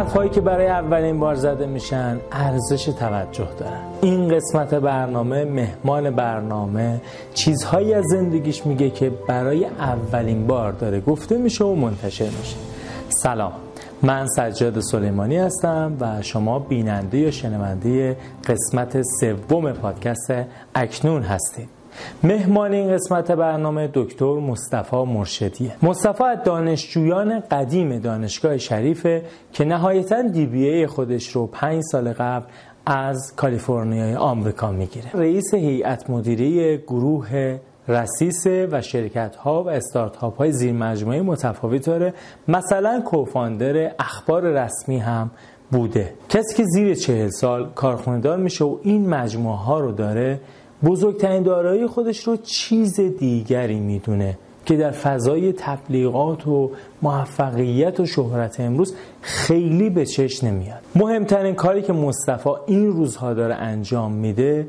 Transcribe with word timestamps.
حرفهایی 0.00 0.30
که 0.30 0.40
برای 0.40 0.66
اولین 0.66 1.18
بار 1.18 1.34
زده 1.34 1.66
میشن 1.66 2.20
ارزش 2.32 2.84
توجه 2.84 3.48
دارن. 3.58 3.80
این 4.02 4.28
قسمت 4.28 4.74
برنامه 4.74 5.44
مهمان 5.44 6.10
برنامه 6.10 7.00
چیزهایی 7.34 7.94
از 7.94 8.04
زندگیش 8.10 8.66
میگه 8.66 8.90
که 8.90 9.10
برای 9.28 9.64
اولین 9.64 10.46
بار 10.46 10.72
داره 10.72 11.00
گفته 11.00 11.38
میشه 11.38 11.64
و 11.64 11.74
منتشر 11.74 12.24
میشه. 12.24 12.56
سلام 13.08 13.52
من 14.02 14.26
سجاد 14.26 14.80
سلیمانی 14.80 15.36
هستم 15.36 15.96
و 16.00 16.22
شما 16.22 16.58
بیننده 16.58 17.18
یا 17.18 17.30
شنونده 17.30 18.16
قسمت 18.46 19.02
سوم 19.02 19.72
پادکست 19.72 20.32
اکنون 20.74 21.22
هستید. 21.22 21.79
مهمان 22.22 22.72
این 22.72 22.92
قسمت 22.92 23.30
برنامه 23.30 23.90
دکتر 23.94 24.34
مصطفی 24.34 24.96
مرشدیه. 24.96 25.72
مصطفی 25.82 26.24
از 26.24 26.38
دانشجویان 26.44 27.40
قدیم 27.40 27.98
دانشگاه 27.98 28.58
شریفه 28.58 29.22
که 29.52 29.64
نهایتا 29.64 30.22
دی 30.22 30.46
بی 30.46 30.68
ای 30.68 30.86
خودش 30.86 31.28
رو 31.28 31.46
پنج 31.46 31.82
سال 31.92 32.12
قبل 32.12 32.46
از 32.86 33.32
کالیفرنیای 33.36 34.14
آمریکا 34.14 34.72
می‌گیره. 34.72 35.10
رئیس 35.14 35.54
هیئت 35.54 36.10
مدیره 36.10 36.76
گروه 36.76 37.58
رسیسه 37.88 38.68
و 38.72 38.80
شرکت 38.80 39.36
ها 39.36 39.62
و 39.62 39.68
استارتاپ 39.68 40.36
های 40.36 40.52
زیر 40.52 40.72
مجموعه 40.72 41.22
متفاوت 41.22 41.86
داره. 41.86 42.14
مثلا 42.48 43.00
کوفاندر 43.00 43.92
اخبار 43.98 44.42
رسمی 44.42 44.98
هم 44.98 45.30
بوده. 45.70 46.14
کسی 46.28 46.56
که 46.56 46.64
زیر 46.64 46.94
چهل 46.94 47.28
سال 47.28 47.70
کارخوندار 47.74 48.36
میشه 48.36 48.64
و 48.64 48.78
این 48.82 49.08
مجموعه 49.08 49.56
ها 49.56 49.80
رو 49.80 49.92
داره 49.92 50.40
بزرگترین 50.84 51.42
دارایی 51.42 51.86
خودش 51.86 52.24
رو 52.24 52.36
چیز 52.36 53.00
دیگری 53.00 53.80
می‌دونه 53.80 54.38
که 54.66 54.76
در 54.76 54.90
فضای 54.90 55.52
تبلیغات 55.52 56.46
و 56.46 56.70
موفقیت 57.02 58.00
و 58.00 58.06
شهرت 58.06 58.60
امروز 58.60 58.94
خیلی 59.20 59.90
به 59.90 60.06
چشم 60.06 60.46
نمیاد. 60.46 60.80
مهمترین 60.94 61.54
کاری 61.54 61.82
که 61.82 61.92
مصطفی 61.92 62.50
این 62.66 62.86
روزها 62.86 63.34
داره 63.34 63.54
انجام 63.54 64.12
میده 64.12 64.66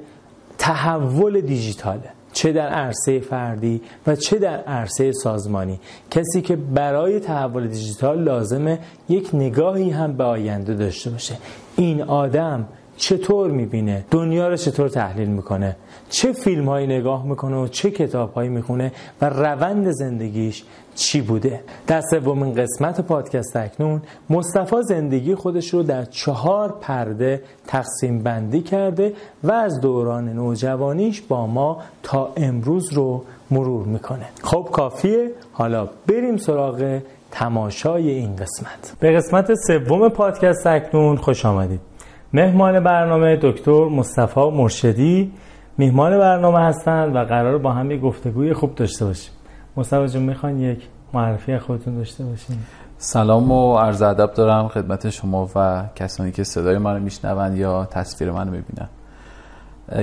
تحول 0.58 1.42
دیجیتاله. 1.42 2.10
چه 2.34 2.52
در 2.52 2.68
عرصه 2.68 3.20
فردی 3.20 3.82
و 4.08 4.16
چه 4.16 4.40
در 4.40 4.58
عرصه 4.58 5.12
سازمانی. 5.12 5.80
کسی 6.12 6.42
که 6.42 6.56
برای 6.56 7.20
تحول 7.20 7.68
دیجیتال 7.68 8.24
لازمه 8.24 8.80
یک 9.10 9.30
نگاهی 9.34 9.90
هم 9.90 10.14
به 10.14 10.24
آینده 10.24 10.74
داشته 10.74 11.10
باشه. 11.10 11.38
این 11.76 12.02
آدم 12.02 12.68
چطور 13.02 13.52
می‌بینه؟ 13.52 14.06
دنیا 14.12 14.48
رو 14.48 14.56
چطور 14.56 14.90
تحلیل 14.90 15.28
می‌کنه؟ 15.28 15.76
چه 16.10 16.32
فیلم 16.32 16.70
هایی 16.70 16.88
نگاه 16.88 17.26
می‌کنه 17.26 17.58
و 17.58 17.68
چه 17.68 17.92
کتاب 17.92 18.34
هایی 18.34 18.50
می‌خونه 18.50 18.92
و 19.22 19.30
روند 19.30 19.92
زندگیش 19.92 20.64
چی 20.96 21.22
بوده؟ 21.22 21.60
در 21.88 22.02
سومین 22.02 22.54
قسمت 22.54 23.02
پادکست 23.02 23.56
اکنون 23.56 24.02
مصطفی 24.30 24.76
زندگی 24.84 25.36
خودش 25.36 25.74
رو 25.74 25.84
در 25.84 26.06
چهار 26.06 26.76
پرده 26.82 27.44
تقسیم 27.68 28.24
بندی 28.24 28.62
کرده 28.62 29.14
و 29.44 29.52
از 29.52 29.82
دوران 29.82 30.30
نوجوانیش 30.30 31.22
با 31.22 31.48
ما 31.48 31.78
تا 32.04 32.34
امروز 32.38 32.94
رو 32.94 33.24
مرور 33.52 33.86
می‌کنه. 33.86 34.26
خب 34.44 34.68
کافیه. 34.72 35.32
حالا 35.52 35.90
بریم 36.08 36.38
سراغ 36.38 37.00
تماشای 37.32 38.10
این 38.10 38.36
قسمت. 38.36 38.96
به 39.00 39.12
قسمت 39.12 39.54
سوم 39.68 40.10
پادکست 40.10 40.68
اکنون 40.68 41.16
خوش 41.16 41.46
آمدید. 41.46 41.91
مهمان 42.34 42.80
برنامه 42.80 43.40
دکتر 43.42 43.86
مصطفی 43.86 44.50
مرشدی 44.50 45.32
میهمان 45.78 46.20
برنامه 46.20 46.60
هستند 46.60 47.16
و 47.16 47.20
قرار 47.20 47.58
با 47.58 47.72
هم 47.72 47.92
یک 47.92 48.02
گفتگوی 48.02 48.54
خوب 48.54 48.76
داشته 48.76 49.06
باشیم. 49.06 49.34
مصطفی 49.78 50.08
جون 50.08 50.24
می‌خوان 50.24 50.60
یک 50.60 50.88
معرفی 51.14 51.58
خودتون 51.58 51.98
داشته 51.98 52.24
باشیم 52.24 52.66
سلام 52.98 53.52
و 53.52 53.78
عرض 53.78 54.02
ادب 54.02 54.34
دارم 54.34 54.68
خدمت 54.68 55.10
شما 55.10 55.50
و 55.56 55.84
کسانی 55.96 56.32
که 56.32 56.44
صدای 56.44 56.78
منو 56.78 57.00
میشنون 57.00 57.56
یا 57.56 57.86
تصویر 57.86 58.32
منو 58.32 58.52
می‌بینن. 58.52 58.90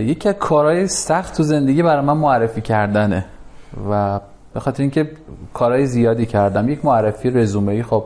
یکی 0.08 0.28
از 0.28 0.34
کارهای 0.34 0.86
سخت 0.86 1.36
تو 1.36 1.42
زندگی 1.42 1.82
برای 1.82 2.04
من 2.04 2.16
معرفی 2.16 2.60
کردنه 2.60 3.24
و 3.90 4.20
به 4.54 4.60
خاطر 4.60 4.82
اینکه 4.82 5.10
کارهای 5.54 5.86
زیادی 5.86 6.26
کردم 6.26 6.68
یک 6.68 6.84
معرفی 6.84 7.30
رزومه 7.30 7.82
خب 7.82 8.04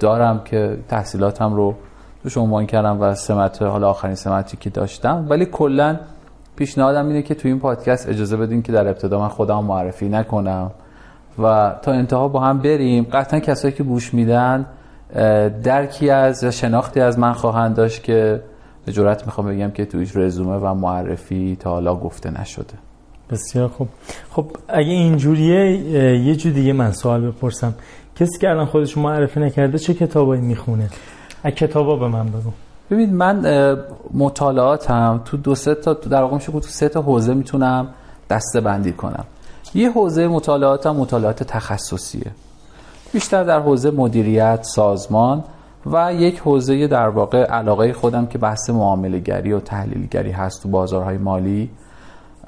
دارم 0.00 0.40
که 0.44 0.78
تحصیلاتم 0.88 1.54
رو 1.54 1.74
توش 2.22 2.36
عنوان 2.36 2.66
کردم 2.66 3.00
و 3.00 3.14
سمت 3.14 3.62
حالا 3.62 3.90
آخرین 3.90 4.14
سمتی 4.14 4.56
که 4.56 4.70
داشتم. 4.70 5.26
ولی 5.28 5.46
کلا 5.46 5.96
پیشنهادم 6.56 7.06
اینه 7.06 7.22
که 7.22 7.34
تو 7.34 7.48
این 7.48 7.58
پادکست 7.58 8.08
اجازه 8.08 8.36
بدین 8.36 8.62
که 8.62 8.72
در 8.72 8.88
ابتدا 8.88 9.20
من 9.20 9.28
خودم 9.28 9.64
معرفی 9.64 10.08
نکنم 10.08 10.70
و 11.42 11.74
تا 11.82 11.92
انتها 11.92 12.28
با 12.28 12.40
هم 12.40 12.58
بریم. 12.58 13.06
قطعا 13.12 13.40
کسایی 13.40 13.74
که 13.74 13.82
گوش 13.82 14.14
میدن 14.14 14.66
درکی 15.62 16.10
از 16.10 16.42
یا 16.42 16.50
شناختی 16.50 17.00
از 17.00 17.18
من 17.18 17.32
خواهند 17.32 17.76
داشت 17.76 18.02
که 18.02 18.40
به 18.86 18.92
جرات 18.92 19.26
می‌خوام 19.26 19.46
بگم 19.46 19.70
که 19.70 19.84
تویش 19.84 20.16
رزومه 20.16 20.56
و 20.56 20.74
معرفی 20.74 21.56
تا 21.60 21.70
حالا 21.70 21.94
گفته 21.94 22.40
نشده. 22.40 22.74
بسیار 23.30 23.68
خوب. 23.68 23.88
خب 24.30 24.46
اگه 24.68 24.90
اینجوریه 24.90 25.76
یه 26.26 26.36
جو 26.36 26.50
دیگه 26.50 26.72
من 26.72 26.92
سوال 26.92 27.26
بپرسم. 27.30 27.74
کسی 28.16 28.38
که 28.38 28.50
الان 28.50 28.66
خودش 28.66 28.98
معرفی 28.98 29.40
نکرده 29.40 29.78
چه 29.78 29.94
کتابایی 29.94 30.42
می‌خونه؟ 30.42 30.88
از 31.44 31.52
کتابا 31.52 31.96
به 31.96 32.08
من 32.08 32.26
بگو. 32.26 32.50
ببین 32.90 33.14
من 33.14 33.46
مطالعاتم 34.14 35.20
تو 35.24 35.36
دو 35.36 35.54
سه 35.54 35.74
تا 35.74 35.92
در 35.94 36.22
واقع 36.22 36.34
میشه 36.34 36.52
تو 36.52 36.60
سه 36.60 36.88
تا 36.88 37.02
حوزه 37.02 37.34
می‌تونم 37.34 37.88
دسته 38.30 38.60
بندی 38.60 38.92
کنم. 38.92 39.24
یه 39.74 39.90
حوزه 39.90 40.28
مطالعاتم 40.28 40.96
مطالعات 40.96 41.42
تخصصیه. 41.42 42.30
بیشتر 43.12 43.44
در 43.44 43.60
حوزه 43.60 43.90
مدیریت 43.90 44.62
سازمان 44.62 45.44
و 45.86 46.14
یک 46.14 46.38
حوزه 46.38 46.86
در 46.86 47.08
واقع 47.08 47.44
علاقه 47.44 47.92
خودم 47.92 48.26
که 48.26 48.38
بحث 48.38 48.70
معامله 48.70 49.18
گری 49.18 49.52
و 49.52 49.60
تحلیلگری 49.60 50.30
هست 50.30 50.62
تو 50.62 50.68
بازارهای 50.68 51.18
مالی 51.18 51.70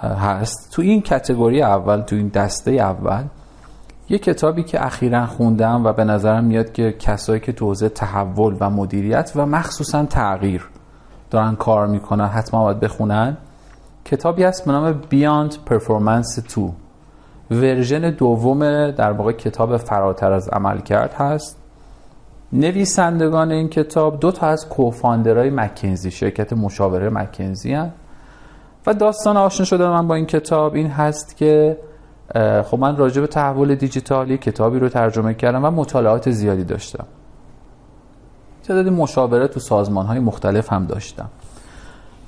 هست. 0.00 0.70
تو 0.72 0.82
این 0.82 1.02
کتگوری 1.02 1.62
اول 1.62 2.00
تو 2.00 2.16
این 2.16 2.28
دسته 2.28 2.70
اول 2.70 3.22
یه 4.10 4.18
کتابی 4.18 4.62
که 4.62 4.86
اخیرا 4.86 5.26
خوندم 5.26 5.86
و 5.86 5.92
به 5.92 6.04
نظرم 6.04 6.44
میاد 6.44 6.72
که 6.72 6.92
کسایی 6.92 7.40
که 7.40 7.52
تو 7.52 7.66
حوزه 7.66 7.88
تحول 7.88 8.56
و 8.60 8.70
مدیریت 8.70 9.32
و 9.36 9.46
مخصوصا 9.46 10.04
تغییر 10.04 10.68
دارن 11.30 11.54
کار 11.56 11.86
می‌کنن 11.86 12.26
حتما 12.26 12.64
باید 12.64 12.80
بخونن. 12.80 13.36
کتابی 14.04 14.42
هست 14.42 14.64
به 14.64 14.72
نام 14.72 15.00
Beyond 15.02 15.52
Performance 15.52 16.54
2 16.54 16.72
ورژن 17.50 18.10
دوم 18.10 18.90
در 18.90 19.12
واقع 19.12 19.32
کتاب 19.32 19.76
فراتر 19.76 20.32
از 20.32 20.48
عمل 20.48 20.80
کرد 20.80 21.12
هست. 21.12 21.56
نویسندگان 22.52 23.52
این 23.52 23.68
کتاب 23.68 24.20
دو 24.20 24.32
تا 24.32 24.46
از 24.46 24.68
کوفاندرهای 24.68 25.50
مکنزی 25.50 26.10
شرکت 26.10 26.52
مشاوره 26.52 27.08
مکنزی 27.08 27.74
هست. 27.74 27.92
و 28.86 28.94
داستان 28.94 29.36
آشنا 29.36 29.66
شده 29.66 29.88
من 29.88 30.08
با 30.08 30.14
این 30.14 30.26
کتاب 30.26 30.74
این 30.74 30.86
هست 30.86 31.36
که 31.36 31.76
خب 32.62 32.78
من 32.78 32.96
راجع 32.96 33.20
به 33.20 33.26
تحول 33.26 33.74
دیجیتالی 33.74 34.38
کتابی 34.38 34.78
رو 34.78 34.88
ترجمه 34.88 35.34
کردم 35.34 35.64
و 35.64 35.70
مطالعات 35.70 36.30
زیادی 36.30 36.64
داشتم. 36.64 37.06
تعداد 38.64 38.88
مشاوره 38.88 39.48
تو 39.48 39.60
سازمان 39.60 40.06
های 40.06 40.18
مختلف 40.18 40.72
هم 40.72 40.86
داشتم. 40.86 41.28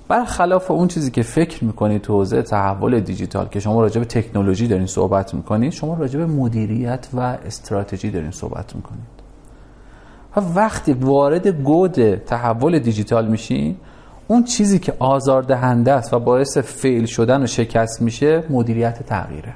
برخلاف 0.09 0.71
اون 0.71 0.89
چیزی 0.89 1.11
که 1.11 1.23
فکر 1.23 1.65
می‌کنید 1.65 2.03
تو 2.03 2.13
حوزه 2.13 2.43
تحول 2.43 3.01
دیجیتال 3.01 3.49
که 3.49 3.61
شما 3.61 3.81
راجع 3.81 3.99
به 3.99 4.05
تکنولوژی 4.05 4.69
دارین 4.69 4.87
صحبت 4.87 5.35
می‌کنید 5.35 5.73
شما 5.73 5.95
راجع 5.95 6.19
به 6.19 6.27
مدیریت 6.27 7.09
و 7.15 7.21
استراتژی 7.21 8.11
دارین 8.11 8.31
صحبت 8.31 8.77
می‌کنید. 8.77 9.23
و 10.37 10.41
وقتی 10.55 10.93
وارد 10.93 11.47
گود 11.47 12.15
تحول 12.15 12.79
دیجیتال 12.79 13.29
میشین 13.29 13.77
اون 14.29 14.45
چیزی 14.45 14.79
که 14.79 14.95
آزاردهنده 14.99 15.93
است 15.93 16.15
و 16.15 16.19
باعث 16.19 16.59
فیل 16.59 17.07
شدن 17.07 17.43
و 17.43 17.47
شکست 17.47 18.03
میشه 18.03 18.45
مدیریت 18.51 19.07
تغییره. 19.07 19.55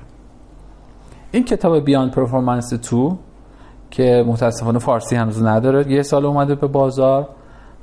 این 1.33 1.45
کتاب 1.45 1.79
بیان 1.79 2.11
پرفورمنس 2.11 2.75
2 2.91 3.19
که 3.91 4.25
متاسفانه 4.27 4.79
فارسی 4.79 5.17
هنوز 5.17 5.43
نداره 5.43 5.93
یه 5.93 6.03
سال 6.03 6.27
اومده 6.27 6.55
به 6.55 6.67
بازار 6.67 7.29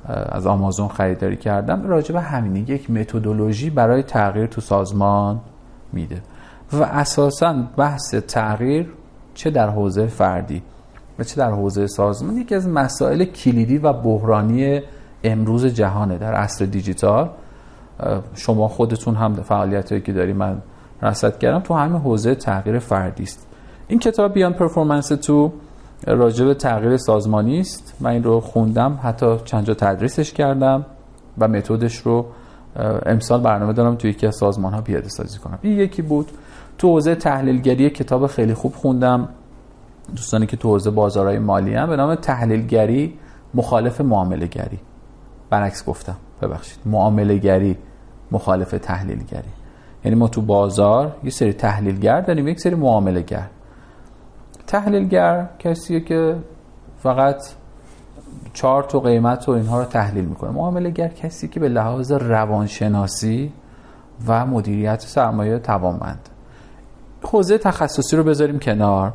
از 0.08 0.46
آمازون 0.46 0.88
خریداری 0.88 1.36
کردم. 1.36 1.86
راجع 1.86 2.12
به 2.12 2.20
همینه 2.20 2.70
یک 2.70 2.90
متدولوژی 2.90 3.70
برای 3.70 4.02
تغییر 4.02 4.46
تو 4.46 4.60
سازمان 4.60 5.40
میده. 5.92 6.22
و 6.72 6.82
اساسا 6.82 7.54
بحث 7.76 8.14
تغییر 8.14 8.92
چه 9.34 9.50
در 9.50 9.70
حوزه 9.70 10.06
فردی 10.06 10.62
و 11.18 11.24
چه 11.24 11.36
در 11.36 11.50
حوزه 11.50 11.86
سازمان؟ 11.86 12.36
یکی 12.36 12.54
از 12.54 12.68
مسائل 12.68 13.24
کلیدی 13.24 13.78
و 13.78 13.92
بحرانی 13.92 14.80
امروز 15.24 15.66
جهانه 15.66 16.18
در 16.18 16.34
عصر 16.34 16.64
دیجیتال. 16.64 17.28
شما 18.34 18.68
خودتون 18.68 19.14
هم 19.14 19.34
فعالیتی 19.34 20.00
که 20.00 20.12
داری 20.12 20.32
من 20.32 20.62
رصد 21.04 21.38
کردم 21.38 21.60
تو 21.60 21.74
همین 21.74 22.00
حوزه 22.00 22.34
تغییر 22.34 22.78
فردی 22.78 23.22
است. 23.22 23.46
این 23.88 23.98
کتاب 23.98 24.32
بیان 24.32 24.52
پرفورمنس 24.52 25.08
تو 25.08 25.52
راجع 26.06 26.44
به 26.44 26.54
تغییر 26.54 26.96
سازمانی 26.96 27.60
است. 27.60 27.96
من 28.00 28.10
این 28.10 28.22
رو 28.24 28.40
خوندم 28.40 28.98
حتی 29.02 29.36
چند 29.44 29.64
جا 29.64 29.74
تدریسش 29.74 30.32
کردم 30.32 30.86
و 31.38 31.48
متدش 31.48 31.96
رو 31.96 32.26
امسال 33.06 33.40
برنامه 33.40 33.72
دارم 33.72 33.94
توی 33.94 34.10
یکی 34.10 34.26
از 34.26 34.36
سازمان 34.36 34.72
ها 34.72 34.80
پیاده 34.80 35.08
سازی 35.08 35.38
کنم. 35.38 35.58
این 35.62 35.78
یکی 35.78 36.02
بود. 36.02 36.30
تو 36.78 36.88
حوزه 36.88 37.14
تحلیلگری 37.14 37.90
کتاب 37.90 38.26
خیلی 38.26 38.54
خوب 38.54 38.74
خوندم. 38.74 39.28
دوستانی 40.16 40.46
که 40.46 40.56
تو 40.56 40.68
حوزه 40.68 40.90
بازارهای 40.90 41.38
مالی 41.38 41.74
هم 41.74 41.88
به 41.88 41.96
نام 41.96 42.14
تحلیلگری 42.14 43.18
مخالف 43.54 44.00
معامله 44.00 44.46
گری 44.46 44.80
برعکس 45.50 45.84
گفتم 45.84 46.16
ببخشید. 46.42 46.78
معامله 46.86 47.38
گری 47.38 47.76
مخالف 48.30 48.70
تحلیل 48.70 49.18
گری 49.18 49.63
یعنی 50.04 50.16
ما 50.16 50.28
تو 50.28 50.40
بازار 50.40 51.16
یه 51.24 51.30
سری 51.30 51.52
تحلیلگر 51.52 52.20
داریم 52.20 52.48
یک 52.48 52.60
سری 52.60 52.74
معامله 52.74 53.22
گر 53.22 53.46
تحلیلگر 54.66 55.48
کسیه 55.58 56.00
که 56.00 56.36
فقط 56.98 57.36
چارت 58.52 58.94
و 58.94 59.00
قیمت 59.00 59.48
و 59.48 59.52
اینها 59.52 59.78
رو 59.78 59.84
تحلیل 59.84 60.24
می‌کنه. 60.24 60.50
معامله 60.50 60.90
گر 60.90 61.08
کسی 61.08 61.48
که 61.48 61.60
به 61.60 61.68
لحاظ 61.68 62.12
روانشناسی 62.12 63.52
و 64.26 64.46
مدیریت 64.46 65.00
سرمایه 65.00 65.58
توانمند. 65.58 66.28
حوزه 67.22 67.58
تخصصی 67.58 68.16
رو 68.16 68.24
بذاریم 68.24 68.58
کنار. 68.58 69.12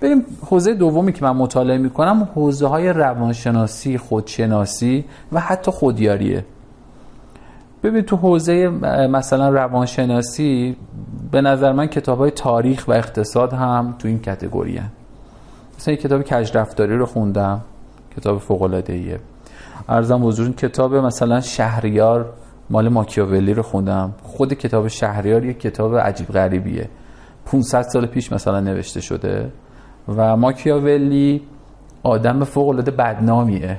بریم 0.00 0.24
حوزه 0.46 0.74
دومی 0.74 1.12
که 1.12 1.24
من 1.24 1.36
مطالعه 1.36 1.78
می‌کنم 1.78 2.28
حوزه 2.34 2.66
های 2.66 2.88
روانشناسی 2.88 3.98
خودشناسی 3.98 5.04
و 5.32 5.40
حتی 5.40 5.70
خودیاریه. 5.70 6.44
ببین 7.82 8.02
تو 8.02 8.16
حوزه 8.16 8.68
مثلا 9.10 9.48
روانشناسی 9.48 10.76
به 11.30 11.40
نظر 11.40 11.72
من 11.72 11.86
کتاب 11.86 12.18
های 12.18 12.30
تاریخ 12.30 12.88
و 12.88 12.92
اقتصاد 12.92 13.52
هم 13.52 13.94
تو 13.98 14.08
این 14.08 14.18
کتگوری 14.18 14.76
هن. 14.76 14.90
مثلا 15.78 15.94
کتاب 15.94 16.22
کج 16.22 16.56
رفتاری 16.56 16.96
رو 16.96 17.06
خوندم 17.06 17.60
کتاب 18.16 18.38
فوق 18.38 18.62
العاده 18.62 18.92
ایه 18.92 19.18
ارزم 19.88 20.26
حضور 20.26 20.52
کتاب 20.52 20.94
مثلا 20.94 21.40
شهریار 21.40 22.32
مال 22.70 22.88
ماکیاولی 22.88 23.54
رو 23.54 23.62
خوندم. 23.62 24.14
خود 24.22 24.54
کتاب 24.54 24.88
شهریار 24.88 25.44
یک 25.44 25.60
کتاب 25.60 25.96
عجیب 25.96 26.28
غریبیه. 26.28 26.88
500 27.46 27.82
سال 27.82 28.06
پیش 28.06 28.32
مثلا 28.32 28.60
نوشته 28.60 29.00
شده. 29.00 29.50
و 30.08 30.36
ماکیاولی 30.36 31.42
آدم 32.02 32.44
فوق 32.44 32.68
العاده 32.68 32.90
بدنامیه. 32.90 33.78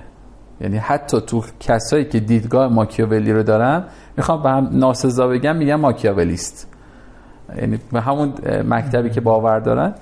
یعنی 0.62 0.78
حتی 0.78 1.22
تو 1.22 1.44
کسایی 1.60 2.06
که 2.06 2.20
دیدگاه 2.20 2.68
ماکیاولی 2.68 3.34
رو 3.34 3.44
دارن 3.44 3.84
می‌خوام 4.18 4.44
به 4.44 4.50
هم 4.50 4.70
ناسزا 4.72 5.28
بگم 5.28 5.56
میگم 5.56 5.76
ماکیاولیست. 5.76 6.68
یعنی 7.58 7.80
به 7.92 8.02
همون 8.02 8.34
مکتبی 8.68 9.10
که 9.10 9.22
باور 9.22 9.60
دارن. 9.60 9.94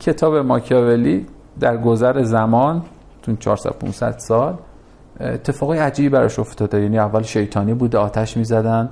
کتاب 0.00 0.36
ماکیاولی 0.36 1.26
در 1.60 1.76
گذر 1.76 2.22
زمان 2.22 2.82
تو 3.22 3.36
400 3.36 3.70
500 3.70 4.18
سال 4.18 4.54
اتفاقی 5.20 5.78
عجیبی 5.78 6.08
براش 6.08 6.38
افتاده 6.38 6.82
یعنی 6.82 6.98
اول 6.98 7.22
شیطانی 7.22 7.74
بوده 7.74 7.98
آتش 7.98 8.36
می‌زدن 8.36 8.90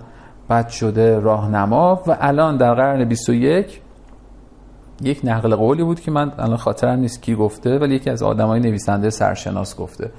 بعد 0.49 0.69
شده 0.69 1.20
راهنما 1.20 2.02
و 2.06 2.17
الان 2.20 2.56
در 2.56 2.75
قرن 2.75 3.05
21 3.05 3.81
یک 5.02 5.20
نقل 5.25 5.55
قولی 5.55 5.82
بود 5.82 6.00
که 6.00 6.11
من 6.11 6.32
الان 6.38 6.56
خاطرم 6.56 6.99
نیست 6.99 7.23
کی 7.23 7.35
گفته 7.35 7.79
ولی 7.79 7.94
یکی 7.94 8.11
از 8.11 8.23
آدمای 8.23 8.61
نویسنده 8.61 9.11
سرشناس 9.11 9.76
گفته. 9.76 10.11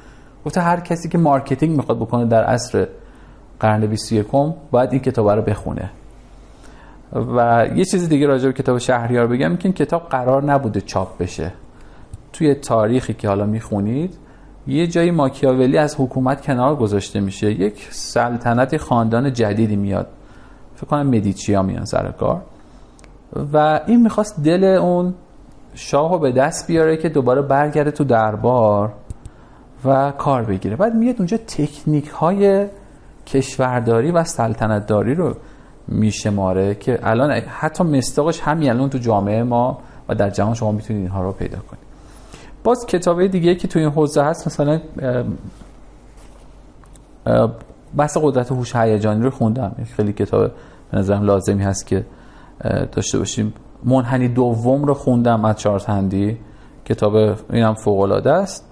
گفته 0.46 0.62
هر 0.62 0.80
کسی 0.80 1.10
که 1.10 1.18
marketing 1.18 1.78
می‌خواد 1.78 1.98
بکنه 1.98 2.26
در 2.26 2.44
عصر 2.44 2.88
قرن 3.60 3.86
21 3.86 4.28
باید 4.72 4.92
این 4.92 5.02
کتاب 5.02 5.30
رو 5.30 5.42
بخونه. 5.42 5.90
و 7.14 7.68
یه 7.76 7.86
چیز 7.86 8.10
دیگه 8.10 8.28
راجع 8.28 8.48
به 8.48 8.54
کتاب 8.54 8.78
شهریار 8.78 9.28
بگم 9.28 9.56
که 9.56 9.66
این 9.66 9.74
کتاب 9.74 10.10
قرار 10.10 10.44
نبوده 10.44 10.82
چاپ 10.82 11.18
بشه. 11.18 11.52
توی 12.34 12.54
تاریخی 12.56 13.14
که 13.14 13.28
حالا 13.28 13.46
می‌خونید 13.46 14.18
یه 14.68 14.88
جایی 14.88 15.12
ماکیاولی 15.12 15.78
از 15.78 15.96
حکومت 16.00 16.42
کنار 16.42 16.76
گذاشته 16.76 17.20
میشه. 17.20 17.52
یک 17.52 17.88
سلطنت 17.92 18.78
خاندان 18.78 19.34
جدیدی 19.34 19.76
میاد. 19.76 20.08
فکر 20.76 20.88
کنم 20.88 21.08
مدیچیا 21.08 21.62
میان 21.62 21.86
سر 21.86 22.12
کار. 22.12 22.42
و 23.54 23.80
این 23.88 24.02
می‌خواست 24.02 24.44
دل 24.44 24.64
اون 24.64 25.14
شاه 25.74 26.12
رو 26.12 26.20
به 26.20 26.32
دست 26.32 26.68
بیاره 26.68 26.98
که 26.98 27.10
دوباره 27.10 27.42
برگرده 27.42 27.92
تو 27.92 28.04
دربار. 28.04 28.94
و 29.86 30.12
کار 30.12 30.44
بگیره. 30.44 30.76
بعد 30.76 30.96
میاد 30.96 31.16
اونجا 31.18 31.38
تکنیک 31.38 32.08
های 32.08 32.68
کشورداری 33.26 34.12
و 34.12 34.24
سلطنتداری 34.24 35.16
رو 35.16 35.36
میشماره 35.88 36.76
که 36.76 37.00
الان 37.04 37.32
حتی 37.32 37.84
مستاقش 37.84 38.40
همین 38.42 38.70
الان 38.70 38.90
تو 38.90 38.98
جامعه 38.98 39.44
ما 39.44 39.80
و 40.10 40.16
در 40.16 40.30
جهان 40.30 40.54
شما 40.54 40.72
می‌تونید 40.72 41.02
اینها 41.02 41.24
رو 41.24 41.32
پیدا 41.32 41.58
کنید. 41.58 41.86
باز 42.64 42.86
کتابه 42.86 43.28
دیگه 43.28 43.56
که 43.56 43.68
تو 43.68 43.80
این 43.80 43.90
حوزه 43.90 44.24
هست 44.24 44.48
مثلا 44.48 44.82
بحث 47.98 48.18
قدرت 48.22 48.52
هوش 48.52 48.76
هیجانی 48.76 49.24
رو 49.24 49.30
خوندم. 49.30 49.76
خیلی 49.96 50.14
کتاب 50.14 50.52
به 50.92 50.98
نظرم 50.98 51.24
لازمی 51.24 51.64
هست 51.64 51.88
که 51.88 52.06
داشته 52.92 53.18
باشیم. 53.18 53.54
منحنی 53.84 54.28
دوم 54.28 54.86
رو 54.86 54.94
خوندم 54.94 55.46
از 55.46 55.56
چارلز 55.56 55.86
هندی 55.86 56.38
کتاب 56.86 57.16
اینم 57.50 57.74
فوق 57.74 58.28
است. 58.28 58.65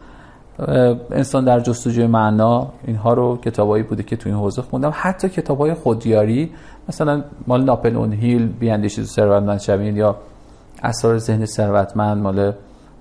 انسان 1.11 1.45
در 1.45 1.59
جستجوی 1.59 2.07
معنا 2.07 2.67
اینها 2.88 3.13
رو 3.13 3.38
کتابایی 3.38 3.83
بوده 3.83 4.03
که 4.03 4.15
تو 4.15 4.29
این 4.29 4.38
حوزه 4.38 4.61
خوندم. 4.61 4.91
حتی 4.95 5.29
کتابای 5.29 5.73
خودیاری 5.73 6.51
مثلا 6.89 7.23
مال 7.47 7.63
ناپل 7.63 7.95
اون 7.95 8.13
هیل 8.13 8.47
بیاندیشید 8.47 9.05
ثروتمند 9.05 9.59
شوین 9.59 9.97
یا 9.97 10.15
اسرار 10.83 11.17
ذهن 11.17 11.45
ثروتمند 11.45 12.23
مال 12.23 12.53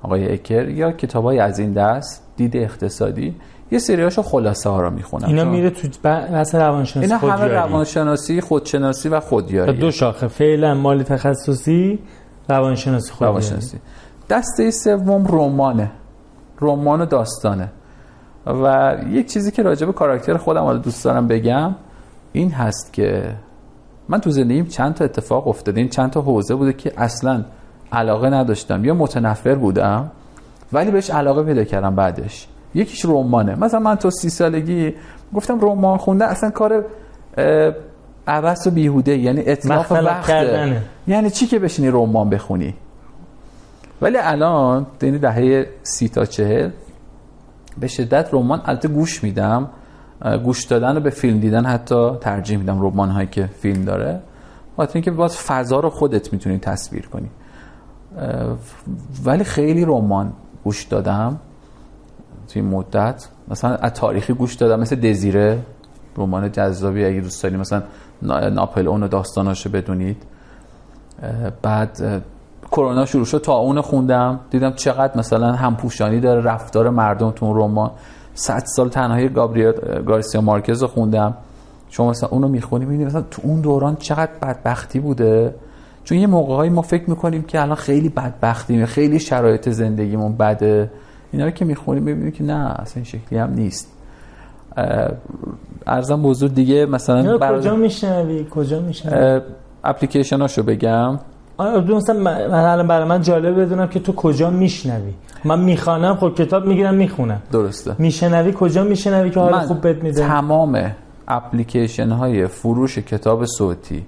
آقای 0.03 0.33
اکر 0.33 0.69
یا 0.69 0.93
کتابای 0.93 1.39
از 1.39 1.59
این 1.59 1.73
دست 1.73 2.23
دید 2.37 2.57
اقتصادی 2.57 3.35
یه 3.71 3.79
سریاشو 3.79 4.23
خلاصه 4.23 4.71
ها 4.71 4.81
رو 4.81 4.91
می‌خونم. 4.91 5.29
اینا 5.29 5.45
میره 5.45 5.71
تو 5.71 5.89
بحث 6.03 6.55
روانشناسی 6.55 7.15
اینا 7.15 7.35
همه 7.35 7.49
روانشناسی 7.49 8.41
خودشناسی 8.41 9.09
و 9.09 9.21
خودیاری. 9.21 9.79
دو 9.79 9.91
شاخه. 9.91 10.29
فعلا 10.29 10.75
مال 10.75 11.03
تخصصی 11.03 11.99
روانشناسی 12.49 13.13
خودیاری. 13.13 13.33
روانشناسی. 13.33 13.79
دسته 14.31 14.71
سوم 14.71 15.27
رمانه. 15.29 15.91
رمان 16.61 17.01
و 17.01 17.07
داستانه. 17.07 17.69
و 18.47 18.97
یک 19.11 19.33
چیزی 19.33 19.51
که 19.51 19.63
راجع 19.63 19.87
به 19.87 19.93
کاراکتر 19.93 20.37
خودم 20.37 20.65
حالا 20.65 20.79
دوست 20.79 21.05
دارم 21.05 21.27
بگم 21.27 21.75
این 22.33 22.51
هست 22.51 22.93
که 22.93 23.35
من 24.09 24.21
تو 24.21 24.31
زندگیم 24.31 24.67
چند 24.67 24.95
تا 24.95 25.05
اتفاق 25.05 25.49
افتاده. 25.49 25.81
این 25.81 25.89
چند 25.89 26.11
تا 26.11 26.21
حوزه 26.21 26.55
بوده 26.55 26.73
که 26.73 26.93
اصلا 26.97 27.45
علاقه 27.93 28.31
نداشتم. 28.31 28.85
یا 28.85 28.95
متنفر 28.95 29.55
بودم 29.55 30.11
ولی 30.73 30.91
بهش 30.91 31.11
علاقه 31.11 31.43
پیدا 31.43 31.65
کردم 31.65 31.97
بعدش. 31.97 32.49
یکیش 32.75 33.05
رمانه. 33.05 33.55
مثلا 33.55 33.81
من 33.81 33.95
تو 33.95 34.11
سی 34.11 34.31
سالگی 34.31 34.95
گفتم 35.35 35.61
رمان 35.61 35.99
خونده 35.99 36.25
اصلا 36.25 36.51
کار 36.51 36.85
عبس 38.27 38.67
و 38.67 38.71
بیهوده 38.71 39.17
یعنی 39.17 39.43
اطلاف 39.47 39.93
وقت 39.93 40.31
یعنی 41.07 41.31
چی 41.31 41.47
که 41.47 41.59
بشینی 41.59 41.89
رمان 41.89 42.31
بخونی؟ 42.31 42.75
ولی 44.03 44.19
الان 44.19 44.87
یعنی 45.03 45.19
دهه 45.19 45.67
سی 45.83 46.09
تا 46.09 46.25
چهل 46.25 46.71
به 47.79 47.89
شدت 47.89 48.29
رمان 48.33 48.63
البته 48.65 48.89
گوش 48.89 49.25
میدم 49.25 49.69
گوش 50.45 50.65
دادن 50.65 50.95
رو 50.95 51.01
به 51.01 51.11
فیلم 51.11 51.41
دیدن 51.41 51.65
حتی 51.65 52.11
ترجیح 52.21 52.59
میدم 52.59 52.83
رمان 52.83 53.11
هایی 53.11 53.27
که 53.27 53.47
فیلم 53.47 53.85
داره. 53.85 54.21
خاطر 54.77 54.93
اینکه 54.95 55.11
باز 55.11 55.37
فضا 55.37 55.81
رو 55.81 55.91
خودت 55.91 56.33
می‌تونی 56.33 56.59
تصویر 56.59 57.07
کنی. 57.07 57.31
ولی 59.25 59.45
خیلی 59.45 59.85
رمان 59.85 60.33
گوش 60.65 60.85
دادم 60.85 61.41
توی 62.49 62.63
مدت. 62.63 63.29
مثلا 63.49 63.77
از 63.77 63.93
تاریخی 63.93 64.33
گوش 64.33 64.55
دادم 64.55 64.81
مثل 64.81 64.97
دزیره 64.97 65.59
رمان 66.17 66.53
جذابی 66.53 67.05
اگه 67.05 67.21
دوست 67.21 67.43
دارید 67.43 67.59
مثلا 67.59 67.83
ناپل 68.51 68.89
اون 68.89 69.07
داستاناشو 69.07 69.71
بدونید. 69.71 70.23
بعد 71.63 72.23
کرونا 72.73 73.07
شروع 73.07 73.25
شد 73.25 73.39
تا 73.39 73.53
اون 73.53 73.81
خوندم 73.81 74.41
دیدم 74.51 74.73
چقدر 74.73 75.19
مثلا 75.19 75.53
همپوشانی 75.53 76.21
داره 76.21 76.43
رفتار 76.43 76.91
مردم 76.91 77.31
تو 77.31 77.47
اون 77.47 77.57
رمان. 77.57 77.91
100 78.35 78.63
سال 78.67 78.89
تنهایی 78.89 79.29
گابریل 79.29 79.73
گارسیا 80.07 80.41
مارکز 80.41 80.83
رو 80.83 80.89
خوندم. 80.89 81.35
شما 81.91 82.11
مثلا 82.11 82.29
اونو 82.29 82.49
می‌خونی 82.49 82.85
می‌بینی 82.85 83.05
مثلا 83.05 83.23
تو 83.31 83.43
اون 83.45 83.61
دوران 83.61 83.97
چقدر 83.97 84.33
بدبختی 84.43 85.01
بوده. 85.01 85.55
چون 86.05 86.19
یه 86.19 86.27
موقعهایی 86.27 86.71
ما 86.71 86.83
فکر 86.83 87.11
می‌کنیم 87.11 87.43
که 87.43 87.63
الان 87.63 87.75
خیلی 87.75 88.09
بدبختیم 88.09 88.87
خیلی 88.87 89.21
شرایط 89.21 89.69
زندگیمون 89.69 90.37
بده. 90.37 90.91
اینا 91.33 91.45
رو 91.45 91.51
که 91.51 91.65
می‌خونیم 91.65 92.03
می‌بینیم 92.03 92.33
که 92.33 92.45
نه 92.45 92.75
اصلا 92.79 92.95
این 92.95 93.05
شکلی 93.05 93.39
هم 93.39 93.51
نیست. 93.55 93.93
ارزم 95.87 96.23
بزرگ 96.23 96.55
دیگه 96.55 96.87
مثلا 96.87 97.59
کجا 97.59 97.77
میشنوی؟ 97.77 98.47
کجا 98.51 98.81
میشنوی؟ 98.81 99.41
اپلیکیشناشو 99.85 100.63
بگم. 100.63 101.19
آره 101.59 101.95
مثلا 101.95 102.19
من 102.19 102.87
برای 102.87 103.05
من 103.05 103.23
جالب 103.23 103.61
بدونم 103.61 103.87
که 103.87 104.01
تو 104.01 104.13
کجا 104.13 104.51
میشنوی. 104.51 105.13
من 105.45 105.61
می‌خوانم 105.61 106.17
خب 106.17 106.35
کتاب 106.35 106.67
می‌گیرم 106.67 106.95
می‌خونم. 106.95 107.43
درسته. 107.53 107.95
میشنوی؟ 107.99 108.53
کجا 108.59 108.83
میشنوی 108.85 109.31
که 109.31 109.41
حال 109.41 109.53
خوب 109.59 109.81
بهت 109.81 110.03
میده 110.03 110.27
تمام 110.27 110.93
اپلیکیشن 111.29 112.11
های 112.11 112.47
فروش 112.47 112.99
کتاب 112.99 113.45
صوتی. 113.45 114.07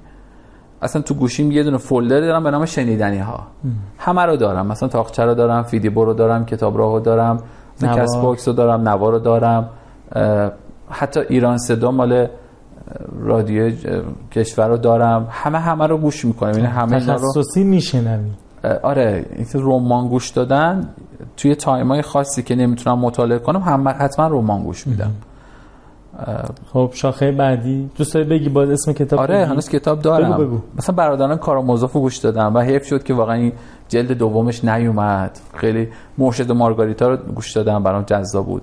اصلا 0.83 1.03
تو 1.03 1.15
گوشیم 1.15 1.53
یه 1.53 1.63
دونه 1.63 1.77
folder 1.77 2.21
دارم 2.21 2.45
به 2.45 2.51
نام 2.51 2.65
شنیدنی 2.65 3.19
ها 3.19 3.47
همه 3.99 4.23
رو 4.23 4.37
دارم. 4.37 4.67
مثلا 4.67 4.89
طاقچه 4.89 5.25
رو 5.25 5.35
دارم 5.35 5.63
فیدیبو 5.63 6.05
رو 6.05 6.15
دارم 6.15 6.45
کتابراه 6.45 6.77
رو 6.77 7.01
دارم 7.01 7.43
Castbox 7.83 8.49
رو 8.49 8.55
دارم 8.55 8.89
نوار 8.89 9.11
رو 9.11 9.19
دارم. 9.19 9.69
حتی 10.91 11.21
ایران 11.21 11.59
صدا 11.59 11.91
مال 11.91 12.27
رادیو 13.21 13.73
کشور 14.33 14.69
رو 14.69 14.77
دارم. 14.77 15.27
همه 15.31 15.59
همه 15.59 15.87
رو 15.87 15.99
گوش 15.99 16.25
می‌کنم 16.25 16.51
این 16.51 16.59
یعنی 16.59 16.73
همه 16.73 17.01
تخصصی 17.01 17.65
میشنوی. 17.65 18.31
آره 18.83 19.27
این 19.37 19.47
رمان 19.55 20.09
گوش 20.09 20.31
دادن 20.31 20.89
توی 21.37 21.55
time 21.55 21.89
های 21.89 22.03
خاصی 22.03 22.43
که 22.43 22.55
نمی‌تونم 22.55 22.99
مطالعه 22.99 23.39
کنم 23.39 23.61
هم 23.61 23.89
حتما 23.89 24.27
رمان 24.27 24.63
گوش 24.63 24.87
میدم. 24.87 25.13
خب 26.73 26.91
شاخه 26.95 27.33
بعدی. 27.33 27.91
دوست 27.97 28.15
داری 28.15 28.29
بگی 28.29 28.49
باز 28.49 28.71
اسم 28.71 28.93
کتاب 28.93 29.21
آره 29.21 29.37
بگی؟ 29.37 29.51
هنوز 29.51 29.69
کتاب 29.69 30.01
دارم. 30.01 30.33
بگو 30.33 30.45
بگو. 30.45 30.61
مثلا 30.79 30.95
برادران 30.95 31.37
کارامازوف 31.37 31.93
رو 31.93 32.01
گوش 32.01 32.17
دادم 32.17 32.55
و 32.55 32.61
حیف 32.61 32.87
شد 32.87 33.03
که 33.03 33.15
واقعا 33.15 33.35
این 33.35 33.53
جلد 33.89 34.13
دومش 34.13 34.65
نیومد. 34.65 35.39
خیلی 35.55 35.89
مرشد 36.19 36.53
مارگاریتا 36.53 37.09
رو 37.09 37.17
گوش 37.17 37.53
دادم 37.53 37.83
برام 37.83 38.03
جذاب 38.03 38.47
بود. 38.47 38.63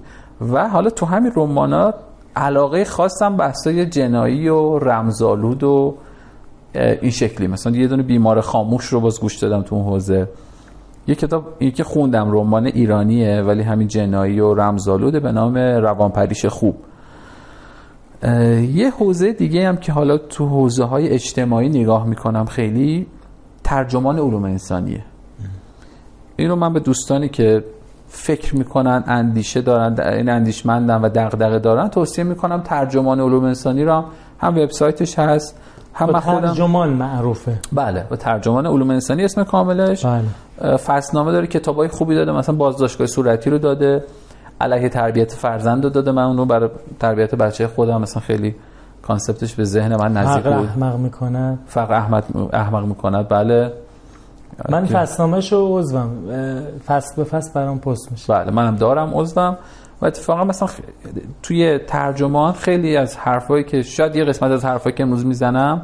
و 0.53 0.69
حالا 0.69 0.89
تو 0.89 1.05
همین 1.05 1.31
رمانات 1.35 1.95
علاقه 2.35 2.85
خاصم 2.85 3.37
بحثای 3.37 3.85
جنایی 3.85 4.49
و 4.49 4.79
رمزآلود 4.79 5.63
و 5.63 5.95
این 6.75 7.11
شکلی. 7.11 7.47
مثلا 7.47 7.75
یه 7.75 7.87
دونه 7.87 8.03
بیمار 8.03 8.41
خاموش 8.41 8.85
رو 8.85 8.99
باز 8.99 9.21
گوش 9.21 9.37
دادم 9.37 9.61
تو 9.61 9.75
اون 9.75 9.85
حوزه. 9.85 10.29
یه 11.07 11.15
کتاب 11.15 11.45
یکی 11.59 11.83
خوندم 11.83 12.31
رمان 12.31 12.65
ایرانیه 12.65 13.41
ولی 13.41 13.63
همین 13.63 13.87
جنایی 13.87 14.39
و 14.39 14.53
رمزآلوده 14.53 15.19
به 15.19 15.31
نام 15.31 15.57
روانپریش 15.57 16.45
خوب. 16.45 16.75
یه 18.73 18.91
حوزه 18.99 19.33
دیگه 19.33 19.67
هم 19.67 19.77
که 19.77 19.91
حالا 19.91 20.17
تو 20.17 20.45
حوزه 20.45 20.83
های 20.83 21.09
اجتماعی 21.09 21.69
نگاه 21.69 22.07
می‌کنم 22.07 22.45
خیلی 22.45 23.07
ترجمان 23.63 24.19
علوم 24.19 24.43
انسانیه. 24.43 25.03
این 26.35 26.49
رو 26.49 26.55
من 26.55 26.73
به 26.73 26.79
دوستانی 26.79 27.29
که 27.29 27.63
فکر 28.13 28.55
می‌کنن 28.55 29.03
اندیشه 29.07 29.61
دارن 29.61 29.99
این 29.99 30.29
اندیشمندن 30.29 31.01
و 31.01 31.09
دغدغه 31.09 31.59
دارن 31.59 31.87
توصیه 31.87 32.23
می‌کنم 32.23 32.61
ترجمان 32.61 33.19
علوم 33.19 33.43
انسانی 33.43 33.83
رو 33.83 34.03
هم, 34.39 34.57
وبسایتش 34.57 35.19
هست 35.19 35.57
هم 35.93 36.19
خودم 36.19 36.47
ترجمان 36.47 36.89
معروفه. 36.89 37.59
بله 37.71 38.05
و 38.11 38.15
ترجمان 38.15 38.65
علوم 38.65 38.89
انسانی 38.89 39.23
اسم 39.23 39.43
کاملش. 39.43 40.05
بله. 40.05 40.77
فصلنامه 40.77 41.31
داره 41.31 41.47
کتابای 41.47 41.87
خوبی 41.87 42.15
داده 42.15 42.31
مثلا 42.31 42.55
بازداشتگاه 42.55 43.07
صورتی 43.07 43.49
رو 43.49 43.57
داده 43.57 44.03
علیه 44.61 44.89
تربیت 44.89 45.31
فرزند 45.31 45.83
رو 45.83 45.89
داده 45.89 46.11
من 46.11 46.23
اونو 46.23 46.45
برای 46.45 46.69
تربیت 46.99 47.35
بچه 47.35 47.67
خودم 47.67 48.01
مثلا 48.01 48.21
خیلی 48.21 48.55
کانسپتش 49.01 49.55
به 49.55 49.63
ذهن 49.63 49.95
من 49.95 50.13
نزدیک 50.13 50.43
بود. 50.43 50.53
احمق 50.53 50.97
می‌کنن 50.97 51.59
فقر 51.67 51.93
احمد 51.93 52.23
احمق 52.53 52.85
می‌کند 52.85 53.27
بله. 53.27 53.73
من 54.69 54.87
که- 54.87 54.93
فصلنامه‌شو 54.93 55.77
عضوم 55.77 56.29
اه، 56.29 56.61
فصل 56.85 57.15
به 57.15 57.23
فصل 57.23 57.53
برام 57.53 57.79
پست 57.79 58.11
میشه. 58.11 58.33
بله 58.33 58.51
منم 58.51 58.75
دارم 58.75 59.11
عضوم 59.13 59.57
و 60.01 60.05
اتفاقا 60.05 60.43
مثلا 60.43 60.67
خ- 60.67 60.71
توی 61.43 61.77
ترجمان 61.77 62.53
خیلی 62.53 62.97
از 62.97 63.17
حرفایی 63.17 63.63
که 63.63 63.81
شاید 63.83 64.15
یه 64.15 64.23
قسمت 64.23 64.51
از 64.51 64.65
حرفایی 64.65 64.95
که 64.95 65.03
امروز 65.03 65.25
می‌زنم 65.25 65.81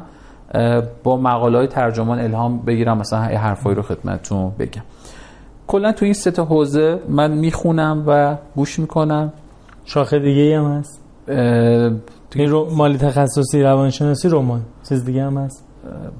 اه، 0.54 0.82
با 1.02 1.16
مقاله 1.16 1.58
های 1.58 1.66
ترجمان 1.66 2.18
الهام 2.18 2.58
بگیرم 2.58 2.98
مثلا 2.98 3.32
یه 3.32 3.38
حرفایی 3.38 3.76
رو 3.76 3.82
خدمتتون 3.82 4.52
بگم. 4.58 4.82
کلا 5.66 5.92
تو 5.92 6.04
این 6.04 6.14
سه 6.14 6.30
تا 6.30 6.44
حوزه 6.44 6.98
من 7.08 7.30
می‌خونم 7.30 8.04
و 8.06 8.36
گوش 8.56 8.78
می‌کنم. 8.78 9.32
شاخه 9.84 10.18
دیگه 10.18 10.58
هم 10.58 10.64
هست؟ 10.72 11.00
این 12.34 12.50
رو 12.50 12.68
مالی 12.74 12.98
تخصصی 12.98 13.62
روانشناسی 13.62 14.28
رمان 14.28 14.62
چیز 14.88 15.04
دیگه 15.04 15.24
هم 15.24 15.38
هست؟ 15.38 15.64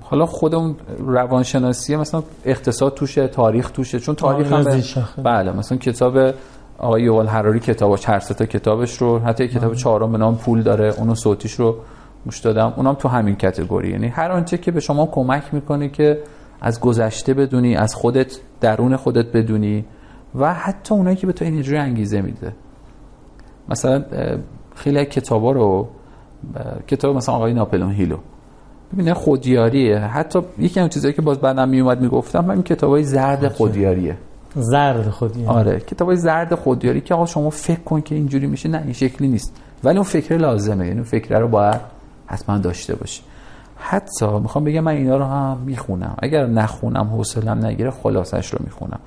حالا 0.01 0.27
خود 0.27 0.55
اون 0.55 0.77
روانشناسی 0.99 1.97
مثلا 1.97 2.23
اقتصاد 2.45 2.95
توشه 2.95 3.29
تاریخ 3.29 3.71
توشه 3.71 4.01
چون 4.01 4.15
تاریخ 4.15 4.53
هم 4.53 4.59
آه، 4.59 4.65
به-. 4.65 5.23
بله 5.23 5.53
مثلا 5.53 5.79
کتاب 5.79 6.35
آقای 6.79 7.03
یوال 7.03 7.27
حراری 7.27 7.61
کتابش 7.61 8.09
هر 8.09 8.19
تا 8.19 8.47
کتابش 8.47 8.97
رو 8.97 9.19
حتی 9.19 9.49
کتاب 9.49 9.75
چهارم 9.75 10.13
به 10.13 10.19
نام 10.19 10.37
پول 10.37 10.63
داره 10.63 10.95
اونو 10.99 11.15
صوتیش 11.15 11.53
رو 11.53 11.77
گوش 12.25 12.39
دادم 12.41 12.73
اونم 12.77 12.95
تو 12.95 13.09
همین 13.09 13.37
کتگوری 13.37 13.91
یعنی 13.91 14.09
هر 14.09 14.31
آنچه 14.31 14.59
که 14.59 14.71
به 14.71 14.81
شما 14.81 15.07
کمک 15.07 15.55
می‌کنه 15.55 15.89
که 15.89 16.19
از 16.61 16.81
گذشته 16.81 17.35
بدونی 17.35 17.77
از 17.77 17.95
خودت 17.95 18.39
درون 18.61 18.97
خودت 18.97 19.33
بدونی 19.33 19.85
و 20.35 20.55
حتی 20.55 20.95
اونایی 20.95 21.17
که 21.17 21.27
به 21.27 21.33
تو 21.33 21.45
انرژی 21.45 21.77
انگیزه 21.77 22.21
میده. 22.21 22.53
مثلا 23.69 24.05
خیلی 24.75 25.05
کتابا 25.05 25.53
رو 25.53 25.89
کتاب 26.87 27.17
مثلا 27.17 27.35
آقای 27.35 27.55
ناپلون 27.55 27.93
هیلو. 27.93 28.17
ببینه 28.93 29.15
خودیاریه. 29.15 29.99
حتی 29.99 30.41
یکی 30.59 30.81
از 30.81 30.91
چیزایی 30.91 31.15
که 31.15 31.23
باز 31.23 31.39
بعدم 31.39 31.69
میومد 31.69 32.01
می‌گفتم 32.01 32.51
همین 32.51 32.63
کتابای 32.63 33.05
زرد 33.05 33.49
خودیاریه. 33.49 34.17
زرد 34.55 35.11
خودی 35.11 35.47
آره 35.47 35.81
کتابای 35.81 36.17
زرد 36.17 36.55
خودیاری 36.55 37.01
که 37.01 37.15
آقا 37.15 37.27
شما 37.27 37.51
فکر 37.51 37.81
کن 37.81 38.01
که 38.01 38.15
اینجوری 38.15 38.47
میشه. 38.47 38.69
نه 38.69 38.83
این 38.85 38.93
شکلی 38.93 39.29
نیست. 39.29 39.57
ولی 39.85 39.97
اون 39.97 40.05
فکر 40.05 40.37
لازمه. 40.37 40.87
یعنی 40.87 40.99
اون 40.99 41.09
فکر 41.09 41.39
رو 41.39 41.49
باید 41.49 41.81
حتما 42.27 42.59
داشته 42.59 42.95
باشی 42.95 43.23
حتی 43.77 44.27
می‌خوام 44.27 44.65
بگم 44.65 44.81
من 44.81 44.93
اینا 44.93 45.17
رو 45.17 45.25
هم 45.25 45.59
می‌خونم. 45.67 46.15
اگر 46.19 46.47
نخونم 46.47 47.07
حوصلم 47.07 47.67
نگیره 47.67 47.91
خلاصش 47.91 48.51
رو 48.51 48.59
می‌خونم. 48.65 49.01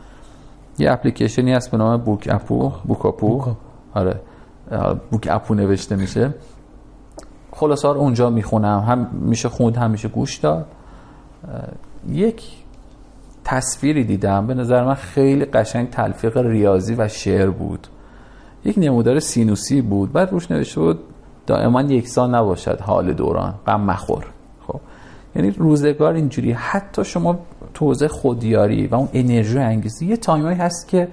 یه 0.79 0.91
اپلیکیشنی 0.91 1.53
هست 1.53 1.71
به 1.71 1.77
نام 1.77 1.97
بوک 1.97 2.27
اپو 2.31 2.71
بوک 2.87 3.05
اپو. 3.05 3.43
آره. 3.93 4.15
بوک 5.11 5.27
اپو 5.31 5.55
نوشته 5.55 5.95
میشه. 5.95 6.33
خلاصه 7.61 7.87
رو 7.87 7.99
اونجا 7.99 8.29
می‌خونم. 8.29 8.79
هم 8.87 9.07
میشه 9.11 9.49
خوند 9.49 9.77
هم 9.77 9.91
میشه 9.91 10.07
گوش 10.07 10.37
داد. 10.37 10.65
یک 12.09 12.43
تصویری 13.43 14.03
دیدم. 14.03 14.47
به 14.47 14.53
نظر 14.53 14.83
من 14.83 14.93
خیلی 14.93 15.45
قشنگ 15.45 15.89
تلفیق 15.89 16.37
ریاضی 16.37 16.95
و 16.95 17.07
شعر 17.07 17.49
بود. 17.49 17.87
یک 18.65 18.75
نمودار 18.77 19.19
سینوسی 19.19 19.81
بود. 19.81 20.13
بعد 20.13 20.31
روش 20.31 20.51
نوشته 20.51 20.81
بود 20.81 20.99
دائما 21.47 21.81
یکسان 21.81 22.35
نباشد 22.35 22.81
حال 22.81 23.13
دوران. 23.13 23.53
غم 23.67 23.81
مخور. 23.81 24.25
خب. 24.67 24.79
یعنی 25.35 25.51
روزگار 25.51 26.13
اینجوری. 26.13 26.51
حتی 26.51 27.03
شما 27.03 27.39
تو 27.73 27.85
حوزه 27.85 28.07
خودیاری 28.07 28.87
و 28.87 28.95
اون 28.95 29.09
انرژی 29.13 29.57
و 29.57 29.61
انگیزه 29.61 30.05
یه 30.05 30.17
time 30.17 30.44
ایی 30.44 30.57
هست 30.57 30.87
که 30.87 31.07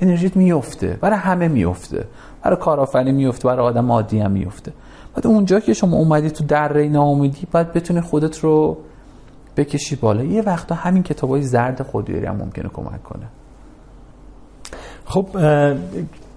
انرژیت 0.00 0.36
میفته. 0.36 0.98
برای 1.00 1.18
همه 1.18 1.48
میفته. 1.48 2.06
برای 2.42 2.56
کارآفرین 2.56 3.14
میفته. 3.14 3.48
برای 3.48 3.66
آدم 3.66 3.92
عادی 3.92 4.18
هم 4.18 4.30
میفته. 4.30 4.72
بعد 5.20 5.26
اونجا 5.26 5.60
که 5.60 5.74
شما 5.74 5.96
اومدی 5.96 6.30
تو 6.30 6.44
دره 6.44 6.88
ناامیدی 6.88 7.46
باید 7.52 7.72
بتونی 7.72 8.00
خودت 8.00 8.38
رو 8.38 8.76
بکشی 9.56 9.96
بالا. 9.96 10.24
یه 10.24 10.42
وقتا 10.42 10.74
همین 10.74 11.02
کتابای 11.02 11.42
زرد 11.42 11.82
خودیاری 11.82 12.26
هم 12.26 12.36
ممکنه 12.36 12.68
کمک 12.68 13.02
کنه. 13.02 13.26
خب 15.04 15.26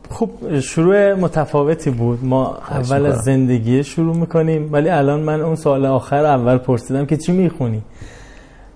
خب 0.10 0.60
شروع 0.60 1.14
متفاوتی 1.14 1.90
بود. 1.90 2.26
ما 2.26 2.58
اول. 2.70 3.06
از 3.06 3.18
زندگی 3.18 3.84
شروع 3.84 4.16
می‌کنیم 4.18 4.74
ولی 4.74 4.90
الان 4.90 5.20
من 5.20 5.42
اون 5.42 5.56
سال 5.56 5.86
آخر 5.86 6.26
اول 6.26 6.58
پرسیدم 6.58 7.06
که 7.06 7.18
چی 7.18 7.32
می‌خونی؟ 7.32 7.82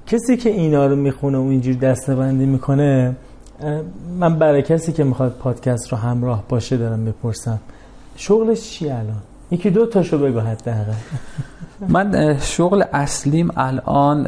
کسی 0.08 0.38
که 0.38 0.50
اینا 0.50 0.86
رو 0.86 0.96
می‌خونه 0.96 1.38
و 1.38 1.42
اینجوری 1.42 1.78
دستبندی 1.78 2.46
می‌کنه 2.46 3.16
اه، 3.62 3.82
من 4.20 4.40
برای 4.40 4.62
کسی 4.62 4.94
که 4.94 5.04
می‌خواد 5.04 5.32
پادکست 5.32 5.92
رو 5.92 5.98
همراه 5.98 6.44
باشه 6.50 6.78
دارم 6.78 7.06
بپرسم 7.06 7.60
شغلش 8.16 8.62
چی 8.62 8.90
الان؟ 8.90 9.22
یکی 9.52 9.70
دو 9.70 9.86
تاشو 9.86 10.18
بگو 10.18 10.40
حداقل. 10.40 10.94
من 11.94 12.38
شغل 12.40 12.84
اصلیم 12.94 13.52
الان 13.58 14.28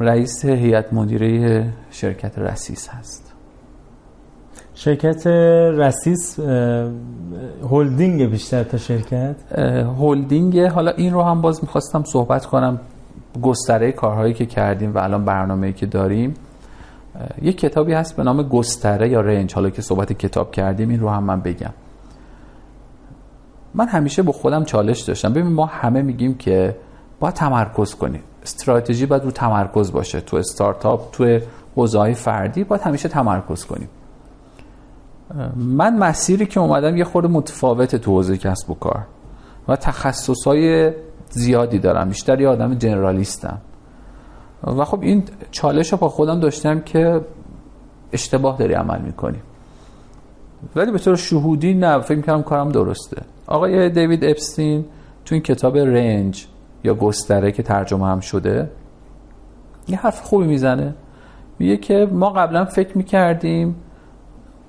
رئیس 0.00 0.44
هیئت 0.44 0.92
مدیره 0.92 1.64
شرکت 1.90 2.38
رسیس 2.38 2.88
هست. 2.88 3.32
شرکت 4.74 5.26
رسیس 5.76 6.38
هلدینگ 7.70 8.30
بیشتر 8.30 8.62
تا 8.62 8.78
شرکت؟ 8.78 9.36
هلدینگ 10.00 10.60
حالا 10.60 10.90
این 10.90 11.12
رو 11.12 11.22
هم 11.22 11.40
باز 11.40 11.64
می‌خواستم 11.64 12.04
صحبت 12.04 12.46
کنم. 12.46 12.80
گستره 13.42 13.92
کارهایی 13.92 14.34
که 14.34 14.46
کردیم 14.46 14.94
و 14.94 14.98
الان 14.98 15.24
برنامه‌ای 15.24 15.72
که 15.72 15.86
داریم 15.86 16.34
یک 17.42 17.58
کتابی 17.58 17.92
هست 17.92 18.16
به 18.16 18.22
نام 18.22 18.42
گستره 18.42 19.08
یا 19.08 19.20
رنج. 19.20 19.54
حالا 19.54 19.70
که 19.70 19.82
صحبت 19.82 20.12
کتاب 20.12 20.52
کردیم 20.52 20.88
این 20.88 21.00
رو 21.00 21.08
هم 21.08 21.24
من 21.24 21.40
بگم. 21.40 21.72
من 23.74 23.88
همیشه 23.88 24.22
با 24.22 24.32
خودم 24.32 24.64
چالش 24.64 25.00
داشتم. 25.00 25.32
ببین 25.32 25.52
ما 25.52 25.66
همه 25.66 26.02
میگیم 26.02 26.34
که 26.34 26.76
باید 27.20 27.34
تمرکز 27.34 27.94
کنیم 27.94 28.22
استراتژی 28.42 29.06
باید 29.06 29.24
رو 29.24 29.30
تمرکز 29.30 29.92
باشه. 29.92 30.20
تو 30.20 30.36
استارتاپ 30.36 31.10
تو 31.12 31.38
حوزه‌های 31.76 32.14
فردی 32.14 32.64
باید 32.64 32.82
همیشه 32.82 33.08
تمرکز 33.08 33.64
کنیم 33.64 33.88
من 35.56 35.98
مسیری 35.98 36.46
که 36.46 36.60
اومدم 36.60 36.96
یه 36.96 37.04
خورده 37.04 37.28
متفاوت 37.28 37.96
تو 37.96 38.10
حوزه 38.10 38.36
کسب 38.36 38.70
و 38.70 38.74
کار 38.74 39.06
و 39.68 39.76
تخصصهای 39.76 40.92
زیادی 41.30 41.78
دارم. 41.78 42.08
بیشتر 42.08 42.40
یه 42.40 42.48
آدم 42.48 42.74
جنرالیستم. 42.74 43.58
و 44.64 44.84
خب 44.84 45.02
این 45.02 45.24
چالش 45.50 45.92
رو 45.92 45.98
با 45.98 46.08
خودم 46.08 46.40
داشتم 46.40 46.80
که 46.80 47.20
اشتباه 48.12 48.58
داری 48.58 48.74
عمل 48.74 49.00
می‌کنی. 49.00 49.38
ولی 50.76 50.92
به 50.92 50.98
طور 50.98 51.16
شهودی 51.16 51.74
نه 51.74 51.98
فکر 51.98 52.16
می‌کردم 52.16 52.42
کارم 52.42 52.68
درسته. 52.68 53.22
آقای 53.48 53.90
دیوید 53.90 54.24
اپستین 54.24 54.84
تو 55.24 55.34
این 55.34 55.42
کتاب 55.42 55.78
Range 55.78 56.46
یا 56.84 56.94
گستره 56.94 57.52
که 57.52 57.62
ترجمه 57.62 58.06
هم 58.06 58.20
شده 58.20 58.70
یه 59.88 59.98
حرف 59.98 60.22
خوبی 60.22 60.46
می‌زنه. 60.46 60.94
میگه 61.58 61.76
که 61.76 62.08
ما 62.12 62.30
قبلا 62.30 62.64
فکر 62.64 62.98
می‌کردیم 62.98 63.76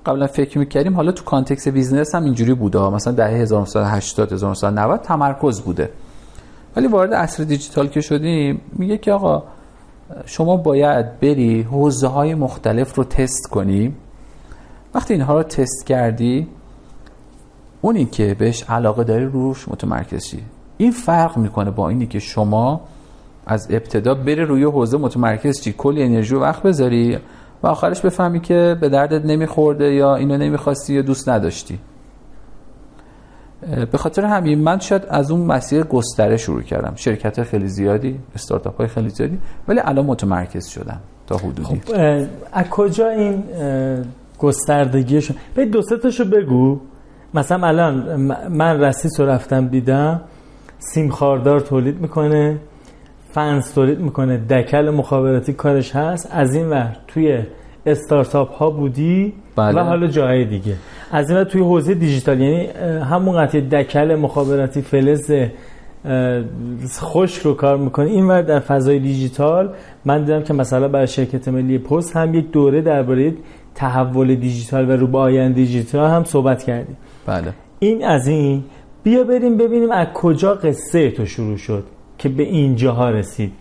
قبلا 0.06 0.26
فکر 0.26 0.58
می‌کردیم 0.58 0.94
حالا 0.94 1.12
تو 1.12 1.24
context 1.24 1.68
business 1.68 2.14
هم 2.14 2.24
اینجوری 2.24 2.54
بوده. 2.54 2.88
مثلا 2.88 3.12
دهه 3.12 3.30
1980 3.30 4.32
1990 4.32 5.00
تمرکز 5.00 5.60
بوده. 5.60 5.90
ولی 6.76 6.86
وارد 6.86 7.14
عصر 7.14 7.44
دیجیتال 7.44 7.88
که 7.88 8.00
شدیم 8.00 8.60
میگه 8.72 8.98
که 8.98 9.12
آقا 9.12 9.42
شما 10.26 10.56
باید 10.56 11.20
بری 11.20 11.62
حوزه 11.62 12.06
های 12.06 12.34
مختلف 12.34 12.94
رو 12.94 13.04
تست 13.04 13.50
کنی. 13.50 13.94
وقتی 14.94 15.14
اینها 15.14 15.36
رو 15.36 15.42
تست 15.42 15.86
کردی 15.86 16.48
اونی 17.80 18.04
که 18.04 18.36
بهش 18.38 18.64
علاقه 18.68 19.04
داری 19.04 19.24
روش 19.24 19.68
متمرکز 19.68 20.34
این 20.76 20.90
فرق 20.90 21.38
می‌کنه 21.38 21.70
با 21.70 21.88
اینی 21.88 22.06
که 22.06 22.18
شما 22.18 22.80
از 23.46 23.68
ابتدا 23.70 24.14
بری 24.14 24.44
روی 24.44 24.64
حوزه 24.64 24.98
متمرکز 24.98 25.60
چی؟ 25.60 25.74
کلی 25.78 26.02
انرژی 26.02 26.34
و 26.34 26.40
وقت 26.40 26.62
بذاری 26.62 27.18
و 27.62 27.66
آخرش 27.66 28.00
بفهمی 28.00 28.40
که 28.40 28.76
به 28.80 28.88
دردت 28.88 29.24
نمیخورده 29.24 29.94
یا 29.94 30.16
اینو 30.16 30.36
نمی‌خواستی 30.36 30.94
یا 30.94 31.02
دوست 31.02 31.28
نداشتی. 31.28 31.78
به 33.92 33.98
خاطر 33.98 34.24
همین 34.24 34.58
من 34.58 34.78
شاید 34.78 35.02
از 35.08 35.30
اون 35.30 35.40
مسیر 35.40 35.82
گستره 35.82 36.36
شروع 36.36 36.62
کردم. 36.62 36.92
شرکت 36.96 37.42
خیلی 37.42 37.68
زیادی 37.68 38.18
استارتاپ 38.34 38.76
های 38.76 38.86
خیلی 38.86 39.08
زیادی 39.08 39.38
ولی 39.68 39.80
الان 39.80 40.06
متمرکز 40.06 40.66
شدم 40.66 41.00
تا 41.26 41.36
حدودی. 41.36 41.80
خب 41.86 41.94
از 42.52 42.68
کجا 42.70 43.08
این 43.08 43.42
گستردگیشون؟ 44.38 45.36
به 45.54 45.66
دو 45.66 45.82
سه 45.82 45.96
تاشو 45.96 46.24
بگو. 46.24 46.80
مثلا 47.34 47.66
الان 47.66 48.20
من 48.48 48.80
رسیس 48.80 49.20
رو 49.20 49.26
رفتم 49.26 49.68
دیدم 49.68 50.20
سیم 50.78 51.10
خاردار 51.10 51.60
تولید 51.60 52.00
می‌کنه 52.00 52.56
فنس 53.32 53.70
تولید 53.70 53.98
می‌کنه 54.00 54.36
دکل 54.36 54.90
مخابراتی 54.90 55.52
کارش 55.52 55.96
هست. 55.96 56.28
از 56.32 56.54
این 56.54 56.68
ور 56.68 56.96
توی 57.08 57.38
استارتاپ 57.86 58.52
ها 58.52 58.70
بودی 58.70 59.32
بله. 59.56 59.80
و 59.80 59.84
حالا 59.84 60.06
جای 60.06 60.44
دیگه. 60.44 60.74
از 61.12 61.30
این 61.30 61.38
ور 61.38 61.44
توی 61.44 61.60
حوزه 61.60 61.94
دیجیتال 61.94 62.40
یعنی 62.40 62.66
همون 63.00 63.36
قطعه 63.36 63.60
دکل 63.60 64.14
مخابراتی 64.14 64.82
فلز 64.82 65.32
خوش 66.98 67.38
رو 67.38 67.54
کار 67.54 67.76
می‌کنه 67.76 68.06
این 68.06 68.26
ور 68.28 68.42
در 68.42 68.60
فضای 68.60 68.98
دیجیتال 68.98 69.70
من 70.04 70.24
دیدم 70.24 70.42
که 70.42 70.52
مثلا 70.52 70.88
برای 70.88 71.06
شرکت 71.06 71.48
ملی 71.48 71.78
پست 71.78 72.16
هم 72.16 72.34
یک 72.34 72.50
دوره 72.50 72.80
درباره 72.80 73.34
تحول 73.74 74.34
دیجیتال 74.34 74.90
و 74.90 74.92
رو 74.92 75.06
به 75.06 75.18
آینده 75.18 75.54
دیجیتال 75.54 76.10
هم 76.10 76.24
صحبت 76.24 76.62
کردیم. 76.62 76.96
بله. 77.26 77.54
این 77.78 78.04
از 78.04 78.26
این. 78.26 78.64
بیا 79.02 79.24
بریم 79.24 79.56
ببینیم 79.56 79.90
از 79.90 80.06
کجا 80.14 80.54
قصه 80.54 81.10
تو 81.10 81.26
شروع 81.26 81.56
شد 81.56 81.84
که 82.18 82.28
به 82.28 82.42
اینجاها 82.42 83.10
رسید. 83.10 83.52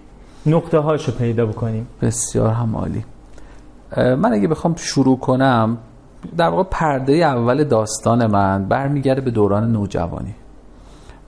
نقطه 0.45 0.79
هاشو 0.79 1.11
پیدا 1.11 1.45
بکنیم. 1.45 1.87
بسیار 2.01 2.49
هم 2.49 2.75
عالی 2.75 3.03
من 3.97 4.33
اگه 4.33 4.47
بخوام 4.47 4.75
شروع 4.75 5.19
کنم 5.19 5.77
در 6.37 6.49
واقع 6.49 6.63
پرده 6.71 7.13
اول 7.13 7.63
داستان 7.63 8.27
من 8.27 8.65
برمیگرده 8.65 9.21
به 9.21 9.31
دوران 9.31 9.71
نوجوانی. 9.71 10.35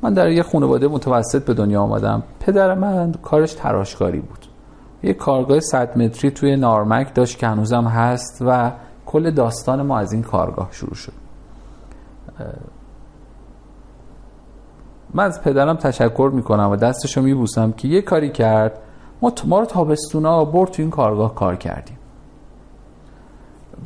من 0.01 0.13
در 0.13 0.29
یه 0.29 0.43
خانواده 0.43 0.87
متوسط 0.87 1.45
به 1.45 1.53
دنیا 1.53 1.81
آمدم. 1.81 2.23
پدر 2.39 2.73
من 2.73 3.11
کارش 3.11 3.53
تراشکاری 3.53 4.19
بود. 4.19 4.45
یه 5.03 5.13
کارگاه 5.13 5.59
100 5.59 5.97
متری 5.97 6.31
توی 6.31 6.55
نارمک 6.55 7.13
داشت 7.13 7.37
که 7.37 7.47
هنوزم 7.47 7.83
هست 7.83 8.37
و 8.47 8.71
کل 9.05 9.31
داستان 9.31 9.81
ما 9.81 9.99
از 9.99 10.13
این 10.13 10.21
کارگاه 10.21 10.69
شروع 10.71 10.95
شد. 10.95 11.20
من 15.13 15.23
از 15.23 15.41
پدرم 15.41 15.75
تشکر 15.75 16.31
می‌کنم 16.33 16.69
و 16.69 16.75
دستشو 16.75 17.21
میبوسم 17.21 17.71
که 17.71 17.87
یه 17.87 18.01
کاری 18.01 18.29
کرد. 18.29 18.79
ما, 19.21 19.33
ما 19.45 19.59
رو 19.59 19.65
تابستونا 19.65 20.45
برد 20.45 20.71
تو 20.71 20.81
این 20.81 20.91
کارگاه 20.91 21.35
کار 21.35 21.55
کردیم. 21.55 21.97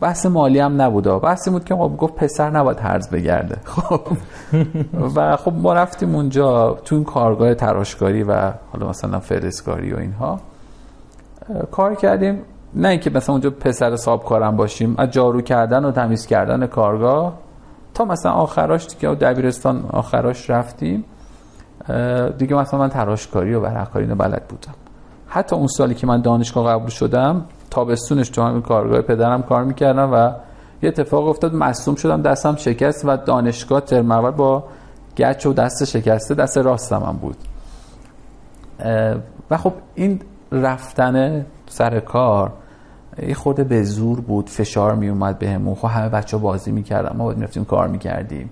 بحث 0.01 0.25
مالی 0.25 0.59
هم 0.59 0.81
نبوده. 0.81 1.19
بحثی 1.19 1.49
بود 1.49 1.65
که 1.65 1.75
خب 1.75 1.97
گفت 1.97 2.15
پسر 2.15 2.49
نباید 2.49 2.79
هرز 2.79 3.09
بگرده. 3.09 3.57
خب. 3.65 4.01
و 5.15 5.37
خب 5.37 5.53
ما 5.53 5.73
رفتیم 5.73 6.15
اونجا 6.15 6.77
تو 6.85 6.95
این 6.95 7.03
کارگاه 7.03 7.53
تراشکاری 7.53 8.23
و 8.23 8.51
حالا 8.71 8.89
مثلا 8.89 9.19
فرسکاری 9.19 9.93
و 9.93 9.97
اینها. 9.97 10.39
کار 11.71 11.95
کردیم. 11.95 12.41
نه 12.73 12.87
اینکه 12.87 13.09
مثلا 13.09 13.33
اونجا 13.33 13.49
پسر 13.49 13.95
صاحب 13.95 14.23
کارم 14.23 14.55
باشیم. 14.55 14.95
از 14.97 15.11
جارو 15.11 15.41
کردن 15.41 15.85
و 15.85 15.91
تمیز 15.91 16.25
کردن 16.25 16.67
کارگاه. 16.67 17.33
تا 17.95 18.05
مثلا 18.05 18.31
آخراش 18.31 18.87
دیگه 18.87 19.15
دبیرستان 19.15 19.85
آخراش 19.89 20.49
رفتیم 20.49 21.05
دیگه 22.37 22.55
مثلا 22.55 22.79
من 22.79 22.89
تراشکاری 22.89 23.53
و 23.53 23.59
ورقکاری 23.59 24.05
بلد 24.05 24.47
بودم. 24.47 24.73
حتی 25.27 25.55
اون 25.55 25.67
سالی 25.67 25.95
که 25.95 26.07
من 26.07 26.21
دانشگاه 26.21 26.73
قبول 26.73 26.89
شدم 26.89 27.45
تابستونش 27.71 28.29
تو 28.29 28.41
همین 28.41 28.61
کارگاه 28.61 29.01
پدرم 29.01 29.43
کار 29.43 29.63
می‌کردم 29.63 30.13
و 30.13 30.31
یه 30.81 30.89
اتفاق 30.89 31.27
افتاد 31.27 31.55
مصوم 31.55 31.95
شدم 31.95 32.21
دستم 32.21 32.55
شکست 32.55 33.05
و 33.05 33.17
دانشگاه 33.17 33.81
ترمرور 33.81 34.31
با 34.31 34.63
گچ 35.17 35.45
و 35.45 35.53
دست 35.53 35.85
شکسته 35.85 36.35
دست 36.35 36.57
راستم 36.57 37.03
هم 37.03 37.17
بود. 37.17 37.37
و 39.51 39.57
خب 39.57 39.73
این 39.95 40.21
رفتن 40.51 41.45
سر 41.67 41.99
کار 41.99 42.51
یه 43.21 43.33
خورده 43.33 43.63
به 43.63 43.83
زور 43.83 44.21
بود 44.21 44.49
فشار 44.49 44.95
می 44.95 45.09
اومد 45.09 45.39
بهمون. 45.39 45.75
خب 45.75 45.87
همه 45.87 46.09
بچه 46.09 46.37
بازی 46.37 46.71
می‌کردن 46.71 47.17
ما 47.17 47.23
باید 47.23 47.37
می‌رفتیم 47.37 47.65
کار 47.65 47.87
می‌کردیم. 47.87 48.49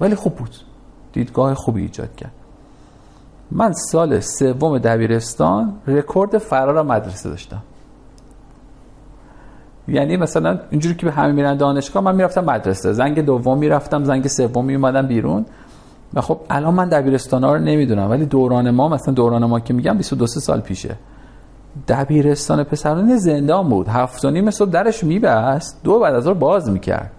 ولی 0.00 0.14
خوب 0.14 0.34
بود. 0.34 0.50
دیدگاه 1.12 1.54
خوبی 1.54 1.82
ایجاد 1.82 2.16
کرد. 2.16 2.32
من 3.50 3.72
سال 3.72 4.20
سوم 4.20 4.78
دبیرستان 4.78 5.72
رکورد 5.86 6.38
فرار 6.38 6.82
مدرسه 6.82 7.28
داشتم. 7.28 7.62
یعنی 9.88 10.16
مثلا 10.16 10.58
اینجوری 10.70 10.94
که 10.94 11.06
به 11.06 11.12
همه 11.12 11.32
میرن 11.32 11.56
دانشگاه 11.56 12.02
من 12.02 12.14
می‌رفتم 12.14 12.44
مدرسه. 12.44 12.92
زنگ 12.92 13.24
دوم 13.24 13.58
می‌رفتم 13.58 14.04
زنگ 14.04 14.26
سوم 14.26 14.64
میومدم 14.64 15.06
بیرون. 15.06 15.46
و 16.14 16.20
خب 16.20 16.40
الان 16.50 16.74
من 16.74 16.88
دبیرستان 16.88 17.44
ها 17.44 17.54
رو 17.54 17.60
نمی‌دونم 17.60 18.10
ولی 18.10 18.26
دوران 18.26 18.70
ما 18.70 18.88
مثلا 18.88 19.14
دوران 19.14 19.44
ما 19.44 19.60
که 19.60 19.74
میگم 19.74 19.96
22 19.96 20.26
سال 20.26 20.60
پیشه. 20.60 20.96
دبیرستان 21.88 22.64
پسران 22.64 23.16
زندان 23.16 23.68
بود. 23.68 23.88
هفت 23.88 24.24
و 24.24 24.30
نیم 24.30 24.50
صبح 24.50 24.70
درش 24.70 25.04
میبست 25.04 25.80
دو 25.84 25.98
بعد 25.98 26.14
از 26.14 26.28
باز 26.28 26.70
می‌کرد. 26.70 27.10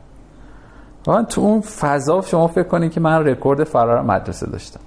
من 1.07 1.25
تو 1.25 1.41
اون 1.41 1.61
فضا 1.61 2.21
شما 2.21 2.47
فکر 2.47 2.67
کنید 2.67 2.91
که 2.91 2.99
من 2.99 3.27
رکورد 3.27 3.63
فرار 3.63 4.01
مدرسه 4.01 4.45
داشتم. 4.45 4.79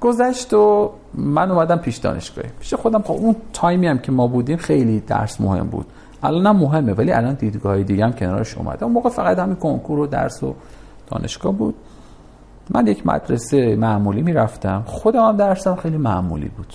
گذشت 0.00 0.54
و 0.54 0.90
من 1.14 1.50
اومدم 1.50 1.76
پیش 1.76 1.96
دانشگاهی 1.96 2.48
پیش 2.60 2.74
خودم 2.74 3.02
خب 3.02 3.12
اون 3.12 3.36
تایمی 3.52 3.86
هم 3.86 3.98
که 3.98 4.12
ما 4.12 4.26
بودیم 4.26 4.56
خیلی 4.56 5.00
درس 5.00 5.40
مهم 5.40 5.66
بود. 5.66 5.86
الان 6.22 6.46
هم 6.46 6.56
مهمه 6.56 6.92
ولی 6.92 7.12
الان 7.12 7.34
دیدگاه 7.34 7.82
دیگه 7.82 8.04
هم 8.04 8.12
کنارش 8.12 8.58
اومده. 8.58 8.84
اون 8.84 8.92
موقع 8.92 9.10
فقط 9.10 9.38
همین 9.38 9.56
کنکور 9.56 9.98
و 9.98 10.06
درس 10.06 10.42
و 10.42 10.54
دانشگاه 11.06 11.52
بود. 11.52 11.74
من 12.70 12.86
یک 12.86 13.06
مدرسه 13.06 13.76
معمولی 13.76 14.22
می‌رفتم. 14.22 14.82
خودم 14.86 15.28
هم 15.28 15.36
درسم 15.36 15.76
خیلی 15.76 15.96
معمولی 15.96 16.48
بود. 16.48 16.74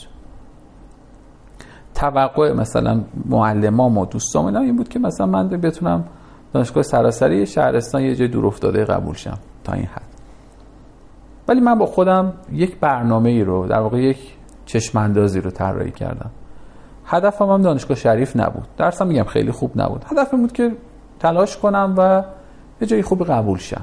توقع 2.04 2.54
مثلا 2.54 3.02
معلمام 3.26 3.98
و 3.98 4.06
دوستام 4.06 4.56
این 4.56 4.76
بود 4.76 4.89
که 4.89 5.00
مثلا 5.00 5.26
من 5.26 5.48
بتونم 5.48 6.04
دانشگاه 6.54 6.84
سراسری 6.84 7.46
شهرستان 7.46 8.02
یه 8.02 8.16
جای 8.16 8.28
دور 8.28 8.46
افتاده 8.46 8.86
قبول 8.86 9.16
شم 9.16 9.38
تا 9.63 9.74
این 9.74 9.86
حد. 9.86 10.13
ولی 11.48 11.60
من 11.60 11.78
با 11.78 11.86
خودم 11.86 12.34
یک 12.52 12.80
برنامه 12.80 13.30
ای 13.30 13.44
رو 13.44 13.68
در 13.68 13.80
واقع 13.80 14.02
یک 14.02 14.18
چشم 14.66 14.98
اندازی 14.98 15.42
رو 15.42 15.52
طراحی 15.52 15.92
کردم. 15.92 16.32
هدفم 17.06 17.46
هم 17.46 17.62
دانشگاه 17.62 17.98
شریف 17.98 18.36
نبود. 18.36 18.68
درسم 18.78 19.08
میگم 19.08 19.24
خیلی 19.24 19.52
خوب 19.52 19.72
نبود. 19.82 20.06
هدفم 20.12 20.38
بود 20.38 20.52
که 20.52 20.72
تلاش 21.20 21.58
کنم 21.58 21.94
و 21.98 22.24
یه 22.82 22.88
جایی 22.88 23.04
خوب 23.04 23.24
قبول 23.24 23.58
شم. 23.58 23.82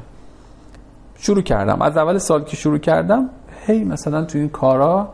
شروع 1.18 1.42
کردم. 1.42 1.83
از 1.83 1.96
اول 1.96 2.18
سال 2.18 2.44
که 2.44 2.56
شروع 2.56 2.78
کردم 2.78 3.28
هی 3.66 3.85
مثلا 3.85 4.24
تو 4.24 4.38
این 4.38 4.48
کارا 4.48 5.09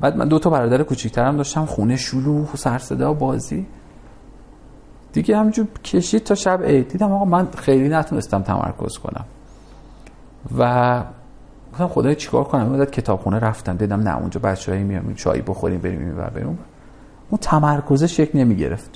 بعد 0.00 0.16
من 0.16 0.28
دو 0.28 0.38
تا 0.38 0.50
برادر 0.50 0.82
کوچیک‌ترم 0.82 1.36
داشتم 1.36 1.64
خونه 1.64 1.96
شلوغ 1.96 2.54
و 2.54 2.56
سر 2.56 2.78
صدا 2.78 3.12
بازی. 3.12 3.66
دیگه 5.12 5.36
همینجور 5.36 5.66
کشید 5.84 6.24
تا 6.24 6.34
شب 6.34 6.62
عید. 6.62 6.88
دیدم 6.88 7.12
آقا 7.12 7.24
من 7.24 7.48
خیلی 7.56 7.88
نتونستم 7.88 8.42
تمرکز 8.42 8.98
کنم. 8.98 9.24
و 10.58 11.02
گفتم 11.72 11.88
خدای 11.88 12.14
چیکار 12.14 12.44
کنم؟ 12.44 12.66
مدت 12.66 12.90
کتابخونه 12.90 13.38
رفتم 13.38 13.76
دیدم 13.76 14.00
نه 14.00 14.18
اونجا 14.18 14.40
بچه‌ای 14.40 14.82
میام 14.82 15.14
چای 15.14 15.42
بخوریم 15.42 15.80
بریم 15.80 16.00
این 16.00 16.16
ور 16.16 16.30
بریم 16.30 16.58
اون 17.30 17.38
تمرکز 17.40 18.04
شکل 18.04 18.38
نمی 18.38 18.56
گرفت 18.56 18.90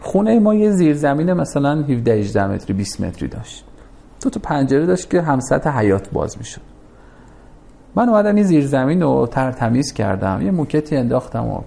خونه 0.00 0.38
ما 0.38 0.54
یه 0.54 0.70
زیرزمین 0.70 1.32
مثلا 1.32 1.82
17 1.82 2.12
18 2.12 2.46
متری 2.46 2.72
20 2.72 3.00
متری 3.00 3.28
داشت. 3.28 3.64
دو 4.22 4.30
تا 4.30 4.40
پنجره 4.42 4.86
داشت 4.86 5.10
که 5.10 5.22
هم 5.22 5.40
سطح 5.40 5.78
حیات 5.78 6.10
باز 6.10 6.38
می‌شد. 6.38 6.69
من 7.94 8.08
اومدم 8.08 8.34
این 8.34 8.44
زیرزمین 8.44 9.02
رو 9.02 9.26
تر 9.26 9.52
تمیز 9.52 9.92
کردم 9.92 10.42
یه 10.42 10.50
موکتی 10.50 10.96
انداختم 10.96 11.46
و 11.46 11.60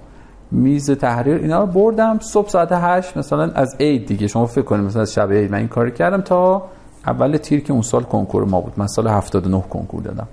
میز 0.52 0.92
تحریر 0.92 1.36
اینا 1.36 1.60
رو 1.60 1.66
بردم 1.66 2.20
صبح 2.20 2.50
ساعت 2.50 2.70
8 2.72 3.18
مثلا 3.18 3.52
از 3.52 3.76
عید 3.80 4.06
دیگه 4.06 4.28
شما 4.28 4.46
فکر 4.46 4.62
کنید 4.62 4.86
مثلا 4.86 5.02
از 5.02 5.14
شب 5.14 5.32
عید 5.32 5.52
من 5.52 5.58
این 5.58 5.68
کار 5.68 5.90
کردم 5.90 6.22
تا 6.22 6.64
اول 7.08 7.38
تیر 7.38 7.64
که 7.64 7.74
اون 7.74 7.82
سال 7.82 8.04
کنکور 8.04 8.46
ما 8.46 8.62
بود. 8.62 8.74
من 8.78 8.88
سال 8.88 9.08
79 9.08 9.64
کنکور 9.70 10.02
دادم. 10.02 10.28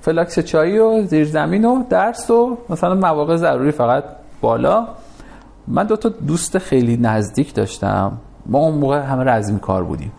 فلاکس 0.00 0.38
چایی 0.38 0.78
و 0.78 1.02
زیرزمین 1.02 1.64
و 1.64 1.84
درس 1.90 2.30
و 2.30 2.58
مثلا 2.68 2.94
مواقع 2.94 3.36
ضروری 3.36 3.70
فقط 3.70 4.04
بالا. 4.40 4.88
من 5.68 5.86
دو 5.86 5.96
تا 5.96 6.08
دوست 6.08 6.58
خیلی 6.58 6.96
نزدیک 6.96 7.54
داشتم. 7.54 8.12
ما 8.46 8.58
اون 8.58 8.74
موقع 8.74 9.00
همه 9.00 9.24
رزمی 9.24 9.60
کار 9.60 9.84
بودیم. 9.84 10.12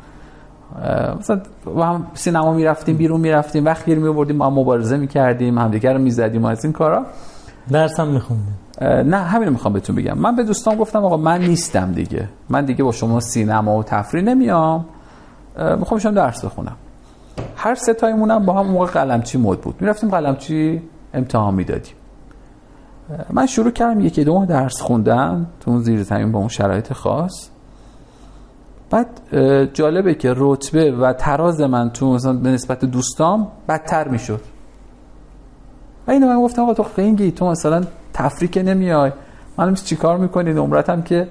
مثلا 1.20 1.42
با 1.66 1.86
هم 1.86 2.08
سینما 2.14 2.54
می‌رفتیم 2.54 2.98
بیرون 2.98 3.22
می‌رفتیم 3.22 3.66
وقت 3.66 3.86
گیر 3.86 4.00
میاوردیم 4.00 4.36
ما 4.36 4.50
مبارزه 4.50 4.98
می‌کردیم 4.98 5.58
همدیگر 5.58 5.94
رو 5.94 6.00
می‌زدیم 6.00 6.46
از 6.46 6.66
این 6.66 6.74
کارا. 6.74 7.06
درسم 7.72 8.08
میخوندی 8.08 8.52
نه 8.82 9.18
همین 9.18 9.48
رو 9.48 9.54
می‌خوام 9.54 9.74
بهتون 9.74 9.96
بگم. 9.96 10.18
من 10.18 10.36
به 10.36 10.44
دوستان 10.44 10.76
گفتم 10.76 11.06
آقا 11.06 11.18
من 11.18 11.42
نیستم 11.42 11.92
دیگه. 11.92 12.30
من 12.50 12.66
دیگه 12.66 12.84
با 12.84 12.92
شما 12.92 13.20
سینما 13.20 13.78
و 13.78 13.84
تفریح 13.84 14.24
نمیام. 14.24 14.86
می‌خوام 15.80 16.00
شما 16.00 16.12
درس 16.12 16.46
بخونم. 16.46 16.76
هر 17.56 17.76
سه 17.76 17.94
تایمونم 17.94 18.46
با 18.46 18.54
هم 18.54 18.68
موقع 18.68 18.86
قلمچی 18.86 19.38
مد 19.38 19.62
بود. 19.62 19.76
می‌رفتیم 19.80 20.10
قلمچی 20.10 20.82
امتحان 21.14 21.54
می‌دادیم. 21.54 21.94
من 23.30 23.46
شروع 23.46 23.72
کردم 23.72 24.00
یکی 24.00 24.24
دو 24.24 24.34
ماه 24.34 24.46
درس 24.46 24.82
خوندم 24.82 25.46
تو 25.60 25.72
اون 25.72 25.80
زیر 25.80 26.04
زمین 26.04 26.32
با 26.32 26.40
اون 26.40 26.48
شرایط 26.48 26.94
خاص. 26.94 27.50
بعد 28.94 29.08
جالبه 29.74 30.16
که 30.16 30.34
رتبه 30.38 30.92
و 30.92 31.14
تراز 31.14 31.62
من 31.62 31.90
تو 31.90 32.14
مثلا 32.14 32.34
به 32.34 32.50
نسبت 32.50 32.86
دوستام 32.86 33.48
بدتر 33.70 34.08
می‌شد. 34.08 34.42
و 36.08 36.12
اینو 36.12 36.28
من 36.28 36.42
گفتم 36.42 36.62
آقا 36.62 36.74
تو 36.74 36.84
خنگی 36.84 37.32
تو 37.32 37.50
مثلا 37.50 37.84
تفریک 38.14 38.58
نمیای. 38.58 39.12
من 39.58 39.74
چی 39.74 39.96
کار 39.96 40.18
می‌کنی؟ 40.18 40.54
نمرتم 40.54 41.02
که 41.02 41.28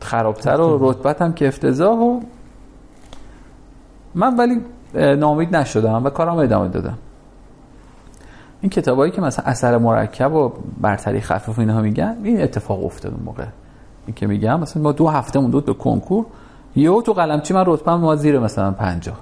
خرابتر 0.00 0.60
و 0.60 0.90
رتبتم 0.90 1.32
که 1.32 1.48
افتضاح 1.48 1.98
و 1.98 2.20
من 4.14 4.36
ولی 4.36 4.60
نامید 5.16 5.56
نشدم 5.56 6.04
و 6.04 6.10
کارم 6.10 6.36
ادامه 6.36 6.68
دادم. 6.68 6.98
این 8.60 8.70
کتابایی 8.70 9.12
که 9.12 9.20
مثلا 9.20 9.44
اثر 9.44 9.78
مرکب 9.78 10.32
و 10.32 10.52
برتری 10.80 11.20
خفیف 11.20 11.58
اینها 11.58 11.80
میگن 11.80 12.16
این 12.22 12.42
اتفاق 12.42 12.84
افتاد 12.84 13.12
اون 13.12 13.22
موقع. 13.24 13.46
این 14.06 14.14
که 14.14 14.26
میگم 14.26 14.60
مثلا 14.60 14.82
ما 14.82 14.92
دو 14.92 15.08
هفته 15.08 15.38
موندود 15.38 15.64
به 15.64 15.74
کنکور. 15.74 16.26
یهو 16.76 17.02
تو 17.02 17.12
قلمچی 17.12 17.54
من 17.54 17.64
رتبه 17.66 17.94
ما 17.96 18.16
زیر 18.16 18.38
مثلا 18.38 18.70
50 18.70 19.16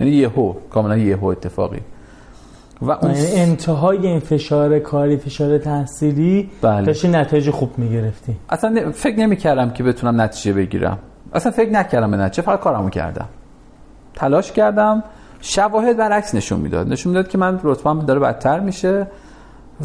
یعنی 0.00 0.12
یهو 0.12 0.54
کاملا 0.70 0.96
یهو 0.96 1.26
اتفاقی. 1.26 1.80
و 2.82 2.90
اون 2.90 3.14
یعنی 3.14 3.40
انتهای 3.40 4.06
این 4.06 4.20
فشار 4.20 4.78
کاری 4.78 5.16
فشار 5.16 5.58
تحصیلی 5.58 6.50
بله. 6.62 6.86
داشتی 6.86 7.08
نتایج 7.08 7.50
خوب 7.50 7.78
می‌گرفتی. 7.78 8.36
اصلا 8.48 8.92
فکر 8.92 9.18
نمی 9.18 9.36
کردم 9.36 9.70
که 9.70 9.82
بتونم 9.82 10.20
نتیجه 10.20 10.52
بگیرم. 10.52 10.98
اصلا 11.32 11.52
فکر 11.52 11.70
نکردم 11.70 12.10
به 12.10 12.16
نتیجه 12.16 12.42
فقط 12.42 12.60
کارمو 12.60 12.90
کردم. 12.90 13.28
تلاش 14.14 14.52
کردم. 14.52 15.02
شواهد 15.40 15.96
برعکس 15.96 16.34
نشون 16.34 16.60
می‌داد. 16.60 16.88
نشون 16.88 17.12
می‌داد 17.12 17.28
که 17.28 17.38
من 17.38 17.60
رتبه‌ام 17.62 17.98
داره 17.98 18.20
بدتر 18.20 18.60
میشه. 18.60 19.06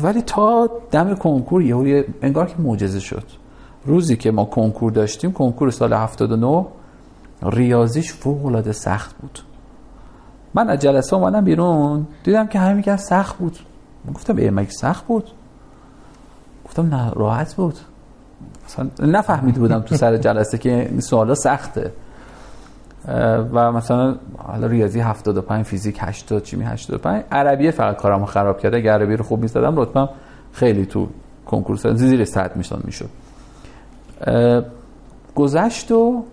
ولی 0.04 0.22
تا 0.22 0.70
دم 0.92 1.16
کنکور 1.16 1.62
یهو 1.62 2.04
انگار 2.22 2.46
که 2.46 2.56
معجزه 2.60 3.00
شد. 3.00 3.24
روزی 3.86 4.16
که 4.16 4.32
ما 4.32 4.46
کنکور 4.46 4.92
داشتیم 4.92 5.32
کنکور 5.32 5.72
سال 5.72 5.94
79 5.94 6.66
ریاضیش 7.44 8.14
فوق 8.14 8.46
العاده 8.46 8.72
سخت 8.72 9.16
بود. 9.16 9.40
من 10.54 10.70
از 10.70 10.80
جلسه 10.80 11.16
اومدم 11.16 11.44
بیرون 11.44 12.08
دیدم 12.24 12.48
که 12.48 12.60
همین 12.60 12.82
که 12.82 12.98
سخت 12.98 13.38
بود. 13.38 13.60
گفتم 14.16 14.38
ای 14.38 14.50
مگه 14.50 14.70
سخت 14.70 15.06
بود؟ 15.06 15.30
گفتم 16.66 16.96
نه 16.96 17.12
راحت 17.12 17.56
بود. 17.56 17.76
مثلا 18.66 18.90
نفهمیده 19.00 19.60
بودم 19.60 19.80
تو 19.80 19.96
سر 19.96 20.18
جلسه 20.18 20.58
که 20.58 20.88
این 20.90 21.00
سوالا 21.00 21.36
سخته. 21.36 21.92
و 23.54 23.72
مثلا 23.72 24.16
حالا 24.38 24.68
ریاضی 24.68 25.00
75 25.00 25.66
فیزیک 25.66 25.98
80 26.02 26.44
چیمی 26.44 26.66
85 26.66 27.24
عربی 27.32 27.72
فقط 27.72 27.98
کارامو 27.98 28.26
خراب 28.26 28.60
کرده. 28.60 28.78
اگر 28.78 28.94
عربی 28.94 29.16
رو 29.16 29.24
خوب 29.24 29.42
می‌زدم 29.42 29.80
رتبم 29.80 30.10
خیلی 30.54 30.86
تو 30.86 31.08
کنکور 31.46 31.94
زیر 31.94 32.26
100 32.26 32.56
می‌شد 32.56 32.82
می‌شد. 32.86 33.10
گذشت 35.36 35.92
و 35.92 36.24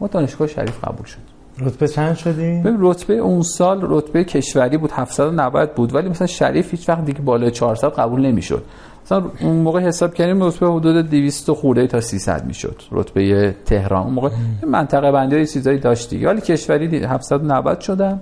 ما 0.00 0.06
دانشگاه 0.06 0.48
شریف 0.48 0.84
قبول 0.84 1.06
شد. 1.06 1.18
رتبه 1.60 1.88
چند 1.88 2.16
شدی؟ 2.16 2.60
ببین 2.60 2.76
رتبه 2.80 3.14
اون 3.14 3.42
سال 3.42 3.80
رتبه 3.82 4.24
کشوری 4.24 4.76
بود 4.76 4.90
790 4.92 5.74
بود 5.74 5.94
ولی 5.94 6.08
مثلا 6.08 6.26
شریف 6.26 6.70
هیچ 6.70 6.88
وقت 6.88 7.04
دیگه 7.04 7.20
بالای 7.20 7.50
400 7.50 7.88
قبول 7.88 8.26
نمی‌شد. 8.26 8.62
مثلا 9.04 9.24
اون 9.40 9.56
موقع 9.56 9.80
حساب 9.80 10.14
کردیم 10.14 10.42
رتبه 10.44 10.66
حدود 10.66 11.10
200 11.10 11.52
خورده 11.52 11.86
تا 11.86 12.00
300 12.00 12.46
می‌شد 12.46 12.82
رتبه 12.92 13.54
تهران. 13.64 14.02
اون 14.02 14.12
موقع 14.12 14.30
منطقه 14.66 15.12
بندی 15.12 15.46
چیزایی 15.46 15.78
داشت 15.78 16.10
دیگه. 16.10 16.28
ولی 16.28 16.40
کشوری 16.40 17.04
790 17.04 17.80
شدم 17.80 18.20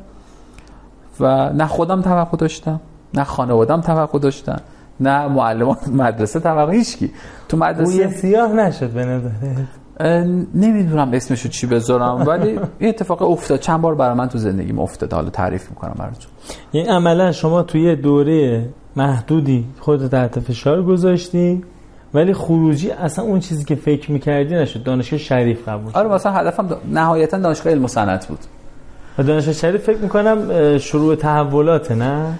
و 1.20 1.52
نه 1.52 1.66
خودم 1.66 2.02
توقع 2.02 2.36
داشتم 2.36 2.80
نه 3.14 3.24
خانوادم 3.24 3.80
توقع 3.80 4.18
داشتن 4.18 4.60
نه 5.00 5.28
معلمان 5.28 5.76
مدرسه 5.92 6.40
توقع 6.40 6.72
هیچکی. 6.72 7.10
تو 7.48 7.56
مدرسه 7.56 8.10
سیاه 8.10 8.52
نشد 8.52 8.90
به 8.90 9.04
نظر 9.04 9.30
نمی‌دونم 10.54 11.10
اسمشو 11.12 11.48
چی 11.48 11.66
بذارم 11.66 12.26
ولی 12.26 12.58
این 12.78 12.88
اتفاق 12.88 13.22
افتاد. 13.22 13.60
چند 13.60 13.80
بار 13.80 13.94
برای 13.94 14.14
من 14.14 14.28
تو 14.28 14.38
زندگیم 14.38 14.78
افتاد. 14.78 15.12
حالا 15.12 15.30
تعریف 15.30 15.70
می‌کنم 15.70 15.94
براتون. 15.98 16.30
یعنی 16.72 16.88
عملا 16.88 17.32
شما 17.32 17.62
توی 17.62 17.96
دوره 17.96 18.68
محدودی 18.96 19.64
خود 19.80 20.08
تحت 20.08 20.40
فشار 20.40 20.82
گذاشتی 20.82 21.64
ولی 22.14 22.34
خروجی 22.34 22.90
اصلا 22.90 23.24
اون 23.24 23.40
چیزی 23.40 23.64
که 23.64 23.74
فکر 23.74 24.12
می‌کردی 24.12 24.54
نشد. 24.54 24.82
دانشگاه 24.82 25.18
شریف 25.18 25.68
قبول 25.68 25.92
آره 25.94 26.08
مثلا 26.08 26.32
هدفم 26.32 26.76
نهایتا 26.92 27.38
دانشگاه 27.38 27.72
علم 27.72 27.84
و 27.84 27.88
صنعت 27.88 28.26
بود. 28.26 28.38
دانشگاه 29.16 29.54
شریف 29.54 29.84
فکر 29.84 29.98
می‌کنم 29.98 30.78
شروع 30.78 31.14
تحولات 31.14 31.92
نه؟ 31.92 32.38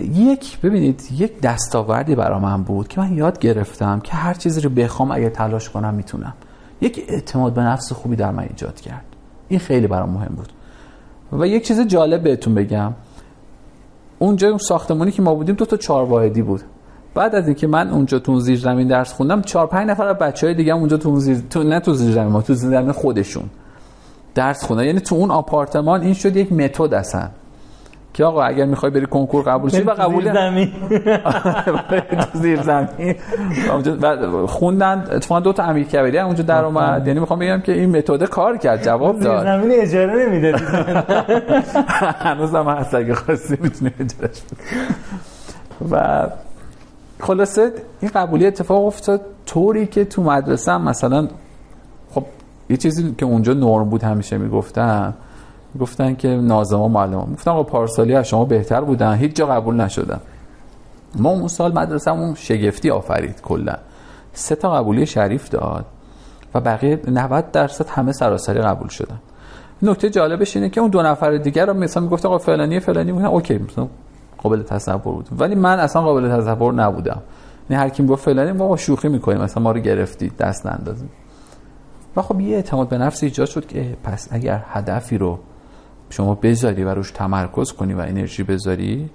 یک 0.00 0.60
ببینید 0.60 1.02
یک 1.18 1.40
دستاوردی 1.40 2.14
برای 2.14 2.40
من 2.40 2.62
بود 2.62 2.88
که 2.88 3.00
من 3.00 3.12
یاد 3.12 3.38
گرفتم 3.38 4.00
که 4.00 4.12
هر 4.12 4.34
چیزی 4.34 4.60
رو 4.60 4.70
بخوام 4.70 5.10
اگه 5.10 5.30
تلاش 5.30 5.70
کنم 5.70 5.94
می‌تونم. 5.94 6.34
یک 6.84 7.04
اعتماد 7.08 7.54
به 7.54 7.60
نفس 7.60 7.92
خوبی 7.92 8.16
در 8.16 8.30
من 8.30 8.42
ایجاد 8.42 8.80
کرد. 8.80 9.04
این 9.48 9.60
خیلی 9.60 9.86
برام 9.86 10.10
مهم 10.10 10.34
بود. 10.36 10.52
و 11.32 11.46
یک 11.46 11.66
چیز 11.66 11.80
جالب 11.80 12.22
بهتون 12.22 12.54
بگم. 12.54 12.92
اونجا 14.18 14.48
اون 14.48 14.58
ساختمانی 14.58 15.10
که 15.10 15.22
ما 15.22 15.34
بودیم 15.34 15.54
دو 15.54 15.64
تا 15.64 15.76
چهار 15.76 16.04
واحدی 16.04 16.42
بود. 16.42 16.62
بعد 17.14 17.34
از 17.34 17.46
اینکه 17.46 17.66
من 17.66 17.90
اونجا 17.90 18.18
تو 18.18 18.40
زیر 18.40 18.58
زمین 18.58 18.88
درس 18.88 19.12
خوندم 19.12 19.42
چهار 19.42 19.66
پنج 19.66 19.88
نفر 19.90 20.06
از 20.06 20.16
بچهای 20.16 20.54
دیگه 20.54 20.74
اونجا 20.74 20.96
تو 20.96 21.20
زیر 21.20 21.42
تو 21.50 21.62
نه 21.62 21.80
تو 21.80 21.94
زیر 21.94 22.12
زمین 22.12 22.32
ما 22.32 22.42
تو 22.42 22.54
زیر 22.54 22.70
زمین 22.70 22.92
خودشون 22.92 23.44
درس 24.34 24.64
خوندن. 24.64 24.84
یعنی 24.84 25.00
تو 25.00 25.14
اون 25.14 25.30
آپارتمان 25.30 26.00
این 26.00 26.14
شد 26.14 26.36
یک 26.36 26.52
متد 26.52 26.94
اصلا. 26.94 27.28
که 28.14 28.24
آقا 28.24 28.42
اگر 28.42 28.64
می‌خوای 28.64 28.92
بری 28.92 29.06
کنکور 29.06 29.42
قبول 29.42 29.70
شی 29.70 29.82
و 29.82 29.90
قبول 29.90 30.32
زمین. 30.32 30.72
زیر 32.32 32.62
زمین. 32.62 33.14
و 34.32 34.46
خوندن 34.46 35.04
اتفاقا 35.12 35.40
دو 35.40 35.52
تا 35.52 35.62
امیر 35.62 35.86
کبیری 35.86 36.18
اونجا 36.18 36.42
در 36.42 36.64
اومد. 36.64 37.06
یعنی 37.06 37.20
می‌خوام 37.20 37.38
بگم 37.38 37.60
که 37.60 37.72
این 37.72 37.96
متد 37.96 38.24
کار 38.24 38.56
کرد 38.56 38.84
جواب 38.84 39.20
داد. 39.20 39.44
زیر 39.44 39.56
زمین 39.56 39.80
اجاره 39.80 40.26
نمی‌دادی 40.26 40.64
هنوز 42.26 42.54
هم 42.54 42.68
هست 42.68 42.94
اگه 42.94 43.14
خواستی 43.14 43.58
می‌تونی 43.60 43.90
اجارش 44.00 44.42
و 45.90 46.26
خلاصه 47.20 47.72
این 48.00 48.10
قبولی 48.14 48.46
اتفاق 48.46 48.86
افتاد 48.86 49.20
طوری 49.46 49.86
که 49.86 50.04
تو 50.04 50.22
مدرسه 50.22 50.78
مثلا 50.78 51.28
خب 52.14 52.24
یه 52.70 52.76
چیزی 52.76 53.14
که 53.18 53.26
اونجا 53.26 53.52
نرم 53.52 53.88
بود 53.88 54.02
همیشه 54.02 54.38
می‌گفتم. 54.38 55.14
گفتن 55.80 56.14
که 56.14 56.28
نازما 56.28 56.88
معلم 56.88 57.32
گفتن 57.32 57.50
آقا 57.50 57.62
پارسالی 57.62 58.14
از 58.14 58.28
شما 58.28 58.44
بهتر 58.44 58.80
بودن 58.80 59.14
هیچ 59.14 59.36
جا 59.36 59.46
قبول 59.46 59.74
نشدن. 59.74 60.20
ما 61.16 61.30
اون 61.30 61.48
سال 61.48 61.98
شگفتی 62.34 62.90
آفرید 62.90 63.40
کلا. 63.42 63.76
سه 64.32 64.54
تا 64.54 64.72
قبولی 64.72 65.06
شریف 65.06 65.48
داد 65.48 65.84
و 66.54 66.60
بقیه 66.60 67.00
90 67.08 67.50
درصد 67.50 67.88
همه 67.88 68.12
سراسری 68.12 68.60
قبول 68.60 68.88
شدن. 68.88 69.18
نکته 69.82 70.10
جالبش 70.10 70.56
اینه 70.56 70.68
که 70.68 70.80
اون 70.80 70.90
دو 70.90 71.02
نفر 71.02 71.36
دیگر 71.36 71.66
رو 71.66 71.74
مثلا 71.74 72.02
می‌گفت 72.02 72.26
آقا 72.26 72.38
فلانی 72.38 72.80
فلانی 72.80 73.12
بودن. 73.12 73.26
اوکی 73.26 73.58
مثلا 73.58 73.88
قابل 74.38 74.62
تصور 74.62 74.98
بود. 74.98 75.28
ولی 75.38 75.54
من 75.54 75.80
اصلا 75.80 76.02
قابل 76.02 76.40
تصور 76.40 76.74
نبودم. 76.74 77.22
نه 77.70 77.76
هر 77.76 77.88
کی 77.88 78.02
می‌گفت 78.02 78.24
فلانی 78.24 78.52
ما 78.52 78.76
شوخی 78.76 79.08
می‌کنیم. 79.08 79.40
مثلا 79.40 79.62
ما 79.62 79.72
رو 79.72 79.80
گرفتی 79.80 80.32
دست 80.38 80.66
نندازیم 80.66 81.10
و 82.16 82.22
خب 82.22 82.40
یه 82.40 82.56
اعتماد 82.56 82.88
به 82.88 82.98
نفس 82.98 83.22
ایجاد 83.22 83.46
شد 83.46 83.66
که 83.66 83.96
پس 84.04 84.28
اگر 84.30 84.64
هدفی 84.68 85.18
رو 85.18 85.38
شما 86.14 86.34
بذاری 86.34 86.84
و 86.84 86.94
روش 86.94 87.10
تمرکز 87.10 87.72
کنی 87.72 87.94
و 87.94 87.98
انرژی 87.98 88.42
بذاری 88.42 89.10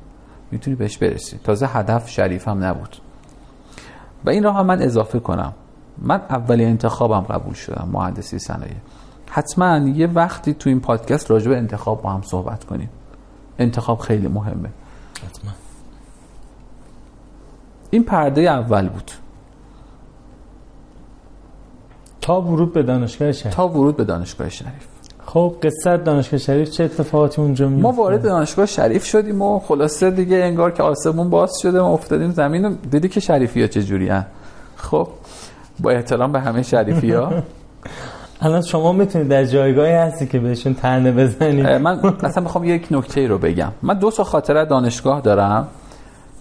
می‌تونی 0.52 0.76
بهش 0.76 0.98
برسی. 0.98 1.40
تازه 1.44 1.68
هدف 1.68 2.10
شریف 2.10 2.48
هم 2.48 2.64
نبود. 2.64 2.96
و 4.26 4.30
این 4.30 4.44
را 4.44 4.54
هم 4.54 4.66
من 4.66 4.82
اضافه 4.82 5.20
کنم. 5.20 5.54
من 5.98 6.22
اولی 6.30 6.66
انتخابم 6.66 7.22
قبول 7.22 7.54
شدم 7.54 7.90
مهندسی 7.92 8.40
صنایع. 8.40 8.74
حتما 9.30 9.78
یه 9.78 10.08
وقتی 10.08 10.54
تو 10.54 10.70
این 10.70 10.80
پادکست 10.80 11.32
راجع 11.32 11.50
به 11.50 11.58
انتخاب 11.58 12.02
با 12.02 12.10
هم 12.10 12.22
صحبت 12.22 12.64
کنیم. 12.64 12.90
انتخاب 13.60 14.00
خیلی 14.00 14.28
مهمه. 14.28 14.70
حتما. 15.26 15.52
این 17.90 18.04
پرده 18.04 18.42
اول 18.42 18.90
بود. 18.90 19.12
تا 22.22 22.42
ورود 22.42 22.74
به 22.74 22.84
دانشگاه 22.84 23.32
شریف. 23.32 23.56
تا 23.56 23.68
ورود 23.68 23.98
به 23.98 24.04
دانشگاه 24.04 24.50
شریف. 24.50 24.99
خب 25.34 25.56
قصه 25.64 25.98
دانشگاه 25.98 26.40
شریف 26.40 26.70
چه 26.70 26.84
اتفاقاتی 26.84 27.42
اونجا 27.42 27.70
میفته 27.70 27.84
ما 27.84 27.92
وارد 27.92 28.24
دانشگاه 28.24 28.66
شریف 28.66 29.06
شدیم 29.06 29.42
و 29.42 29.60
خلاصه 29.60 30.12
دیگه 30.12 30.38
انگار 30.38 30.72
که 30.72 30.84
آسمون 30.84 31.30
باز 31.30 31.52
شده 31.62 31.82
ما 31.82 31.94
افتادیم 31.94 32.32
زمین 32.32 32.66
و 32.66 32.76
دیدی 32.92 33.10
که 33.10 33.20
شریفی 33.20 33.62
ها 33.62 33.68
چجوری 33.68 34.10
هن. 34.10 34.26
خب 34.76 35.08
با 35.80 35.92
احترام 35.92 36.32
به 36.32 36.40
همه 36.40 36.64
شریفی 36.64 37.12
ها 37.12 37.34
الان 38.42 38.62
شما 38.62 38.92
می‌تونید 38.92 39.28
در 39.28 39.46
جایگاهی 39.46 39.94
هستی 39.94 40.28
که 40.28 40.40
بهشون 40.40 40.74
تنه 40.74 41.12
بزنید. 41.12 41.68
من 41.68 42.16
اصلا 42.24 42.44
می‌خوام 42.44 42.64
یک 42.64 42.88
نکته 42.92 43.28
رو 43.28 43.38
بگم. 43.38 43.72
من 43.82 44.00
دو 44.00 44.12
تا 44.12 44.24
خاطره 44.24 44.66
دانشگاه 44.66 45.22
دارم 45.22 45.68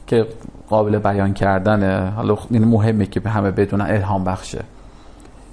که 0.07 0.27
قابل 0.69 0.99
بیان 0.99 1.35
کردنه. 1.35 2.11
حالا 2.11 2.37
این 2.51 2.65
مهمه 2.65 3.07
که 3.07 3.21
به 3.21 3.31
همه 3.31 3.51
بدونن 3.51 3.87
الهام 3.89 4.25
بخشه. 4.25 4.65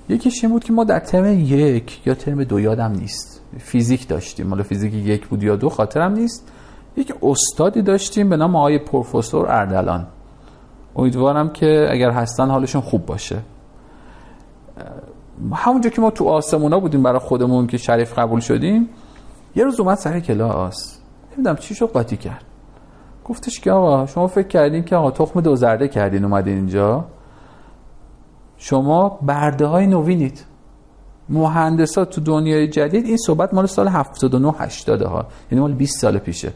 یکیش 0.10 0.44
این 0.44 0.54
بود 0.54 0.64
که 0.64 0.74
ما 0.74 0.84
در 0.84 1.00
ترم 1.00 1.40
یک 1.40 2.08
یا 2.08 2.14
ترم 2.14 2.44
دو 2.44 2.60
یادم 2.60 2.92
نیست. 2.92 3.42
فیزیک 3.58 4.08
داشتیم. 4.08 4.50
حالا 4.50 4.64
فیزیک 4.64 4.94
یک 4.94 5.28
بود 5.28 5.44
یا 5.44 5.56
دو 5.56 5.70
خاطرم 5.70 6.14
نیست. 6.14 6.52
یک 6.98 7.14
استادی 7.24 7.82
داشتیم 7.82 8.30
به 8.30 8.38
نام 8.38 8.56
آقای 8.56 8.80
پروفسور 8.80 9.52
اردلان. 9.52 10.08
امیدوارم 10.96 11.50
که 11.50 11.88
اگر 11.90 12.12
هستن 12.12 12.50
حالشون 12.50 12.82
خوب 12.82 13.06
باشه. 13.06 13.38
همونجا 15.54 15.90
که 15.90 16.02
ما 16.02 16.12
تو 16.12 16.26
آسمونا 16.26 16.80
بودیم 16.80 17.04
برای 17.04 17.20
خودمون 17.20 17.68
که 17.68 17.78
شریف 17.78 18.20
قبول 18.20 18.40
شدیم 18.40 18.90
یه 19.56 19.64
روز 19.64 19.80
اومد 19.80 19.98
سر 19.98 20.20
کلاس. 20.20 21.00
نمی‌دونم 21.34 21.56
چی 21.56 21.76
شو 21.76 21.88
قاطی 21.88 22.18
کرد. 22.18 22.44
گفتش 23.26 23.60
که 23.60 23.72
آقا 23.72 24.06
شما 24.06 24.28
فکر 24.28 24.48
کردین 24.48 24.84
که 24.84 24.96
آقا 24.96 25.12
تخم 25.12 25.42
دو 25.42 25.56
زرده 25.56 25.88
کردین 25.88 26.26
اومدین 26.26 26.56
اینجا؟ 26.56 27.06
شما 28.58 29.10
برده 29.22 29.66
های 29.66 29.88
نوینید. 29.88 30.46
مهندسات 31.30 32.10
تو 32.10 32.22
دنیای 32.22 32.68
جدید 32.68 33.06
این 33.06 33.18
صحبت 33.18 33.54
مال 33.54 33.66
سال 33.66 33.88
79 33.88 34.54
80 34.58 35.02
ها. 35.02 35.28
یعنی 35.52 35.62
مال 35.62 35.74
20 35.74 36.00
سال 36.00 36.18
پیشه. 36.18 36.54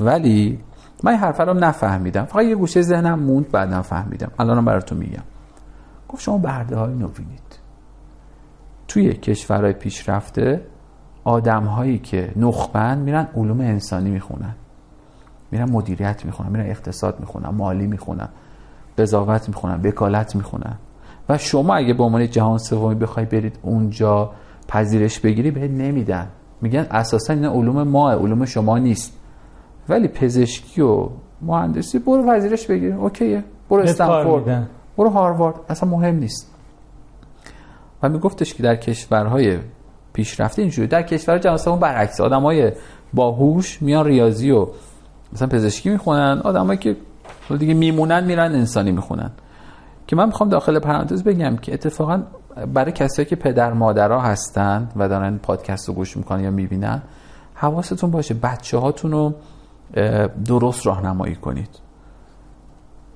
ولی 0.00 0.58
من 1.02 1.14
حرف 1.16 1.40
رو 1.40 1.54
نفهمیدم. 1.54 2.24
فقط 2.24 2.44
یه 2.44 2.54
گوشه 2.54 2.82
ذهنم 2.82 3.18
موند 3.18 3.50
بعدم 3.50 3.82
فهمیدم. 3.82 4.30
الانم 4.38 4.64
براتون 4.64 4.98
میگم. 4.98 5.22
گفت 6.08 6.22
شما 6.22 6.38
برده 6.38 6.76
های 6.76 6.94
نوینید. 6.94 7.58
توی 8.88 9.12
کشورهای 9.14 9.72
پیشرفته 9.72 10.66
آدم 11.24 11.64
هایی 11.64 11.98
که 11.98 12.32
نخبن 12.36 12.98
میرن 12.98 13.28
علوم 13.36 13.60
انسانی 13.60 14.10
می‌خونن. 14.10 14.54
میرن 15.50 15.70
مدیریت 15.70 16.24
می‌خونن 16.24 16.50
میرن 16.50 16.66
اقتصاد 16.66 17.20
می‌خونن 17.20 17.48
مالی 17.48 17.86
می‌خونن 17.86 18.28
قضاوت 18.98 19.48
می‌خونن 19.48 19.80
وکالت 19.84 20.36
می‌خونن. 20.36 20.76
و 21.28 21.38
شما 21.38 21.74
اگه 21.74 21.94
به 21.94 22.02
عنوان 22.02 22.30
جهان 22.30 22.58
سومی 22.58 22.94
بخوای 22.94 23.26
برید 23.26 23.58
اونجا 23.62 24.30
پذیرش 24.68 25.20
بگیری 25.20 25.50
بهت 25.50 25.70
نمیدن. 25.70 26.28
میگن 26.60 26.86
اساسا 26.90 27.32
این 27.32 27.44
علوم 27.44 27.82
ما 27.82 28.10
علوم 28.10 28.44
شما 28.44 28.78
نیست. 28.78 29.18
ولی 29.88 30.08
پزشکی 30.08 30.82
و 30.82 31.08
مهندسی 31.42 31.98
برو 31.98 32.26
پذیرش 32.26 32.66
بگیر 32.66 32.94
اوکیه. 32.94 33.44
برو 33.70 33.82
استنفورد. 33.82 34.68
برو 34.98 35.10
هاروارد. 35.10 35.54
اصلا 35.68 35.88
مهم 35.88 36.16
نیست. 36.16 36.54
و 38.02 38.08
میگفتش 38.08 38.54
که 38.54 38.62
در 38.62 38.76
کشورهای 38.76 39.58
پیشرفته 40.12 40.62
اینجوری 40.62 40.88
در 40.88 41.02
کشور 41.02 41.38
جهان 41.38 41.56
سوم 41.56 41.78
برعکس 41.78 42.20
آدمای 42.20 42.72
باهوش 43.14 43.82
میان 43.82 44.06
ریاضی 44.06 44.50
و 44.50 44.66
مثلا 45.32 45.48
پزشکی 45.48 45.90
می‌خونن 45.90 46.40
آدمایی 46.44 46.78
که 46.78 46.96
دیگه 47.58 47.74
میمونن 47.74 48.24
میرن 48.24 48.54
انسانی 48.54 48.92
می‌خونن. 48.92 49.30
که 50.06 50.16
من 50.16 50.26
می‌خوام 50.26 50.48
داخل 50.48 50.78
پرانتز 50.78 51.22
بگم 51.22 51.56
که 51.56 51.74
اتفاقا 51.74 52.22
برای 52.74 52.92
کسایی 52.92 53.26
که 53.26 53.36
پدر 53.36 53.72
مادرها 53.72 54.20
هستن 54.20 54.88
و 54.96 55.08
دارن 55.08 55.38
پادکست 55.38 55.88
رو 55.88 55.94
گوش 55.94 56.16
می‌کنن 56.16 56.40
یا 56.40 56.50
می‌بینن 56.50 57.02
حواستون 57.54 58.10
باشه 58.10 58.34
بچه 58.34 58.78
هاتون 58.78 59.10
رو 59.12 59.34
درست 60.44 60.86
راهنمایی 60.86 61.34
کنید. 61.34 61.68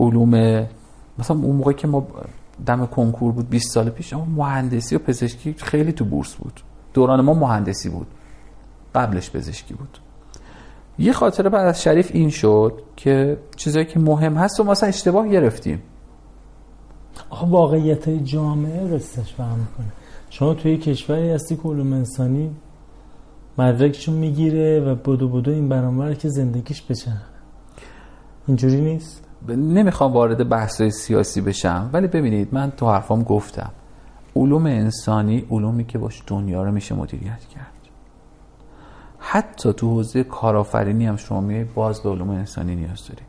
علوم 0.01 0.31
مثلا 1.18 1.37
اون 1.37 1.57
موقعی 1.57 1.75
که 1.75 1.88
ما 1.88 2.07
دم 2.66 2.87
کنکور 2.87 3.33
بود 3.33 3.51
20 3.51 3.72
سال 3.72 3.90
پیش 3.90 4.12
اما 4.12 4.25
مهندسی 4.25 4.96
و 4.96 4.99
پزشکی 4.99 5.55
خیلی 5.59 5.92
تو 5.92 6.05
بورس 6.05 6.35
بود. 6.35 6.61
دوران 6.94 7.20
ما 7.20 7.35
مهندسی 7.35 7.88
بود. 7.88 8.07
قبلش 8.94 9.31
پزشکی 9.31 9.75
بود. 9.75 9.99
یه 10.99 11.12
خاطره 11.12 11.49
بعد 11.49 11.66
از 11.66 11.83
شریف 11.83 12.11
این 12.14 12.31
شد 12.31 12.83
که 12.96 13.38
چیزایی 13.57 13.87
که 13.87 13.99
مهم 13.99 14.35
هست 14.35 14.61
و 14.61 14.64
مثلا 14.64 14.88
اشتباه 14.88 15.29
گرفتیم. 15.29 15.83
واقعیت 17.49 18.09
جامعه 18.09 18.95
رستش 18.95 19.35
فهم 19.35 19.59
می‌کنه. 19.59 19.93
شما 20.31 20.55
توی 20.55 20.77
کشوری 20.77 21.31
هستی 21.31 21.57
که 21.57 21.63
علوم 21.63 21.93
انسانی 21.93 22.51
مدرکشون 23.59 24.15
می‌گیره 24.15 24.81
و 24.81 24.95
بدو 24.95 25.29
بدو 25.29 25.51
این 25.51 25.69
برانور 25.69 26.15
که 26.15 26.29
زندگیش 26.29 26.83
بچن 26.83 27.21
اینجوری 28.47 28.81
نیست؟ 28.81 29.25
نمی‌خوام 29.49 30.13
وارد 30.13 30.49
بحث 30.49 30.83
سیاسی 30.83 31.41
بشم 31.41 31.91
ولی 31.93 32.07
ببینید 32.07 32.49
من 32.53 32.71
تو 32.71 32.91
حرفام 32.91 33.23
گفتم. 33.23 33.71
علوم 34.37 34.67
انسانی 34.67 35.45
علومی 35.51 35.85
که 35.85 35.99
باش 35.99 36.23
دنیا 36.27 36.63
رو 36.63 36.73
میشه 36.73 36.95
مدیریت 36.95 37.41
کرد. 37.55 37.73
حتی 39.19 39.73
تو 39.73 39.91
حوزه 39.91 40.25
کارآفرینی 40.25 41.07
هم 41.07 41.17
شما 41.17 41.41
میای 41.41 41.65
باز 41.65 42.03
به 42.03 42.11
علوم 42.11 42.31
انسانی 42.31 42.75
نیاز 42.75 43.09
داری. 43.09 43.26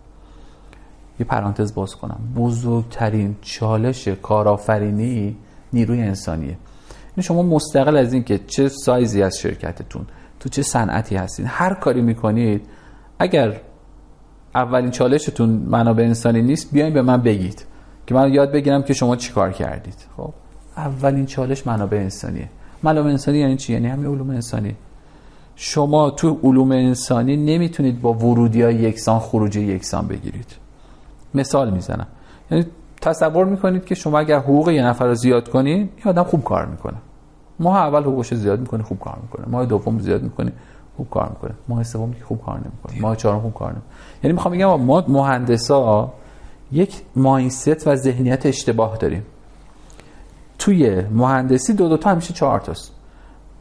یه 1.19 1.25
پرانتز 1.25 1.73
باز 1.73 1.95
کنم. 1.95 2.19
بزرگترین 2.35 3.35
چالش 3.41 4.07
کارآفرینی 4.07 5.35
نیروی 5.73 6.01
انسانیه. 6.01 6.47
این 6.47 6.57
یعنی 7.09 7.23
شما 7.23 7.41
مستقل 7.41 7.97
از 7.97 8.13
این 8.13 8.23
که 8.23 8.39
چه 8.47 8.69
سایزی 8.69 9.23
از 9.23 9.37
شرکتتون 9.37 10.05
تو 10.39 10.49
چه 10.49 10.61
صنعتی 10.61 11.15
هستین 11.15 11.45
هر 11.49 11.73
کاری 11.73 12.01
می‌کنید 12.01 12.61
اگر 13.19 13.61
اولین 14.55 14.91
چالشتون 14.91 15.49
منابع 15.49 16.03
انسانی 16.03 16.41
نیست 16.41 16.71
بیاین 16.71 16.93
به 16.93 17.01
من 17.01 17.21
بگید 17.21 17.65
که 18.07 18.15
من 18.15 18.33
یاد 18.33 18.51
بگیرم 18.51 18.83
که 18.83 18.93
شما 18.93 19.15
چی 19.15 19.33
کار 19.33 19.51
کردید. 19.51 20.05
خب 20.17 20.33
اولین 20.77 21.25
چالش 21.25 21.67
منابع 21.67 21.97
انسانیه. 21.97 22.49
منابع 22.83 23.09
انسانی 23.09 23.37
یعنی 23.37 23.57
چی؟ 23.57 23.73
یعنی 23.73 23.87
همین 23.87 24.05
علوم 24.05 24.29
انسانی. 24.29 24.75
شما 25.55 26.09
تو 26.09 26.39
علوم 26.43 26.71
انسانی 26.71 27.37
نمی‌تونید 27.37 28.01
با 28.01 28.13
ورودی 28.13 28.59
یکسان 28.59 29.19
خروجی 29.19 29.61
یکسان 29.61 30.07
بگیرید. 30.07 30.66
مثال 31.33 31.69
می‌زنم. 31.69 32.07
یعنی 32.51 32.65
تصور 33.01 33.45
می‌کنید 33.45 33.85
که 33.85 33.95
شما 33.95 34.19
اگر 34.19 34.39
حقوق 34.39 34.69
یه 34.69 34.85
نفر 34.85 35.05
رو 35.05 35.15
زیاد 35.15 35.49
کنید 35.49 35.89
این 35.97 36.05
آدم 36.05 36.23
خوب 36.23 36.43
کار 36.43 36.65
می‌کنه. 36.65 36.97
ماه 37.59 37.77
اول 37.77 38.01
حقوقش 38.03 38.33
زیاد 38.33 38.59
می‌کنه 38.59 38.83
خوب 38.83 38.99
کار 38.99 39.17
می‌کنه. 39.21 39.45
ماه 39.47 39.65
دوم 39.65 39.99
زیاد 39.99 40.23
می‌کنه 40.23 40.51
خوب 40.97 41.09
کار 41.09 41.29
می‌کنه. 41.29 41.51
ماه 41.67 41.83
سوم 41.83 42.13
که 42.13 42.23
خوب 42.23 42.41
کار 42.45 42.55
نمی‌کنه. 42.55 43.01
ماه 43.01 43.15
چهارم 43.15 43.41
خوب 43.41 43.53
کار 43.53 43.71
نمی‌کنه. 43.71 43.91
یعنی 44.23 44.33
می‌خوام 44.33 44.53
بگم 44.53 44.81
ما 44.81 45.03
مهندسا 45.07 46.13
یک 46.71 47.01
مایندست 47.15 47.87
و 47.87 47.95
ذهنیت 47.95 48.45
اشتباه 48.45 48.97
داریم. 48.97 49.23
توی 50.59 51.01
مهندسی 51.01 51.73
دو 51.73 51.89
دو 51.89 51.97
تا 51.97 52.09
همیشه 52.09 52.33
چهار 52.33 52.59
تاست. 52.59 52.91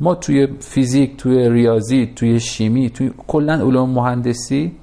ما 0.00 0.14
توی 0.14 0.46
فیزیک 0.60 1.16
توی 1.16 1.48
ریاضی 1.50 2.12
توی 2.16 2.40
شیمی 2.40 2.90
توی 2.90 3.10
کلا 3.26 3.54
علوم 3.54 3.90
مهندسی 3.90 4.76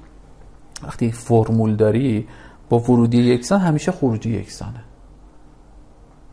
وقتی 0.84 1.12
فرمول 1.12 1.76
داری 1.76 2.26
با 2.68 2.78
ورودی 2.78 3.18
یکسان 3.18 3.60
همیشه 3.60 3.92
خروجی 3.92 4.30
یکسانه. 4.30 4.80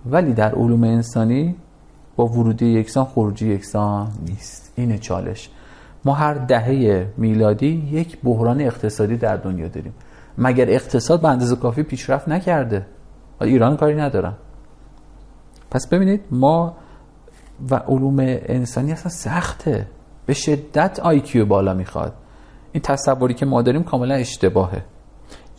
ولی 0.05 0.33
در 0.33 0.55
علوم 0.55 0.83
انسانی 0.83 1.55
با 2.15 2.27
ورودی 2.27 2.65
یکسان 2.65 3.05
خروجی 3.05 3.53
یکسان 3.53 4.11
نیست. 4.27 4.73
اینه 4.75 4.97
چالش. 4.97 5.49
ما 6.05 6.13
هر 6.13 6.33
دهه 6.33 7.07
میلادی 7.17 7.89
یک 7.91 8.17
بحران 8.23 8.61
اقتصادی 8.61 9.17
در 9.17 9.37
دنیا 9.37 9.67
داریم. 9.67 9.93
مگر 10.37 10.69
اقتصاد 10.69 11.21
به 11.21 11.27
اندازه 11.27 11.55
کافی 11.55 11.83
پیشرفت 11.83 12.29
نکرده؟ 12.29 12.85
ایران 13.41 13.77
کاری 13.77 13.95
ندارن 13.95 14.33
پس 15.71 15.87
ببینید 15.87 16.21
ما 16.31 16.75
و 17.69 17.75
علوم 17.75 18.15
انسانی 18.19 18.91
اصلا 18.91 19.11
سخته. 19.11 19.87
به 20.25 20.33
شدت 20.33 20.99
آیکیو 20.99 21.45
بالا 21.45 21.73
می‌خواد. 21.73 22.13
این 22.71 22.81
تصوری 22.81 23.33
که 23.33 23.45
ما 23.45 23.61
داریم 23.61 23.83
کاملا 23.83 24.15
اشتباهه. 24.15 24.83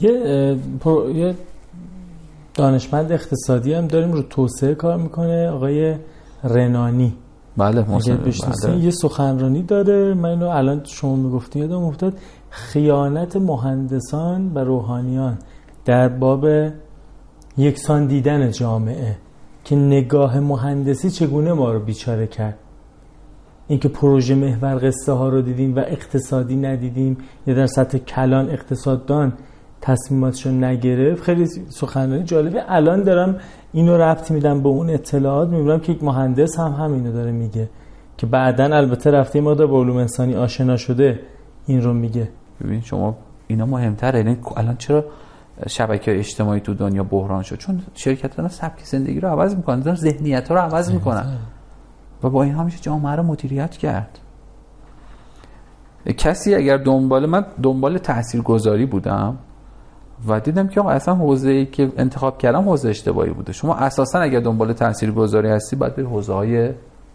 یه, 0.03 0.57
یه 1.15 1.35
دانشمند 2.55 3.13
اقتصادی 3.13 3.75
هم 3.75 3.87
داریم 3.87 4.13
رو 4.13 4.23
توسعه 4.23 4.75
کار 4.75 4.97
می‌کنه 4.97 5.49
آقای 5.49 5.95
رنانی. 6.45 7.15
بله 7.57 7.83
بله. 7.83 8.79
یه 8.79 8.91
سخنرانی 8.91 9.63
داره. 9.63 10.15
من 10.15 10.29
اینو 10.29 10.49
الان 10.49 10.81
شما 10.85 11.17
می‌گفتین 11.17 11.63
یادم 11.63 11.85
افتاد. 11.85 12.15
خیانت 12.51 13.37
مهندسان 13.37 14.53
و 14.55 14.59
روحانیان 14.59 15.39
در 15.85 16.09
باب 16.09 16.47
یکسان 17.57 18.07
دیدن 18.07 18.51
جامعه 18.51 19.17
که 19.65 19.77
نگاه 19.77 20.41
مهندسی 20.41 21.11
چگونه 21.11 21.53
ما 21.53 21.73
رو 21.73 21.81
بیچاره 21.81 22.27
کرد. 22.27 22.59
اینکه 23.69 23.89
پروژه 23.89 24.35
محور 24.35 24.79
قصه 24.89 25.13
ها 25.13 25.29
رو 25.29 25.43
دیدیم 25.43 25.77
و 25.77 25.79
اقتصادی 25.79 26.57
ندیدیم. 26.57 27.17
یا 27.47 27.55
در 27.55 27.67
سطح 27.67 27.99
کلان 27.99 28.51
اقتصاددان 28.51 29.33
تصمیماتشو 29.83 30.51
نگرفت. 30.51 31.23
خیلی 31.23 31.47
سخنرانی 31.69 32.23
جالبه. 32.23 32.63
الان 32.69 33.03
دارم 33.03 33.37
اینو 33.73 33.97
ربط 33.97 34.31
میدم 34.31 34.63
به 34.63 34.69
اون 34.69 34.91
اطلاعات. 34.91 35.49
می‌بینم 35.49 35.81
که 35.81 35.93
یک 35.93 36.05
مهندس 36.05 36.59
هم 36.59 36.73
همینو 36.73 37.13
داره 37.13 37.33
میگه 37.33 37.69
که 38.17 38.27
بعدا 38.27 38.65
البته 38.65 39.11
رفته 39.11 39.41
ما 39.41 39.55
با 39.55 39.81
علوم 39.81 39.97
انسانی 39.97 40.35
آشنا 40.35 40.77
شده 40.77 41.21
این 41.67 41.83
رو 41.83 41.93
میگه. 41.95 42.29
ببین 42.65 42.81
شما 42.81 43.17
اینا 43.47 43.67
مهمتره. 43.67 44.19
یعنی 44.19 44.37
الان 44.57 44.77
چرا 44.77 45.05
شبکه 45.67 46.19
اجتماعی 46.19 46.61
تو 46.61 46.75
دنیا 46.75 47.05
بحران 47.05 47.43
شد؟ 47.43 47.57
چون 47.57 47.83
شرکت 47.95 48.41
ها 48.41 48.49
سبک 48.49 48.85
زندگی 48.85 49.21
رو 49.21 49.29
عوض 49.29 49.57
می‌کنن. 49.57 49.81
دارن 49.81 49.97
ذهنیت 49.97 50.49
ها 50.49 50.55
رو 50.55 50.61
عوض 50.61 50.93
می‌کنن. 50.93 51.25
و 52.23 52.31
با 52.31 52.43
این 52.43 52.55
همیشه 52.55 52.79
جامعه 52.81 53.17
رو 53.17 53.23
مدیریت 53.23 53.71
کرد. 53.71 54.19
کسی 56.17 56.55
اگر 56.55 56.77
دنبال 56.77 57.27
من 57.27 57.47
دنبال 57.63 57.99
تاثیرگذاری 57.99 58.87
بودم. 58.87 59.39
و 60.29 60.41
دیدم 60.41 60.69
که 60.69 60.81
آقا 60.81 60.91
اصلا 60.91 61.15
حوزه 61.15 61.51
ای 61.51 61.67
که 61.67 61.93
انتخاب 61.97 62.39
کردم 62.39 62.63
حوزه 62.63 62.89
اشتباهی 62.89 63.31
بوده. 63.31 63.53
شما 63.53 63.75
اساسا 63.75 64.19
اگر 64.19 64.41
دنبال 64.41 64.75
گذاری 65.17 65.49
هستی 65.49 65.77
باید 65.77 65.97
به 65.97 66.03
حوزه 66.03 66.33
های 66.33 66.71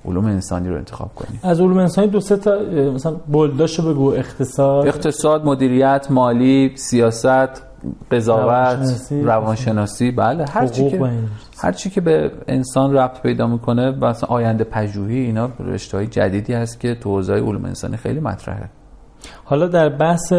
علوم 0.05 0.25
انسانی 0.25 0.69
رو 0.69 0.75
انتخاب 0.75 1.15
کنی. 1.15 1.39
از 1.43 1.61
علوم 1.61 1.77
انسانی 1.77 2.07
دو 2.07 2.19
سه 2.19 2.37
تا 2.37 2.59
مثلا 2.95 3.15
بولداشو 3.27 3.93
بگو 3.93 4.11
اقتصاد. 4.11 4.87
اقتصاد 4.87 5.45
مدیریت 5.45 6.07
مالی 6.09 6.71
سیاست 6.75 7.63
قضاوت 8.11 9.11
روانشناسی, 9.11 10.11
بله 10.11 10.45
هر 10.45 10.67
چی 10.67 10.89
که 10.89 11.11
هر 11.57 11.71
چی 11.71 11.89
که 11.89 12.01
به 12.01 12.31
انسان 12.47 12.93
ربط 12.93 13.21
پیدا 13.21 13.47
می‌کنه 13.47 13.91
مثلا 13.91 14.29
آینده 14.29 14.63
پژوهی 14.63 15.19
اینا 15.19 15.49
رشته 15.59 15.97
های 15.97 16.07
جدیدی 16.07 16.53
هست 16.53 16.79
که 16.79 16.95
تو 16.95 17.09
حوزه 17.09 17.33
علوم 17.33 17.65
انسانی 17.65 17.97
خیلی 17.97 18.19
مطرحه. 18.19 18.69
حالا 19.45 19.67
در 19.67 19.89
بحث 19.89 20.33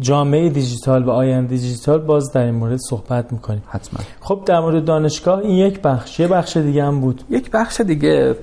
جامعه 0.00 0.48
دیجیتال 0.48 1.04
و 1.04 1.10
آینده 1.10 1.48
دیجیتال 1.48 2.00
باز 2.00 2.32
در 2.32 2.42
این 2.42 2.54
مورد 2.54 2.76
صحبت 2.76 3.32
می‌کنیم. 3.32 3.62
حتما. 3.68 4.00
خب 4.20 4.42
در 4.46 4.60
مورد 4.60 4.84
دانشگاه 4.84 5.38
این 5.38 5.56
یک 5.56 5.80
بخش 5.82 6.20
یه 6.20 6.28
بخش 6.28 6.56
دیگه 6.56 6.84
هم 6.84 7.00
بود. 7.00 7.22
یک 7.30 7.50
بخش 7.50 7.80
دیگه 7.80 8.36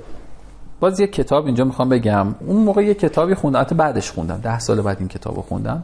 باز 0.80 1.00
یک 1.00 1.12
کتاب 1.12 1.46
اینجا 1.46 1.64
می‌خوام 1.64 1.90
بگم. 1.90 2.28
اون 2.48 2.64
موقع 2.64 2.84
یک 2.84 3.00
کتابی 3.00 3.34
خوندم 3.34 3.64
بعدش 3.64 4.12
خوندم. 4.12 4.40
ده 4.44 4.60
سال 4.60 4.82
بعد 4.82 4.98
این 5.00 5.08
کتابو 5.08 5.42
خوندم. 5.42 5.84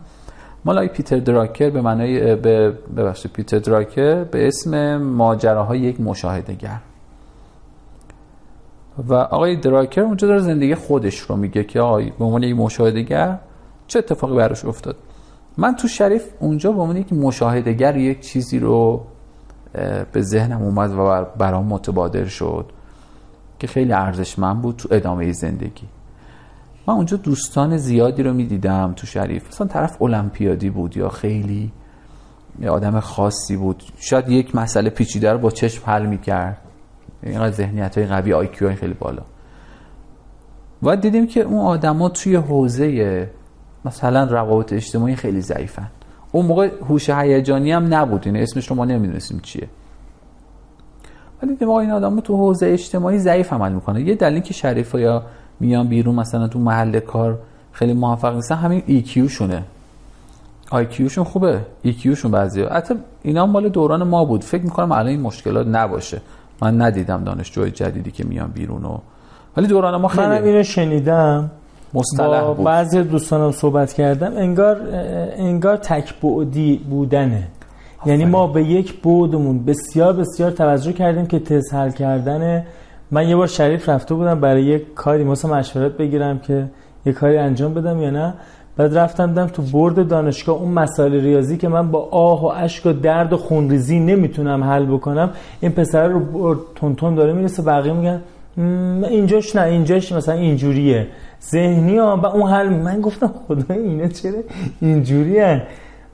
مال 0.66 0.88
پیتر 0.88 1.18
دراکر 1.18 1.70
به 1.70 1.82
معنای 1.82 2.36
به 2.36 2.74
ببخشید 2.98 3.32
پیتر 3.32 3.60
دراکر 3.60 4.24
به 4.24 4.48
اسم 4.48 4.98
ماجراهای 4.98 5.80
یک 5.80 6.02
مشاهدهگر. 6.02 6.78
و 9.08 9.14
آقای 9.14 9.56
دراکر 9.56 10.02
اونجا 10.02 10.28
داره 10.28 10.42
زندگی 10.42 10.76
خودش 10.76 11.20
رو 11.20 11.36
میگه 11.36 11.64
که 11.64 11.80
آقای 11.80 12.12
به 12.20 12.26
عنوان 12.26 12.44
یک 12.44 12.56
مشاهدهگر 12.56 13.38
چه 13.88 14.00
اتفاقی 14.00 14.36
براش 14.36 14.66
افتاد؟ 14.66 14.96
من 15.58 15.76
تو 15.76 15.88
شریف 15.88 16.24
اونجا 16.40 16.72
به 16.72 16.82
عنوان 16.82 16.98
یک 16.98 17.14
مشاهدهگر 17.14 17.98
یک 17.98 18.20
چیزی 18.20 18.60
رو 18.60 19.06
به 20.12 20.22
ذهنم 20.22 20.62
اومد 20.62 20.92
و 20.92 21.26
برام 21.38 21.66
متبادر 21.66 22.26
شد 22.26 22.66
که 23.60 23.68
خیلی 23.68 23.94
ارزشمند 23.94 24.62
بود 24.62 24.76
تو 24.76 24.90
ادامه 24.92 25.32
زندگی. 25.32 25.88
من 26.88 26.94
اونجا 26.94 27.18
دوستان 27.18 27.78
زیادی 27.78 28.24
رو 28.24 28.34
می‌دیدم 28.34 28.94
تو 28.96 29.08
شریف. 29.08 29.48
مثلا 29.48 29.68
طرف 29.68 30.02
المپیادی 30.02 30.70
بود 30.70 30.98
یا 30.98 31.10
خیلی 31.10 31.72
آدم 32.70 33.00
خاصی 33.00 33.58
بود. 33.58 33.84
شاید 34.00 34.30
یک 34.30 34.56
مسئله 34.56 34.90
پیچیده 34.90 35.32
رو 35.32 35.38
با 35.38 35.52
چشم 35.52 35.84
حل 35.86 36.06
می‌کرد. 36.06 36.58
اینقدر 37.24 37.52
ذهنیت 37.52 37.98
های 37.98 38.08
قوی 38.08 38.34
آی 38.34 38.50
های 38.62 38.76
خیلی 38.76 38.94
بالا. 38.94 39.22
و 40.84 40.96
دیدیم 40.96 41.28
که 41.28 41.42
اون 41.42 41.60
آدما 41.60 42.10
توی 42.10 42.36
حوزه 42.36 43.30
مثلا 43.88 44.24
روابط 44.24 44.74
اجتماعی 44.74 45.16
خیلی 45.16 45.42
ضعیفن. 45.42 45.88
اون 46.32 46.46
موقع 46.46 46.70
هوش 46.90 47.10
هیجانی 47.10 47.72
هم 47.72 47.94
نبود. 47.94 48.22
این 48.26 48.38
اسمش 48.38 48.68
رو 48.68 48.76
ما 48.76 48.86
نمی‌دونستیم 48.86 49.40
چیه. 49.40 49.68
ولی 51.42 51.52
دیدیم 51.52 51.70
این 51.70 51.92
آدم 51.92 52.20
تو 52.20 52.38
حوزه 52.38 52.68
اجتماعی 52.68 53.18
ضعیف 53.18 53.54
عمل 53.54 53.72
می‌کنه. 53.72 54.02
یه 54.02 54.16
دلیل 54.16 54.42
که 54.42 54.54
شریف 54.54 54.96
یا 54.96 55.24
میان 55.60 55.88
بیرون 55.88 56.16
مثلا 56.16 56.48
تو 56.48 56.60
محل 56.60 57.00
کار 57.00 57.40
خیلی 57.72 57.94
موفق 57.94 58.36
نیستن 58.36 58.56
همین 58.56 58.84
EQ 58.88 59.32
شونه 59.32 59.64
IQ 60.72 61.08
شون 61.12 61.24
خوبه. 61.24 61.60
EQ 61.86 62.14
شون 62.18 62.32
بعضی 62.32 62.64
حتی 62.64 62.96
اینا 63.24 63.46
مال 63.46 63.70
دوران 63.70 64.04
ما 64.04 64.26
بود. 64.26 64.44
فکر 64.44 64.64
می‌کنم 64.64 64.92
الان 64.92 65.08
این 65.08 65.22
مشکلات 65.22 65.68
نباشه. 65.68 66.22
من 66.62 66.82
ندیدم 66.82 67.24
دانشجوی 67.24 67.72
جدیدی 67.72 68.12
که 68.12 68.24
میان 68.26 68.52
بیرون 68.52 68.86
و 68.86 68.98
ولی 69.58 69.68
دوران 69.68 70.02
ما 70.02 70.08
خیلی 70.08 70.28
من 70.28 70.44
اینو 70.44 70.64
شنیدم. 70.64 71.52
مصطلح 71.94 72.42
با 72.42 72.54
بعضی 72.54 73.04
دوستانم 73.04 73.52
صحبت 73.52 73.94
کردم 73.94 74.38
انگار 74.38 74.78
انگار 75.38 75.78
تک 75.78 76.14
بعدی 76.22 76.82
بودنه. 76.90 77.44
یعنی 78.06 78.26
ما 78.26 78.48
به 78.48 78.64
یک 78.64 78.94
بودمون 78.94 79.66
بسیار 79.66 80.14
بسیار 80.14 80.52
توجه 80.52 80.94
کردیم 80.94 81.26
که 81.26 81.40
تست 81.40 81.74
حل 81.74 81.92
کردن. 81.92 82.64
من 83.12 83.30
یه 83.30 83.36
بار 83.36 83.48
شریف 83.48 83.90
رفته 83.90 84.16
بودم 84.16 84.40
برای 84.40 84.64
یک 84.64 84.94
کاری 84.94 85.24
مثلا 85.24 85.54
مشورت 85.56 85.92
بگیرم 85.92 86.40
که 86.40 86.66
یه 87.06 87.14
کاری 87.14 87.38
انجام 87.38 87.74
بدم 87.74 88.02
یا 88.02 88.10
نه. 88.10 88.34
بعد 88.78 88.98
رفتم 88.98 89.34
دم 89.34 89.48
تو 89.48 89.62
برد 89.62 90.08
دانشگاه 90.08 90.56
اون 90.56 90.72
مسائل 90.72 91.12
ریاضی 91.22 91.58
که 91.58 91.68
من 91.68 91.92
با 91.92 92.10
آه 92.12 92.44
و 92.44 92.46
اشک 92.46 92.86
و 92.86 92.94
درد 92.94 93.34
و 93.34 93.38
خونریزی 93.38 94.00
نمی‌تونم 94.00 94.64
حل 94.64 94.86
بکنم 94.86 95.30
این 95.60 95.72
پسر 95.72 96.08
رو 96.08 96.20
برد 96.20 96.60
تون 96.76 97.16
داره 97.16 97.34
می‌رسه 97.34 97.64
بقیه 97.64 97.94
میگن 97.94 98.22
اینجاش 99.10 99.56
نه 99.56 99.62
اینجاش 99.62 100.12
مثلا 100.12 100.36
اینجوریه. 100.36 101.08
ذهنی 101.44 101.98
ها 101.98 102.18
و 102.24 102.26
اون 102.26 102.52
حل 102.52 102.70
من 102.70 103.02
گفتم 103.02 103.34
خدا 103.48 103.76
اینه 103.76 104.10
چرا 104.10 104.34
اینجوریه 104.82 105.64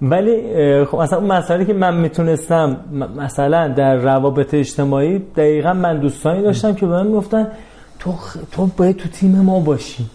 ولی 0.02 0.42
خب 0.86 0.98
مثلا 0.98 1.20
اون 1.20 1.32
مسئله 1.32 1.66
که 1.66 1.74
من 1.74 1.98
می‌تونستم 1.98 2.78
مثلا 3.18 3.68
در 3.68 3.96
روابط 3.96 4.54
اجتماعی 4.54 5.20
دقیقا 5.20 5.74
من 5.74 6.00
دوستانی 6.00 6.42
داشتم 6.42 6.74
که 6.74 6.86
به 6.86 6.92
من 6.92 7.08
می‌گفتن 7.08 7.48
تو, 8.00 8.14
تو 8.52 8.70
باید 8.78 8.98
تو 8.98 9.10
تیم 9.10 9.42
ما 9.42 9.60
باشی. 9.60 10.06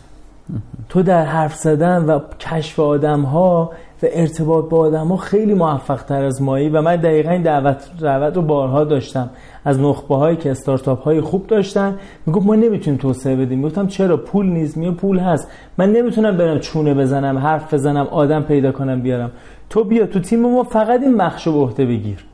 تو 0.88 1.03
در 1.03 1.25
حرف 1.25 1.55
زدن 1.55 2.05
و 2.05 2.21
کشف 2.40 2.81
آدم 2.81 3.23
ها 3.23 3.73
و 4.02 4.06
ارتباط 4.11 4.68
با 4.68 4.78
آدم 4.78 5.06
ها 5.06 5.16
خیلی 5.16 5.54
موفق 5.54 6.02
تر 6.02 6.24
از 6.24 6.42
مایی 6.42 6.68
و 6.68 6.82
من 6.82 6.96
دقیقا 6.96 7.30
این 7.30 7.42
دعوت 7.42 7.90
روت 8.00 8.37
رو 8.37 8.42
بارها 8.42 8.84
داشتم. 8.84 9.30
از 9.64 9.80
نخبه 9.80 10.16
هایی 10.16 10.37
که 10.37 10.50
استارتاپ 10.50 11.02
های 11.02 11.20
خوب 11.20 11.46
داشتن. 11.46 11.98
می‌گفت 12.26 12.46
ما 12.46 12.54
نمی‌تونیم 12.54 13.00
توسعه 13.00 13.37
بدیم. 13.37 13.62
گفتم 13.62 13.87
چرا؟ 13.87 14.16
پول 14.16 14.46
نیست. 14.46 14.76
میگه 14.76 14.92
پول 14.92 15.18
هست. 15.18 15.48
من 15.78 15.92
نمی‌تونم 15.92 16.37
برم 16.37 16.58
چونه 16.58 16.94
بزنم 16.94 17.38
حرف 17.38 17.74
بزنم 17.74 18.06
آدم 18.06 18.42
پیدا 18.42 18.72
کنم 18.72 19.02
بیارم. 19.02 19.30
تو 19.70 19.84
بیا 19.84 20.06
تو 20.06 20.20
تیم 20.20 20.42
ما 20.42 20.62
فقط 20.62 21.02
این 21.02 21.14
مخشو 21.14 21.66
به 21.66 21.87
بگیر. 21.87 22.24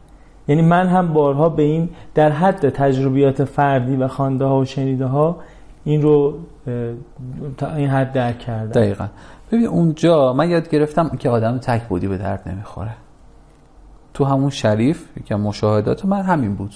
یعنی 0.48 0.62
من 0.62 0.87
هم 0.87 1.12
بارها 1.12 1.48
به 1.48 1.62
این 1.62 1.88
در 2.14 2.31
حد 2.31 2.68
تجربیات 2.68 3.44
فردی 3.44 3.96
و 3.96 4.09
خوانده 4.09 4.44
ها 4.44 4.59
و 4.59 4.64
شنیده 4.64 5.07
ها 5.07 5.37
این 5.85 6.03
رو 6.03 6.35
تا 7.57 7.74
این 7.74 7.88
حد 7.88 8.12
درک 8.12 8.38
کردم. 8.38 8.81
دقیقا. 8.81 9.07
ببین 9.55 9.67
اونجا 9.67 10.33
من 10.33 10.51
یاد 10.51 10.69
گرفتم 10.69 11.09
که 11.09 11.31
آدم 11.31 11.59
تک 11.59 11.83
بودی 11.83 12.09
به 12.09 12.19
درد 12.19 12.49
نمی‌خوره. 12.49 12.90
تو 14.14 14.25
همون 14.25 14.51
شریف 14.51 15.09
که 15.25 15.37
مشاهدات 15.37 16.05
من 16.05 16.23
همین 16.23 16.55
بود. 16.55 16.75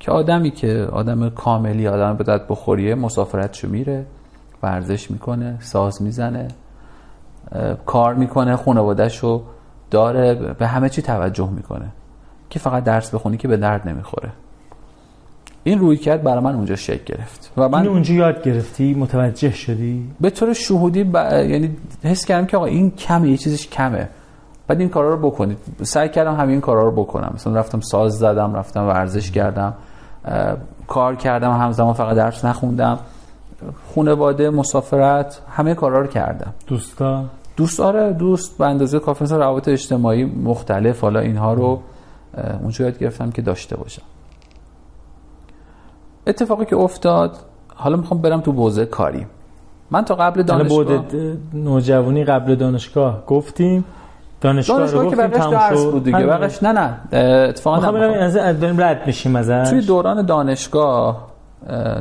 که 0.00 0.10
آدمی 0.10 0.50
که 0.50 0.88
آدم 0.92 1.30
کاملی 1.30 1.88
آدم 1.88 2.16
به 2.16 2.24
درد 2.24 2.48
بخوریه 2.48 2.94
مسافرتشو 2.94 3.68
میره 3.68 4.06
ورزش 4.62 5.10
می‌کنه 5.10 5.56
ساز 5.60 6.02
می‌زنه 6.02 6.48
کار 7.86 8.14
می‌کنه 8.14 8.56
خانوادهشو 8.56 9.42
داره 9.90 10.34
به 10.34 10.66
همه 10.66 10.88
چی 10.88 11.02
توجه 11.02 11.50
می‌کنه. 11.50 11.88
که 12.50 12.58
فقط 12.58 12.84
درس 12.84 13.14
بخونی 13.14 13.36
که 13.36 13.48
به 13.48 13.56
درد 13.56 13.88
نمی‌خوره. 13.88 14.30
این 15.64 15.78
روی 15.78 15.96
کرد 15.96 16.22
برای 16.22 16.44
من 16.44 16.54
اونجا 16.54 16.76
شکل 16.76 17.14
گرفت. 17.14 17.52
و 17.56 17.68
من 17.68 17.86
اونجا 17.86 18.14
یاد 18.14 18.42
گرفتی 18.42 18.94
متوجه 18.94 19.50
شدی؟ 19.50 20.10
به 20.20 20.30
طور 20.30 20.52
شهودی 20.52 21.04
ب... 21.04 21.14
یعنی 21.32 21.76
حس 22.02 22.24
کردم 22.24 22.46
که 22.46 22.56
آقا 22.56 22.66
این 22.66 22.90
کمه 22.90 23.28
یه 23.28 23.36
چیزش 23.36 23.68
کمه. 23.68 24.08
بعد 24.66 24.80
این 24.80 24.88
کارا 24.88 25.14
رو 25.14 25.30
بکنید. 25.30 25.58
سعی 25.82 26.08
کردم 26.08 26.34
همین 26.34 26.60
کارا 26.60 26.82
رو 26.82 26.90
بکنم. 26.90 27.32
مثلا 27.34 27.54
رفتم 27.54 27.80
ساز 27.80 28.12
زدم 28.12 28.54
رفتم 28.54 28.86
ورزش 28.86 29.30
کردم 29.30 29.74
کار 30.86 31.16
کردم 31.16 31.50
همزمان 31.50 31.94
فقط 31.94 32.16
درس 32.16 32.44
نخوندم. 32.44 32.98
خانواده 33.94 34.50
مسافرت 34.50 35.40
همه 35.50 35.74
کارا 35.74 36.00
رو 36.00 36.06
کردم. 36.06 36.54
دوستا 36.66 37.24
دوست 37.56 37.80
آره 37.80 38.12
دوست 38.12 38.58
به 38.58 38.66
اندازه 38.66 38.98
کافی 38.98 39.24
روابط 39.24 39.68
اجتماعی 39.68 40.24
مختلف. 40.24 41.00
حالا 41.00 41.20
اینها 41.20 41.54
رو 41.54 41.80
اونجا 42.60 42.84
یاد 42.84 42.98
گرفتم 42.98 43.30
که 43.30 43.42
داشته 43.42 43.76
باشم. 43.76 44.02
اتفاقی 46.26 46.64
که 46.64 46.76
افتاد 46.76 47.36
حالا 47.74 47.96
می‌خوام 47.96 48.20
برم 48.20 48.40
تو 48.40 48.52
حوزه 48.52 48.86
کاری. 48.86 49.26
من 49.90 50.04
تا 50.04 50.14
قبل 50.14 50.42
دانشگاه 50.42 51.04
نوجوانی 51.54 52.24
قبل 52.24 52.54
دانشگاه 52.54 53.26
گفتیم. 53.26 53.84
دانشگاه, 54.40 54.78
دانشگاه 54.78 55.04
رو 55.04 55.10
که 55.10 55.16
بقیش 55.16 55.44
درس 55.44 55.84
بود 55.84 56.04
دیگه. 56.04 56.26
بقیش 56.26 56.62
نه 56.62 56.72
نه. 56.72 57.18
اتفاقا 57.48 57.90
نه 57.90 58.06
از 58.06 58.34
داریم 58.34 58.80
رد 58.80 59.06
میشیم 59.06 59.36
ازش؟ 59.36 59.70
توی 59.70 59.80
دوران 59.80 60.26
دانشگاه 60.26 61.26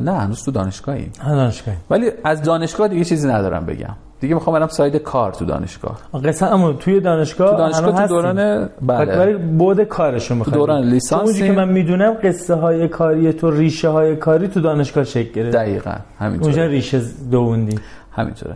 نه 0.01 0.11
هنوز 0.11 0.45
تو 0.45 0.51
دانشگاهی. 0.51 1.11
دانشگاهی. 1.25 1.77
ولی 1.89 2.11
از 2.23 2.43
دانشگاه 2.43 2.87
دیگه 2.87 3.03
چیزی 3.03 3.27
ندارم 3.27 3.65
بگم. 3.65 3.95
دیگه 4.23 4.35
می‌خوام 4.35 4.59
برم 4.59 4.67
ساید 4.67 4.95
کار 4.95 5.31
تو 5.31 5.45
دانشگاه. 5.45 5.97
قصه 6.23 6.45
اما 6.45 6.73
توی 6.73 6.99
دانشگاه 6.99 7.51
تو 7.51 7.57
دانشگاه 7.57 8.01
تو 8.01 8.07
دوران 8.07 8.69
بله. 8.81 9.19
ولی 9.19 9.33
بود 9.33 9.83
کارشو 9.83 10.35
می‌خوام 10.35 10.55
دوران 10.55 10.83
لیسانس 10.83 11.37
که 11.37 11.51
من 11.51 11.69
می‌دونم 11.69 12.13
قصه 12.23 12.55
های 12.55 12.87
کاری 12.87 13.33
تو 13.33 13.51
ریشه 13.51 13.89
های 13.89 14.15
کاری 14.15 14.47
تو 14.47 14.61
دانشگاه 14.61 15.03
شکل 15.03 15.31
گرفت. 15.31 15.55
دقیقاً 15.55 15.95
همینطوره. 16.19 16.45
اونجا 16.45 16.65
ریشه 16.65 17.01
دووندی. 17.31 17.79
همینطوره. 18.11 18.55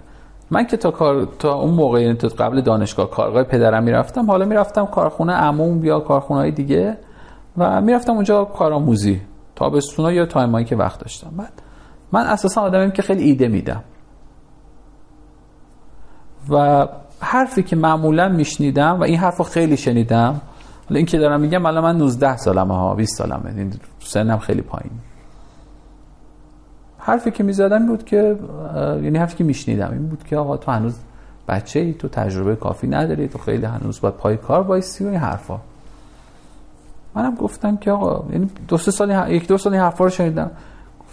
من 0.52 0.68
که 0.68 0.78
تا 0.78 0.92
کار 0.92 1.28
تا 1.40 1.54
اون 1.54 1.74
موقع 1.74 2.02
یعنی 2.02 2.14
تا 2.14 2.28
قبل 2.28 2.62
دانشگاه 2.62 3.10
کارگاه 3.10 3.44
پدرم 3.44 3.84
می‌رفتم 3.84 4.26
حالا 4.28 4.46
می‌رفتم 4.46 4.86
کارخونه 4.86 5.34
عموم 5.34 5.86
یا 5.86 6.00
کارخونه 6.00 6.40
های 6.40 6.52
دیگه 6.52 6.98
و 7.58 7.82
می‌رفتم 7.82 8.14
اونجا 8.14 8.46
کارآموزی 8.46 9.22
تابستونا 9.56 10.12
یا 10.12 10.26
time 10.26 10.52
ایی 10.52 10.66
که 10.66 10.76
وقت 10.76 11.00
داشتم. 11.00 11.30
بعد 11.38 11.54
من 12.12 12.22
اساسا 12.22 12.62
آدمیم 12.62 12.92
که 12.92 13.02
خیلی 13.02 13.24
ایده 13.24 13.48
میدم. 13.48 13.84
و 16.50 16.88
حرفی 17.20 17.64
که 17.64 17.76
معمولا 17.76 18.30
میشنیدم 18.30 19.00
و 19.00 19.04
این 19.04 19.18
حرف 19.18 19.38
رو 19.38 19.44
خیلی 19.44 19.78
شنیدم 19.78 20.42
حالا 20.90 20.98
این 20.98 21.06
که 21.06 21.18
دارم 21.18 21.42
میگم 21.42 21.66
الان 21.66 21.84
من 21.84 21.98
19 21.98 22.38
سالمه 22.38 22.76
ها 22.76 22.96
20 22.96 23.18
سالمه 23.18 23.54
این 23.58 23.74
سنم 24.00 24.38
خیلی 24.38 24.62
پایین. 24.62 24.92
حرفی 26.98 27.32
که 27.32 27.44
می‌زدم 27.44 27.88
بود 27.88 28.06
که 28.06 28.36
یعنی 29.04 29.18
حرفی 29.18 29.36
که 29.36 29.44
میشنیدم 29.44 29.92
این 29.92 30.08
بود 30.08 30.24
که 30.24 30.38
آقا 30.38 30.58
تو 30.58 30.72
هنوز 30.72 30.96
بچه 31.48 31.80
ای 31.80 31.94
تو 31.94 32.08
تجربه 32.08 32.56
کافی 32.56 32.88
نداری 32.88 33.28
تو 33.28 33.38
خیلی 33.38 33.66
هنوز 33.66 34.02
باید 34.02 34.14
پای 34.14 34.38
کار 34.38 34.62
وایسی 34.62 35.04
و 35.04 35.08
این 35.08 35.20
حرفا. 35.20 35.60
منم 37.16 37.36
گفتم 37.36 37.78
که 37.78 37.92
آقا 37.92 38.26
یعنی 38.32 38.50
دو 38.68 38.78
سه 38.78 38.92
سال 38.92 39.32
یک 39.32 39.48
دو 39.48 39.58
سال 39.58 39.74
این 39.74 39.82
حرفا 39.82 40.04
رو 40.04 40.10
شنیدم. 40.10 40.52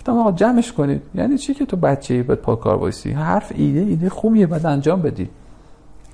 گفتم 0.05 0.19
آقا 0.19 0.33
جمعش 0.33 0.73
کنید. 0.73 1.03
یعنی 1.15 1.39
چی 1.39 1.55
که 1.55 1.67
تو 1.67 1.77
بچه 1.77 2.15
ای 2.15 2.23
باید 2.23 2.41
پای 2.41 2.57
کار 2.57 2.77
وایسی؟ 2.77 3.11
حرف 3.11 3.53
ایده 3.55 3.81
ایده 3.81 4.09
خوبیه 4.09 4.47
بعد 4.47 4.67
انجام 4.67 5.03
بدی. 5.03 5.31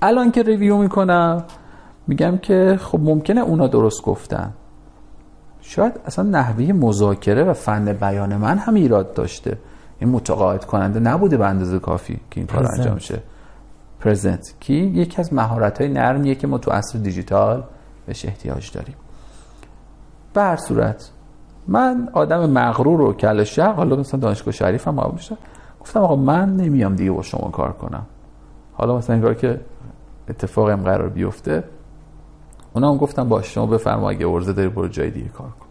الان 0.01 0.31
که 0.31 0.43
review 0.43 0.77
می‌کنم 0.77 1.43
میگم 2.07 2.37
که 2.37 2.79
خب 2.81 2.99
ممکنه 2.99 3.41
اونا 3.41 3.67
درست 3.67 4.03
گفتن. 4.03 4.53
شاید 5.61 5.99
اصلا 6.05 6.29
نحوه 6.29 6.73
مذاکره 6.73 7.43
و 7.43 7.53
فن 7.53 7.93
بیان 7.93 8.37
من 8.37 8.57
هم 8.57 8.73
ایراد 8.73 9.13
داشته. 9.13 9.57
این 9.99 10.09
متقاعد 10.09 10.65
کننده 10.65 10.99
نبوده 10.99 11.37
به 11.37 11.45
اندازه 11.45 11.79
کافی 11.79 12.13
که 12.13 12.39
این 12.39 12.47
کار 12.47 12.67
انجام 12.77 12.97
شه. 12.97 13.19
present 13.99 14.53
که 14.59 14.73
یکی 14.73 15.21
از 15.21 15.33
مهارت 15.33 15.81
های 15.81 15.89
نرمیه 15.89 16.35
که 16.35 16.47
ما 16.47 16.57
تو 16.57 16.71
عصر 16.71 16.99
دیجیتال 16.99 17.63
بهش 18.05 18.25
احتیاج 18.25 18.71
داریم. 18.71 18.95
به 20.33 20.41
هر 20.41 20.57
صورت 20.57 21.09
من 21.67 22.09
آدم 22.13 22.49
مغرور 22.49 23.01
و 23.01 23.13
کل 23.13 23.43
شق 23.43 23.75
حالا 23.75 23.95
مثلا 23.95 24.19
دانشگاه 24.19 24.53
شریف 24.53 24.87
هم 24.87 24.95
گفتم 25.81 25.99
آقا 25.99 26.15
من 26.15 26.55
نمیام 26.55 26.95
دیگه 26.95 27.11
با 27.11 27.21
شما 27.21 27.49
کار 27.49 27.71
کنم. 27.71 28.05
حالا 28.73 28.97
مثلا 28.97 29.15
این 29.15 29.23
کار 29.23 29.33
که 29.33 29.59
اتفاق 30.29 30.69
هم 30.69 30.81
قرار 30.83 31.09
بیفته 31.09 31.63
اونا 32.73 32.91
هم 32.91 32.97
گفتم 32.97 33.29
باش 33.29 33.53
شما 33.53 33.65
بفرما 33.65 34.09
اگه 34.09 34.27
ارزه 34.27 34.53
داری 34.53 34.69
برو 34.69 34.87
جای 34.87 35.09
دیگه 35.09 35.29
کار 35.29 35.47
کن. 35.47 35.65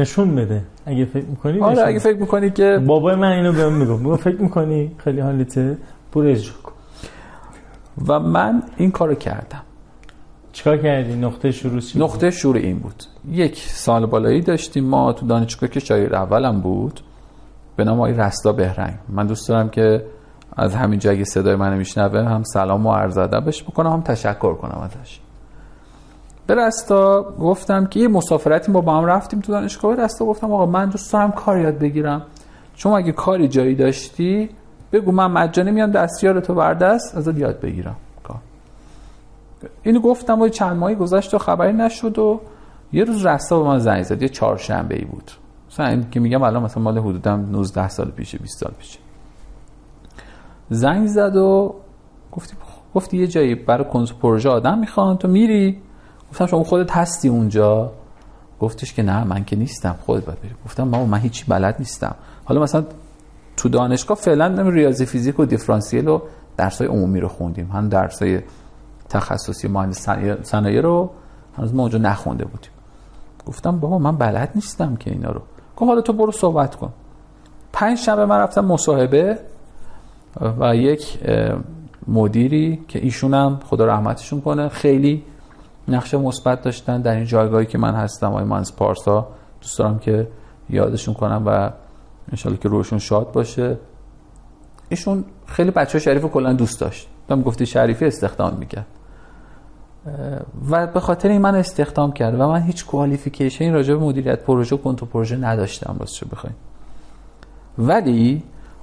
نشون 0.00 0.34
بده. 0.34 0.62
اگه 0.86 1.04
فکر 1.04 1.26
می‌کنی 1.26 1.60
آره 1.60 1.86
اگه 1.86 1.98
فکر 1.98 2.16
می‌کنی 2.16 2.50
که 2.50 2.82
بابای 2.86 3.16
من 3.16 3.32
اینو 3.32 3.52
بهم 3.52 3.72
میگم 3.72 4.16
فکر 4.16 4.42
می‌کنی 4.42 4.94
خیلی 4.98 5.20
حالته. 5.20 5.78
برو 6.12 6.28
اجرا 6.28 6.54
کن. 6.62 6.72
و 8.06 8.20
من 8.20 8.62
این 8.76 8.90
کارو 8.90 9.14
کردم. 9.14 9.62
چیکار 10.52 10.76
کردی؟ 10.76 11.14
نقطه 11.14 11.50
شروع 11.50 11.80
چی 11.80 11.98
نقطه 11.98 12.30
شروع 12.30 12.56
این 12.56 12.78
بود. 12.78 13.02
یک 13.30 13.58
سال 13.58 14.06
بالایی 14.06 14.40
داشتیم 14.40 14.84
ما 14.84 15.12
تو 15.12 15.26
دانشگاه 15.26 15.70
که 15.70 15.80
شاگرد 15.80 16.14
اولم 16.14 16.60
بود 16.60 17.00
به 17.76 17.84
نام 17.84 17.98
آقای 17.98 18.12
رستا 18.12 18.52
بهرنگ. 18.52 18.94
من 19.08 19.26
دوست 19.26 19.48
دارم 19.48 19.68
که 19.68 20.04
از 20.56 20.74
همین 20.74 21.00
اگه 21.08 21.24
صدای 21.24 21.56
منو 21.56 21.76
میشنوه 21.76 22.20
هم 22.20 22.42
سلام 22.42 22.86
و 22.86 22.92
عرض 22.92 23.18
ادبش 23.18 23.62
بکنم 23.62 23.92
هم 23.92 24.00
تشکر 24.00 24.54
کنم 24.54 24.78
ازش. 24.78 25.20
به 26.46 26.54
رستا 26.54 27.22
گفتم 27.40 27.86
که 27.86 28.00
یه 28.00 28.08
مسافرتی 28.08 28.72
ما 28.72 28.80
با 28.80 28.98
هم 28.98 29.04
رفتیم 29.04 29.40
تو 29.40 29.52
دانشگاه. 29.52 29.96
رستا 29.96 30.24
گفتم 30.24 30.52
آقا 30.52 30.66
من 30.66 30.88
دوست 30.88 31.12
دارم 31.12 31.32
کار 31.32 31.58
یاد 31.58 31.78
بگیرم. 31.78 32.22
چون 32.74 32.92
اگه 32.92 33.12
کاری 33.12 33.48
جایی 33.48 33.74
داشتی 33.74 34.50
بگو 34.92 35.12
من 35.12 35.26
مجانی 35.26 35.70
میام 35.70 35.90
دستیار 35.90 36.40
تو 36.40 36.54
بردست 36.54 37.16
ازت 37.16 37.38
یاد 37.38 37.60
بگیرم. 37.60 37.96
کار 38.24 38.36
اینو 39.82 40.00
گفتم 40.00 40.40
و 40.40 40.48
چند 40.48 40.76
ماهی 40.76 40.94
گذشت 40.94 41.34
و 41.34 41.38
خبری 41.38 41.72
نشد 41.72 42.18
و 42.18 42.40
یه 42.92 43.04
روز 43.04 43.26
رستا 43.26 43.62
به 43.62 43.68
من 43.68 43.78
زنگ 43.78 44.02
زد 44.02 44.22
یه 44.22 44.28
چهارشنبه 44.28 44.94
ای 44.94 45.04
بود. 45.04 45.30
مثلا 45.70 45.86
این 45.86 46.10
که 46.10 46.20
میگم 46.20 46.42
الان 46.42 46.62
مثلا 46.62 46.82
مال 46.82 46.98
حدودا 46.98 47.36
19 47.36 47.88
سال 47.88 48.10
پیشه 48.10 48.38
20 48.38 48.58
سال 48.58 48.72
پیشه. 48.78 48.98
زنگ 50.70 51.06
زد 51.06 51.36
و 51.36 51.74
گفتی 52.32 52.56
گفتی 52.94 53.16
یه 53.16 53.26
جایی 53.26 53.54
برای 53.54 53.84
کنس 53.84 54.12
پروژه 54.12 54.48
آدم 54.48 54.78
می‌خوان 54.78 55.16
تو 55.16 55.28
میری؟ 55.28 55.82
گفتم 56.30 56.46
شما 56.46 56.64
خودت 56.64 56.90
هستی 56.90 57.28
اونجا؟ 57.28 57.92
گفتش 58.60 58.94
که 58.94 59.02
نه 59.02 59.24
من 59.24 59.44
که 59.44 59.56
نیستم 59.56 59.96
خودت 60.06 60.24
باید 60.24 60.40
بری. 60.40 60.54
گفتم 60.64 60.88
ما 60.88 61.04
من 61.04 61.18
هیچی 61.18 61.44
بلد 61.48 61.76
نیستم. 61.78 62.14
حالا 62.44 62.62
مثلا 62.62 62.84
تو 63.56 63.68
دانشگاه 63.68 64.16
فعلا 64.16 64.68
ریاضی 64.70 65.06
فیزیک 65.06 65.40
و 65.40 65.44
دیفرانسیل 65.44 66.08
و 66.08 66.20
درسای 66.56 66.86
عمومی 66.86 67.20
رو 67.20 67.28
خوندیم. 67.28 67.70
هم 67.70 67.88
درسای 67.88 68.40
تخصصی 69.08 69.68
مهندس 69.68 70.08
صنایع 70.42 70.80
رو 70.80 71.10
هنوز 71.56 71.74
ما 71.74 71.82
اونجا 71.82 71.98
نخونده 71.98 72.44
بودیم. 72.44 72.70
گفتم 73.48 73.78
بابا 73.78 73.98
من 73.98 74.16
بلد 74.16 74.50
نیستم 74.54 74.96
که 74.96 75.10
اینا 75.10 75.30
رو. 75.30 75.40
گفت 75.76 75.88
حالا 75.88 76.00
تو 76.00 76.12
برو 76.12 76.32
صحبت 76.32 76.74
کن. 76.74 76.92
پنج 77.72 77.98
شنبه 77.98 78.26
من 78.26 78.38
رفتم 78.38 78.64
مصاحبه 78.64 79.38
و 80.60 80.76
یک 80.76 81.18
مدیری 82.08 82.84
که 82.88 82.98
ایشون 82.98 83.34
هم 83.34 83.60
خدا 83.64 83.86
رحمتشون 83.86 84.40
کنه 84.40 84.68
خیلی 84.68 85.24
نقش 85.88 86.14
مثبت 86.14 86.62
داشتن 86.62 87.00
در 87.00 87.14
این 87.14 87.24
جایگاهی 87.24 87.66
که 87.66 87.78
من 87.78 87.94
هستم. 87.94 88.26
آقای 88.26 88.44
مانس 88.44 88.72
پارسا 88.72 89.28
دوست 89.60 89.78
دارم 89.78 89.98
که 89.98 90.28
یادشون 90.70 91.14
کنم 91.14 91.42
و 91.46 91.70
انشالله 92.32 92.58
که 92.58 92.68
روشون 92.68 92.98
شاد 92.98 93.32
باشه. 93.32 93.76
ایشون 94.88 95.24
خیلی 95.46 95.70
بچه 95.70 95.98
شریف 95.98 96.24
کلا 96.24 96.52
دوست 96.52 96.80
داشت. 96.80 97.08
دم 97.28 97.42
گفتی 97.42 97.66
شریفی 97.66 98.04
استخدام 98.04 98.54
می‌کرد. 98.54 98.86
و 100.70 100.86
به 100.86 101.00
خاطر 101.00 101.28
این 101.28 101.40
من 101.40 101.54
استخدام 101.54 102.12
کرد 102.12 102.40
و 102.40 102.48
من 102.48 102.62
هیچ 102.62 102.86
کوالیفیکیشن 102.86 103.72
راجع 103.72 103.94
به 103.94 104.04
مدیریت 104.04 104.42
پروژه 104.42 104.76
و 104.76 104.78
کنترل 104.78 105.08
پروژه 105.08 105.36
نداشتم 105.36 105.96
راستش 106.00 106.24
بخواید 106.24 106.56
ولی 107.78 108.42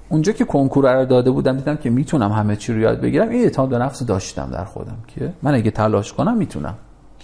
اونجا 0.09 0.31
که 0.31 0.45
کنکور 0.45 0.93
رو 0.93 1.05
داده 1.05 1.31
بودم 1.31 1.57
دیدم 1.57 1.75
که 1.75 1.89
می‌تونم 1.89 2.31
همه 2.31 2.55
چی 2.55 2.73
رو 2.73 2.79
یاد 2.79 3.01
بگیرم. 3.01 3.29
این 3.29 3.43
اعتماد 3.43 3.69
به 3.69 3.77
نفس 3.77 4.03
داشتم 4.03 4.49
در 4.53 4.65
خودم 4.65 4.97
که 5.07 5.33
من 5.43 5.53
اگه 5.53 5.71
تلاش 5.71 6.13
کنم 6.13 6.37
می‌تونم. 6.37 6.73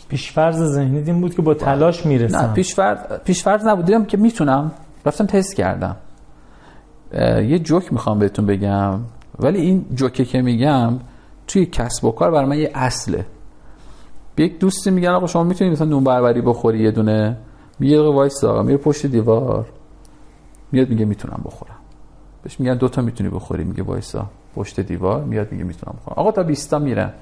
پیشفرض 0.09 0.63
ذهنی 0.63 0.97
این 0.97 1.21
بود 1.21 1.35
که 1.35 1.41
با 1.41 1.53
تلاش 1.53 2.05
می‌رسم. 2.05 2.37
نه 2.37 2.53
پیشفرض 2.53 2.97
پیشفرض 3.25 3.65
نبود. 3.65 3.85
دیدم 3.85 4.05
که 4.05 4.17
می‌تونم. 4.17 4.71
رفتم 5.05 5.25
تست 5.25 5.55
کردم. 5.55 5.95
یه 7.47 7.59
جوک 7.59 7.93
می‌خوام 7.93 8.19
بهتون 8.19 8.45
بگم. 8.45 8.99
ولی 9.39 9.61
این 9.61 9.85
جوکه 9.95 10.25
که 10.25 10.41
میگم 10.41 10.93
توی 11.47 11.65
کسب 11.65 12.05
و 12.05 12.11
کار 12.11 12.31
برای 12.31 12.45
من 12.45 12.57
یه 12.57 12.71
اصله. 12.73 13.25
یک 14.41 14.59
دوستی 14.59 14.91
میگن 14.91 15.09
آقا 15.09 15.27
شما 15.27 15.43
می‌تونید 15.43 15.73
مثلا 15.73 15.87
نون 15.87 16.03
بربری 16.03 16.41
بخوری 16.41 16.79
یه 16.79 16.91
دونه؟ 16.91 17.37
میگه 17.79 17.99
آقا 17.99 18.13
وایس 18.13 18.43
آقا 18.43 18.63
میره 18.63 18.77
پشت 18.77 19.05
دیوار. 19.05 19.65
میاد 20.71 20.89
میگه 20.89 21.05
می‌تونم 21.05 21.41
بخورم. 21.45 21.75
بهش 22.43 22.59
میگن 22.59 22.77
دوتا 22.77 23.01
می‌تونی 23.01 23.29
بخوری. 23.29 23.63
میگه 23.63 23.83
وایسا 23.83 24.25
پشت 24.55 24.79
دیوار. 24.79 25.23
میاد 25.23 25.51
میگه 25.51 25.63
می‌تونم 25.63 25.95
بخورم. 26.01 26.15
آقا 26.17 26.31
تا 26.31 26.43
20 26.43 26.69
تا 26.69 26.79
میرن. 26.79 27.13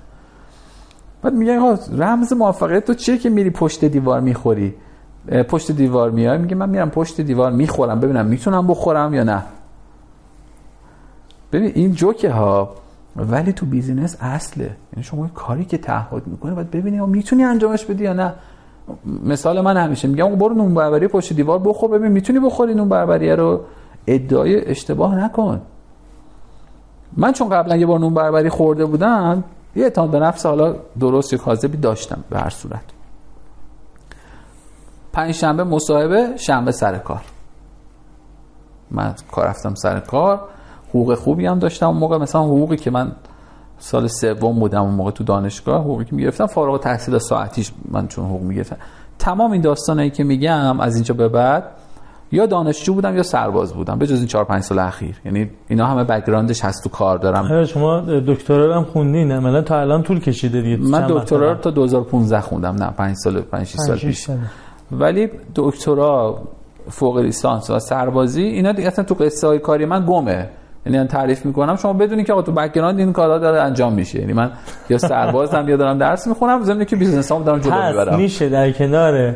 بعد 1.21 1.33
میگن 1.33 1.57
آقا 1.57 1.79
رمز 1.97 2.33
موفقیت 2.33 2.85
تو 2.85 2.93
چیه 2.93 3.17
که 3.17 3.29
میری 3.29 3.49
پشت 3.49 3.85
دیوار 3.85 4.19
می‌خوری؟ 4.19 4.73
پشت 5.49 5.71
دیوار 5.71 6.11
میای؟ 6.11 6.37
میگه 6.37 6.55
من 6.55 6.69
میرم 6.69 6.89
پشت 6.89 7.21
دیوار 7.21 7.51
می‌خورم. 7.51 7.99
ببینم 7.99 8.25
می‌تونم 8.25 8.67
بخورم 8.67 9.13
یا 9.13 9.23
نه. 9.23 9.43
ببین 11.51 11.71
این 11.75 11.93
جوکه 11.93 12.31
ها 12.31 12.75
ولی 13.15 13.53
تو 13.53 13.65
بیزینس 13.65 14.17
اصله. 14.21 14.75
یعنی 14.93 15.03
شما 15.03 15.27
کاری 15.27 15.65
که 15.65 15.77
تعهد 15.77 16.27
می‌کنی 16.27 16.55
باید 16.55 16.71
ببینی 16.71 16.99
می‌تونی 16.99 17.43
انجامش 17.43 17.85
بدی 17.85 18.03
یا 18.03 18.13
نه. 18.13 18.33
مثال 19.23 19.61
من 19.61 19.77
همیشه 19.77 20.07
میگم 20.07 20.35
برو 20.35 20.53
نون 20.53 20.73
بربری 20.73 21.07
پشت 21.07 21.33
دیوار 21.33 21.59
بخور 21.59 21.89
ببین 21.89 22.11
می‌تونی 22.11 22.39
بخوری 22.39 22.73
نون 22.73 22.89
بربری 22.89 23.31
رو؟ 23.31 23.61
ادعای 24.07 24.65
اشتباه 24.65 25.15
نکن. 25.15 25.61
من 27.17 27.33
چون 27.33 27.49
قبلا 27.49 27.75
یه 27.75 27.85
بار 27.85 27.99
نون 27.99 28.13
بربری 28.13 28.49
خورده 28.49 28.85
بودم 28.85 29.43
یه 29.75 29.83
اعتماد 29.83 30.09
به 30.09 30.19
نفس 30.19 30.45
حالا 30.45 30.75
درست 30.99 31.33
یا 31.33 31.39
کاذبی 31.39 31.77
داشتم 31.77 32.23
به 32.29 32.39
هر 32.39 32.49
صورت. 32.49 32.83
پنج 35.13 35.31
شنبه 35.31 35.63
مصاحبه 35.63 36.37
شنبه 36.37 36.71
سر 36.71 36.97
کار. 36.97 37.21
من 38.91 39.13
کار 39.31 39.47
رفتم 39.47 39.75
سر 39.75 39.99
کار. 39.99 40.49
حقوق 40.89 41.15
خوبی 41.15 41.45
هم 41.45 41.59
داشتم 41.59 41.87
اون 41.87 41.97
موقع. 41.97 42.17
مثلا 42.17 42.41
حقوقی 42.41 42.77
که 42.77 42.91
من 42.91 43.11
سال 43.77 44.07
سوم 44.07 44.59
بودم 44.59 44.81
اون 44.81 44.93
موقع 44.93 45.11
تو 45.11 45.23
دانشگاه 45.23 45.81
حقوقی 45.81 46.05
که 46.05 46.15
می‌گرفتم 46.15 46.45
فارغ 46.45 46.79
تحصیل 46.79 47.17
ساعتیش 47.17 47.71
من 47.91 48.07
چون 48.07 48.25
حقوق 48.25 48.41
می‌گرفتم. 48.41 48.77
تمام 49.19 49.51
این 49.51 49.61
داستانایی 49.61 50.09
که 50.09 50.23
میگم 50.23 50.79
از 50.79 50.95
اینجا 50.95 51.13
به 51.13 51.27
بعد 51.27 51.63
یا 52.31 52.45
دانشجو 52.45 52.93
بودم 52.93 53.15
یا 53.15 53.23
سرباز 53.23 53.73
بودم 53.73 53.99
به 53.99 54.07
جز 54.07 54.17
این 54.17 54.27
4 54.27 54.45
5 54.45 54.63
سال 54.63 54.79
اخیر. 54.79 55.15
یعنی 55.25 55.49
اینا 55.67 55.85
همه 55.85 56.03
background 56.03 56.55
ش 56.55 56.65
هست 56.65 56.83
تو 56.83 56.89
کار 56.89 57.17
دارم. 57.17 57.65
شما 57.65 58.01
دکترا 58.01 58.77
هم 58.77 58.83
خوندین. 58.83 59.31
عملا 59.31 59.61
تا 59.61 59.79
الان 59.79 60.03
طول 60.03 60.19
کشیده 60.19 60.61
دیگه. 60.61 60.77
من 60.77 61.07
دکترا 61.09 61.51
رو 61.51 61.57
تا 61.57 61.71
2015 61.71 62.41
خوندم. 62.41 62.75
نه 62.75 62.91
5 62.91 63.15
سال 63.15 63.41
5 63.41 63.67
6 63.67 63.75
سال 63.75 63.97
پیش. 63.97 64.29
ولی 64.91 65.29
دکترا 65.55 66.41
فوق 66.89 67.17
لیسانس 67.17 67.69
و 67.69 67.79
سربازی 67.79 68.43
اینا 68.43 68.71
دیگه 68.71 68.87
اصلا 68.87 69.05
تو 69.05 69.15
قصه 69.15 69.47
های 69.47 69.59
کاری 69.59 69.85
من 69.85 70.05
گمه. 70.05 70.49
یعنی 70.85 71.07
تعریف 71.07 71.45
می‌کنم 71.45 71.75
شما 71.75 71.93
بدونی 71.93 72.23
که 72.23 72.33
آقا 72.33 72.41
تو 72.41 72.51
background 72.51 72.99
این 72.99 73.13
کارا 73.13 73.37
داره 73.37 73.61
انجام 73.61 73.93
میشه. 73.93 74.19
یعنی 74.19 74.33
من 74.33 74.51
یا 74.89 74.97
سربازم 74.97 75.69
یا 75.69 75.77
دارم 75.77 75.97
درس 75.97 76.27
می‌خونم 76.27 76.63
ضمن 76.63 76.85
که 76.85 76.95
business 76.95 77.31
هم 77.31 77.43
دارم 77.43 77.59
جلو 77.59 77.87
می‌برم. 77.87 78.17
میشه 78.17 78.49
در 78.49 78.71
کنار. 78.71 79.35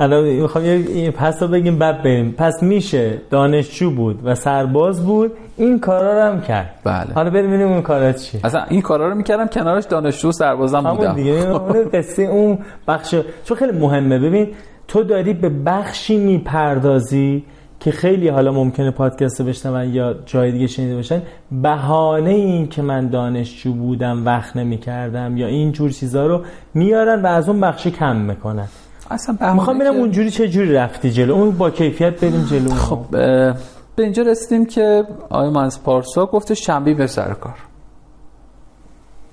الان 0.00 0.24
می‌خوام 0.24 0.64
یه 0.64 1.10
پس 1.10 1.42
رو 1.42 1.48
بگیم 1.48 1.78
بعد 1.78 2.02
بریم. 2.02 2.34
پس 2.38 2.62
میشه. 2.62 3.18
دانشجو 3.30 3.90
بود 3.90 4.20
و 4.24 4.34
سرباز 4.34 5.06
بود. 5.06 5.32
این 5.56 5.78
کارا 5.80 6.12
رو 6.12 6.32
هم 6.32 6.40
کرد. 6.40 6.74
بله. 6.84 7.14
حالا 7.14 7.30
بریم 7.30 7.46
ببینیم 7.46 7.68
اون 7.68 7.82
کارا 7.82 8.12
چی 8.12 8.40
اصلا 8.44 8.64
این 8.68 8.82
کارا 8.82 9.08
رو 9.08 9.14
می‌کردم 9.14 9.46
کنارش 9.46 9.84
دانشجو 9.84 10.32
سربازم 10.32 10.78
همون 10.78 10.96
بودم. 10.96 11.14
دیگه. 11.14 11.30
اون 11.32 11.84
قصه 11.94 12.22
اون 12.22 12.58
بخش 12.88 13.14
چون 13.44 13.56
خیلی 13.56 13.78
مهمه. 13.78 14.18
ببین 14.18 14.48
تو 14.88 15.02
داری 15.02 15.34
به 15.34 15.48
بخشی 15.66 16.16
می‌پردازی 16.18 17.44
که 17.80 17.90
خیلی 17.90 18.28
حالا 18.28 18.52
ممکنه 18.52 18.90
پادکست 18.90 19.42
بشنون 19.42 19.94
یا 19.94 20.14
جای 20.26 20.52
دیگه 20.52 20.66
شنیده 20.66 20.94
باشن 20.94 21.22
بهانه 21.52 22.30
این 22.30 22.68
که 22.68 22.82
من 22.82 23.08
دانشجو 23.08 23.72
بودم 23.72 24.26
وقت 24.26 24.56
نمی 24.56 24.78
کردم 24.78 25.36
یا 25.36 25.46
این 25.46 25.72
جور 25.72 25.90
چیزا 25.90 26.26
رو 26.26 26.44
میارن 26.74 27.22
و 27.22 27.26
از 27.26 27.48
اون 27.48 27.60
بخشی 27.60 27.90
کم 27.90 28.16
می‌کنن. 28.16 28.68
اصلا 29.10 29.36
بهانه 29.40 29.54
می‌خوام 29.54 29.78
ببینم 29.78 29.96
اونجوری 29.96 30.30
چه 30.30 30.48
جوری 30.48 30.74
رفتی 30.74 31.10
جلو؟ 31.10 31.34
اون 31.34 31.50
با 31.50 31.70
کیفیت 31.70 32.20
بریم 32.20 32.44
جلو. 32.44 32.70
خب 32.70 32.98
به 33.10 33.54
اینجا 33.98 34.22
رسیدیم 34.22 34.66
که 34.66 35.04
آقای 35.30 35.50
مهندس 35.50 35.78
پارسا 35.78 36.26
گفته 36.26 36.54
شنبه 36.54 36.94
به 36.94 37.06
سر 37.06 37.34
کار. 37.34 37.54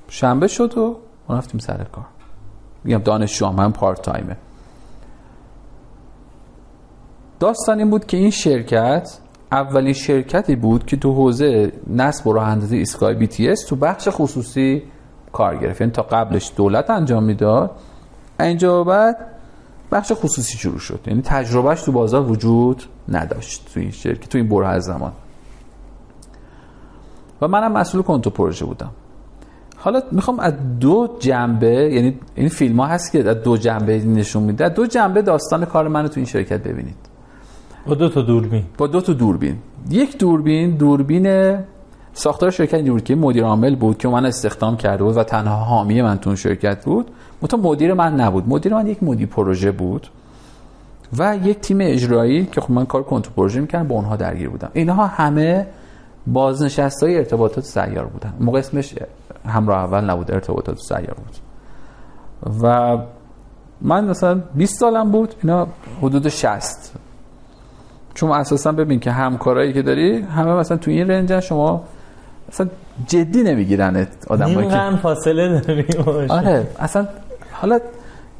شنبه 0.09 0.47
شد 0.47 0.77
و 0.77 0.97
ما 1.29 1.37
رفتیم 1.37 1.59
سر 1.59 1.85
کار. 1.91 2.05
میگم 2.83 2.97
دانشجو 2.97 3.51
من 3.51 3.71
پارت 3.71 4.01
تایمه 4.01 4.37
داستان 7.39 7.79
این 7.79 7.89
بود 7.89 8.05
که 8.05 8.17
این 8.17 8.29
شرکت 8.29 9.17
اولین 9.51 9.93
شرکتی 9.93 10.55
بود 10.55 10.85
که 10.85 10.97
تو 10.97 11.13
حوزه 11.13 11.71
نصب 11.87 12.27
و 12.27 12.33
راه 12.33 12.47
اندازی 12.47 12.77
ایستگاه 12.77 13.13
بی 13.13 13.27
تی 13.27 13.49
اس 13.49 13.65
تو 13.65 13.75
بخش 13.75 14.07
خصوصی 14.11 14.83
کار 15.31 15.57
گرفت. 15.57 15.81
یعنی 15.81 15.93
تا 15.93 16.01
قبلش 16.01 16.51
دولت 16.55 16.89
انجام 16.89 17.23
می‌داد. 17.23 17.71
اینجا 18.39 18.83
بعد 18.83 19.17
بخش 19.91 20.11
خصوصی 20.15 20.57
شروع 20.57 20.79
شد. 20.79 20.99
یعنی 21.07 21.21
تجربهش 21.21 21.81
تو 21.81 21.91
بازار 21.91 22.31
وجود 22.31 22.83
نداشت 23.09 23.65
تو 23.73 23.79
این 23.79 23.91
شرکت 23.91 24.29
تو 24.29 24.37
این 24.37 24.49
بره 24.49 24.67
از 24.67 24.83
زمان. 24.83 25.11
و 27.41 27.47
منم 27.47 27.71
مسئول 27.71 28.01
کنتو 28.01 28.29
پروژه 28.29 28.65
بودم. 28.65 28.91
حالا 29.77 30.01
می‌خوام 30.11 30.39
از 30.39 30.53
دو 30.79 31.15
جنبه 31.19 31.91
یعنی 31.93 32.19
این 32.35 32.49
فیلم 32.49 32.79
ها 32.79 32.87
هست 32.87 33.11
که 33.11 33.29
از 33.29 33.43
دو 33.43 33.57
جنبه 33.57 33.97
نشون 33.97 34.43
میده. 34.43 34.69
دو 34.69 34.87
جنبه 34.87 35.21
داستان 35.21 35.65
کار 35.65 35.87
منو 35.87 36.07
تو 36.07 36.13
این 36.15 36.25
شرکت 36.25 36.63
ببینید. 36.63 37.14
با 37.85 37.95
دو 37.95 38.09
تا 38.09 38.21
دوربین. 38.21 38.63
با 38.77 38.87
دو 38.87 39.01
تا 39.01 39.13
دوربین. 39.13 39.57
یک 39.89 40.17
دوربین 40.17 40.77
دوربین 40.77 41.57
ساختار 42.13 42.51
شرکت 42.51 42.73
این 42.73 42.91
بود 42.91 43.03
که 43.03 43.15
مدیر 43.15 43.43
عامل 43.43 43.75
بود 43.75 43.97
که 43.97 44.07
من 44.07 44.25
استخدام 44.25 44.77
کرده 44.77 45.03
بود 45.03 45.17
و 45.17 45.23
تنها 45.23 45.55
حامی 45.55 46.01
من 46.01 46.17
تو 46.17 46.35
شرکت 46.35 46.85
بود. 46.85 47.11
متو 47.41 47.57
مدیر 47.57 47.93
من 47.93 48.15
نبود. 48.15 48.49
مدیر 48.49 48.73
من 48.73 48.87
یک 48.87 49.03
مدیر 49.03 49.27
پروژه 49.27 49.71
بود 49.71 50.07
و 51.17 51.37
یک 51.43 51.59
تیم 51.59 51.77
اجرایی 51.81 52.45
که 52.45 52.61
خب 52.61 52.71
من 52.71 52.85
کار 52.85 53.03
کنترل 53.03 53.33
پروژه 53.33 53.61
می‌کردم 53.61 53.87
با 53.87 53.95
اونها 53.95 54.15
درگیر 54.15 54.49
بودم. 54.49 54.69
اینها 54.73 55.07
همه 55.07 55.67
بازنشست 56.27 57.03
های 57.03 57.17
ارتباطات 57.17 57.63
سیار 57.63 58.05
بودن. 58.05 58.33
موقع 58.39 58.59
اسمش 58.59 58.95
همراه 59.47 59.83
اول 59.83 60.09
نبود 60.09 60.31
ارتباطات 60.31 60.77
سیار 60.79 61.15
بود. 61.25 61.35
و 62.63 62.97
من 63.81 64.05
مثلا 64.05 64.41
20 64.55 64.79
سالم 64.79 65.11
بود 65.11 65.35
اینا 65.43 65.67
حدود 66.01 66.29
60 66.29 66.93
چون 68.15 68.31
اساسا 68.31 68.71
ببین 68.71 68.99
که 68.99 69.11
همکارایی 69.11 69.73
که 69.73 69.81
داری 69.81 70.21
همه 70.21 70.53
مثلا 70.53 70.77
تو 70.77 70.91
این 70.91 71.11
رنجن 71.11 71.39
شما 71.39 71.83
اصلا 72.49 72.67
جدی 73.07 73.43
نمی‌گیرن 73.43 74.07
آدمایی 74.27 74.69
که 74.69 74.97
فاصله 75.01 75.59
داریم 75.59 75.85
آره 76.29 76.67
اصلا 76.79 77.07
حالا 77.51 77.79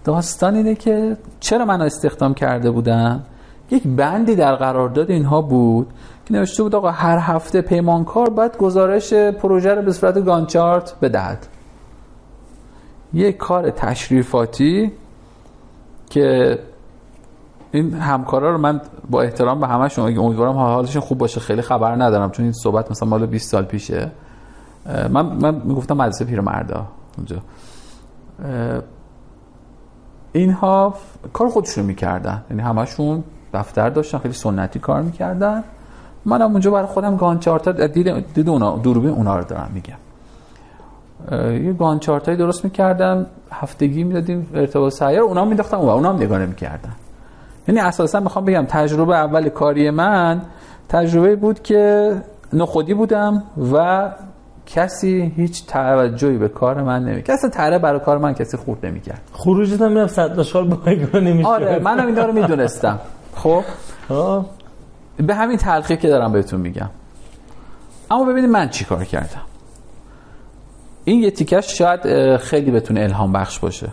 داستان 0.04 0.56
اینه 0.56 0.76
که 0.76 1.18
چرا 1.40 1.66
من 1.66 1.82
استخدام 1.82 2.34
کرده 2.34 2.72
بودن؟ 2.72 3.24
یک 3.72 3.84
بندی 3.88 4.36
در 4.36 4.56
قرارداد 4.56 5.12
اینها 5.12 5.42
بود 5.42 5.88
که 6.26 6.34
نوشته 6.34 6.64
بود 6.64 6.76
آقا 6.76 6.92
هر 6.92 7.18
هفته 7.18 7.62
پیمانکار 7.62 8.30
باید 8.30 8.58
گزارش 8.58 9.14
پروژه 9.14 9.74
رو 9.74 9.82
به 9.82 9.92
صورت 9.92 10.26
گانچارت 10.26 10.96
بدهد. 11.02 11.48
یک 13.14 13.38
کار 13.38 13.70
تشریفاتی 13.70 14.92
که 16.10 16.60
این 17.72 17.94
همکارا 17.94 18.52
رو 18.52 18.58
من 18.58 18.82
با 19.10 19.22
احترام 19.22 19.60
به 19.60 19.68
همشون 19.68 20.18
امیدوارم 20.18 20.54
حالشون 20.54 21.02
خوب 21.02 21.18
باشه 21.18 21.40
خیلی 21.40 21.62
خبر 21.62 21.96
ندارم 21.96 22.32
چون 22.32 22.44
این 22.44 22.54
صحبت 22.54 22.92
مثلا 22.92 23.10
مال 23.10 23.26
20 23.26 23.52
سال 23.52 23.64
پیشه. 23.64 24.12
من 25.10 25.26
من 25.26 25.56
می‌گفتم 25.56 25.98
مدرسه 25.98 26.26
پیرمردا 26.26 26.86
اونجا. 27.18 27.38
اینها 30.32 30.94
کار 31.34 31.50
خودشون 31.50 31.86
می‌کردن. 31.86 32.44
یعنی 32.50 32.62
همشون 32.62 33.24
دفتر 33.54 33.90
داشتن 33.90 34.18
خیلی 34.18 34.34
سنتی 34.34 34.80
کار 34.80 35.02
می‌کردن. 35.02 35.64
منم 36.26 36.52
اونجا 36.52 36.72
برای 36.72 36.86
خودم 36.86 37.16
گانچارت 37.16 37.70
دید, 37.70 38.34
دید 38.34 38.50
اونا 38.50 38.78
دوربین 38.78 39.10
اونا 39.10 39.38
رو 39.38 39.44
دارم 39.44 39.72
میگم. 39.74 39.98
یه 41.66 41.74
گانچارتایی 41.74 42.38
درست 42.38 42.64
می‌کردم 42.64 43.26
هفتگی 43.52 44.04
می‌دادیم 44.04 44.50
ارتباط 44.54 44.94
سیار 44.94 45.22
اونا 45.22 45.46
میداختم 45.46 45.78
و 45.78 45.90
اونا 45.90 46.10
هم 46.10 46.16
نگاه 46.16 46.40
نمی‌کردن. 46.40 46.94
یعنی 47.68 47.80
اساسا 47.80 48.20
می‌خوام 48.20 48.46
بگم 48.46 48.66
تجربه 48.70 49.16
اول 49.16 49.50
کاری 49.50 49.90
من 49.90 50.42
تجربه 50.90 51.36
بود 51.36 51.64
که 51.64 52.16
نخودی 52.54 52.94
بودم 52.94 53.44
و 53.74 54.12
کسی 54.66 55.34
هیچ 55.36 55.66
توجهی 55.66 56.38
به 56.38 56.48
کار 56.48 56.84
من 56.84 57.04
نمی‌کرد. 57.04 57.32
اصلا 57.32 57.50
تره 57.50 57.80
برای 57.80 58.00
کار 58.00 58.18
من 58.18 58.34
کسی 58.34 58.58
خورد 58.58 58.86
نمی‌کرد. 58.86 59.22
خروجت 59.34 59.82
هم 59.82 59.92
می‌رفت 59.92 60.14
صد 60.14 60.42
شال 60.42 60.68
بایگانی 60.68 61.34
میشه 61.34 61.50
آره 61.50 61.80
منم 61.80 62.08
اینا 62.08 62.26
رو 62.26 62.34
می‌دونستم. 62.34 63.00
خب؟ 63.36 63.64
آه. 64.10 64.46
به 65.18 65.36
همین 65.36 65.58
تلخی 65.58 65.98
که 65.98 66.08
دارم 66.08 66.32
بهتون 66.32 66.62
میگم. 66.62 66.90
اما 68.12 68.26
ببینید 68.26 68.50
من 68.50 68.70
چی 68.70 68.86
کار 68.86 69.04
کردم. 69.04 69.42
این 71.04 71.20
یه 71.20 71.32
تیکش 71.32 71.78
شاید 71.78 72.38
خیلی 72.38 72.72
بتونه 72.72 73.02
الهام 73.02 73.32
بخش 73.32 73.60
باشه. 73.60 73.88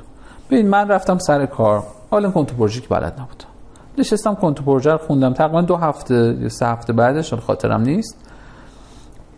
ببین 0.50 0.68
من 0.68 0.88
رفتم 0.88 1.18
سر 1.18 1.46
کار. 1.46 1.82
حالا 2.10 2.30
کنتو 2.30 2.56
پروژه 2.56 2.80
که 2.80 2.88
بلد 2.88 3.12
نبودم. 3.12 3.51
نشستم 3.98 4.34
کنتو 4.34 4.64
پروژه 4.64 4.92
رو 4.92 4.98
خوندم. 4.98 5.32
تقریبا 5.32 5.62
دو 5.62 5.76
هفته 5.76 6.36
یا 6.40 6.48
سه 6.48 6.66
هفته 6.66 6.92
بعدش 6.92 7.34
خاطرم 7.34 7.80
نیست. 7.80 8.18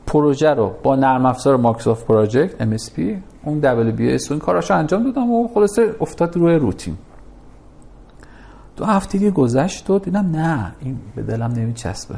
پروژه 0.07 0.51
رو 0.51 0.73
با 0.83 0.97
نرم 0.97 1.27
افزار 1.27 1.57
مایکروسافت 1.57 2.07
پروژکت 2.07 2.77
MSP 2.77 3.01
اون 3.45 3.61
WBS 3.63 4.31
و 4.31 4.33
این 4.33 4.39
کاراشو 4.41 4.75
انجام 4.75 5.05
دادم 5.05 5.31
و 5.31 5.49
خلاصه 5.55 5.95
افتاد 6.01 6.37
روی 6.37 6.55
روتین. 6.55 6.97
دو 8.77 8.85
هفته 8.85 9.19
دیگه 9.19 9.31
گذشت 9.31 9.91
و 9.91 9.99
دیدم 9.99 10.31
نه 10.31 10.73
این 10.81 10.99
به 11.17 11.23
دلم 11.23 11.53
نمیچسبه. 11.53 12.15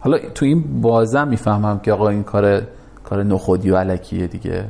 حالا 0.00 0.18
تو 0.18 0.44
این 0.44 0.80
بازم 0.80 1.28
می‌فهمم 1.28 1.78
که 1.78 1.92
آقا 1.92 2.08
این 2.08 2.22
کار 2.22 2.62
کار 3.04 3.22
نخودی 3.22 3.70
و 3.70 3.76
علکیه 3.76 4.26
دیگه. 4.26 4.64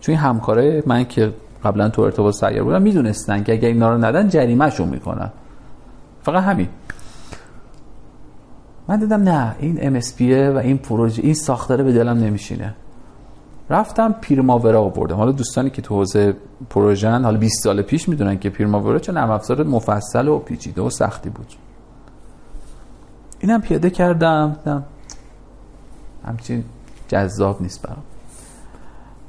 چون 0.00 0.14
همکاره 0.14 0.82
من 0.86 1.04
که 1.04 1.32
قبلا 1.64 1.88
تو 1.88 2.02
ارتباط 2.02 2.34
سیار 2.34 2.64
بودم 2.64 2.82
می‌دونستن 2.82 3.42
که 3.42 3.52
اگر 3.52 3.68
اینا 3.68 3.90
رو 3.90 4.04
ندن 4.04 4.28
جریمهشون 4.28 4.88
می‌کنن. 4.88 5.30
فقط 6.22 6.44
همین. 6.44 6.68
من 8.88 8.98
دیدم 8.98 9.22
نه 9.22 9.54
این 9.58 10.00
MSP 10.00 10.20
و 10.20 10.58
این 10.58 10.78
پروژه 10.78 11.22
این 11.22 11.34
ساختاره 11.34 11.84
به 11.84 11.92
دلم 11.92 12.18
نمیشینه. 12.18 12.74
رفتم 13.70 14.12
پیرماورا 14.20 14.80
آوردم. 14.82 15.16
حالا 15.16 15.32
دوستانی 15.32 15.70
که 15.70 15.82
تو 15.82 15.94
حوزه 15.94 16.36
پروژن 16.70 17.24
حالا 17.24 17.38
20 17.38 17.62
سال 17.64 17.82
پیش 17.82 18.08
می‌دونن 18.08 18.38
که 18.38 18.50
پیرماورا 18.50 18.98
چه 18.98 19.12
نرم 19.12 19.30
افزار 19.30 19.62
مفصل 19.62 20.28
و 20.28 20.38
پیچیده 20.38 20.82
و 20.82 20.90
سختی 20.90 21.30
بود. 21.30 21.52
اینم 23.40 23.60
پیاده 23.60 23.90
کردم 23.90 24.56
دیدم 24.58 24.84
همچین 26.26 26.64
جذاب 27.08 27.62
نیست 27.62 27.82
برام. 27.82 28.02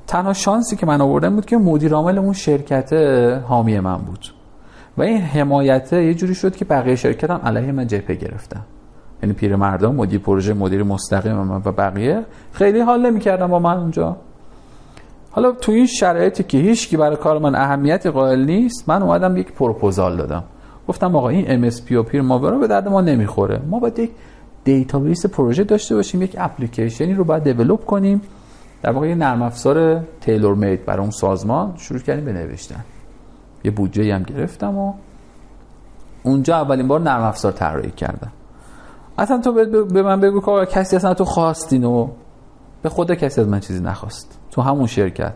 تنها 0.07 0.33
شانسی 0.33 0.75
که 0.75 0.85
من 0.85 1.01
آوردم 1.01 1.35
بود 1.35 1.45
که 1.45 1.57
مدیر 1.57 1.93
عامل 1.93 2.17
اون 2.17 2.33
شرکت 2.33 2.93
حامی 3.47 3.79
من 3.79 3.97
بود. 3.97 4.25
و 4.97 5.01
این 5.01 5.21
حمایت 5.21 5.93
یه 5.93 6.13
جوری 6.13 6.35
شد 6.35 6.55
که 6.55 6.65
بقیه 6.65 6.95
شرکت 6.95 7.29
هم 7.29 7.41
علیه 7.43 7.71
من 7.71 7.87
جبهه 7.87 8.15
گرفتن. 8.15 8.61
یعنی 9.23 9.33
پیرمردان 9.33 9.95
مدیر 9.95 10.19
پروژه 10.19 10.53
مدیر 10.53 10.83
مستقیم 10.83 11.33
من 11.33 11.61
و 11.65 11.71
بقیه 11.71 12.25
خیلی 12.51 12.79
حال 12.79 13.05
نمی‌کردن 13.05 13.47
با 13.47 13.59
من 13.59 13.77
اونجا. 13.77 14.17
حالا 15.31 15.51
تو 15.51 15.71
این 15.71 15.85
شرایطی 15.85 16.43
که 16.43 16.57
هیچکی 16.57 16.97
برای 16.97 17.15
کار 17.15 17.39
من 17.39 17.55
اهمیتی 17.55 18.09
قائل 18.09 18.45
نیست 18.45 18.89
من 18.89 19.01
اومدم 19.03 19.37
یک 19.37 19.51
پروپوزال 19.51 20.17
دادم. 20.17 20.43
گفتم 20.87 21.15
آقا 21.15 21.29
این 21.29 21.69
MSP 21.69 21.91
و 21.91 22.03
Primavera 22.03 22.57
به 22.57 22.67
درد 22.67 22.87
ما 22.87 23.01
نمی‌خوره. 23.01 23.59
ما 23.69 23.79
باید 23.79 23.99
یک 23.99 24.11
database 24.63 25.25
پروژه 25.25 25.63
داشته 25.63 25.95
باشیم 25.95 26.21
یک 26.21 26.35
اپلیکیشنی 26.39 27.13
رو 27.13 27.23
باید 27.23 27.43
develop 27.43 27.85
کنیم. 27.85 28.21
در 28.81 28.91
واقع 28.91 29.07
یه 29.07 29.15
نرم 29.15 29.41
افزار 29.41 29.99
tailor 30.21 30.55
made 30.55 30.85
برای 30.85 31.01
اون 31.01 31.11
سازمان 31.11 31.73
شروع 31.77 31.99
کردیم 31.99 32.25
به 32.25 32.33
یه 33.63 33.71
بودجه 33.71 34.15
هم 34.15 34.23
گرفتم 34.23 34.77
و 34.77 34.93
اونجا 36.23 36.55
اولین 36.55 36.87
بار 36.87 36.99
نرم 36.99 37.21
افزار 37.21 37.51
طراحی 37.51 37.91
کردم. 37.91 38.31
اصلا 39.17 39.41
تو 39.41 39.53
به 39.83 40.03
من 40.03 40.19
بگو 40.19 40.65
که 40.65 40.71
کسی 40.71 40.95
اصلا 40.95 41.13
تو 41.13 41.25
خواستین 41.25 41.83
و 41.83 42.07
به 42.81 42.89
خدا 42.89 43.15
کسی 43.15 43.41
از 43.41 43.47
من 43.47 43.59
چیزی 43.59 43.79
نخواست. 43.79 44.39
تو 44.51 44.61
همون 44.61 44.87
شرکت. 44.87 45.33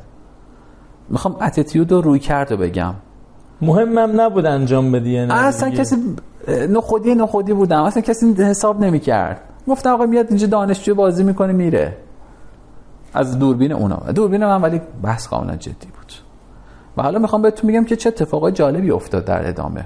می‌خوام 1.10 1.38
attitude 1.42 1.92
رو 1.92 2.02
رویکرد 2.02 2.54
بگم. 2.54 2.94
مهمم 3.62 4.22
نبود 4.22 4.46
انجام 4.46 4.92
بدی 4.92 5.12
یعنی 5.12 5.32
اصلا 5.32 5.70
کسی 5.70 6.16
نخودی 6.70 7.16
نخودی 7.16 7.54
بودم. 7.54 7.84
اصلا 7.84 8.02
کسی 8.02 8.34
حساب 8.34 8.84
نمی‌کرد. 8.84 9.42
گفتم 9.68 9.90
آقا 9.90 10.06
میاد 10.06 10.26
اینجا 10.30 10.48
دانشجو 10.48 10.96
بازی 10.96 11.24
می‌کنه 11.24 11.54
میره. 11.54 11.98
از 13.14 13.40
دوربین 13.40 13.72
اونا. 13.72 13.96
دوربین 13.96 14.46
من 14.46 14.62
ولی 14.62 14.82
بحث 15.04 15.28
کاملا 15.28 15.56
جدی 15.56 15.88
بود. 15.88 16.27
و 16.98 17.02
حالا 17.02 17.20
می‌خوام 17.20 17.42
بهتون 17.42 17.72
میگم 17.72 17.86
که 17.86 17.96
چه 17.96 18.10
اتفاقای 18.10 18.52
جالبی 18.52 18.92
افتاد 18.92 19.26
در 19.26 19.48
ادامه. 19.50 19.86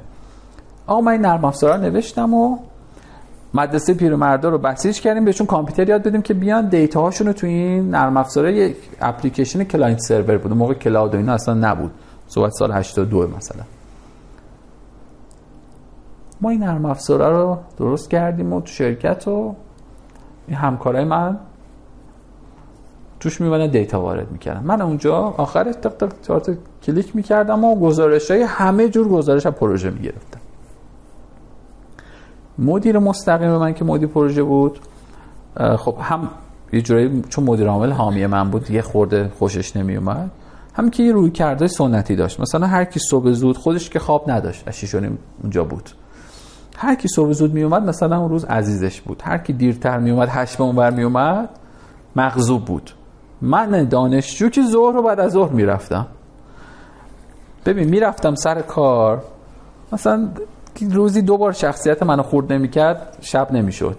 آقا 0.87 1.01
من 1.01 1.11
این 1.11 1.21
نرم 1.21 1.45
افزارا 1.45 1.77
نوشتم 1.77 2.33
و 2.33 2.57
مدرسه 3.53 3.93
پیرمردا 3.93 4.49
رو 4.49 4.57
بسیج 4.57 5.01
کردیم. 5.01 5.25
بهشون 5.25 5.47
کامپیوتر 5.47 5.89
یاد 5.89 6.03
بدیم 6.03 6.21
که 6.21 6.33
بیان 6.33 6.69
data 6.69 7.01
هاشون 7.01 7.27
رو 7.27 7.33
تو 7.33 7.47
این 7.47 7.89
نرم 7.89 8.17
افزار 8.17 8.49
یک 8.49 8.77
application 9.01 9.63
client 9.63 9.99
server 9.99 10.37
بود. 10.37 10.53
موقع 10.53 10.73
cloud 10.73 11.13
و 11.13 11.17
اینا 11.17 11.33
اصلا 11.33 11.53
نبود. 11.53 11.91
صحبت 12.27 12.51
سال 12.51 12.71
82 12.71 13.27
مثلا. 13.37 13.63
ما 16.41 16.49
این 16.49 16.63
نرم 16.63 16.85
افزاره 16.85 17.29
رو 17.29 17.57
درست 17.77 18.09
کردیم 18.09 18.53
و 18.53 18.61
تو 18.61 18.67
شرکت 18.67 19.27
و 19.27 19.55
این 20.47 20.57
همکارای 20.57 21.03
من 21.03 21.39
توش 23.21 23.41
میمونه 23.41 23.67
دیتا 23.67 24.01
وارد 24.01 24.31
می‌کردم 24.31 24.63
من 24.63 24.81
اونجا 24.81 25.15
آخرش 25.15 25.75
تق 25.75 25.93
تق 25.93 26.11
چارت 26.21 26.57
کلیک 26.83 27.15
می‌کردم 27.15 27.63
و 27.63 27.79
گزارش 27.79 28.31
های 28.31 28.41
همه 28.41 28.89
جور 28.89 29.07
گزارش 29.07 29.45
از 29.45 29.53
پروژه 29.53 29.89
می‌گرفتم. 29.89 30.39
مدیر 32.57 32.99
مستقیم 32.99 33.49
من 33.49 33.73
که 33.73 33.85
مدیر 33.85 34.07
پروژه 34.07 34.43
بود 34.43 34.79
خب 35.77 35.95
هم 36.01 36.29
یه 36.73 36.81
جورایی 36.81 37.23
چون 37.29 37.43
مدیر 37.43 37.67
عامل 37.67 37.91
حامی 37.91 38.25
من 38.25 38.49
بود 38.49 38.71
یه 38.71 38.81
خورده 38.81 39.31
خوشش 39.39 39.75
نمیومد 39.75 40.31
هم 40.73 40.89
که 40.89 41.03
یه 41.03 41.11
روی 41.11 41.31
کرده 41.31 41.67
سنتی 41.67 42.15
داشت. 42.15 42.39
مثلا 42.39 42.67
هر 42.67 42.85
کی 42.85 42.99
صبح 42.99 43.31
زود 43.31 43.57
خودش 43.57 43.89
که 43.89 43.99
خواب 43.99 44.31
نداشت 44.31 44.67
از 44.67 44.95
اونجا 45.41 45.63
بود. 45.63 45.89
هر 46.77 46.95
کی 46.95 47.07
صبح 47.07 47.31
زود 47.31 47.53
می 47.53 47.63
اومد 47.63 47.83
مثلا 47.83 48.19
اون 48.19 48.29
روز 48.29 48.45
عزیزش 48.45 49.01
بود. 49.01 49.21
هر 49.25 49.37
کی 49.37 49.53
دیرتر 49.53 49.99
می 49.99 50.11
اومد 50.11 50.27
هشت 50.31 50.61
اونور 50.61 50.91
می 50.91 51.03
اومد 51.03 51.49
مغضوب 52.15 52.65
بود. 52.65 52.91
من 53.41 53.83
دانشجو 53.83 54.49
که 54.49 54.61
ظهر 54.65 54.93
رو 54.93 55.01
بعد 55.01 55.19
از 55.19 55.31
ظهر 55.31 55.51
می‌رفتم. 55.51 56.07
ببین 57.65 57.89
می‌رفتم 57.89 58.35
سر 58.35 58.61
کار. 58.61 59.23
مثلا 59.91 60.29
روزی 60.91 61.21
دو 61.21 61.37
بار 61.37 61.51
شخصیت 61.51 62.03
منو 62.03 62.23
خورد 62.23 62.53
نمی‌کرد 62.53 63.17
شب 63.21 63.51
نمی‌شد. 63.51 63.97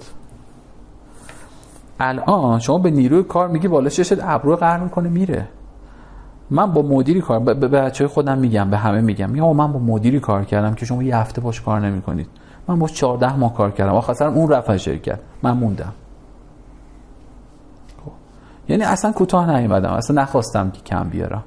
الان 2.00 2.58
شما 2.58 2.78
به 2.78 2.90
نیروی 2.90 3.22
کار 3.22 3.48
میگی 3.48 3.68
بالا 3.68 3.88
ششت 3.88 4.18
ابرو 4.22 4.56
قرن 4.56 4.80
می‌کنه 4.80 5.08
میره. 5.08 5.48
من 6.50 6.72
با 6.72 6.82
مدیری 6.82 7.20
کار 7.20 7.38
به 7.38 7.54
بچه 7.54 8.08
خودم 8.08 8.38
میگم 8.38 8.70
به 8.70 8.76
همه 8.76 9.00
میگم. 9.00 9.36
یا 9.36 9.52
من 9.52 9.72
با 9.72 9.78
مدیری 9.78 10.20
کار 10.20 10.44
کردم 10.44 10.74
که 10.74 10.86
شما 10.86 11.02
یه 11.02 11.16
هفته 11.16 11.40
باش 11.40 11.60
کار 11.60 11.80
نمی‌کنید. 11.80 12.26
من 12.68 12.78
با 12.78 12.88
14 12.88 13.36
ماه 13.36 13.54
کار 13.54 13.70
کردم. 13.70 13.94
آخر 13.94 14.24
اون 14.24 14.48
رفت 14.48 14.76
شرکت. 14.76 15.18
من 15.42 15.50
موندم. 15.50 15.92
یعنی 18.72 18.84
اصلا 18.84 19.12
کوتاه 19.12 19.56
نیومدم 19.56 19.90
اصلا 19.90 20.22
نخواستم 20.22 20.70
که 20.70 20.80
کم 20.82 21.08
بیارم. 21.08 21.42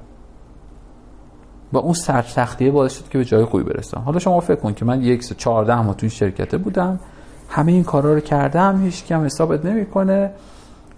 با 1.72 1.80
اون 1.80 1.92
سرسختیه 1.92 2.70
باعث 2.70 2.98
شد 2.98 3.08
که 3.08 3.18
به 3.18 3.24
جای 3.24 3.44
خوبی 3.44 3.64
برسم. 3.64 4.00
حالا 4.00 4.18
شما 4.18 4.40
فکر 4.40 4.60
کن 4.60 4.72
که 4.72 4.84
من 4.84 5.02
یک 5.02 5.24
سه 5.24 5.34
14 5.34 5.80
ماه 5.80 5.94
تو 5.94 5.98
این 6.02 6.10
شرکت 6.10 6.54
بودم. 6.54 7.00
همه 7.48 7.72
این 7.72 7.84
کارا 7.84 8.14
رو 8.14 8.20
کردم 8.20 8.82
هیچ 8.82 9.04
کم 9.04 9.24
حسابت 9.24 9.64
نمی‌کنه. 9.64 10.30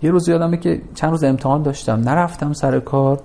یه 0.03 0.11
روز 0.11 0.29
یادمه 0.29 0.57
که 0.57 0.83
چند 0.95 1.11
روز 1.11 1.25
امتحان 1.25 1.63
داشتم 1.63 2.01
نرفتم 2.01 2.53
سر 2.53 2.81
کار. 2.81 3.21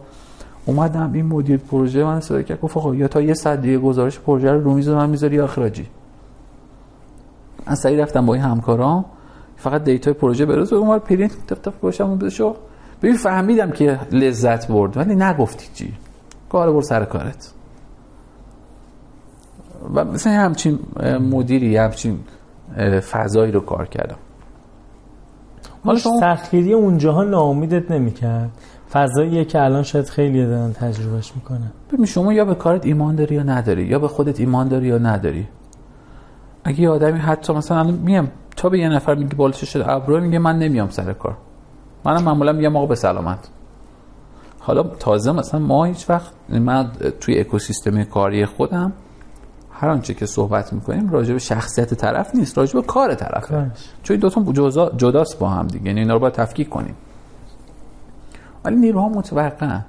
اومدم 0.65 1.13
این 1.13 1.25
مدیر 1.25 1.57
پروژه 1.57 2.03
من 2.03 2.19
صدا 2.19 2.41
کرد 2.41 2.61
گفت 2.61 2.77
آقا 2.77 2.95
یا 2.95 3.07
تا 3.07 3.21
یه 3.21 3.33
صد 3.33 3.61
دیگه 3.61 3.77
گزارش 3.77 4.19
پروژه 4.19 4.51
رو 4.51 4.63
رو 4.63 4.73
میز 4.73 4.89
من 4.89 5.09
می‌ذاری 5.09 5.39
اخراجی؟ 5.39 5.87
من 7.67 7.75
سعی 7.75 7.97
رفتم 7.97 8.25
با 8.25 8.33
این 8.33 8.43
همکارام. 8.43 9.05
فقط 9.57 9.83
دیتا 9.83 10.13
پروژه 10.13 10.45
بروز 10.45 10.73
و 10.73 10.75
اومد 10.75 11.01
پرینت 11.01 11.47
تف 11.47 11.59
تف 11.59 11.79
گوشم 11.79 12.09
و 12.09 12.15
بشو 12.15 12.55
ببین 13.03 13.17
فهمیدم 13.17 13.71
که 13.71 13.99
لذت 14.11 14.67
برد 14.67 14.97
ولی 14.97 15.15
نگفتی 15.15 15.67
چی. 15.73 15.93
کار 16.49 16.73
بر 16.73 16.81
سر 16.81 17.05
کارت. 17.05 17.53
و 19.93 20.05
مثلا 20.05 20.33
همچین 20.33 20.79
مدیری 21.31 21.77
همچین 21.77 22.19
فضایی 23.11 23.51
رو 23.51 23.59
کار 23.59 23.85
کردم. 23.87 24.15
حالا 25.85 25.99
شما 25.99 26.19
سختگیری 26.19 26.73
اونجاها 26.73 27.23
ناامیدت 27.23 27.91
نمی‌کرد؟ 27.91 28.49
فضاییه 28.91 29.45
که 29.45 29.61
الان 29.61 29.83
شاید 29.83 30.09
خیلی 30.09 30.45
دارن 30.45 30.73
تجربهش 30.73 31.31
می‌کنن. 31.35 31.71
ببین 31.91 32.05
شما 32.05 32.33
یا 32.33 32.45
به 32.45 32.55
کارت 32.55 32.85
ایمان 32.85 33.15
داری 33.15 33.35
یا 33.35 33.43
نداری 33.43 33.83
یا 33.83 33.99
به 33.99 34.07
خودت 34.07 34.39
ایمان 34.39 34.67
داری 34.67 34.87
یا 34.87 34.97
نداری. 34.97 35.47
اگه 36.63 36.79
یه 36.79 36.89
آدمی 36.89 37.19
حتی 37.19 37.53
مثلا 37.53 37.83
میام 37.83 38.31
تا 38.55 38.69
به 38.69 38.79
یه 38.79 38.89
نفر 38.89 39.15
میگه 39.15 39.35
بالش 39.35 39.63
شده 39.63 39.91
ابرو 39.91 40.21
میگه 40.21 40.39
من 40.39 40.59
نمیام 40.59 40.89
سر 40.89 41.13
کار. 41.13 41.37
منم 42.05 42.23
معمولا 42.23 42.51
میگم 42.51 42.75
آقا 42.75 42.85
به 42.85 42.95
سلامت. 42.95 43.49
حالا 44.59 44.83
تازه 44.83 45.31
مثلا 45.31 45.59
ما 45.59 45.85
هیچ 45.85 46.09
وقت 46.09 46.31
من 46.49 46.91
توی 47.19 47.39
اکوسیستم 47.39 48.03
کاری 48.03 48.45
خودم 48.45 48.93
هر 49.71 49.89
آنچه 49.89 50.13
که 50.13 50.25
صحبت 50.25 50.73
می‌کنیم 50.73 51.09
راجع 51.09 51.33
به 51.33 51.39
شخصیت 51.39 51.93
طرف 51.93 52.35
نیست 52.35 52.57
راجع 52.57 52.73
به 52.73 52.81
کار 52.81 53.15
طرف. 53.15 53.51
چون 54.03 54.17
دو 54.17 54.29
تا 54.29 54.43
جدا 54.53 54.89
جداست 54.89 55.39
با 55.39 55.49
هم 55.49 55.67
دیگه 55.67 55.85
یعنی 55.85 55.99
اینا 55.99 56.13
رو 56.13 56.19
باید 56.19 56.33
تفکیک 56.33 56.69
کنیم. 56.69 56.95
ولی 58.65 58.75
نیروها 58.75 59.09
متوقع 59.09 59.79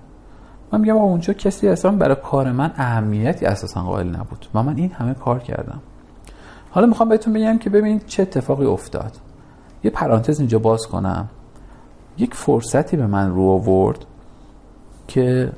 من 0.72 0.80
میگم 0.80 0.96
اونجا 0.96 1.32
کسی 1.32 1.68
اصلا 1.68 1.90
برای 1.90 2.16
کار 2.24 2.52
من 2.52 2.72
اهمیتی 2.76 3.46
اساسا 3.46 3.82
قائل 3.82 4.08
نبود 4.08 4.46
و 4.54 4.62
من 4.62 4.76
این 4.76 4.92
همه 4.92 5.14
کار 5.14 5.38
کردم. 5.38 5.80
حالا 6.70 6.86
می‌خوام 6.86 7.08
بهتون 7.08 7.32
بگم 7.32 7.58
که 7.58 7.70
ببینید 7.70 8.06
چه 8.06 8.22
اتفاقی 8.22 8.66
افتاد. 8.66 9.12
یه 9.84 9.90
پرانتز 9.90 10.38
اینجا 10.40 10.58
باز 10.58 10.86
کنم. 10.86 11.28
یک 12.18 12.34
فرصتی 12.34 12.96
به 12.96 13.06
من 13.06 13.30
رو 13.30 13.42
آورد 13.42 13.98
که 15.08 15.52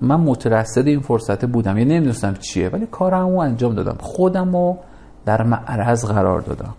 من 0.00 0.20
مترصد 0.20 0.86
این 0.86 1.00
فرصت 1.00 1.44
بودم. 1.44 1.78
یعنی 1.78 1.94
نمی‌دونستم 1.94 2.34
چیه 2.34 2.68
ولی 2.68 2.86
کارم 2.86 3.28
رو 3.28 3.38
انجام 3.38 3.74
دادم. 3.74 3.96
خودم 4.00 4.52
رو 4.52 4.78
در 5.24 5.42
معرض 5.42 6.04
قرار 6.04 6.40
دادم. 6.40 6.74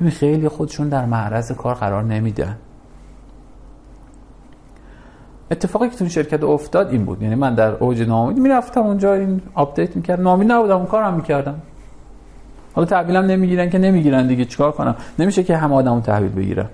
ببین 0.00 0.10
خیلی 0.10 0.48
خودشون 0.48 0.88
در 0.88 1.04
معرض 1.04 1.52
کار 1.52 1.74
قرار 1.74 2.02
نمیدن. 2.02 2.56
اتفاقی 5.50 5.88
که 5.88 5.96
تو 5.96 6.08
شرکت 6.08 6.42
افتاد 6.42 6.90
این 6.90 7.04
بود. 7.04 7.22
یعنی 7.22 7.34
من 7.34 7.54
در 7.54 7.74
اوج 7.74 8.02
ناامیدی 8.02 8.40
می‌رفتم 8.40 8.80
اونجا 8.80 9.14
این 9.14 9.40
آپدیت 9.54 9.96
می‌کرد. 9.96 10.20
ناامید 10.20 10.52
نبودم 10.52 10.76
اون 10.76 10.86
کارم 10.86 11.14
می‌کردم. 11.14 11.62
حالا 12.74 12.86
تحویلم 12.86 13.24
نمی‌گیرن 13.24 13.70
که 13.70 13.78
نمی‌گیرن 13.78 14.26
دیگه 14.26 14.44
چیکار 14.44 14.72
کنم؟ 14.72 14.96
نمیشه 15.18 15.42
که 15.42 15.56
همه 15.56 15.74
آدمو 15.74 16.00
تحویل 16.00 16.32
بگیرن. 16.32 16.68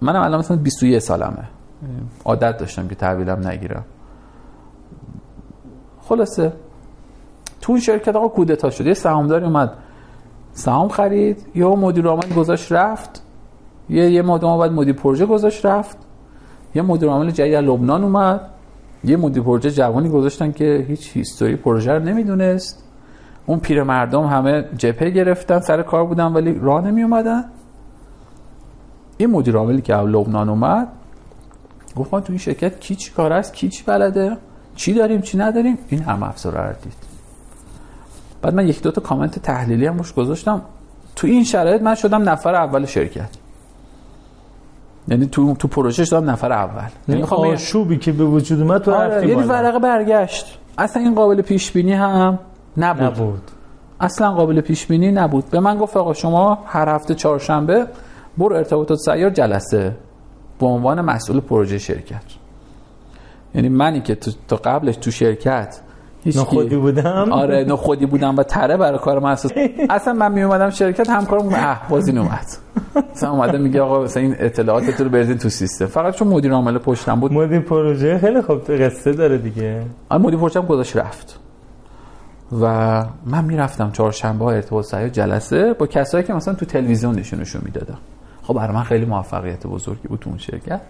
منم 0.00 0.22
الان 0.22 0.38
مثلا 0.38 0.56
21 0.56 0.98
سالمه. 0.98 1.48
عادت 2.24 2.58
داشتم 2.58 2.88
که 2.88 2.94
تحویلم 2.94 3.48
نگیرم. 3.48 3.84
خلاصه. 6.02 6.52
تو 7.60 7.72
اون 7.72 7.80
شرکت 7.80 8.16
آقا 8.16 8.28
کودتا 8.28 8.70
شد. 8.70 8.86
یه 8.86 8.94
سهامداری 8.94 9.44
اومد. 9.44 9.72
سهام 10.52 10.88
خرید. 10.88 11.46
یا 11.54 11.74
مدیر 11.74 12.06
عامل 12.06 12.34
گذاشت 12.36 12.72
رفت. 12.72 13.22
یه 13.88 14.10
یه 14.10 14.22
ماه 14.22 14.58
بعد 14.58 14.72
مدیر 14.72 14.94
پروژه 14.94 15.26
گذاشت 15.26 15.66
رفت. 15.66 15.96
یه 16.74 16.82
مدیر 16.82 17.08
عامل 17.08 17.30
جدید 17.30 17.54
از 17.54 17.64
لبنان 17.64 18.04
اومد. 18.04 18.40
یه 19.04 19.16
مدیر 19.16 19.42
پروژه 19.42 19.70
جوانی 19.70 20.08
گذاشتن 20.08 20.52
که 20.52 20.84
هیچ 20.88 21.16
هیستوری 21.16 21.56
پروژه 21.56 21.92
رو 21.92 22.02
نمی‌دونست. 22.02 22.84
اون 23.46 23.58
پیر 23.58 23.82
مردم 23.82 24.26
همه 24.26 24.64
جپه 24.76 25.10
گرفتن 25.10 25.60
سر 25.60 25.82
کار 25.82 26.04
بودن 26.04 26.32
ولی 26.32 26.58
راه 26.62 26.80
نمی 26.80 27.02
اومدن 27.02 27.44
این 29.18 29.30
مدیر 29.30 29.56
عاملی 29.56 29.82
که 29.82 29.94
از 29.94 30.06
لبنان 30.06 30.48
اومد 30.48 30.88
گفت 31.96 32.10
تو 32.10 32.24
این 32.28 32.38
شرکت 32.38 32.80
کی 32.80 32.94
چی 32.94 33.10
کار 33.10 33.32
است 33.32 33.54
کی 33.54 33.68
چی 33.68 33.82
بلده 33.86 34.36
چی 34.76 34.94
داریم 34.94 35.20
چی 35.20 35.38
نداریم؟ 35.38 35.78
این 35.88 36.02
هم 36.02 36.22
افزار 36.22 36.52
رو 36.52 36.74
دید. 36.82 36.92
بعد 38.42 38.54
من 38.54 38.68
یک 38.68 38.82
دو 38.82 38.90
تا 38.90 39.00
کامنت 39.00 39.38
تحلیلی 39.38 39.86
هم 39.86 39.98
روش 39.98 40.14
گذاشتم. 40.14 40.62
تو 41.16 41.26
این 41.26 41.44
شرایط 41.44 41.82
من 41.82 41.94
شدم 41.94 42.28
نفر 42.28 42.54
اول 42.54 42.86
شرکت. 42.86 43.28
یعنی 45.08 45.26
تو 45.26 45.54
تو 45.54 45.68
پروژه 45.68 46.04
شدم 46.04 46.30
نفر 46.30 46.52
اول. 46.52 46.88
یعنی 47.08 47.22
آشوبی 47.22 47.98
که 47.98 48.12
به 48.12 48.24
وجود 48.24 48.60
اومد 48.60 48.82
تو 48.82 48.92
آره 48.92 49.28
یعنی 49.28 49.42
ورقه 49.42 49.78
برگشت. 49.78 50.58
اصلا 50.78 51.02
این 51.02 51.14
قابل 51.14 51.42
پیش 51.42 51.72
بینی 51.72 51.92
هم 51.92 52.38
نبود. 52.76 53.02
نبود. 53.02 53.50
اصلا 54.00 54.32
قابل 54.32 54.60
پیش 54.60 54.86
بینی 54.86 55.12
نبود. 55.12 55.50
به 55.50 55.60
من 55.60 55.78
گفت 55.78 55.96
آقا 55.96 56.14
شما 56.14 56.58
هر 56.66 56.88
هفته 56.88 57.14
چهارشنبه 57.14 57.86
برو 58.38 58.56
ارتباطات 58.56 58.98
سیار 58.98 59.30
جلسه 59.30 59.96
به 60.60 60.66
عنوان 60.66 61.00
مسئول 61.00 61.40
پروژه 61.40 61.78
شرکت. 61.78 62.22
یعنی 63.54 63.68
منی 63.68 64.00
که 64.00 64.14
تا 64.48 64.56
قبلش 64.56 64.96
تو 64.96 65.10
شرکت 65.10 65.80
نخودی 66.26 66.76
بودم. 66.76 67.32
آره 67.32 67.64
نخودی 67.64 68.06
بودم 68.06 68.36
و 68.36 68.42
تره 68.42 68.76
برای 68.76 68.98
کار 68.98 69.18
من 69.18 69.30
اساس 69.30 69.52
اصلا 69.90 70.12
من 70.12 70.32
می 70.32 70.42
اومدم 70.42 70.70
شرکت 70.70 71.10
همکارم 71.10 71.48
اه 71.48 71.82
بازی 71.88 72.18
اومد 72.18 72.46
مثلا 73.12 73.30
اومده 73.30 73.58
میگه 73.58 73.80
آقا 73.80 74.02
مثلا 74.02 74.22
این 74.22 74.36
اطلاعات 74.38 75.00
رو 75.00 75.08
بریزین 75.08 75.38
تو 75.38 75.48
سیستم. 75.48 75.86
فقط 75.86 76.14
چون 76.14 76.28
مدیر 76.28 76.52
عامل 76.52 76.78
پشتم 76.78 77.20
بود 77.20 77.32
مدیر 77.32 77.60
پروژه 77.60 78.18
خیلی 78.18 78.42
خوب 78.42 78.70
قصه 78.70 79.12
داره 79.12 79.38
دیگه. 79.38 79.82
آره 80.08 80.22
مدیر 80.22 80.38
پروژه 80.38 80.60
گذاشت 80.60 80.96
رفت. 80.96 81.40
و 82.60 83.04
من 83.26 83.44
می‌رفتم 83.44 83.90
چهارشنبه 83.92 84.44
ها 84.44 84.50
ارتباط 84.50 84.84
سعی 84.84 85.10
جلسه 85.10 85.72
با 85.72 85.86
کسایی 85.86 86.24
که 86.24 86.34
مثلا 86.34 86.54
تو 86.54 86.66
تلویزیون 86.66 87.14
نشونشون 87.14 87.62
می‌دادم 87.64 87.98
خب 88.48 88.54
برای 88.54 88.74
من 88.74 88.82
خیلی 88.82 89.04
موفقیت 89.04 89.66
بزرگی 89.66 90.08
بود 90.08 90.18
تو 90.18 90.30
اون 90.30 90.38
شرکت. 90.38 90.80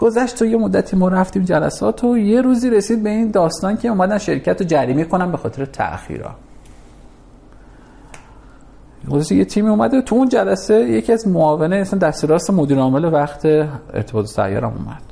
گذشت 0.00 0.38
تو 0.38 0.44
یه 0.44 0.56
مدتی 0.56 0.96
ما 0.96 1.08
رفتیم 1.08 1.44
جلسات 1.44 2.04
و 2.04 2.18
یه 2.18 2.40
روزی 2.40 2.70
رسید 2.70 3.02
به 3.02 3.10
این 3.10 3.30
داستان 3.30 3.76
که 3.76 3.88
اومدن 3.88 4.18
شرکت 4.18 4.60
رو 4.60 4.66
جریمه 4.66 5.04
کنم 5.04 5.30
به 5.30 5.36
خاطر 5.36 5.64
تأخیرا. 5.64 6.30
گذشت 9.10 9.32
یه 9.32 9.44
تیمی 9.44 9.68
اومده. 9.68 10.02
تو 10.02 10.14
اون 10.14 10.28
جلسه 10.28 10.74
یکی 10.74 11.12
از 11.12 11.28
معاونه 11.28 11.76
اصلا 11.76 11.98
دست 11.98 12.24
راست 12.24 12.50
مدیر 12.50 12.78
عامل 12.78 13.04
وقت 13.04 13.46
ارتباط 13.94 14.26
سیارم 14.26 14.72
اومد. 14.78 15.02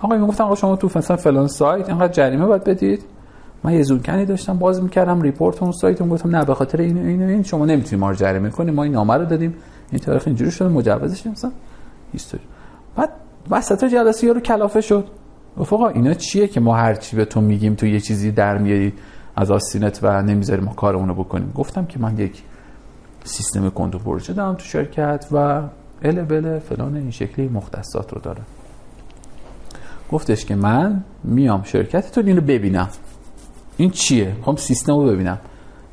آقا 0.00 0.16
می‌گفتن 0.16 0.44
آقا 0.44 0.54
شما 0.54 0.76
تو 0.76 0.90
مثلا 0.94 1.16
فلان 1.16 1.48
سایت 1.48 1.88
اینقدر 1.88 2.12
جریمه 2.12 2.46
باید 2.46 2.64
بدید. 2.64 3.04
من 3.64 3.72
یه 3.72 3.82
زونکنی 3.82 4.26
داشتم 4.26 4.58
باز 4.58 4.82
می‌کردم 4.82 5.22
ریپورت 5.22 5.62
اون 5.62 5.72
سایت. 5.72 6.02
گفتم 6.02 6.36
نه 6.36 6.44
به 6.44 6.54
خاطر 6.54 6.80
این 6.80 6.98
این 6.98 7.22
این 7.22 7.42
شما 7.42 7.66
نمی‌تونید 7.66 8.00
ما 8.00 8.10
رو 8.10 8.16
جریمه 8.16 8.50
کنیم 8.50 8.74
ما 8.74 8.82
این 8.82 8.92
نامه 8.92 9.14
رو 9.14 9.24
دادیم. 9.24 9.54
این 9.92 10.00
تاریخ 10.00 10.22
اینجوری 10.26 10.50
شده 10.50 10.68
مجوزش 10.68 11.26
مثلا 11.26 11.52
هیستوری 12.12 12.44
بعد 12.96 13.10
وسط 13.50 13.84
جلسه 13.84 14.26
یارو 14.26 14.40
کلافه 14.40 14.80
شد. 14.80 15.08
گفت 15.58 15.72
اینا 15.72 16.14
چیه 16.14 16.48
که 16.48 16.60
ما 16.60 16.76
هر 16.76 16.94
چی 16.94 17.16
به 17.16 17.24
تو 17.24 17.40
میگیم 17.40 17.74
تو 17.74 17.86
یه 17.86 18.00
چیزی 18.00 18.30
در 18.30 18.58
میاری 18.58 18.92
از 19.36 19.50
آستینت 19.50 19.98
و 20.02 20.22
نمی‌ذاری 20.22 20.60
ما 20.60 20.72
کارمون 20.72 21.12
بکنیم. 21.12 21.52
گفتم 21.54 21.84
که 21.84 21.98
من 21.98 22.18
یک 22.18 22.42
سیستم 23.24 23.70
کنترل 23.70 24.02
پروژه 24.02 24.32
دارم 24.32 24.54
تو 24.54 24.64
شرکت 24.64 25.26
و 25.32 25.62
ال 26.02 26.22
بله 26.22 26.58
فلان 26.58 26.96
این 26.96 27.10
شکلی 27.10 27.48
مختصات 27.48 28.12
رو 28.12 28.20
داره 28.20 28.40
گفتش 30.12 30.44
که 30.44 30.54
من 30.54 31.04
میام 31.24 31.62
شرکت 31.62 32.12
تو 32.12 32.22
اینو 32.26 32.40
ببینم. 32.40 32.88
این 33.76 33.90
چیه؟ 33.90 34.34
می‌خوام 34.36 34.56
سیستم 34.56 34.92
رو 34.92 35.06
ببینم. 35.06 35.38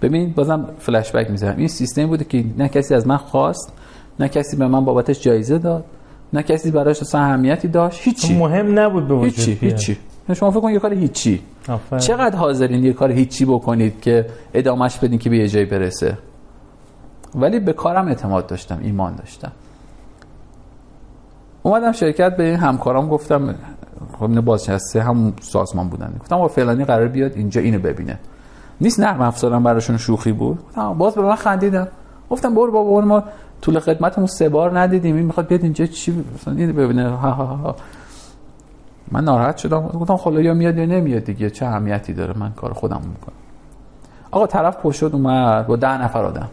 ببین 0.02 0.34
بازم 0.34 0.70
فلش 0.80 1.12
بک 1.12 1.32
می‌ذارم. 1.32 1.58
این 1.58 1.68
سیستمی 1.68 2.06
بوده 2.06 2.26
که 2.26 2.46
نه 2.58 2.70
کسی 2.70 2.94
از 2.96 3.08
من 3.08 3.18
خواست 3.18 3.74
نه 4.20 4.28
کسی 4.30 4.58
به 4.58 4.68
من 4.68 4.86
بابتش 4.86 5.22
جایزه 5.22 5.58
داد 5.58 5.86
نه 6.34 6.44
کسی 6.44 6.72
براش 6.72 7.02
اصلا 7.02 7.22
اهمیتی 7.22 7.68
داشت 7.68 8.00
هیچی. 8.04 8.38
مهم 8.38 8.80
نبود 8.80 9.08
به 9.08 9.14
وجود 9.14 9.26
هیچی 9.26 9.56
بیاد. 9.56 9.74
هیچی. 9.74 9.98
شما 10.34 10.52
فکر 10.52 10.60
کن 10.60 10.72
یه 10.72 10.80
کار 10.80 10.94
هیچی. 10.94 11.42
آفرین. 11.70 12.00
چقدر 12.00 12.36
حاضرین 12.36 12.84
یه 12.84 12.94
کار 12.94 13.12
هیچی 13.12 13.46
بکنید 13.46 14.02
که 14.02 14.26
ادامش 14.54 14.98
بدین 14.98 15.20
که 15.20 15.30
به 15.30 15.38
یه 15.38 15.48
جایی 15.48 15.66
برسه؟ 15.66 16.18
ولی 17.36 17.60
به 17.60 17.74
کارم 17.74 18.08
اعتماد 18.08 18.48
داشتم 18.48 18.80
ایمان 18.82 19.16
داشتم. 19.16 19.52
اومدم 21.64 21.92
شرکت 21.92 22.38
به 22.38 22.44
این 22.44 22.56
همکارام 22.56 23.10
گفتم 23.10 23.56
خب 24.20 24.24
اینو 24.24 24.42
بازنشسته 24.42 25.02
هم 25.02 25.34
سازمان 25.42 25.90
بودن. 25.90 26.14
گفتم 26.20 26.36
آقا 26.36 26.48
فلانی 26.48 26.86
قرار 26.86 27.08
بیاد 27.08 27.34
اینجا 27.36 27.62
اینو 27.62 27.80
ببینه. 27.80 28.20
نیست 28.82 29.00
نرم 29.00 29.22
افزارم 29.22 29.64
براشون 29.64 29.98
شوخی 29.98 30.32
بود؟ 30.32 30.58
گفتم 30.68 30.94
باز 30.94 31.16
به 31.16 31.22
من 31.22 31.36
خندیدم 31.36 31.88
گفتم 32.30 32.56
برو 32.56 32.72
بابا 32.72 33.02
ما 33.02 33.24
طول 33.62 33.80
خدمتمون 33.80 34.28
سه 34.28 34.50
بار 34.50 34.80
ندیدیم. 34.80 35.16
این 35.16 35.26
می‌خواد 35.26 35.48
بیاد 35.48 35.64
اینجا 35.64 35.86
چی 35.86 36.26
مثلا 36.36 36.54
اینو 36.54 36.74
ببینه. 36.74 37.10
ها 37.10 37.32
ها 37.32 37.46
ها. 37.46 37.76
من 39.12 39.24
ناراحت 39.24 39.58
شدم. 39.58 39.88
گفتم 39.88 40.18
خلا 40.18 40.42
یا 40.42 40.54
میاد 40.54 40.78
یا 40.78 40.86
نمیاد 40.86 41.24
دیگه. 41.24 41.50
چه 41.50 41.66
اهمیتی 41.66 42.14
داره؟ 42.14 42.38
من 42.38 42.52
کار 42.52 42.74
خودم 42.74 42.98
می‌کنم. 42.98 43.36
آقا 44.32 44.48
طرف 44.48 44.78
پشت 44.78 45.04
اومد. 45.04 45.68
با 45.68 45.76
ده 45.76 46.02
نفر 46.02 46.24
آدم. 46.24 46.50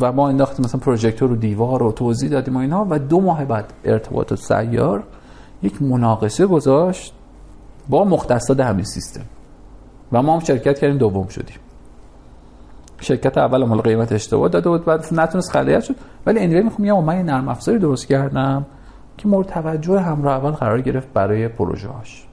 و 0.00 0.12
ما 0.12 0.28
انداختیم 0.28 0.64
مثلا 0.64 0.80
پروژکتور 0.80 1.28
رو 1.28 1.36
دیوار 1.36 1.80
رو 1.80 1.92
توضیح 1.92 2.30
دادیم 2.30 2.56
و 2.56 2.58
اینا. 2.58 2.86
و 2.90 2.98
دو 2.98 3.20
ماه 3.20 3.44
بعد 3.44 3.72
ارتباط 3.84 4.34
سیار 4.34 5.02
یک 5.62 5.82
مناقصه 5.82 6.46
گذاشت 6.46 7.12
با 7.88 8.04
مختصات 8.04 8.60
همین 8.60 8.84
سیستم. 8.84 9.24
و 10.12 10.22
ما 10.22 10.34
هم 10.34 10.40
شرکت 10.40 10.78
کردیم. 10.78 10.98
دوم 10.98 11.28
شدیم. 11.28 11.56
شرکت 13.00 13.38
اول 13.38 13.64
مال 13.64 13.80
قیمت 13.80 14.12
اشتباه 14.12 14.48
داده 14.48 14.68
بود 14.68 14.84
بعد 14.84 15.04
نتونست 15.12 15.52
خلیت 15.52 15.80
شد. 15.80 15.94
ولی 16.26 16.40
انیوی 16.40 16.62
می‌خوام 16.62 16.84
یه 16.84 17.00
من 17.00 17.22
نرم 17.22 17.48
افزاری 17.48 17.78
درست 17.78 18.06
کردم 18.06 18.66
که 19.16 19.28
مورد 19.28 19.46
توجه 19.46 20.00
همراه 20.00 20.34
اول 20.34 20.50
قرار 20.50 20.80
گرفت 20.80 21.08
برای 21.14 21.48
پروژه 21.48 21.88
هاش 21.88 22.26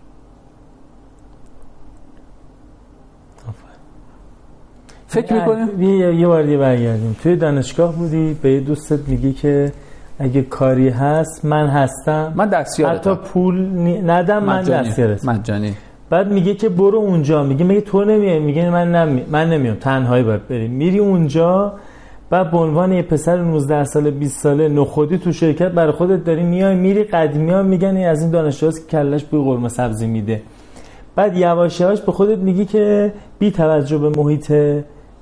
فکر 5.07 5.33
می‌کنیم 5.33 5.81
یه 6.19 6.27
بار 6.27 6.43
دیگه 6.43 6.57
برگردیم. 6.57 7.15
توی 7.23 7.35
دانشگاه 7.35 7.95
بودی 7.95 8.33
به 8.41 8.51
یه 8.51 8.59
دوستت 8.59 9.09
میگی 9.09 9.33
که 9.33 9.71
اگه 10.19 10.41
کاری 10.41 10.89
هست 10.89 11.45
من 11.45 11.67
هستم. 11.67 12.33
من 12.35 12.49
دستیارتم. 12.49 13.11
حتی 13.11 13.21
پول 13.23 13.67
ندم 14.11 14.43
من 14.43 14.59
مجانی. 14.59 14.89
دستیارتم. 14.89 15.31
مجانی. 15.31 15.75
بعد 16.09 16.31
میگه 16.31 16.53
که 16.55 16.69
برو 16.69 16.97
اونجا. 16.97 17.43
میگه 17.43 17.65
میگه 17.65 17.81
تو 17.81 18.03
نمیای؟ 18.03 18.39
میگه 18.39 18.69
من 18.69 18.95
نمی... 18.95 19.21
من 19.31 19.49
نمیام. 19.49 19.75
تنهایی 19.75 20.23
باید 20.23 20.47
بریم. 20.47 20.71
میری 20.71 20.99
اونجا 20.99 21.73
بعد 22.29 22.51
به 22.51 22.57
عنوان 22.57 22.91
یه 22.91 23.01
پسر 23.01 23.37
19 23.37 23.83
ساله 23.83 24.11
20 24.11 24.39
ساله 24.39 24.67
نخودی 24.67 25.17
تو 25.17 25.31
شرکت 25.31 25.71
برای 25.71 25.91
خودت 25.91 26.23
داری 26.23 26.43
میای 26.43 26.75
میری 26.75 27.03
قدیمی 27.03 27.51
ها 27.51 27.63
میگن 27.63 27.97
از 27.97 28.21
این 28.21 28.31
دانشجوهاست 28.31 28.89
که 28.89 28.97
کلش 28.97 29.23
بوی 29.23 29.43
قرمه 29.43 29.69
سبزی 29.69 30.07
میده. 30.07 30.41
بعد 31.15 31.37
یواش 31.37 31.79
یواش 31.79 32.01
به 32.01 32.11
خودت 32.11 32.37
میگی 32.37 32.65
که 32.65 33.13
بی 33.39 33.51
توجه 33.51 33.97
به 33.97 34.09
محیط 34.09 34.51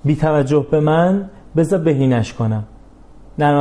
بی 0.06 0.16
توجه 0.16 0.66
به 0.72 0.80
من 0.80 1.30
بذار 1.56 1.80
بهینش 1.80 2.34
کنم. 2.34 2.64
نرم 3.40 3.58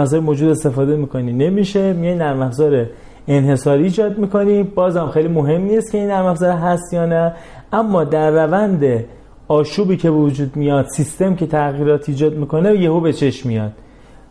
افزار 0.00 0.20
موجود 0.20 0.50
استفاده 0.50 0.96
می‌کنی. 0.96 1.32
نمیشه 1.32 1.92
میای 1.92 2.14
نرم 2.14 2.42
افزار 2.42 2.86
انحصاری 3.30 3.82
ایجاد 3.82 4.18
می‌کنی. 4.18 4.62
بازم 4.62 5.06
خیلی 5.06 5.28
مهم 5.28 5.62
نیست 5.62 5.92
که 5.92 5.98
این 5.98 6.06
نرم 6.06 6.26
افزار 6.26 6.52
هست 6.52 6.92
یا 6.92 7.06
نه. 7.06 7.32
اما 7.72 8.04
در 8.04 8.30
روند 8.30 9.04
آشوبی 9.48 9.96
که 9.96 10.10
به 10.10 10.16
وجود 10.16 10.56
میاد 10.56 10.86
سیستم 10.96 11.34
که 11.34 11.46
تغییرات 11.46 12.08
ایجاد 12.08 12.34
می‌کنه 12.34 12.74
یهو 12.76 13.00
به 13.00 13.12
چشم 13.12 13.48
میاد. 13.48 13.72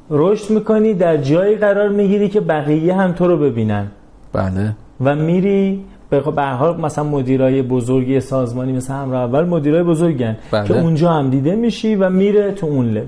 رشد 0.09 0.49
می‌کنی 0.49 0.93
در 0.93 1.17
جایی 1.17 1.55
قرار 1.55 1.89
می‌گیری 1.89 2.29
که 2.29 2.41
بقیه 2.41 2.95
هم 2.95 3.11
تو 3.11 3.27
رو 3.27 3.37
ببینن. 3.37 3.87
بله. 4.33 4.75
و 5.01 5.15
میری 5.15 5.85
به 6.09 6.21
هر 6.37 6.53
حال 6.53 6.81
مثلا 6.81 7.03
مدیرای 7.03 7.61
بزرگی 7.61 8.19
سازمانی 8.19 8.71
مثل 8.73 8.93
همراه 8.93 9.23
اول 9.23 9.45
مدیرای 9.45 9.83
بزرگن 9.83 10.37
بله. 10.51 10.67
که 10.67 10.81
اونجا 10.81 11.11
هم 11.11 11.29
دیده 11.29 11.55
میشی 11.55 11.95
و 11.95 12.09
میره 12.09 12.51
تو 12.51 12.67
اون 12.67 12.85
لول 12.85 13.03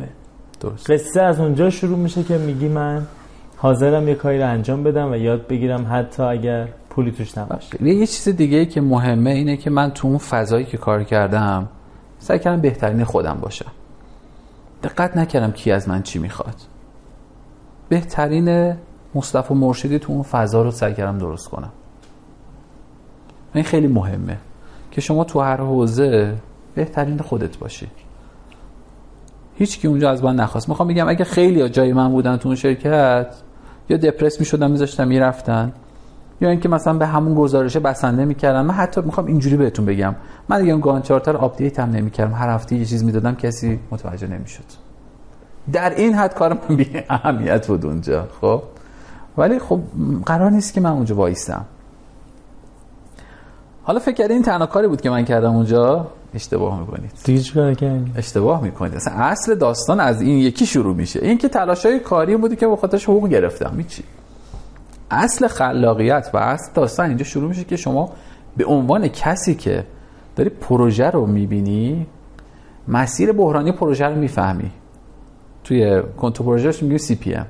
درست. 0.61 0.91
قصه 0.91 1.21
از 1.21 1.39
اونجا 1.39 1.69
شروع 1.69 1.97
میشه 1.97 2.23
که 2.23 2.37
میگی 2.37 2.67
من 2.67 3.01
حاضرم 3.61 4.07
یه 4.07 4.15
کاری 4.15 4.39
رو 4.39 4.49
انجام 4.49 4.83
بدم 4.83 5.11
و 5.11 5.15
یاد 5.15 5.47
بگیرم 5.47 5.87
حتی 5.91 6.23
اگر 6.23 6.67
پولی 6.89 7.11
توش 7.11 7.37
نباشه. 7.37 7.83
یه 7.83 8.07
چیز 8.07 8.35
دیگه 8.35 8.57
ای 8.57 8.65
که 8.65 8.81
مهمه 8.81 9.29
اینه 9.29 9.57
که 9.57 9.69
من 9.69 9.91
تو 9.91 10.07
اون 10.07 10.17
فضایی 10.17 10.65
که 10.65 10.77
کار 10.77 11.03
کردم 11.03 11.69
سعی 12.19 12.39
کردم 12.39 12.61
بهترین 12.61 13.03
خودم 13.03 13.37
باشم 13.41 13.71
دقت 14.83 15.17
نکردم 15.17 15.51
کی 15.51 15.71
از 15.71 15.89
من 15.89 16.03
چی 16.03 16.19
می‌خواد. 16.19 16.55
بهترین 17.89 18.75
مصطفی 19.15 19.53
مرشدی 19.53 19.99
تو 19.99 20.13
اون 20.13 20.23
فضا 20.23 20.61
رو 20.61 20.71
سعی 20.71 20.93
کردم 20.93 21.17
درست 21.17 21.49
کنم. 21.49 21.71
این 23.53 23.63
خیلی 23.63 23.87
مهمه 23.87 24.37
که 24.91 25.01
شما 25.01 25.23
تو 25.23 25.39
هر 25.39 25.57
حوزه 25.57 26.35
بهترین 26.75 27.17
خودت 27.17 27.57
باشی. 27.57 27.87
هیچ 29.55 29.79
کی 29.79 29.87
اونجا 29.87 30.09
از 30.09 30.23
من 30.23 30.35
نخواست. 30.35 30.69
می‌خوام 30.69 30.87
بگم 30.87 31.09
اگه 31.09 31.25
خیلی 31.25 31.69
جای 31.69 31.93
من 31.93 32.09
بودن 32.11 32.37
تو 32.37 32.49
اون 32.49 32.55
شرکت 32.55 33.35
یا 33.89 33.97
depress 33.97 34.39
می‌شدن 34.39 34.71
میذاشتن 34.71 35.07
می‌رفتن. 35.07 35.73
یا 36.41 36.49
اینکه 36.49 36.69
مثلا 36.69 36.93
به 36.93 37.05
همون 37.05 37.35
گزارشه 37.35 37.79
بسنده 37.79 38.25
می‌کردم. 38.25 38.65
من 38.65 38.73
حتی 38.73 39.01
می‌خوام 39.01 39.27
اینجوری 39.27 39.57
بهتون 39.57 39.85
بگم. 39.85 40.15
من 40.49 40.59
دیگه 40.61 40.71
اون 40.71 40.81
Gantt 40.81 41.01
chart 41.01 41.27
رو 41.27 41.37
update 41.37 41.79
هم 41.79 41.91
نمی‌کردم. 41.91 42.33
هر 42.33 42.49
هفته 42.49 42.75
یه 42.75 42.85
چیز 42.85 43.03
می‌دادم 43.03 43.35
کسی 43.35 43.79
متوجه 43.91 44.27
نمی‌شد. 44.27 44.63
در 45.73 45.95
این 45.95 46.13
حد 46.13 46.33
کار 46.33 46.53
من 46.69 46.75
بی 46.77 47.03
اهمیت 47.09 47.67
بود 47.67 47.85
اونجا 47.85 48.27
خب. 48.41 48.63
ولی 49.37 49.59
خب 49.59 49.79
قرار 50.25 50.51
نیست 50.51 50.73
که 50.73 50.81
من 50.81 50.89
اونجا 50.89 51.15
وایسم 51.15 51.65
حالا 53.83 53.99
فکر 53.99 54.15
کردین 54.15 54.33
این 54.33 54.43
تنها 54.43 54.65
کاری 54.65 54.87
بود 54.87 55.01
که 55.01 55.09
من 55.09 55.25
کردم 55.25 55.55
اونجا؟ 55.55 56.07
اشتباه 56.33 56.79
می‌کنید. 56.79 57.11
دیگه 57.23 57.39
چیکار 57.39 57.73
کردی؟ 57.73 58.11
اشتباه 58.15 58.63
می‌کنید. 58.63 58.95
اصلا 58.95 59.13
اصل 59.13 59.55
داستان 59.55 59.99
از 59.99 60.21
این 60.21 60.37
یکی 60.37 60.65
شروع 60.65 60.95
میشه. 60.95 61.19
این 61.19 61.37
که 61.37 61.49
تلاشای 61.49 61.99
کاری 61.99 62.37
بودی 62.37 62.55
که 62.55 62.67
به 62.67 62.75
خاطرش 62.75 63.03
حقوق 63.09 63.27
گرفتم 63.27 63.73
هیچی. 63.77 64.03
اصل 65.11 65.47
خلاقیت 65.47 66.29
و 66.33 66.37
اصل 66.37 66.71
داستان 66.73 67.07
اینجا 67.07 67.23
شروع 67.23 67.49
میشه 67.49 67.63
که 67.63 67.75
شما 67.75 68.09
به 68.57 68.65
عنوان 68.65 69.07
کسی 69.07 69.55
که 69.55 69.85
داری 70.35 70.49
پروژه 70.49 71.09
رو 71.09 71.25
می‌بینی 71.25 72.07
مسیر 72.87 73.31
بحرانی 73.31 73.71
پروژه 73.71 74.05
رو 74.05 74.15
می‌فهمی. 74.15 74.71
توی 75.63 76.01
کنترل 76.17 76.45
پروژهش 76.45 76.83
میگیم 76.83 76.97
سی 76.97 77.15
پی 77.15 77.33
ام 77.33 77.45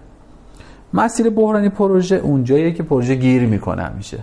مسیر 0.94 1.30
بحرانی 1.30 1.70
پروژه 1.70 2.16
اونجاییه 2.16 2.72
که 2.72 2.84
پروژه 2.84 3.16
گیر 3.16 3.46
می‌کنه 3.46 3.90
میشه 3.90 4.20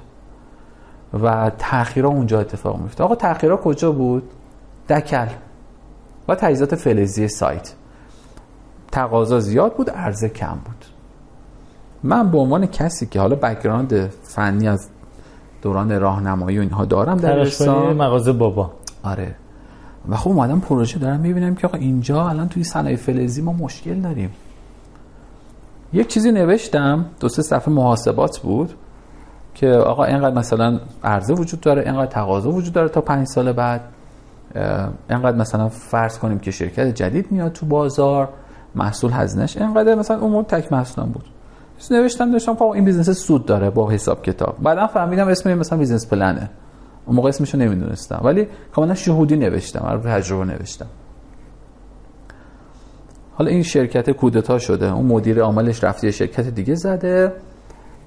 و 1.22 1.50
تأخیرها 1.58 2.10
اونجا 2.10 2.40
اتفاق 2.40 2.80
میفته 2.80 3.04
آقا 3.04 3.14
تأخیرها 3.14 3.56
کجا 3.56 3.92
بود؟ 3.92 4.22
دکل 4.88 5.26
و 6.28 6.34
تجهیزات 6.34 6.74
فلزی 6.74 7.28
سایت. 7.28 7.74
تقاضا 8.92 9.40
زیاد 9.40 9.76
بود 9.76 9.90
عرضه 9.90 10.28
کم 10.28 10.58
بود. 10.64 10.84
من 12.02 12.30
به 12.30 12.38
عنوان 12.38 12.66
کسی 12.66 13.06
که 13.06 13.20
حالا 13.20 13.36
background 13.36 14.10
فنی 14.22 14.68
از 14.68 14.88
دوران 15.62 16.00
راهنمایی 16.00 16.58
و 16.58 16.60
اینها 16.60 16.84
دارم 16.84 17.16
در 17.16 17.32
تراشفاری 17.32 17.94
مغازه 17.94 18.32
بابا. 18.32 18.70
آره. 19.02 19.34
و 20.08 20.16
خب 20.16 20.30
اومدم 20.30 20.60
پروژه 20.60 20.98
دارم 20.98 21.20
می‌بینم 21.20 21.54
که 21.54 21.66
آقا 21.66 21.78
اینجا 21.78 22.28
الان 22.28 22.48
توی 22.48 22.64
صنایع 22.64 22.96
فلزی 22.96 23.42
ما 23.42 23.52
مشکل 23.52 24.00
داریم. 24.00 24.30
یک 25.92 26.08
چیزی 26.08 26.32
نوشتم 26.32 27.06
دو 27.20 27.28
سه 27.28 27.42
صفحه 27.42 27.74
محاسبات 27.74 28.38
بود 28.38 28.74
که 29.54 29.68
آقا 29.68 30.04
اینقدر 30.04 30.34
مثلا 30.34 30.80
عرضه 31.04 31.34
وجود 31.34 31.60
داره 31.60 31.82
اینقدر 31.82 32.06
تقاضا 32.06 32.50
وجود 32.50 32.74
داره 32.74 32.88
تا 32.88 33.00
پنج 33.00 33.26
سال 33.26 33.52
بعد. 33.52 33.80
اینقدر 35.10 35.36
مثلا 35.36 35.68
فرض 35.68 36.18
کنیم 36.18 36.38
که 36.38 36.50
شرکت 36.50 36.86
جدید 36.86 37.32
میاد 37.32 37.52
تو 37.52 37.66
بازار 37.66 38.28
محصول 38.74 39.10
هزینهش 39.12 39.56
اینقدر 39.56 39.94
مثلا 39.94 40.20
امور 40.20 40.44
تک 40.44 40.72
محصولم 40.72 41.08
بود. 41.08 41.24
نوشتم 41.90 42.32
داشتم 42.32 42.54
خب 42.54 42.64
این 42.64 42.84
business 42.84 43.10
سود 43.10 43.46
داره 43.46 43.70
با 43.70 43.90
حساب 43.90 44.22
کتاب. 44.22 44.56
بعدا 44.62 44.86
فهمیدم 44.86 45.28
اسم 45.28 45.54
مثلا 45.54 45.78
business 45.78 46.06
plan 46.06 46.41
ه 46.41 46.50
اون 47.06 47.16
موقع 47.16 47.28
اسمشو 47.28 47.58
نمی‌دونستم. 47.58 48.20
ولی 48.24 48.46
کاملا 48.74 48.94
شهودی 48.94 49.36
نوشتم 49.36 49.86
رو 49.86 50.00
تجربه 50.00 50.44
نوشتم. 50.44 50.86
حالا 53.34 53.50
این 53.50 53.62
شرکت 53.62 54.10
کودتا 54.10 54.58
شده. 54.58 54.92
اون 54.92 55.06
مدیر 55.06 55.40
عاملش 55.40 55.84
رفته 55.84 56.10
شرکت 56.10 56.48
دیگه 56.48 56.74
زده. 56.74 57.32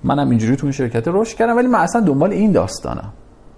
منم 0.03 0.29
اینجوری 0.29 0.55
تو 0.55 0.65
اون 0.65 0.71
شرکت 0.71 1.03
رشد 1.07 1.37
کردم 1.37 1.57
ولی 1.57 1.67
من 1.67 1.79
اصلا 1.79 2.01
دنبال 2.01 2.31
این 2.31 2.51
داستانم. 2.51 3.13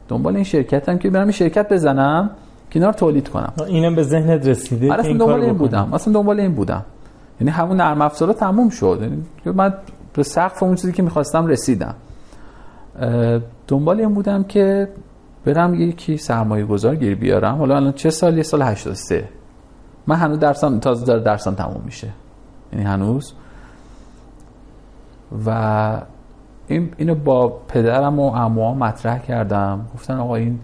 دنبال 0.08 0.36
این 0.36 0.44
شرکتم 0.44 0.98
که 0.98 1.10
برم 1.10 1.32
شرکت 1.32 1.74
بزنم. 1.74 2.30
کنار 2.74 2.94
تولید 2.94 3.30
کنم. 3.30 3.54
اینم 3.68 3.96
به 3.96 4.04
ذهنت 4.04 4.48
رسیده 4.48 4.92
آره 4.92 5.00
اصلا 5.00 5.18
دنبال 5.18 5.42
این 5.42 5.54
بودم. 5.54 5.94
اصلا 5.94 6.14
دنبال 6.14 6.40
این 6.40 6.56
بودم. 6.56 6.86
یعنی 7.42 7.52
همون 7.52 7.78
نرم 7.78 8.02
افزارا 8.02 8.34
تموم 8.34 8.70
شد. 8.70 9.00
یعنی 9.02 9.24
من 9.58 9.74
به 10.14 10.24
سقف 10.24 10.64
اون 10.64 10.76
چیزی 10.76 10.94
که 10.94 11.04
می‌خواستم 11.04 11.48
رسیدم. 11.48 11.96
دنبال 13.68 14.00
این 14.00 14.14
بودم 14.14 14.44
که 14.44 14.90
برم 15.46 15.74
یکی 15.74 16.18
سرمایه 16.18 16.66
گذار 16.66 16.96
گیر 16.96 17.16
بیارم. 17.16 17.58
حالا 17.58 17.76
الان 17.76 17.94
چه 17.94 18.10
سالی 18.10 18.44
سال 18.44 18.62
83 18.62 19.30
من 20.08 20.16
هنوز 20.16 20.40
درسم 20.40 20.80
تازه 20.80 21.06
داره 21.06 21.20
درسم 21.24 21.56
تموم 21.56 21.82
میشه. 21.86 22.08
یعنی 22.74 22.86
هنوز. 22.86 23.34
و 25.46 26.02
این 26.68 26.94
اینو 26.98 27.16
با 27.16 27.48
پدرم 27.68 28.20
و 28.20 28.30
عموها 28.30 28.74
مطرح 28.74 29.20
کردم. 29.20 29.88
گفتن 29.94 30.18
آقا 30.18 30.36
این 30.36 30.60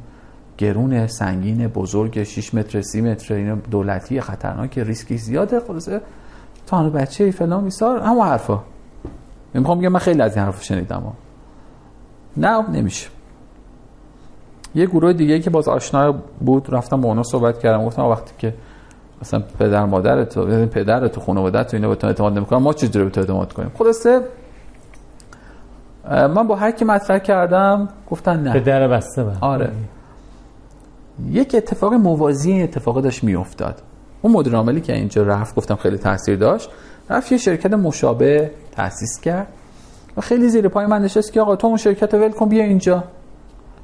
گرون 0.59 1.07
سنگین 1.07 1.67
بزرگ 1.67 2.23
6 2.23 2.53
متر 2.53 2.81
30 2.81 3.01
متر 3.01 3.33
اینو 3.33 3.55
دولتی 3.71 4.21
خطرناک 4.21 4.79
ریسکی 4.79 5.17
زیاده. 5.17 5.59
خلاصه 5.59 6.01
هنوز 6.71 6.91
بچه 6.93 7.31
فلان 7.31 7.63
بیسار 7.63 7.99
همون 7.99 8.27
حرفا. 8.27 8.59
می‌خوام 9.53 9.79
بگم 9.79 9.89
من 9.89 9.99
خیلی 9.99 10.21
از 10.21 10.35
این 10.37 10.45
حرف 10.45 10.63
شنیدم. 10.63 11.13
نه 12.37 12.69
نمیشه. 12.69 13.09
یه 14.75 14.85
گروه 14.85 15.13
دیگه 15.13 15.39
که 15.39 15.49
باز 15.49 15.67
آشنا 15.67 16.15
بود 16.39 16.67
رفتم 16.73 17.01
با 17.01 17.09
اونا 17.09 17.23
صحبت 17.23 17.59
کردم. 17.59 17.85
گفتم 17.85 18.03
وقتی 18.03 18.33
که 18.37 18.53
مثلا 19.21 19.43
پدر 19.59 19.85
مادر 19.85 20.23
تو 20.23 20.49
یعنی 20.49 20.65
پدر 20.65 21.07
تو 21.07 21.21
خانواده 21.21 21.63
تو 21.63 21.77
اینا 21.77 21.89
به 21.89 21.95
تو 21.95 22.07
اعتماد 22.07 22.33
نمی‌کنن 22.37 22.59
ما 22.59 22.73
چجوری 22.73 23.05
به 23.05 23.11
تو 23.11 23.21
اعتماد 23.21 23.53
کنیم؟ 23.53 23.71
خلاصه 23.77 24.21
من 26.09 26.47
با 26.47 26.55
هر 26.55 26.71
کی 26.71 26.85
مطرح 26.85 27.19
کردم 27.19 27.89
گفتن 28.09 28.43
نه. 28.43 28.53
پدر 28.53 28.87
بسته. 28.87 29.25
آره. 29.41 29.71
یک 31.27 31.55
اتفاق 31.55 31.93
موازی 31.93 32.61
اتفاق 32.61 33.01
داشت 33.01 33.23
میافتاد. 33.23 33.81
اون 34.21 34.33
مدیر 34.33 34.55
عاملی 34.55 34.81
که 34.81 34.93
اینجا 34.93 35.23
رفت 35.23 35.55
گفتم 35.55 35.75
خیلی 35.75 35.97
تاثیر 35.97 36.35
داشت 36.35 36.69
رفت 37.09 37.31
یه 37.31 37.37
شرکت 37.37 37.73
مشابه 37.73 38.51
تاسیس 38.71 39.19
کرد 39.21 39.47
و 40.17 40.21
خیلی 40.21 40.49
زیر 40.49 40.67
پای 40.67 40.85
من 40.85 41.01
نشست 41.01 41.33
که 41.33 41.41
آقا 41.41 41.55
تو 41.55 41.67
اون 41.67 41.77
شرکت 41.77 42.13
ول 42.13 42.31
کن 42.31 42.49
بیا 42.49 42.63
اینجا. 42.63 43.03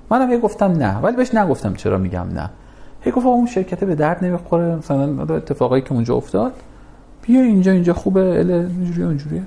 منم 0.09 0.31
هی 0.31 0.39
گفتم 0.39 0.71
نه 0.71 0.99
ولی 0.99 1.15
بهش 1.15 1.35
نگفتم 1.35 1.73
چرا 1.73 1.97
میگم 1.97 2.27
نه. 2.33 2.49
هی 3.01 3.11
گفت 3.11 3.25
اون 3.25 3.45
شرکت 3.45 3.83
به 3.83 3.95
درد 3.95 4.25
نمی‌خوره 4.25 4.75
مثلا 4.75 5.35
اتفاقایی 5.35 5.81
که 5.81 5.93
اونجا 5.93 6.15
افتاد. 6.15 6.53
بیا 7.21 7.41
اینجا 7.41 7.71
اینجا 7.71 7.93
خوبه 7.93 8.39
ال 8.39 8.51
اینجوری 8.51 9.03
اونجوریه. 9.03 9.43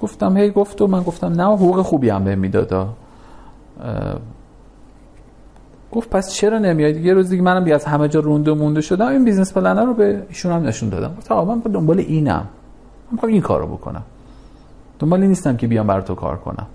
گفتم 0.00 0.36
هی 0.36 0.50
گفت 0.50 0.82
و 0.82 0.86
من 0.86 1.02
گفتم 1.02 1.26
نه 1.26 1.44
حقوق 1.44 1.82
خوبی 1.82 2.08
هم 2.08 2.24
بهم 2.24 2.38
می‌داد. 2.38 2.88
گفت 5.92 6.10
پس 6.10 6.32
چرا 6.32 6.58
نمیاد 6.58 6.96
یه 6.96 7.14
روز 7.14 7.28
دیگه 7.28 7.42
منم 7.42 7.72
از 7.72 7.84
همه 7.84 8.08
جا 8.08 8.20
رونده 8.20 8.52
مونده 8.52 8.80
شدم. 8.80 9.06
این 9.06 9.24
business 9.24 9.52
plan 9.52 9.84
رو 9.84 9.94
به 9.94 10.22
ایشون 10.28 10.52
هم 10.52 10.62
نشون 10.62 10.88
دادم. 10.88 11.14
گفت 11.18 11.32
آقا 11.32 11.54
من 11.54 11.58
دنبال 11.58 11.98
اینم. 11.98 12.34
من 12.34 13.12
می‌خوام 13.12 13.32
این 13.32 13.42
کارو 13.42 13.66
بکنم. 13.66 14.02
دنبال 14.98 15.26
نیستم 15.26 15.56
که 15.56 15.66
بیام 15.66 15.86
برا 15.86 16.00
تو 16.00 16.14
کار 16.14 16.36
کنم. 16.36 16.66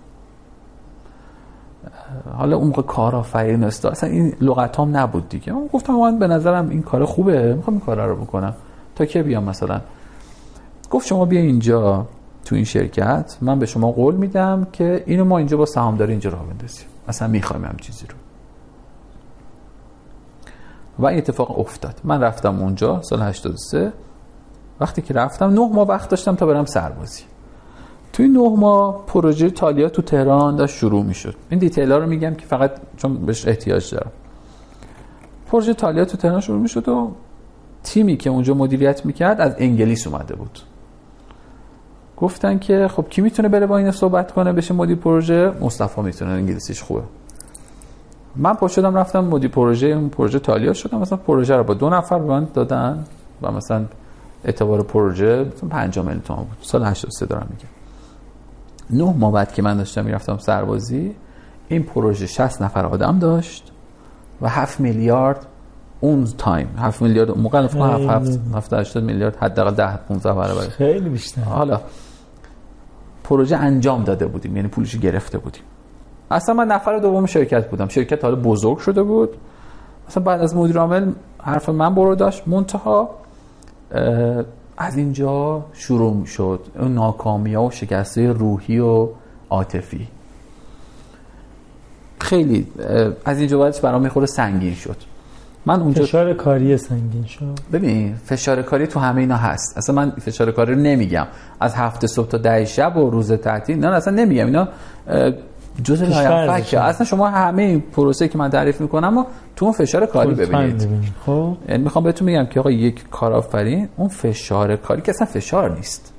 حالا 2.37 2.57
اون 2.57 2.71
کارآفرین 2.71 3.63
است 3.63 3.85
اصلا 3.85 4.09
این 4.09 4.33
لغت 4.41 4.79
هم 4.79 4.97
نبود 4.97 5.29
دیگه. 5.29 5.53
من 5.53 5.67
گفتم 5.73 5.93
من 5.93 6.19
به 6.19 6.27
نظرم 6.27 6.69
این 6.69 6.81
کار 6.81 7.05
خوبه. 7.05 7.53
می‌خوام 7.53 7.77
این 7.77 7.85
کار 7.85 8.07
رو 8.07 8.15
بکنم. 8.15 8.53
تا 8.95 9.05
که 9.05 9.23
بیام 9.23 9.43
مثلا؟ 9.43 9.81
گفت 10.91 11.07
شما 11.07 11.25
بیا 11.25 11.41
اینجا 11.41 12.07
تو 12.45 12.55
این 12.55 12.63
شرکت. 12.63 13.37
من 13.41 13.59
به 13.59 13.65
شما 13.65 13.91
قول 13.91 14.15
میدم 14.15 14.67
که 14.71 15.03
اینو 15.05 15.25
ما 15.25 15.37
اینجا 15.37 15.57
با 15.57 15.65
سهامداری 15.65 16.11
اینجا 16.11 16.29
راه 16.29 16.45
بندازیم. 16.45 16.87
مثلا 17.07 17.27
می‌خوایم 17.27 17.65
هم 17.65 17.75
چیزی 17.81 18.05
رو. 18.07 18.15
و 20.99 21.05
این 21.05 21.17
اتفاق 21.17 21.59
افتاد. 21.59 22.01
من 22.03 22.21
رفتم 22.21 22.61
اونجا 22.61 23.01
سال 23.01 23.21
83 23.21 23.93
وقتی 24.79 25.01
که 25.01 25.13
رفتم 25.13 25.49
نه 25.49 25.69
ماه 25.73 25.87
وقت 25.87 26.09
داشتم 26.09 26.35
تا 26.35 26.45
برم 26.45 26.65
سربازی. 26.65 27.23
توی 28.13 28.27
نه 28.27 28.49
ماه 28.57 29.05
پروژه 29.07 29.49
تالیا 29.49 29.89
تو 29.89 30.01
تهران 30.01 30.55
داشت 30.55 30.77
شروع 30.77 31.03
می‌شد. 31.03 31.35
این 31.49 31.59
دیتیل 31.59 31.91
ها 31.91 31.97
رو 31.97 32.07
میگم 32.07 32.33
که 32.33 32.45
فقط 32.45 32.71
چون 32.97 33.25
بهش 33.25 33.47
احتیاج 33.47 33.91
دارم. 33.91 34.11
پروژه 35.51 35.73
تالیا 35.73 36.05
تو 36.05 36.17
تهران 36.17 36.41
شروع 36.41 36.59
می‌شد 36.61 36.89
و 36.89 37.11
تیمی 37.83 38.17
که 38.17 38.29
اونجا 38.29 38.53
مدیریت 38.53 39.05
می‌کرد 39.05 39.41
از 39.41 39.55
انگلیس 39.57 40.07
اومده 40.07 40.35
بود. 40.35 40.59
گفتن 42.17 42.59
که 42.59 42.87
خب 42.87 43.05
کی 43.09 43.21
می‌تونه 43.21 43.49
بره 43.49 43.65
با 43.65 43.77
این 43.77 43.91
صحبت 43.91 44.31
کنه 44.31 44.53
بشه 44.53 44.73
مدیر 44.73 44.95
پروژه؟ 44.95 45.51
مصطفی 45.61 46.01
می‌تونه. 46.01 46.31
انگلیسیش 46.31 46.83
خوبه. 46.83 47.01
من 48.35 48.53
پا 48.53 48.67
شدم 48.67 48.95
رفتم 48.95 49.19
مدیر 49.19 49.51
پروژه 49.51 49.87
اون 49.87 50.09
پروژه 50.09 50.39
تالیا 50.39 50.73
شدم 50.73 50.99
مثلا 50.99 51.17
پروژه 51.17 51.55
رو 51.55 51.63
با 51.63 51.73
دو 51.73 51.89
نفر 51.89 52.19
به 52.19 52.25
من 52.25 52.47
دادن 52.53 53.05
و 53.41 53.51
مثلا 53.51 53.85
اعتبار 54.43 54.83
پروژه 54.83 55.43
5 55.43 55.99
میلیون 55.99 56.21
تومان 56.21 56.43
بود. 56.43 56.57
سال 56.61 56.83
83 56.83 57.25
دارم 57.25 57.47
میگم. 57.49 59.03
نه 59.03 59.13
ماه 59.17 59.31
بعد 59.31 59.53
که 59.53 59.61
من 59.61 59.77
داشتم 59.77 60.05
می‌رفتم 60.05 60.37
سربازی 60.37 61.15
این 61.67 61.83
پروژه 61.83 62.27
60 62.27 62.61
نفر 62.61 62.85
آدم 62.85 63.19
داشت 63.19 63.71
و 64.41 64.49
7 64.49 64.79
میلیارد 64.79 65.45
اون 65.99 66.27
تایم. 66.37 66.67
7 66.77 67.01
میلیارد 67.01 67.37
موقع 67.37 67.67
فکر 67.67 67.81
7 67.81 68.39
7 68.55 68.73
80 68.73 69.03
میلیارد 69.03 69.35
حداقل 69.35 69.71
10 69.71 69.97
15 69.97 70.33
برابر. 70.33 70.61
خیلی 70.61 71.09
بیشتر. 71.09 71.41
حالا 71.41 71.81
پروژه 73.23 73.55
انجام 73.55 74.03
داده 74.03 74.25
بودیم 74.25 74.55
یعنی 74.55 74.67
پولش 74.67 74.97
گرفته 74.97 75.37
بودیم. 75.37 75.63
اصلا 76.31 76.55
من 76.55 76.67
نفر 76.67 76.97
دوم 76.97 77.25
شرکت 77.25 77.69
بودم. 77.69 77.87
شرکت 77.87 78.23
حالا 78.23 78.35
بزرگ 78.35 78.77
شده 78.77 79.03
بود. 79.03 79.29
مثلا 80.09 80.23
بعد 80.23 80.41
از 80.41 80.55
مدیر 80.55 80.77
عامل 80.77 81.11
حرف 81.43 81.69
من 81.69 81.95
برو 81.95 82.15
داشت. 82.15 82.47
منتها 82.47 83.09
از 84.77 84.97
اینجا 84.97 85.65
شروع 85.73 86.25
شد. 86.25 86.59
اون 86.79 86.93
ناکامی 86.93 87.53
ها 87.53 87.63
و 87.63 87.71
شکسته 87.71 88.31
روحی 88.31 88.79
و 88.79 89.09
عاطفی. 89.49 90.07
خیلی 92.19 92.67
از 93.25 93.39
اینجا 93.39 93.59
بعدش 93.59 93.81
برام 93.81 94.01
می‌خوره 94.01 94.25
سنگین 94.25 94.75
شد. 94.75 94.97
من 95.65 95.81
اونجا 95.81 96.03
فشار 96.03 96.33
کاری 96.33 96.77
سنگین 96.77 97.25
شد. 97.25 97.59
ببین 97.73 98.15
فشار 98.15 98.61
کاری 98.61 98.87
تو 98.87 98.99
همه 98.99 99.21
اینا 99.21 99.37
هست. 99.37 99.77
اصلا 99.77 99.95
من 99.95 100.09
فشار 100.09 100.51
کاری 100.51 100.73
رو 100.73 100.79
نمیگم. 100.79 101.27
از 101.59 101.75
هفته 101.75 102.07
صبح 102.07 102.27
تا 102.27 102.37
ده 102.37 102.65
شب 102.65 102.97
و 102.97 103.09
روز 103.09 103.31
تعطیل 103.31 103.79
نه 103.79 103.87
اصلا 103.87 104.13
نمیگم. 104.13 104.45
اینا 104.45 104.67
جزء 105.83 106.05
لایفکه 106.05 106.79
اصلا 106.79 107.05
شما 107.05 107.29
همه 107.29 107.61
این 107.61 107.81
پروسه 107.81 108.27
که 108.27 108.37
من 108.37 108.49
تعریف 108.49 108.81
می‌کنم 108.81 109.17
و 109.17 109.25
تو 109.55 109.65
اون 109.65 109.73
فشار 109.73 110.05
کاری 110.05 110.33
ببینید. 110.33 110.89
خب. 111.25 111.57
یعنی 111.69 111.83
می‌خوام 111.83 112.03
بهتون 112.03 112.27
بگم 112.27 112.45
که 112.45 112.59
آقا 112.59 112.71
یک 112.71 113.09
کارآفرین 113.09 113.89
اون 113.97 114.07
فشار 114.07 114.75
کاری 114.75 115.01
که 115.01 115.09
اصلا 115.09 115.27
فشار 115.27 115.75
نیست. 115.75 116.13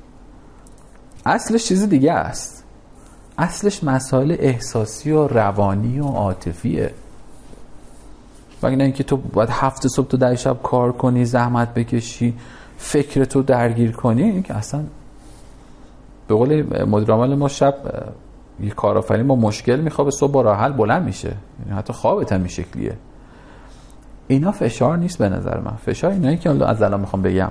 اصلش 1.26 1.64
چیز 1.64 1.88
دیگه 1.88 2.12
است. 2.12 2.64
اصلش 3.38 3.84
مسائل 3.84 4.36
احساسی 4.38 5.10
و 5.10 5.28
روانی 5.28 6.00
و 6.00 6.04
عاطفیه. 6.04 6.90
و 8.62 8.66
اینکه 8.66 9.04
تو 9.04 9.16
باید 9.16 9.48
هفته 9.52 9.88
صبح 9.88 10.08
تا 10.08 10.16
ده 10.16 10.36
شب 10.36 10.62
کار 10.62 10.92
کنی 10.92 11.24
زحمت 11.24 11.74
بکشی 11.74 12.34
فکر 12.78 13.24
تو 13.24 13.42
درگیر 13.42 13.92
کنی. 13.92 14.22
این 14.22 14.42
که 14.42 14.54
اصلا 14.54 14.84
به 16.28 16.34
قول 16.34 16.84
مدیر 16.86 17.14
ما 17.14 17.48
شب 17.48 17.74
یه 18.60 18.70
کارآفرین 18.70 19.28
با 19.28 19.36
مشکل 19.36 19.80
میخوابه 19.80 20.10
صبح 20.10 20.32
با 20.32 20.42
راه 20.42 20.58
حل 20.58 20.72
بلند 20.72 21.02
میشه. 21.02 21.36
یعنی 21.60 21.78
حتی 21.78 21.92
خوابت 21.92 22.32
هم 22.32 22.38
این 22.38 22.48
شکلیه. 22.48 22.96
اینا 24.26 24.52
فشار 24.52 24.96
نیست 24.96 25.18
به 25.18 25.28
نظر 25.28 25.60
من. 25.60 25.76
فشار 25.76 26.10
اینایی 26.10 26.36
که 26.36 26.50
از 26.50 26.82
الان 26.82 27.00
می‌خوام 27.00 27.22
بگم. 27.22 27.50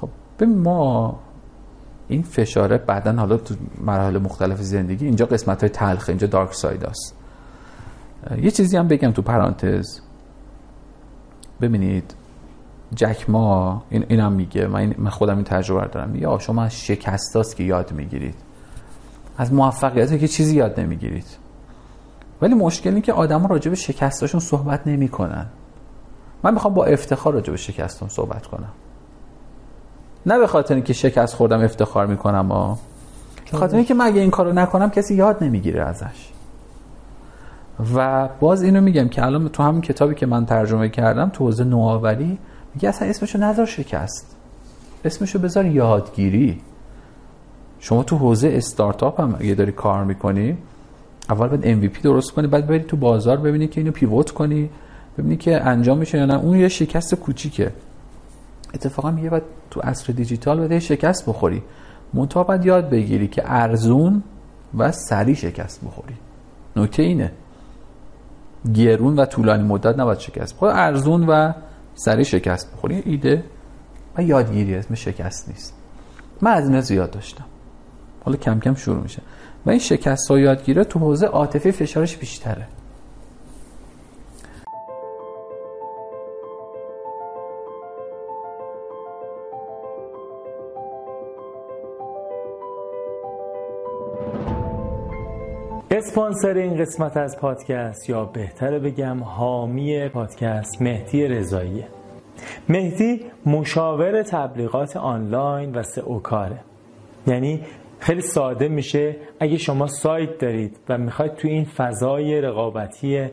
خب 0.00 0.08
ببین 0.38 0.58
ما 0.58 1.18
این 2.08 2.22
فشاره 2.22 2.78
بعدا 2.78 3.12
حالا 3.12 3.36
تو 3.36 3.54
مراحل 3.80 4.18
مختلف 4.18 4.60
زندگی 4.60 5.04
اینجا 5.04 5.26
قسمت 5.26 5.60
های 5.60 5.68
تلخه 5.68 6.10
اینجا 6.10 6.26
دارک 6.26 6.54
ساید 6.54 6.84
است. 6.84 7.16
یه 8.42 8.50
چیزی 8.50 8.76
هم 8.76 8.88
بگم 8.88 9.10
تو 9.10 9.22
پرانتز. 9.22 10.00
ببینید 11.60 12.14
جک 12.94 13.30
ما 13.30 13.82
این 13.90 14.04
اینم 14.08 14.32
میگه. 14.32 14.66
من, 14.66 15.08
خودم 15.10 15.36
این 15.36 15.44
تجربه 15.44 15.86
دارم. 15.86 16.16
یا 16.16 16.38
شما 16.38 16.62
از 16.62 16.80
شکستاست 16.80 17.56
که 17.56 17.64
یاد 17.64 17.92
می‌گیرید. 17.92 18.34
از 19.40 19.52
موفقیت 19.52 20.20
که 20.20 20.28
چیزی 20.28 20.56
یاد 20.56 20.80
نمی‌گیرید. 20.80 21.26
ولی 22.42 22.54
مشکلی 22.54 23.00
که 23.00 23.12
آدم 23.12 23.46
راجع 23.46 23.70
به 23.70 23.76
شکستاشون 23.76 24.40
صحبت 24.40 24.86
نمی‌کنن. 24.86 25.46
من 26.42 26.54
می‌خوام 26.54 26.74
با 26.74 26.84
افتخار 26.84 27.34
راجع 27.34 27.50
به 27.50 27.56
شکستون 27.56 28.08
صحبت 28.08 28.46
کنم. 28.46 28.72
نه 30.26 30.38
به 30.38 30.46
خاطر 30.46 30.74
اینکه 30.74 30.92
شکست 30.92 31.34
خوردم 31.34 31.60
افتخار 31.60 32.06
می‌کنم 32.06 32.76
به 33.52 33.58
خاطر 33.58 33.76
اینکه 33.76 33.94
مگه 33.94 34.20
این 34.20 34.30
کارو 34.30 34.52
نکنم 34.52 34.90
کسی 34.90 35.14
یاد 35.14 35.44
نمی‌گیره 35.44 35.82
ازش. 35.82 36.28
و 37.94 38.28
باز 38.40 38.62
اینو 38.62 38.80
میگم 38.80 39.08
که 39.08 39.24
الان 39.24 39.48
تو 39.48 39.62
همین 39.62 39.80
کتابی 39.80 40.14
که 40.14 40.26
من 40.26 40.46
ترجمه 40.46 40.88
کردم 40.88 41.28
تو 41.28 41.44
حوزه 41.44 41.64
نوآوری 41.64 42.38
میگه 42.74 42.88
اصلا 42.88 43.08
اسمشو 43.08 43.38
نذار 43.38 43.66
شکست. 43.66 44.36
اسمشو 45.04 45.38
بذار 45.38 45.66
یادگیری. 45.66 46.60
شما 47.80 48.02
تو 48.02 48.16
حوزه 48.16 48.48
استارتاپ 48.48 49.20
هم 49.20 49.36
اگه 49.40 49.54
داری 49.54 49.72
کار 49.72 50.04
می‌کنی 50.04 50.58
اول 51.30 51.48
باید 51.48 51.92
MVP 51.92 52.02
درست 52.02 52.32
کنی 52.32 52.46
بعد 52.46 52.66
بری 52.66 52.78
تو 52.78 52.96
بازار 52.96 53.36
ببینی 53.36 53.68
که 53.68 53.80
اینو 53.80 53.92
پیوت 53.92 54.30
کنی 54.30 54.70
ببینی 55.18 55.36
که 55.36 55.66
انجام 55.66 55.98
میشه 55.98 56.18
یا 56.18 56.26
نه. 56.26 56.34
اون 56.34 56.58
یه 56.58 56.68
شکست 56.68 57.14
کوچیکه. 57.14 57.72
اتفاقا 58.74 59.10
میگه 59.10 59.30
باید 59.30 59.42
تو 59.70 59.80
عصر 59.80 60.12
دیجیتال 60.12 60.58
باید 60.58 60.78
شکست 60.78 61.26
بخوری. 61.26 61.62
منتها 62.14 62.42
باید 62.44 62.66
یاد 62.66 62.90
بگیری 62.90 63.28
که 63.28 63.42
ارزون 63.44 64.22
و 64.78 64.92
سریع 64.92 65.34
شکست 65.34 65.84
بخوری. 65.84 66.14
نکته 66.76 67.02
اینه. 67.02 67.32
گرون 68.74 69.18
و 69.18 69.24
طولانی 69.24 69.62
مدت 69.62 69.98
نباید 69.98 70.18
شکست 70.18 70.54
بخوری. 70.54 70.72
ارزون 70.76 71.26
و 71.26 71.52
سریع 71.94 72.24
شکست 72.24 72.72
بخوری. 72.72 73.02
ایده 73.06 73.44
و 74.18 74.22
یادگیری 74.22 74.74
اسم 74.74 74.94
شکست 74.94 75.48
نیست. 75.48 75.74
من 76.40 76.50
از 76.50 76.68
این 76.68 76.80
زیاد 76.80 77.10
داشتم. 77.10 77.44
حالا 78.24 78.36
کم 78.36 78.60
کم 78.60 78.74
شروع 78.74 79.02
میشه. 79.02 79.22
و 79.66 79.70
این 79.70 79.78
شکست 79.78 80.30
و 80.30 80.38
یادگیری 80.38 80.84
تو 80.84 80.98
حوزه 80.98 81.26
عاطفی 81.26 81.72
فشارش 81.72 82.16
بیشتره. 82.16 82.66
اسپانسر 95.90 96.54
این 96.54 96.76
قسمت 96.76 97.16
از 97.16 97.38
پادکست 97.38 98.08
یا 98.08 98.24
بهتره 98.24 98.78
بگم 98.78 99.24
حامی 99.24 100.08
پادکست 100.08 100.82
مهدی 100.82 101.26
رضاییه. 101.26 101.86
مهدی 102.68 103.24
مشاور 103.46 104.22
تبلیغات 104.22 104.96
آنلاین 104.96 105.74
و 105.74 105.82
سئو 105.82 106.18
کاره 106.18 106.58
یعنی 107.26 107.60
خیلی 108.00 108.20
ساده 108.20 108.68
میشه. 108.68 109.16
اگه 109.40 109.56
شما 109.56 109.86
سایت 109.86 110.38
دارید 110.38 110.76
و 110.88 110.98
می‌خواید 110.98 111.34
تو 111.34 111.48
این 111.48 111.64
فضای 111.64 112.40
رقابتی 112.40 113.28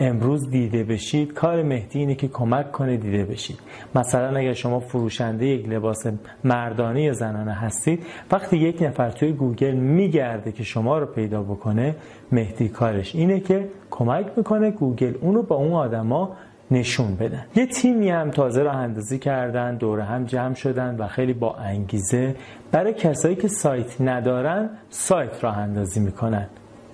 امروز 0.00 0.50
دیده 0.50 0.84
بشید 0.84 1.32
کار 1.32 1.62
مهدی 1.62 1.98
اینه 1.98 2.14
که 2.14 2.28
کمک 2.28 2.72
کنه 2.72 2.96
دیده 2.96 3.24
بشید. 3.24 3.58
مثلا 3.94 4.38
اگر 4.38 4.52
شما 4.52 4.80
فروشنده 4.80 5.46
یک 5.46 5.68
لباس 5.68 6.06
مردانه 6.44 7.02
یا 7.02 7.12
زنانه 7.12 7.52
هستید 7.52 8.06
وقتی 8.32 8.56
یک 8.56 8.82
نفر 8.82 9.10
توی 9.10 9.32
گوگل 9.32 9.74
میگرده 9.74 10.52
که 10.52 10.62
شما 10.62 10.98
رو 10.98 11.06
پیدا 11.06 11.42
بکنه 11.42 11.94
مهدی 12.32 12.68
کارش 12.68 13.14
اینه 13.14 13.40
که 13.40 13.68
کمک 13.90 14.26
می‌کنه 14.36 14.70
گوگل 14.70 15.14
اونو 15.20 15.42
به 15.42 15.56
اون 15.56 15.72
آدما 15.72 16.36
نشون 16.70 17.16
بدن. 17.16 17.44
یه 17.56 17.66
تیمی 17.66 18.10
هم 18.10 18.30
تازه 18.30 18.62
راه 18.62 18.76
اندازی 18.76 19.18
کردن 19.18 19.76
دور 19.76 20.00
هم 20.00 20.24
جمع 20.24 20.54
شدن 20.54 20.96
و 20.96 21.06
خیلی 21.06 21.32
با 21.32 21.54
انگیزه 21.54 22.36
برای 22.72 22.94
کسایی 22.94 23.36
که 23.36 23.48
سایت 23.48 24.00
ندارن 24.00 24.70
سایت 24.88 25.44
راه 25.44 25.58
اندازی 25.58 26.00
می‌کنن. 26.00 26.46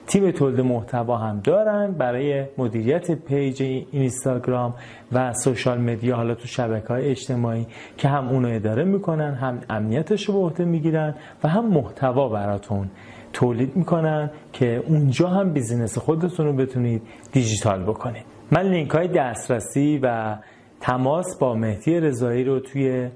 تیم 0.07 0.31
تولید 0.31 0.61
محتوا 0.61 1.17
هم 1.17 1.41
دارن 1.45 1.93
برای 1.93 2.45
مدیریت 2.59 3.11
page 3.11 3.63
اینستاگرام 3.91 4.75
و 5.13 5.33
social 5.33 5.81
media 5.81 6.17
حالا 6.17 6.35
تو 6.35 6.47
شبکه 6.47 6.89
های 6.89 7.09
اجتماعی 7.09 7.67
که 7.97 8.09
هم 8.09 8.29
اونو 8.29 8.49
اداره 8.49 8.85
می‌کنن 8.85 9.35
هم 9.35 9.61
امنیتش 9.71 10.25
رو 10.25 10.35
به 10.35 10.41
عهده 10.41 10.65
می‌گیرن 10.65 11.15
و 11.45 11.49
هم 11.49 11.67
محتوا 11.67 12.29
براتون 12.29 12.91
تولید 13.33 13.77
می‌کنن 13.77 14.31
که 14.53 14.83
اونجا 14.87 15.29
هم 15.29 15.53
business 15.53 15.99
خودتون 15.99 16.47
رو 16.47 16.53
بتونید 16.53 17.03
دیجیتال 17.33 17.83
بکنید. 17.83 18.30
من 18.53 18.63
لینک 18.63 18.91
های 18.91 19.09
دسترسی 19.09 19.99
و 20.03 20.37
تماس 20.81 21.39
با 21.39 21.55
مهدی 21.55 22.01
رضایی 22.01 22.45
رو 22.45 22.61
توی 22.61 23.09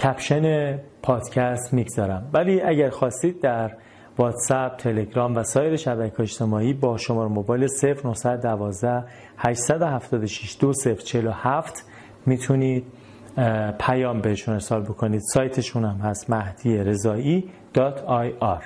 caption 0.00 0.78
پادکست 1.02 1.74
می‌گذارم. 1.74 2.30
ولی 2.32 2.60
اگر 2.60 2.90
خواستید 2.90 3.40
در 3.40 3.72
واتساپ، 4.18 4.76
تلگرام 4.76 5.36
و 5.36 5.42
سایر 5.42 5.76
شبکه 5.76 6.20
اجتماعی 6.20 6.72
با 6.72 6.96
شماره 6.96 7.28
موبایل 7.28 7.68
0912 8.04 9.04
876 9.38 10.56
2047 10.60 11.84
می‌تونید 12.26 12.84
پیام 13.80 14.20
بهشون 14.20 14.54
ارسال 14.54 14.82
بکنید. 14.82 15.20
سایتشون 15.20 15.84
هم 15.84 15.96
هست 15.96 16.30
مهدی 16.30 16.76
رضایی 16.76 17.50
.ir 17.74 18.62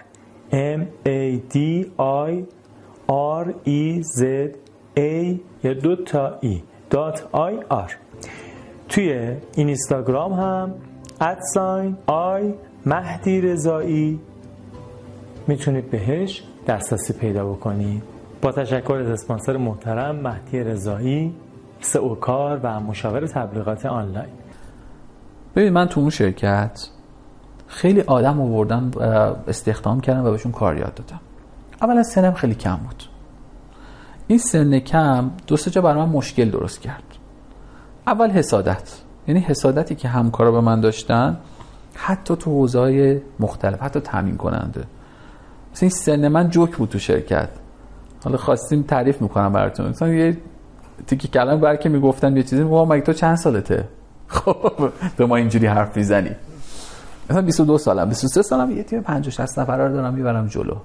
m 0.53 0.81
a 1.07 1.39
d 1.53 1.57
i 1.99 2.45
r 3.43 3.55
e 3.67 4.03
z 4.19 4.25
a 4.99 5.37
یا 5.65 5.75
دو 5.75 5.97
تا 5.97 6.39
ای 6.41 6.63
.ir 6.91 7.93
توی 8.89 9.37
اینستاگرام 9.55 10.33
هم 10.33 10.75
ادساین 11.21 11.97
آی 12.07 12.55
مهدی 12.87 13.41
رضایی. 13.41 14.21
می‌تونید 15.47 15.91
بهش 15.91 16.43
دسترسی 16.67 17.13
پیدا 17.13 17.53
بکنید 17.53 18.03
با 18.43 18.53
تشکر 18.53 18.93
از 18.93 19.09
اسپانسر 19.09 19.57
محترم 19.57 20.17
مهدی 20.17 20.61
رضایی 20.61 21.35
سئوکار 21.81 22.61
و 22.63 22.81
مشاور 22.81 23.27
تبلیغات 23.27 23.87
آنلاین. 23.87 24.33
ببین 25.57 25.73
من 25.73 25.89
تو 25.89 26.01
اون 26.01 26.11
شرکت 26.11 26.89
خیلی 27.67 28.01
آدم 28.01 28.41
آوردم 28.41 28.91
استخدام 29.49 30.01
کردم 30.01 30.25
و 30.25 30.31
بهشون 30.31 30.53
کار 30.53 30.79
یاد 30.79 30.95
دادم. 30.95 31.21
اولا 31.83 32.03
سنم 32.03 32.33
خیلی 32.33 32.55
کم 32.55 32.77
بود. 32.77 33.08
این 34.29 34.39
سن 34.39 34.79
کم 34.79 35.31
دو 35.47 35.57
جا 35.57 35.83
برای 35.83 36.05
من 36.05 36.09
مشکل 36.09 36.51
درست 36.51 36.81
کرد. 36.81 37.03
اول 38.07 38.31
حسادت. 38.31 38.93
یعنی 39.29 39.41
حسادتی 39.41 39.95
که 39.95 40.09
همکارا 40.09 40.53
به 40.53 40.61
من 40.61 40.81
داشتن 40.81 41.39
حتی 41.95 42.37
تو 42.37 42.51
حوزه 42.51 43.23
مختلف 43.41 43.83
حتی 43.83 44.01
تامین 44.01 44.37
کننده. 44.37 44.85
مثلا 45.73 45.87
این 45.87 45.91
سن 45.91 46.29
من 46.29 46.51
جوک 46.51 46.77
بود 46.77 46.89
تو 46.89 46.99
شرکت. 46.99 47.49
حالا 48.25 48.37
خواستیم 48.37 48.83
تعریف 48.83 49.23
می‌کنم 49.23 49.53
براتون. 49.53 49.89
مثلا 49.89 50.09
یه 50.09 50.37
تیکی 51.07 51.29
کلام 51.29 51.61
بر 51.61 51.77
که 51.77 51.89
می‌گفتن 51.89 52.37
یه 52.37 52.43
چیزی 52.43 52.65
میگم 52.65 52.89
مگه 52.89 53.01
تو 53.01 53.13
چند 53.13 53.37
سالته؟ 53.37 53.89
خب 54.29 54.93
تو 55.19 55.27
ما 55.27 55.37
اینجوری 55.37 55.67
حرف 55.67 55.97
می‌زنی. 55.97 56.31
مثلا 57.31 57.43
22 57.43 57.79
سالم 57.79 58.09
23 58.09 58.43
سالم 58.43 58.77
یه 58.77 58.83
تیم 58.83 59.03
50 59.03 59.31
60 59.31 59.59
نفر 59.59 59.79
رو 59.79 59.95
دارم 59.95 60.15
می‌برم 60.15 60.47
جلو. 60.47 60.77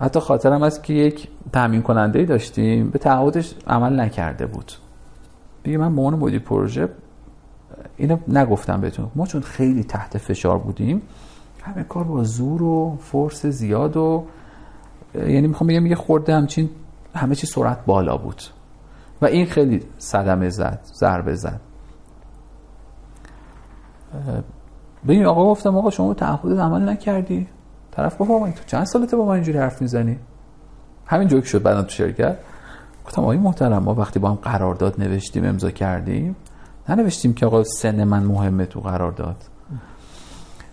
حتی 0.00 0.20
خاطرم 0.20 0.62
است 0.62 0.82
که 0.82 0.94
یک 0.94 1.28
تامین 1.52 1.82
کننده 1.82 2.24
داشتیم 2.24 2.90
به 2.90 2.98
تعهدش 2.98 3.54
عمل 3.66 4.00
نکرده 4.00 4.46
بود. 4.46 4.72
دیگه 5.62 5.78
من 5.78 5.94
به 5.96 6.02
عنوان 6.02 6.20
مدیر 6.20 6.40
پروژه 6.40 6.88
اینو 7.96 8.18
نگفتم 8.28 8.80
بهتون. 8.80 9.10
ما 9.14 9.26
چون 9.26 9.40
خیلی 9.40 9.84
تحت 9.84 10.18
فشار 10.18 10.58
بودیم 10.58 11.02
همه 11.62 11.82
کار 11.82 12.04
با 12.04 12.24
زور 12.24 12.62
و 12.62 12.96
فرس 13.00 13.46
زیاد 13.46 13.96
و 13.96 14.24
یعنی 15.14 15.46
می‌خوام 15.46 15.68
بگم 15.68 15.86
یه 15.86 15.94
خورده 15.94 16.34
همچین 16.34 16.70
همه 17.14 17.34
چی 17.34 17.46
سرعت 17.46 17.84
بالا 17.86 18.16
بود. 18.16 18.42
و 19.22 19.26
این 19.26 19.46
خیلی 19.46 19.82
صدمه 19.98 20.48
زد 20.48 20.80
ضربه 20.94 21.34
زد. 21.34 21.60
به 25.04 25.12
این 25.12 25.26
آقا 25.26 25.44
گفتم 25.50 25.76
آقا 25.76 25.90
شما 25.90 26.14
تعهد 26.14 26.58
عمل 26.58 26.88
نکردی؟ 26.88 27.46
طرف 27.98 28.20
گفت 28.20 28.30
آقا 28.30 28.46
تو 28.46 28.62
چند 28.66 28.84
سالته 28.84 29.16
با 29.16 29.24
ما 29.24 29.34
اینجوری 29.34 29.58
حرف 29.58 29.82
می‌زنی؟ 29.82 30.18
همین 31.06 31.28
جوک 31.28 31.46
شد 31.46 31.62
بعدا 31.62 31.82
تو 31.82 31.88
شرکت. 31.88 32.36
گفتم 33.06 33.22
آقای 33.22 33.36
محترم 33.38 33.82
ما 33.82 33.94
وقتی 33.94 34.18
با 34.18 34.30
هم 34.30 34.34
قرارداد 34.34 35.00
نوشتیم 35.00 35.44
امضا 35.44 35.70
کردیم 35.70 36.36
ننوشتیم 36.88 37.34
که 37.34 37.46
آقا 37.46 37.64
سن 37.64 38.04
من 38.04 38.22
مهمه 38.22 38.66
تو 38.66 38.80
قرارداد. 38.80 39.36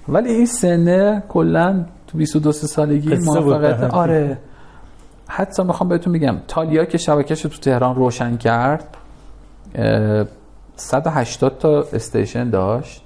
ولی 0.07 0.29
این 0.29 0.45
سنه 0.45 1.23
کلا 1.29 1.85
تو 2.07 2.17
22 2.17 2.51
سالگی 2.51 3.15
موفقیت 3.15 3.83
آره. 3.93 4.37
حتی 5.27 5.63
می‌خوام 5.63 5.89
بهتون 5.89 6.13
میگم 6.13 6.37
تالیا 6.47 6.85
که 6.85 6.97
شبکهش 6.97 7.41
تو 7.41 7.49
تهران 7.49 7.95
روشن 7.95 8.37
کرد 8.37 8.97
180 10.75 11.57
تا 11.57 11.85
استیشن 11.93 12.49
داشت. 12.49 13.04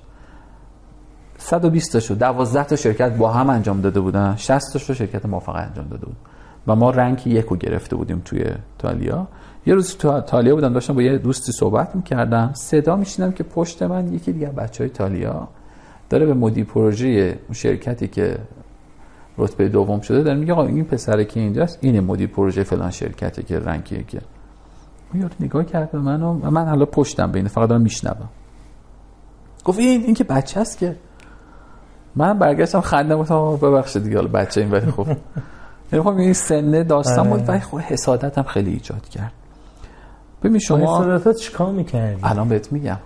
120 1.39 1.93
تا 1.93 1.99
شد 1.99 2.17
12 2.17 2.63
تا 2.63 2.75
شرکت 2.75 3.11
با 3.11 3.31
هم 3.31 3.49
انجام 3.49 3.81
داده 3.81 3.99
بودن. 3.99 4.35
60 4.35 4.73
تا 4.73 4.93
شرکت 4.93 5.25
موفق 5.25 5.55
انجام 5.55 5.87
داده 5.87 6.05
بود. 6.05 6.15
و 6.67 6.75
ما 6.75 6.89
رنگ 6.89 7.27
یک 7.27 7.45
رو 7.45 7.55
گرفته 7.55 7.95
بودیم 7.95 8.21
توی 8.25 8.45
تالیا. 8.77 9.27
یه 9.65 9.73
روز 9.73 9.97
تو 9.97 10.21
تالیا 10.21 10.55
بودم 10.55 10.73
داشتم 10.73 10.93
با 10.93 11.01
یه 11.01 11.17
دوستی 11.17 11.51
صحبت 11.51 11.95
می‌کردم. 11.95 12.51
صدا 12.53 12.95
میشنم 12.95 13.31
که 13.31 13.43
پشت 13.43 13.83
من 13.83 14.13
یکی 14.13 14.31
دیگه 14.31 14.47
بچه 14.47 14.83
های 14.83 14.89
تالیا 14.89 15.47
داره 16.09 16.25
به 16.25 16.33
مدیر 16.33 16.65
پروژه 16.65 17.39
شرکتی 17.51 18.07
که 18.07 18.37
رتبه 19.37 19.69
دوم 19.69 20.01
شده 20.01 20.23
داره 20.23 20.37
میگه 20.37 20.53
آقا 20.53 20.65
این 20.65 20.85
پسره 20.85 21.25
که 21.25 21.39
اینجاست 21.39 21.77
این 21.81 21.99
مدیر 21.99 22.27
پروژه 22.27 22.63
فلان 22.63 22.91
شرکتی 22.91 23.43
که 23.43 23.59
رنگ 23.59 23.91
یکه. 23.91 24.21
یارو 25.13 25.29
نگاه 25.39 25.65
کرد 25.65 25.91
به 25.91 25.99
من 25.99 26.21
و 26.21 26.33
من 26.33 26.67
حالا 26.67 26.85
پشتم 26.85 27.31
بینه 27.31 27.49
فقط 27.49 27.69
دارم 27.69 27.81
میشنوم. 27.81 28.29
گفت 29.65 29.79
این 29.79 30.03
این 30.03 30.13
که 30.13 30.23
بچه 30.23 30.59
است 30.59 30.77
که. 30.77 30.95
من 32.19 32.39
برگشتم 32.39 32.81
خنده 32.81 33.15
گفتم 33.15 33.55
ببخشید 33.55 34.03
دیگه 34.03 34.15
حالا 34.15 34.27
بچه 34.27 34.61
این 34.61 34.71
ولی 34.71 34.91
خب. 34.91 35.07
یعنی 35.91 36.05
خب 36.05 36.17
این 36.17 36.33
سنه 36.33 36.83
داستان 36.83 37.29
بود 37.29 37.49
ولی 37.49 37.59
خب 37.59 37.79
حسادت 37.79 38.41
خیلی 38.41 38.71
ایجاد 38.71 39.09
کرد. 39.09 39.31
ببین 40.43 40.59
شما 40.59 41.01
حسادت 41.01 41.37
چیکار 41.37 41.71
می‌کردی؟ 41.71 42.19
الان 42.23 42.49
بهت 42.49 42.71
میگم. 42.71 42.97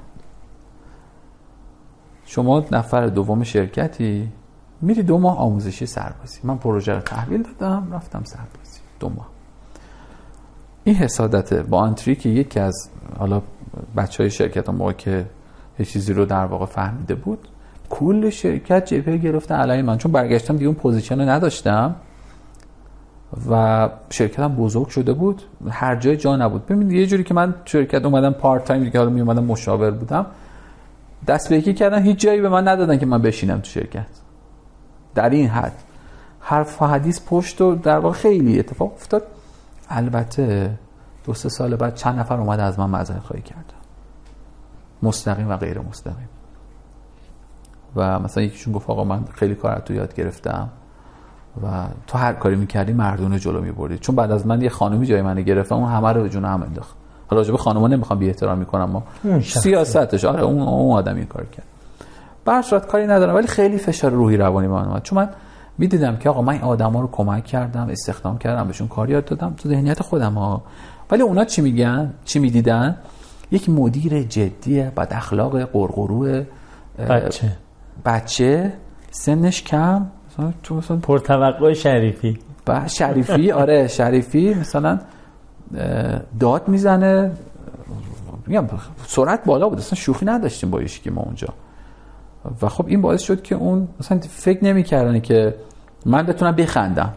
شما 2.25 2.65
نفر 2.71 3.07
دوم 3.07 3.43
شرکتی 3.43 4.29
میری 4.81 5.03
دو 5.03 5.17
ماه 5.17 5.37
آموزشی 5.37 5.85
سربازی. 5.85 6.39
من 6.43 6.57
پروژه 6.57 6.93
رو 6.93 7.01
تحویل 7.01 7.43
دادم 7.59 7.87
رفتم 7.93 8.23
سربازی. 8.23 8.79
دو 8.99 9.09
ماه. 9.09 9.29
این 10.83 10.95
حسادت 10.95 11.53
با 11.53 11.79
آنتری 11.79 12.15
که 12.15 12.29
یکی 12.29 12.59
از 12.59 12.89
حالا 13.19 13.41
بچه 13.97 14.23
های 14.23 14.29
شرکت 14.29 14.69
موقع 14.69 14.93
که 14.93 15.25
یه 15.79 15.85
چیزی 15.85 16.13
رو 16.13 16.25
در 16.25 16.45
واقع 16.45 16.65
فهمیده 16.65 17.15
بود 17.15 17.47
کل 17.93 18.29
شرکت 18.29 18.85
جبهه 18.85 19.17
گرفته 19.17 19.55
علیه 19.55 19.81
من. 19.81 19.97
چون 19.97 20.11
برگشتم 20.11 20.53
دیگه 20.53 20.65
اون 20.65 20.75
position 20.75 21.21
رو 21.21 21.29
نداشتم 21.29 21.95
و 23.49 23.89
شرکتم 24.09 24.55
بزرگ 24.55 24.87
شده 24.87 25.13
بود. 25.13 25.41
هر 25.69 25.95
جایی 25.95 26.17
جا 26.17 26.35
نبود. 26.35 26.65
ببینید 26.65 26.91
یه 26.91 27.05
جوری 27.05 27.23
که 27.23 27.33
من 27.33 27.55
شرکت 27.65 28.05
اومدم 28.05 28.31
part 28.31 28.65
time 28.65 28.83
دیگه 28.83 28.99
حالا 28.99 29.11
می 29.11 29.21
اومدم 29.21 29.43
مشاور 29.43 29.91
بودم. 29.91 30.25
دست 31.27 31.49
به 31.49 31.57
یکی 31.57 31.73
کردن 31.73 32.03
هیچ 32.03 32.19
جایی 32.19 32.41
به 32.41 32.49
من 32.49 32.67
ندادن 32.67 32.97
که 32.97 33.05
من 33.05 33.21
بشینم 33.21 33.59
تو 33.59 33.69
شرکت. 33.69 34.07
در 35.15 35.29
این 35.29 35.47
حد. 35.47 35.73
و 36.81 36.87
حدیث 36.87 37.21
پشتش 37.27 37.61
و 37.61 37.75
در 37.75 37.99
واقع 37.99 38.15
خیلی 38.15 38.59
اتفاق 38.59 38.93
افتاد. 38.93 39.23
البته 39.89 40.69
دو 41.25 41.33
سه 41.33 41.49
سال 41.49 41.75
بعد 41.75 41.95
چند 41.95 42.19
نفر 42.19 42.37
اومد 42.37 42.59
از 42.59 42.79
من 42.79 42.89
معذرت 42.89 43.19
خواهی 43.19 43.41
کردن. 43.41 43.63
مستقیم 45.03 45.49
و 45.49 45.57
غیر 45.57 45.79
مستقیم. 45.79 46.32
و 47.95 48.19
مثلا 48.19 48.43
یکیشون 48.43 48.73
گفت 48.73 48.89
آقا 48.89 49.03
من 49.03 49.23
خیلی 49.33 49.55
کار 49.55 49.79
تو 49.79 49.93
یاد 49.93 50.15
گرفتم 50.15 50.69
و 51.63 51.67
تو 52.07 52.17
هر 52.17 52.33
کاری 52.33 52.55
می‌کردی 52.55 52.93
مردونه 52.93 53.39
جلو 53.39 53.61
میبردی. 53.61 53.97
چون 53.97 54.15
بعد 54.15 54.31
از 54.31 54.47
من 54.47 54.61
یه 54.61 54.69
خانومی 54.69 55.05
جای 55.05 55.21
من 55.21 55.41
گرفتم 55.41 55.75
اون 55.75 55.91
همه 55.91 56.13
رو 56.13 56.21
به 56.21 56.29
جون 56.29 56.45
هم 56.45 56.63
انداخت. 56.63 56.95
حالا 57.27 57.41
راجب 57.41 57.55
خانوما 57.55 57.87
نمی‌خوام 57.87 58.19
بی 58.19 58.27
احترام 58.27 58.57
می‌کنم 58.57 58.89
ما 58.89 59.03
سیاستش. 59.41 60.25
آره 60.25 60.41
اون 60.41 60.61
اون 60.61 60.97
آدم 60.97 61.15
این 61.15 61.25
کار 61.25 61.45
کرد. 61.45 61.65
برشاد 62.45 62.87
کاری 62.87 63.07
ندارم 63.07 63.35
ولی 63.35 63.47
خیلی 63.47 63.77
فشار 63.77 64.11
روحی 64.11 64.37
روانی 64.37 64.67
من 64.67 64.85
اومد. 64.85 65.03
چون 65.03 65.19
من 65.19 65.29
می‌دیدم 65.77 66.17
که 66.17 66.29
آقا 66.29 66.41
من 66.41 66.53
این 66.53 66.61
آدما 66.61 67.01
رو 67.01 67.09
کمک 67.11 67.45
کردم 67.45 67.87
استخدام 67.89 68.37
کردم 68.37 68.67
بهشون 68.67 68.87
کار 68.87 69.09
یاد 69.09 69.25
دادم 69.25 69.53
تو 69.57 69.69
ذهنیت 69.69 70.01
خودم 70.01 70.33
ها. 70.33 70.63
ولی 71.11 71.21
اونا 71.21 71.45
چی 71.45 71.61
میگن؟ 71.61 72.13
چی 72.25 72.39
می‌دیدن؟ 72.39 72.97
یک 73.51 73.69
مدیر 73.69 74.23
جدی 74.23 74.81
بد 74.81 75.07
اخلاق 75.11 75.63
قرقرو 75.63 76.43
بچه. 77.09 77.51
بچه 78.05 78.73
سنش 79.11 79.63
کم 79.63 80.07
مثلا 80.31 80.53
تو 80.63 80.75
مثلا 80.75 80.97
پرتوقع 80.97 81.73
شریفی. 81.73 82.39
با 82.65 82.87
شریفی 82.87 83.51
آره 83.51 83.87
شریفی 83.87 84.53
مثلا 84.53 84.99
داد 86.39 86.67
می‌زنه. 86.67 87.31
میگم 88.47 88.67
سرعت 89.07 89.45
بالا 89.45 89.69
بود 89.69 89.77
اصلا 89.77 89.99
شوخی 89.99 90.25
نداشتیم 90.25 90.69
با 90.69 90.83
که 90.83 91.11
ما 91.11 91.21
اونجا. 91.21 91.47
و 92.61 92.69
خب 92.69 92.87
این 92.87 93.01
باعث 93.01 93.21
شد 93.21 93.41
که 93.41 93.55
اون 93.55 93.87
مثلا 93.99 94.19
فکر 94.19 94.63
نمی‌کردن 94.63 95.19
که 95.19 95.55
من 96.05 96.25
بتونم 96.25 96.55
بخندم 96.55 97.13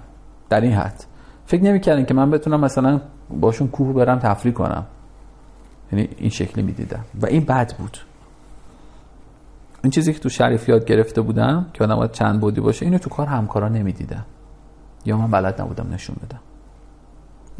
در 0.49 0.61
این 0.61 0.73
حد. 0.73 1.05
فکر 1.47 1.63
نمی‌کردن 1.63 2.05
که 2.05 2.15
من 2.15 2.31
بتونم 2.31 2.61
مثلا 2.61 3.01
باشون 3.41 3.69
کوه 3.69 3.93
برم 3.93 4.19
تفریح 4.19 4.55
کنم. 4.55 4.87
یعنی 5.93 6.09
این 6.17 6.31
شکلی 6.31 6.65
می‌دیدم. 6.65 7.05
و 7.21 7.27
این 7.27 7.45
بد 7.45 7.73
بود. 7.73 7.99
این 9.87 9.91
چیزی 9.91 10.13
که 10.13 10.19
تو 10.19 10.29
شریف 10.29 10.69
یاد 10.69 10.85
گرفته 10.85 11.21
بودم 11.21 11.67
که 11.75 11.85
آدم 11.85 11.97
باید 11.97 12.13
چند 12.13 12.41
بعدی 12.41 12.61
باشه 12.61 12.87
اینو 12.87 12.99
تو 12.99 13.11
کار 13.11 13.27
همکارا 13.27 13.69
نمی‌دیدم 13.69 14.25
یا 15.05 15.17
من 15.17 15.31
بلد 15.31 15.61
نبودم 15.61 15.87
نشون 15.93 16.17
بدم. 16.27 16.41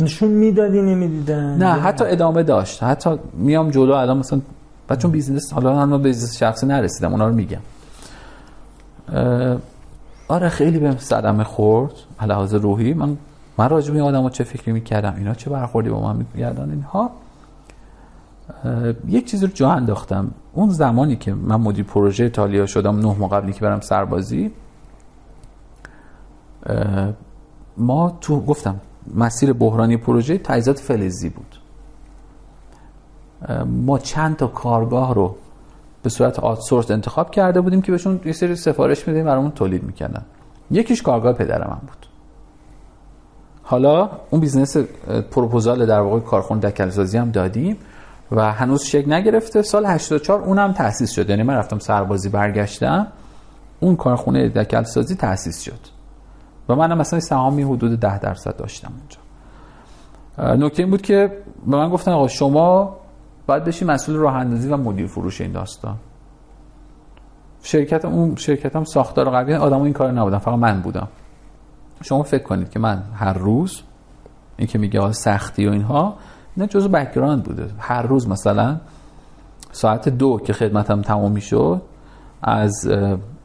نشون 0.01 0.29
می‌دادی 0.29 0.83
نمی‌دیدن؟ 0.83 1.57
نه 1.57 1.73
حتی 1.73 2.05
ادامه 2.05 2.43
داشت. 2.43 2.83
حتی 2.83 3.19
میام 3.35 3.71
جلو 3.71 3.93
الان 3.93 4.19
مثلا 4.19 4.41
بچه‌های 4.89 5.11
business 5.11 5.53
حالا 5.53 5.87
من 5.87 6.03
business 6.03 6.37
شخصی 6.37 6.67
نرسیدم 6.67 7.13
اونا 7.13 7.29
رو 7.29 7.35
میگم. 7.35 7.61
آره 10.29 10.49
خیلی 10.49 10.79
بهم 10.79 10.97
صدمه 10.99 11.45
خورد 11.45 11.93
لحاظ 12.23 12.55
روحی. 12.55 12.95
من 12.95 13.17
من 13.59 13.69
راجع 13.69 13.93
به 13.93 14.03
آدمو 14.03 14.31
چه 14.31 14.45
فکری 14.45 14.73
می‌کردم؟ 14.73 15.15
اینا 15.17 15.35
چه 15.35 15.51
برخوردی 15.51 15.91
با 15.91 16.01
من 16.01 16.27
میگردن؟ 16.35 16.71
اینها. 16.71 17.11
یک 19.09 19.31
چیزی 19.31 19.47
رو 19.47 19.53
جا 19.53 19.71
انداختم. 19.71 20.31
اون 20.53 20.71
زمانی 20.71 21.17
که 21.17 21.35
من 21.35 21.57
مدیر 21.57 21.85
پروژه 21.85 22.25
ایتالیا 22.25 22.67
شدم 22.67 22.99
نه 22.99 23.17
ماه 23.19 23.31
قبلی 23.31 23.53
که 23.53 23.61
برم 23.61 23.81
سربازی 23.81 24.53
ما 27.77 28.19
تو 28.21 28.41
گفتم 28.41 28.81
مسیر 29.15 29.53
بحرانی 29.53 29.97
پروژه 29.97 30.39
تجهیزات 30.39 30.79
فلزی 30.79 31.29
بود. 31.29 31.61
ما 33.67 33.99
چند 33.99 34.37
تا 34.37 34.47
کارگاه 34.47 35.15
رو 35.15 35.37
به 36.03 36.11
صورت 36.11 36.39
outsource 36.39 36.91
انتخاب 36.91 37.31
کرده 37.31 37.61
بودیم 37.61 37.83
که 37.83 37.93
بهشون 37.93 38.21
یه 38.25 38.33
سری 38.33 38.57
سفارش 38.57 39.09
میدیم 39.09 39.25
برامون 39.25 39.51
تولید 39.51 39.83
می‌کردن. 39.83 40.23
یکیش 40.71 41.03
کارگاه 41.03 41.33
پدر 41.33 41.69
من 41.69 41.79
بود. 41.81 42.07
حالا 43.63 44.11
اون 44.31 44.41
business 44.41 44.77
proposal 45.31 45.87
در 45.87 46.01
واقع 46.01 46.21
کارخونه 46.21 46.61
دکل 46.61 46.91
سازی 46.91 47.19
هم 47.19 47.31
دادیم. 47.31 47.77
و 48.33 48.53
هنوز 48.53 48.83
شکل 48.83 49.13
نگرفته. 49.13 49.63
سال 49.63 49.87
84 49.87 50.41
اونم 50.41 50.73
تأسیس 50.73 51.13
شد. 51.13 51.31
یعنی 51.31 51.43
من 51.43 51.55
رفتم 51.55 51.79
سربازی 51.79 52.29
برگشتم 52.29 53.07
اون 53.81 53.97
کارخونه 53.97 54.49
دکل 54.49 54.83
سازی 54.83 55.15
تأسیس 55.15 55.63
شد. 55.63 55.81
و 56.69 56.75
منم 56.75 56.99
مثلا 56.99 57.21
سهامی 57.21 57.63
حدود 57.63 58.01
10 58.01 58.19
درصد 58.19 58.57
داشتم 58.57 58.93
اونجا. 58.99 60.67
نکته 60.67 60.83
این 60.83 60.91
بود 60.91 61.03
که 61.03 61.33
به 61.67 61.77
من 61.77 61.91
گفتن 61.91 62.13
آقا 62.13 62.29
شما 62.29 62.97
باید 63.47 63.65
بشی 63.65 63.85
مسئول 63.85 64.17
راه 64.17 64.35
اندازی 64.35 64.69
و 64.69 64.77
مدیر 64.77 65.07
فروش 65.07 65.41
این 65.41 65.53
داستان. 65.53 65.97
شرکت 67.63 68.05
اون 68.05 68.37
شرکتم 68.37 68.85
ساختار 68.85 69.31
قوی 69.31 69.55
آدم 69.55 69.83
این 69.83 69.93
کار 69.93 70.13
نبودن 70.13 70.39
فقط 70.39 70.55
من 70.55 70.81
بودم. 70.81 71.09
شما 72.03 72.23
فکر 72.23 72.43
کنید 72.43 72.71
که 72.71 72.79
من 72.79 73.03
هر 73.15 73.33
روز 73.33 73.83
این 74.57 74.69
که 74.69 74.79
میگه 74.79 75.13
سختی 75.13 75.67
و 75.67 75.71
اینها 75.71 76.17
نه 76.57 76.67
جزو 76.67 76.89
background 76.89 77.43
بوده. 77.43 77.67
هر 77.79 78.03
روز 78.03 78.29
مثلا 78.29 78.77
ساعت 79.73 80.09
دو 80.09 80.39
که 80.39 80.53
خدمتم 80.53 81.03
تمام 81.03 81.33
می‌شد 81.33 81.83
از 82.43 82.89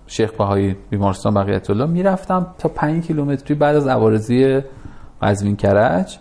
شیخ 0.08 0.32
بهایی 0.32 0.76
بیمارستان 0.90 1.34
بقیت 1.34 1.70
الله 1.70 1.86
می‌رفتم 1.86 2.48
تا 2.58 2.70
پنج 2.70 3.04
کیلومتری 3.04 3.56
بعد 3.56 3.76
از 3.76 3.88
عوارضی 3.88 4.62
قزوین 5.22 5.56
کرج. 5.56 6.18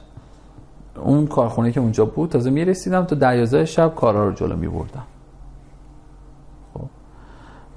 اون 0.96 1.26
کارخونه 1.26 1.72
که 1.72 1.80
اونجا 1.80 2.04
بود 2.04 2.30
تازه 2.30 2.50
می‌رسیدم 2.50 3.04
تا 3.04 3.16
دیازه 3.16 3.64
شب 3.64 3.94
کارا 3.94 4.28
رو 4.28 4.34
جلو 4.34 4.56
میبردم. 4.56 5.02
خب. 6.74 6.88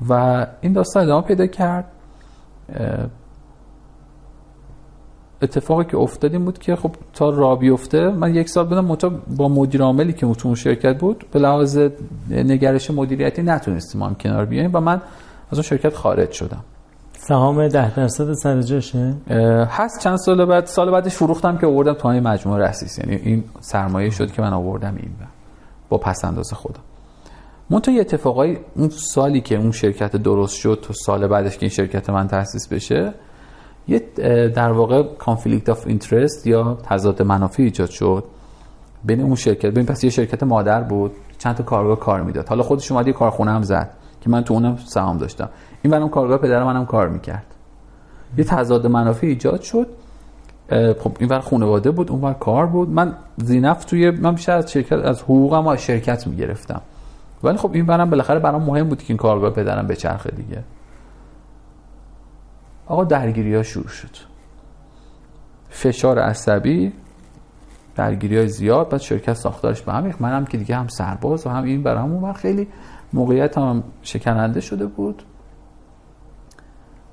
و 0.10 0.46
این 0.62 0.74
داستان 0.74 1.04
ادامه 1.04 1.22
پیدا 1.22 1.48
کرد. 1.48 1.86
اتفاقی 5.44 5.86
که 5.86 5.98
افتاد 5.98 6.38
بود 6.38 6.60
که 6.60 6.76
خب 6.76 6.92
تا 7.14 7.30
را 7.30 7.56
بیفته 7.56 8.10
من 8.10 8.36
یک 8.36 8.50
سال 8.50 8.66
بودم 8.66 8.86
متا 8.86 9.12
با 9.38 9.50
مدیر 9.50 9.82
عاملی 9.82 10.14
که 10.14 10.34
تو 10.34 10.56
شرکت 10.56 11.00
بود 11.00 11.26
به 11.32 11.40
لحاظ 11.40 11.80
نگرش 12.30 12.92
مدیریتی 12.92 13.42
نتونستیم 13.42 14.04
هم 14.04 14.16
کنار 14.16 14.46
بیایم 14.46 14.70
و 14.74 14.80
من 14.80 15.02
از 15.52 15.58
اون 15.58 15.62
شرکت 15.62 15.96
خارج 15.96 16.32
شدم. 16.32 16.64
سهام 17.18 17.68
ده 17.68 17.96
درصد 17.96 18.34
سر 18.34 18.62
جاشه؟ 18.62 19.14
هست. 19.70 20.00
چند 20.00 20.18
سال 20.18 20.46
بعد 20.46 20.66
سال 20.66 20.92
بعدش 20.92 21.16
فروختم 21.16 21.58
که 21.58 21.68
آوردم 21.68 21.94
تو 21.94 22.10
مجموعه 22.10 22.64
رسیس 22.64 23.00
یعنی 23.00 23.16
این 23.16 23.44
سرمایه 23.60 24.10
شد 24.10 24.32
که 24.32 24.42
من 24.42 24.54
آوردم 24.54 24.96
این 24.98 25.12
با 25.90 25.98
پس 25.98 26.26
انداز 26.26 26.54
خودم. 26.54 26.82
منتها 27.70 27.96
یه 27.96 28.02
اتفاقای 28.02 28.58
اون 28.76 28.90
سالی 28.90 29.42
که 29.42 29.56
اون 29.56 29.72
شرکت 29.72 30.16
درست 30.16 30.56
شد 30.56 30.80
تو 30.82 30.94
سال 30.94 31.28
بعدش 31.28 31.58
که 31.58 31.62
این 31.62 31.70
شرکت 31.70 32.10
من 32.10 32.28
تأسیس 32.28 32.68
بشه 32.68 33.14
یه 33.88 34.00
در 34.56 34.72
واقع 34.72 35.04
conflict 35.04 35.70
of 35.70 35.88
interest 35.88 36.48
یا 36.48 36.78
تضاد 36.84 37.22
منافع 37.22 37.64
ایجاد 37.64 37.90
شد. 37.90 38.24
بین 39.04 39.22
اون 39.22 39.36
شرکت 39.36 39.66
ببین 39.66 39.86
پس 39.86 40.04
یه 40.04 40.10
شرکت 40.10 40.44
مادر 40.44 40.82
بود 40.82 41.12
چند 41.38 41.56
تا 41.56 41.64
کارگاه 41.64 42.00
کار 42.00 42.22
می‌داد. 42.22 42.48
حالا 42.48 42.64
خودش 42.64 42.92
اومد 42.92 43.08
یه 43.08 43.14
کارخونه 43.14 43.52
هم 43.52 43.62
زد 43.62 43.90
که 44.22 44.30
من 44.30 44.44
تو 44.44 44.54
اونم 44.54 44.78
سهام 44.86 45.18
داشتم. 45.18 45.50
این 45.82 45.92
برام 45.92 46.10
کارگاه 46.10 46.38
پدر 46.38 46.64
منم 46.64 46.86
کار 46.86 47.10
می‌کرد. 47.10 47.46
یه 48.38 48.44
تضاد 48.44 48.88
منافع 48.88 49.28
ایجاد 49.28 49.62
شد. 49.62 49.88
خب 51.00 51.12
این 51.20 51.30
ور 51.30 51.40
خانواده 51.40 51.92
بود 51.92 52.12
اون 52.12 52.22
ور 52.22 52.34
کار 52.34 52.66
بود. 52.66 52.90
من 52.90 53.14
زینف 53.38 53.86
توی 53.86 54.12
من 54.12 54.36
بیشتر 54.36 54.58
از 54.58 54.72
شرکت 54.72 54.94
از 54.94 55.22
حقوقم 55.22 55.68
از 55.68 55.82
شرکت 55.82 56.28
می‌گرفتم. 56.28 56.82
ولی 57.44 57.58
خب 57.58 57.72
این 57.74 57.86
برام 57.86 58.10
بالاخره 58.10 58.40
برام 58.40 58.64
مهم 58.64 58.90
بود 58.90 58.98
که 58.98 59.06
این 59.08 59.18
کارگاه 59.18 59.50
پدرم 59.50 59.88
به 59.88 59.96
چرخه 59.96 60.32
دیگه. 60.32 60.64
آقا 62.88 63.04
درگیری 63.04 63.56
ها 63.56 63.64
شروع 63.64 63.88
شد. 63.88 64.16
فشار 65.70 66.20
عصبی 66.20 66.94
درگیری 67.96 68.38
های 68.38 68.48
زیاد 68.48 68.90
بعد 68.90 69.02
شرکت 69.02 69.34
ساختارش 69.34 69.82
به 69.82 69.94
هم 69.94 70.14
منم 70.20 70.46
که 70.46 70.58
دیگه 70.58 70.76
هم 70.76 70.88
سرباز 70.88 71.48
و 71.48 71.50
هم 71.50 71.64
این 71.64 71.84
برام 71.84 72.12
اون 72.14 72.34
خیلی 72.34 72.68
موقعیت 73.14 73.58
هم 73.58 73.84
شکننده 74.02 74.62
شده 74.62 74.86
بود. 74.86 75.24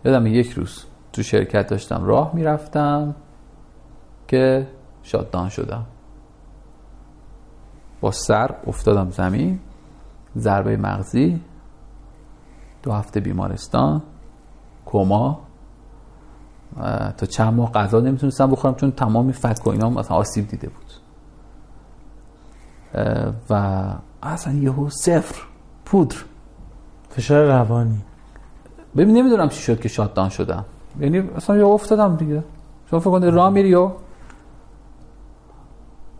یادم 0.05 0.27
یک 0.27 0.51
روز 0.51 0.85
تو 1.13 1.23
شرکت 1.23 1.67
داشتم 1.67 2.05
راه 2.05 2.35
می‌رفتم 2.35 3.15
که 4.29 4.69
شاددان 5.03 5.49
شدم. 5.49 5.87
با 8.01 8.11
سر 8.11 8.55
افتادم 8.67 9.11
زمین 9.11 9.61
ضربه 10.37 10.77
مغزی 10.77 11.41
دو 12.83 12.93
هفته 12.93 13.21
بیمارستان 13.21 14.03
کما. 14.87 15.50
تا 17.17 17.27
چند 17.27 17.55
ماه 17.55 17.73
غذا 17.73 18.01
نمی‌تونستم 18.01 18.51
بخورم 18.51 18.75
چون 18.75 18.91
تمامی 18.91 19.33
فک 19.33 19.67
و 19.67 19.71
اینا 19.71 19.91
مثلا 19.91 20.17
آسیب 20.17 20.49
دیده 20.49 20.69
بود. 20.69 20.93
و 23.51 23.85
اصلا 24.23 24.55
یهو 24.55 24.89
صفر 24.91 25.43
پودر. 25.85 26.17
فشار 27.11 27.45
روانی. 27.45 27.99
ببین 28.97 29.17
نمی‌دونم 29.17 29.49
چی 29.49 29.63
شد 29.63 29.81
که 29.81 29.89
شاددان 29.89 30.29
شدم. 30.29 30.65
یعنی 31.01 31.19
اصلا 31.19 31.57
یه 31.57 31.67
افتادم 31.67 32.17
دیگه. 32.17 32.45
شما 32.91 33.01
فکر 33.01 33.11
کنید 33.11 33.35
راه 33.35 33.51
میری 33.51 33.75
و 33.75 33.91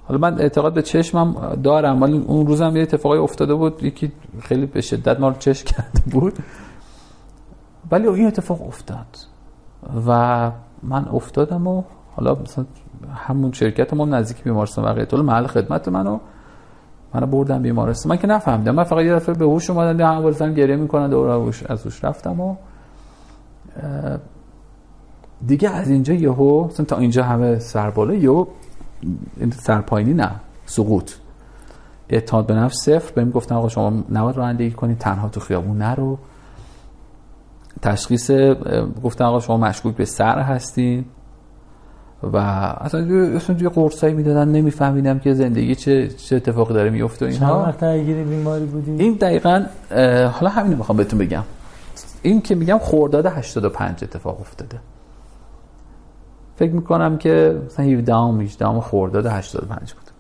حالا 0.05 0.21
من 0.21 0.41
اعتقاد 0.41 0.75
به 0.75 0.83
چشمم 0.83 1.55
دارم 1.63 2.03
ولی 2.03 2.19
اون 2.19 2.47
روزم 2.47 2.77
یه 2.77 2.83
اتفاقی 2.83 3.19
افتاده 3.19 3.55
بود 3.55 3.83
یکی 3.83 4.13
خیلی 4.43 4.67
به 4.67 4.81
شدت 4.81 5.21
ما 5.21 5.29
رو 5.29 5.35
چشم 5.39 5.65
کرده 5.65 6.01
بود. 6.11 6.39
ولی 7.91 8.09
این 8.09 8.27
اتفاق 8.27 8.67
افتاد. 8.67 9.30
و 10.07 10.51
من 10.83 11.09
افتادم 11.09 11.67
و 11.67 11.83
حالا 12.17 12.35
مثلا 12.35 12.65
همون 13.15 13.53
شرکت 13.53 13.95
ما 13.95 14.05
نزدیک 14.05 14.43
بیمارستان 14.43 14.85
واقعیت 14.85 15.09
طول 15.09 15.21
محل 15.21 15.47
خدمت 15.47 15.89
منو 15.89 16.19
منو 17.15 17.27
بردم 17.27 17.63
بیمارستان. 17.63 18.13
من 18.13 18.19
که 18.19 18.27
نفهمیدم. 18.27 18.75
من 18.75 18.85
فقط 18.85 19.05
یه 19.05 19.15
دفعه 19.15 19.35
به 19.35 19.45
هوش 19.45 19.71
اومدم 19.71 20.17
هم 20.17 20.23
واسه 20.23 20.53
گریه 20.53 20.77
می‌کنن 20.77 21.11
دور 21.11 21.29
از 21.69 21.85
هوش 21.85 22.05
رفتم 22.05 22.41
و 22.41 22.57
دیگه 25.47 25.71
از 25.71 25.89
اینجا 25.89 26.15
یهو 26.15 26.65
مثلا 26.65 26.87
تا 26.87 26.97
اینجا 26.97 27.25
همه 27.25 27.59
سرباله 27.59 28.19
یهو 28.19 28.47
سرپاینی 29.53 30.15
نه 30.15 30.31
سقوط. 30.67 31.13
اعتماد 32.09 32.47
به 32.47 32.55
نفس 32.55 32.77
صفر. 32.85 33.13
بهم 33.15 33.31
گفتن 33.31 33.55
آقا 33.55 33.69
شما 33.69 33.93
نباید 34.13 34.37
رانندگی 34.37 34.71
کنید 34.71 34.99
تنها 34.99 35.29
تو 35.29 35.41
خیابون 35.41 35.79
نرو. 35.79 36.19
تشخیص 37.83 38.31
گفتن 39.05 39.25
آقا 39.25 39.41
شما 39.41 39.57
مشکوک 39.57 39.97
به 39.97 40.05
سر 40.05 40.39
هستین 40.39 41.05
و 42.23 42.37
اصلا 42.37 43.01
اصلا 43.37 43.57
یه 43.57 43.69
قرصایی 43.69 44.15
می‌دادن 44.15 44.49
نمیفهمیدم 44.49 45.19
که 45.19 45.35
زندگی 45.35 45.75
چه 45.75 46.09
چه 46.09 46.37
اتفاقی 46.37 46.75
داره 46.75 46.91
میفته 46.91 47.27
اینها 47.27 47.63
وقت 47.63 47.79
درگیر 47.79 48.25
بیماری 48.25 48.65
بودی؟ 48.65 49.03
این 49.03 49.15
دقیقا 49.15 49.67
حالا 50.31 50.49
همین 50.51 50.77
می‌خوام 50.77 50.97
بهتون 50.97 51.19
بگم. 51.19 51.43
این 52.23 52.41
که 52.41 52.55
میگم 52.55 52.79
خورداد 52.79 53.27
85 53.27 54.05
اتفاق 54.05 54.41
افتاده. 54.41 54.79
فکر 56.57 56.73
می‌کنم 56.73 57.19
که 57.19 57.61
مثلا 57.67 57.87
17 57.87 58.15
ام 58.15 58.41
18 58.41 58.69
ام 58.69 58.81
خرداد 58.81 59.27
85 59.27 59.93
بود. 59.93 60.11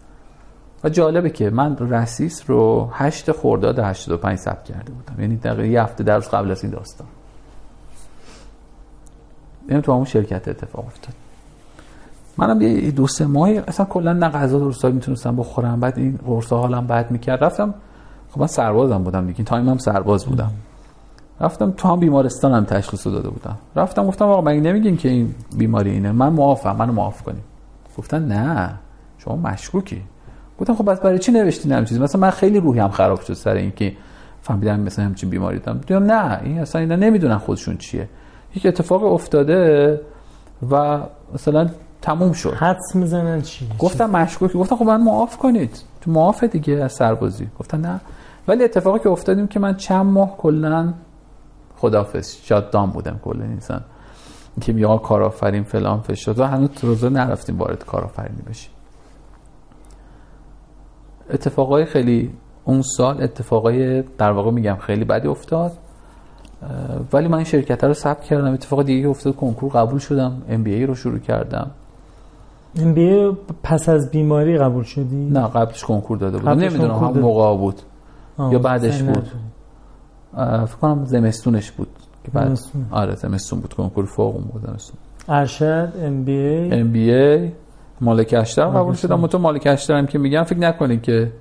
و 0.84 0.88
جالبه 0.88 1.30
که 1.30 1.50
من 1.50 1.76
رسیس 1.76 2.42
رو 2.46 2.88
8 2.92 3.32
خرداد 3.32 3.78
85 3.78 4.38
ثبت 4.38 4.64
کرده 4.64 4.92
بودم. 4.92 5.20
یعنی 5.20 5.36
دقیقا 5.36 5.62
یه 5.62 5.82
هفته 5.82 6.04
در 6.04 6.18
قبل 6.18 6.50
از 6.50 6.64
این 6.64 6.72
داستان. 6.72 7.06
یعنی 9.70 9.82
تو 9.82 9.92
همون 9.92 10.04
شرکت 10.04 10.48
اتفاق 10.48 10.86
افتاد. 10.86 11.14
منم 12.38 12.62
یه 12.62 12.90
دو 12.90 13.06
سه 13.06 13.26
ماهی 13.26 13.58
اصلا 13.58 13.86
کلا 13.86 14.12
نه 14.12 14.28
غذا 14.28 14.58
درست 14.58 14.84
می‌تونستم 14.84 15.36
بخورم. 15.36 15.80
بعد 15.80 15.98
این 15.98 16.18
قرصا 16.26 16.58
حالم 16.58 16.86
بد 16.86 17.10
می‌کرد. 17.10 17.44
رفتم 17.44 17.74
خب 18.30 18.40
من 18.40 18.46
سربازم 18.46 19.02
بودم 19.02 19.26
دیگه. 19.26 19.44
تایم 19.44 19.68
هم 19.68 19.78
سرباز 19.78 20.26
بودم. 20.26 20.52
رفتم 21.40 21.70
تو 21.70 21.88
هم 21.88 22.00
بیمارستان 22.00 22.52
هم 22.52 22.64
تشخیص 22.64 23.06
داده 23.06 23.28
بودم. 23.28 23.58
رفتم 23.76 24.06
گفتم 24.06 24.24
آقا 24.24 24.40
مگه 24.40 24.60
نمیگین 24.60 24.96
که 24.96 25.08
این 25.08 25.34
بیماری 25.56 25.90
اینه؟ 25.90 26.12
من 26.12 26.28
معافم 26.28 26.76
منو 26.76 26.92
معاف 26.92 27.22
کنیم 27.22 27.42
گفتن 27.98 28.28
نه 28.28 28.74
شما 29.18 29.36
مشکوکی. 29.36 30.02
گفتم 30.60 30.74
خب 30.74 30.90
بس 30.90 31.00
برای 31.00 31.18
چی 31.18 31.32
نوشتین 31.32 31.72
همین 31.72 31.84
چیز 31.84 32.00
مثلا 32.00 32.20
من 32.20 32.30
خیلی 32.30 32.60
روحیم 32.60 32.88
خراب 32.88 33.20
شد 33.20 33.32
سر 33.32 33.54
اینکه 33.54 33.92
فهمیدم 34.42 34.80
مثلا 34.80 35.04
همچین 35.04 35.30
بیماری 35.30 35.58
دارم. 35.58 35.78
دیدم 35.78 36.04
نه 36.04 36.40
این 36.42 36.58
اصلا 36.58 36.80
اینا 36.80 36.96
نمی‌دونن 36.96 37.38
خودشون 37.38 37.76
چیه. 37.76 38.08
یک 38.54 38.66
اتفاق 38.66 39.04
افتاده 39.04 40.00
و 40.70 41.00
مثلا 41.34 41.70
تموم 42.02 42.32
شد. 42.32 42.52
حدس 42.52 42.94
می‌زنن 42.94 43.42
چی؟ 43.42 43.68
گفتم 43.78 44.10
مشکوکی 44.10 44.58
گفتم 44.58 44.76
خب 44.76 44.84
من 44.84 45.02
معاف 45.02 45.36
کنید. 45.36 45.82
تو 46.00 46.10
معافه 46.10 46.46
دیگه 46.46 46.74
از 46.74 46.92
سربازی. 46.92 47.48
گفتن 47.58 47.80
نه. 47.80 48.00
ولی 48.48 48.64
اتفاقی 48.64 48.98
که 48.98 49.08
افتادیم 49.08 49.46
که 49.46 49.60
من 49.60 49.76
چند 49.76 50.06
ماه 50.06 50.36
کلا 50.36 50.94
خدافظ 51.76 52.52
دام 52.72 52.90
بودم 52.90 53.20
کل 53.24 53.42
انسان. 53.42 53.80
که 54.60 54.72
یا 54.72 54.96
کارآفرین 54.96 55.62
فلان 55.62 56.00
فشد 56.00 56.38
و 56.38 56.46
هنوز 56.46 56.70
روزه 56.82 57.08
نرفتیم 57.08 57.58
وارد 57.58 57.84
کارآفرینی 57.84 58.42
بشیم. 58.48 58.70
اتفاقای 61.30 61.84
خیلی 61.84 62.32
اون 62.64 62.82
سال 62.82 63.22
اتفاقای 63.22 64.02
در 64.02 64.30
واقع 64.30 64.50
میگم 64.50 64.76
خیلی 64.76 65.04
بدی 65.04 65.28
افتاد. 65.28 65.72
ولی 67.12 67.28
من 67.28 67.34
این 67.34 67.44
شرکت 67.44 67.84
رو 67.84 67.94
ثبت 67.94 68.24
کردم. 68.24 68.52
اتفاق 68.52 68.82
دیگه 68.82 69.08
افتاد 69.08 69.36
کنکور 69.36 69.72
قبول 69.72 69.98
شدم. 69.98 70.42
MBA 70.48 70.86
رو 70.86 70.94
شروع 70.94 71.18
کردم. 71.18 71.70
MBA 72.78 73.32
پس 73.62 73.88
از 73.88 74.10
بیماری 74.10 74.58
قبول 74.58 74.84
شدی؟ 74.84 75.30
نه 75.30 75.48
قبلش 75.48 75.84
کنکور 75.84 76.18
داده 76.18 76.38
بودم. 76.38 76.50
نمی‌دونم 76.50 76.94
هم 76.94 77.18
موقع 77.18 77.56
بود 77.56 77.82
یا 78.38 78.58
بعدش 78.58 79.02
بود. 79.02 79.28
فکر 80.66 80.76
کنم 80.80 81.04
زمستونش 81.04 81.70
بود 81.70 81.88
که 82.24 82.30
بعد 82.30 82.48
زمستون. 82.48 82.86
آره 82.90 83.14
زمستون 83.14 83.60
بود. 83.60 83.74
کنکور 83.74 84.04
فوق 84.04 84.34
اون 84.34 84.44
بود 84.44 84.66
زمستون. 84.66 84.96
ارشد 85.28 85.92
ام 86.02 86.24
بی 86.24 86.32
ای 86.32 86.80
ام 86.80 86.92
بی 86.92 87.14
ای 87.14 87.52
مالک 88.00 88.34
اشتر 88.38 88.66
قبول 88.66 88.94
شدم. 88.94 89.26
تو 89.26 89.38
مالک 89.38 89.66
اشترم 89.66 90.06
که 90.06 90.18
میگم 90.18 90.42
فکر 90.42 90.58
نکنید 90.58 91.02
که 91.02 91.32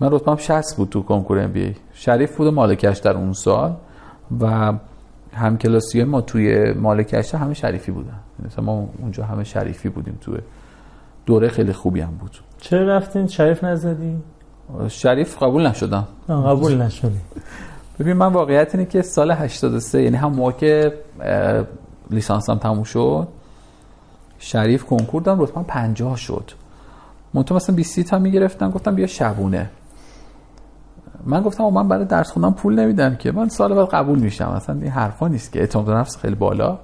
من 0.00 0.10
رتبم 0.12 0.36
60 0.36 0.76
بود 0.76 0.88
تو 0.88 1.02
کنکور 1.02 1.38
MBA 1.38 1.74
شریف 1.94 2.36
بود 2.36 2.54
مالک 2.54 2.86
اشتر 2.88 3.16
اون 3.16 3.32
سال. 3.32 3.74
و 4.40 4.72
هم 5.32 5.58
کلاسی 5.58 6.04
ما 6.04 6.20
توی 6.20 6.72
مالک 6.72 7.14
اشتر 7.18 7.38
همه 7.38 7.54
شریفی 7.54 7.92
بودن. 7.92 8.18
مثلا 8.46 8.64
ما 8.64 8.88
اونجا 8.98 9.24
همه 9.24 9.44
شریفی 9.44 9.88
بودیم 9.88 10.18
تو 10.20 10.36
دوره 11.26 11.48
خیلی 11.48 11.72
خوبی 11.72 12.00
هم 12.00 12.10
بود. 12.10 12.36
چرا 12.60 12.96
رفتین؟ 12.96 13.26
شریف 13.26 13.64
نزدی؟ 13.64 14.16
شریف 14.88 15.42
قبول 15.42 15.66
نشدم. 15.66 16.06
قبول 16.28 16.82
نشدی. 16.82 17.20
ببین 17.98 18.12
من 18.12 18.32
واقعیت 18.32 18.74
اینه 18.74 18.86
که 18.86 19.02
سال 19.02 19.30
83 19.30 20.02
یعنی 20.02 20.16
هم 20.16 20.32
موقع 20.32 20.90
لیسانسم 22.10 22.58
تموم 22.58 22.82
شد 22.82 23.28
شریف 24.38 24.84
کنکور 24.84 25.22
دادم 25.22 25.42
رتبه 25.42 25.62
50 25.62 26.16
شد. 26.16 26.50
منتها 27.34 27.56
مثلا 27.56 27.76
20 27.76 28.00
تا 28.00 28.18
می‌گرفتن 28.18 28.70
گفتم 28.70 28.94
بیا 28.94 29.06
شبونه. 29.06 29.70
من 31.24 31.42
گفتم 31.42 31.64
من 31.64 31.88
برای 31.88 32.04
درس 32.04 32.32
خوندن 32.32 32.50
پول 32.50 32.80
نمیدم 32.80 33.16
که. 33.16 33.32
من 33.32 33.48
سال 33.48 33.74
بعد 33.74 33.88
قبول 33.88 34.18
میشم. 34.18 34.54
مثلا 34.56 34.80
این 34.80 34.90
حرفا 34.90 35.28
نیست 35.28 35.52
که 35.52 35.60
اعتماد 35.60 35.90
نفس 35.90 36.16
خیلی 36.16 36.34
بالا. 36.34 36.78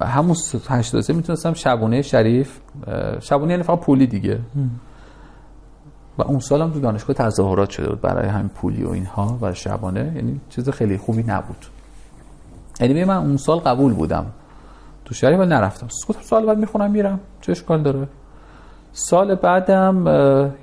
و 0.00 0.06
همون 0.06 0.36
83 0.68 1.12
می‌تونستم 1.12 1.52
شبونه 1.52 2.02
شریف 2.02 2.60
شبونه 3.20 3.50
یعنی 3.50 3.62
فقط 3.62 3.80
پولی 3.80 4.06
دیگه. 4.06 4.40
و 6.18 6.22
اون 6.22 6.38
سال 6.38 6.62
هم 6.62 6.70
تو 6.70 6.80
دانشگاه 6.80 7.16
تظاهرات 7.16 7.70
شده 7.70 7.88
بود 7.88 8.00
برای 8.00 8.28
همین 8.28 8.48
پولی 8.48 8.84
و 8.84 8.90
اینها 8.90 9.38
و 9.40 9.54
شبانه 9.54 10.12
یعنی 10.14 10.40
چیز 10.48 10.68
خیلی 10.68 10.98
خوبی 10.98 11.22
نبود. 11.22 11.66
یعنی 12.80 13.04
من 13.04 13.16
اون 13.16 13.36
سال 13.36 13.58
قبول 13.58 13.92
بودم. 13.92 14.26
تو 15.04 15.14
شهری 15.14 15.36
ولی 15.36 15.48
نرفتم. 15.48 15.88
سال 16.22 16.46
بعد 16.46 16.58
می‌خونم 16.58 16.90
میرم. 16.90 17.20
چه 17.40 17.52
اشکال 17.52 17.82
داره؟ 17.82 18.08
سال 18.96 19.34
بعدم 19.34 20.06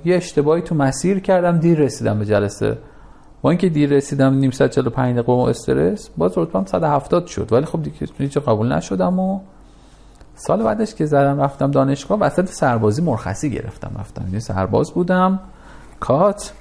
یه 0.04 0.16
اشتباهی 0.16 0.62
تو 0.62 0.74
مسیر 0.74 1.20
کردم 1.20 1.58
دیر 1.58 1.78
رسیدم 1.78 2.18
به 2.18 2.24
جلسه. 2.24 2.78
با 3.42 3.50
اینکه 3.50 3.68
دیر 3.68 3.90
رسیدم 3.90 4.34
نیم 4.34 4.50
ساعت 4.50 4.70
45 4.70 5.14
دقیقه 5.16 5.32
و 5.32 5.36
استرس 5.36 6.10
باز 6.16 6.38
رتبم 6.38 6.64
170 6.64 7.26
شد. 7.26 7.52
ولی 7.52 7.64
خب 7.64 7.82
دیگه 7.82 7.96
هیچ 8.18 8.38
قبول 8.38 8.72
نشدم 8.72 9.18
و 9.18 9.40
سال 10.34 10.62
بعدش 10.62 10.94
که 10.94 11.06
زدم 11.06 11.40
رفتم 11.40 11.70
دانشگاه 11.70 12.18
وسط 12.18 12.48
سربازی 12.48 13.02
مرخصی 13.02 13.50
گرفتم 13.50 13.90
رفتم. 14.00 14.24
یه 14.32 14.38
سرباز 14.38 14.92
بودم 14.92 15.40
کات 16.00 16.52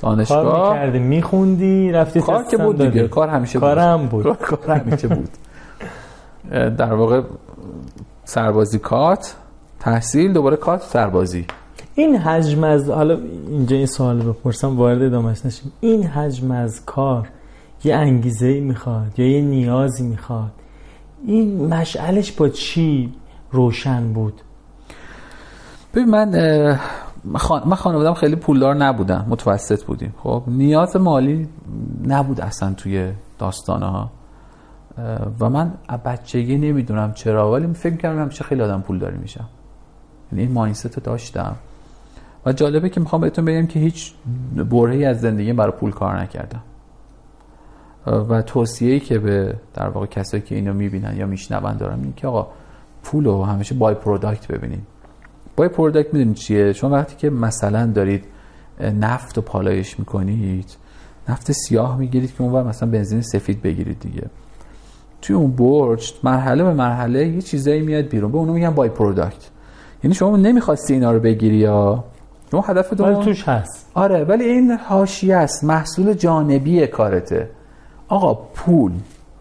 دانشگاه. 0.00 0.44
کار 0.44 0.72
می‌کردی 0.72 0.98
میخوندی 0.98 1.92
رفتی 1.92 2.20
کار 2.20 2.44
که 2.44 2.56
بود 2.56 2.82
دیگه 2.82 3.08
کار 3.08 3.28
همیشه 3.28 3.58
کار 3.58 3.74
بود. 3.74 3.84
هم 3.84 4.06
بود. 4.06 4.36
کار 4.36 4.78
همیشه 4.78 5.08
بود. 5.08 5.30
در 6.50 6.92
واقع 6.92 7.22
سربازی 8.24 8.78
کات 8.78 9.34
تحصیل 9.80 10.32
دوباره 10.32 10.56
کات 10.56 10.82
سربازی. 10.82 11.46
این 11.94 12.16
حجم 12.16 12.64
از 12.64 12.90
حالا 12.90 13.18
اینجا 13.48 13.76
این 13.76 13.86
سوال 13.86 14.22
بپرسم 14.22 14.76
وارد 14.76 15.02
ادامهش 15.02 15.46
نشیم. 15.46 15.72
این 15.80 16.04
حجم 16.04 16.50
از 16.50 16.84
کار 16.84 17.28
یه 17.84 17.94
انگیزه 17.94 18.46
ای 18.46 18.60
می‌خواد 18.60 19.18
یا 19.18 19.26
یه 19.26 19.40
نیازی 19.40 20.02
می‌خواد؟ 20.08 20.50
این 21.26 21.74
مشعلش 21.74 22.32
با 22.32 22.48
چی 22.48 23.12
روشن 23.50 24.12
بود؟ 24.12 24.40
ببین 25.94 26.10
من 26.10 26.28
من 27.64 27.76
خانوادم 27.76 28.14
خیلی 28.14 28.36
پولدار 28.36 28.74
نبودم 28.74 29.26
متوسط 29.28 29.84
بودیم. 29.84 30.14
خب 30.22 30.42
نیاز 30.46 30.96
مالی 30.96 31.48
نبود 32.06 32.40
اصلا 32.40 32.74
توی 32.74 33.12
داستانه 33.38 33.86
ها 33.86 34.10
و 35.40 35.50
من 35.50 35.72
بچگی 36.04 36.58
نمی‌دونم 36.58 37.12
چرا 37.12 37.52
ولی 37.52 37.74
فکر 37.74 37.96
کردم 37.96 38.22
همیشه 38.22 38.44
خیلی 38.44 38.62
آدم 38.62 38.80
پولداری 38.80 39.18
میشم. 39.18 39.48
یعنی 40.32 40.42
این 40.44 40.52
mindset 40.52 40.96
رو 40.96 41.02
داشتم. 41.04 41.56
و 42.46 42.52
جالبه 42.52 42.88
که 42.88 43.00
می‌خوام 43.00 43.22
بهتون 43.22 43.44
بگم 43.44 43.66
که 43.66 43.80
هیچ 43.80 44.12
برهه‌ای 44.70 45.04
از 45.04 45.20
زندگی 45.20 45.52
برای 45.52 45.72
پول 45.72 45.90
کار 45.90 46.20
نکردم. 46.20 46.62
و 48.06 48.42
توصیه‌ای 48.42 49.00
که 49.00 49.18
به 49.18 49.54
در 49.74 49.88
واقع 49.88 50.06
کسایی 50.06 50.42
که 50.42 50.54
اینو 50.54 50.72
می‌بینن 50.72 51.16
یا 51.16 51.26
میشنون 51.26 51.76
دارم 51.76 52.02
این 52.02 52.12
که 52.16 52.26
آقا 52.26 52.46
پول 53.02 53.24
رو 53.24 53.44
همیشه 53.44 53.74
by-product 53.74 54.46
ببینید. 54.46 54.82
by-product 55.56 56.14
می‌دونید 56.14 56.36
چیه؟ 56.36 56.72
شما 56.72 56.90
وقتی 56.90 57.16
که 57.16 57.30
مثلا 57.30 57.86
دارید 57.86 58.24
نفت 59.00 59.36
رو 59.36 59.42
پالایش 59.42 59.98
می‌کنید 59.98 60.76
نفت 61.28 61.52
سیاه 61.52 61.98
می‌گیرید 61.98 62.34
که 62.34 62.42
اون 62.42 62.66
مثلا 62.66 62.90
بنزین 62.90 63.20
سفید 63.20 63.62
بگیرید 63.62 64.00
دیگه. 64.00 64.22
توی 65.22 65.36
اون 65.36 65.50
برج 65.50 66.12
مرحله 66.24 66.64
به 66.64 66.74
مرحله 66.74 67.28
یه 67.28 67.42
چیزایی 67.42 67.82
میاد 67.82 68.04
بیرون. 68.04 68.32
به 68.32 68.38
اونو 68.38 68.52
میگن 68.52 68.70
by-product 68.70 69.50
یعنی 70.04 70.14
شما 70.14 70.36
نمی‌خواستی 70.36 70.94
اینا 70.94 71.12
رو 71.12 71.20
بگیری 71.20 71.56
یا؟ 71.56 72.04
شما 72.50 72.60
هدفتون 72.60 73.08
ولی 73.08 73.24
توش 73.24 73.48
هست. 73.48 73.90
آره 73.94 74.24
ولی 74.24 74.44
این 74.44 74.70
حاشیه 74.70 75.36
است. 75.36 75.64
محصول 75.64 76.12
جانبی 76.12 76.86
کارته. 76.86 77.50
آقا 78.08 78.34
پول 78.34 78.92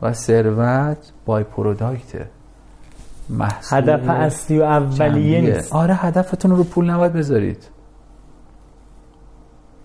و 0.02 0.14
ثروت 0.14 1.12
by-product 1.26 1.44
ه 1.44 2.28
محصول 3.30 3.78
هدف 3.78 4.10
اصلی 4.10 4.60
و 4.60 4.64
اولیه 4.64 5.42
نیست. 5.42 5.74
آره 5.74 5.96
هدفتون 5.96 6.52
رو 6.52 6.64
پول 6.64 6.90
نباید 6.90 7.14
بذارید. 7.14 7.68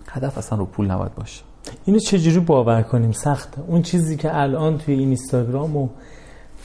هدف 0.09 0.39
اصلا 0.39 0.59
رو 0.59 0.65
پول 0.65 0.91
نباید 0.91 1.15
باشه. 1.15 1.43
اینو 1.85 1.99
چجوری 1.99 2.41
باور 2.41 2.83
کنیم؟ 2.83 3.13
سخته. 3.13 3.61
اون 3.67 3.83
چیزی 3.83 4.17
که 4.17 4.41
الان 4.41 4.79
توی 4.79 4.95
این 4.95 5.09
اینستاگرام 5.09 5.77
و 5.77 5.89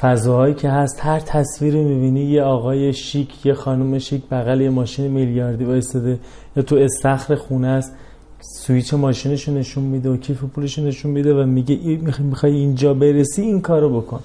فضاهایی 0.02 0.54
که 0.54 0.70
هست 0.70 1.00
هر 1.06 1.20
تصویری 1.20 1.84
می‌بینی 1.84 2.24
یه 2.24 2.44
آقای 2.44 2.94
شیک 2.94 3.46
یه 3.46 3.54
خانم 3.54 4.00
شیک 4.00 4.24
بغل 4.30 4.62
یه 4.62 4.70
ماشین 4.70 5.12
میلیاردی 5.12 5.64
وایساده 5.64 6.20
یا 6.56 6.64
تو 6.64 6.76
استخر 6.76 7.36
خونه 7.36 7.68
است 7.68 7.94
سویچ 8.40 8.94
ماشینشو 8.94 9.52
نشون 9.52 9.84
میده 9.84 10.10
و 10.10 10.18
کیف 10.18 10.44
پولشو 10.44 10.82
نشون 10.82 11.12
میده 11.12 11.44
و 11.44 11.46
میگه 11.46 11.76
می‌خوای 12.20 12.56
اینجا 12.56 12.94
برسی 12.94 13.42
این 13.42 13.62
کارو 13.62 14.02
بکن. 14.02 14.20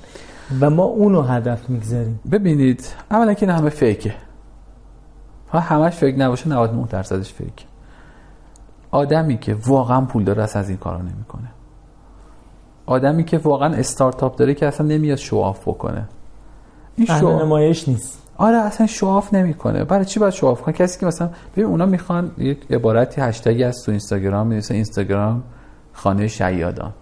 و 0.60 0.70
ما 0.70 0.82
اونو 0.82 1.22
هدف 1.22 1.70
می‌گذاریم. 1.70 2.20
ببینید 2.32 2.94
اولا 3.10 3.34
که 3.34 3.52
همه 3.52 3.70
فیکه. 3.70 4.14
ها 5.50 5.60
همش 5.60 5.92
فیک 5.92 6.14
نباشه 6.18 6.48
99 6.48 6.86
درصدش 6.90 7.32
فیک 7.32 7.66
آدمی 8.90 9.38
که 9.38 9.56
واقعا 9.66 10.00
پول 10.00 10.24
داره 10.24 10.42
از 10.42 10.68
این 10.68 10.78
کارا 10.78 10.98
نمی‌کنه. 10.98 11.53
آدمی 12.86 13.24
که 13.24 13.38
واقعا 13.38 13.74
استارتاپ 13.74 14.36
داره 14.36 14.54
که 14.54 14.66
اصلا 14.66 14.86
نمیاد 14.86 15.18
شواف 15.18 15.68
بکنه. 15.68 16.08
این 16.96 17.06
شو 17.06 17.38
نمایش 17.38 17.88
نیست. 17.88 18.22
آره 18.36 18.56
اصلا 18.56 18.86
شواف 18.86 19.34
نمی‌کنه. 19.34 19.84
برای 19.84 20.04
چی 20.04 20.20
باید 20.20 20.32
شواف 20.32 20.62
کنه؟ 20.62 20.74
کسی 20.74 21.00
که 21.00 21.06
مثلا 21.06 21.30
ببین 21.52 21.64
اونا 21.64 21.86
می‌خوان 21.86 22.30
یک 22.38 22.58
عبارتی 22.70 23.20
هشتگی 23.20 23.64
از 23.64 23.82
تو 23.82 23.90
اینستاگرام 23.90 24.46
می‌نویسه 24.46 24.74
اینستاگرام 24.74 25.42
خانه 25.92 26.28
شیادان. 26.28 26.92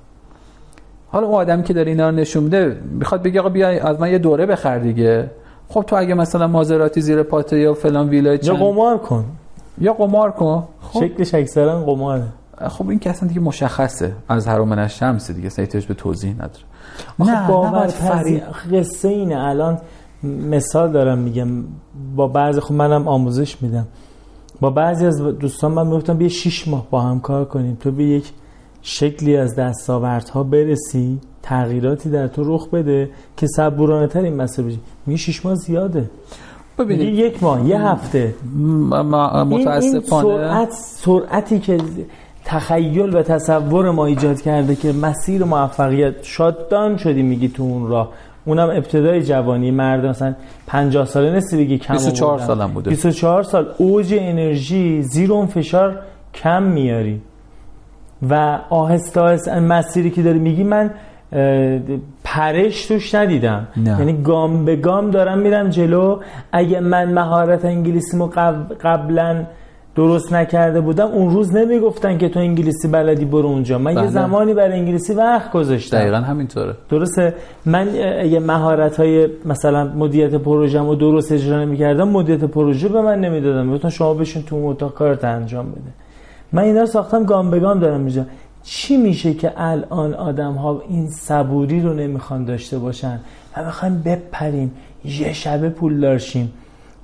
حالا 1.08 1.26
اون 1.26 1.36
آدمی 1.36 1.62
که 1.62 1.72
داره 1.72 1.90
اینا 1.90 2.10
رو 2.10 2.14
نشون 2.14 2.42
میده 2.44 2.80
می‌خواد 2.90 3.22
بگه 3.22 3.40
آقا 3.40 3.48
بیا 3.48 3.68
از 3.68 4.00
من 4.00 4.10
یه 4.10 4.18
دوره 4.18 4.46
بخر 4.46 4.78
دیگه. 4.78 5.30
خب 5.68 5.84
تو 5.86 5.96
اگه 5.96 6.14
مثلا 6.14 6.46
مازراتی 6.46 7.00
زیر 7.00 7.22
پات 7.22 7.52
یا 7.52 7.74
فلان 7.74 8.08
ویلای 8.08 8.38
چند... 8.38 8.58
یا 8.58 8.64
قمار 8.64 8.98
کن. 8.98 9.24
یا 9.78 9.92
قمار 9.92 10.30
کن. 10.30 10.64
خب. 10.80 11.00
شکلش 11.00 11.34
اکثرا 11.34 11.84
قماره. 11.84 12.24
خب 12.68 12.88
این 12.88 12.98
که 12.98 13.10
اصلا 13.10 13.28
دیگه 13.28 13.40
مشخصه. 13.40 14.12
از 14.28 14.46
هر 14.46 14.60
من 14.60 14.88
شمس 14.88 15.30
دیگه 15.30 15.50
احتیاج 15.58 15.86
به 15.86 15.94
توضیح 15.94 16.32
نداره. 16.32 16.64
نه 17.18 17.48
باور 17.48 17.86
قصه 18.72 19.08
اینه. 19.08 19.38
الان 19.38 19.78
مثال 20.22 20.92
دارم 20.92 21.18
میگم 21.18 21.48
با 22.16 22.28
بعضی 22.28 22.60
خب 22.60 22.72
منم 22.74 23.08
آموزش 23.08 23.62
میدم. 23.62 23.86
با 24.60 24.70
بعضی 24.70 25.06
از 25.06 25.22
دوستان 25.22 25.72
من 25.72 25.86
می‌گفتم 25.86 26.16
بیا 26.16 26.28
6 26.28 26.68
ماه 26.68 26.86
با 26.90 27.00
هم 27.00 27.20
کار 27.20 27.44
کنیم. 27.44 27.78
تو 27.80 27.90
به 27.90 28.04
یک 28.04 28.32
شکلی 28.82 29.36
از 29.36 29.54
دستاوردها 29.56 30.42
برسی 30.42 31.20
تغییراتی 31.42 32.10
در 32.10 32.28
تو 32.28 32.54
رخ 32.54 32.68
بده 32.68 33.10
که 33.36 33.46
صبورانه 33.46 34.06
تر 34.06 34.20
این 34.20 34.36
مسئله 34.36 34.66
بشه. 34.66 34.78
میگه 35.06 35.18
6 35.18 35.46
ماه 35.46 35.54
زیاده. 35.54 36.10
ببینید. 36.78 37.14
یک 37.14 37.42
ماه 37.42 37.68
یه 37.68 37.80
هفته. 37.80 38.34
متاسفانه 38.54 40.28
این 40.28 40.38
سرعت 40.38 40.72
سرعتی 40.72 41.58
که 41.58 41.78
تخیل 42.44 43.16
و 43.16 43.22
تصور 43.22 43.90
ما 43.90 44.06
ایجاد 44.06 44.40
کرده 44.40 44.74
که 44.74 44.92
مسیر 44.92 45.44
موفقیت 45.44 46.14
شادان 46.22 46.96
شدی 46.96 47.22
میگی 47.22 47.48
تو 47.48 47.62
اون 47.62 47.88
راه. 47.88 48.08
اونم 48.44 48.70
ابتدای 48.70 49.22
جوانی. 49.22 49.70
مرد 49.70 50.06
مثلا 50.06 50.34
50 50.66 51.06
ساله 51.06 51.32
نیستی 51.32 51.56
بگی 51.56 51.78
کم 51.78 51.92
24 51.92 52.38
سالم 52.38 52.72
بوده. 52.72 52.90
24 52.90 53.42
سال. 53.42 53.66
اوج 53.78 54.14
انرژی 54.18 55.02
زیر 55.02 55.32
اون 55.32 55.46
فشار 55.46 55.98
کم 56.34 56.62
میاری. 56.62 57.20
و 58.30 58.58
آهسته 58.70 59.20
آهسته 59.20 59.60
مسیری 59.60 60.10
که 60.10 60.22
داری 60.22 60.38
میگی 60.38 60.64
من 60.64 60.90
پرش 62.24 62.86
توش 62.86 63.14
ندیدم. 63.14 63.68
نه. 63.76 63.98
یعنی 63.98 64.22
گام 64.22 64.64
به 64.64 64.76
گام 64.76 65.10
دارم 65.10 65.38
میرم 65.38 65.68
جلو. 65.68 66.20
اگه 66.52 66.80
من 66.80 67.12
مهارت 67.12 67.64
انگلیسیمو 67.64 68.26
قبلا 68.82 69.44
درست 69.94 70.32
نکرده 70.32 70.80
بودم 70.80 71.06
اون 71.06 71.30
روز 71.30 71.56
نمی‌گفتن 71.56 72.18
که 72.18 72.28
تو 72.28 72.40
انگلیسی 72.40 72.88
بلدی 72.88 73.24
برو 73.24 73.48
اونجا. 73.48 73.78
من 73.78 73.94
بله. 73.94 74.04
یه 74.04 74.10
زمانی 74.10 74.54
برای 74.54 74.78
انگلیسی 74.78 75.14
وقت 75.14 75.52
گذاشتم. 75.52 75.98
دقیقا 75.98 76.16
همینطوره. 76.16 76.74
درسته؟ 76.88 77.34
من 77.66 77.94
یه 78.24 78.40
مهارت 78.40 78.96
های 78.96 79.28
مثلا 79.44 79.84
مدیریت 79.84 80.34
پروژه 80.34 80.78
رو 80.78 80.94
درست 80.94 81.32
اجرا 81.32 81.64
نمی‌کردم 81.64 82.08
مدیریت 82.08 82.44
پروژه 82.44 82.88
به 82.88 83.02
من 83.02 83.20
نمی‌دادم 83.20 83.74
گفتن 83.74 83.88
شما 83.88 84.14
بشین 84.14 84.42
تو 84.42 84.56
اتاق 84.56 84.94
کارت 84.94 85.24
انجام 85.24 85.70
بده. 85.70 85.80
من 86.52 86.62
اینا 86.62 86.80
رو 86.80 86.86
ساختم 86.86 87.24
گام 87.24 87.50
به 87.50 87.60
گام 87.60 87.80
دارم 87.80 88.00
میجا 88.00 88.24
چی 88.62 88.96
میشه 88.96 89.34
که 89.34 89.52
الان 89.56 90.14
آدم 90.14 90.52
ها 90.52 90.82
این 90.88 91.08
صبوری 91.08 91.80
رو 91.80 91.92
نمی‌خوان 91.92 92.44
داشته 92.44 92.78
باشن 92.78 93.20
و 93.56 93.64
بخوایم 93.64 94.02
بپریم 94.04 94.72
یه 95.04 95.32
شبه 95.32 95.68
پول 95.68 96.00
دارشیم 96.00 96.52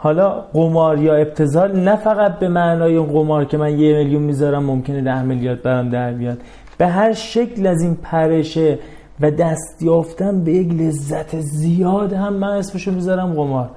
حالا 0.00 0.28
قمار 0.52 0.98
یا 0.98 1.14
ابتزال 1.14 1.80
نه 1.80 1.96
فقط 1.96 2.38
به 2.38 2.48
معنای 2.48 2.98
قمار 3.00 3.44
که 3.44 3.56
من 3.56 3.78
یه 3.78 3.98
میلیون 3.98 4.22
می‌ذارم 4.22 4.64
ممکنه 4.64 5.02
ده 5.02 5.22
میلیارد 5.22 5.62
برام 5.62 5.90
در 5.90 6.12
بیاد. 6.12 6.38
به 6.78 6.86
هر 6.86 7.12
شکل 7.12 7.66
از 7.66 7.82
این 7.82 7.94
پرشه 7.94 8.78
و 9.20 9.30
دست 9.30 9.82
یافتن 9.82 10.44
به 10.44 10.52
یک 10.52 10.72
لذت 10.72 11.40
زیاد 11.40 12.12
هم 12.12 12.34
من 12.34 12.48
اسمشو 12.48 12.92
می‌ذارم 12.92 13.32
قمار. 13.32 13.70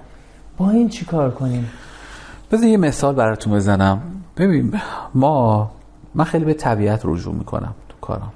با 0.58 0.70
این 0.70 0.90
چی 0.90 1.06
کار 1.06 1.32
کنیم؟ 1.32 1.70
بذار 2.52 2.68
یه 2.68 2.78
مثال 2.78 3.16
براتون 3.16 3.54
بزنم. 3.54 4.02
ببین 4.38 4.74
ما 5.16 5.72
من 6.16 6.24
خیلی 6.24 6.46
به 6.46 6.54
طبیعت 6.54 7.02
رجوع 7.04 7.36
می‌کنم 7.36 7.76
تو 7.90 7.96
کارم 8.02 8.32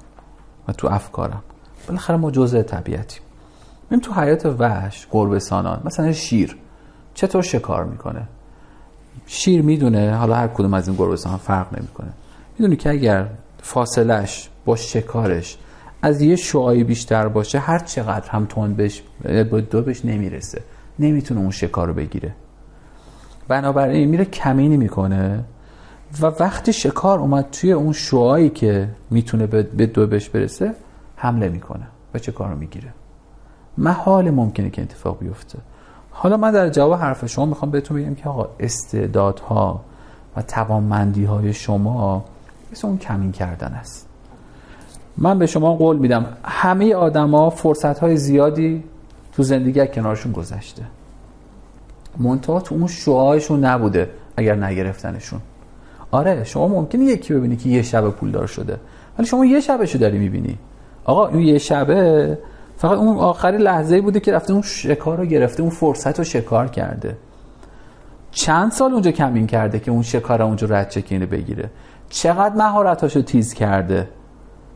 و 0.68 0.72
تو 0.72 0.88
افکارم. 0.88 1.42
بالاخره 1.88 2.16
ما 2.16 2.30
جزء 2.30 2.62
طبیعتیم. 2.62 3.22
ببین 3.86 4.00
تو 4.00 4.12
حیات 4.12 4.46
وحش 4.46 5.06
گربه 5.10 5.38
سانان 5.38 5.80
مثلا 5.84 6.12
شیر. 6.12 6.56
چطور 7.16 7.42
شکار 7.42 7.84
می‌کنه؟ 7.84 8.22
شیر 9.26 9.62
می‌دونه 9.62 10.14
حالا 10.14 10.34
هر 10.34 10.48
کدوم 10.48 10.74
از 10.74 10.88
این 10.88 10.96
گربه 10.96 11.16
فرق 11.16 11.78
نمی‌کنه. 11.78 12.12
می‌دونه 12.58 12.76
که 12.76 12.90
اگر 12.90 13.28
فاصلش 13.62 14.48
با 14.64 14.76
شکارش 14.76 15.58
از 16.02 16.20
یه 16.20 16.36
شعایی 16.36 16.84
بیشتر 16.84 17.28
باشه 17.28 17.58
هر 17.58 17.78
چقدر 17.78 18.30
هم 18.30 18.46
تند 18.46 18.76
بهش 18.76 19.02
با 19.50 19.60
دو 19.60 19.82
بهش 19.82 20.04
نمی‌رسه. 20.04 20.62
نمی‌تونه 20.98 21.40
اون 21.40 21.50
شکار 21.50 21.86
رو 21.88 21.94
بگیره. 21.94 22.34
بنابراین 23.48 24.08
میره 24.08 24.24
کمینی 24.24 24.76
می‌کنه 24.76 25.44
و 26.20 26.26
وقتی 26.26 26.72
شکار 26.72 27.18
اومد 27.18 27.50
توی 27.52 27.72
اون 27.72 27.92
شعایی 27.92 28.50
که 28.50 28.88
می‌تونه 29.10 29.46
به 29.46 29.86
دو 29.86 30.06
بهش 30.06 30.28
برسه 30.28 30.74
حمله 31.16 31.48
می‌کنه 31.48 31.86
و 32.14 32.18
چه 32.18 32.32
کار 32.32 32.50
رو 32.50 32.56
می‌گیره. 32.58 32.92
محال 33.78 34.30
ممکنه 34.30 34.70
که 34.70 34.82
اتفاق 34.82 35.18
بیفته. 35.18 35.58
حالا 36.18 36.36
من 36.36 36.50
در 36.50 36.68
جواب 36.68 36.94
حرف 36.94 37.26
شما 37.26 37.46
می‌خوام 37.46 37.70
بهتون 37.70 38.02
بگم 38.02 38.14
که 38.14 38.28
آقا 38.28 38.48
استعدادها 38.60 39.80
و 40.36 40.42
توانمندی 40.42 41.24
های 41.24 41.52
شما 41.52 42.24
مثل 42.72 42.86
اون 42.86 42.98
کمین 42.98 43.32
کردن 43.32 43.72
است. 43.72 44.08
من 45.18 45.38
به 45.38 45.46
شما 45.46 45.74
قول 45.74 45.96
میدم 45.96 46.26
همه 46.44 46.94
آدما 46.94 47.50
فرصت 47.50 47.98
های 47.98 48.16
زیادی 48.16 48.84
تو 49.32 49.42
زندگی 49.42 49.86
کنارشون 49.86 50.32
گذشته. 50.32 50.82
منتها 52.18 52.60
تو 52.60 52.74
اون 52.74 52.86
شعاعشون 52.86 53.64
نبوده 53.64 54.10
اگر 54.36 54.54
نگرفتنشون. 54.54 55.40
آره 56.10 56.44
شما 56.44 56.68
ممکنه 56.68 57.04
یکی 57.04 57.34
ببینی 57.34 57.56
که 57.56 57.68
یه 57.68 57.82
شب 57.82 58.10
پولدار 58.10 58.46
شده 58.46 58.80
ولی 59.18 59.26
شما 59.26 59.44
یه 59.44 59.60
شبشو 59.60 59.98
داری 59.98 60.18
می‌بینی. 60.18 60.58
آقا 61.04 61.28
اون 61.28 61.40
یه 61.40 61.58
شبه 61.58 62.38
فقط 62.76 62.98
اون 62.98 63.16
آخری 63.16 63.58
لحظه 63.58 64.00
بوده 64.00 64.20
که 64.20 64.32
رفته 64.32 64.52
اون 64.52 64.62
شکار 64.62 65.18
رو 65.18 65.24
گرفته 65.24 65.62
اون 65.62 65.70
فرصت 65.70 66.18
رو 66.18 66.24
شکار 66.24 66.68
کرده. 66.68 67.16
چند 68.30 68.72
سال 68.72 68.92
اونجا 68.92 69.10
کمین 69.10 69.46
کرده 69.46 69.78
که 69.78 69.90
اون 69.90 70.02
شکار 70.02 70.42
اونجا 70.42 70.66
رد 70.70 70.88
چکینه 70.88 71.26
بگیره؟ 71.26 71.70
چقدر 72.08 72.54
مهارتاشو 72.54 73.22
تیز 73.22 73.54
کرده؟ 73.54 74.08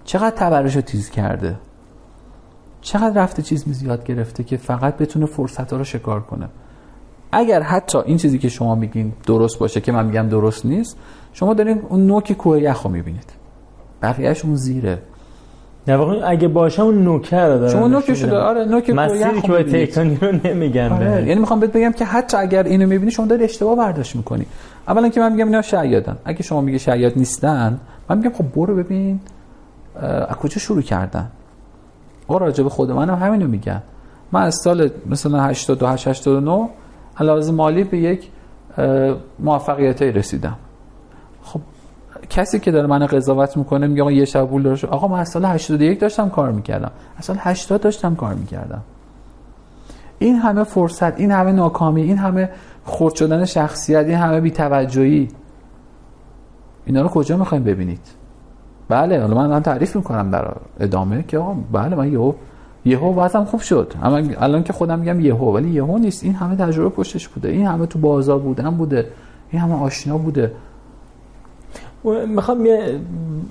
چقدر 0.05 0.37
تبرشو 0.37 0.81
تیز 0.81 1.11
کرده؟ 1.11 1.57
چقدر 2.81 3.23
رفته 3.23 3.43
چیز 3.43 3.69
می 3.69 3.75
زیاد 3.75 4.05
گرفته 4.05 4.45
که 4.45 4.57
فقط 4.57 4.97
بتونه 4.97 5.27
فرصت 5.27 5.73
رو 5.73 5.85
شکار 5.85 6.21
کنه؟ 6.21 6.49
اگر 7.33 7.63
حتی 7.63 7.99
این 7.99 8.17
چیزی 8.17 8.39
که 8.39 8.49
شما 8.49 8.75
میگین 8.75 9.13
درست 9.27 9.59
باشه 9.59 9.81
که 9.81 9.93
من 9.93 10.07
میگم 10.07 10.29
درست 10.29 10.67
نیست 10.67 10.97
شما 11.33 11.55
دارین 11.55 11.83
اون 11.89 12.07
نوک 12.07 12.33
کوه 12.33 12.61
یخ 12.61 12.83
رو 12.83 12.91
می‌بینید. 12.91 13.33
بقیهش 14.03 14.45
اون 14.45 14.57
زیره. 14.57 15.03
در 15.91 15.97
واقع 15.97 16.21
اگه 16.25 16.49
باشه 16.49 16.83
اون 16.83 17.03
نوکر 17.03 17.49
داره 17.49 17.73
شما 17.73 17.89
نوک 17.89 18.15
شده 18.15 18.37
آره 18.37 18.65
نوک 18.65 18.91
مسیری 18.91 19.41
که 19.41 19.49
باید 19.49 19.67
تکتونی 19.67 20.19
رو 20.23 20.33
نمیگن 20.45 20.93
آره. 20.93 21.27
یعنی 21.27 21.41
می‌خوام 21.41 21.61
بهت 21.61 21.73
بگم 21.73 21.93
که 21.93 22.05
حتی 22.05 22.37
اگر 22.37 22.62
اینو 22.62 22.87
می‌بینی 22.87 23.11
شما 23.11 23.27
داری 23.27 23.45
اشتباه 23.45 23.77
برداشت 23.77 24.17
می‌کنی. 24.17 24.47
اولا 24.89 25.09
که 25.09 25.21
من 25.21 25.33
میگم 25.33 25.45
اینا 25.45 25.62
شیادن. 25.62 26.17
اگه 26.25 26.43
شما 26.43 26.61
میگه 26.61 26.79
شیاد 26.79 27.12
نیستن 27.17 27.81
من 28.09 28.19
میگم 28.19 28.33
خب 28.33 28.45
برو 28.55 28.77
ببین 28.77 29.21
از 30.03 30.37
کجا 30.37 30.59
شروع 30.59 30.83
کردن؟ 30.83 31.31
آقا 32.29 32.39
راجع 32.39 32.65
به 32.65 32.71
خود 32.71 32.91
منم 32.91 33.15
همینو 33.15 33.49
میگن. 33.49 33.83
من 34.33 34.43
از 34.43 34.55
سال 34.55 34.91
مثلا 35.07 35.41
88 35.43 36.09
89 36.09 36.69
علاوه 37.21 37.51
مالی 37.51 37.85
به 37.85 37.99
یک 37.99 38.29
موفقیت 39.39 40.03
رسیدم. 40.03 40.57
کسی 42.31 42.59
که 42.59 42.70
داره 42.70 42.86
من 42.86 43.07
قضاوت 43.07 43.57
می‌کنه 43.57 43.86
میگه 43.86 44.02
آقا 44.02 44.12
یه 44.12 44.24
شب 44.24 44.47
پول 44.47 44.62
داشت 44.62 44.85
آقا 44.85 45.09
من 45.09 45.19
از 45.19 45.28
سال 45.28 45.44
81 45.44 46.01
داشتم 46.01 46.28
کار 46.28 46.52
می‌کردم. 46.52 46.90
از 47.16 47.24
سال 47.24 47.36
80 47.40 47.81
داشتم 47.81 48.15
کار 48.15 48.35
می‌کردم. 48.35 48.82
این 50.19 50.36
همه 50.36 50.65
فرصت 50.65 51.20
این 51.20 51.31
همه 51.31 51.52
ناکامی 51.52 52.02
این 52.02 52.19
همه 52.19 52.51
خرد 52.85 53.15
شدن 53.15 53.44
شخصیت 53.44 54.07
این 54.07 54.16
همه 54.16 54.40
بی‌توجهی 54.40 55.28
اینا 56.85 57.02
رو 57.02 57.09
کجا 57.09 57.36
می‌خوایم 57.36 57.65
ببینید؟ 57.65 58.01
بله 58.89 59.20
حالا 59.20 59.48
من 59.48 59.62
تعریف 59.62 59.97
می‌کنم 59.97 60.31
در 60.31 60.52
ادامه 60.81 61.24
که 61.28 61.39
آقا 61.39 61.55
بله 61.73 61.97
من 61.97 62.12
یهو 62.12 62.32
یهو 62.85 63.20
وضعم 63.20 63.44
خوب 63.44 63.61
شد. 63.61 63.93
اما 64.02 64.16
الان 64.39 64.62
که 64.62 64.73
خودم 64.73 64.98
میگم 64.98 65.20
یهو 65.20 65.57
ولی 65.57 65.70
یهو 65.70 65.98
نیست. 65.98 66.24
این 66.24 66.35
همه 66.35 66.57
تجربه 66.57 66.89
پشتش 66.89 67.28
بوده. 67.28 67.48
این 67.48 67.66
همه 67.66 67.86
تو 67.86 67.98
بازار 67.98 68.39
بودن 68.39 68.70
بوده. 68.70 69.07
این 69.51 69.62
همه 69.62 69.82
آشنا 69.82 70.19
بوده. 70.19 70.52
می‌خوام 72.05 72.67
یه 72.67 73.01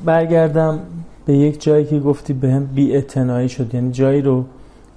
برگردم 0.06 0.80
به 1.26 1.38
یک 1.38 1.62
جایی 1.62 1.86
که 1.86 2.00
گفتی 2.00 2.34
به 2.34 2.52
هم 2.52 2.66
بی 2.66 3.04
شد. 3.50 3.76
یعنی 3.76 3.92
جایی 3.92 4.22
رو 4.22 4.46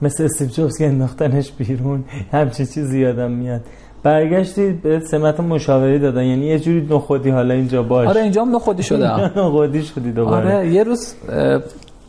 مثل 0.02 0.24
استیو 0.24 0.48
جوبز 0.48 0.78
که 0.78 0.86
انداختنش 0.86 1.52
بیرون 1.52 2.04
همچین 2.32 2.66
چیزی 2.66 3.00
یادم 3.00 3.30
میاد. 3.30 3.60
برگشتی 4.02 4.72
به 4.72 5.00
سمت 5.00 5.40
مشاوری 5.40 5.98
دادن. 5.98 6.24
یعنی 6.24 6.46
یه 6.46 6.58
جوری 6.58 6.86
نخودی 6.90 7.30
حالا 7.30 7.54
اینجا 7.54 7.82
باش. 7.82 8.08
آره 8.08 8.22
اینجا 8.22 8.44
هم 8.44 8.56
نخودی 8.56 8.82
شده. 8.82 9.38
نخودی 9.40 9.82
شدی 9.82 10.12
دوباره. 10.12 10.56
آره 10.56 10.72
یه 10.72 10.82
روز 10.84 11.14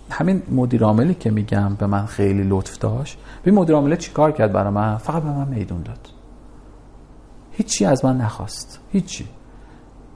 همین 0.09 0.41
مدیر 0.51 0.83
عاملی 0.83 1.13
که 1.13 1.31
میگم 1.31 1.75
به 1.79 1.85
من 1.87 2.05
خیلی 2.05 2.43
لطف 2.43 2.77
داشت. 2.77 3.17
ببین 3.41 3.53
مدیر 3.55 3.75
عامل 3.75 3.95
چیکار 3.95 4.31
کرد 4.31 4.51
برای 4.51 4.73
من؟ 4.73 4.97
فقط 4.97 5.23
به 5.23 5.29
من 5.29 5.47
میدون 5.47 5.81
داد. 5.81 6.09
هیچی 7.51 7.85
از 7.85 8.05
من 8.05 8.17
نخواست. 8.17 8.79
هیچی. 8.91 9.25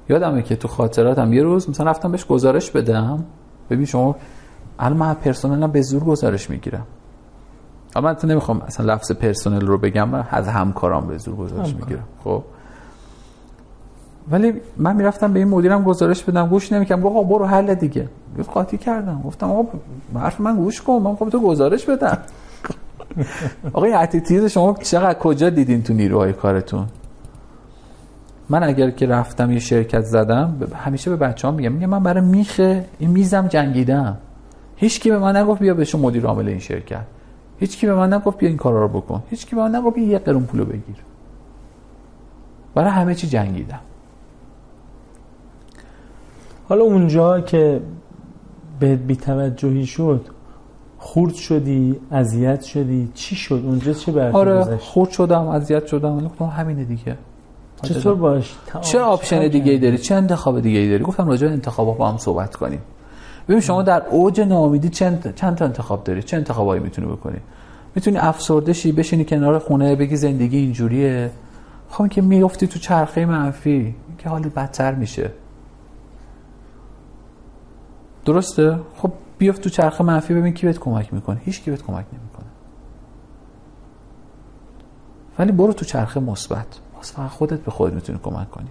یادمه 0.10 0.42
که 0.42 0.56
تو 0.56 0.68
خاطراتم 0.68 1.34
یه 1.34 1.44
روز 1.44 1.70
مثلا 1.70 1.92
رفتم 1.92 2.12
بهش 2.12 2.26
گزارش 2.26 2.72
بدم. 2.72 3.24
ببین 3.70 3.86
شما 3.86 4.16
الان 4.80 4.98
من 4.98 5.14
پرسنلم 5.14 5.72
به 5.72 5.82
زور 5.82 6.04
گزارش 6.04 6.50
می‌گیرم. 6.50 6.86
اما 7.96 8.08
من 8.24 8.30
نمی‌خوام 8.30 8.62
اصلا 8.62 8.94
لفظ 8.94 9.12
پرسنل 9.12 9.68
رو 9.68 9.78
بگم 9.78 10.14
از 10.14 10.48
همکارام 10.48 11.08
به 11.08 11.18
زور 11.18 11.36
گزارش 11.36 11.76
می‌گیرم. 11.76 12.04
خب. 12.24 12.44
ولی 14.32 14.54
من 14.78 14.96
می‌رفتم 14.96 15.34
به 15.34 15.40
این 15.40 15.48
مدیرم 15.48 15.84
گزارش 15.84 16.24
بدم 16.24 16.48
گوش 16.48 16.72
نمی‌کنم 16.72 17.06
آقا 17.06 17.24
برو 17.24 17.46
حل 17.46 17.74
دیگه. 17.74 18.10
قاطی 18.54 18.78
کردم. 18.78 19.22
گفتم 19.26 19.52
آقا 19.52 19.70
حرف 20.16 20.42
من 20.42 20.56
گوش 20.56 20.82
کن 20.82 20.94
من 20.94 21.16
خب 21.16 21.30
تو 21.30 21.40
گزارش 21.40 21.86
بدم. 21.86 22.18
آقا 23.74 23.86
این 23.86 23.96
اتیتیود 23.96 24.48
شما 24.48 24.74
چقدر 24.74 25.20
کجا 25.20 25.50
دیدین 25.50 25.84
تو 25.84 25.94
نیروهای 25.94 26.34
کارتون؟ 26.34 26.86
من 28.50 28.64
اگر 28.64 28.90
که 28.90 29.08
رفتم 29.08 29.52
یه 29.52 29.60
شرکت 29.60 30.02
زدم 30.02 30.58
همیشه 30.76 31.10
به 31.10 31.16
بچه‌ها 31.16 31.54
میگم 31.54 31.72
میگم 31.72 31.90
من 31.90 32.04
برای 32.04 32.22
میخه 32.26 32.86
این 33.00 33.10
میزم 33.10 33.48
جنگیدم. 33.48 34.18
هیچ 34.76 35.00
کی 35.00 35.10
به 35.10 35.20
من 35.20 35.36
نگفت 35.36 35.62
بیا 35.62 35.74
بشو 35.74 35.98
مدیر 35.98 36.26
عامل 36.26 36.48
این 36.48 36.60
شرکت. 36.60 37.06
هیچ 37.60 37.78
کی 37.78 37.88
به 37.88 37.96
من 37.96 38.14
نگفت 38.14 38.38
بیا 38.38 38.50
این 38.50 38.58
کارا 38.58 38.82
رو 38.82 38.88
بکن. 38.88 39.24
هیچ 39.30 39.46
کی 39.46 39.56
به 39.56 39.62
من 39.62 39.76
نگفت 39.76 39.98
یه 39.98 40.20
قرون 40.20 40.44
پولو 40.44 40.66
بگیر. 40.66 40.96
برای 42.76 42.90
همه 42.90 43.16
چی 43.16 43.28
جنگیدم. 43.28 43.80
حالا 46.70 46.84
اونجا 46.84 47.42
که 47.42 47.82
به 48.80 48.96
بیتوجهی 48.96 49.86
شد 49.86 50.26
خورد 50.98 51.34
شدی 51.34 52.00
اذیت 52.12 52.62
شدی 52.62 53.12
چی 53.14 53.36
شد؟ 53.36 53.62
اونجا 53.66 53.94
چه 53.94 54.12
برات 54.12 54.36
آره 54.36 54.78
خورد 54.78 55.10
شدم 55.10 55.48
اذیت 55.48 55.86
شدم. 55.86 56.26
گفتم 56.26 56.46
همینه 56.46 56.84
دیگه. 56.84 57.18
چطور 57.84 58.16
باش؟ 58.16 58.56
چه 58.82 59.00
option 59.00 59.48
دیگه 59.48 59.72
ای 59.72 59.78
داری؟ 59.78 59.98
چه 59.98 60.16
انتخاب 60.16 60.60
دیگه 60.60 60.80
ای 60.80 60.90
داری؟ 60.90 61.04
گفتم 61.04 61.28
راجع 61.28 61.48
به 61.48 61.72
با 61.76 62.10
هم 62.10 62.18
صحبت 62.18 62.56
کنیم. 62.56 62.82
ببین 63.48 63.62
شما 63.62 63.84
در 63.84 64.04
اوج 64.10 64.42
ناامیدی 64.42 64.90
چند 64.90 65.36
چند 65.36 65.56
تا 65.56 65.66
انتخاب 65.66 66.04
داری؟ 66.04 66.24
چه 66.24 66.38
انتخابایی 66.38 66.82
می‌تونی 66.82 67.08
بکنی؟ 67.08 67.38
می‌تونی 67.96 68.18
افسرده 68.18 68.74
شی 68.74 68.92
بشینی 68.92 69.26
کنار 69.26 69.60
خونه 69.60 69.96
بگی 69.96 70.16
زندگی 70.16 70.58
اینجوریه؟ 70.58 71.32
خب 71.90 72.08
که 72.08 72.22
میافتی 72.22 72.68
تو 72.68 72.80
چرخه 72.80 73.26
منفی 73.26 73.96
که 74.18 74.30
حالت 74.30 74.54
بدتر 74.54 74.96
میشه. 74.96 75.32
درسته؟ 78.26 78.80
خب 78.96 79.12
بیافت 79.38 79.62
تو 79.62 79.70
چرخه 79.70 80.04
منفی 80.04 80.34
ببین 80.34 80.54
کی 80.54 80.66
بهت 80.66 80.80
کمک 80.80 81.14
می‌کنه. 81.14 81.42
هیچ 81.46 81.64
کی 81.64 81.72
بهت 81.72 81.82
کمک 81.82 82.06
نمی‌کنه. 82.14 82.48
ولی 85.40 85.52
برو 85.52 85.74
تو 85.74 85.86
چرخه 85.86 86.20
مثبت. 86.20 86.80
باز 87.08 87.16
فقط 87.16 87.38
خودت 87.38 87.60
به 87.60 87.72
خودت 87.72 87.94
می‌تونی 87.94 88.20
کمک 88.24 88.52
کنی. 88.52 88.70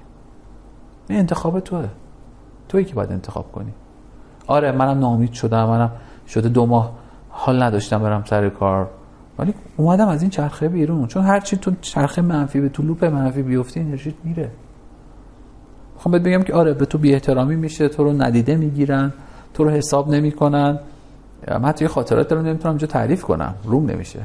این 1.09 1.19
انتخاب 1.19 1.61
توه. 1.61 1.89
تویی 2.69 2.85
که 2.85 2.95
باید 2.95 3.13
انتخاب 3.13 3.53
کنی. 3.53 3.73
آره 4.47 4.73
منم 4.73 4.99
ناامید 4.99 5.33
شدم. 5.33 5.65
منم 5.65 5.91
شده 6.29 6.49
دو 6.49 6.67
ماه 6.67 6.93
حال 7.29 7.63
نداشتم 7.63 7.99
برم 7.99 8.25
سر 8.27 8.49
کار. 8.49 8.89
ولی 9.39 9.55
اومدم 9.77 10.09
از 10.09 10.23
این 10.23 10.31
چرخه 10.31 10.69
بیرون. 10.69 11.07
چون 11.07 11.23
هر 11.23 11.41
چی 11.41 11.57
تو 11.57 11.73
چرخه 11.81 12.23
منفی 12.23 12.61
به 12.61 12.69
تو 12.69 12.83
لوپ 12.83 13.05
منفی 13.05 13.43
بیفتی 13.43 13.81
انرژیت 13.81 14.15
میره. 14.25 14.51
خب 15.99 16.11
بهت 16.11 16.23
بگم 16.23 16.43
که 16.43 16.55
آره 16.55 16.75
به 16.75 16.87
تو 16.87 16.99
بی 16.99 17.13
احترامی 17.13 17.57
میشه. 17.57 17.89
تو 17.89 18.05
رو 18.05 18.13
ندیده 18.23 18.57
می‌گیرن. 18.57 19.13
تو 19.55 19.65
رو 19.65 19.71
حساب 19.71 20.11
نمی‌کنن. 20.11 20.79
من 21.61 21.73
توی 21.73 21.89
خاطرات 21.89 22.33
رو 22.33 22.43
نمی‌تونم 22.43 22.73
اینجا 22.75 22.87
تعریف 22.87 23.23
کنم. 23.23 23.55
روم 23.65 23.91
نمیشه. 23.91 24.21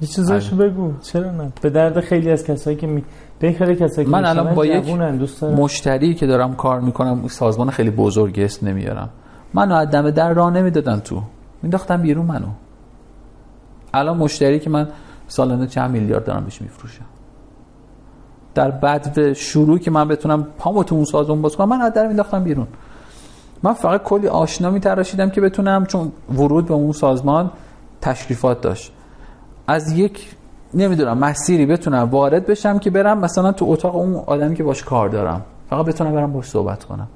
یه 0.00 0.08
چیزاشو 0.08 0.56
بگو. 0.56 0.92
چرا 1.02 1.30
نه؟ 1.30 1.52
به 1.60 1.70
درد 1.70 2.00
خیلی 2.00 2.30
از 2.30 2.44
کسایی 2.44 2.76
که 2.76 2.86
می 2.86 3.04
که 3.40 4.04
من 4.06 4.24
الان 4.24 4.54
با 4.54 4.66
یک 4.66 4.88
مشتری 5.42 6.14
که 6.14 6.26
دارم 6.26 6.54
کار 6.54 6.80
می‌کنم 6.80 7.28
سازمان 7.28 7.70
خیلی 7.70 7.90
بزرگ 7.90 8.40
است 8.40 8.64
نمیارم. 8.64 9.10
منو 9.54 9.74
از 9.74 9.90
دم 9.90 10.10
در 10.10 10.32
راه 10.32 10.50
نمی‌دادن 10.50 11.00
تو. 11.00 11.22
مینداختم 11.62 12.02
بیرون 12.02 12.26
منو. 12.26 12.46
الان 13.94 14.16
مشتری 14.16 14.60
که 14.60 14.70
من 14.70 14.88
سالانه 15.28 15.66
چند 15.66 15.90
میلیارد 15.90 16.24
دارم 16.24 16.44
بهش 16.44 16.62
میفروشم. 16.62 17.04
در 18.54 18.70
بعد 18.70 19.32
شروع 19.32 19.78
که 19.78 19.90
من 19.90 20.08
بتونم 20.08 20.46
پامو 20.58 20.84
تو 20.84 20.94
اون 20.94 21.04
سازمان 21.04 21.42
باز 21.42 21.56
کنم 21.56 21.68
من 21.68 21.80
از 21.80 21.92
در 21.92 22.06
مینداختم 22.06 22.44
بیرون. 22.44 22.66
من 23.62 23.72
فقط 23.72 24.02
کلی 24.02 24.28
آشنا 24.28 24.70
میتراشیدم 24.70 25.30
که 25.30 25.40
بتونم 25.40 25.86
چون 25.86 26.12
ورود 26.34 26.66
به 26.66 26.74
اون 26.74 26.92
سازمان 26.92 27.50
تشریفات 28.00 28.60
داشت. 28.60 28.92
از 29.66 29.92
یک 29.92 30.36
نمی‌دونم 30.74 31.18
مسیری 31.18 31.66
بتونم 31.66 32.08
وارد 32.10 32.46
بشم 32.46 32.78
که 32.78 32.90
برم 32.90 33.18
مثلا 33.18 33.52
تو 33.52 33.64
اتاق 33.68 33.96
اون 33.96 34.14
آدمی 34.14 34.54
که 34.54 34.62
باش 34.62 34.82
کار 34.82 35.08
دارم. 35.08 35.42
فقط 35.70 35.86
بتونم 35.86 36.12
برم 36.12 36.32
باش 36.32 36.44
صحبت 36.44 36.84
کنم. 36.84 37.08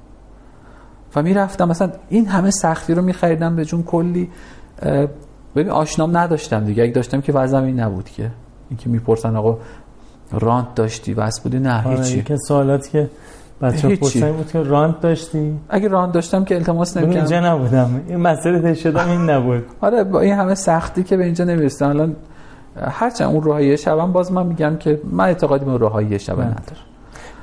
و 1.15 1.21
می‌رفتم 1.21 1.67
مثلا 1.67 1.91
این 2.09 2.27
همه 2.27 2.51
سختی 2.51 2.93
رو 2.93 3.01
میخریدم 3.01 3.55
به 3.55 3.65
جون 3.65 3.83
کلی 3.83 4.29
ببین 5.55 5.69
آشنام 5.69 6.17
نداشتم 6.17 6.65
دیگه. 6.65 6.83
اگه 6.83 6.91
داشتم 6.91 7.21
که 7.21 7.33
وضعم 7.33 7.63
این 7.63 7.79
نبود 7.79 8.09
که. 8.09 8.31
اینکه 8.69 8.89
می‌پرسن 8.89 9.35
آقا 9.35 9.57
رانت 10.31 10.75
داشتی؟ 10.75 11.13
بس 11.13 11.39
بودی؟ 11.39 11.59
نه 11.59 11.87
آره، 11.87 11.97
هیچی. 11.97 12.23
که 12.23 12.37
سوالات 12.47 12.89
که 12.89 13.09
بچه 13.61 13.87
هیچی. 13.87 14.01
پرسن 14.01 14.31
بود 14.31 14.51
که 14.51 14.63
راند 14.63 14.99
داشتی؟ 14.99 15.59
اگه 15.69 15.87
ران 15.87 16.11
داشتم 16.11 16.45
که 16.45 16.55
التماس 16.55 16.97
نمی‌کردم. 16.97 17.33
اینجا 17.33 17.53
نبودم. 17.55 18.01
این 18.07 18.17
مسئله 18.17 18.73
شدم 18.73 19.09
این 19.09 19.29
نبود. 19.29 19.65
آره 19.81 20.03
با 20.03 20.19
این 20.19 20.33
همه 20.33 20.55
سختی 20.55 21.03
که 21.03 21.17
به 21.17 21.23
اینجا 21.25 21.45
نمی‌رسم 21.45 21.89
الان 21.89 22.15
هرچند 22.81 23.29
اون 23.33 23.43
روحایی 23.43 23.77
شبم 23.77 24.11
باز 24.11 24.31
من 24.31 24.45
میگم 24.45 24.75
که 24.77 25.01
من 25.11 25.23
اعتقادی 25.25 25.65
به 25.65 25.77
روحایی 25.77 26.19
شب 26.19 26.37
من. 26.37 26.43
ندارم. 26.45 26.61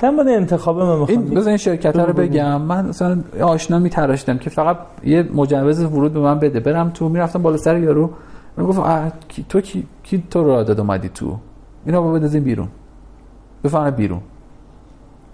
در 0.00 0.10
مورد 0.10 0.28
انتخاب 0.28 0.78
من 0.78 0.88
این 0.88 0.98
می‌خوام 1.00 1.24
بذار 1.24 1.48
این 1.48 1.56
شرکت 1.56 1.96
رو. 1.96 2.12
بگم. 2.12 2.60
من 2.62 2.86
مثلا 2.86 3.22
آشنا 3.42 3.78
میتراشتم 3.78 4.38
که 4.38 4.50
فقط 4.50 4.76
یه 5.04 5.22
مجوز 5.34 5.82
ورود 5.82 6.12
به 6.12 6.20
من 6.20 6.38
بده. 6.38 6.60
برم 6.60 6.90
تو 6.90 7.08
می‌رفتم 7.08 7.42
بالا 7.42 7.56
سر 7.56 7.78
یارو. 7.78 8.10
می‌گفت 8.56 8.78
اه، 8.78 9.12
کی- 9.28 9.46
تو 9.48 9.60
کی, 9.60 9.86
کی 10.02 10.24
تو 10.30 10.44
رو 10.44 10.64
داد 10.64 10.80
اومدی 10.80 11.08
تو؟ 11.08 11.36
اینا 11.86 11.98
رو 11.98 12.12
بندازین 12.12 12.42
بیرون. 12.44 12.68
بفهمه 13.64 13.90
بیرون. 13.90 14.20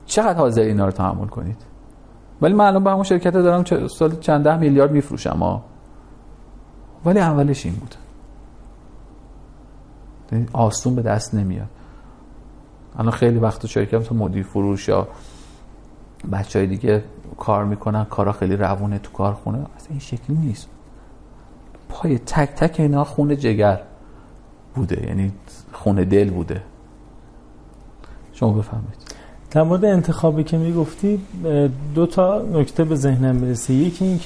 چقدر 0.07 0.39
حاضر 0.39 0.63
اینا 0.63 0.85
رو 0.85 0.91
تحمل 0.91 1.27
کنید؟ 1.27 1.57
ولی 2.43 2.55
من 2.55 2.65
الان 2.65 2.85
با 2.85 2.91
همون 2.91 3.03
شرکت 3.03 3.33
دارم 3.33 3.65
سال 3.89 4.17
چند 4.21 4.45
ده 4.45 4.57
میلیارد 4.57 4.93
میفروشم 4.93 5.37
ها 5.41 5.63
ولی 7.05 7.19
اولش 7.21 7.67
این 7.67 7.75
بود. 7.75 7.95
آسون 10.53 10.95
به 10.95 11.03
دست 11.03 11.35
نمیاد. 11.35 11.69
الان 12.99 13.11
خیلی 13.11 13.39
وقت 13.39 13.67
شرکت 13.67 14.03
تو 14.03 14.15
مدیر 14.15 14.43
فروش 14.43 14.89
یا 14.89 15.09
بچه 16.33 16.59
های 16.59 16.69
دیگه 16.69 17.05
کار 17.39 17.65
می‌کنن 17.65 18.05
کارا 18.05 18.33
خیلی 18.33 18.57
روونه 18.57 18.99
تو 18.99 19.13
کارخونه. 19.13 19.59
اصلا 19.59 19.89
این 19.91 19.99
شکلی 19.99 20.37
نیست. 20.37 20.69
پای 21.89 22.19
تک 22.19 22.49
تک 22.49 22.81
اینا 22.81 23.05
خون 23.05 23.37
جگر 23.37 23.81
بوده 24.75 25.07
یعنی 25.07 25.33
خون 25.73 25.97
دل 26.05 26.31
بوده. 26.31 26.63
شما 28.33 28.53
بفهمید 28.53 29.15
در 29.51 29.63
مورد 29.63 29.85
انتخابی 29.85 30.45
که 30.45 30.59
می‌گفتی 30.59 31.21
دو 31.95 32.07
تا 32.07 32.43
نکته 32.43 32.85
به 32.85 32.95
ذهنم 32.97 33.37
می‌رسه. 33.37 33.75
یکی 33.75 34.05
این 34.05 34.19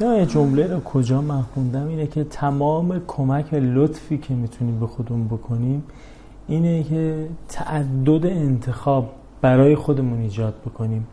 یه 0.00 0.26
جمله 0.26 0.66
رو 0.66 0.80
کجا 0.80 1.20
من 1.20 1.42
خوندم؟ 1.42 1.88
اینه 1.88 2.06
که 2.06 2.24
تمام 2.24 3.02
کمک 3.06 3.52
و 3.52 3.56
لطفی 3.56 4.18
که 4.18 4.34
می‌تونیم 4.34 4.80
به 4.80 4.86
خودمون 4.86 5.26
بکنیم 5.26 5.82
اینه 6.48 6.82
که 6.82 7.28
تعدد 7.48 8.26
انتخاب 8.26 9.10
برای 9.40 9.76
خودمون 9.76 10.20
ایجاد 10.20 10.54
بکنیم. 10.66 11.06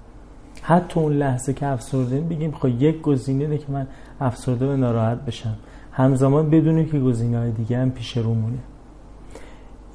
حتی 0.61 0.99
اون 0.99 1.13
لحظه 1.13 1.53
که 1.53 1.67
افسرده 1.67 2.21
بگیم 2.21 2.51
خب 2.51 2.67
یک 2.81 3.01
گزینه 3.01 3.43
اینه 3.43 3.57
که 3.57 3.71
من 3.71 3.87
افسرده 4.21 4.73
و 4.73 4.77
ناراحت 4.77 5.25
بشم. 5.25 5.55
همزمان 5.91 6.49
بدونیم 6.49 6.89
که 6.89 6.99
گزینه 6.99 7.37
های 7.37 7.51
دیگه 7.51 7.77
هم 7.77 7.91
پیش 7.91 8.17
رومونه 8.17 8.57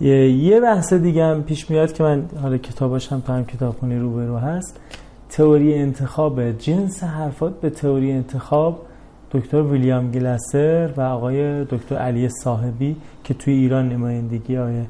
یه 0.00 0.30
یه 0.30 0.60
بحث 0.60 0.92
دیگه 0.92 1.24
هم 1.24 1.42
پیش 1.42 1.70
میاد 1.70 1.92
که 1.92 2.02
من 2.02 2.24
حالا 2.42 2.58
کتاباش 2.58 3.12
هم 3.12 3.20
تو 3.20 3.32
هم 3.32 3.44
کتابخونه 3.44 3.98
روبرو 3.98 4.36
هست. 4.36 4.80
تئوری 5.28 5.74
انتخاب 5.74 6.50
جنس 6.50 7.04
حرفات 7.04 7.60
به 7.60 7.70
تئوری 7.70 8.12
انتخاب 8.12 8.86
دکتر 9.30 9.62
ویلیام 9.62 10.10
گلاسر 10.10 10.90
و 10.96 11.00
آقای 11.00 11.64
دکتر 11.64 11.96
علی 11.96 12.28
صاحبی 12.28 12.96
که 13.24 13.34
توی 13.34 13.54
ایران 13.54 13.88
نمایندگی 13.88 14.58
آقای 14.58 14.82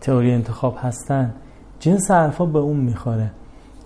تئوری 0.00 0.30
انتخاب 0.30 0.76
هستن 0.80 1.34
جنس 1.80 2.10
حرفا 2.10 2.46
به 2.46 2.58
اون 2.58 2.76
می‌خوره 2.76 3.30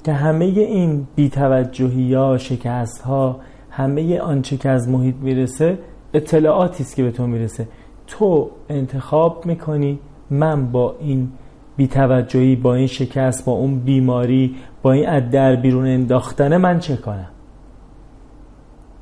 که 0.05 0.12
همه 0.12 0.44
این 0.44 1.06
بیتوجهی 1.16 2.14
ها 2.14 2.39
شکست 2.39 3.02
ها 3.02 3.40
همه 3.70 4.18
آنچه 4.20 4.56
که 4.56 4.68
از 4.68 4.89
محیط 4.89 5.14
می‌رسه 5.16 5.78
اطلاعاتی 6.14 6.82
است 6.82 6.97
که 6.97 7.02
به 7.02 7.10
تو 7.10 7.26
می‌رسه. 7.26 7.68
تو 8.06 8.51
انتخاب 8.68 9.47
می‌کنی 9.47 9.98
من 10.30 10.72
با 10.72 10.97
این 11.01 11.28
بیتوجهی 11.78 12.56
با 12.56 12.74
این 12.74 12.86
شکست 12.86 13.44
با 13.44 13.52
اون 13.52 13.78
بیماری 13.78 14.56
با 14.82 14.92
این 14.92 15.09
از 15.09 15.30
در 15.30 15.56
بیرون 15.56 15.86
انداختن 15.86 16.56
من 16.56 16.78
چه 16.78 16.96
کنم؟ 16.96 17.28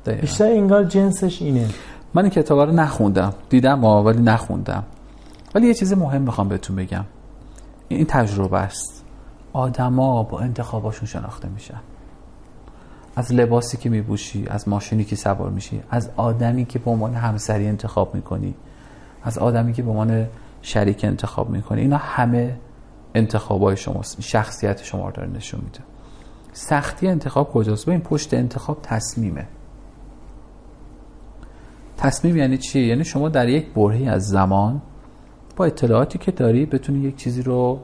دقیقاً. 0.05 0.21
بیشتر 0.21 0.45
انگار 0.45 0.83
جنسش 0.83 1.41
اینه. 1.41 1.65
من 2.13 2.21
این 2.21 2.31
کتاب 2.31 2.59
رو 2.59 2.71
نخوندم. 2.71 3.33
دیدم 3.49 3.79
ها، 3.79 4.03
ولی 4.03 4.21
نخوندم. 4.21 4.83
ولی 5.55 5.67
یه 5.67 5.73
چیز 5.73 5.93
مهم 5.93 6.21
می‌خوام 6.21 6.47
بهتون 6.47 6.75
بگم. 6.75 7.05
این 7.87 8.05
تجربه 8.05 8.57
است. 8.57 9.05
آدما 9.53 10.23
با 10.23 10.39
انتخاباشون 10.39 11.07
شناخته 11.07 11.47
میشن. 11.49 11.79
از 13.15 13.33
لباسی 13.33 13.77
که 13.77 13.89
میپوشی 13.89 14.45
از 14.49 14.69
ماشینی 14.69 15.03
که 15.03 15.15
سوار 15.15 15.49
میشی 15.49 15.81
از 15.89 16.09
آدمی 16.17 16.65
که 16.65 16.79
به 16.79 16.91
عنوان 16.91 17.13
همسری 17.13 17.67
انتخاب 17.67 18.15
می‌کنی 18.15 18.53
از 19.23 19.37
آدمی 19.37 19.73
که 19.73 19.83
به 19.83 19.89
عنوان 19.89 20.27
شریک 20.61 21.03
انتخاب 21.03 21.49
می‌کنی 21.49 21.81
اینا 21.81 21.97
همه 21.97 22.55
انتخابای 23.17 23.77
شماست. 23.77 24.21
شخصیت 24.21 24.83
شما 24.83 25.05
رو 25.05 25.11
داره 25.11 25.29
نشون 25.29 25.61
میده. 25.63 25.79
سختی 26.53 27.07
انتخاب 27.07 27.51
کجاست؟ 27.53 27.85
ببین 27.85 27.99
پشت 28.01 28.33
انتخاب 28.33 28.77
تصمیمه. 28.83 29.47
تصمیم 31.97 32.37
یعنی 32.37 32.57
چی؟ 32.57 32.79
یعنی 32.79 33.03
شما 33.03 33.29
در 33.29 33.49
یک 33.49 33.73
برهی 33.73 34.09
از 34.09 34.27
زمان 34.27 34.81
با 35.55 35.65
اطلاعاتی 35.65 36.17
که 36.19 36.31
داری 36.31 36.65
بتونی 36.65 36.99
یک 36.99 37.15
چیزی 37.15 37.41
رو 37.41 37.79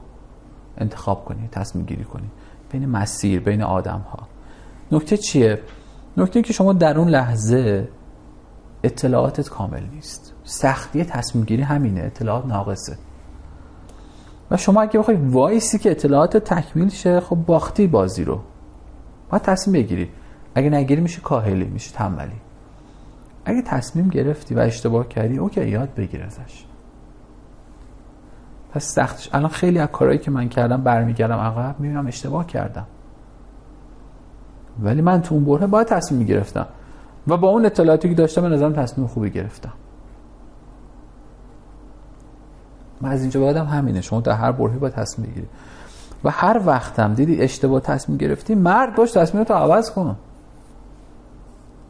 انتخاب 0.78 1.26
کنی 1.26 1.48
تصمیم 1.52 1.86
گیری 1.86 2.04
کنی. 2.04 2.28
بین 2.72 2.86
مسیر 2.86 3.40
بین 3.40 3.62
آدم 3.62 4.06
ها 4.12 4.28
نکته 4.92 5.18
چیه؟ 5.18 5.62
نکته 6.18 6.42
که 6.42 6.54
شما 6.54 6.74
در 6.74 6.98
اون 6.98 7.10
لحظه 7.10 7.90
اطلاعاتت 8.84 9.50
کامل 9.50 9.84
نیست. 9.94 10.34
سختی 10.44 11.04
تصمیم 11.04 11.46
گیری 11.46 11.62
همینه. 11.62 12.02
اطلاعات 12.02 12.46
ناقصه. 12.46 12.98
و 14.52 14.58
شما 14.58 14.82
اگه 14.82 15.00
بخوای 15.00 15.18
وایسی 15.18 15.80
که 15.80 15.92
اطلاعات 15.92 16.38
تکمیل 16.38 16.90
شه 16.90 17.20
خب 17.20 17.36
باختی 17.36 17.88
بازی 17.88 18.24
رو. 18.24 18.40
باید 19.30 19.44
تصمیم 19.44 19.74
بگیری. 19.74 20.10
اگه 20.56 20.70
نگیری 20.70 21.02
میشه 21.02 21.22
کاهلی 21.22 21.66
میشه 21.66 21.92
تنبلی. 21.92 22.42
اگه 23.46 23.62
تصمیم 23.62 24.10
گرفتی 24.10 24.56
و 24.56 24.60
اشتباه 24.60 25.08
کردی 25.08 25.38
okay 25.38 25.70
یاد 25.70 25.94
بگیر 25.96 26.24
ازش. 26.24 26.66
پس 28.72 28.86
سخته. 28.86 29.30
الان 29.34 29.50
خیلی 29.50 29.80
از 29.80 29.90
کارهایی 29.90 30.20
که 30.20 30.32
من 30.32 30.50
کردم 30.50 30.84
برمیگردم 30.84 31.38
عقب 31.38 31.80
می‌بینم 31.80 32.08
اشتباه 32.08 32.48
کردم. 32.48 32.86
ولی 34.80 35.02
من 35.02 35.22
تو 35.22 35.36
اون 35.36 35.46
بره 35.46 35.68
باید 35.68 35.88
تصمیم 35.88 36.20
می‌گرفتم. 36.20 36.68
و 37.28 37.38
با 37.38 37.50
اون 37.50 37.66
اطلاعاتی 37.66 38.10
که 38.10 38.16
داشتم 38.16 38.42
به 38.42 38.50
نظرم 38.50 38.74
تصمیم 38.74 39.08
خوبی 39.08 39.30
گرفتم 39.30 39.74
من 42.93 42.93
از 43.10 43.22
اینجا 43.22 43.42
بعدم 43.42 43.66
همینه. 43.66 44.02
شما 44.02 44.22
در 44.22 44.32
هر 44.32 44.52
برهه 44.52 44.78
باید 44.78 44.94
تصمیم 44.94 45.30
بگیری. 45.30 45.48
و 46.24 46.30
هر 46.30 46.62
وقتم 46.66 47.14
دیدی 47.14 47.42
اشتباه 47.42 47.82
تصمیم 47.82 48.18
گرفتی 48.18 48.56
مرد 48.56 48.96
باش 48.96 49.12
تصمیم 49.12 49.44
تو 49.44 49.54
عوض 49.54 49.92
کن. 49.92 50.16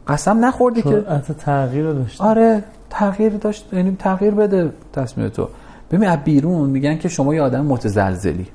قسم 0.08 0.44
نخوردی 0.44 0.82
که 0.82 1.04
تغییر 1.38 1.92
داشت 1.92 2.20
آره 2.20 2.64
تغییر 2.90 3.32
داشت 3.32 3.72
یعنی 3.72 3.96
تغییر 3.98 4.34
بده 4.34 4.72
تصمیم 4.92 5.28
تو. 5.28 5.48
ببین 5.90 6.08
از 6.08 6.18
بیرون 6.24 6.70
میگن 6.70 6.98
که 6.98 7.08
شما 7.08 7.34
یه 7.34 7.42
آدم 7.42 7.64
متزلزلی. 7.66 8.46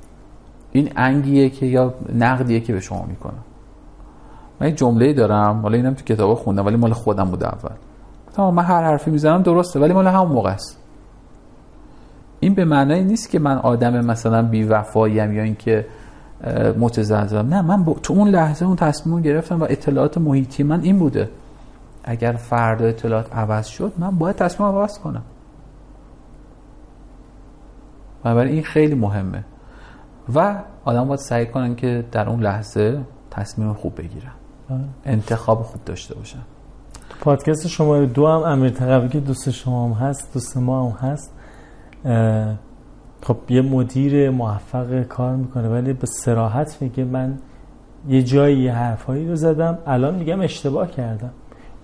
این 0.72 0.92
انگیه 0.96 1.50
که 1.50 1.66
یا 1.66 1.94
نقدیه 2.14 2.60
که 2.60 2.72
به 2.72 2.80
شما 2.80 3.04
می‌کنه. 3.08 3.32
من 4.60 4.66
یه 4.66 4.72
جمله 4.72 5.12
دارم 5.12 5.60
حالا 5.62 5.76
اینم 5.76 5.94
تو 5.94 6.04
کتاب 6.04 6.34
خوندم 6.34 6.66
ولی 6.66 6.76
مال 6.76 6.92
خودم 6.92 7.24
بوده 7.24 7.46
اول. 7.48 7.74
تمام 8.36 8.54
من 8.54 8.64
هر 8.64 8.82
حرفی 8.82 9.10
می‌زنم 9.10 9.42
درسته 9.42 9.80
ولی 9.80 9.92
مال 9.92 10.06
همون 10.06 10.32
موقع 10.32 10.50
است. 10.50 10.79
این 12.40 12.54
به 12.54 12.64
معنای 12.64 13.04
نیست 13.04 13.30
که 13.30 13.38
من 13.38 13.56
آدم 13.58 14.04
مثلا 14.04 14.42
بی 14.42 14.62
وفاییم 14.62 15.32
یا 15.32 15.42
اینکه 15.42 15.86
متزلزلم 16.78 17.48
نه 17.48 17.62
من 17.62 17.84
با- 17.84 17.94
تو 18.02 18.14
اون 18.14 18.28
لحظه 18.28 18.66
اون 18.66 18.76
تصمیم 18.76 19.20
گرفتم 19.20 19.60
و 19.60 19.66
اطلاعات 19.70 20.18
محیطی 20.18 20.62
من 20.62 20.80
این 20.80 20.98
بوده. 20.98 21.28
اگر 22.04 22.32
فردا 22.32 22.84
اطلاعات 22.86 23.34
عوض 23.36 23.66
شد 23.66 23.92
من 23.98 24.10
باید 24.18 24.36
تصمیم 24.36 24.68
عوض 24.68 24.98
کنم. 24.98 25.22
بنابراین 28.24 28.52
این 28.54 28.62
خیلی 28.62 28.94
مهمه. 28.94 29.44
و 30.34 30.54
آدم 30.84 31.04
باید 31.04 31.20
سعی 31.20 31.46
کنن 31.46 31.74
که 31.74 32.04
در 32.12 32.28
اون 32.28 32.40
لحظه 32.42 33.00
تصمیم 33.30 33.72
خوب 33.72 33.96
بگیرن. 33.98 34.32
انتخاب 35.04 35.62
خوب 35.62 35.84
داشته 35.84 36.14
باشن. 36.14 36.38
پادکست 37.20 37.66
شماره 37.66 38.06
دو 38.06 38.26
هم 38.26 38.42
امیر 38.52 38.70
تقوی 38.70 39.08
که 39.08 39.20
دوست 39.20 39.50
شما 39.50 39.86
هم 39.86 39.92
هست 39.92 40.34
دوست 40.34 40.56
ما 40.56 40.90
هم 40.90 41.08
هست. 41.10 41.30
خب 43.22 43.36
یه 43.48 43.62
مدیر 43.62 44.30
موفق 44.30 45.02
کار 45.02 45.36
می‌کنه 45.36 45.68
ولی 45.68 45.92
به 45.92 46.06
سراحت 46.06 46.76
میگه 46.80 47.04
من 47.04 47.38
یه 48.08 48.22
جایی 48.22 48.58
یه 48.58 48.72
حرفایی 48.72 49.28
رو 49.28 49.36
زدم 49.36 49.78
الان 49.86 50.14
میگم 50.14 50.40
اشتباه 50.40 50.90
کردم. 50.90 51.30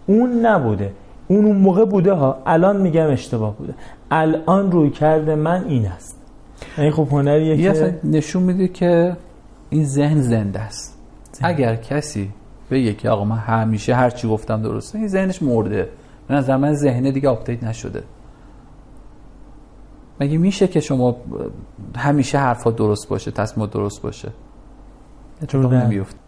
اون 0.07 0.47
نبوده. 0.47 0.93
اون 1.29 1.45
اون 1.45 1.57
موقع 1.57 1.85
بوده 1.85 2.13
ها 2.13 2.43
الان 2.47 2.81
میگم 2.81 3.11
اشتباه 3.11 3.57
بوده. 3.57 3.75
الان 4.11 4.73
روی 4.73 4.91
کرده 4.91 5.35
من 5.35 5.65
این 5.65 5.87
است. 5.87 6.17
یعنی 6.79 6.91
خب 6.91 7.09
هنریه 7.11 7.57
یه 7.57 7.73
که 7.73 8.01
نشون 8.05 8.43
میده 8.43 8.69
که 8.69 9.17
این 9.71 9.85
ذهن 9.85 10.21
زنده 10.21 10.61
است. 10.61 10.99
اگر 11.43 11.77
کسی 11.77 12.31
بگه 12.71 12.93
که 12.93 13.11
آقا 13.11 13.25
من 13.25 13.37
همیشه 13.37 13.95
هر 13.95 14.11
چی 14.11 14.29
گفتم 14.29 14.63
درسته 14.63 14.99
این 14.99 15.09
ذهنش 15.09 15.43
مرده. 15.43 15.89
به 16.29 16.35
نظر 16.35 16.57
من 16.57 16.75
ذهن 16.75 17.11
دیگه 17.11 17.29
آپدیت 17.29 17.65
نشده. 17.65 18.03
مگه 20.21 20.39
میشه 20.39 20.69
که 20.69 20.81
شما 20.81 21.17
همیشه 21.97 22.39
حرفا 22.39 22.71
درست 22.71 23.09
باشه 23.09 23.31
تصمیم 23.31 23.67
درست 23.67 24.03
باشه؟ 24.03 24.29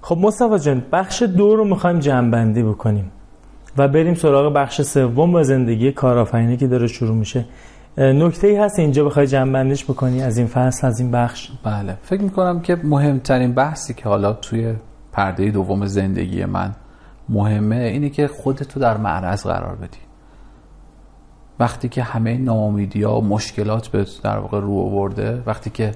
خب 0.01 0.19
مصطفی 0.19 0.59
جان 0.59 0.83
بخش 0.93 1.23
دو 1.23 1.57
رو 1.57 1.65
می‌خوایم 1.65 1.99
جنبندی 1.99 2.63
بکنیم 2.63 3.11
و 3.77 3.89
بریم 3.89 4.15
سراغ 4.15 4.53
بخش 4.55 4.83
سوم 4.83 5.35
و 5.35 5.43
زندگی 5.43 5.93
کارآفرینی 5.93 6.57
که 6.57 6.67
داره 6.67 6.87
شروع 6.87 7.17
میشه. 7.17 7.45
نکته 7.99 8.47
ای 8.47 8.57
هست 8.57 8.79
اینجا 8.79 9.05
بخوای 9.05 9.27
جنبندیش 9.27 9.85
بکنی 9.85 10.23
از 10.23 10.39
این 10.39 10.47
فصل 10.47 10.87
از 10.87 11.01
این 11.01 11.11
بخش؟ 11.11 11.51
بله. 11.65 11.97
فکر 12.03 12.23
می‌کنم 12.23 12.61
که 12.61 12.77
مهمترین 12.85 13.55
بحثی 13.55 13.95
که 13.95 14.09
حالا 14.09 14.33
توی 14.33 14.75
پرده 15.13 15.51
دوم 15.51 15.87
زندگی 15.87 16.45
من 16.45 16.75
مهمه 17.29 17.77
اینه 17.77 18.09
که 18.11 18.29
خودتو 18.29 18.81
در 18.81 18.97
معرض 18.97 19.43
قرار 19.43 19.77
بدی. 19.77 20.08
وقتی 21.61 21.89
که 21.89 22.03
همه 22.03 22.39
ناامیدی 22.39 23.03
ها 23.03 23.21
و 23.21 23.25
مشکلات 23.25 23.89
به 23.89 24.07
در 24.23 24.39
واقع 24.39 24.61
رو 24.61 24.79
آورده 24.79 25.43
وقتی 25.47 25.71
که 25.71 25.93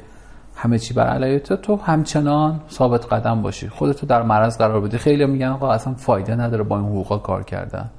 همه 0.56 0.78
چی 0.78 0.94
بر 0.94 1.06
علیه 1.06 1.38
تو 1.38 1.56
تو 1.56 1.76
همچنان 1.76 2.60
ثابت 2.70 3.12
قدم 3.12 3.42
باشی. 3.42 3.68
خودتو 3.68 4.06
در 4.06 4.22
معرض 4.22 4.58
قرار 4.58 4.80
بدی. 4.80 4.98
خیلی 4.98 5.26
میگن 5.26 5.48
آقا 5.48 5.72
اصلا 5.72 5.94
فایده 5.94 6.34
نداره 6.34 6.62
با 6.62 6.78
این 6.78 6.86
حقوقا 6.86 7.18
کار 7.18 7.42
کردن 7.42 7.90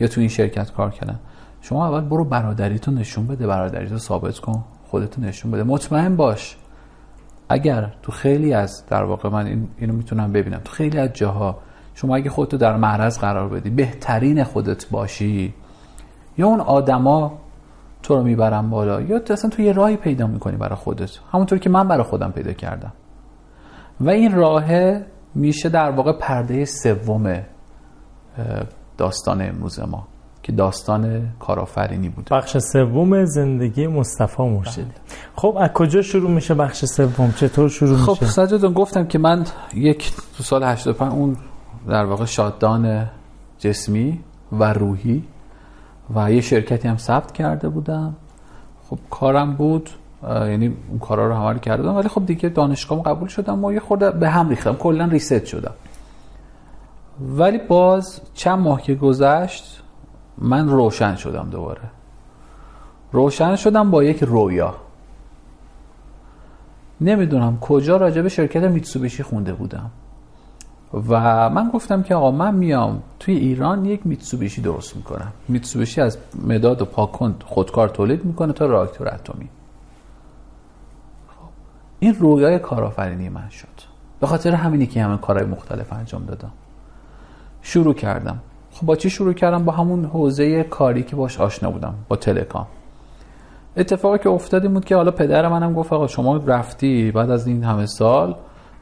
یا 0.00 0.08
تو 0.08 0.20
این 0.20 0.28
شرکت 0.28 0.72
کار 0.72 0.90
کردن. 0.90 1.18
شما 1.60 1.88
اول 1.88 2.00
برو 2.00 2.24
برادریتو 2.24 2.90
نشون 2.90 3.26
بده 3.26 3.46
برادریتو 3.46 3.98
ثابت 3.98 4.38
کن 4.38 4.64
خودتو 4.86 5.20
نشون 5.20 5.50
بده. 5.50 5.62
مطمئن 5.62 6.16
باش. 6.16 6.56
اگر 7.48 7.92
تو 8.02 8.12
خیلی 8.12 8.52
از 8.52 8.86
در 8.86 9.02
واقع 9.02 9.28
من 9.28 9.46
این 9.46 9.68
اینو 9.78 9.92
می‌تونم 9.92 10.32
ببینم. 10.32 10.60
تو 10.64 10.72
خیلی 10.72 10.98
از 10.98 11.12
جاها 11.12 11.58
شما 11.94 12.16
اگه 12.16 12.30
خودتو 12.30 12.56
در 12.56 12.76
معرض 12.76 13.18
قرار 13.18 13.48
بدی 13.48 13.70
بهترین 13.70 14.44
خودت 14.44 14.86
باشی. 14.90 15.54
یا 16.38 16.46
اون 16.46 16.60
آدما 16.60 17.38
تو 18.02 18.16
رو 18.16 18.22
می‌برن 18.22 18.70
بالا 18.70 19.00
یا 19.00 19.20
اصلا 19.30 19.50
تو 19.50 19.62
یه 19.62 19.72
راهی 19.72 19.96
پیدا 19.96 20.26
می‌کنی 20.26 20.56
برای 20.56 20.76
خودت. 20.76 21.10
همونطور 21.32 21.58
که 21.58 21.70
من 21.70 21.88
برای 21.88 22.02
خودم 22.02 22.32
پیدا 22.32 22.52
کردم. 22.52 22.92
و 24.00 24.10
این 24.10 24.34
راه 24.34 24.64
میشه 25.34 25.68
در 25.68 25.90
واقع 25.90 26.12
پرده 26.12 26.64
سوم 26.64 27.42
داستان 28.98 29.42
امروز 29.42 29.80
ما 29.80 30.06
که 30.42 30.52
داستان 30.52 31.28
کارآفرینی 31.40 32.08
بود 32.08 32.28
بخش 32.30 32.58
سوم 32.58 33.24
زندگی 33.24 33.86
مصطفی 33.86 34.42
مرشدی 34.42 34.82
بله. 34.82 34.92
خب 35.36 35.56
از 35.60 35.70
کجا 35.72 36.02
شروع 36.02 36.30
میشه 36.30 36.54
بخش 36.54 36.84
سوم؟ 36.84 37.32
چطور 37.36 37.68
شروع 37.68 37.96
خب 37.96 38.10
میشه؟ 38.10 38.26
خب 38.26 38.46
سجادان 38.46 38.72
گفتم 38.72 39.06
که 39.06 39.18
من 39.18 39.44
یک 39.74 40.12
تو 40.36 40.42
سال 40.42 40.64
85 40.64 41.12
اون 41.12 41.36
در 41.88 42.04
واقع 42.04 42.24
شاددان 42.24 43.06
جسمی 43.58 44.20
و 44.52 44.72
روحی 44.72 45.24
و 46.14 46.32
یه 46.32 46.40
شرکتی 46.40 46.88
هم 46.88 46.96
ثبت 46.96 47.32
کرده 47.32 47.68
بودم. 47.68 48.16
خب 48.90 48.98
کارم 49.10 49.54
بود 49.54 49.90
یعنی 50.22 50.76
اون 50.88 50.98
کارا 50.98 51.28
رو 51.28 51.34
همه 51.34 51.58
کرده 51.58 51.82
بودم 51.82 51.96
ولی 51.96 52.08
خب 52.08 52.26
دیگه 52.26 52.48
دانشگاه 52.48 53.02
قبول 53.02 53.28
شدم 53.28 53.64
و 53.64 53.72
یه 53.72 53.80
خورده 53.80 54.10
به 54.10 54.28
هم 54.28 54.48
ریختم 54.48 54.74
کلا 54.74 55.04
ریست 55.04 55.44
شدم. 55.44 55.74
ولی 57.20 57.58
باز 57.58 58.20
چند 58.34 58.58
ماه 58.58 58.82
که 58.82 58.94
گذشت 58.94 59.82
من 60.38 60.68
روشن 60.68 61.16
شدم 61.16 61.48
دوباره. 61.50 61.80
روشن 63.12 63.56
شدم 63.56 63.90
با 63.90 64.04
یک 64.04 64.22
رویا. 64.22 64.74
نمی‌دونم 67.00 67.58
کجا 67.60 67.96
راجع 67.96 68.22
به 68.22 68.28
شرکت 68.28 68.62
میتسوبیشی 68.62 69.22
خونده 69.22 69.52
بودم. 69.52 69.90
و 70.92 71.50
من 71.50 71.70
گفتم 71.70 72.02
که 72.02 72.14
آقا 72.14 72.30
من 72.30 72.54
میام 72.54 73.02
توی 73.20 73.34
ایران 73.34 73.84
یک 73.84 74.00
میتسوبیشی 74.04 74.60
درست 74.60 74.96
می‌کنم. 74.96 75.32
میتسوبیشی 75.48 76.00
از 76.00 76.18
مداد 76.46 76.82
و 76.82 76.84
پاکند 76.84 77.44
خودکار 77.46 77.88
تولید 77.88 78.24
می‌کنه 78.24 78.52
تا 78.52 78.66
راکتور 78.66 79.14
اتمی. 79.14 79.48
خب، 81.28 81.48
این 81.98 82.14
رویای 82.14 82.58
کارآفرینی 82.58 83.28
من 83.28 83.48
شد. 83.48 83.68
به 84.20 84.26
خاطر 84.26 84.54
همینی 84.54 84.86
که 84.86 85.02
همه 85.02 85.16
کارهای 85.16 85.46
مختلف 85.46 85.92
انجام 85.92 86.24
دادم. 86.24 86.52
شروع 87.62 87.94
کردم. 87.94 88.38
خب 88.70 88.86
با 88.86 88.96
چی 88.96 89.10
شروع 89.10 89.32
کردم؟ 89.32 89.64
با 89.64 89.72
همون 89.72 90.04
حوزه 90.04 90.62
کاری 90.62 91.02
که 91.02 91.16
باش 91.16 91.40
آشنا 91.40 91.70
بودم 91.70 91.94
با 92.08 92.16
تلکام. 92.16 92.66
اتفاقی 93.76 94.18
که 94.18 94.28
افتادی 94.28 94.68
بود 94.68 94.84
که 94.84 94.96
حالا 94.96 95.10
پدر 95.10 95.48
منم 95.48 95.74
گفت 95.74 95.92
آقا 95.92 96.06
شما 96.06 96.36
رفتی 96.36 97.10
بعد 97.10 97.30
از 97.30 97.46
این 97.46 97.64
همه 97.64 97.86
سال 97.86 98.36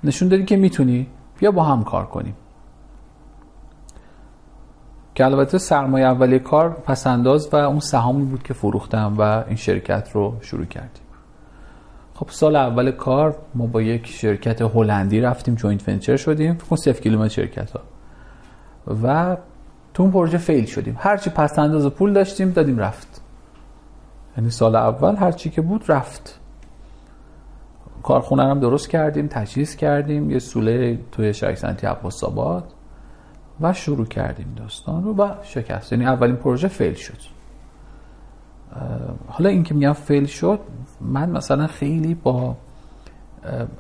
نشون 0.05 0.29
دادی 0.29 0.45
که 0.45 0.57
می‌تونی. 0.57 1.07
بیا 1.39 1.51
با 1.51 1.65
هم 1.65 1.85
کار 1.85 2.07
کنیم. 2.07 2.35
که 5.15 5.25
البته 5.25 5.59
سرمایه 5.59 6.07
اولی 6.07 6.39
کار 6.39 6.71
پسنداز 6.71 7.49
و 7.53 7.57
اون 7.57 7.81
سهامی 7.81 8.25
بود 8.25 8.43
که 8.43 8.55
فروختم 8.55 9.15
و 9.19 9.23
این 9.23 9.57
شرکت 9.57 10.11
رو 10.13 10.37
شروع 10.41 10.65
کردیم. 10.65 11.03
خب 12.15 12.29
سال 12.31 12.57
اول 12.57 12.91
کار 12.91 13.37
ما 13.55 13.67
با 13.67 13.83
یک 13.83 14.07
شرکت 14.07 14.63
هلندی 14.63 15.21
رفتیم 15.21 15.55
joint 15.55 15.89
venture 15.89 16.17
شدیم. 16.17 16.55
فکر 16.55 16.67
کن 16.67 16.77
0 16.77 16.93
کیلومتر 16.93 17.35
شرکت 17.35 17.71
ها. 17.71 17.81
و 19.03 19.37
تو 19.95 20.03
اون 20.03 20.13
پروژه 20.13 20.39
fail 20.39 20.65
شدیم. 20.65 20.97
هرچی 20.99 21.31
پس 21.31 21.59
انداز 21.59 21.87
پول 21.87 22.13
داشتیم 22.13 22.51
دادیم 22.51 22.79
رفت. 22.79 23.23
یعنی 24.37 24.51
سال 24.51 24.77
اول 24.77 25.17
هرچی 25.17 25.51
که 25.51 25.61
بود 25.63 25.85
رفت. 25.89 26.41
کارخونه 28.07 28.45
هم 28.45 28.61
درست 28.61 28.91
کردیم 28.91 29.27
تجهیز 29.27 29.77
کردیم 29.77 30.31
یه 30.31 30.39
سوله 30.39 30.99
توی 31.13 31.35
شهرک 31.35 31.55
صنعتی 31.55 31.87
عباس 31.87 32.25
آباد 32.25 32.65
و 33.61 33.73
شروع 33.73 34.07
کردیم 34.07 34.55
داستان 34.57 35.05
رو 35.05 35.15
و 35.15 35.29
شکست. 35.43 35.93
یعنی 35.93 36.07
اولین 36.07 36.37
پروژه 36.37 36.69
fail 36.69 36.95
شد. 36.95 37.19
حالا 39.29 39.49
این 39.49 39.63
که 39.63 39.75
میگم 39.75 39.93
فیل 39.93 40.27
شد 40.27 40.61
من 41.01 41.31
مثلا 41.31 41.67
خیلی 41.67 42.15
با 42.15 42.57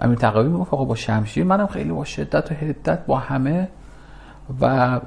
امیر 0.00 0.18
تقوی 0.18 0.48
می‌گفت 0.48 0.74
آقا 0.74 0.84
با 0.84 0.94
شمشیر 0.94 1.44
منم 1.44 1.66
خیلی 1.66 1.90
با 1.90 2.04
شدت 2.04 2.52
و 2.52 2.54
حدت 2.54 3.06
با 3.06 3.18
همه 3.18 3.68
و 4.60 5.00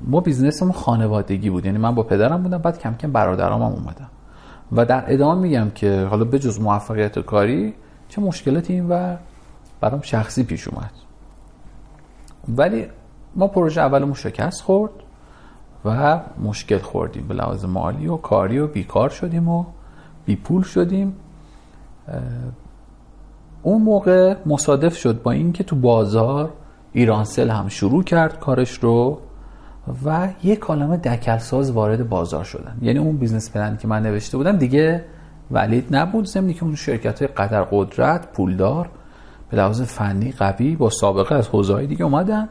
ما 0.00 0.20
بیزنسمون 0.20 0.72
خانوادگی 0.72 1.50
بود. 1.50 1.66
یعنی 1.66 1.78
من 1.78 1.94
با 1.94 2.02
پدرم 2.02 2.42
بودم 2.42 2.58
بعد 2.58 2.78
کم 2.78 2.94
کم 2.94 3.12
برادرام 3.12 3.62
هم 3.62 3.72
اومدم. 3.72 4.10
و 4.72 4.84
در 4.84 5.04
ادامه 5.06 5.40
میگم 5.40 5.70
که 5.70 6.06
حالا 6.10 6.24
به 6.24 6.38
جز 6.38 6.60
موفقیت 6.60 7.18
کاری 7.18 7.74
چه 8.08 8.20
مشکلاتی 8.20 8.72
این 8.72 8.88
و 8.88 9.16
برام 9.80 10.00
شخصی 10.02 10.44
پیش 10.44 10.68
اومد. 10.68 10.90
ولی 12.56 12.86
ما 13.34 13.48
پروژه 13.48 13.80
اولمون 13.80 14.14
شکست 14.14 14.62
خورد 14.62 14.92
و 15.84 16.20
مشکل 16.42 16.78
خوردیم. 16.78 17.28
به 17.28 17.34
لحاظ 17.34 17.64
مالی 17.64 18.06
و 18.06 18.16
کاری 18.16 18.58
و 18.58 18.66
بیکار 18.66 19.08
شدیم 19.08 19.48
و 19.48 19.64
بی 20.26 20.36
پول 20.36 20.62
شدیم 20.62 21.16
اون 23.62 23.82
موقع 23.82 24.36
مصادف 24.46 24.96
شد 24.96 25.22
با 25.22 25.30
اینکه 25.30 25.64
تو 25.64 25.76
بازار 25.76 26.52
ایرانسل 26.92 27.50
هم 27.50 27.68
شروع 27.68 28.04
کرد 28.04 28.40
کارش 28.40 28.72
رو 28.72 29.20
و 30.04 30.28
یک 30.42 30.58
عالم 30.58 30.96
دکلساز 30.96 31.70
وارد 31.70 32.08
بازار 32.08 32.44
شدن. 32.44 32.78
یعنی 32.82 32.98
اون 32.98 33.16
business 33.16 33.50
plan 33.50 33.76
که 33.76 33.88
من 33.88 34.02
نوشته 34.02 34.36
بودم 34.36 34.56
دیگه 34.56 35.04
valid 35.50 35.96
نبود. 35.96 36.24
ضمن 36.24 36.54
اینکه 36.54 36.64
اون 36.64 36.74
شرکت 36.74 37.18
های 37.22 37.28
قدر 37.28 37.62
قدرت 37.62 38.32
پولدار 38.32 38.88
به 39.50 39.56
لحاظ 39.56 39.82
فنی 39.82 40.32
قوی 40.32 40.76
با 40.76 40.90
سابقه 40.90 41.34
از 41.34 41.48
حوزه 41.48 41.86
دیگه 41.86 42.04
اومدن. 42.04 42.48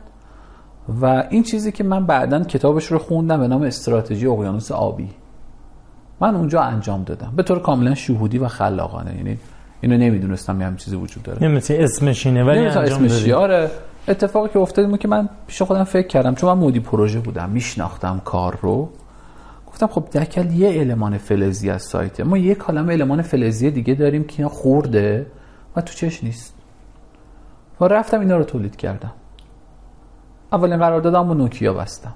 و 1.02 1.24
این 1.30 1.44
چیزی 1.44 1.72
که 1.72 1.84
من 1.84 2.06
بعدا 2.06 2.44
کتابش 2.44 2.86
رو 2.86 2.98
خوندم 2.98 3.40
به 3.40 3.48
نام 3.48 3.62
استراتژی 3.62 4.28
اقیانوس 4.28 4.72
آبی. 4.72 5.10
من 6.22 6.36
اونجا 6.36 6.62
انجام 6.62 7.04
دادم. 7.04 7.34
به 7.36 7.44
طور 7.44 7.60
کاملا 7.60 7.96
شهودی 7.96 8.38
و 8.38 8.48
خلاقانه. 8.48 9.16
یعنی 9.16 9.38
اینو 9.82 9.98
نمی‌دونستم 9.98 10.62
یه 10.62 10.74
چیزی 10.78 10.96
وجود 10.96 11.24
داره. 11.24 11.44
نمیشه 11.44 11.78
اسمشینه 11.80 12.44
ولی 12.44 12.60
انجام 12.60 13.08
دادی. 13.08 13.32
آره 13.32 13.72
اتفاقی 14.08 14.50
که 14.50 14.60
افتاد 14.60 15.00
که 15.00 15.08
من 15.08 15.30
پیش 15.48 15.62
خودم 15.62 15.84
فکر 15.84 16.08
کردم. 16.08 16.36
چون 16.36 16.54
من 16.54 16.66
مدی 16.66 16.80
پروژه 16.80 17.20
بودم 17.20 17.50
میشناختم 17.50 18.22
کار 18.26 18.58
رو. 18.62 18.90
گفتم 19.78 19.88
خب 19.88 20.10
دکل 20.10 20.52
یه 20.52 20.80
المان 20.80 21.18
فلزی 21.18 21.70
از 21.70 21.84
سایته. 21.84 22.24
ما 22.24 22.38
یه 22.38 22.56
کلمه 22.56 22.94
المان 22.94 23.22
فلزی 23.22 23.72
دیگه 23.72 23.94
داریم 23.94 24.24
که 24.24 24.36
اینا 24.38 24.50
خورده 24.50 25.26
و 25.76 25.82
تو 25.82 25.94
چش 25.94 26.24
نیست. 26.24 26.54
و 27.82 27.86
رفتم 27.86 28.20
اینا 28.20 28.38
رو 28.38 28.44
تولید 28.44 28.76
کردم. 28.76 29.14
اولین 30.52 30.78
قرار 30.78 31.02
دادم 31.02 31.28
با 31.28 31.34
نوکیا 31.34 31.74
بستم. 31.74 32.14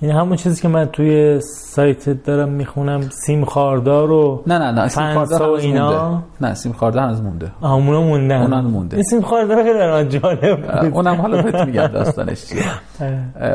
این 0.00 0.10
همون 0.10 0.36
چیزی 0.36 0.62
که 0.62 0.68
من 0.68 0.86
توی 0.86 1.40
سایت 1.40 2.24
دارم 2.24 2.48
می‌خونم 2.48 3.00
سیم 3.00 3.44
خاردار 3.44 4.10
و 4.10 4.42
نه 4.46 4.58
نه 4.58 4.70
نه 4.72 4.88
سیم 4.88 5.14
خاردار 5.14 5.50
و 5.50 5.52
اینا. 5.52 6.22
نه 6.40 6.54
سیم 6.54 6.72
خاردار 6.72 7.02
هنوز 7.02 7.22
مونده. 7.22 7.52
اونا 7.62 8.00
مونده 8.02 8.34
اونم 8.34 8.64
مونده. 8.64 8.96
این 8.96 9.04
سیم 9.04 9.20
خاردار 9.20 9.64
خیلی 9.64 10.08
جالب 10.08 10.94
اونم 10.94 11.20
حالا 11.20 11.42
بهت 11.42 11.54
میگم 11.54 11.86
داستانش 11.86 12.46
چیه. 12.46 12.64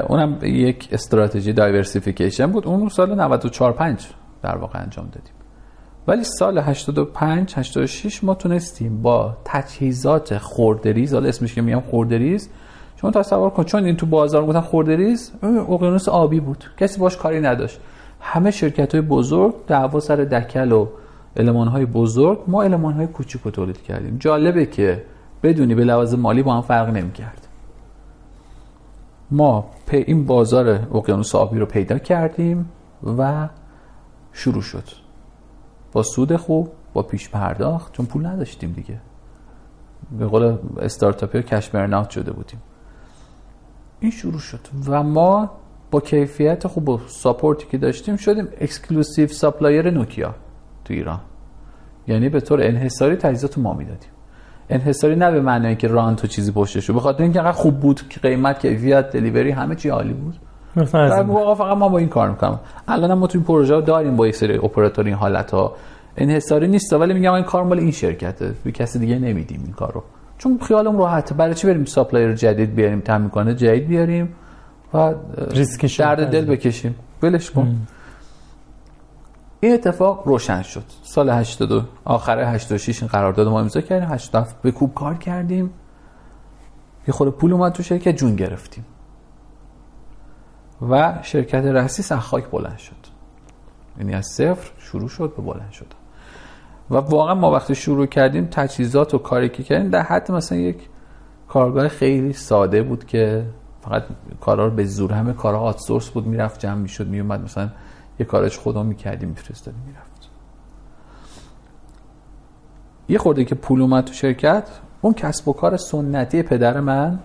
اونم 0.08 0.38
یک 0.42 0.90
استراتژی 0.92 1.54
diversification 1.54 2.52
بود. 2.52 2.68
اون 2.68 2.90
سال 2.90 3.16
94 3.16 3.72
5 3.72 4.08
در 4.44 4.58
واقع 4.58 4.80
انجام 4.80 5.06
دادیم. 5.06 5.34
ولی 6.08 6.24
سال 6.24 6.58
85 6.58 7.54
86 7.56 8.24
ما 8.24 8.36
تونستیم 8.36 9.02
با 9.02 9.38
تجهیزات 9.46 10.38
خوردریز 10.38 11.14
حالا 11.14 11.30
اسمش 11.30 11.56
که 11.56 11.62
میگم 11.62 11.80
خوردریز 11.80 12.50
شما 13.06 13.12
تصور 13.12 13.50
کن. 13.50 13.64
چون 13.64 13.86
این 13.86 13.96
تو 13.96 14.06
بازار 14.06 14.44
بودن 14.44 14.62
خوردریز 14.62 15.32
اقیانوس 15.44 16.10
آبی 16.10 16.40
بود. 16.40 16.64
کسی 16.78 17.00
باش 17.00 17.18
کاری 17.18 17.42
نداشت. 17.42 17.80
همه 18.20 18.52
شرکت 18.52 18.96
های 18.96 19.02
بزرگ 19.02 19.54
دعوا 19.68 20.00
سر 20.00 20.16
دکل 20.16 20.72
و 20.72 20.88
علمان 21.38 21.68
های 21.68 21.86
بزرگ. 21.86 22.40
ما 22.48 22.64
علمان 22.64 22.94
های 22.94 23.08
کوچیک 23.08 23.42
تولید 23.42 23.82
کردیم. 23.82 24.18
جالبه 24.20 24.66
که 24.66 25.04
بدونی 25.44 25.76
به 25.76 25.84
لحاظ 25.84 26.14
مالی 26.14 26.44
با 26.44 26.54
هم 26.54 26.62
فرق 26.62 26.90
نمی 26.90 27.12
کرد 27.12 27.48
ما 29.32 29.66
این 29.92 30.26
بازار 30.26 30.88
اقیانوس 30.94 31.36
آبی 31.36 31.60
رو 31.60 31.66
پیدا 31.66 31.98
کردیم 31.98 32.70
و 33.18 33.50
شروع 34.34 34.62
شد. 34.62 34.84
با 35.92 36.04
سود 36.04 36.36
خوب 36.36 36.72
با 36.94 37.02
پیش 37.02 37.30
پرداخت 37.30 37.94
چون 37.94 38.06
پول 38.06 38.26
نداشتیم 38.26 38.72
دیگه. 38.72 38.98
به 40.20 40.26
قول 40.26 40.58
استارتاپی 40.80 41.44
کش 41.44 41.70
شده 42.10 42.32
بودیم. 42.32 42.62
این 44.00 44.12
شروع 44.12 44.40
شد. 44.40 44.60
و 44.88 45.04
ما 45.04 45.52
با 45.92 46.00
کیفیت 46.00 46.68
خوب 46.68 46.90
و 46.90 47.00
support 47.08 47.60
ی 47.60 47.68
که 47.72 47.78
داشتیم 47.78 48.16
شدیم 48.16 48.48
exclusive 48.62 49.28
supplier 49.28 49.92
نوکیا 49.92 50.36
تو 50.86 50.94
ایران. 50.94 51.20
یعنی 52.08 52.30
به 52.30 52.42
طور 52.42 52.64
انحصاری 52.64 53.16
تجهیزات 53.16 53.58
ما 53.58 53.74
می‌دادیم. 53.74 54.10
انحصاری 54.70 55.16
نه 55.16 55.32
به 55.32 55.42
معنی 55.42 55.76
که 55.76 55.88
رانت 55.88 56.16
و 56.16 56.28
چیزی 56.28 56.52
پشتش 56.52 56.92
به 56.92 57.00
خاطر 57.00 57.24
اینکه 57.24 57.42
خوب 57.42 57.80
بود 57.80 58.10
که 58.10 58.20
قیمت 58.20 58.60
کیفیت 58.60 59.12
delivery 59.12 59.52
همه 59.52 59.76
چی 59.76 59.90
عالی 59.90 60.14
بود. 60.14 60.36
در 60.94 61.24
واقع 61.24 61.54
فقط 61.54 61.78
ما 61.78 61.90
با 61.90 61.98
این 61.98 62.10
کار 62.10 62.30
می‌کنم. 62.30 62.60
الان 62.88 63.14
ما 63.14 63.28
تو 63.28 63.38
این 63.38 63.46
پروژه 63.46 63.82
داریم 63.82 64.16
با 64.16 64.28
یک 64.28 64.36
سری 64.36 64.58
اپراتور 64.58 65.06
این 65.06 65.16
حالت 65.16 65.52
ها 65.52 65.76
انحصاری 66.18 66.68
نیست 66.68 66.94
ولی 66.94 67.14
میگم 67.14 67.34
این 67.34 67.44
کار 67.44 67.64
مال 67.64 67.80
این 67.80 67.92
شرکته. 67.92 68.54
به 68.64 68.72
کسی 68.72 69.00
دیگه 69.00 69.20
نمیدیم 69.20 69.62
این 69.66 69.74
کارو 69.74 70.04
چون 70.38 70.60
خیالم 70.60 70.98
راحته. 70.98 71.36
برای 71.36 71.54
چی 71.54 71.68
بریم 71.68 71.86
supplier 71.86 72.34
جدید 72.34 72.76
بیاریم 72.76 73.02
تامین 73.02 73.30
کننده 73.30 73.56
جدید 73.56 73.88
بیاریم 73.88 74.36
و 74.94 75.14
ریسکش 75.38 76.00
دردسر 76.00 76.46
بکشیم. 76.46 76.96
ولش 77.24 77.52
کن. 77.52 77.88
این 79.60 79.74
اتفاق 79.74 80.28
روشن 80.28 80.62
شد. 80.62 80.84
سال 81.04 81.30
82 81.30 81.84
آخر 82.06 82.40
86 82.40 83.02
این 83.02 83.10
قرارداد 83.12 83.48
ما 83.48 83.60
امضا 83.60 83.82
کردیم. 83.82 84.10
87 84.10 84.62
بکوب 84.62 84.94
کار 84.94 85.16
کردیم. 85.16 85.74
یه 87.08 87.14
خورده 87.14 87.32
پول 87.32 87.54
اومد 87.54 87.72
تو 87.72 87.84
شرکت 87.84 88.16
جون 88.16 88.36
گرفتیم. 88.36 88.86
و 90.90 91.20
شرکت 91.22 91.66
رسیس 91.66 92.04
از 92.04 92.13
خاک 92.13 92.50
بلند 92.50 92.78
شد. 92.78 92.96
یعنی 93.98 94.14
از 94.14 94.26
صفر 94.26 94.72
شروع 94.78 95.10
شد 95.10 95.34
به 95.38 95.42
بلند 95.42 95.72
شد 95.72 95.94
و 96.92 96.96
واقعا 96.96 97.34
ما 97.34 97.52
وقتی 97.52 97.76
شروع 97.76 98.06
کردیم 98.06 98.48
تجهیزات 98.52 99.14
و 99.14 99.18
کاری 99.18 99.50
که 99.50 99.64
کردیم 99.64 99.90
در 99.90 100.02
حد 100.02 100.32
مثلا 100.32 100.58
یک 100.58 100.90
کارگاه 101.48 101.88
خیلی 101.88 102.34
ساده 102.34 102.84
بود 102.84 103.06
که 103.06 103.46
فقط 103.82 104.04
کارا 104.42 104.66
رو 104.66 104.72
به 104.72 104.86
زور 104.86 105.14
همه 105.14 105.34
کارا 105.34 105.60
آتسورس 105.60 106.10
بود 106.10 106.28
می‌رفت 106.28 106.60
جمع 106.60 106.76
می‌شد 106.76 107.08
میومد 107.08 107.44
مثلا 107.44 107.70
یه 108.20 108.26
کارش 108.26 108.60
خدا 108.60 108.84
می‌کردیم 108.84 109.30
میفرستادیم 109.30 109.82
می‌رفت. 109.88 110.30
یه 113.10 113.18
خورده 113.18 113.46
که 113.46 113.56
پول 113.56 113.82
اومد 113.82 114.04
تو 114.04 114.14
شرکت 114.14 114.70
اون 115.02 115.14
کسب 115.14 115.48
و 115.48 115.54
کار 115.54 115.78
سنتی 115.78 116.44
پدر 116.44 116.80
من 116.80 117.20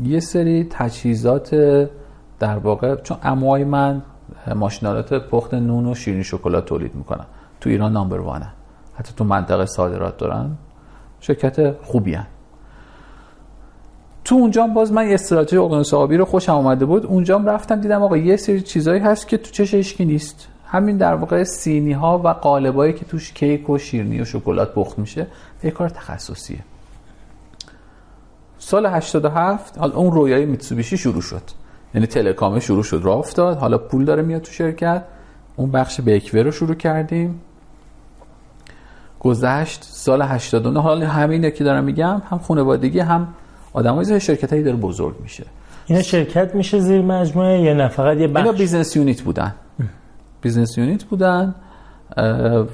یه 0.00 0.20
سری 0.20 0.66
تجهیزات 0.70 1.54
در 2.38 2.58
واقع 2.58 2.94
چون 2.94 3.18
اموای 3.22 3.64
من 3.64 4.02
ماشینالات 4.54 5.14
پخت 5.14 5.54
نون 5.54 5.86
و 5.86 5.94
شیرین 5.94 6.22
شکلات 6.22 6.64
تولید 6.64 6.94
می‌کنن. 6.94 7.26
تو 7.60 7.70
ایران 7.70 7.92
نامبر 7.92 8.20
وانه. 8.20 8.52
حتی 8.94 9.12
تو 9.16 9.24
منطقه 9.24 9.66
صادرات 9.66 10.16
دارن 10.16 10.50
شرکت 11.20 11.82
خوبی 11.82 12.14
هن. 12.14 12.26
تو 14.24 14.34
اونجا 14.34 14.66
باز 14.66 14.92
من 14.92 15.08
یه 15.08 15.14
استراتژی 15.14 15.56
اقیانوس 15.56 15.94
آبی 15.94 16.16
رو 16.16 16.24
خوشم 16.24 16.52
اومده 16.52 16.84
بود. 16.84 17.06
اونجا 17.06 17.36
رفتم 17.36 17.80
دیدم 17.80 18.02
آقا 18.02 18.16
یه 18.16 18.36
سری 18.36 18.60
چیزایی 18.60 19.00
هست 19.00 19.28
که 19.28 19.36
تو 19.36 19.50
چش 19.50 19.74
اشکی 19.74 20.04
نیست. 20.04 20.48
همین 20.66 20.96
در 20.96 21.14
واقع 21.14 21.44
سینی 21.44 21.92
ها 21.92 22.18
و 22.18 22.28
قالبایی 22.28 22.92
که 22.92 23.04
توش 23.04 23.32
کیک 23.32 23.70
و 23.70 23.78
شیرینی 23.78 24.20
و 24.20 24.24
شکلات 24.24 24.74
پخت 24.74 24.98
میشه 24.98 25.26
یه 25.64 25.70
کار 25.70 25.88
تخصصیه. 25.88 26.58
سال 28.58 28.86
87 28.86 29.78
حالا 29.78 29.94
اون 29.94 30.12
رویای 30.12 30.46
میتسوبیشی 30.46 30.96
شروع 30.96 31.22
شد. 31.22 31.42
یعنی 31.94 32.06
telecom 32.06 32.53
ه 32.53 32.60
شروع 32.60 32.82
شد 32.82 33.00
راه 33.04 33.18
افتاد. 33.18 33.58
حالا 33.58 33.78
پول 33.78 34.04
داره 34.04 34.22
میاد 34.22 34.42
تو 34.42 34.52
شرکت. 34.52 35.04
اون 35.56 35.70
بخش 35.70 36.00
بیکوه 36.00 36.42
رو 36.42 36.50
شروع 36.50 36.74
کردیم. 36.74 37.40
گذشت 39.24 39.82
سال 39.82 40.22
89 40.22 40.80
حالا 40.80 41.08
همینه 41.08 41.50
که 41.50 41.64
دارم 41.64 41.84
میگم 41.84 42.22
هم 42.30 42.38
خانوادگی 42.38 43.00
هم 43.00 43.28
آدمای 43.72 44.20
شرکت 44.20 44.52
هایی 44.52 44.64
داره 44.64 44.76
بزرگ 44.76 45.20
میشه. 45.20 45.44
اینا 45.86 46.02
شرکت 46.02 46.54
میشه 46.54 46.80
زیر 46.80 47.02
مجموعه 47.02 47.60
یا 47.60 47.74
نه 47.74 47.88
فقط 47.88 48.16
یه 48.16 48.28
بخش. 48.28 48.36
اینا 48.36 48.58
business 48.58 48.96
unit 48.96 49.22
بودن. 49.22 49.54
business 50.42 50.78
unit 50.78 51.04
بودن 51.04 51.54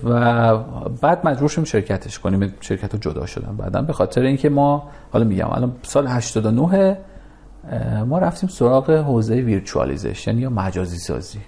و 0.05 0.57
بعد 1.03 1.27
مجبور 1.27 1.49
شدیم 1.49 1.65
شرکتش 1.65 2.19
کنیم. 2.19 2.55
شرکت 2.61 2.93
رو 2.93 2.99
جدا 2.99 3.27
شدن. 3.27 3.57
بعدا 3.57 3.83
به 3.83 3.93
خاطر 3.93 4.23
اینکه 4.23 4.49
ما 4.49 4.89
حالا 5.13 5.25
میگم 5.25 5.51
الان 5.51 5.73
سال 5.83 6.07
89 6.07 6.97
ما 8.07 8.19
رفتیم 8.19 8.49
سراغ 8.49 8.91
حوزه 8.91 9.35
virtualization 9.35 10.39
یا 10.39 10.51
مجازی 10.51 10.99
سازی. 10.99 11.39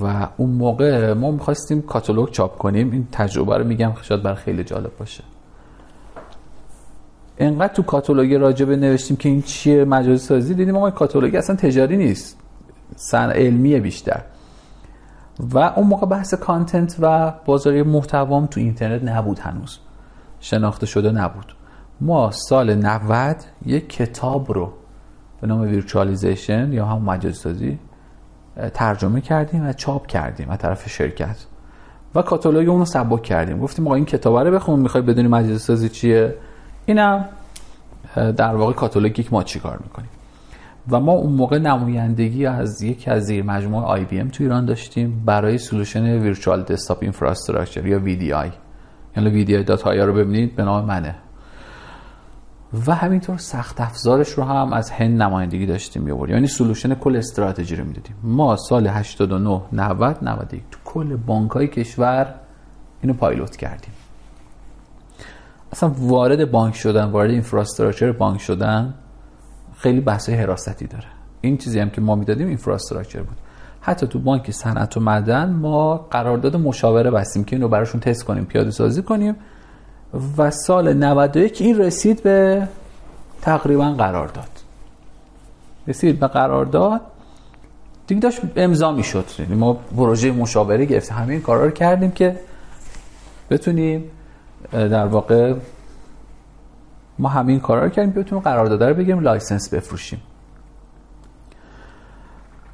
و 0.00 0.28
اون 0.36 0.50
موقع 0.50 1.12
ما 1.12 1.30
می‌خواستیم 1.30 1.82
کاتالوگ 1.82 2.30
چاپ 2.30 2.58
کنیم. 2.58 2.90
این 2.90 3.08
تجربه 3.12 3.58
رو 3.58 3.64
میگم 3.64 3.92
شاید 4.02 4.22
برات 4.22 4.34
خیلی 4.34 4.64
جالب 4.64 4.90
باشه. 4.98 5.24
انقدر 7.38 7.72
تو 7.72 7.82
کاتالوگ 7.82 8.34
راجبه 8.34 8.76
نوشتیم 8.76 9.16
که 9.16 9.28
این 9.28 9.42
چیه 9.42 9.84
مجازی 9.84 10.26
سازی. 10.26 10.54
دیدیم 10.54 10.74
ما 10.74 10.90
کاتالوگ 10.90 11.34
اصلا 11.34 11.56
تجاری 11.56 11.96
نیست. 11.96 12.38
اصن 12.96 13.30
علمیه 13.30 13.80
بیشتر. 13.80 14.22
و 15.54 15.58
اون 15.58 15.86
موقع 15.86 16.06
بحث 16.06 16.34
content 16.34 16.96
و 17.00 17.32
بازاریابی 17.44 17.82
محتوام 17.82 18.46
تو 18.46 18.60
اینترنت 18.60 19.02
نبود 19.04 19.38
هنوز. 19.38 19.78
شناخته 20.40 20.86
شده 20.86 21.12
نبود. 21.12 21.54
ما 22.00 22.30
سال 22.30 22.74
90 22.74 23.36
یک 23.66 23.88
کتاب 23.88 24.52
رو 24.52 24.72
به 25.40 25.46
نام 25.46 25.60
virtualization 25.60 26.72
یا 26.72 26.86
هم 26.86 27.02
مجازی 27.02 27.38
سازی 27.38 27.78
ترجمه 28.74 29.20
کردیم 29.20 29.68
و 29.68 29.72
چاپ 29.72 30.06
کردیم 30.06 30.50
از 30.50 30.58
طرف 30.58 30.88
شرکت. 30.88 31.36
و 32.14 32.22
کاتالوگ 32.22 32.68
اون 32.68 32.78
رو 32.78 32.84
سبک 32.84 33.22
کردیم. 33.22 33.58
گفتیم 33.58 33.84
ما 33.84 33.94
این 33.94 34.04
کتاب 34.04 34.38
رو 34.38 34.50
بخون 34.50 34.80
می‌خوای 34.80 35.02
بدونی 35.02 35.28
مجازی 35.28 35.58
سازی 35.58 35.88
چیه؟ 35.88 36.34
اینم 36.86 37.24
در 38.14 38.54
واقع 38.54 38.72
کاتالوگی 38.72 39.22
که 39.22 39.28
ما 39.32 39.42
چی 39.42 39.60
کار 39.60 39.78
می‌کنیم؟ 39.82 40.08
و 40.90 41.00
ما 41.00 41.12
اون 41.12 41.32
موقع 41.32 41.58
نمایندگی 41.58 42.46
از 42.46 42.82
یکی 42.82 43.10
از 43.10 43.22
زیر 43.22 43.44
مجموعه 43.44 43.84
IBM 43.84 44.28
تو 44.28 44.44
ایران 44.44 44.64
داشتیم 44.64 45.22
برای 45.26 45.58
solution 45.58 46.18
virtual 46.18 46.62
desktop 46.62 46.98
infrastructure 47.00 47.86
یا 47.86 47.98
VDI. 47.98 48.50
یعنی 49.16 49.30
وی 49.30 49.44
دی 49.44 49.56
آی 49.56 49.64
داتا 49.64 49.92
رو 49.92 50.12
ببینید 50.12 50.56
به 50.56 50.64
نام 50.64 50.84
منه. 50.84 51.14
و 52.86 52.94
همینطور 52.94 53.38
سخت 53.38 53.80
افزارش 53.80 54.28
رو 54.28 54.44
هم 54.44 54.72
از 54.72 54.90
هند 54.90 55.22
نمایندگی 55.22 55.66
داشتیم 55.66 56.02
می‌آوردیم 56.02 56.34
یعنی 56.34 56.46
solution 56.46 56.94
کل 56.94 57.16
استراتژی 57.16 57.76
رو 57.76 57.84
می‌دادیم. 57.84 58.16
ما 58.22 58.56
سال 58.56 58.86
89 58.86 59.62
90 59.72 60.18
91 60.22 60.62
تو 60.70 60.78
کل 60.84 61.16
بانک‌های 61.16 61.68
کشور 61.68 62.34
اینو 63.02 63.14
پایلوت 63.14 63.56
کردیم. 63.56 63.92
اصلا 65.72 65.92
وارد 65.98 66.50
بانک 66.50 66.74
شدن 66.74 67.04
وارد 67.04 67.30
اینفراستراکچر 67.30 68.12
بانک 68.12 68.40
شدن 68.40 68.94
خیلی 69.76 70.00
بحث 70.00 70.28
حراستی 70.30 70.86
داره. 70.86 71.06
این 71.40 71.56
چیزی 71.56 71.80
هم 71.80 71.90
که 71.90 72.00
ما 72.00 72.14
می‌دادیم 72.14 72.48
اینفراستراکچر 72.48 73.22
بود. 73.22 73.36
حتی 73.80 74.06
تو 74.06 74.18
بانک 74.18 74.50
صنعت 74.50 74.96
و 74.96 75.00
معدن 75.00 75.50
ما 75.50 75.96
قرارداد 75.96 76.56
مشاوره 76.56 77.10
بستیم 77.10 77.44
که 77.44 77.56
اینو 77.56 77.68
براشون 77.68 78.00
تست 78.00 78.24
کنیم 78.24 78.44
پیاده 78.44 78.70
سازی 78.70 79.02
کنیم. 79.02 79.36
و 80.38 80.50
سال 80.50 80.92
91 80.92 81.60
این 81.60 81.78
رسید 81.78 82.22
به 82.22 82.68
تقریبا 83.42 83.92
قرارداد 83.92 84.48
رسید 85.86 86.20
به 86.20 86.26
قرارداد 86.26 87.00
دیگه 88.06 88.20
داشت 88.20 88.40
امضا 88.56 88.92
می‌شد. 88.92 89.24
یعنی 89.38 89.54
ما 89.54 89.74
پروژه 89.74 90.32
مشاوره 90.32 90.84
گرفتیم. 90.84 91.16
همین 91.16 91.40
کارا 91.40 91.64
رو 91.64 91.70
کردیم 91.70 92.10
که 92.10 92.40
بتونیم 93.50 94.10
در 94.72 95.06
واقع 95.06 95.54
ما 97.18 97.28
همین 97.28 97.60
کارا 97.60 97.82
رو 97.84 97.88
کردیم 97.88 98.12
بتونیم 98.12 98.44
قرارداد 98.44 98.82
رو 98.82 98.94
بگیریم 98.94 99.20
license 99.20 99.74
بفروشیم. 99.74 100.20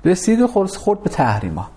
رسید 0.04 0.46
خورد 0.46 1.02
به 1.02 1.10
تحریما. 1.10 1.70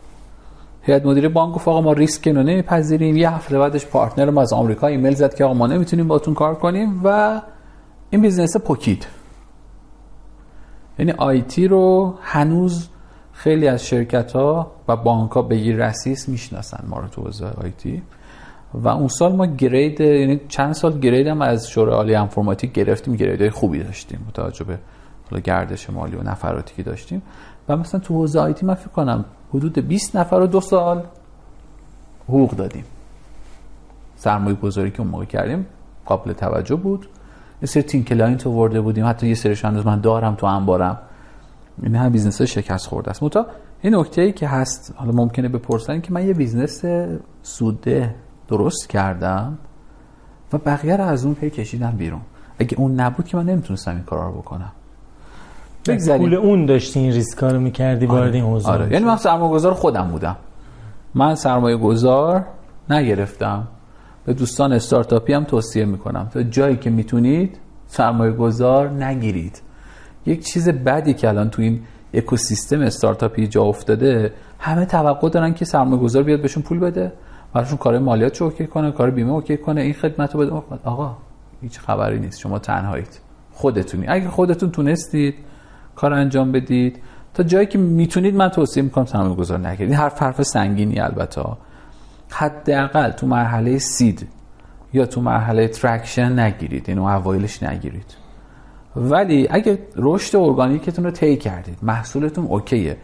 هیئت 0.84 1.06
مدیره 1.06 1.30
بانک 1.30 1.56
گفت 1.56 1.68
آقا 1.68 1.82
ما 1.82 1.94
ریسک 1.94 2.28
رو 2.28 2.44
نمیپذیریم. 2.44 3.18
یه 3.18 3.30
هفته 3.30 3.60
بعدش 3.60 3.86
partner 3.86 4.30
ما 4.30 4.42
از 4.42 4.54
آمریکا 4.54 4.88
ایمیل 4.88 5.14
زد 5.14 5.34
که 5.34 5.44
آقا 5.44 5.54
ما 5.54 5.68
نمی‌تونیم 5.68 6.08
باتون 6.08 6.34
کار 6.34 6.56
کنیم 6.56 7.02
و 7.04 7.42
این 8.10 8.22
business 8.22 8.58
پوکید. 8.58 9.08
یعنی 11.00 11.12
IT 11.12 11.68
رو 11.68 12.16
هنوز 12.22 12.88
خیلی 13.34 13.68
از 13.68 13.86
شرکت 13.86 14.32
ها 14.32 14.72
و 14.88 14.96
بانک 14.96 15.32
ها 15.32 15.42
به 15.42 15.76
رسیس 15.76 16.30
می‌شناسن 16.30 16.84
ما 16.88 17.00
رو 17.00 17.08
تو 17.08 17.22
حوزه 17.22 17.46
IT 17.46 18.02
و 18.74 18.88
اون 18.88 19.08
سال 19.08 19.36
ما 19.36 19.46
grade 19.46 20.02
یعنی 20.02 20.42
چند 20.48 20.74
سال 20.74 21.00
grade 21.00 21.28
هم 21.28 21.42
از 21.42 21.70
شورای 21.70 21.96
عالی 21.96 22.16
انفرماتیک 22.16 22.74
گرفتیم 22.74 23.16
grade 23.16 23.40
های 23.40 23.50
خوبی 23.50 23.84
داشتیم 23.84 24.26
با 24.28 24.35
توجه 24.35 24.66
به 24.66 25.42
گردش 25.42 25.90
مالی 25.90 26.16
و 26.16 26.24
نفراتی 26.24 26.76
که 26.76 26.84
داشتیم. 26.84 27.22
مثلا 27.80 28.00
تو 28.00 28.14
حوزه 28.14 28.40
IT 28.40 28.66
من 28.66 28.74
فکر 28.74 28.90
کنم 28.90 29.26
حدود 29.54 29.80
20 29.80 30.16
نفر 30.16 30.40
رو 30.40 30.48
دو 30.48 30.62
سال 30.62 31.04
حقوق 32.28 32.52
دادیم. 32.52 32.84
سرمایه 34.16 34.56
گذاری 34.56 34.92
که 34.92 35.00
اون 35.02 35.10
موقع 35.10 35.26
کردیم 35.26 35.66
قابل 36.06 36.34
توجه 36.34 36.76
بود. 36.76 37.08
یه 37.62 37.68
سری 37.68 37.84
thin 37.84 38.04
client 38.04 38.48
آورده 38.48 38.82
بودیم. 38.82 39.06
حتی 39.08 39.28
یه 39.28 39.36
سریش 39.36 39.66
هنوز 39.66 39.86
من 39.86 40.00
دارم 40.00 40.36
تو 40.36 40.46
انبارم. 40.46 41.00
این 41.84 41.96
هم 41.96 42.10
business 42.10 42.42
شکست 42.42 42.88
خورده 42.88 43.10
است. 43.10 43.24
متا 43.24 43.46
این 43.82 43.96
نکته 43.96 44.22
ای 44.22 44.32
که 44.32 44.48
هست 44.48 44.94
حالا 44.96 45.12
ممکنه 45.12 45.50
بپرسن 45.50 46.02
که 46.02 46.14
من 46.14 46.28
یه 46.28 46.34
business 46.34 46.86
سودده 47.44 48.16
درست 48.48 48.90
کردم 48.90 49.58
و 50.54 50.58
بقیه 50.58 50.98
رو 50.98 51.04
از 51.04 51.26
اون 51.26 51.34
پی 51.34 51.50
کشیدم 51.50 51.92
بیرون. 51.92 52.22
اگه 52.60 52.80
اون 52.80 53.00
نبود 53.00 53.26
که 53.26 53.38
من 53.38 53.46
نمی‌تونستم 53.46 53.92
این 53.96 54.04
کارا 54.04 54.28
رو 54.28 54.34
بکنم. 54.34 54.72
پول 55.86 56.34
اون 56.34 56.66
داشتی 56.66 57.00
این 57.00 57.12
ریسکا 57.12 57.52
رو 57.52 57.60
می‌کردی 57.60 58.06
آره. 58.06 58.16
وارد 58.16 58.34
این 58.34 58.44
حوزه 58.44 58.70
آره. 58.70 58.94
یعنی 58.94 59.06
من 59.06 59.18
سرمایه 59.18 59.52
گذار 59.52 59.74
خودم 59.74 60.08
بودم. 60.08 60.36
من 61.16 61.36
سرمایه 61.36 61.78
گذار 61.78 62.46
نگرفتم. 62.90 63.68
به 64.26 64.34
دوستان 64.34 64.74
استارتاپی 64.74 65.34
هم 65.34 65.44
توصیه 65.44 65.86
می‌کنم. 65.86 66.30
تا 66.34 66.44
جایی 66.44 66.76
که 66.76 66.90
می‌تونید 66.90 67.58
سرمایه 67.88 68.32
گذار 68.32 68.90
نگیرید. 68.90 69.62
یک 70.26 70.46
چیز 70.46 70.70
بدی 70.70 71.14
که 71.14 71.28
الان 71.28 71.50
تو 71.50 71.62
این 71.62 71.82
اکوسیستم 72.14 72.82
استارتاپی 72.82 73.48
جا 73.48 73.64
افتاده 73.64 74.34
همه 74.60 74.86
توقع 74.86 75.30
دارن 75.30 75.54
که 75.54 75.66
سرمایه 75.66 76.02
گذار 76.02 76.24
بیاد 76.24 76.42
بهشون 76.42 76.64
پول 76.64 76.80
بده. 76.80 77.12
براشون 77.54 77.78
کار 77.78 78.00
مالیات 78.00 78.42
OK 78.42 78.68
کنه 78.68 78.92
کار 78.92 79.12
بیمه 79.12 79.32
OK 79.32 79.58
کنه 79.58 79.82
این 79.82 79.94
خدمت 79.94 80.36
رو 80.36 80.40
بده. 80.40 80.52
آقا 80.84 81.18
هیچ 81.62 81.80
خبری 81.80 82.20
نیست. 82.20 82.40
شما 82.40 82.60
تنهایید. 82.60 83.20
خودتونی. 83.52 84.06
اگه 84.08 84.30
خودتون 84.30 84.72
تونستید 84.72 85.36
کار 86.02 86.14
انجام 86.14 86.52
بدید. 86.52 87.00
تا 87.34 87.44
جایی 87.44 87.68
که 87.68 87.78
می‌تونید 87.78 88.36
من 88.36 88.50
توصیه 88.50 88.84
می‌کنم 88.84 89.06
سرمایه 89.06 89.36
گذار 89.36 89.68
نگیرید. 89.68 89.92
این 89.92 90.00
حرف 90.00 90.22
حرف 90.22 90.42
سنگینی 90.44 91.00
البته. 91.00 91.42
حداقل 92.30 93.12
تو 93.12 93.28
مرحله 93.28 93.78
seed 93.78 94.28
یا 94.94 95.06
تو 95.06 95.22
مرحله 95.22 95.68
traction 95.68 96.40
نگیرید. 96.40 96.86
اینو 96.88 97.04
اوایلش 97.04 97.64
نگیرید. 97.64 98.16
ولی 98.96 99.48
اگه 99.52 99.80
رشد 99.96 100.38
ارگانیکتون 100.38 101.06
رو 101.06 101.12
طی 101.12 101.38
کردید 101.38 101.78
محصولتون 101.82 102.46
okay 102.46 102.81
ه. 102.81 102.98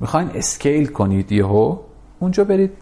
می‌خواین 0.00 0.30
scale 0.34 0.86
کنید 0.86 1.32
یهو 1.32 1.78
اونجا 2.18 2.44
برید. 2.44 2.72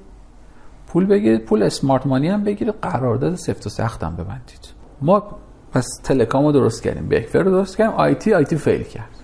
پول 0.86 1.06
بگیرید 1.06 1.44
پول 1.44 1.62
smart 1.62 2.06
money 2.06 2.28
هم 2.28 2.44
بگیرید. 2.44 2.74
قرارداد 2.82 3.34
سفت 3.34 3.66
و 3.66 3.70
سخت 3.70 4.04
هم 4.04 4.16
ببندید. 4.16 4.68
ما 5.02 5.22
پس 5.72 5.86
تلکام 6.04 6.44
رو 6.44 6.52
درست 6.52 6.82
کردیم. 6.82 7.08
بکفر 7.08 7.42
رو 7.42 7.50
درست 7.50 7.76
کردیم. 7.76 7.94
آیتی 7.94 8.34
آیتی 8.34 8.56
fail 8.56 8.82
کرد. 8.82 9.21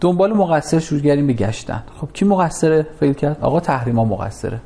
دنبال 0.00 0.32
مقصر 0.32 0.78
شروع 0.78 1.00
کردیم 1.00 1.26
به 1.26 1.32
گشتن 1.32 1.82
خب 2.00 2.08
کی 2.12 2.24
مقصره؟ 2.24 2.86
fail 3.00 3.12
کرد 3.12 3.38
آقا 3.40 3.60
تحریما 3.60 4.04
مقصره. 4.04 4.60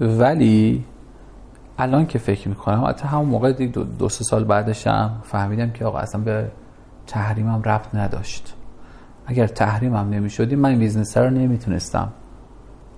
ولی 0.00 0.84
الان 1.78 2.06
که 2.06 2.18
فکر 2.18 2.48
می‌کنم 2.48 2.84
حتی 2.84 3.08
همون 3.08 3.28
موقع 3.28 3.52
دو, 3.52 3.84
دو 3.84 4.08
سه 4.08 4.24
سال 4.24 4.44
بعدشم 4.44 5.22
فهمیدم 5.22 5.70
که 5.70 5.84
آقا 5.84 5.98
اصلا 5.98 6.20
به 6.20 6.50
تحریمم 7.06 7.62
ربط 7.62 7.94
نداشت. 7.94 8.54
اگر 9.26 9.46
تحریمم 9.46 10.10
نمی‌شدی 10.10 10.56
من 10.56 10.70
این 10.70 10.78
business 10.78 11.16
رو 11.16 11.30
نمی‌تونستم 11.30 12.08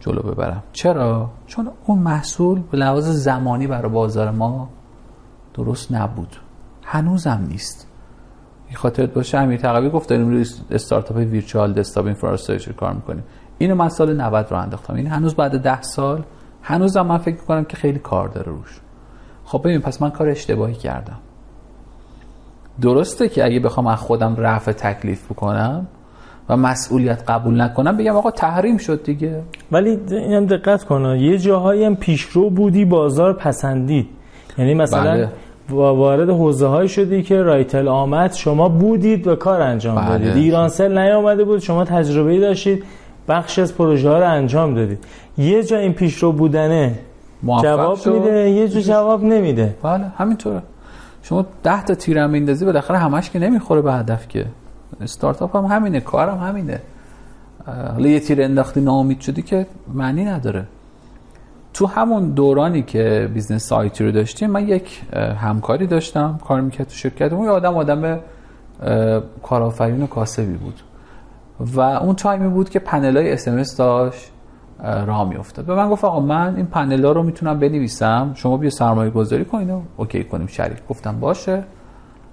جلو 0.00 0.22
ببرم. 0.22 0.62
چرا؟ 0.72 1.30
چون 1.46 1.70
اون 1.86 1.98
محصول 1.98 2.60
به 2.70 2.78
لحاظ 2.78 3.08
زمانی 3.08 3.66
برای 3.66 3.92
بازار 3.92 4.30
ما 4.30 4.68
درست 5.54 5.92
نبود. 5.92 6.36
هنوزم 6.84 7.46
نیست. 7.48 7.86
خاطرت 8.76 9.12
باشه 9.14 9.38
امیر 9.38 9.60
تقوی 9.60 9.90
گفت 9.90 10.08
داریم 10.08 10.28
روی 10.28 10.46
استارتاپ 10.70 11.16
virtual 11.16 11.72
desktop 11.72 12.06
infrastructure 12.06 12.72
کار 12.72 12.92
می‌کنیم. 12.92 13.24
اینو 13.58 13.74
من 13.74 13.88
سال 13.88 14.20
90 14.20 14.46
راه 14.50 14.56
انداختم. 14.56 14.94
این 14.94 15.06
هنوز 15.06 15.34
بعد 15.34 15.62
10 15.62 15.82
سال 15.82 16.22
هنوزم 16.62 17.02
من 17.02 17.18
فکر 17.18 17.34
می‌کنم 17.34 17.64
که 17.64 17.76
خیلی 17.76 17.98
کار 17.98 18.28
داره 18.28 18.52
روش. 18.52 18.80
خب 19.44 19.60
ببین 19.64 19.80
پس 19.80 20.02
من 20.02 20.10
کار 20.10 20.28
اشتباهی 20.28 20.74
کردم. 20.74 21.18
درسته 22.80 23.28
که 23.28 23.44
اگه 23.44 23.60
بخوام 23.60 23.86
از 23.86 23.98
خودم 23.98 24.36
رفع 24.36 24.72
تکلیف 24.72 25.32
بکنم 25.32 25.86
و 26.48 26.56
مسئولیت 26.56 27.30
قبول 27.30 27.60
نکنم 27.60 27.96
بگم 27.96 28.16
آقا 28.16 28.30
تحریم 28.30 28.76
شد 28.76 29.02
دیگه. 29.04 29.42
ولی 29.72 29.98
اینم 30.10 30.46
دقت 30.46 30.84
کنه 30.84 31.22
یه 31.22 31.38
جاهایی 31.38 31.84
هم 31.84 31.96
پیشرو 31.96 32.50
بودی 32.50 32.84
بازار 32.84 33.32
پسندید. 33.32 34.08
یعنی 34.58 34.74
مثلا 34.74 35.12
بله. 35.12 35.28
وارد 35.72 36.30
حوزه 36.30 36.66
های 36.66 36.88
شدی 36.88 37.22
که 37.22 37.42
رایتل 37.42 37.88
آمد 37.88 38.32
شما 38.32 38.68
بودید 38.68 39.26
و 39.26 39.36
کار 39.36 39.60
انجام 39.60 39.96
بله. 39.96 40.08
دادید. 40.08 40.36
ایرانسل 40.36 40.98
نیامده 40.98 41.44
بود 41.44 41.58
شما 41.58 41.84
تجربه 41.84 42.40
داشتید 42.40 42.84
بخش 43.28 43.58
از 43.58 43.76
پروژه 43.76 44.08
ها 44.08 44.18
رو 44.18 44.30
انجام 44.30 44.74
دادید. 44.74 44.98
یه 45.38 45.62
جا 45.62 45.76
این 45.76 45.92
پیشرو 45.92 46.32
بودنه 46.32 46.98
جواب 47.62 47.96
شد. 47.96 48.12
میده 48.12 48.50
یه 48.50 48.68
جا 48.68 48.80
جواب 48.80 49.24
نمیده. 49.24 49.74
بله 49.82 50.04
همینطوره. 50.18 50.62
شما 51.22 51.46
ده 51.62 51.84
تا 51.84 51.94
تیر 51.94 52.18
هم 52.18 52.30
میندازی 52.30 52.64
بالاخره 52.64 52.98
همش 52.98 53.30
که 53.30 53.38
نمی‌خوره 53.38 53.80
به 53.80 53.92
هدف 53.92 54.28
که. 54.28 54.46
استارتاپ 55.00 55.56
هم 55.56 55.64
همینه 55.64 56.00
کارم 56.00 56.38
هم 56.38 56.48
همینه 56.48 56.80
حالا 57.66 58.08
یه 58.08 58.20
تیر 58.20 58.42
انداختی 58.42 58.80
ناامید 58.80 59.20
شدی 59.20 59.42
که 59.42 59.66
معنی 59.94 60.24
نداره. 60.24 60.64
تو 61.74 61.86
همون 61.86 62.30
دورانی 62.30 62.82
که 62.82 63.30
business 63.34 63.66
آیتی 63.66 64.04
رو 64.04 64.10
داشتیم 64.12 64.50
من 64.50 64.68
یک 64.68 65.02
همکاری 65.38 65.86
داشتم 65.86 66.38
کار 66.44 66.60
می‌کرد 66.60 66.86
تو 66.86 66.94
شرکت 66.94 67.32
اون 67.32 67.48
آدم 67.48 67.76
آدم 67.76 68.20
کارآفرین 69.42 70.02
و 70.02 70.06
کاسبی 70.06 70.52
بود. 70.52 70.80
و 71.60 71.80
اون 71.80 72.14
time 72.14 72.42
ی 72.42 72.48
بود 72.48 72.70
که 72.70 72.78
پنل 72.78 73.16
های 73.16 73.32
SMS 73.32 73.76
داشت 73.76 74.30
راه 74.82 75.28
میافتاد. 75.28 75.64
به 75.64 75.74
من 75.74 75.90
گفت 75.90 76.04
آقا 76.04 76.20
من 76.20 76.56
این 76.56 76.66
پنل 76.66 77.04
ها 77.04 77.12
رو 77.12 77.22
می‌تونم 77.22 77.58
بنویسم 77.58 78.32
شما 78.34 78.56
بیا 78.56 78.70
سرمایه 78.70 79.10
گذاری 79.10 79.44
کنید 79.44 79.70
و 79.70 79.82
okay 79.96 80.24
کنیم 80.24 80.46
شریک. 80.46 80.78
گفتم 80.88 81.20
باشه. 81.20 81.64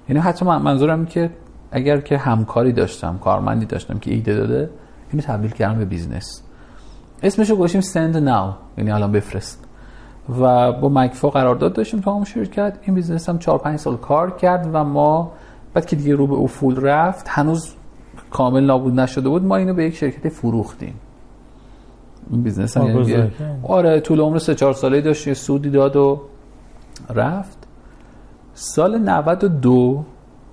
یعنی 0.09 0.21
حتی 0.21 0.45
من 0.45 0.61
منظورم 0.61 1.05
که 1.05 1.29
اگر 1.71 1.99
که 1.99 2.17
همکاری 2.17 2.71
داشتم 2.71 3.17
کارمندی 3.17 3.65
داشتم 3.65 3.99
که 3.99 4.13
ایده 4.13 4.35
داده 4.35 4.69
اینو 5.11 5.23
تبدیل 5.23 5.51
کردم 5.51 5.79
به 5.79 5.85
business. 5.85 6.43
اسمشو 7.23 7.55
گذاشتیم 7.55 7.81
Send 7.81 8.17
Now 8.17 8.53
یعنی 8.77 8.91
الان 8.91 9.11
بفرست. 9.11 9.63
و 10.41 10.71
با 10.71 10.89
مکفا 10.89 11.29
قرارداد 11.29 11.73
داشتیم 11.73 11.99
تو 11.99 12.11
همون 12.11 12.23
شرکت 12.23 12.77
این 12.81 12.95
business 12.95 13.29
هم 13.29 13.37
4 13.37 13.57
5 13.57 13.79
سال 13.79 13.97
کار 13.97 14.31
کرد 14.31 14.69
و 14.73 14.83
ما 14.83 15.31
بعد 15.73 15.85
که 15.85 15.95
دیگه 15.95 16.15
رو 16.15 16.27
به 16.27 16.35
افول 16.35 16.81
رفت 16.81 17.25
هنوز 17.29 17.73
کامل 18.31 18.63
نابود 18.63 18.99
نشده 18.99 19.29
بود 19.29 19.43
ما 19.43 19.55
اینو 19.55 19.73
به 19.73 19.83
یک 19.83 19.95
شرکت 19.95 20.29
فروختیم. 20.29 20.93
این 22.31 22.43
business 22.43 22.77
هم 22.77 22.87
یعنی 22.87 23.31
آره 23.63 23.99
طول 23.99 24.19
عمر 24.19 24.37
3 24.37 24.55
4 24.55 24.73
ساله 24.73 25.01
داشت 25.01 25.27
یه 25.27 25.33
سودی 25.33 25.69
داد 25.69 25.95
و 25.95 26.21
رفت. 27.09 27.57
سال 28.53 28.97
92 28.97 30.03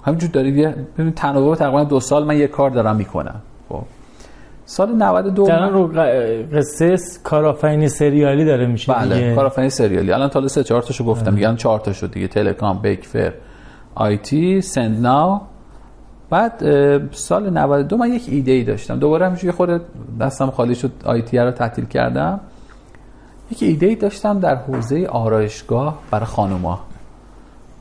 همینجور 0.02 0.30
دارید 0.30 0.74
ببین 0.98 1.12
تناوب 1.12 1.54
تقریبا 1.54 1.84
دو 1.84 2.00
سال 2.00 2.24
من 2.24 2.38
یه 2.38 2.46
کار 2.46 2.70
دارم 2.70 2.96
می‌کنم. 2.96 3.40
خب. 3.68 3.82
سال 4.66 4.94
92 4.94 5.46
در 5.46 5.68
رو 5.68 5.88
قصه 6.52 6.96
کارآفرینی 7.24 7.88
سریالی 7.88 8.44
داره 8.44 8.66
میشه 8.66 8.92
بله 8.92 9.14
دیگه. 9.14 9.34
کارآفرینی 9.34 9.70
سریالی. 9.70 10.12
الان 10.12 10.28
تا 10.28 10.48
3 10.48 10.64
4 10.64 10.82
تاشو 10.82 11.04
گفتم. 11.04 11.34
میگن 11.34 11.46
آره. 11.46 11.56
4 11.56 11.80
تا 11.80 11.92
شد 11.92 12.10
دیگه. 12.10 12.28
تلکام 12.28 12.78
بیکفر 12.78 13.32
آی 13.94 14.16
تی 14.16 14.60
Send 14.60 15.01
Now 15.01 15.40
بعد 16.30 16.64
سال 17.10 17.50
92 17.50 17.96
من 17.96 18.12
یک 18.12 18.24
ایده 18.28 18.52
ای 18.52 18.64
داشتم. 18.64 18.98
دوباره 18.98 19.26
همینجوری 19.26 19.52
خود 19.52 19.80
دستم 20.20 20.50
خالی 20.50 20.74
شد 20.74 20.92
آی 21.04 21.22
تی 21.22 21.38
رو 21.38 21.50
تعطیل 21.50 21.84
کردم. 21.84 22.40
یک 23.50 23.62
ایده 23.62 23.86
ای 23.86 23.94
داشتم 23.94 24.40
در 24.40 24.54
حوزه 24.54 25.06
آرایشگاه 25.06 25.98
برای 26.10 26.26
خانوما. 26.26 26.80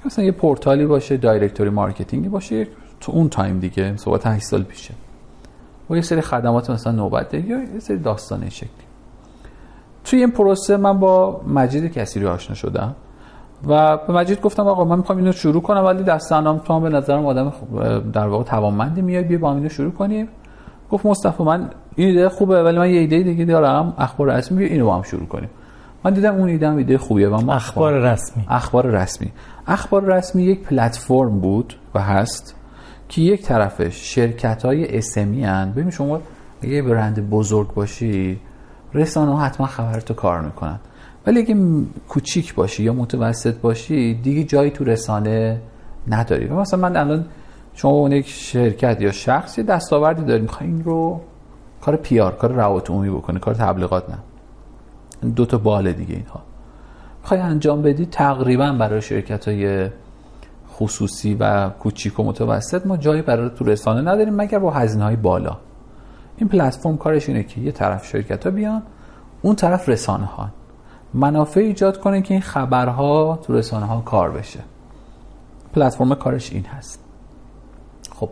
مثلا 0.06 0.26
یه 0.26 0.32
پورتالی 0.32 0.86
باشه 0.86 1.18
directory 1.18 1.70
marketing 1.70 2.24
ی 2.24 2.30
باشه 2.30 2.68
تو 3.02 3.12
اون 3.12 3.30
time 3.30 3.60
دیگه 3.60 3.98
صحبت 3.98 4.28
8 4.28 4.44
سال 4.44 4.64
پیشه. 4.64 4.94
و 5.90 5.96
یه 5.96 6.02
سری 6.02 6.22
خدمات 6.22 6.70
مثلا 6.70 6.94
نوبت 6.94 7.34
یا 7.34 7.42
یه 7.42 7.80
سری 7.80 7.98
داستان 7.98 8.42
این 8.42 8.50
شکلی. 8.50 8.70
توی 10.04 10.20
این 10.20 10.32
پروسه 10.32 10.78
من 10.78 11.00
با 11.00 11.42
مجید 11.48 11.94
کسیری 11.94 12.26
آشنا 12.26 12.56
شدم 12.56 12.96
و 13.68 13.98
به 13.98 14.14
مجید 14.14 14.42
گفتم 14.42 14.68
آقا 14.68 14.84
من 14.84 14.98
می‌خوام 14.98 15.18
اینو 15.18 15.32
شروع 15.32 15.62
کنم 15.62 15.84
ولی 15.84 16.04
دست 16.04 16.32
انام 16.32 16.58
تو 16.58 16.74
هم 16.74 16.84
به 16.84 16.90
نظرم 16.90 17.26
آدم 17.26 17.54
در 18.14 18.28
واقع 18.28 18.44
توانمندی 18.44 19.02
میاد 19.02 19.26
بیا 19.26 19.38
با 19.38 19.54
اینو 19.54 19.70
شروع 19.70 19.92
کنیم. 19.92 20.28
گفت 20.92 21.06
مصطفی 21.06 21.44
من 21.44 21.70
این 21.96 22.08
ایده 22.08 22.30
خوبه 22.30 22.64
ولی 22.64 22.78
من 22.78 22.90
یه 22.90 23.00
ایده 23.00 23.24
دیگه 23.24 23.46
دارم 23.46 23.94
اخبار 23.98 24.34
رسمی 24.34 24.64
اینو 24.64 24.86
با 24.86 24.96
هم 24.96 25.02
شروع 25.02 25.26
کنیم. 25.26 25.50
من 26.04 26.14
دیدم 26.14 26.36
اون 26.36 26.50
ایده 26.50 26.72
ایده 26.72 26.98
خوبیه 26.98 27.30
و 27.30 27.52
اخبار 27.52 27.94
رسمی. 27.94 28.46
اخبار 28.50 28.86
رسمی. 28.86 29.32
اخبار 29.68 30.04
رسمی 30.04 30.44
یک 30.44 30.64
پلتفرم 30.64 31.40
بود 31.40 31.74
و 31.96 32.00
هست. 32.00 32.56
که 33.14 33.22
یک 33.22 33.42
طرفش 33.42 34.16
شرکت 34.16 34.66
های 34.66 34.98
اسمی 34.98 35.44
هن. 35.44 35.72
ببین 35.72 35.90
شما 35.90 36.22
اگه 36.62 36.82
برند 36.82 37.30
بزرگ 37.30 37.74
باشی 37.74 38.40
رسانه 38.94 39.32
ها 39.32 39.42
حتما 39.42 39.68
خبرتو 39.68 40.14
کار 40.14 40.42
می‌کنن. 40.42 40.80
ولی 41.28 41.40
اگه 41.40 41.56
کوچیک 42.10 42.56
باشی 42.56 42.84
یا 42.84 42.94
متوسط 42.94 43.58
باشی 43.58 44.14
دیگه 44.14 44.44
جایی 44.44 44.72
تو 44.72 44.84
رسانه 44.84 45.62
نداری. 46.08 46.50
مثلا 46.50 46.80
من 46.80 46.98
الان 46.98 47.26
شما 47.74 47.92
اون 47.92 48.12
یک 48.12 48.28
شرکت 48.28 49.02
یا 49.02 49.12
شخصی 49.12 49.64
دستاوردی 49.64 50.24
داری 50.24 50.42
می‌خوای 50.42 50.70
این 50.70 50.84
رو 50.84 51.22
کار 51.82 51.96
پیار 51.96 52.36
کار 52.36 52.52
روابط 52.52 52.90
عمومی 52.90 53.10
بکنه 53.10 53.40
کار 53.40 53.54
تبلیغات 53.54 54.04
نه. 54.10 54.18
دو 55.30 55.46
تا 55.46 55.58
بال 55.58 55.92
دیگه 55.92 56.16
اینها. 56.16 56.42
می‌خوای 57.22 57.40
انجام 57.40 57.82
بدی 57.82 58.06
تقریبا 58.06 58.72
برای 58.72 59.02
شرکت 59.02 59.48
های 59.48 59.90
خصوصی 60.84 61.36
و 61.40 61.70
کوچیک 61.70 62.20
و 62.20 62.24
متوسط 62.24 62.86
ما 62.86 62.98
جایی 62.98 63.22
برای 63.22 63.50
تو 63.50 63.66
رسانه 63.66 64.02
نداریم 64.02 64.36
مگر 64.36 64.60
با 64.60 64.72
هزینه 64.72 65.04
های 65.04 65.16
بالا. 65.16 65.58
این 66.38 66.50
پلتفرم 66.50 66.98
کارش 66.98 67.30
اینه 67.30 67.44
که 67.44 67.62
یه 67.62 67.72
طرف 67.72 68.06
شرکت 68.06 68.46
ها 68.46 68.52
بیان 68.52 68.84
اون 69.42 69.56
طرف 69.56 69.90
رسانه 69.90 70.26
ها 70.26 70.50
منافع 71.14 71.60
ایجاد 71.60 72.00
کنه 72.00 72.22
که 72.22 72.34
این 72.34 72.42
خبرها 72.42 73.40
تو 73.44 73.54
رسانه 73.54 73.86
ها 73.86 74.02
کار 74.02 74.32
بشه. 74.32 74.60
پلتفرم 75.74 76.16
کارش 76.16 76.54
این 76.54 76.66
هست. 76.66 77.04
خب 78.16 78.30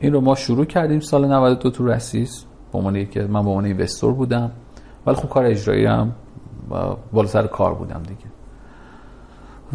این 0.00 0.12
رو 0.12 0.20
ما 0.20 0.34
شروع 0.34 0.64
کردیم 0.64 1.00
سال 1.00 1.32
92 1.32 1.70
تو 1.70 1.86
رسیس. 1.86 2.44
به 2.72 2.78
عنوان 2.78 3.06
که 3.06 3.22
من 3.22 3.42
به 3.42 3.48
عنوان 3.48 3.64
اینوستور 3.64 4.12
بودم. 4.12 4.50
ولی 5.06 5.16
خب 5.16 5.28
کار 5.28 5.44
اجرایی 5.44 5.86
هم 5.86 6.12
بالا 7.12 7.28
سر 7.28 7.46
کار 7.46 7.74
بودم 7.74 8.02
دیگه. 8.02 8.31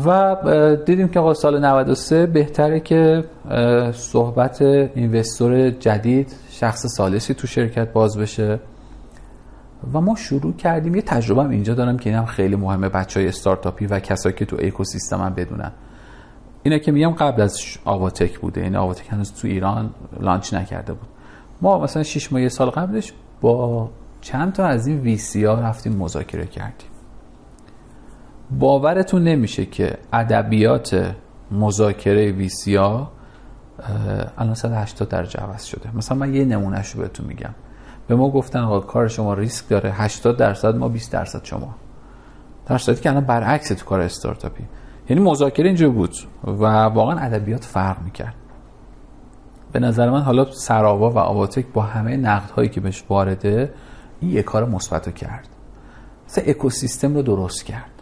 و 0.06 0.36
دیدیم 0.86 1.08
که 1.08 1.34
سال 1.34 1.66
93 1.66 2.26
بهتره 2.26 2.80
که 2.80 3.24
صحبت 3.94 4.62
اینوستور 4.62 5.70
جدید 5.70 6.36
شخص 6.50 6.86
سالسی 6.88 7.34
تو 7.34 7.48
شرکت 7.48 7.94
باز 7.94 8.18
بشه. 8.18 8.60
و 9.94 10.02
ما 10.02 10.16
شروع 10.16 10.54
کردیم. 10.54 10.96
یه 10.96 11.02
تجربه 11.02 11.44
هم 11.44 11.50
اینجا 11.50 11.74
دارم 11.74 11.98
که 11.98 12.10
این 12.10 12.20
هم 12.20 12.26
خیلی 12.26 12.56
مهمه 12.56 12.90
بچه 12.90 13.20
های 13.20 13.30
استارتاپی 13.30 13.86
و 13.86 14.00
کسایی 14.00 14.36
که 14.36 14.46
تو 14.46 14.58
اکوسیستم 14.60 15.22
هم 15.22 15.34
بدونن. 15.34 15.72
اینا 16.64 16.78
که 16.78 16.92
میگم 16.92 17.12
قبل 17.12 17.42
از 17.42 17.58
آواتک 17.86 18.40
بوده. 18.40 18.62
این 18.62 18.76
آواتک 18.76 19.06
هنوز 19.10 19.34
تو 19.34 19.48
ایران 19.48 19.90
لانچ 20.20 20.54
نکرده 20.54 20.94
بود. 20.94 21.08
ما 21.62 21.80
مثلا 21.80 22.04
6 22.04 22.34
ماه 22.34 22.42
یه 22.42 22.50
سال 22.50 22.70
قبلش 22.70 23.14
با 23.42 23.90
چند 24.22 24.54
تا 24.54 24.66
از 24.66 24.88
این 24.88 25.00
وی 25.00 25.18
سی 25.18 25.46
ها 25.46 25.54
رفتیم 25.54 25.96
مذاکره 25.96 26.46
کردیم. 26.46 26.90
باورتون 28.52 29.24
نمیشه 29.24 29.66
که 29.66 29.98
ادبیات 30.14 31.16
مذاکره 31.52 32.32
وی 32.32 32.50
سی 32.50 32.76
ها 32.76 33.12
الان 34.38 34.54
180 34.54 35.10
درجه 35.10 35.40
عوض 35.40 35.64
شده. 35.64 35.98
مثلا 35.98 36.18
من 36.18 36.34
یه 36.34 36.46
نمونهش 36.46 36.90
رو 36.90 37.02
بهتون 37.02 37.28
میگم. 37.28 37.54
به 38.08 38.16
ما 38.16 38.30
گفتن 38.30 38.60
آقا 38.60 38.80
کار 38.80 39.08
شما 39.08 39.34
ریسک 39.34 39.70
داره 39.70 39.92
80 39.92 40.38
درصد 40.38 40.76
ما 40.76 40.90
20 40.90 41.12
درصد 41.12 41.44
شما. 41.44 41.76
در 42.66 42.78
صورتی 42.78 43.02
که 43.02 43.10
الان 43.10 43.26
برعکس 43.26 43.68
تو 43.68 43.86
کار 43.86 44.02
استارتاپی. 44.02 44.64
یعنی 45.10 45.24
مذاکره 45.24 45.68
اینجا 45.68 45.90
بود 45.90 46.16
و 46.44 46.64
واقعا 46.66 47.20
ادبیات 47.20 47.64
فرق 47.64 48.02
می‌کرد. 48.02 48.36
به 49.72 49.80
نظر 49.80 50.10
من 50.10 50.22
حالا 50.22 50.52
سراوا 50.52 51.10
و 51.10 51.18
آواتک 51.18 51.66
با 51.74 51.82
همه 51.82 52.18
نقد 52.18 52.50
هایی 52.50 52.70
که 52.70 52.82
بهش 52.82 53.04
وارده 53.10 53.74
این 54.20 54.32
یه 54.32 54.44
کار 54.44 54.66
مثبت 54.66 55.16
کرد. 55.16 55.48
مثلا 56.28 56.44
اکوسیستم 56.48 57.16
رو 57.16 57.22
درست 57.22 57.66
کرد. 57.66 57.97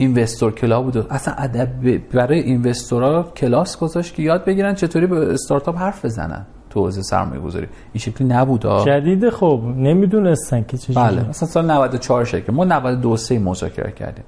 اینوستور 0.00 0.52
کلاب 0.52 0.84
بود. 0.84 1.06
اصلا 1.10 1.34
ادب 1.34 1.98
برای 2.12 2.40
اینوستورا 2.40 3.22
کلاس 3.36 3.78
گذاشت 3.78 4.14
که 4.14 4.22
یاد 4.22 4.44
بگیرن 4.44 4.74
چطوری 4.74 5.06
به 5.06 5.32
استارتاپ 5.32 5.78
حرف 5.78 6.04
بزنن 6.04 6.46
تو 6.70 6.80
حوزه 6.80 7.02
سرمایه 7.02 7.40
گذاری. 7.40 7.66
این 7.92 8.00
شکلی 8.00 8.28
نبود 8.28 8.66
جدید 8.86 9.30
خب 9.30 9.60
نمی‌دونستن 9.76 10.64
که 10.68 10.78
چه 10.78 10.92
بله. 10.92 11.28
مثلا 11.28 11.48
سال 11.48 11.70
94 11.70 12.24
شکل. 12.24 12.52
ما 12.52 12.64
92 12.64 13.16
سه 13.16 13.38
مذاکره 13.38 13.92
کردیم. 13.92 14.24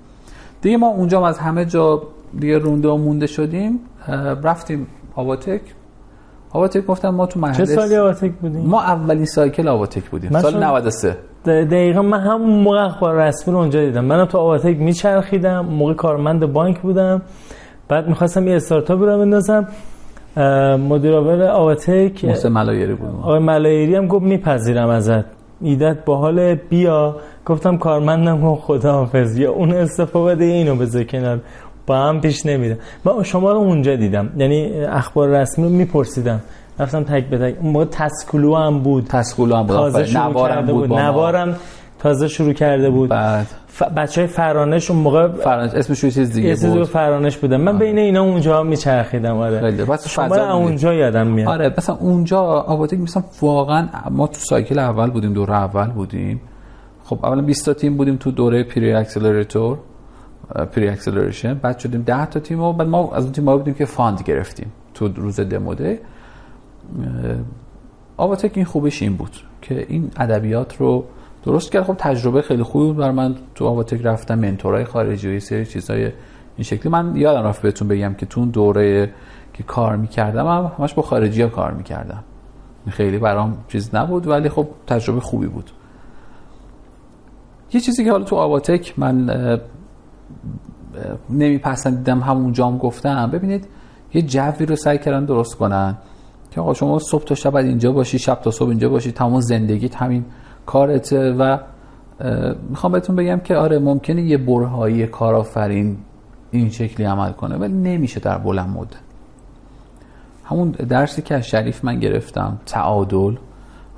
دیگه 0.63 0.77
ما 0.77 0.87
اونجا 0.87 1.27
از 1.27 1.39
همه 1.39 1.65
جا 1.65 2.03
دیگه 2.41 2.59
رونده 2.59 2.89
و 2.89 2.97
مونده 2.97 3.27
شدیم. 3.27 3.81
رفتیم 4.43 4.87
آواتک. 5.15 5.61
آواتک 6.53 6.87
گفتم 6.87 7.09
ما 7.09 7.27
تو 7.27 7.41
مهندس 7.41 7.59
چه 7.59 7.65
سالی 7.65 7.97
آواتک 7.97 8.33
بودیم؟ 8.33 8.67
ما 8.67 8.83
اولین 8.83 9.25
سایکل 9.25 9.69
آواتک 9.69 10.05
بودیم 10.05 10.41
سال 10.41 10.65
93 10.65 11.17
دقیقا 11.47 12.03
من 12.03 12.21
همون 12.21 12.63
موقع 12.63 12.85
اخبار 12.85 13.15
رسمی 13.15 13.55
رو 13.55 13.61
اونجا 13.61 13.85
دیدم. 13.85 14.05
منم 14.05 14.25
تو 14.25 14.39
آواتک 14.39 14.77
میچرخیدم 14.77 15.67
موقع 15.67 15.95
کارمند 15.95 16.53
بانک 16.53 16.81
بودم. 16.81 17.23
بعد 17.89 18.09
می‌خواستم 18.09 18.49
یه 18.49 18.57
استارتاپ 18.57 19.01
رو 19.01 19.19
بندازم. 19.19 19.69
مدیر 20.89 21.15
عامل 21.15 21.43
آواتک 21.43 22.25
محسن 22.25 22.49
ملایری 22.49 22.95
بود. 22.95 23.09
آقای 23.23 23.39
ملایری 23.39 23.95
هم 23.95 24.07
گفت 24.07 24.25
میپذیرم 24.25 24.89
ازت. 24.89 25.25
ایدت 25.61 26.05
با 26.05 26.17
حال 26.17 26.55
بیا. 26.55 27.17
گفتم 27.47 27.77
کارمندم 27.77 28.55
خدا 28.55 28.93
حافظ 28.93 29.39
یا 29.39 29.53
اون 29.53 29.73
استفاده 29.73 30.35
بده 30.35 30.45
اینو 30.45 30.77
بذار 30.77 31.05
کنار. 31.05 31.41
با 31.87 31.97
هم 31.97 32.21
پیش 32.21 32.47
نمیده 32.47 32.79
من 33.05 33.23
شما 33.23 33.53
رو 33.53 33.59
اونجا 33.59 33.97
دیدم. 33.97 34.31
یعنی 34.37 34.85
اخبار 34.85 35.29
رسمی 35.29 35.65
رو 35.65 35.71
میپرسیدم. 35.71 36.41
رفتم 36.79 37.03
تک 37.03 37.27
به 37.27 37.39
تک. 37.39 37.57
اون 37.61 37.73
موقع 37.73 37.85
تسکولو 37.85 38.57
هم 38.57 38.79
بود. 38.79 39.07
تسکولو 39.07 39.57
هم 39.57 39.67
بود. 39.67 39.77
تازه 39.77 40.19
نوارم 40.19 40.67
بود, 40.67 40.89
بود. 40.89 40.99
نوارم 40.99 41.57
تازه 41.99 42.29
شروع 42.29 42.53
کرده 42.53 42.91
بود. 42.91 43.11
بعد. 43.11 43.47
ف... 43.67 43.83
بچه 43.83 44.21
های 44.21 44.29
فرانش 44.29 44.91
اون 44.91 45.01
موقع 45.01 45.29
فرانش. 45.29 45.75
اسمش 45.75 46.05
یه 46.05 46.11
چیز 46.11 46.33
دیگه 46.33 46.57
بود. 46.57 46.77
یه 46.77 46.85
فرانش 46.85 47.37
بودم 47.37 47.61
من 47.61 47.79
بین 47.79 47.99
اینا 47.99 48.23
اونجا 48.23 48.63
میچرخیدم. 48.63 49.37
آره. 49.37 49.61
خیلی. 49.61 49.85
بس 49.85 50.09
شما 50.09 50.53
اونجا 50.53 50.95
یادم 50.95 51.27
میاد. 51.27 51.49
آره. 51.49 51.75
مثلا 51.79 51.97
اونجا 51.97 52.41
آبادی 52.41 52.97
مثلا 52.97 53.23
واقعا 53.43 53.89
ما 54.11 54.27
تو 54.27 54.39
cycle 54.39 54.79
اول 54.79 55.11
بودیم. 55.11 55.33
دوره 55.33 55.55
اول 55.55 55.87
بودیم. 55.87 56.41
خب 57.05 57.19
اولا 57.23 57.43
20 57.43 57.67
تا 57.67 57.75
تیم 57.75 57.97
بودیم 57.97 58.17
تو 58.17 58.31
دوره 58.31 58.65
pre-accelerator 58.65 59.79
pre-acceleration 60.73 61.55
بعد 61.55 61.79
شدیم 61.79 62.03
10 62.03 62.27
تا 62.27 62.41
تیم 62.41 62.61
و 62.61 62.73
بعد 62.73 62.89
ما 62.89 63.11
از 63.15 63.25
اون 63.25 63.33
تیم 63.33 63.45
بودیم 63.45 63.75
که 63.75 63.85
fund 63.85 64.23
گرفتیم 64.23 64.73
تو 64.95 65.09
روز 65.09 65.41
demo 65.41 65.75
day 65.75 66.01
آواتک 68.17 68.53
این 68.55 68.65
خوبش 68.65 69.03
این 69.03 69.17
بود 69.17 69.37
که 69.63 69.87
این 69.89 70.11
ادبیات 70.17 70.77
رو 70.77 71.05
درست 71.45 71.73
کرد. 71.73 71.83
خب 71.83 71.95
تجربه 71.99 72.43
خیلی 72.43 72.63
خوبی 72.63 72.87
بود 72.87 72.97
بر 72.97 73.11
من 73.11 73.35
تو 73.55 73.67
آواتک 73.67 74.01
رفتم 74.05 74.39
منتورای 74.39 74.85
خارجی 74.85 75.29
و 75.29 75.33
یه 75.33 75.39
سری 75.39 75.67
چیزای 75.67 76.05
این 76.57 76.65
شکلی. 76.65 76.93
من 76.93 77.17
یادم 77.17 77.43
رفت 77.43 77.63
بهتون 77.63 77.89
بگم 77.89 78.15
که 78.15 78.27
تو 78.27 78.41
اون 78.41 78.51
دوره 78.51 79.11
که 79.53 79.63
کار 79.63 79.97
می‌کردم 79.97 80.47
هم 80.47 80.73
همش 80.79 80.95
با 80.95 81.03
خارجی 81.03 81.43
ها 81.43 81.49
کار 81.49 81.73
می‌کردم. 81.73 82.25
خیلی 82.89 83.19
برام 83.19 83.59
چیز 83.69 83.95
نبود 83.95 84.29
ولی 84.29 84.49
خب 84.49 84.69
تجربه 84.87 85.21
خوبی 85.21 85.47
بود. 85.47 85.71
یه 87.73 87.81
چیزی 87.81 88.05
که 88.05 88.11
حالا 88.11 88.25
تو 88.25 88.37
آواتک 88.37 88.99
من 88.99 89.31
نمیپسندیدم 91.31 92.21
همون 92.21 92.53
جام 92.53 92.79
گفتم. 92.79 93.31
ببینید 93.31 93.69
یه 94.15 94.23
جوی 94.23 94.67
رو 94.67 94.77
سعی 94.77 94.99
کردن 94.99 95.25
درست 95.25 95.55
کنن. 95.55 95.97
که 96.51 96.61
آقا 96.61 96.75
شما 96.75 96.99
صبح 96.99 97.25
تا 97.25 97.35
شب 97.35 97.57
اینجا 97.57 97.93
باشی 97.93 98.19
شب 98.19 98.35
تا 98.35 98.51
صبح 98.51 98.69
اینجا 98.69 98.89
باشی 98.89 99.13
تمام 99.13 99.41
زندگیت 99.41 99.95
همین 99.95 100.25
کارته 100.67 101.33
و 101.33 101.59
می‌خوام 102.71 102.93
بهتون 102.93 103.17
بگم 103.17 103.41
که 103.41 103.57
آره 103.57 103.79
ممکنه 103.79 104.23
یه 104.23 104.37
برهایی 104.39 105.07
کارآفرین 105.07 105.99
این 106.51 106.71
شکلی 106.71 107.07
عمل 107.07 107.33
کنه 107.33 107.57
ولی 107.57 107.73
نمیشه 107.73 108.21
در 108.21 108.39
بلند 108.39 108.69
مدت. 108.69 108.97
همون 110.45 110.71
درسی 110.71 111.23
که 111.23 111.35
از 111.35 111.47
شریف 111.47 111.85
من 111.85 111.99
گرفتم 111.99 112.61
تعادل 112.67 113.37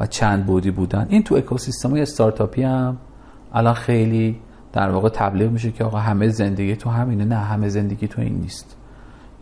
و 0.01 0.07
چند 0.07 0.47
بودی 0.47 0.71
بودن. 0.71 1.07
این 1.09 1.23
تو 1.23 1.35
اکوسیستم 1.35 1.91
های 1.91 2.03
استارتاپی 2.03 2.63
هم 2.63 2.97
الان 3.53 3.75
خیلی 3.75 4.37
در 4.75 4.91
واقع 4.91 5.09
تبلیغ 5.09 5.51
میشه 5.51 5.71
که 5.71 5.85
آقا 5.85 5.99
همه 5.99 6.29
زندگی 6.29 6.77
تو 6.77 6.91
همینه 6.91 7.25
نه 7.25 7.35
همه 7.35 7.69
زندگی 7.69 8.09
تو 8.09 8.21
این 8.21 8.35
نیست. 8.35 8.77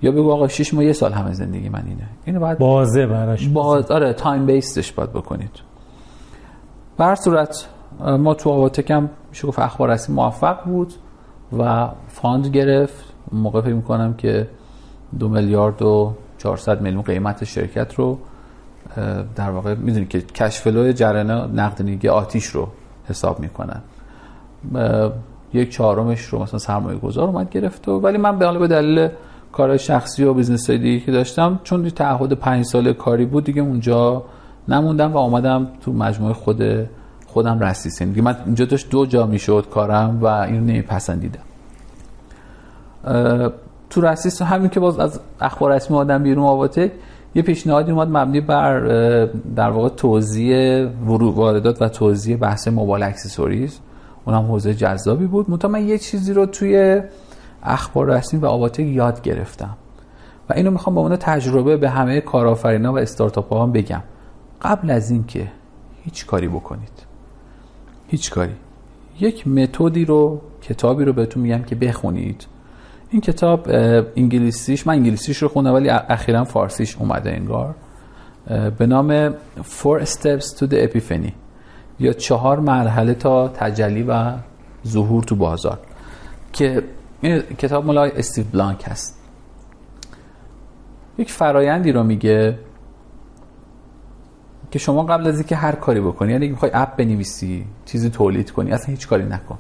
یا 0.03 0.13
بگو 0.13 0.33
آقا 0.33 0.49
6 0.49 0.75
ماه 0.75 0.85
یه 0.85 0.93
سال 0.93 1.13
همه 1.13 1.33
زندگی 1.33 1.69
من 1.69 1.83
اینه. 1.87 2.09
اینو 2.25 2.41
باید 2.41 2.59
بازه 2.59 3.07
براش. 3.07 3.49
باز 3.49 3.91
آره 3.91 4.13
time 4.13 4.47
base 4.47 4.77
ش 4.77 4.93
باید 4.93 5.11
بکنید. 5.11 5.51
به 6.99 7.05
هر 7.05 7.15
صورت 7.15 7.69
ما 8.01 8.35
تو 8.35 8.51
آواتک 8.51 8.91
هم 8.91 9.11
میشه 9.31 9.49
گفت 9.49 9.59
اخبار 9.59 9.91
رسمی 9.91 10.17
موفق 10.17 10.65
بود 10.65 10.93
و 11.59 11.89
fund 12.09 12.47
گرفت. 12.47 13.05
موقع 13.33 13.61
فکر 13.61 13.75
می‌کنم 13.75 14.15
که 14.15 14.49
دو 15.19 15.29
میلیارد 15.29 15.83
و 15.83 16.15
400 16.39 16.81
میلیون 16.81 17.03
قیمت 17.03 17.45
شرکت 17.45 17.95
رو 17.95 18.19
در 19.37 19.51
واقع 19.51 19.75
می‌دونید 19.75 20.09
که 20.09 20.21
cash 20.21 20.57
flow 20.57 20.93
جریان 20.93 21.31
نقدینگی 21.61 22.09
آتیش 22.09 22.47
رو 22.47 22.69
حساب 23.09 23.41
می‌کنن. 23.41 23.81
یک 25.53 25.71
چهارمش 25.71 26.21
رو 26.21 26.43
مثلا 26.43 26.59
سرمایه 26.59 26.99
گذار 26.99 27.29
اومد 27.29 27.51
گرفت 27.51 27.89
و 27.89 27.99
ولی 27.99 28.19
من 28.19 28.39
به 28.39 28.59
به 28.59 28.69
دلیل 28.69 29.09
کار 29.53 29.77
شخصی 29.77 30.25
و 30.25 30.35
business 30.35 30.71
دیگه 30.71 31.05
که 31.05 31.13
داشتم 31.13 31.61
چون 31.65 31.91
تعهد 31.91 32.33
پنج 32.33 32.65
ساله 32.65 32.93
کاری 32.93 33.25
بود 33.25 33.45
دیگه 33.45 33.63
اونجا 33.63 34.23
نموندم 34.69 35.13
و 35.13 35.17
آمدم 35.17 35.69
تو 35.81 35.93
مجموعه 35.93 36.33
خود 36.33 36.63
خودم 37.27 37.61
رسیسین 37.61 38.09
دیگه 38.09 38.23
من 38.23 38.37
اینجا 38.47 38.65
داشت 38.65 38.91
دو 38.91 39.07
جا 39.07 39.27
می‌شد 39.27 39.67
کارم 39.71 40.19
و 40.23 40.27
اینو 40.27 40.61
نمیپسندیدم. 40.61 41.41
تو 43.91 44.01
رسیس 44.01 44.43
همین 44.43 44.69
که 44.69 44.81
باز 44.81 44.99
از 44.99 45.21
اخبار 45.41 45.73
رسمی 45.73 45.97
اومدم 45.97 46.23
بیرون 46.23 46.45
آواتک 46.45 46.93
یه 47.35 47.43
پیشنهادی 47.43 47.93
اومد 47.93 48.09
مبنی 48.09 48.41
بر 48.41 48.81
در 49.57 49.71
واقع 49.71 49.89
توزیع 49.89 50.87
واردات 51.05 51.83
و 51.83 51.89
توزیع 51.89 52.37
بحث 52.37 52.69
mobile 52.69 53.05
accessories. 53.05 53.81
اونم 54.25 54.43
حوزه 54.43 54.75
جذابی 54.75 55.27
بود. 55.27 55.51
منتها 55.51 55.71
من 55.71 55.89
یه 55.89 55.99
چیزی 55.99 56.33
رو 56.33 56.47
توی 56.47 57.03
اخبار 57.63 58.07
رسمی 58.07 58.41
و 58.41 58.47
آواتک 58.47 58.81
یاد 58.81 59.23
گرفتم. 59.23 59.77
و 60.49 60.53
اینو 60.53 60.71
می‌خوام 60.71 60.95
با 60.95 61.01
اون 61.01 61.17
تجربه 61.17 61.77
به 61.77 61.91
همه 61.91 62.21
کارآفرینا 62.21 62.93
و 62.93 62.99
استارتاپ 62.99 63.53
ها 63.53 63.67
بگم. 63.67 64.03
قبل 64.63 64.91
از 64.91 65.11
اینکه 65.11 65.49
هیچ 66.05 66.27
کاری 66.27 66.49
بکنید. 66.49 67.03
هیچ 68.09 68.31
کاری. 68.31 68.53
یک 69.21 69.49
متدی 69.49 70.05
رو 70.05 70.41
کتابی 70.63 71.05
رو 71.05 71.13
بهتون 71.13 71.43
میگم 71.43 71.63
که 71.63 71.75
بخونید. 71.75 72.47
این 73.11 73.21
کتاب 73.21 73.67
انگلیسیش 74.17 74.87
من 74.87 74.95
انگلیسیش 74.95 75.37
رو 75.43 75.49
خوندم 75.49 75.75
ولی 75.75 75.89
اخیرا 75.91 76.45
فارسیش 76.45 76.97
اومده 76.97 77.31
انگار. 77.31 77.75
به 78.79 78.87
نام 78.87 79.31
Four 79.61 80.05
Steps 80.05 80.47
to 80.59 80.67
the 80.67 80.89
Epiphany. 80.89 81.33
یا 82.01 82.13
چهار 82.13 82.61
مرحله 82.61 83.15
تا 83.15 83.49
تجلی 83.49 84.03
و 84.03 84.33
ظهور 84.87 85.23
تو 85.23 85.37
بازار. 85.37 85.79
که 86.53 86.83
این 87.21 87.41
کتاب 87.41 87.87
مال 87.87 87.99
استیو 87.99 88.45
بلانک 88.53 88.85
هست. 88.87 89.19
یک 91.19 91.31
فرایندی 91.31 91.93
رو 91.93 92.03
میگه 92.03 92.59
که 94.71 94.79
شما 94.79 95.03
قبل 95.03 95.27
از 95.27 95.39
اینکه 95.39 95.57
هر 95.57 95.73
کاری 95.73 96.01
بکنی 96.01 96.33
یعنی 96.33 96.49
می‌خوای 96.49 96.71
اپ 96.75 96.97
بنویسی 96.97 97.67
چیزی 97.85 98.11
تولید 98.11 98.51
کنی 98.51 98.73
اصلا 98.73 98.87
هیچ 98.87 99.09
کاری 99.09 99.25
نکن. 99.25 99.59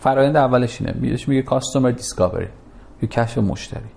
فرایند 0.00 0.36
اولش 0.36 0.80
اینه. 0.80 0.94
میگه 1.00 1.24
میگه 1.26 1.42
کاستومر 1.42 1.90
دیسکاوری 1.90 2.48
یا 3.02 3.08
کشف 3.08 3.38
مشتری. 3.38 3.90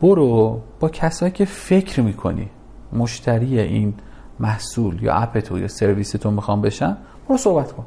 برو 0.00 0.62
با 0.80 0.88
کسایی 0.88 1.32
که 1.32 1.44
فکر 1.44 2.00
می‌کنی 2.00 2.50
مشتری 2.92 3.60
این 3.60 3.94
محصول 4.40 5.02
یا 5.02 5.14
اپ 5.14 5.40
تو 5.40 5.58
یا 5.58 5.68
سرویس 5.68 6.10
تو 6.10 6.30
می‌خوام 6.30 6.62
بشن 6.62 6.96
برو 7.28 7.36
صحبت 7.36 7.72
کن. 7.72 7.84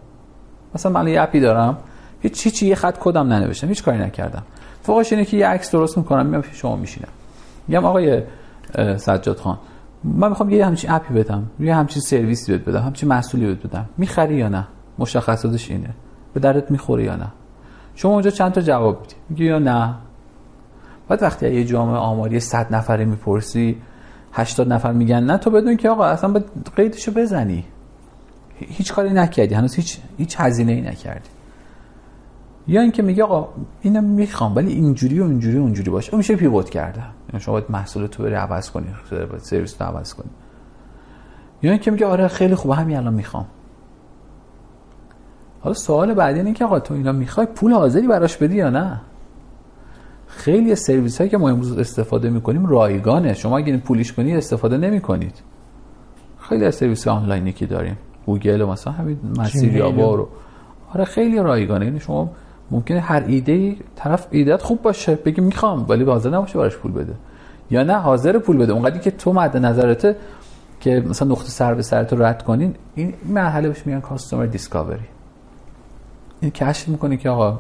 مثلا 0.76 0.92
من 0.92 1.08
یه 1.08 1.22
اپی 1.22 1.40
دارم 1.40 1.78
هیچ 2.22 2.54
چی 2.54 2.68
یه 2.68 2.76
خط 2.76 2.98
کدم 3.00 3.34
ننوشتم 3.34 3.68
هیچ 3.68 3.84
کاری 3.84 3.98
نکردم. 3.98 4.44
فوقش 4.84 5.14
اینه 5.14 5.26
که 5.26 5.38
یه 5.38 5.48
عکس 5.48 5.72
درست 5.72 5.98
می‌کنم 5.98 6.26
میام 6.26 6.42
شما 6.42 6.76
میشینم. 6.76 7.10
میگم 7.68 7.86
آقای 7.86 8.24
سجاد 8.98 9.38
خان 9.38 9.58
من 10.04 10.30
می‌خوام 10.30 10.50
یه 10.50 10.66
همچین 10.66 10.92
اپی 10.92 11.14
بدم 11.14 11.44
یه 11.60 11.76
همچین 11.76 12.02
سرویسی 12.02 12.52
بهت 12.52 12.66
بدم 12.66 12.82
همچین 12.82 13.10
محصولی 13.10 13.48
بهت 13.48 13.68
بدم. 13.68 13.90
می‌خری 13.98 14.36
یا 14.36 14.50
نه؟ 14.50 14.68
مشخصاتش 15.00 15.72
اینه. 15.72 15.90
به 16.34 16.40
درت 16.40 16.72
می‌خوره 16.72 17.04
یا 17.04 17.16
نه؟ 17.16 17.28
شما 17.96 18.12
اونجا 18.12 18.30
چند 18.30 18.52
تا 18.52 18.62
جواب 18.62 19.02
میدی 19.02 19.16
میگی 19.30 19.46
یا 19.46 19.60
نه؟ 19.60 19.94
بعد 21.08 21.24
وقتی 21.24 21.54
یه 21.54 21.64
جامعه 21.64 21.98
آماری 21.98 22.40
100 22.40 22.76
نفره 22.76 23.06
می‌پرسی 23.06 23.78
80 24.38 24.74
نفر 24.74 24.92
میگن 24.92 25.24
نه 25.24 25.38
تو 25.38 25.50
بدون 25.50 25.78
که 25.78 25.90
آقا 25.90 26.06
اصلا 26.06 26.30
به 26.30 26.44
قیدشو 26.76 27.12
بزنی. 27.12 27.64
هیچ 28.56 28.94
کاری 28.94 29.10
نکردی. 29.10 29.56
هنوز 29.56 29.76
هیچ 29.76 29.98
هیچ 30.18 30.36
هزینه 30.40 30.72
ای 30.72 30.82
نکردی. 30.82 31.30
یا 32.68 32.82
اینکه 32.82 33.02
میگه 33.02 33.24
آقا 33.24 33.50
اینو 33.82 34.02
می‌خوام 34.02 34.56
ولی 34.56 34.72
اینجوری 34.72 35.20
و 35.20 35.24
اینجوری 35.24 35.58
و 35.58 35.64
اینجوری 35.64 35.92
باشه. 35.92 36.12
اون 36.12 36.18
میشه 36.18 36.36
پیوت 36.36 36.70
کرده. 36.70 37.00
یعنی 37.00 37.40
شما 37.40 37.54
باید 37.54 37.66
محصول 37.70 38.08
تو 38.08 38.24
بری 38.24 38.34
عوض 38.34 38.70
کنی 38.70 38.88
سرویس 39.38 39.74
تو 39.74 39.84
عوض 39.84 40.14
کنی. 40.14 40.30
یا 41.62 41.72
اینکه 41.72 41.92
میگه 41.92 42.06
آره 42.06 42.28
خیلی 42.28 42.56
خوبه 42.56 42.76
همین 42.76 42.98
الان 42.98 43.14
می‌خوام. 43.14 43.46
حالا 45.62 45.74
سوال 45.74 46.14
بعدی 46.14 46.40
اینه 46.40 46.54
که 46.54 46.66
آقا 46.66 46.80
تو 46.80 46.94
اینا 46.94 47.12
می‌خوای 47.12 47.46
پول 47.46 47.74
حاضری 47.74 48.08
براش 48.08 48.38
بدی 48.38 48.56
یا 48.56 48.70
نه؟ 48.70 49.02
خیلی 50.38 50.76
سرویس 50.76 51.18
هایی 51.18 51.30
که 51.30 51.38
ما 51.38 51.50
امروز 51.50 51.78
استفاده 51.78 52.30
می‌کنیم 52.30 52.66
رایگانه. 52.66 53.34
شما 53.34 53.58
اگه 53.58 53.78
پولیش 53.78 54.14
کنی 54.14 54.36
استفاده 54.36 54.78
نمی‌کنید. 54.78 55.34
خیلی 56.40 56.66
از 56.66 56.76
سرویس 56.76 57.08
آنلاینی 57.08 57.52
که 57.52 57.66
داریم. 57.66 57.98
گوگل 58.26 58.62
و 58.62 58.68
مثلا 58.68 58.94
همین 58.94 59.20
مسیریابا 59.38 60.16
رو 60.16 60.28
آره 60.94 61.06
خیلی 61.06 61.40
رایگانه. 61.40 61.86
یعنی 61.86 62.00
شما 62.00 62.32
ممکنه 62.72 63.00
هر 63.00 63.24
ایده 63.28 63.76
طرف 63.96 64.28
ایدهت 64.32 64.62
خوب 64.62 64.82
باشه 64.82 65.16
بگی 65.16 65.42
می‌خوام 65.42 65.86
ولی 65.90 66.04
حاضر 66.04 66.30
نباشه 66.30 66.60
براش 66.60 66.78
پول 66.78 66.92
بده. 66.92 67.14
یا 67.72 67.84
نه 67.84 67.94
حاضر 67.94 68.38
پول 68.38 68.58
بده. 68.58 68.74
اونقدری 68.74 69.00
که 69.00 69.12
تو 69.12 69.34
مد 69.34 69.58
نظرته 69.58 70.16
که 70.80 71.04
مثلا 71.10 71.28
نقطه 71.28 71.50
سر 71.50 71.74
به 71.74 71.82
سر 71.82 72.04
تو 72.04 72.24
رد 72.24 72.44
کنین 72.44 72.76
این 72.96 73.14
مرحله 73.26 73.68
بهش 73.68 73.86
میگن 73.86 74.00
customer 74.00 74.46
discovery 74.46 75.08
این 76.42 76.52
کشف 76.52 76.88
می‌کنی 76.88 77.18
که 77.18 77.30
آقا 77.30 77.60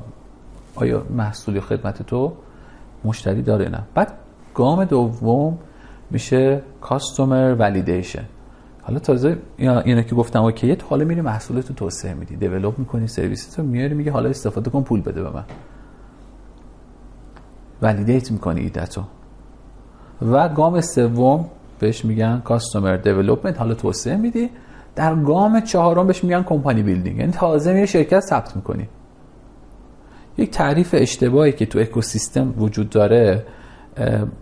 آیا 0.76 1.04
محصول 1.10 1.56
یا 1.56 1.62
خدمت 1.62 2.02
تو 2.02 2.34
مشتری 3.08 3.42
داره 3.42 3.70
نه. 3.70 3.84
بعد 3.94 4.14
گام 4.54 4.86
دوم 4.86 5.58
میشه 6.12 6.62
customer 6.82 7.56
validation 7.60 8.26
حالا 8.82 9.00
تازه 9.00 9.38
اینا 9.58 10.02
که 10.02 10.16
گفتم 10.16 10.44
okay 10.44 10.76
تو 10.76 10.88
حالا 10.88 11.06
میری 11.06 11.22
محصولتو 11.22 11.74
توسعه 11.74 12.14
میدی 12.14 12.36
develop 12.36 12.80
می‌کنی 12.80 13.08
سرویس 13.08 13.60
میاری 13.60 13.94
میگه 13.94 14.12
حالا 14.12 14.30
استفاده 14.30 14.70
کن 14.70 14.84
پول 14.84 15.02
بده 15.02 15.24
به 15.24 15.30
من. 15.30 15.44
validate 17.82 18.32
می‌کنی 18.32 18.62
ایدتو 18.62 19.02
و 20.32 20.50
گام 20.50 20.82
سوم 20.82 21.46
بهش 21.80 22.06
میگن 22.06 22.42
customer 22.46 22.98
development 22.98 23.60
حالا 23.60 23.74
توسعه 23.74 24.18
میدی. 24.18 24.50
در 24.96 25.16
گام 25.16 25.60
چهارم 25.60 26.08
بهش 26.08 26.24
میگن 26.24 26.44
company 26.44 26.84
building 26.84 27.18
یعنی 27.20 27.32
تازه 27.32 27.74
میری 27.74 27.88
شرکت 27.88 28.20
ثبت 28.20 28.56
می‌کنی. 28.56 28.88
یک 30.38 30.52
تعریف 30.52 30.96
اشتباهی 30.98 31.52
که 31.52 31.66
تو 31.66 31.80
اکوسیستم 31.80 32.54
وجود 32.58 32.90
داره 32.90 33.46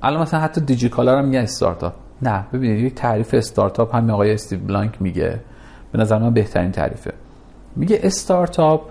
الان 0.03 0.21
مثلا 0.21 0.39
حتی 0.39 0.61
دیجیکالا 0.61 1.19
رو 1.19 1.25
میگن 1.25 1.39
استارتاپ. 1.39 1.93
نه 2.21 2.45
ببینید 2.53 2.79
یک 2.79 2.95
تعریف 2.95 3.33
استارتاپ 3.33 3.95
همین 3.95 4.11
آقای 4.11 4.33
استیو 4.33 4.59
بلانک 4.59 5.01
میگه. 5.01 5.39
به 5.91 5.99
نظر 5.99 6.17
من 6.17 6.33
بهترین 6.33 6.71
تعریفه. 6.71 7.13
میگه 7.75 7.99
استارتاپ 8.03 8.81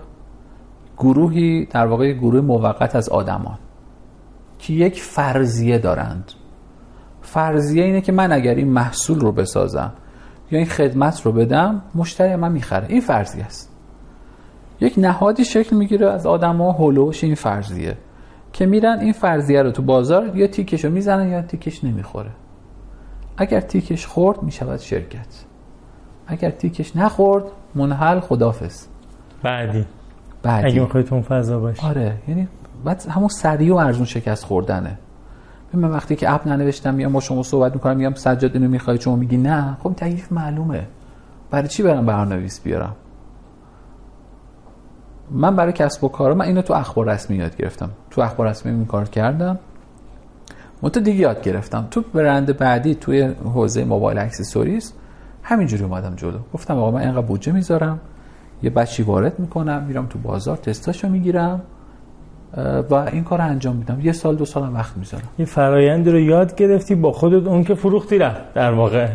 گروهی 0.97 1.65
در 1.65 1.85
واقع 1.85 2.13
گروه 2.13 2.41
موقت 2.41 2.95
از 2.95 3.09
آدمان 3.09 3.57
که 4.59 4.73
یک 4.73 5.01
فرضیه 5.01 5.77
دارند. 5.77 6.31
فرضیه 7.21 7.83
اینه 7.83 8.01
که 8.01 8.11
من 8.11 8.31
اگر 8.31 8.55
این 8.55 8.67
محصول 8.67 9.19
رو 9.19 9.31
بسازم 9.31 9.93
یا 10.51 10.59
این 10.59 10.67
خدمت 10.67 11.21
رو 11.21 11.31
بدم 11.31 11.81
مشتری 11.95 12.35
من 12.35 12.51
می‌خره. 12.51 12.85
این 12.89 13.01
فرضیه 13.01 13.43
است. 13.43 13.74
یک 14.79 14.93
نهادی 14.97 15.45
شکل 15.45 15.75
می‌گیره 15.75 16.11
از 16.11 16.25
آدم 16.25 16.57
ها 16.57 16.71
هلوش 16.71 17.23
این 17.23 17.35
فرضیه 17.35 17.97
که 18.53 18.65
میرن 18.65 18.99
این 18.99 19.13
فرضیه 19.13 19.61
رو 19.61 19.71
تو 19.71 19.81
بازار 19.81 20.37
یا 20.37 20.47
تیکش 20.47 20.85
رو 20.85 20.91
می‌زنن 20.91 21.29
یا 21.29 21.41
تیکش 21.41 21.83
نمی‌خوره. 21.83 22.31
اگر 23.37 23.59
تیکش 23.59 24.05
خورد 24.05 24.43
می‌شود 24.43 24.79
شرکت. 24.79 25.45
اگر 26.27 26.49
تیکش 26.49 26.95
نخورد 26.95 27.43
منحل 27.75 28.19
خدافز 28.19 28.85
بعدی. 29.43 29.85
بعدی. 30.43 30.67
اگه 30.67 30.81
می‌خوای 30.81 31.03
اون 31.11 31.21
فضا 31.21 31.59
باشه 31.59 31.87
آره 31.87 32.13
یعنی 32.27 32.47
بعد 32.85 33.05
همون 33.09 33.27
سریع 33.27 33.73
و 33.73 33.77
ارزون 33.77 34.05
شکست 34.05 34.45
خوردنه. 34.45 34.97
من 35.73 35.91
وقتی 35.91 36.15
که 36.15 36.33
app 36.33 36.47
ننوشتم 36.47 36.93
میام 36.93 37.13
با 37.13 37.19
شما 37.19 37.43
صحبت 37.43 37.73
می‌کنم 37.73 37.97
میگم 37.97 38.13
سجاد 38.13 38.53
اینو 38.53 38.69
می‌خوای 38.69 39.01
شما 39.01 39.15
میگی 39.15 39.37
نه. 39.37 39.77
خب 39.83 39.93
تکلیف 39.93 40.31
معلومه. 40.31 40.87
برای 41.51 41.67
چی 41.67 41.83
برم 41.83 42.05
برنامه‌نویس 42.05 42.61
بیارم؟ 42.61 42.95
من 45.31 45.55
برای 45.55 45.73
کسب 45.73 46.03
و 46.03 46.07
کارم 46.07 46.37
من 46.37 46.45
اینو 46.45 46.61
تو 46.61 46.73
اخبار 46.73 47.09
رسمی 47.09 47.37
یاد 47.37 47.57
گرفتم. 47.57 47.89
تو 48.11 48.21
اخبار 48.21 48.47
رسمی 48.47 48.71
این 48.71 48.85
کار 48.85 49.05
کردم. 49.05 49.59
منتها 50.81 51.03
دیگه 51.03 51.19
یاد 51.19 51.41
گرفتم. 51.41 51.87
تو 51.91 52.01
برند 52.13 52.57
بعدی 52.57 52.95
توی 52.95 53.21
حوزه 53.53 53.83
mobile 53.83 54.17
accessories 54.17 54.93
همینجوری 55.43 55.83
اومدم 55.83 56.15
جلو. 56.15 56.37
گفتم 56.53 56.77
آقا 56.77 56.91
من 56.91 57.01
اینقدر 57.01 57.21
بودجه 57.21 57.51
می‌ذارم. 57.51 57.99
یه 58.63 58.69
بچی 58.69 59.03
وارد 59.03 59.39
می‌کنم 59.39 59.83
میرم 59.87 60.05
تو 60.05 60.19
بازار 60.19 60.57
تستاشو 60.57 61.09
می‌گیرم 61.09 61.61
و 62.89 62.93
این 62.93 63.23
کار 63.23 63.41
انجام 63.41 63.75
میدم. 63.75 63.99
یه 64.01 64.11
سال 64.11 64.35
دو 64.35 64.45
سالم 64.45 64.75
وقت 64.75 64.97
می‌ذارم. 64.97 65.29
یه 65.39 65.45
فرایندی 65.45 66.11
رو 66.11 66.19
یاد 66.19 66.55
گرفتی 66.55 66.95
با 66.95 67.11
خودت 67.11 67.47
اون 67.47 67.63
که 67.63 67.75
فروختی 67.75 68.17
رفت 68.17 68.53
در 68.53 68.71
واقع. 68.71 69.07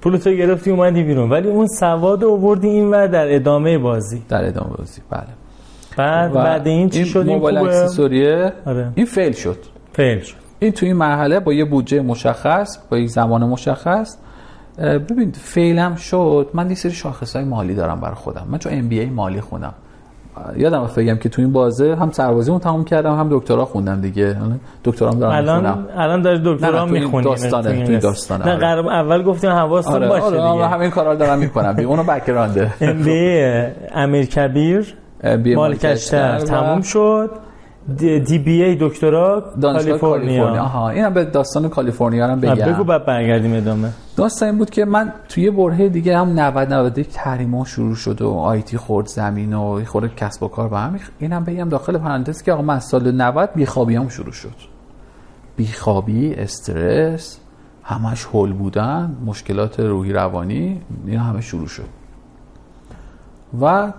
پولتو 0.00 0.30
گرفتی 0.30 0.70
اومدی 0.70 1.02
بیرون. 1.02 1.30
ولی 1.30 1.48
اون 1.48 1.66
سواد 1.66 2.24
آوردی 2.24 2.68
این 2.68 2.90
و 2.90 3.08
در 3.08 3.34
ادامه 3.34 3.78
بازی. 3.78 4.22
در 4.28 4.48
ادامه 4.48 4.76
بازی. 4.76 5.00
بله. 5.10 5.41
بعد 5.96 6.32
بعد 6.32 6.66
این 6.66 6.88
چی 6.88 7.04
شد؟ 7.04 7.18
این 7.18 7.28
موبایل 7.28 7.58
اکسسوریه؟ 7.58 8.52
آره. 8.66 8.88
این 8.94 9.06
فیل 9.06 9.32
شد. 9.32 9.58
فیل 9.92 10.20
شد. 10.20 10.36
این 10.58 10.72
تو 10.72 10.86
این 10.86 10.96
مرحله 10.96 11.40
با 11.40 11.52
یه 11.52 11.64
بودجه 11.64 12.00
مشخص 12.00 12.78
با 12.90 12.98
یک 12.98 13.08
زمان 13.08 13.44
مشخص. 13.44 14.16
ببین 14.78 15.32
فیلم 15.32 15.94
شد. 15.94 16.50
من 16.54 16.68
یه 16.68 16.74
سری 16.74 16.92
شاخص 16.92 17.36
های 17.36 17.44
مالی 17.44 17.74
دارم 17.74 18.00
برای 18.00 18.14
خودم. 18.14 18.46
من 18.50 18.58
چون 18.58 18.72
ام 18.72 18.88
بی 18.88 19.00
ای 19.00 19.06
مالی 19.06 19.40
خونم 19.40 19.74
یادم 20.56 20.90
بگم 20.96 21.16
که 21.16 21.28
تو 21.28 21.42
این 21.42 21.52
بازه 21.52 21.94
هم 21.94 22.10
سربازیمو 22.10 22.58
تموم 22.58 22.84
کردم 22.84 23.18
هم 23.18 23.28
دکترا 23.30 23.64
خوندم 23.64 24.00
دیگه. 24.00 24.36
دکترام 24.84 25.18
دارم 25.18 25.32
الان 25.32 25.60
می‌خونم. 25.60 25.88
الان 25.96 26.22
داری 26.22 26.40
دکترا 26.44 26.86
می‌خونی 26.86 27.24
داستانه 27.24 27.84
تو 27.86 27.98
داستانه 27.98 28.46
نه 28.46 28.56
قرار 28.56 28.88
اول 28.88 29.22
گفتیم 29.22 29.50
حواستون 29.50 29.94
آره 29.94 30.08
باشه 30.08 30.24
آره 30.24 30.52
دیگه. 30.52 30.68
همین 30.68 30.90
کارا 30.90 31.12
رو 31.12 31.18
دارم 31.18 31.38
می‌کنم. 31.38 31.76
اونو 31.78 32.02
بکرانده 32.02 32.72
ام 32.80 33.02
بی 33.02 33.44
امیر 33.94 34.26
کبیر. 34.26 34.94
مال 35.56 35.76
کشتر. 35.76 36.38
تموم 36.38 36.80
شد. 36.82 37.30
دی 37.98 38.38
بی 38.38 38.62
ای 38.62 38.76
دکترا 38.80 39.52
دانشگاه 39.60 39.98
کالیفرنیا. 39.98 40.62
آها 40.62 40.90
اینم 40.90 41.14
به 41.14 41.24
داستان 41.24 41.68
کالیفرنیا 41.68 42.26
هم 42.26 42.40
بگم. 42.40 42.72
بگو 42.72 42.84
بعد 42.84 43.06
برگردیم 43.06 43.54
ادامه. 43.54 43.88
داستان 44.16 44.48
این 44.48 44.58
بود 44.58 44.70
که 44.70 44.84
من 44.84 45.12
توی 45.28 45.50
برهه 45.50 45.88
دیگه 45.88 46.18
هم 46.18 46.40
90 46.40 46.72
91 46.72 47.08
تحریما 47.08 47.64
شروع 47.64 47.94
شد 47.94 48.22
و 48.22 48.30
آیتی 48.30 48.76
خورد 48.76 49.06
زمین 49.06 49.54
و 49.54 49.84
خورد 49.84 50.16
کسب 50.16 50.42
و 50.42 50.48
کار 50.48 50.68
با 50.68 50.78
هم. 50.78 50.98
اینم 51.18 51.44
بگم 51.44 51.68
داخل 51.68 51.98
پرانتز 51.98 52.42
که 52.42 52.52
آقا 52.52 52.62
من 52.62 52.80
سال 52.80 53.12
90 53.12 53.50
بیخوابی 53.54 53.96
هم 53.96 54.08
شروع 54.08 54.32
شد. 54.32 54.54
بیخوابی 55.56 56.34
استرس 56.34 57.38
همش 57.82 58.24
هول 58.24 58.52
بودن 58.52 59.16
مشکلات 59.26 59.80
روحی 59.80 60.12
روانی 60.12 60.80
اینا 61.06 61.22
همه 61.22 61.40
شروع 61.40 61.66
شد. 61.66 61.88
و 63.60 63.92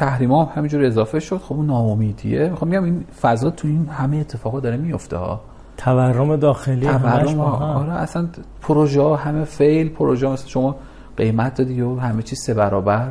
تحریم 0.00 0.32
هم 0.32 0.48
همینجور 0.54 0.84
اضافه 0.84 1.20
شد. 1.20 1.36
خب 1.38 1.54
اون 1.54 1.66
ناامیدیه. 1.66 2.48
می‌خوام 2.48 2.70
میگم 2.70 2.84
این 2.84 3.04
فضا 3.20 3.50
تو 3.50 3.68
این 3.68 3.88
همه 3.88 4.16
اتفاقا 4.16 4.60
داره 4.60 4.76
میفته 4.76 5.16
ها. 5.16 5.40
تورم 5.76 6.36
داخلی 6.36 6.86
تورم 6.86 7.40
آره 7.40 7.92
اصلا 7.92 8.28
پروژه 8.60 9.02
ها 9.02 9.16
همه 9.16 9.44
فیل 9.44 9.88
پروژه 9.88 10.28
مثلا 10.28 10.48
شما 10.48 10.76
قیمت 11.16 11.54
دادی 11.54 11.80
و 11.80 11.98
همه 11.98 12.22
چیز 12.22 12.38
سه 12.40 12.54
برابر. 12.54 13.10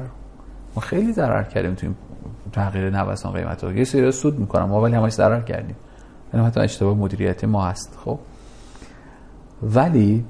ما 0.75 0.81
خیلی 0.81 1.13
ضرر 1.13 1.43
کردیم 1.43 1.73
تو 1.73 1.85
این 1.85 1.95
تغییر 2.51 2.89
نوسان 2.89 3.33
قیمت 3.33 3.63
ها. 3.63 3.71
یه 3.71 3.83
سری 3.83 4.11
سود 4.11 4.39
می‌کنم 4.39 4.65
ما 4.65 4.81
ولی 4.81 4.95
همش 4.95 5.11
ضرر 5.11 5.41
کردیم. 5.41 5.75
این 6.33 6.43
حتی 6.43 6.59
اشتباه 6.59 6.93
مدیریتی 6.93 7.47
ما 7.47 7.65
هست 7.65 7.97
خب. 8.05 8.19
ولی 9.63 10.25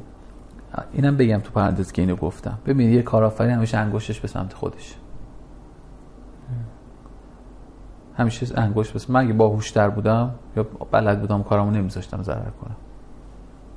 اینم 0.93 1.17
بگم 1.17 1.39
تو 1.39 1.51
پرانتز 1.51 1.91
که 1.91 2.01
اینو 2.01 2.15
گفتم. 2.15 2.57
ببین 2.65 2.93
یه 2.93 3.01
کارآفرین 3.01 3.51
همیشه 3.51 3.77
انگشتش 3.77 4.19
به 4.19 4.27
سمت 4.27 4.53
خودش 4.53 4.95
همیشه 8.19 8.59
انگشت 8.59 8.93
بس 8.93 9.09
من 9.09 9.19
اگه 9.19 9.33
باهوشتر 9.33 9.89
بودم 9.89 10.31
یا 10.57 10.67
بلد 10.91 11.21
بودم 11.21 11.43
کارامو 11.43 11.71
نمیذاشتم 11.71 12.23
ضرر 12.23 12.49
کنم. 12.61 12.75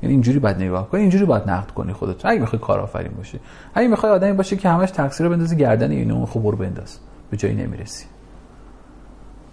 یعنی 0.02 0.12
اینجوری 0.14 0.39
باید 0.39 0.56
نگاه 0.56 0.89
کنی 0.89 1.01
اینجوری 1.01 1.24
باید 1.24 1.51
نقد 1.51 1.70
کنی 1.70 1.93
خودت. 1.93 2.27
اگه 2.27 2.40
می‌خوای 2.40 2.62
کارآفرین 2.62 3.12
باشی. 3.16 3.40
اگه 3.74 3.89
می‌خوای 3.89 4.12
آدمی 4.12 4.32
باشی 4.32 4.56
که 4.56 4.69
همش 4.69 4.90
تقصیر 4.90 5.27
رو 5.27 5.32
بندازی 5.32 5.56
گردن 5.56 5.90
اینو 5.90 6.27
خب 6.27 6.40
برو 6.40 6.56
بنداز. 6.56 6.98
به 7.31 7.36
جایی 7.36 7.55
نمی‌رسی. 7.55 8.05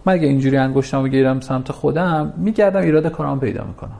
من 0.05 0.13
اگه 0.13 0.27
اینجوری 0.27 0.57
انگشتمو 0.57 1.03
بگیرم 1.03 1.39
سمت 1.39 1.71
خودم 1.71 2.33
میگردم 2.37 2.81
ایراد 2.81 3.07
کارام 3.07 3.39
پیدا 3.39 3.63
می‌کنم. 3.63 3.99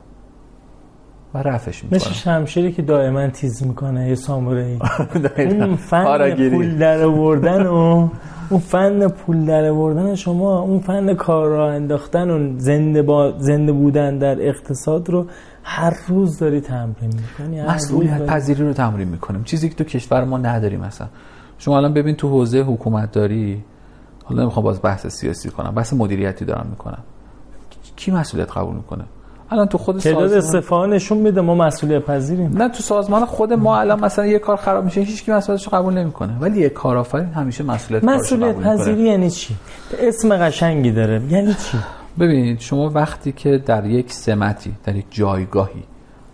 و 1.34 1.38
رفش 1.38 1.84
می‌کنم. 1.84 1.96
مثل 1.96 2.10
شمشیری 2.10 2.72
که 2.72 2.82
دائما 2.82 3.28
تیز 3.28 3.64
می‌کنه 3.64 4.10
یه 4.10 4.16
سامورایی. 4.16 4.80
اون 5.38 5.76
فن 5.76 6.50
پول 6.50 6.78
در 6.78 7.04
آوردن 7.04 7.68
و 7.68 8.10
اون 8.50 8.60
فن 8.60 9.08
پول 9.08 9.46
در 9.46 9.70
آوردن 9.70 10.16
شما 10.16 10.60
اون 10.60 10.80
فن 10.80 11.14
کار 11.14 11.48
را 11.48 11.72
انداختن 11.72 12.30
و 12.30 12.60
زنده 12.60 13.02
با 13.02 13.34
زنده 13.38 13.72
بودن 13.72 14.18
در 14.18 14.48
اقتصاد 14.48 15.10
رو 15.10 15.26
هر 15.64 15.94
روز 16.08 16.38
داری 16.40 16.62
تمرین 16.62 17.14
می‌کنی 17.16 17.62
مسئولیت 17.62 18.26
پذیری 18.26 18.64
رو 18.64 18.74
تمرین 18.74 19.08
می‌کنیم. 19.08 19.44
چیزی 19.44 19.70
که 19.70 19.76
تو 19.76 19.84
کشور 19.84 20.24
ما 20.24 20.38
نداریم 20.38 20.80
مثلا 20.80 21.08
شما 21.58 21.78
الان 21.78 21.94
ببین 21.94 22.16
تو 22.16 22.30
حوزه 22.30 22.60
حکومت 22.62 23.12
داری 23.12 23.64
حالا 24.24 24.42
نمی‌خوام 24.42 24.64
باز 24.64 24.82
بحث 24.82 25.08
سیاسی 25.08 25.50
کنم 25.50 25.76
بحث 25.76 25.94
مدیریتی 25.94 26.46
دارم 26.46 26.68
می‌کنم. 26.70 27.04
کی 27.96 28.12
مسئولیت 28.12 28.58
قبول 28.58 28.76
می‌کنه؟ 28.76 29.04
الان 29.52 29.68
تو 29.68 29.78
خود 29.78 30.00
تعداد 30.00 30.34
استعفا 30.34 30.86
نشون 30.86 31.18
میده 31.18 31.42
ما 31.42 31.56
مسئولیت 31.56 32.06
پذیریم. 32.06 32.58
نه 32.58 32.70
تو 32.70 32.84
سازمان 32.84 33.26
خود 33.26 33.54
ما 33.54 33.80
الان 33.80 34.00
مثلا 34.00 34.26
یه 34.26 34.40
کار 34.40 34.58
خراب 34.58 34.84
میشه 34.86 35.02
هیچ 35.02 35.24
کی 35.24 35.32
مسئولیتش 35.32 35.70
قبول 35.70 35.94
نمی‌کنه. 35.94 36.38
ولی 36.40 36.60
یه 36.60 36.70
کارآفرین 36.70 37.26
همیشه 37.26 37.64
مسئولیت 37.64 38.04
مسئولیت 38.04 38.56
پذیری 38.56 39.02
یعنی 39.02 39.30
چی؟ 39.30 39.56
اسم 40.00 40.38
قشنگی 40.38 40.92
داره 40.92 41.22
یعنی 41.30 41.54
چی؟ 41.54 41.78
ببینید 42.20 42.60
شما 42.60 42.90
وقتی 42.90 43.32
که 43.32 43.58
در 43.58 43.86
یک 43.86 44.14
سمتی 44.14 44.74
در 44.84 44.96
یک 44.96 45.06
جایگاهی 45.10 45.84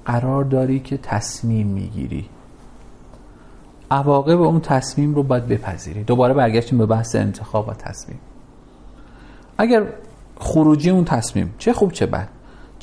قرار 0.05 0.43
داری 0.43 0.79
که 0.79 0.97
تصمیم 0.97 1.67
می‌گیری 1.67 2.25
عواقب 3.91 4.41
اون 4.41 4.59
تصمیم 4.59 5.15
رو 5.15 5.23
باید 5.23 5.47
بپذیری. 5.47 6.03
دوباره 6.03 6.33
برگشتیم 6.33 6.77
به 6.77 6.85
بحث 6.85 7.15
انتخاب 7.15 7.67
و 7.67 7.73
تصمیم. 7.73 8.19
اگر 9.57 9.83
خروجی 10.39 10.89
اون 10.89 11.05
تصمیم 11.05 11.53
چه 11.57 11.73
خوب 11.73 11.91
چه 11.91 12.05
بد 12.05 12.27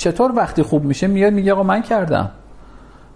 چطور 0.02 0.32
وقتی 0.36 0.62
خوب 0.62 0.84
میشه 0.84 1.06
میاد 1.06 1.32
میگه 1.32 1.52
آقا 1.52 1.62
من 1.62 1.82
کردم. 1.82 2.30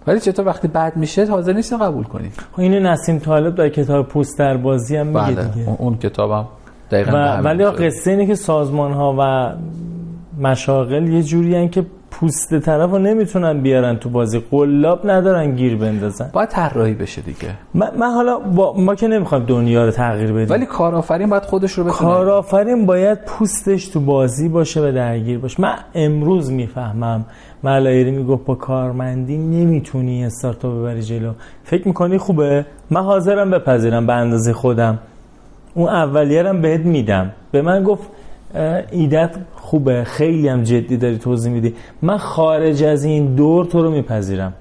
ولی 0.07 0.19
چطور 0.19 0.47
وقتی 0.47 0.67
بد 0.67 0.97
میشه 0.97 1.25
حاضر 1.25 1.53
نیست 1.53 1.73
قبول 1.73 2.03
کنی. 2.03 2.29
خب 2.29 2.59
اینو 2.59 2.79
نسیم 2.79 3.19
طالب 3.19 3.55
در 3.55 3.69
کتاب 3.69 4.07
پوست 4.07 4.39
در 4.39 4.57
بازی 4.57 4.97
هم 4.97 5.07
میگه 5.07 5.19
بله. 5.19 5.43
دیگه. 5.43 5.75
اون 5.79 5.97
کتابم 5.97 6.45
دقیقاً 6.91 7.11
و 7.11 7.41
ولی 7.41 7.65
قصه 7.65 8.11
اینه 8.11 8.27
که 8.27 8.35
سازمان 8.35 8.91
ها 8.91 9.15
و 9.19 9.53
مشاغل 10.41 11.07
یه 11.09 11.23
جوری 11.23 11.69
که 11.69 11.85
پوست 12.11 12.59
طرف 12.59 12.89
رو 12.89 12.97
نمی‌تونن 12.99 13.61
بیارن 13.61 13.97
تو 13.97 14.09
بازی. 14.09 14.39
قلاب 14.51 15.09
ندارن 15.09 15.55
گیر 15.55 15.77
بندازن. 15.77 16.29
باید 16.33 16.49
طراحی 16.49 16.93
بشه 16.93 17.21
دیگه. 17.21 17.49
من, 17.73 17.91
من 17.99 18.11
حالا 18.11 18.39
با 18.39 18.73
ما 18.77 18.95
که 18.95 19.07
نمی‌خوایم 19.07 19.45
دنیا 19.45 19.85
رو 19.85 19.91
تغییر 19.91 20.31
بدیم. 20.31 20.49
ولی 20.49 20.65
کارآفرین 20.65 21.29
باید 21.29 21.43
خودش 21.43 21.71
رو 21.71 21.83
بتونه. 21.83 21.99
کارآفرین 21.99 22.85
باید 22.85 23.25
پوستش 23.25 23.87
تو 23.87 23.99
بازی 23.99 24.49
باشه 24.49 24.89
و 24.89 24.91
درگیر 24.91 25.39
باشه. 25.39 25.61
من 25.61 25.75
امروز 25.95 26.51
می‌فهمم 26.51 27.25
ملایری 27.63 28.11
می‌گفت 28.11 28.45
با 28.45 28.55
کارمندی 28.55 29.37
نمی‌تونی 29.37 30.25
استارتاپ 30.25 30.79
ببری 30.79 31.01
جلو. 31.01 31.31
فکر 31.63 31.87
می‌کنی 31.87 32.17
خوبه؟ 32.17 32.65
من 32.89 33.03
حاضرم 33.03 33.51
بپذیرم 33.51 34.07
به 34.07 34.13
اندازه 34.13 34.53
خودم. 34.53 34.99
اون 35.73 35.89
اولیه 35.89 36.53
بهت 36.53 36.81
میدم. 36.81 37.31
به 37.51 37.61
من 37.61 37.83
گفت 37.83 38.03
ایدت 38.91 39.35
خوبه. 39.55 40.03
خیلی 40.03 40.47
هم 40.47 40.63
جدی 40.63 40.97
داری 40.97 41.17
توضیح 41.17 41.53
میدی. 41.53 41.73
من 42.01 42.17
خارج 42.17 42.83
از 42.83 43.03
این 43.03 43.35
دور 43.35 43.65
تو 43.65 43.83
رو 43.83 43.91
میپذیرم. 43.91 44.53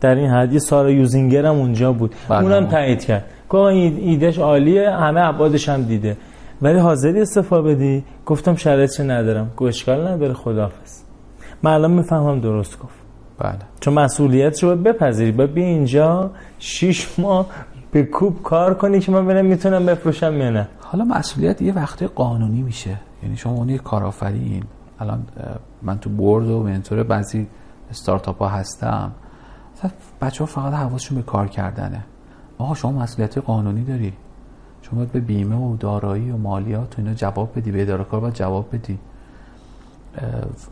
در 0.00 0.14
این 0.14 0.30
حد 0.30 0.52
یه 0.52 0.58
سارا 0.58 0.90
یوزینگر 0.90 1.46
هم 1.46 1.54
اونجا 1.54 1.92
بود. 1.92 2.14
بله. 2.28 2.42
اونم 2.42 2.66
تایید 2.66 3.04
کرد. 3.04 3.24
گفت 3.48 3.72
ایدش 3.72 4.38
عالیه 4.38 4.90
همه 4.90 5.20
عبادش 5.20 5.68
هم 5.68 5.82
دیده. 5.82 6.16
ولی 6.62 6.78
حاضری 6.78 7.20
استفاده 7.20 7.74
بدی؟ 7.74 8.04
گفتم 8.26 8.54
شرایطش 8.54 9.00
ندارم. 9.00 9.50
گفت 9.56 9.68
اشکال 9.68 10.08
نداره 10.08 10.34
خداحافظ. 10.34 11.02
من 11.62 11.72
الان 11.72 11.90
می‌فهمم 11.90 12.40
درست 12.40 12.78
گفت. 12.78 12.94
بله. 13.38 13.58
چون 13.80 13.94
مسئولیت 13.94 14.62
رو 14.62 14.76
بپذیری. 14.76 15.32
باید 15.32 15.52
بی 15.52 15.62
اینجا 15.62 16.30
شیش 16.58 17.18
ماه 17.18 17.46
به 17.92 18.02
کوب 18.02 18.42
کار 18.42 18.74
کنی 18.74 19.00
که 19.00 19.12
من 19.12 19.24
ببینم 19.26 19.46
می‌تونم 19.46 19.86
بفروشم 19.86 20.40
یا 20.40 20.50
نه. 20.50 20.68
حالا 20.80 21.04
مسئولیت 21.04 21.62
یه 21.62 21.74
وقتی 21.74 22.06
قانونی 22.06 22.62
میشه. 22.62 22.90
یعنی 23.22 23.36
شما 23.36 23.52
اون 23.52 23.68
یک 23.68 23.82
کارآفرین. 23.82 24.64
الان 25.00 25.26
من 25.82 25.98
تو 25.98 26.10
بورد 26.10 26.48
و 26.48 26.62
منتور 26.62 27.02
بعضی 27.02 27.46
استارتاپ 27.90 28.38
ها 28.38 28.48
هستم. 28.48 29.12
بچه 30.20 30.44
ها 30.44 30.46
فقط 30.46 30.74
حواسشون 30.74 31.16
به 31.18 31.22
کار 31.22 31.48
کردنه. 31.48 32.04
آقا 32.58 32.74
شما 32.74 32.92
مسئولیت 32.92 33.38
قانونی 33.38 33.84
داری. 33.84 34.12
شما 34.82 34.98
باید 34.98 35.12
به 35.12 35.20
بیمه 35.20 35.56
و 35.56 35.76
دارایی 35.76 36.30
و 36.30 36.36
مالیات 36.36 36.98
و 36.98 37.02
اینا 37.02 37.14
جواب 37.14 37.52
بدی 37.56 37.72
به 37.72 37.82
اداره 37.82 38.04
کار 38.04 38.20
باید 38.20 38.34
جواب 38.34 38.68
بدی. 38.72 38.98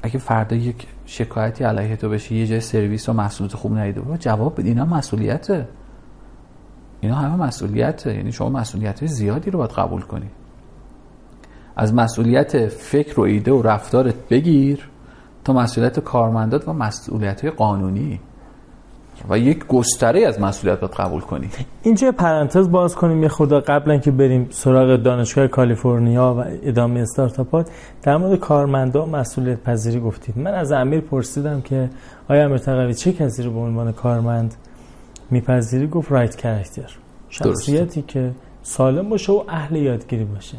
اگه 0.03 0.19
فردا 0.19 0.57
یک 0.57 0.87
شکایتی 1.07 1.65
علیه 1.65 1.97
تو 1.97 2.09
بشه 2.09 2.35
یه 2.35 2.47
جای 2.47 2.61
سرویس 2.61 3.09
و 3.09 3.13
محصولات 3.13 3.55
خوب 3.55 3.79
ندیده 3.79 4.01
باید 4.01 4.21
جواب 4.21 4.61
بدی. 4.61 4.69
اینا 4.69 4.85
مسئولیته. 4.85 5.69
اینا 7.01 7.15
همه 7.15 7.37
مسئولیته. 7.45 8.15
یعنی 8.15 8.33
شما 8.33 8.49
مسئولیت 8.49 9.07
زیادی 9.07 9.51
رو 9.51 9.59
باید 9.59 9.71
قبول 9.71 10.03
کنی. 10.03 10.31
از 11.77 11.95
مسئولیت 11.95 12.69
فکر 12.69 13.21
و 13.21 13.23
ایده 13.23 13.53
و 13.53 13.63
رفتارت 13.63 14.15
بگیر 14.31 14.89
تا 15.45 15.53
مسئولیت 15.53 16.01
کارمندات 16.01 16.69
و 16.69 16.73
مسئولیت 16.73 17.45
قانونی. 17.45 18.21
و 19.31 19.39
یک 19.39 19.67
گستره 19.67 20.27
از 20.27 20.41
مسئولیت 20.41 20.81
باید 20.81 20.93
قبول 20.93 21.21
کنی. 21.21 21.49
اینجا 21.83 22.13
پرانتز 22.13 22.71
باز 22.71 22.95
کنیم. 22.95 23.23
یه 23.23 23.29
خدا 23.29 23.61
قبلا 23.61 23.99
که 23.99 24.11
بریم 24.11 24.49
سراغ 24.51 24.97
دانشگاه 24.97 25.47
کالیفرنیا 25.47 26.35
و 26.39 26.45
ادامه 26.63 27.01
استارتاپات 27.01 27.71
در 28.03 28.17
مورد 28.17 28.41
کارمندا 28.41 29.07
مسئولیت 29.07 29.63
پذیری 29.63 30.01
گفتید. 30.01 30.39
من 30.39 30.55
از 30.55 30.73
امیر 30.73 31.01
پرسیدم 31.01 31.61
که 31.61 31.91
آیا 32.29 32.45
امیر 32.45 32.59
تقوی 32.59 32.95
چه 32.95 33.13
کسی 33.13 33.43
رو 33.43 33.51
به 33.53 33.59
عنوان 33.59 33.93
کارمند 33.93 34.55
میپذیری؟ 35.31 35.87
گفت 35.87 36.13
رایت 36.13 36.37
کرکتر 36.37 36.97
شخصیتی 37.29 38.03
که 38.03 38.31
سالم 38.63 39.09
باشه 39.09 39.33
و 39.33 39.43
اهل 39.49 39.77
یادگیری 39.77 40.25
باشه. 40.25 40.57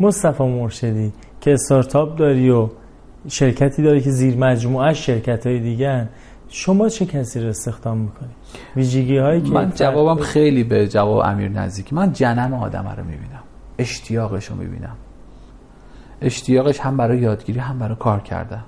مصطفی 0.00 0.44
مرشدی 0.44 1.12
که 1.40 1.52
استارتاپ 1.52 2.16
داری 2.16 2.50
و 2.50 2.68
شرکتی 3.28 3.82
داری 3.82 4.00
که 4.00 4.10
زیر 4.10 4.36
مجموعه 4.36 4.94
شرکت 4.94 5.46
های 5.46 5.60
دیگه 5.60 6.08
شما 6.48 6.88
چه 6.88 7.06
کسی 7.06 7.40
رو 7.40 7.48
استخدام 7.48 7.98
می‌کنی؟ 7.98 8.30
ویژگی 8.76 9.18
هایی 9.18 9.40
که 9.40 9.50
من 9.50 9.72
جوابم 9.74 10.22
خیلی 10.22 10.64
به 10.64 10.88
جواب 10.88 11.18
امیر 11.18 11.48
نزدیک. 11.48 11.92
من 11.92 12.12
جنم 12.12 12.54
آدم 12.54 12.94
رو 12.96 13.04
می‌بینم. 13.04 13.42
اشتیاقش 13.78 14.46
رو 14.46 14.56
می‌بینم. 14.56 14.96
اشتیاقش 16.20 16.80
هم 16.80 16.96
برای 16.96 17.18
یادگیری 17.18 17.58
هم 17.58 17.78
برای 17.78 17.96
کار 17.96 18.20
کردن. 18.20 18.64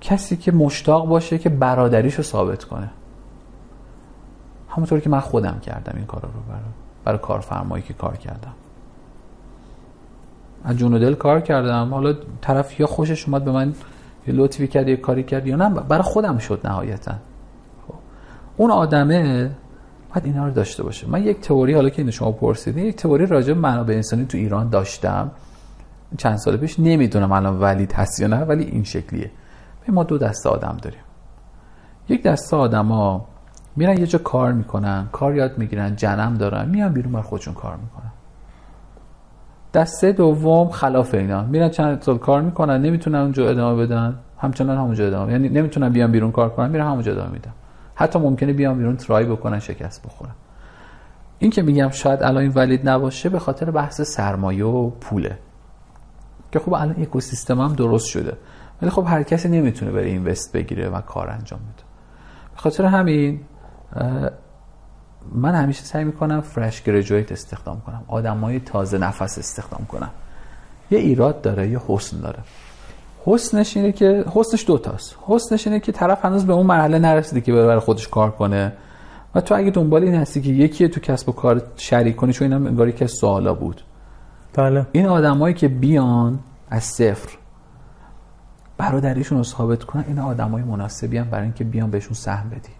کسی 0.00 0.36
که 0.36 0.52
مشتاق 0.52 1.08
باشه 1.08 1.38
که 1.38 1.48
برادریش 1.48 2.14
رو 2.14 2.22
ثابت 2.22 2.64
کنه. 2.64 2.90
همونطور 4.68 5.00
که 5.00 5.10
من 5.10 5.20
خودم 5.20 5.60
کردم 5.62 5.92
این 5.96 6.06
کار 6.06 6.22
رو 6.22 6.28
برای, 6.48 6.60
برای 7.04 7.18
کارفرمایی 7.18 7.82
که 7.82 7.94
کار 7.94 8.16
کردم. 8.16 8.52
از 10.64 10.76
جون 10.76 10.94
و 10.94 10.98
دل 10.98 11.14
کار 11.14 11.40
کردم. 11.40 11.94
حالا 11.94 12.14
طرف 12.40 12.80
یا 12.80 12.86
خوشش 12.86 13.28
اومد 13.28 13.44
به 13.44 13.52
من 13.52 13.74
یه 14.26 14.34
لطفی 14.34 14.68
کرد 14.68 14.88
یه 14.88 14.96
کاری 14.96 15.22
کرد 15.22 15.46
یا 15.46 15.56
نه 15.56 15.70
برای 15.70 16.02
خودم 16.02 16.38
شد 16.38 16.60
نهایتا. 16.64 17.12
خب. 17.88 17.94
اون 18.56 18.70
آدمه 18.70 19.50
باید 20.14 20.26
اینا 20.26 20.46
رو 20.46 20.52
داشته 20.52 20.82
باشه. 20.82 21.08
من 21.08 21.22
یک 21.22 21.40
تئوری 21.40 21.74
حالا 21.74 21.88
که 21.88 22.10
شما 22.10 22.32
پرسیدین 22.32 22.84
یک 22.86 22.96
تئوری 22.96 23.26
راجع 23.26 23.52
به 23.52 23.60
منابع 23.60 23.94
انسانی 23.94 24.24
تو 24.24 24.38
ایران 24.38 24.68
داشتم. 24.68 25.30
چند 26.18 26.36
سال 26.36 26.56
پیش 26.56 26.80
نمی‌دونم 26.80 27.32
الان 27.32 27.60
ولید 27.60 27.92
هست 27.92 28.20
یا 28.20 28.26
نه 28.26 28.36
ولی 28.36 28.64
این 28.64 28.84
شکلیه. 28.84 29.30
ما 29.88 30.04
دو 30.04 30.18
دسته 30.18 30.48
آدم 30.48 30.76
داریم. 30.82 31.00
یک 32.08 32.22
دسته 32.22 32.56
آدما 32.56 33.26
میرن 33.76 33.98
یه 33.98 34.06
جا 34.06 34.18
کار 34.18 34.52
می‌کنن 34.52 35.08
کار 35.12 35.34
یاد 35.34 35.58
می‌گیرن 35.58 35.96
جنم 35.96 36.34
دارن 36.34 36.68
میان 36.68 36.92
بیرون 36.92 37.12
بر 37.12 37.22
خودشون 37.22 37.54
کار 37.54 37.76
می‌کنن. 37.76 38.11
دسته 39.74 40.12
دوم 40.12 40.68
خلاف 40.68 41.14
اینا. 41.14 41.42
میرن 41.42 41.68
چند 41.68 42.02
سال 42.02 42.18
کار 42.18 42.42
می‌کنن 42.42 42.82
نمی‌تونن 42.82 43.18
اونجا 43.18 43.50
ادامه 43.50 43.86
بدن. 43.86 44.18
همچنان 44.38 44.78
همونجا 44.78 45.06
ادامه. 45.06 45.32
یعنی 45.32 45.48
نمی‌تونن 45.48 45.88
بیان 45.88 46.12
بیرون 46.12 46.32
کار 46.32 46.50
کنن 46.50 46.70
میرن 46.70 46.86
همونجا 46.86 47.12
ادامه 47.12 47.30
میدن. 47.30 47.52
حتی 47.94 48.18
ممکنه 48.18 48.52
بیان 48.52 48.78
بیرون 48.78 48.96
ترای 48.96 49.24
بکنن 49.24 49.58
شکست 49.58 50.06
بخورن. 50.06 50.32
این 51.38 51.50
که 51.50 51.62
میگم 51.62 51.88
شاید 51.88 52.22
الان 52.22 52.42
این 52.42 52.52
ولید 52.54 52.88
نباشه 52.88 53.28
به 53.28 53.38
خاطر 53.38 53.70
بحث 53.70 54.00
سرمایه 54.00 54.64
و 54.64 54.90
پوله. 54.90 55.38
که 56.52 56.58
خب 56.58 56.74
الان 56.74 56.94
اکوسیستم 56.98 57.60
هم 57.60 57.74
درست 57.74 58.06
شده. 58.06 58.36
ولی 58.82 58.90
خب 58.90 59.04
هر 59.08 59.22
کسی 59.22 59.48
نمی‌تونه 59.48 59.92
بره 59.92 60.06
اینوست 60.06 60.56
بگیره 60.56 60.88
و 60.88 61.00
کار 61.00 61.30
انجام 61.30 61.60
بده. 61.60 61.84
به 62.54 62.60
خاطر 62.60 62.84
همین 62.84 63.40
من 65.34 65.54
همیشه 65.54 65.84
سعی 65.84 66.04
می‌کنم 66.04 66.40
فرش 66.40 66.82
گریجویت 66.82 67.32
استخدام 67.32 67.80
کنم. 67.80 68.04
آدمای 68.08 68.60
تازه 68.60 68.98
نفس 68.98 69.38
استخدام 69.38 69.86
کنم. 69.88 70.10
یه 70.90 70.98
ایراد 70.98 71.40
داره 71.40 71.68
یه 71.68 71.80
حسن 71.88 72.20
داره. 72.20 72.38
حسنش 73.24 73.76
اینه 73.76 73.92
که 73.92 74.24
حسنش 74.34 74.66
دوتاست 74.66 75.16
حسنش 75.26 75.66
اینه 75.66 75.80
که 75.80 75.92
طرف 75.92 76.24
هنوز 76.24 76.46
به 76.46 76.52
اون 76.52 76.66
مرحله 76.66 76.98
نرسیده 76.98 77.40
که 77.40 77.52
برای 77.52 77.78
خودش 77.78 78.08
کار 78.08 78.30
کنه. 78.30 78.72
و 79.34 79.40
تو 79.40 79.54
اگه 79.54 79.70
دنبال 79.70 80.02
این 80.02 80.14
هستی 80.14 80.40
که 80.40 80.50
یکی 80.50 80.88
تو 80.88 81.00
کسب 81.00 81.28
و 81.28 81.32
کار 81.32 81.62
شریک 81.76 82.16
کنی 82.16 82.32
چون 82.32 82.52
اینم 82.52 82.66
انگاری 82.66 82.92
که 82.92 83.06
سوالا 83.06 83.54
بود. 83.54 83.82
بله. 84.54 84.86
این 84.92 85.06
آدمایی 85.06 85.54
که 85.54 85.68
بیان 85.68 86.38
از 86.70 86.84
صفر 86.84 87.38
برادریشون 88.78 89.38
رو 89.38 89.44
ثابت 89.44 89.84
کنن 89.84 90.04
این 90.08 90.18
آدمای 90.18 90.62
مناسبی 90.62 91.18
هم 91.18 91.30
برای 91.30 91.44
اینکه 91.44 91.64
بیان 91.64 91.90
بهشون 91.90 92.14
سهم 92.14 92.50
بدی. 92.50 92.72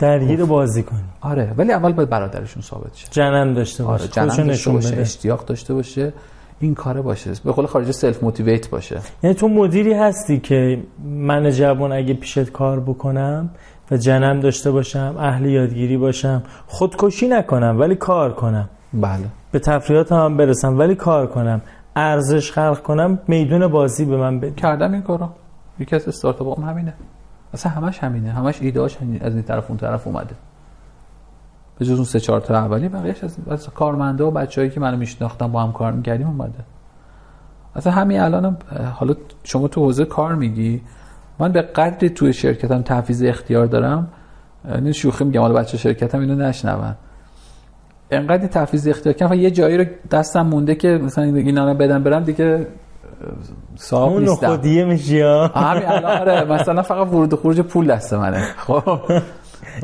درگیر 0.00 0.44
بازی 0.44 0.82
کنی. 0.82 0.98
آره 1.20 1.54
ولی 1.56 1.72
اول 1.72 1.92
باید 1.92 2.08
برادرشون 2.08 2.62
ثابت 2.62 2.94
شه. 2.94 3.08
جنم 3.10 3.54
داشته 3.54 3.84
باشه 3.84 4.22
آره 4.22 4.32
جنم 4.32 4.46
داشته 4.46 4.70
باشه 4.70 4.92
بده. 4.92 5.00
اشتیاق 5.00 5.44
داشته 5.44 5.74
باشه 5.74 6.12
این 6.60 6.74
کاره 6.74 7.02
باشه. 7.02 7.30
به 7.44 7.52
قول 7.52 7.66
خارجی 7.66 7.92
سلف 7.92 8.22
موتیویت 8.22 8.70
باشه. 8.70 9.00
یعنی 9.22 9.34
تو 9.34 9.48
مدیری 9.48 9.92
هستی 9.92 10.40
که 10.40 10.82
من 11.04 11.50
جوان 11.50 11.92
اگه 11.92 12.14
پیشت 12.14 12.52
کار 12.52 12.80
بکنم 12.80 13.50
و 13.90 13.96
جنم 13.96 14.40
داشته 14.40 14.70
باشم 14.70 15.14
اهل 15.18 15.46
یادگیری 15.46 15.96
باشم 15.96 16.42
خودکشی 16.66 17.28
نکنم 17.28 17.76
ولی 17.80 17.94
کار 17.94 18.32
کنم. 18.32 18.68
بله. 18.94 19.24
به 19.52 19.58
تفریحات 19.58 20.12
هم 20.12 20.36
برسم 20.36 20.78
ولی 20.78 20.94
کار 20.94 21.26
کنم. 21.26 21.60
ارزش 21.96 22.52
خلق 22.52 22.82
کنم 22.82 23.18
میدون 23.28 23.66
بازی 23.66 24.04
به 24.04 24.16
من 24.16 24.40
بده 24.40 24.50
کردم 24.50 24.92
این 24.92 25.02
کارو. 25.02 25.28
یکی 25.78 25.96
از 25.96 26.08
استارتاپ 26.08 26.58
هم 26.60 26.68
همینه. 26.68 26.94
اصلا 27.54 27.72
همش 27.72 27.98
همینه. 27.98 28.32
همش 28.32 28.62
ایدهاش 28.62 28.98
از 29.20 29.34
این 29.34 29.42
طرف 29.42 29.64
اون 29.68 29.78
طرف 29.78 30.06
اومده. 30.06 30.34
به 31.78 31.84
جز 31.84 31.94
اون 31.94 32.04
سه 32.04 32.20
چهار 32.20 32.40
تا 32.40 32.54
اولی 32.54 32.88
بقیه‌اش 32.88 33.24
از, 33.24 33.36
از 33.50 33.68
کارمنده 33.68 34.24
و 34.24 34.30
بچه‌ای 34.30 34.70
که 34.70 34.80
منو 34.80 34.96
میشناختم 34.96 35.52
با 35.52 35.62
هم 35.62 35.72
کار 35.72 35.92
می‌کردیم 35.92 36.26
اومده. 36.26 36.58
اصلا 37.76 37.92
همین 37.92 38.20
الانم 38.20 38.56
حالا 38.94 39.14
شما 39.44 39.68
تو 39.68 39.84
حوزه 39.84 40.04
کار 40.04 40.34
میگی. 40.34 40.82
من 41.38 41.52
به 41.52 41.62
قدری 41.62 42.10
توی 42.10 42.32
شرکتم 42.32 42.82
تحفیز 42.82 43.22
اختیار 43.22 43.66
دارم. 43.66 44.08
این 44.74 44.92
شوخی 44.92 45.24
میگم 45.24 45.40
حالا 45.40 45.54
بچه 45.54 45.78
شرکتم 45.78 46.20
اینو 46.20 46.34
نشنون. 46.34 46.94
انقدر 48.10 48.46
تحفیز 48.46 48.88
اختیار 48.88 49.14
کردم. 49.14 49.34
یه 49.34 49.50
جایی 49.50 49.78
رو 49.78 49.84
دستم 50.10 50.46
مونده 50.46 50.74
که 50.74 50.88
مثلا 50.88 51.24
اینا 51.24 51.72
رو 51.72 51.74
بدم 51.74 52.02
برم 52.02 52.24
دیگه 52.24 52.66
صاحب 53.76 54.12
اون 54.12 54.22
نیستم. 54.24 54.46
خودیه 54.46 54.84
میشی 54.84 55.20
همین 55.20 55.86
الان 55.86 56.20
آره 56.20 56.44
مثلا 56.44 56.82
فقط 56.82 57.06
ورود 57.06 57.32
و 57.32 57.36
خروج 57.36 57.60
پول 57.60 57.86
دست 57.86 58.14
منه. 58.14 58.42
خب. 58.56 59.00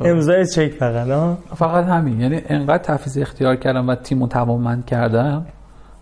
امضای 0.04 0.46
چک 0.46 0.72
فقط 0.72 1.08
ها 1.08 1.38
فقط 1.56 1.84
همین. 1.84 2.20
یعنی 2.20 2.42
انقدر 2.46 2.82
تحفیز 2.82 3.18
اختیار 3.18 3.56
کردم 3.56 3.88
و 3.88 3.94
تیمو 3.94 4.26
توانمند 4.26 4.86
کردم 4.86 5.46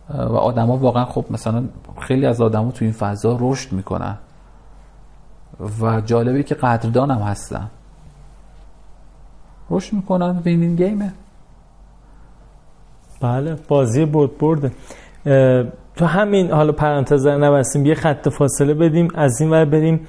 و 0.09 0.37
آدما 0.37 0.77
واقعا 0.77 1.05
خب 1.05 1.25
مثلا 1.31 1.65
خیلی 2.01 2.27
از 2.27 2.41
آدما 2.41 2.71
تو 2.71 2.85
این 2.85 2.93
فضا 2.93 3.39
رشد 3.41 3.73
می‌کنن. 3.73 4.19
و 5.81 6.01
جالبی 6.01 6.43
که 6.43 6.55
قدردانم 6.55 7.19
هستن. 7.19 7.71
رشد 9.71 9.93
می‌کنن 9.93 10.39
وینین 10.45 10.77
گیمه 10.77 11.13
بله 13.21 13.57
بازی 13.69 14.05
برد 14.05 14.39
برده 14.39 14.73
تو 15.97 16.05
همین 16.05 16.51
حالا 16.51 16.73
پرانتز 16.73 17.27
نبستیم 17.27 17.87
یه 17.87 17.95
خط 17.95 18.29
فاصله 18.29 18.75
بدیم 18.75 19.09
از 19.15 19.41
این 19.41 19.51
ور 19.51 19.65
بریم 19.65 20.01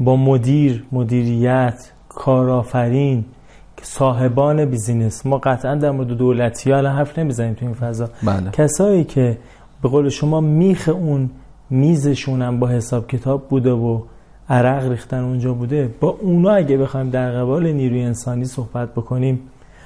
با 0.00 0.16
مدیر 0.16 0.84
مدیریت 0.92 1.90
کارآفرین 2.08 3.24
صاحبان 3.82 4.64
بیزینس. 4.64 5.26
ما 5.26 5.38
قطعا 5.38 5.74
در 5.74 5.90
مورد 5.90 6.08
دولتی 6.08 6.70
ها 6.70 6.78
حرف 6.78 7.18
نمی‌زنیم 7.18 7.54
تو 7.54 7.64
این 7.64 7.74
فضا. 7.74 8.08
بله. 8.22 8.50
کسایی 8.50 9.04
که 9.04 9.38
به 9.82 9.88
قول 9.88 10.08
شما 10.08 10.40
میخ 10.40 10.88
اون 10.88 11.30
میزشون 11.70 12.42
هم 12.42 12.60
با 12.60 12.68
حساب 12.68 13.06
کتاب 13.06 13.48
بوده 13.48 13.70
و 13.70 14.00
عرق 14.48 14.90
ریختن 14.90 15.20
اونجا 15.24 15.54
بوده 15.54 15.94
با 16.00 16.08
اونا 16.20 16.50
اگه 16.50 16.76
بخوایم 16.76 17.10
در 17.10 17.32
قبال 17.32 17.72
نیروی 17.72 18.02
انسانی 18.02 18.44
صحبت 18.44 18.92
بکنیم 18.92 19.40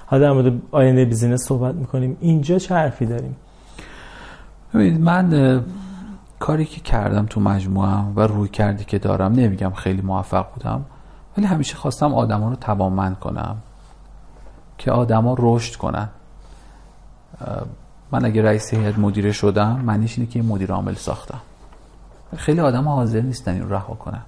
حالا 0.07 0.23
در 0.23 0.33
مورد 0.33 0.53
آینده 0.71 1.05
بیزینس 1.05 1.45
صحبت 1.45 1.75
می‌کنیم 1.75 2.17
اینجا 2.21 2.59
چه 2.59 2.75
حرفی 2.75 3.07
داریم؟ 3.07 3.37
ببینید 4.75 5.01
من 5.01 5.65
کاری 6.39 6.65
که 6.65 6.81
کردم 6.81 7.27
تو 7.27 7.41
مجموعه 7.41 8.05
و 8.17 8.21
روی 8.21 8.49
کردی 8.49 8.85
که 8.85 8.99
دارم 8.99 9.33
نمیگم 9.33 9.71
خیلی 9.71 10.03
موفق 10.03 10.47
بودم 10.55 10.85
ولی 11.37 11.47
همیشه 11.47 11.77
خواستم 11.77 12.15
آدما 12.15 12.49
رو 12.49 12.57
توانمند 12.57 13.19
کنم 13.19 13.57
که 14.79 14.91
آدما 14.91 15.37
رشد 15.39 15.77
کنن. 15.77 16.09
من 18.13 18.25
اگه 18.25 18.43
رئیس 18.43 18.75
هیئت 18.75 18.99
مدیره 18.99 19.33
شدم 19.33 19.81
معنیش 19.85 20.19
اینه 20.19 20.31
که 20.31 20.43
مدیر 20.43 20.73
عامل 20.73 20.95
ساختم. 20.95 21.41
خیلی 22.37 22.61
آدم 22.61 22.89
حاضر 22.89 23.21
نیستن 23.21 23.53
این 23.53 23.71
رها 23.71 23.95
کنن. 23.95 24.23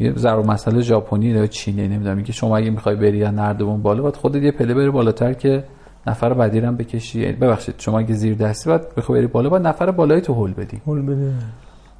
یه 0.00 0.12
ضرب 0.16 0.46
مسئله 0.46 0.80
ژاپنی 0.80 1.26
یا 1.26 1.46
چینی 1.46 1.88
نمی‌دونم 1.88 2.16
میگه 2.16 2.32
شما 2.32 2.56
اگه 2.56 2.70
می‌خوای 2.70 2.96
بری 2.96 3.18
یا 3.18 3.30
نردبون 3.30 3.82
بالا 3.82 4.02
باید 4.02 4.16
خودت 4.16 4.42
یه 4.42 4.52
پله 4.52 4.74
بری 4.74 4.90
بالاتر 4.90 5.32
که 5.32 5.64
نفر 6.06 6.34
بعدی 6.34 6.58
هم 6.58 6.76
بکشی 6.76 7.32
ببخشید 7.32 7.74
شما 7.78 7.98
اگه 7.98 8.14
زیر 8.14 8.34
دستی 8.34 8.68
باید 8.68 8.94
بخوای 8.94 9.20
بری 9.20 9.26
بالا 9.26 9.48
باید 9.48 9.66
نفر 9.66 9.90
بالای 9.90 10.20
تو 10.20 10.34
هول 10.34 10.54
بدی. 10.54 10.82
هول 10.86 11.02
بده. 11.02 11.32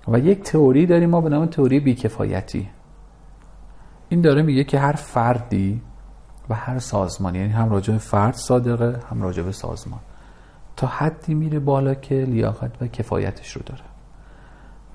و 0.09 0.19
یک 0.19 0.43
تئوری 0.43 0.87
داریم 0.87 1.11
ما 1.11 1.21
به 1.21 1.29
نام 1.29 1.47
تئوری 1.47 1.81
بیکفایتی. 1.81 2.69
این 4.09 4.21
داره 4.21 4.43
میگه 4.43 4.65
که 4.65 4.79
هر 4.79 4.93
فردی 4.93 5.81
و 6.49 6.55
هر 6.55 6.79
سازمان 6.79 7.35
یعنی 7.35 7.49
هم 7.49 7.71
راجع 7.71 7.93
به 7.93 7.99
فرد 7.99 8.35
صادقه 8.35 9.01
هم 9.11 9.23
راجع 9.23 9.43
به 9.43 9.53
سازمان. 9.53 10.01
تا 10.77 10.87
حدی 10.87 11.35
میره 11.35 11.59
بالا 11.59 11.95
که 11.95 12.15
لیاقت 12.15 12.83
و 12.83 12.87
کفایتش 12.87 13.53
رو 13.53 13.63
داره. 13.67 13.83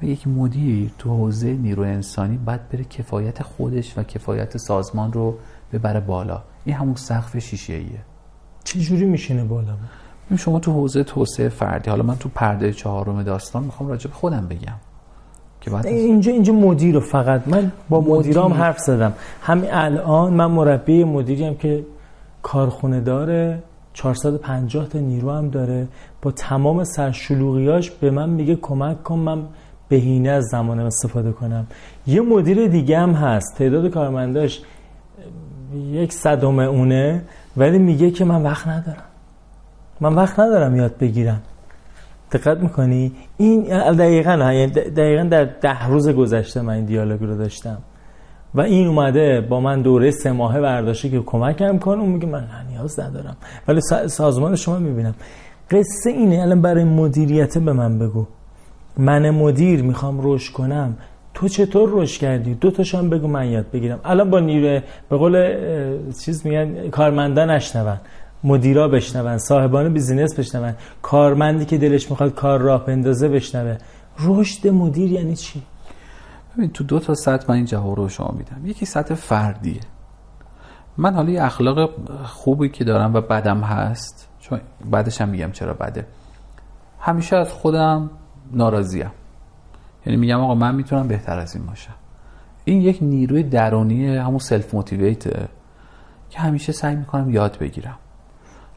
و 0.01 0.05
یک 0.05 0.27
مدیر 0.27 0.91
تو 0.97 1.09
حوزه 1.09 1.53
نیرو 1.53 1.83
انسانی 1.83 2.37
باید 2.37 2.69
بره 2.69 2.83
کفایت 2.83 3.43
خودش 3.43 3.97
و 3.97 4.03
کفایت 4.03 4.57
سازمان 4.57 5.13
رو 5.13 5.37
ببره 5.73 5.99
بالا. 5.99 6.43
این 6.65 6.75
همون 6.75 6.95
سقف 6.95 7.37
شیشه 7.37 7.73
ایه 7.73 7.99
چه 8.67 8.79
جوری 8.79 9.05
میشینه 9.05 9.43
بالا؟ 9.43 9.73
شما 10.37 10.59
تو 10.59 10.71
حوزه 10.71 11.03
توسعه 11.03 11.49
فردی 11.49 11.89
حالا 11.89 12.03
من 12.03 12.15
تو 12.15 12.29
پرده 12.29 12.73
چهارم 12.73 13.23
داستان 13.23 13.63
می‌خوام 13.63 13.89
راجع 13.89 14.07
به 14.07 14.13
خودم 14.13 14.47
بگم. 14.47 14.75
که 15.61 15.69
بعد 15.69 15.85
اینجا 15.85 16.31
اینجا 16.31 16.53
مدیر 16.53 16.95
رو 16.95 16.99
فقط. 16.99 17.47
من 17.47 17.71
با 17.89 18.01
مدیرام 18.01 18.53
حرف 18.53 18.79
زدم. 18.79 19.13
همین 19.41 19.69
الان 19.71 20.33
من 20.33 20.45
مربی 20.45 21.03
مدیریم 21.03 21.55
که 21.55 21.85
کارخونه 22.41 22.99
داره 22.99 23.63
450 23.93 24.87
تا 24.87 24.99
نیرو 24.99 25.31
هم 25.31 25.49
داره. 25.49 25.87
با 26.21 26.31
تمام 26.31 26.83
سرشلوغیاش 26.83 27.91
به 27.91 28.11
من 28.11 28.29
میگه 28.29 28.55
کمک 28.55 29.03
کن 29.03 29.19
من 29.19 29.43
بهینه 29.89 30.29
از 30.29 30.43
زمانم 30.51 30.85
استفاده 30.85 31.31
کنم. 31.31 31.67
یه 32.07 32.21
مدیر 32.21 32.67
دیگه 32.67 32.99
هم 32.99 33.11
هست 33.11 33.55
تعداد 33.57 33.89
کارمنداش 33.89 34.61
یک 35.91 36.13
صدم 36.13 36.59
اونه. 36.59 37.21
ولی 37.57 37.79
میگه 37.79 38.11
که 38.11 38.25
من 38.25 38.43
وقت 38.43 38.67
ندارم. 38.67 39.03
من 40.01 40.13
وقت 40.13 40.39
ندارم 40.39 40.75
یاد 40.75 40.97
بگیرم. 40.97 41.41
دقت 42.31 42.57
می‌کنی؟ 42.57 43.11
این 43.37 43.61
دقیقا 43.93 44.53
یعنی 44.53 44.67
دقیقا 44.71 45.23
در 45.23 45.45
ده 45.45 45.87
روز 45.87 46.09
گذشته 46.09 46.61
من 46.61 46.73
این 46.73 46.85
دیالوگ 46.85 47.21
رو 47.21 47.37
داشتم. 47.37 47.77
و 48.55 48.61
این 48.61 48.87
اومده 48.87 49.41
با 49.41 49.59
من 49.59 49.81
دوره 49.81 50.11
سه 50.11 50.31
ماهه 50.31 50.61
برداشته 50.61 51.09
که 51.09 51.19
کمکم 51.19 51.77
کن 51.77 51.99
اون 51.99 52.09
میگه 52.09 52.27
من 52.27 52.47
نیاز 52.69 52.99
ندارم. 52.99 53.37
ولی 53.67 53.81
سازمان 54.07 54.55
شما 54.55 54.79
می‌بینم. 54.79 55.15
قصه 55.71 56.09
اینه 56.09 56.41
الان 56.41 56.61
برای 56.61 56.83
مدیریت 56.83 57.57
به 57.57 57.73
من 57.73 57.99
بگو. 57.99 58.25
من 58.97 59.29
مدیر 59.29 59.83
می‌خوام 59.83 60.19
رشد 60.21 60.53
کنم. 60.53 60.97
تو 61.37 61.47
چطور 61.47 61.89
رشد 61.93 62.21
کردی؟ 62.21 62.53
دو 62.53 62.71
تاشم 62.71 63.09
بگو 63.09 63.27
من 63.27 63.47
یاد 63.47 63.71
بگیرم. 63.71 63.99
الان 64.05 64.29
با 64.29 64.39
نیروی 64.39 64.81
به 65.09 65.17
قول 65.17 65.55
چیز 66.25 66.45
میگن 66.45 66.89
کارمندان 66.89 67.49
نشنون. 67.49 67.97
مدیرا 68.43 68.87
بشنون. 68.87 69.37
صاحبان 69.37 69.93
بیزینس 69.93 70.39
بشنون. 70.39 70.73
کارمندی 71.01 71.65
که 71.65 71.77
دلش 71.77 72.09
می‌خواد 72.11 72.33
کار 72.33 72.59
راه 72.59 72.85
بندازه 72.85 73.27
بشنوه. 73.27 73.77
رشد 74.19 74.67
مدیر 74.67 75.11
یعنی 75.11 75.35
چی؟ 75.35 75.61
ببین 76.53 76.69
تو 76.69 76.83
دو 76.83 76.99
تا 76.99 77.15
سطح 77.15 77.45
من 77.49 77.55
این 77.55 77.65
جواب 77.65 77.95
رو 77.95 78.09
شما 78.09 78.35
میدم. 78.37 78.65
یکی 78.65 78.85
سطح 78.85 79.15
فردیه. 79.15 79.81
من 80.97 81.13
حالا 81.13 81.29
یه 81.29 81.43
اخلاق 81.43 81.89
خوبی 82.25 82.69
که 82.69 82.83
دارم 82.83 83.13
و 83.13 83.21
بدم 83.21 83.61
هست 83.61 84.29
چون 84.39 84.59
بعدش 84.91 85.21
هم 85.21 85.29
میگم 85.29 85.51
چرا 85.51 85.73
بده. 85.73 86.05
همیشه 86.99 87.35
از 87.35 87.51
خودم 87.51 88.09
ناراضیم. 88.51 89.11
یعنی 90.07 90.17
میگم 90.17 90.39
آقا 90.39 90.55
من 90.55 90.75
می‌تونم 90.75 91.07
بهتر 91.07 91.39
از 91.39 91.55
این 91.55 91.65
باشم. 91.65 91.93
این 92.65 92.81
یک 92.81 92.97
نیروی 93.01 93.43
درونی 93.43 94.15
همون 94.17 94.39
سلف 94.39 94.73
موتیویته 94.73 95.47
که 96.29 96.39
همیشه 96.39 96.71
سعی 96.71 96.95
می‌کنم 96.95 97.29
یاد 97.29 97.57
بگیرم. 97.57 97.97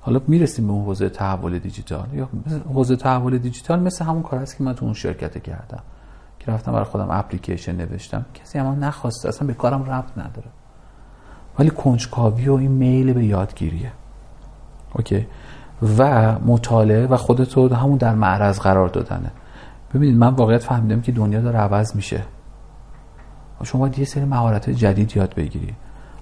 حالا 0.01 0.21
می‌رسیم 0.29 0.67
به 0.67 0.73
اون 0.73 0.85
حوزه 0.85 1.09
تحول 1.09 1.59
دیجیتال. 1.59 2.09
یا 2.13 2.29
حوزه 2.75 2.97
تحول 2.97 3.39
دیجیتال 3.39 3.81
مثل 3.81 4.05
همون 4.05 4.23
کار 4.23 4.41
است 4.41 4.57
که 4.57 4.65
من 4.65 4.75
تو 4.75 4.85
اون 4.85 4.95
شرکت 4.95 5.43
کردم 5.43 5.83
که 6.39 6.53
رفتم 6.53 6.73
برای 6.73 6.85
خودم 6.85 7.09
اپلیکیشن 7.11 7.77
نوشتم. 7.77 8.27
کسی 8.35 8.59
اما 8.59 8.75
نخواسته 8.75 9.29
اصلا 9.29 9.47
به 9.47 9.55
کارم 9.55 9.83
ربط 9.83 10.19
نداره. 10.19 10.49
ولی 11.59 11.71
کنجکاوی 11.71 12.49
و 12.49 12.55
این 12.55 12.71
میل 12.71 13.13
به 13.13 13.25
یادگیریه. 13.25 13.93
اوکی؟ 14.95 15.27
و 15.99 16.33
مطالعه 16.39 17.07
و 17.07 17.17
خودتو 17.17 17.75
همون 17.75 17.97
در 17.99 18.15
معرض 18.15 18.61
قرار 18.61 18.89
دادنه. 18.89 19.31
ببینید 19.95 20.17
من 20.17 20.29
واقعیت 20.29 20.63
فهمیدم 20.63 21.01
که 21.01 21.13
دنیا 21.13 21.41
داره 21.41 21.59
عوض 21.59 21.97
میشه. 21.97 22.23
شما 23.65 23.81
باید 23.81 23.99
یه 23.99 24.05
سری 24.05 24.25
مهارت 24.25 24.71
جدید 24.71 25.17
یاد 25.17 25.35
بگیری. 25.35 25.75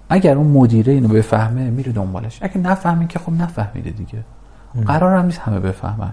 اگر 0.08 0.36
اون 0.36 0.46
مدیره 0.46 0.92
اینو 0.92 1.08
بفهمه 1.08 1.70
میره 1.70 1.92
دنبالش. 1.92 2.38
اگه 2.42 2.58
نفهمی 2.58 3.06
که 3.06 3.18
خب 3.18 3.32
نفهمیده 3.32 3.90
دیگه. 3.90 4.24
قرار 4.86 5.18
هم 5.18 5.24
نیست 5.24 5.38
همه 5.38 5.60
بفهمن. 5.60 6.12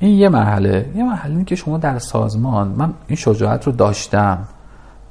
این 0.00 0.18
یه 0.18 0.28
مرحله. 0.28 0.90
یه 0.94 1.04
مرحله 1.04 1.44
که 1.44 1.56
شما 1.56 1.78
در 1.78 1.98
سازمان 1.98 2.68
من 2.68 2.94
این 3.06 3.16
شجاعت 3.16 3.66
رو 3.66 3.72
داشتم. 3.72 4.38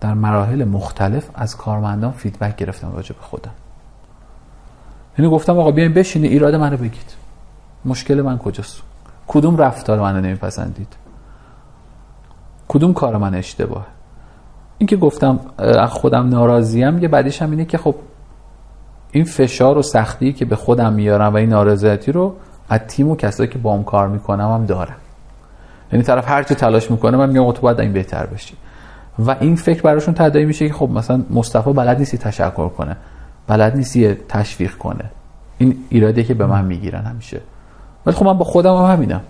در 0.02 0.14
مراحل 0.14 0.64
مختلف 0.64 1.30
از 1.36 1.58
کارمندان 1.58 2.12
فیدبک 2.12 2.56
گرفتم 2.56 2.92
راجع 2.92 3.16
به 3.16 3.22
خودم. 3.22 3.52
یعنی 5.18 5.32
گفتم 5.32 5.60
آقا 5.60 5.72
بیاین 5.72 5.94
بشینی 5.94 6.28
ایراد 6.28 6.56
منو 6.56 6.78
بگید. 6.78 7.14
مشکل 7.86 8.22
من 8.22 8.38
کجاست؟ 8.38 8.82
کدوم 9.28 9.58
رفتار 9.58 10.00
منو 10.00 10.22
نمیپسندید؟ 10.22 10.96
کدوم 12.68 12.94
کار 12.94 13.18
من 13.18 13.36
اشتباهه؟ 13.36 13.86
این 14.78 14.88
که 14.88 14.98
گفتم 14.98 15.40
خودم 15.90 16.30
ناراضیم 16.30 17.00
یه 17.00 17.08
بعدیش 17.08 17.42
هم 17.42 17.52
اینه 17.52 17.66
که 17.66 17.78
خب 17.78 17.96
این 19.12 19.24
فشار 19.24 19.78
و 19.78 19.82
سختی 19.82 20.34
که 20.34 20.46
به 20.46 20.56
خودم 20.56 20.94
میارم 20.94 21.34
و 21.34 21.38
این 21.38 21.50
نارضایتی 21.50 22.12
رو 22.12 22.36
از 22.70 22.80
تیم 22.80 23.10
و 23.10 23.16
کسایی 23.16 23.50
که 23.50 23.60
با 23.60 23.74
هم 23.74 23.84
کار 23.84 24.08
می‌کنم 24.08 24.52
هم 24.52 24.66
دارم. 24.66 24.96
یعنی 25.92 26.04
طرف 26.04 26.30
هر 26.30 26.44
چی 26.44 26.56
تلاش 26.56 26.92
می‌کنه 26.92 27.18
من 27.18 27.30
میگم 27.30 27.52
تو 27.52 27.62
باید 27.62 27.80
این 27.80 27.94
بهتر 27.94 28.26
بشی 28.26 28.56
و 29.20 29.36
این 29.40 29.56
فکر 29.56 29.82
براشون 29.82 30.14
تداعی 30.14 30.46
میشه 30.46 30.68
که 30.68 30.74
خب 30.74 30.90
مثلا 30.90 31.24
مصطفی 31.30 31.74
بلد 31.74 32.00
نیستی 32.00 32.18
تشکر 32.18 32.70
کنه 32.70 32.98
بلد 33.48 33.76
نیستی 33.76 34.14
تشویق 34.14 34.74
کنه. 34.74 35.12
این 35.58 35.78
ایراده 35.90 36.24
که 36.24 36.34
به 36.34 36.46
من 36.46 36.66
می‌گیرن 36.66 37.02
همیشه. 37.04 37.42
ولی 38.06 38.16
خب 38.16 38.26
من 38.26 38.38
با 38.38 38.46
خودم 38.46 38.76
هم 38.76 38.94
همینم. 38.94 39.22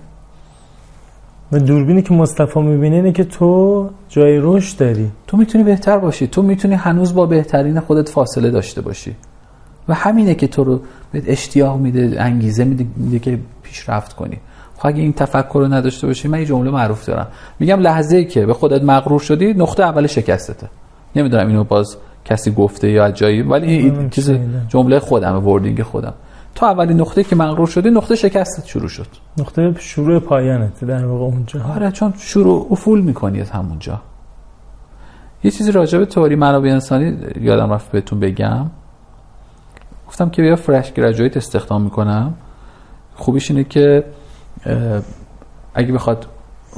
و 1.52 1.60
دوربینی 1.60 2.02
که 2.02 2.14
مصطفی 2.14 2.62
می‌بینه 2.62 2.96
اینه 2.96 3.12
که 3.12 3.24
تو 3.24 3.90
جای 4.10 4.40
رشد 4.42 4.78
داری. 4.78 5.12
تو 5.28 5.38
می‌تونی 5.38 5.64
بهتر 5.64 5.98
باشی. 5.98 6.28
تو 6.28 6.42
می‌تونی 6.42 6.74
هنوز 6.74 7.14
با 7.14 7.26
بهترین 7.26 7.80
خودت 7.80 8.10
فاصله 8.10 8.50
داشته 8.50 8.82
باشی. 8.82 9.16
و 9.88 9.94
همینه 9.94 10.36
که 10.36 10.48
تو 10.48 10.64
رو 10.64 10.82
به 11.12 11.24
اشتیاق 11.28 11.80
میده 11.80 12.16
انگیزه 12.20 12.64
میده, 12.64 12.86
میده 12.96 13.20
که 13.20 13.40
پیشرفت 13.64 14.14
کنی. 14.14 14.38
خب 14.78 14.88
اگه 14.88 15.02
این 15.02 15.14
تفکر 15.14 15.60
رو 15.60 15.68
نداشته 15.68 16.08
باشی 16.08 16.28
من 16.28 16.40
یه 16.40 16.46
جمله 16.46 16.72
معروف 16.72 17.06
دارم. 17.06 17.28
میگم 17.60 17.80
لحظه 17.80 18.18
ای 18.18 18.26
که 18.26 18.46
به 18.46 18.54
خودت 18.54 18.84
مغرور 18.84 19.20
شدی 19.20 19.54
نقطه 19.54 19.84
اول 19.84 20.08
شکستته. 20.08 20.68
نمی‌دونم 21.16 21.48
اینو 21.48 21.64
باز 21.64 21.98
کسی 22.26 22.52
گفته 22.52 22.92
یا 22.92 23.12
جایی 23.12 23.42
ولی 23.42 23.74
این 23.74 24.10
چیز 24.10 24.32
جمله 24.68 25.00
خودم 25.00 25.48
وردینگ 25.48 25.82
خودم. 25.82 26.14
تو 26.56 26.66
اولین 26.66 27.02
نقطه 27.02 27.24
که 27.24 27.36
مغرور 27.36 27.68
شدی 27.68 27.90
نقطه 27.90 28.16
شکستت 28.16 28.66
شروع 28.66 28.88
شد. 28.88 29.08
نقطه 29.38 29.76
شروع 29.80 30.20
پایانت 30.20 30.86
در 30.86 31.06
واقع 31.06 31.24
اونجا. 31.24 31.64
آره 31.76 31.92
چون 31.92 32.14
شروع 32.18 32.68
افول 32.72 33.02
می‌کنی 33.02 33.42
از 33.42 33.50
همونجا. 33.50 34.02
یه 35.44 35.52
چیزی 35.52 35.72
راجع 35.72 35.98
به 35.98 36.06
تئوری 36.06 36.36
منابع 36.36 36.70
انسانی 36.70 37.18
یادم 37.42 37.74
رفت 37.74 37.92
بهتون 37.92 38.20
بگم. 38.20 38.66
گفتم 40.08 40.30
که 40.30 40.42
بیا 40.42 40.56
فرش 40.56 40.94
گریجویت 40.94 41.38
استخدام 41.38 41.82
می‌کنم. 41.82 42.34
خوبیش 43.16 43.52
اینه 43.52 43.64
که 43.64 44.04
اگه 45.74 45.94
بخواد 45.94 46.28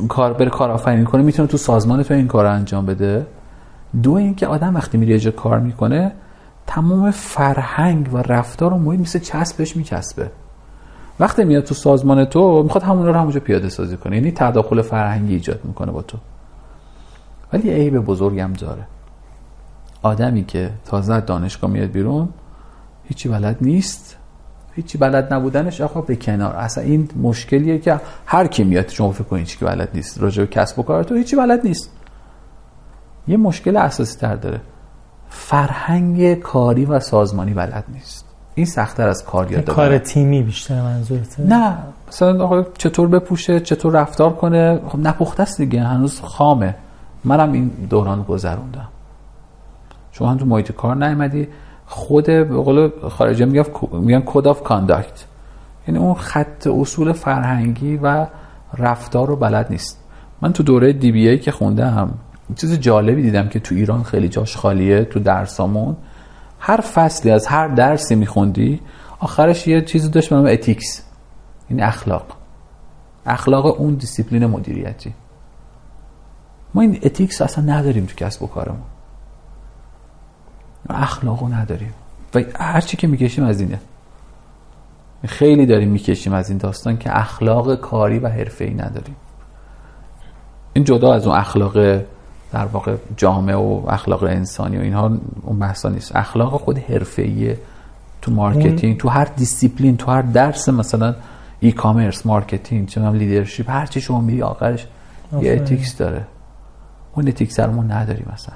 کار 0.09 0.33
بره 0.33 0.49
کار 0.49 0.71
آفرینی 0.71 1.03
کنه 1.03 1.21
می‌تونه 1.21 1.47
تو 1.47 1.57
سازمان 1.57 2.03
تو 2.03 2.13
این 2.13 2.27
کار 2.27 2.45
انجام 2.45 2.85
بده. 2.85 3.27
دو 4.03 4.13
اینکه 4.13 4.47
آدم 4.47 4.75
وقتی 4.75 4.97
میره 4.97 5.31
کار 5.31 5.59
می‌کنه 5.59 6.11
تمام 6.67 7.11
فرهنگ 7.11 8.13
و 8.13 8.17
رفتار 8.17 8.73
و 8.73 8.77
محیط 8.77 8.99
مثل 8.99 9.19
چسبش 9.19 9.77
میچسبه. 9.77 10.31
وقتی 11.19 11.43
میاد 11.43 11.63
تو 11.63 11.75
سازمان 11.75 12.25
تو 12.25 12.63
می‌خواد 12.63 12.83
همون 12.83 13.05
رو 13.05 13.13
همونجا 13.13 13.39
پیاده 13.39 13.69
سازی 13.69 13.97
کنه. 13.97 14.15
یعنی 14.15 14.31
تداخل 14.31 14.81
فرهنگی 14.81 15.33
ایجاد 15.33 15.59
می‌کنه 15.63 15.91
با 15.91 16.01
تو. 16.01 16.17
ولی 17.53 17.71
عیب 17.71 17.99
بزرگم 17.99 18.53
داره. 18.53 18.87
آدمی 20.01 20.45
که 20.45 20.71
تازه 20.85 21.19
دانشگاه 21.19 21.69
میاد 21.71 21.89
بیرون 21.89 22.29
هیچی 23.03 23.29
بلد 23.29 23.57
نیست. 23.61 24.17
هیچی 24.71 24.97
بلد 24.97 25.33
نبودنش 25.33 25.81
آقا 25.81 26.01
به 26.01 26.15
کنار. 26.15 26.55
اصلا 26.55 26.83
این 26.83 27.09
مشکلیه 27.21 27.79
که 27.79 28.01
هر 28.25 28.47
کی 28.47 28.63
میاد 28.63 28.89
شما 28.89 29.11
فکر 29.11 29.23
کنید 29.23 29.47
که 29.47 29.65
بلد 29.65 29.89
نیست. 29.93 30.21
راجع 30.21 30.43
به 30.43 30.47
کسب 30.47 30.79
و 30.79 30.83
کار 30.83 31.03
تو 31.03 31.15
هیچی 31.15 31.35
بلد 31.35 31.67
نیست. 31.67 31.91
یه 33.27 33.37
مشکل 33.37 33.77
اساسی 33.77 34.19
تر 34.19 34.35
داره. 34.35 34.61
فرهنگ 35.29 36.33
کاری 36.33 36.85
و 36.85 36.99
سازمانی 36.99 37.53
بلد 37.53 37.83
نیست. 37.93 38.25
این 38.55 38.65
سختتر 38.65 39.07
از 39.07 39.25
کار 39.25 39.51
یاد 39.51 39.69
کار 39.69 39.97
تیمی 39.97 40.43
بیشتر 40.43 40.81
منظورته. 40.81 41.43
نه 41.43 41.77
مثلا 42.07 42.63
چطور 42.77 43.07
بپوشه 43.07 43.59
چطور 43.59 43.93
رفتار 43.93 44.33
کنه؟ 44.33 44.79
خب 44.87 44.99
نپخته 44.99 45.43
است 45.43 45.57
دیگه 45.57 45.83
هنوز 45.83 46.21
خامه. 46.21 46.75
منم 47.23 47.51
این 47.51 47.67
دوران 47.89 48.23
گذروندم. 48.23 48.87
شما 50.11 50.31
هم 50.31 50.37
تو 50.37 50.45
محیط 50.45 50.71
کار 50.71 50.95
نیومدی. 50.95 51.47
خود 51.85 52.25
به 52.25 52.45
قول 52.45 52.89
خارجی 53.09 53.45
میگن 53.45 53.63
میگن 53.91 54.23
code 54.25 54.47
of 54.47 54.63
conduct 54.63 55.25
یعنی 55.87 55.99
اون 55.99 56.13
خط 56.13 56.67
اصول 56.67 57.11
فرهنگی 57.11 57.97
و 57.97 58.27
رفتار 58.77 59.27
رو 59.27 59.35
بلد 59.35 59.67
نیست. 59.69 59.99
من 60.41 60.53
تو 60.53 60.63
دوره 60.63 60.93
DBA 60.93 61.39
که 61.39 61.51
خوندم 61.51 62.13
چیز 62.55 62.79
جالبی 62.79 63.21
دیدم 63.21 63.49
که 63.49 63.59
تو 63.59 63.75
ایران 63.75 64.03
خیلی 64.03 64.29
جاش 64.29 64.57
خالیه 64.57 65.05
تو 65.05 65.19
درسامون. 65.19 65.97
هر 66.59 66.81
فصلی 66.81 67.31
از 67.31 67.47
هر 67.47 67.67
درسی 67.67 68.15
میخوندی 68.15 68.81
آخرش 69.19 69.67
یه 69.67 69.81
چیزی 69.81 70.09
داشت 70.09 70.29
به 70.29 70.35
نام 70.35 70.45
ethics 70.45 71.03
این 71.69 71.83
اخلاق. 71.83 72.25
اخلاق 73.25 73.65
اون 73.81 73.93
دیسیپلین 73.93 74.45
مدیریتی. 74.45 75.13
ما 76.73 76.81
این 76.81 76.99
ethics 77.03 77.41
اصلا 77.41 77.73
نداریم 77.73 78.05
تو 78.05 78.15
کسب 78.15 78.43
و 78.43 78.47
کارمون. 78.47 78.83
اخلاقو 80.89 81.47
نداریم. 81.47 81.93
و 82.35 82.41
هرچی 82.59 82.97
که 82.97 83.07
می‌کشیم 83.07 83.43
از 83.43 83.61
اینه. 83.61 83.79
خیلی 85.25 85.65
داریم 85.65 85.89
می‌کشیم 85.89 86.33
از 86.33 86.49
این 86.49 86.57
داستان 86.57 86.97
که 86.97 87.19
اخلاق 87.19 87.75
کاری 87.75 88.19
و 88.19 88.27
حرفه‌ای 88.27 88.73
نداریم. 88.73 89.15
این 90.73 90.83
جدا 90.83 91.13
از 91.13 91.27
اون 91.27 91.35
اخلاق 91.35 92.01
در 92.55 92.65
واقع 92.65 92.95
جامعه 93.17 93.55
و 93.55 93.81
اخلاق 93.87 94.23
انسانی 94.23 94.77
و 94.77 94.81
اینها 94.81 95.11
اون 95.41 95.59
بحثا 95.59 95.89
نیست. 95.89 96.15
اخلاق 96.15 96.61
خود 96.61 96.77
حرفه‌ایه 96.77 97.57
تو 98.21 98.31
marketing 98.31 98.97
تو 98.97 99.09
هر 99.09 99.25
دیسیپلین 99.25 99.97
تو 99.97 100.11
هر 100.11 100.21
درس 100.21 100.69
مثلا 100.69 101.15
e-commerce 101.59 102.25
marketing 102.25 102.87
چه 102.87 103.09
leadership 103.09 103.69
هر 103.69 103.85
چی 103.85 104.01
شما 104.01 104.21
میری 104.21 104.41
آخرش 104.41 104.87
یه 105.41 105.53
ethics 105.53 105.97
داره. 105.97 106.25
اون 107.13 107.27
ethics 107.27 107.59
رو 107.59 107.71
ما 107.71 107.83
نداریم 107.83 108.25
مثلا 108.33 108.55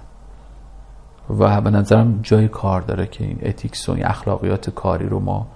و 1.39 1.61
به 1.61 1.69
نظرم 1.69 2.19
جای 2.23 2.47
کار 2.47 2.81
داره 2.81 3.07
که 3.07 3.23
این 3.23 3.39
ethics 3.43 3.89
و 3.89 3.91
این 3.91 4.05
اخلاقیات 4.05 4.69
کاری 4.69 5.09
رو 5.09 5.19
ما 5.19 5.47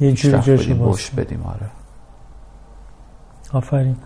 یه 0.00 0.12
جوری 0.12 0.74
بدیم 1.16 1.42
آره. 1.42 1.70
آفرین. 3.52 3.96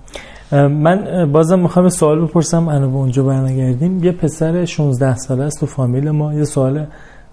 من 0.52 1.28
بازم 1.32 1.58
می‌خوام 1.58 1.88
سوال 1.88 2.20
بپرسم. 2.24 2.68
الان 2.68 2.86
به 2.86 2.96
اونجا 2.96 3.22
برنگردیم. 3.22 4.04
یه 4.04 4.12
پسر 4.12 4.64
16 4.64 5.16
ساله 5.16 5.44
است 5.44 5.60
تو 5.60 5.66
فامیل 5.66 6.10
ما. 6.10 6.34
یه 6.34 6.44
سوال 6.44 6.86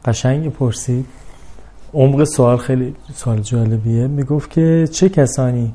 قشنگی 0.06 0.50
پرسید. 0.50 1.06
عمق 1.94 2.24
سوال 2.24 2.58
خیلی 2.58 2.96
سوال 3.14 3.40
جالبیه. 3.40 4.08
می‌گفت 4.08 4.50
که 4.50 4.88
چه 4.92 5.10
کسانی 5.10 5.74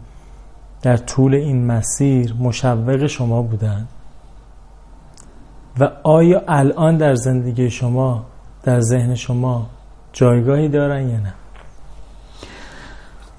در 0.83 0.97
طول 0.97 1.35
این 1.35 1.67
مسیر 1.67 2.35
مشوق 2.41 3.07
شما 3.07 3.43
بودن 3.43 3.87
و 5.81 5.91
آیا 6.03 6.43
الان 6.49 6.97
در 6.97 7.15
زندگی 7.15 7.71
شما 7.71 8.25
در 8.63 8.81
ذهن 8.81 9.15
شما 9.15 9.67
جایگاهی 10.13 10.69
دارن 10.69 11.09
یا 11.09 11.21
نه؟ 11.21 11.35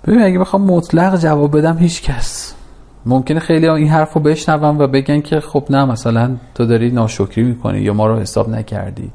ببین 0.07 0.21
اگه 0.21 0.39
بخوام 0.39 0.63
مطلق 0.63 1.17
جواب 1.17 1.57
بدم 1.57 1.77
هیچ 1.77 2.01
کس. 2.01 2.55
ممکنه 3.05 3.39
خیلی 3.39 3.69
این 3.69 3.87
حرف 3.87 4.13
رو 4.13 4.21
بشنوم 4.21 4.79
و 4.79 4.87
بگن 4.87 5.21
که 5.21 5.39
خب 5.39 5.65
نه 5.69 5.85
مثلا 5.85 6.37
تو 6.55 6.65
داری 6.65 6.91
ناشکری 6.91 7.43
می‌کنی 7.43 7.79
یا 7.79 7.93
ما 7.93 8.07
رو 8.07 8.19
حساب 8.19 8.49
نکردی. 8.49 9.11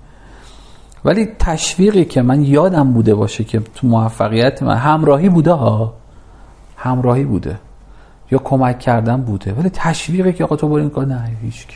ولی 1.05 1.29
تشویقی 1.39 2.05
که 2.05 2.23
من 2.23 2.43
یادم 2.43 2.93
بوده 2.93 3.15
باشه 3.15 3.45
که 3.45 3.61
تو 3.75 3.87
موفقیت 3.87 4.63
من 4.63 4.77
همراهی 4.77 5.29
بوده 5.29 5.53
ها 5.53 5.95
همراهی 6.77 7.25
بوده 7.25 7.59
یا 8.31 8.39
کمک 8.39 8.79
کردن 8.79 9.23
بوده. 9.23 9.53
ولی 9.53 9.71
تشویقی 9.71 10.33
که 10.33 10.45
آقا 10.45 10.57
تو 10.57 10.69
برو 10.69 10.81
این 10.81 10.91
کار 10.91 11.07
نه 11.07 11.37
هیچ 11.43 11.67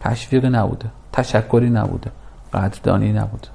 تشویقی 0.00 0.48
نبوده 0.48 0.90
تشکری 1.12 1.70
نبوده 1.70 2.10
قدردانی 2.52 3.12
نبوده. 3.12 3.48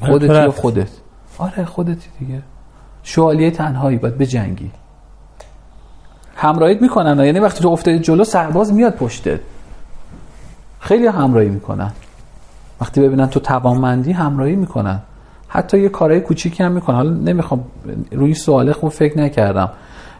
خودتی 0.00 0.32
و 0.32 0.50
خودت؟ 0.50 0.90
آره 1.38 1.64
خودتی 1.64 2.08
دیگه. 2.18 2.42
شوالیه 3.08 3.50
تنهایی 3.50 3.96
باید 3.96 4.22
جنگی 4.22 4.70
همراهیت 6.36 6.82
می‌کنن 6.82 7.24
یعنی 7.24 7.38
وقتی 7.38 7.60
تو 7.60 7.68
افتادی 7.68 7.98
جلو 7.98 8.24
سرباز 8.24 8.72
میاد 8.72 8.94
پشتت. 8.94 9.40
خیلی 10.80 11.06
همراهی 11.06 11.48
می‌کنن. 11.48 11.92
وقتی 12.80 13.00
ببینن 13.00 13.26
تو 13.26 13.40
توانمندی 13.40 14.12
همراهی 14.12 14.56
می‌کنن. 14.56 15.00
حتی 15.48 15.80
یه 15.80 15.88
کارهای 15.88 16.20
کوچیکی 16.20 16.62
هم 16.62 16.72
می‌کنن. 16.72 16.96
حالا 16.96 17.10
نمی‌خوام 17.10 17.64
روی 18.12 18.34
سواله 18.34 18.72
خوب 18.72 18.90
فکر 18.90 19.18
نکردم. 19.18 19.70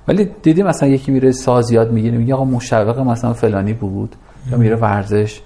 ولی 0.08 0.30
دیدی 0.42 0.62
مثلا 0.62 0.88
یکی 0.88 1.12
میره 1.12 1.32
ساز 1.32 1.70
یاد 1.70 1.92
می‌گیره 1.92 2.18
میگه 2.18 2.34
آقا 2.34 2.44
مشوق 2.44 2.98
مثلا 2.98 3.32
فلانی 3.32 3.72
بود. 3.72 4.16
یا 4.50 4.58
میره 4.58 4.76
ورزش. 4.76 5.40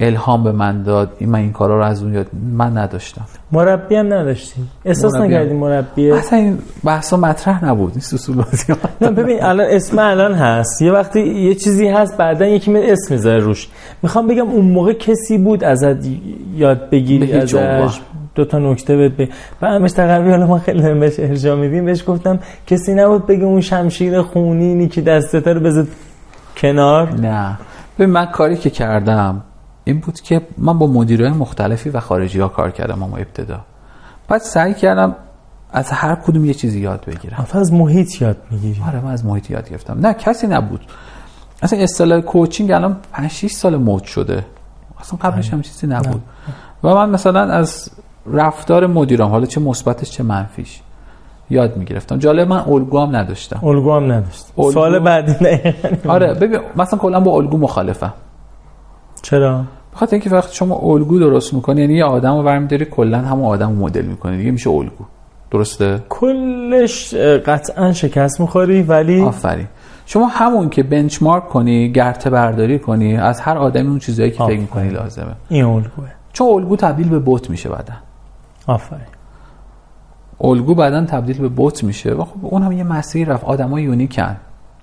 الهام 0.00 0.44
به 0.44 0.52
من 0.52 0.82
داد. 0.82 1.12
این 1.18 1.30
من 1.30 1.38
این 1.38 1.52
کارا 1.52 1.78
رو 1.78 1.84
از 1.84 2.02
اون 2.02 2.14
یاد 2.14 2.26
من 2.52 2.78
نداشتم. 2.78 3.24
مربی 3.52 3.94
هم 3.94 4.06
نداشتیم. 4.06 4.70
احساس 4.84 5.14
نکردیم 5.14 5.56
مربی. 5.56 6.10
اصلا 6.10 6.38
این 6.38 6.58
بحثا 6.84 7.16
مطرح 7.16 7.64
نبود. 7.64 7.92
این 7.92 8.00
سوسول 8.00 8.36
بازی 8.36 8.74
نه 9.00 9.10
ببین 9.10 9.42
الان 9.42 9.66
اسم 9.70 9.98
الان 9.98 10.34
هست. 10.34 10.82
یه 10.82 10.92
وقتی 10.92 11.20
یه 11.20 11.54
چیزی 11.54 11.88
هست 11.88 12.16
بعدا 12.16 12.46
یکی 12.46 12.70
می 12.70 12.78
اسم 12.78 13.14
می‌ذاره 13.14 13.38
روش. 13.38 13.68
می‌خوام 14.02 14.26
بگم 14.26 14.48
اون 14.48 14.64
موقع 14.64 14.92
کسی 14.92 15.38
بود 15.38 15.64
ازت 15.64 16.06
یاد 16.56 16.90
بگیری 16.90 17.32
ازش 17.32 18.00
دو 18.34 18.44
تا 18.44 18.58
نکته 18.58 18.96
بهت 18.96 19.12
به 19.12 19.28
بعدش 19.60 19.92
تقریبا 19.92 20.30
حالا 20.30 20.46
ما 20.46 20.58
خیلی 20.58 20.94
بهش 20.94 21.14
ارجاع 21.18 21.56
میدیم. 21.56 21.84
بهش 21.84 22.04
گفتم 22.06 22.38
کسی 22.66 22.94
نبود 22.94 23.26
بگه 23.26 23.44
اون 23.44 23.60
شمشیر 23.60 24.22
خونینی 24.22 24.88
که 24.88 25.00
دستت 25.00 25.48
رو 25.48 25.60
بذار 25.60 25.86
کنار. 26.56 27.12
نه. 27.12 27.58
ببین 27.98 28.10
من 28.10 28.26
کاری 28.26 28.56
که 28.56 28.70
کردم 28.70 29.42
این 29.88 30.00
بود 30.00 30.20
که 30.20 30.40
من 30.58 30.78
با 30.78 30.86
مدیرای 30.86 31.30
مختلفی 31.30 31.90
و 31.90 32.00
خارجی 32.00 32.40
ها 32.40 32.48
کار 32.48 32.70
کردم 32.70 33.02
اما 33.02 33.16
ابتدا. 33.16 33.60
بعد 34.28 34.40
سعی 34.40 34.74
کردم 34.74 35.16
از 35.72 35.90
هر 35.90 36.14
کدوم 36.14 36.44
یه 36.44 36.54
چیزی 36.54 36.80
یاد 36.80 37.04
بگیرم. 37.04 37.46
از 37.52 37.72
محیط 37.72 38.22
یاد 38.22 38.36
می‌گیری. 38.50 38.82
آره 38.88 39.00
من 39.00 39.10
از 39.10 39.24
محیط 39.24 39.50
یاد 39.50 39.70
گرفتم. 39.70 40.06
نه 40.06 40.14
کسی 40.14 40.46
نبود. 40.46 40.80
اصلا 41.62 41.78
اصطلاح 41.78 42.20
کوچینگ 42.20 42.70
الان 42.70 42.96
5 43.12 43.30
6 43.30 43.50
سال 43.50 43.76
مود 43.76 44.04
شده. 44.04 44.44
اصلا 45.00 45.18
قبلش 45.22 45.52
هم 45.52 45.62
چیزی 45.62 45.86
نبود. 45.86 46.22
و 46.84 46.94
من 46.94 47.10
مثلا 47.10 47.40
از 47.40 47.90
رفتار 48.26 48.86
مدیرام 48.86 49.30
حالا 49.30 49.46
چه 49.46 49.60
مثبتش 49.60 50.10
چه 50.10 50.22
منفیش 50.22 50.80
یاد 51.50 51.76
می‌گرفتم. 51.76 52.18
جالب 52.18 52.48
من 52.48 52.60
الگو 52.60 52.98
هم 53.00 53.16
نداشتم. 53.16 53.66
الگو 53.66 53.92
هم 53.92 54.12
نداشت 54.12 54.44
سوال 54.54 54.98
بعدی 54.98 55.34
نه. 55.40 55.74
آره 56.14 56.34
ببین 56.34 56.60
مثلا 56.76 56.98
کلا 56.98 57.20
با 57.20 57.30
الگو 57.30 57.56
مخالفم. 57.56 58.12
چرا؟ 59.22 59.64
بخاطر 59.98 60.14
اینکه 60.14 60.30
وقتی 60.30 60.56
شما 60.56 60.80
الگو 60.82 61.18
درست 61.18 61.54
می‌کنی 61.54 61.80
یعنی 61.80 61.94
یه 61.94 62.04
آدم 62.04 62.36
رو 62.36 62.42
برمیداری 62.42 62.84
کلا 62.84 63.18
همون 63.18 63.44
آدم 63.44 63.72
مدل 63.72 64.04
می‌کنی. 64.04 64.36
دیگه 64.36 64.50
میشه 64.50 64.70
الگو. 64.70 65.04
درسته؟ 65.50 66.02
کلش 66.08 67.14
قطعا 67.14 67.92
شکست 67.92 68.40
می‌خوری 68.40 68.82
ولی 68.82 69.22
آفرین. 69.22 69.66
شما 70.06 70.26
همون 70.26 70.68
که 70.68 70.82
بنچمارک 70.82 71.48
کنی 71.48 71.92
گرته 71.92 72.30
برداری 72.30 72.78
کنی 72.78 73.16
از 73.16 73.40
هر 73.40 73.58
آدمی 73.58 73.88
اون 73.88 73.98
چیزایی 73.98 74.30
که 74.30 74.44
فکر 74.46 74.60
می‌کنی 74.60 74.90
لازمه. 74.90 75.34
این 75.48 75.64
الگوه. 75.64 76.08
چون 76.32 76.48
الگو 76.48 76.76
تبدیل 76.76 77.08
به 77.08 77.18
بوت 77.18 77.50
میشه 77.50 77.68
بعدا. 77.68 77.94
آفرین. 78.66 79.00
الگو 80.40 80.74
بعدا 80.74 81.04
تبدیل 81.04 81.38
به 81.38 81.48
بوت 81.48 81.84
میشه. 81.84 82.12
و 82.12 82.24
خب 82.24 82.36
اون 82.42 82.62
هم 82.62 82.72
یه 82.72 82.84
مسیر 82.84 83.28
رفت. 83.28 83.44
آدمای 83.44 83.82
یونیکن. 83.82 84.36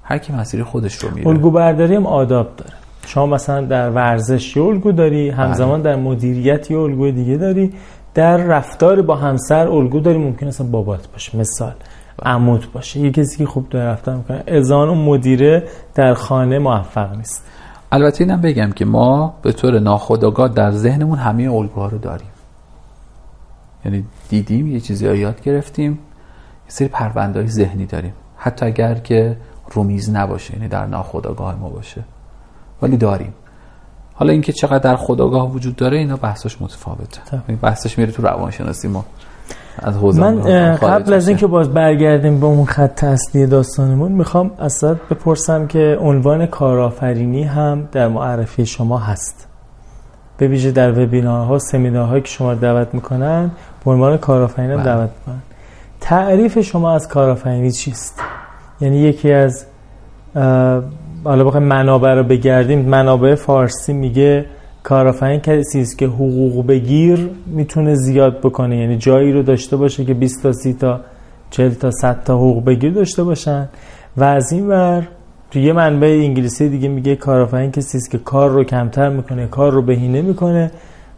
هر 0.04 0.18
کی 0.18 0.34
مسیر 0.34 0.64
خودش 0.64 0.96
رو 0.96 1.10
میره. 1.16 1.28
الگو 1.28 1.52
برداری 1.52 1.96
هم 1.96 2.06
آداب 2.06 2.56
داره. 2.58 2.74
شما 3.06 3.26
مثلا 3.26 3.61
در 3.61 3.90
ورزش 3.90 4.57
یه 4.57 4.64
الگو 4.64 4.91
داری 4.91 5.30
همزمان 5.30 5.84
بله. 5.84 5.95
در 5.95 6.02
مدیریت 6.02 6.72
یه 6.72 6.80
الگو 6.80 7.11
دیگه 7.11 7.38
داری. 7.38 7.73
در 8.14 8.38
رفتار 8.38 9.02
با 9.02 9.15
همسر 9.15 9.68
الگو 9.68 9.99
داری 9.99 10.18
ممکن 10.18 10.48
اصلا 10.48 10.68
بابات 10.68 11.07
باشه 11.07 11.38
مثال 11.38 11.73
بله. 12.18 12.34
عمود 12.34 12.72
باشه. 12.73 12.99
یه 12.99 13.11
کسی 13.11 13.38
که 13.38 13.45
خوب 13.45 13.69
داره 13.69 13.86
رفتار 13.86 14.15
می‌کنه. 14.15 14.44
ازان 14.48 14.90
و 14.90 14.95
مدیره 14.95 15.64
در 15.95 16.14
خانه 16.14 16.60
موفق 16.60 17.15
نیست. 17.15 17.44
البته 17.91 18.23
اینم 18.23 18.41
بگم 18.41 18.72
که 18.72 18.86
ما 18.86 19.34
به 19.41 19.52
طور 19.52 19.80
ناخودآگاه 19.80 20.48
در 20.48 20.72
ذهنمون 20.72 21.18
همه 21.18 21.52
الگوها 21.52 21.88
رو 21.88 21.98
داریم. 21.98 22.27
یعنی 23.86 24.03
دیدیم 24.30 24.68
یه 24.68 24.80
چیزی 24.80 25.07
رو 25.07 25.15
یاد 25.15 25.41
گرفتیم 25.41 25.91
یه 25.91 25.98
سری 26.68 26.88
پرونده 26.88 27.45
ذهنی 27.45 27.86
داریم. 27.86 28.14
حتی 28.38 28.65
اگر 28.65 28.95
که 28.95 29.38
رومیز 29.72 30.10
نباشه 30.10 30.53
یعنی 30.56 30.68
در 30.68 30.86
ناخودآگاه 30.86 31.56
ما 31.56 31.69
باشه. 31.69 32.03
ولی 32.82 32.98
داریم. 32.98 33.34
حالا 34.14 34.32
اینکه 34.32 34.54
چقدر 34.54 34.78
در 34.78 34.96
خداگاه 34.96 35.52
وجود 35.52 35.76
داره 35.76 35.98
اینا 35.98 36.16
بحثش 36.16 36.62
متفاوته. 36.62 37.22
این 37.48 37.58
بحثش 37.58 37.98
میره 37.98 38.12
تو 38.12 38.22
روانشناسی 38.22 38.88
ما. 38.88 39.06
از 39.78 40.04
من 40.04 40.42
قبل 40.76 41.14
از 41.14 41.28
اینکه 41.28 41.48
باز 41.48 41.70
برگردیم 41.74 42.40
به 42.40 42.46
اون 42.46 42.66
خط 42.66 43.04
اصلی 43.04 43.48
داستانمون 43.48 44.12
می‌خوام 44.12 44.52
اصلا 44.60 44.94
بپرسم 44.94 45.68
که 45.68 45.98
عنوان 46.02 46.46
کارآفرینی 46.46 47.44
هم 47.44 47.88
در 47.92 48.08
معرفی 48.08 48.66
شما 48.66 48.98
هست. 48.98 49.48
به 50.38 50.48
ویژه 50.48 50.72
در 50.72 51.04
وبینارها 51.04 51.60
سمینارهایی 51.60 52.22
که 52.22 52.28
شما 52.28 52.54
دعوت 52.54 52.94
می‌کنن 52.94 53.52
به 53.86 53.92
عنوان 53.92 54.18
کارآفرین 54.18 54.72
هم 54.72 54.78
بله. 54.78 54.86
دعوت 54.86 55.10
می‌کنن. 55.20 55.42
تعریف 56.02 56.60
شما 56.60 56.92
از 56.92 57.08
کارآفرینی 57.08 57.72
چیست؟ 57.72 58.22
یعنی 58.82 58.98
یکی 58.98 59.32
از 59.32 59.66
حالا 61.26 61.44
بخوایم 61.44 61.66
منابع 61.66 62.14
رو 62.14 62.24
بگردیم 62.24 62.80
منابع 62.80 63.36
فارسی 63.36 63.94
میگه 63.94 64.46
کارآفرین 64.84 65.40
کسی 65.40 65.82
است 65.82 65.98
که 65.98 66.06
حقوق 66.06 66.68
بگیر 66.68 67.30
می‌تونه 67.46 67.96
زیاد 67.96 68.40
بکنه. 68.40 68.78
یعنی 68.78 68.98
جایی 68.98 69.32
رو 69.32 69.44
داشته 69.44 69.78
باشه 69.78 70.06
که 70.06 70.14
20 70.14 70.44
تا 70.44 70.52
30 70.52 70.74
تا 70.74 71.00
40 71.50 71.74
تا 71.74 71.92
100 71.92 72.24
تا 72.24 72.36
حقوق 72.36 72.66
بگیر 72.66 72.94
داشته 72.94 73.24
باشن. 73.24 73.70
و 74.18 74.24
از 74.24 74.52
این 74.52 74.68
ور 74.68 75.08
تو 75.52 75.60
یه 75.60 75.74
منبع 75.74 76.08
انگلیسی 76.08 76.70
دیگه 76.70 76.88
میگه 76.88 77.16
کارآفرین 77.16 77.72
کسی 77.72 77.98
است 77.98 78.12
که 78.12 78.18
کار 78.18 78.50
رو 78.50 78.64
کمتر 78.64 79.10
می‌کنه 79.10 79.48
کار 79.48 79.72
رو 79.72 79.82
بهینه 79.82 80.22
می‌کنه 80.22 80.72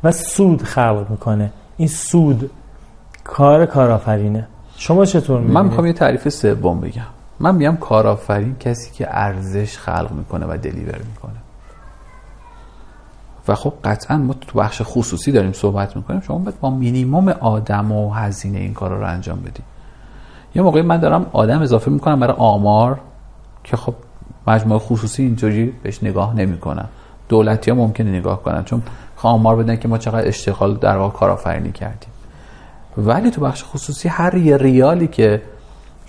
و 0.04 0.12
سود 0.12 0.62
خلق 0.62 1.06
می‌کنه. 1.10 1.52
این 1.78 1.88
سود 1.88 2.50
کار 3.24 3.66
کارآفرینه. 3.66 4.48
شما 4.76 5.06
چطور 5.06 5.40
میگید 5.40 5.54
من 5.56 5.66
می‌خوام 5.66 5.86
یه 5.86 5.94
تعریف 5.94 6.30
سوم 6.30 6.82
بگم. 6.82 7.17
من 7.40 7.56
میگم 7.56 7.76
کارآفرین 7.76 8.56
کسی 8.60 8.92
که 8.92 9.08
ارزش 9.10 9.78
خلق 9.78 10.12
می‌کنه 10.12 10.46
و 10.46 10.58
دلیور 10.58 10.98
می‌کنه. 10.98 11.34
و 13.48 13.56
خب 13.56 13.74
قطعا 13.84 14.18
ما 14.18 14.34
تو 14.34 14.60
بخش 14.60 14.82
خصوصی 14.86 15.32
داریم 15.32 15.52
صحبت 15.52 15.96
می‌کنیم 15.96 16.22
شما 16.22 16.38
باید 16.38 16.60
با 16.60 16.70
مینیموم 16.70 17.30
آدم 17.30 17.92
و 17.92 18.14
هزینه 18.14 18.60
این 18.60 18.74
کار 18.74 18.98
رو 18.98 19.08
انجام 19.08 19.40
بدی. 19.40 19.64
یه 20.56 20.62
موقعی 20.62 20.82
من 20.82 20.98
دارم 20.98 21.26
آدم 21.34 21.62
اضافه 21.62 21.92
می‌کنم 21.92 22.20
برای 22.20 22.36
آمار 22.38 23.00
که 23.64 23.78
خب 23.78 23.94
مجموعه 24.48 24.80
خصوصی 24.80 25.24
اینطوری 25.24 25.74
بهش 25.84 26.04
نگاه 26.04 26.36
نمی‌کنن. 26.36 26.86
دولتی 27.30 27.72
ها 27.72 27.78
ممکنه 27.78 28.12
نگاه 28.12 28.44
کنن 28.44 28.64
چون 28.64 28.82
آمار 29.24 29.56
بدن 29.56 29.76
که 29.76 29.88
ما 29.88 29.98
چقدر 29.98 30.28
اشتغال 30.28 30.76
در 30.76 30.98
واقع 30.98 31.20
کارآفرینی 31.20 31.72
کردیم. 31.72 32.10
ولی 32.98 33.32
تو 33.32 33.42
بخش 33.42 33.64
خصوصی 33.64 34.10
هر 34.10 34.36
یه 34.36 34.58
ریالی 34.58 35.08
که 35.08 35.42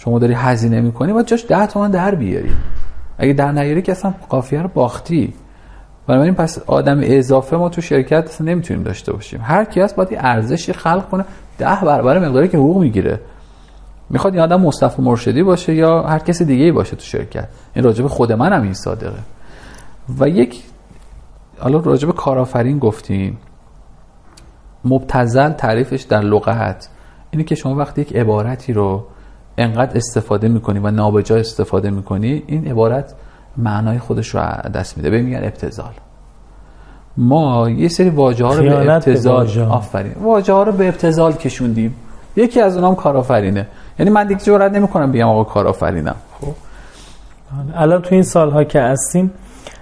شما 0.09 0.19
داری 0.19 0.35
هزینه 0.35 0.81
می‌کنی 0.81 1.13
و 1.13 1.23
جاش 1.23 1.47
ده 1.49 1.67
تومن 1.67 1.91
در 1.91 2.15
بیاری. 2.15 2.51
اگه 3.19 3.33
در 3.33 3.53
نیاری 3.53 3.83
که 3.83 3.93
اصلا 3.93 4.15
قافیه 4.29 4.63
رو 4.63 4.69
باختی. 4.69 5.35
بنابراین 6.07 6.35
پس 6.35 6.59
آدم 6.67 7.01
اضافه 7.03 7.57
ما 7.57 7.69
تو 7.69 7.81
شرکت 7.81 8.25
اصلا 8.25 8.47
نمی‌تونیم 8.47 8.83
داشته 8.83 9.13
باشیم. 9.13 9.41
هر 9.43 9.65
کی 9.65 9.81
هست 9.81 9.97
باید 9.97 10.09
ارزشی 10.13 10.73
خلق 10.73 11.09
کنه 11.09 11.25
ده 11.59 11.79
برابر 11.83 12.19
مقداری 12.19 12.49
که 12.49 12.59
حقوق 12.59 12.81
می‌گیره. 12.81 13.21
می‌خواد 14.11 14.33
این 14.35 14.43
آدم 14.43 14.61
مصطفی 14.61 15.03
مرشدی 15.03 15.43
باشه 15.43 15.75
یا 15.75 16.03
هر 16.03 16.19
کسی 16.19 16.45
دیگه 16.45 16.65
ای 16.65 16.73
باشه 16.73 16.97
تو 16.97 17.05
شرکت. 17.05 17.49
این 17.75 17.85
راجب 17.85 18.07
خود 18.07 18.33
من 18.33 18.53
هم 18.53 18.63
این 18.63 18.75
صادقه. 18.75 19.19
و 20.19 20.29
یک 20.29 20.63
حالا 21.59 21.79
راجب 21.79 22.11
کارآفرین 22.11 22.79
گفتیم 22.79 23.39
مبتزل 24.85 25.51
تعریفش 25.53 26.03
در 26.03 26.21
لغت. 26.21 26.89
اینه 27.31 27.45
که 27.45 27.55
شما 27.55 27.75
وقتی 27.75 28.01
یک 28.01 28.17
عبارتی 28.17 28.73
رو 28.73 29.07
انقدر 29.59 29.97
استفاده 29.97 30.49
می‌کنی 30.49 30.79
و 30.79 30.91
نابجا 30.91 31.37
استفاده 31.37 31.91
می‌کنی 31.91 32.43
این 32.47 32.69
عبارت 32.69 33.15
معنای 33.57 33.99
خودش 33.99 34.35
رو 34.35 34.41
دست 34.75 34.97
میده. 34.97 35.11
به 35.11 35.23
میگن 35.23 35.45
ابتزال 35.45 35.93
ما 37.17 37.71
یه 37.71 37.89
سری 37.89 38.11
واژه 38.11 38.45
ها 38.45 38.55
رو 38.55 38.63
به 38.63 38.93
ابتزال 38.95 39.49
آفرین 39.71 40.13
واژه. 40.23 40.53
ها 40.53 40.63
رو 40.63 40.73
به 40.73 40.89
ابتزال 40.89 41.33
کشوندیم. 41.33 41.95
یکی 42.37 42.61
از 42.61 42.77
اونام 42.77 42.95
کارآفرینه. 42.95 43.67
یعنی 43.99 44.11
من 44.11 44.27
دیگه 44.27 44.41
جرئت 44.41 44.73
نمی‌کنم 44.73 45.13
بگم 45.13 45.29
آقا 45.29 45.45
کارآفرینم. 45.45 46.17
خب. 46.41 46.47
الان 47.75 48.03
تو 48.03 48.15
این 48.15 48.23
سالها 48.23 48.65
که 48.65 48.81
هستیم 48.81 49.31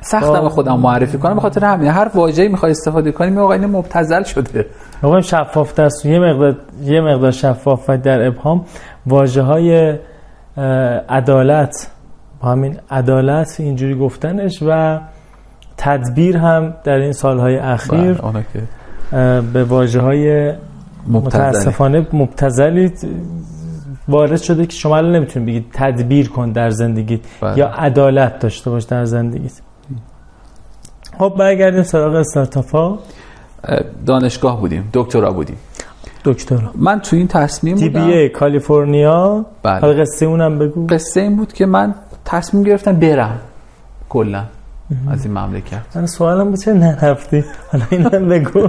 سختم 0.00 0.40
با- 0.40 0.48
خودم 0.48 0.78
معرفی 0.80 1.18
کنم. 1.18 1.34
به 1.34 1.40
خاطر 1.40 1.64
همین 1.64 1.90
هر 1.90 2.10
واژه‌ای 2.14 2.48
می‌خوای 2.48 2.70
استفاده 2.72 3.12
کنی 3.12 3.30
می 3.30 3.38
آقا 3.38 3.52
این 3.52 3.66
مبتذل 3.66 4.22
شده. 4.22 4.66
آقا 5.02 5.20
شفاف 5.20 5.74
دست 5.74 6.06
یه 6.06 6.18
مقدار 6.18 6.56
یه 6.82 7.00
مقدار 7.00 7.30
شفاف 7.30 7.84
و 7.90 7.98
در 7.98 8.26
ابهام 8.26 8.64
واژه 9.06 9.42
های 9.42 9.98
عدالت. 11.08 11.90
با 12.40 12.48
همین 12.48 12.78
عدالت 12.90 13.56
اینجوری 13.58 13.94
گفتنش 13.94 14.62
و 14.66 15.00
تدبیر 15.76 16.36
هم 16.36 16.74
در 16.84 16.94
این 16.94 17.12
سالهای 17.12 17.56
اخیر 17.56 18.12
بله، 18.12 19.40
به 19.40 19.64
واژه 19.64 20.00
های 20.00 20.52
متاسفانه 21.06 22.06
مبتذلی 22.12 22.92
وارد 24.08 24.36
شده 24.36 24.66
که 24.66 24.72
شما 24.72 24.96
الان 24.96 25.16
نمی‌تونید 25.16 25.48
بگید 25.48 25.66
تدبیر 25.72 26.28
کن 26.28 26.52
در 26.52 26.70
زندگیت 26.70 27.20
بله. 27.40 27.58
یا 27.58 27.68
عدالت 27.68 28.38
داشته 28.38 28.70
باش 28.70 28.84
در 28.84 29.04
زندگیت. 29.04 29.60
خب 31.18 31.34
برگردیم 31.38 31.82
سراغ 31.82 32.14
استارتاپ 32.14 32.70
ها 32.70 32.98
دانشگاه 34.06 34.60
بودیم 34.60 34.90
دکترا 34.92 35.32
بودیم. 35.32 35.56
دکترا. 36.24 36.70
من 36.74 37.00
تو 37.00 37.16
این 37.16 37.28
تصمیم 37.28 37.76
بودم 37.76 38.06
بی 38.06 38.12
ای 38.12 38.28
کالیفرنیا. 38.28 39.46
بله. 39.62 39.80
حالا 39.80 40.00
قصه 40.00 40.26
اونم 40.26 40.58
بگو. 40.58 40.86
قصه 40.86 41.20
این 41.20 41.36
بود 41.36 41.52
که 41.52 41.66
من 41.66 41.94
تصمیم 42.24 42.62
گرفتم 42.62 43.00
برم. 43.00 43.40
کلا 44.08 44.44
از 45.10 45.24
این 45.24 45.38
مملکت. 45.38 45.96
من 45.96 46.06
سوالم 46.06 46.50
بود 46.50 46.60
چه 46.60 46.72
نرفتی؟ 46.72 47.44
حالا 47.72 47.84
اینم 47.90 48.28
بگو. 48.28 48.68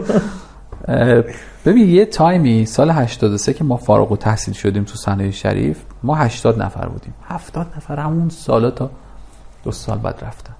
ببین 1.65 1.89
یه 1.89 2.05
تایمی 2.05 2.65
سال 2.65 2.89
83 2.89 3.53
که 3.53 3.63
ما 3.63 3.77
فارغ 3.77 4.11
التحصیل 4.11 4.53
شدیم 4.53 4.83
تو 4.83 4.95
صنایع 4.95 5.31
شریف 5.31 5.77
ما 6.03 6.15
80 6.15 6.61
نفر 6.61 6.87
بودیم. 6.87 7.13
70 7.27 7.67
نفر 7.77 7.99
همون 7.99 8.29
سالا 8.29 8.71
تا 8.71 8.89
دو 9.63 9.71
سال 9.71 9.97
بعد 9.97 10.15
رفتم 10.21 10.56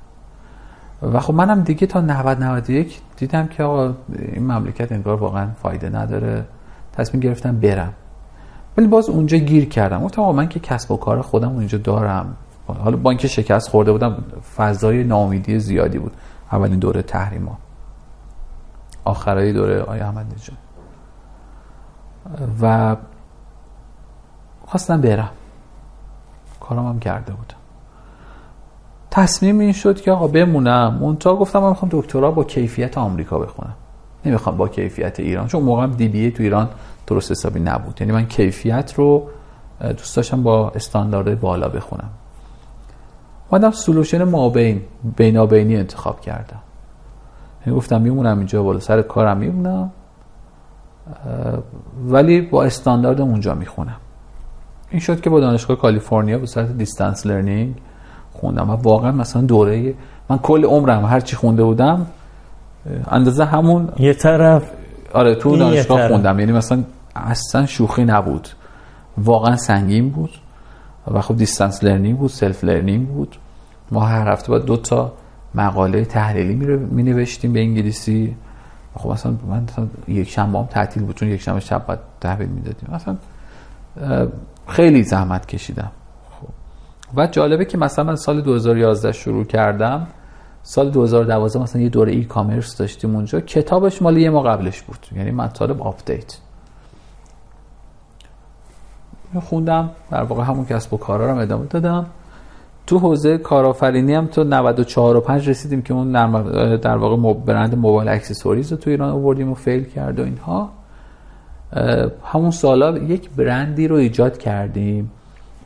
و 1.02 1.20
خب 1.20 1.34
منم 1.34 1.62
دیگه 1.62 1.88
تا 1.88 2.02
90 2.02 2.44
91 2.44 3.02
دیدم 3.18 3.48
که 3.48 3.64
آقا 3.64 3.94
این 4.20 4.44
مملکت 4.44 4.92
انگار 4.92 5.16
واقعا 5.16 5.48
فایده 5.62 5.90
نداره. 5.90 6.46
تصمیم 6.94 7.22
گرفتم 7.22 7.60
برم. 7.60 7.94
ولی 8.78 8.88
باز 8.88 9.10
اونجا 9.10 9.38
گیر 9.38 9.70
کردم. 9.70 10.04
گفتم 10.04 10.22
آقا 10.22 10.32
من 10.32 10.50
که 10.50 10.60
کسب 10.60 10.92
و 10.92 10.98
کار 10.98 11.22
خودم 11.22 11.50
اونجا 11.50 11.78
دارم. 11.78 12.36
حالا 12.68 12.98
با 12.98 13.10
اینکه 13.10 13.28
شکست 13.28 13.70
خورده 13.70 13.92
بودم 13.92 14.24
فضای 14.58 15.04
ناامیدی 15.04 15.60
زیادی 15.60 16.00
بود. 16.00 16.12
اولین 16.52 16.80
دوره 16.80 17.02
تحریما. 17.02 17.58
آخرای 19.06 19.54
دوره 19.54 19.82
آقای 19.82 20.00
احمد 20.00 20.26
نژاد. 20.36 20.58
و 22.62 22.96
خواستم 24.66 25.02
برم. 25.02 25.30
کارم 26.60 26.88
هم 26.88 27.00
کرده 27.00 27.34
بودم 27.34 27.57
تصمیم 29.18 29.60
این 29.60 29.72
شد 29.72 30.02
که 30.02 30.12
آقا 30.12 30.28
بمونم. 30.28 31.00
منتها 31.02 31.36
گفتم 31.36 31.60
من 31.60 31.70
می‌خوام 31.70 31.90
دکترا 31.94 32.32
با 32.32 32.44
کیفیت 32.44 32.98
آمریکا 32.98 33.40
بخونم. 33.40 33.74
نمی‌خوام 34.26 34.58
با 34.58 34.68
کیفیت 34.68 35.20
ایران 35.20 35.48
چون 35.48 35.64
موقعم 35.64 35.92
دی 35.92 36.08
بی 36.08 36.20
ای 36.20 36.32
تو 36.32 36.44
ایران 36.44 36.70
درست 37.08 37.32
حسابی 37.32 37.60
نبود. 37.60 38.02
یعنی 38.02 38.14
من 38.14 38.26
کیفیت 38.26 38.94
رو 38.96 39.30
دوست 39.82 40.16
داشتم 40.16 40.44
با 40.44 40.70
استاندارد 40.70 41.40
بالا 41.40 41.70
بخونم. 41.70 42.10
اومدم 43.50 43.72
سلوشن 43.72 44.24
مابین 44.24 44.82
بینابینی 45.18 45.78
انتخاب 45.78 46.22
کردم. 46.22 46.60
یعنی 47.66 47.78
گفتم 47.78 48.02
میمونم 48.02 48.38
اینجا 48.38 48.64
بالا 48.64 48.80
سر 48.80 49.02
کارم 49.02 49.38
میمونم 49.38 49.92
ولی 52.08 52.42
با 52.42 52.64
استاندارد 52.64 53.22
اونجا 53.22 53.54
می‌خونم. 53.56 53.98
این 54.90 55.00
شد 55.00 55.22
که 55.22 55.30
با 55.30 55.40
دانشگاه 55.40 55.78
کالیفرنیا 55.78 56.38
به 56.38 56.46
صورت 56.46 56.78
distance 56.78 57.26
learning 57.26 57.76
خوندم 58.40 58.70
و 58.70 58.74
واقعا 58.74 59.12
مثلا 59.12 59.42
دوره 59.42 59.94
من 60.30 60.38
کل 60.38 60.66
عمرم 60.66 61.06
هر 61.06 61.20
چی 61.20 61.36
خونده 61.36 61.64
بودم 61.64 62.08
اندازه 63.08 63.46
همون 63.46 63.90
یه 64.00 64.14
طرف 64.14 64.72
آره 65.14 65.36
تو 65.36 65.58
دانشگاه. 65.58 66.08
خوندم. 66.08 66.40
یعنی 66.40 66.52
مثلا 66.52 66.84
اصلا 67.16 67.66
شوخی 67.66 68.06
نبود. 68.06 68.48
واقعا 69.18 69.56
سنگین 69.56 70.10
بود 70.10 70.30
و 71.12 71.22
خب 71.22 71.38
distance 71.38 71.84
learning 71.84 72.18
بود 72.18 72.30
self 72.30 72.64
learning 72.64 73.08
بود. 73.08 73.36
ما 73.92 74.02
هر 74.02 74.32
هفته 74.32 74.50
باید 74.50 74.66
دو 74.66 74.78
تا 74.78 75.12
مقاله 75.56 76.06
تحلیلی 76.06 76.56
می 76.76 77.04
نوشتیم 77.04 77.54
به 77.54 77.60
انگلیسی. 77.60 78.36
خب 78.96 79.10
مثلا 79.10 79.34
من 79.50 79.64
مثلا 79.64 79.88
یک 80.08 80.30
شنبه 80.30 80.60
هم 80.60 80.66
تعطیل 80.66 81.04
بود 81.04 81.16
چون 81.16 81.30
یک 81.30 81.42
شنبه 81.42 81.60
شب 81.60 81.86
باید 81.86 82.00
تحویل 82.22 82.50
می‌دادیم. 82.50 82.90
مثلا 82.94 83.18
خیلی 84.68 85.04
زحمت 85.04 85.46
کشیدم. 85.46 85.92
و 87.16 87.28
جالبه 87.28 87.66
که 87.66 87.78
مثلا 87.78 88.06
من 88.06 88.16
سال 88.16 88.42
2011 88.42 89.12
شروع 89.12 89.44
کردم. 89.44 90.08
سال 90.64 90.90
2012 90.90 91.60
مثلا 91.60 91.82
یه 91.82 91.90
دوره 91.90 92.12
e-commerce 92.12 92.78
داشتیم 92.78 93.16
اونجا. 93.16 93.40
کتابش 93.40 94.02
مال 94.02 94.18
یه 94.18 94.30
ماه 94.30 94.42
قبلش 94.42 94.82
بود. 94.82 95.08
یعنی 95.16 95.32
مطالب 95.32 95.82
update 95.82 96.38
خوندم. 99.40 99.90
در 100.12 100.24
واقع 100.24 100.44
همون 100.44 100.66
کسب 100.66 100.94
و 100.94 100.98
کارا 100.98 101.32
رو 101.32 101.38
ادامه 101.38 101.66
دادم. 101.66 102.06
تو 102.88 103.00
حوزه 103.00 103.38
کارآفرینی 103.38 104.14
هم 104.14 104.28
تا 104.28 104.44
94 104.44 105.18
و 105.18 105.22
5 105.22 105.50
رسیدیم 105.50 105.82
که 105.82 105.94
اون 105.94 106.12
در 106.78 106.98
واقع 106.98 107.34
برند 107.34 107.76
mobile 107.76 108.10
accessories 108.10 108.72
رو 108.72 108.78
تو 108.78 108.90
ایران 108.90 109.10
آوردیم 109.10 109.52
و 109.52 109.54
fail 109.54 109.84
کرد 109.84 110.20
و 110.20 110.24
اینها. 110.24 110.70
همون 112.24 112.52
سالا 112.52 112.98
یک 112.98 113.30
برندی 113.30 113.88
رو 113.88 113.96
ایجاد 113.96 114.38
کردیم. 114.38 115.12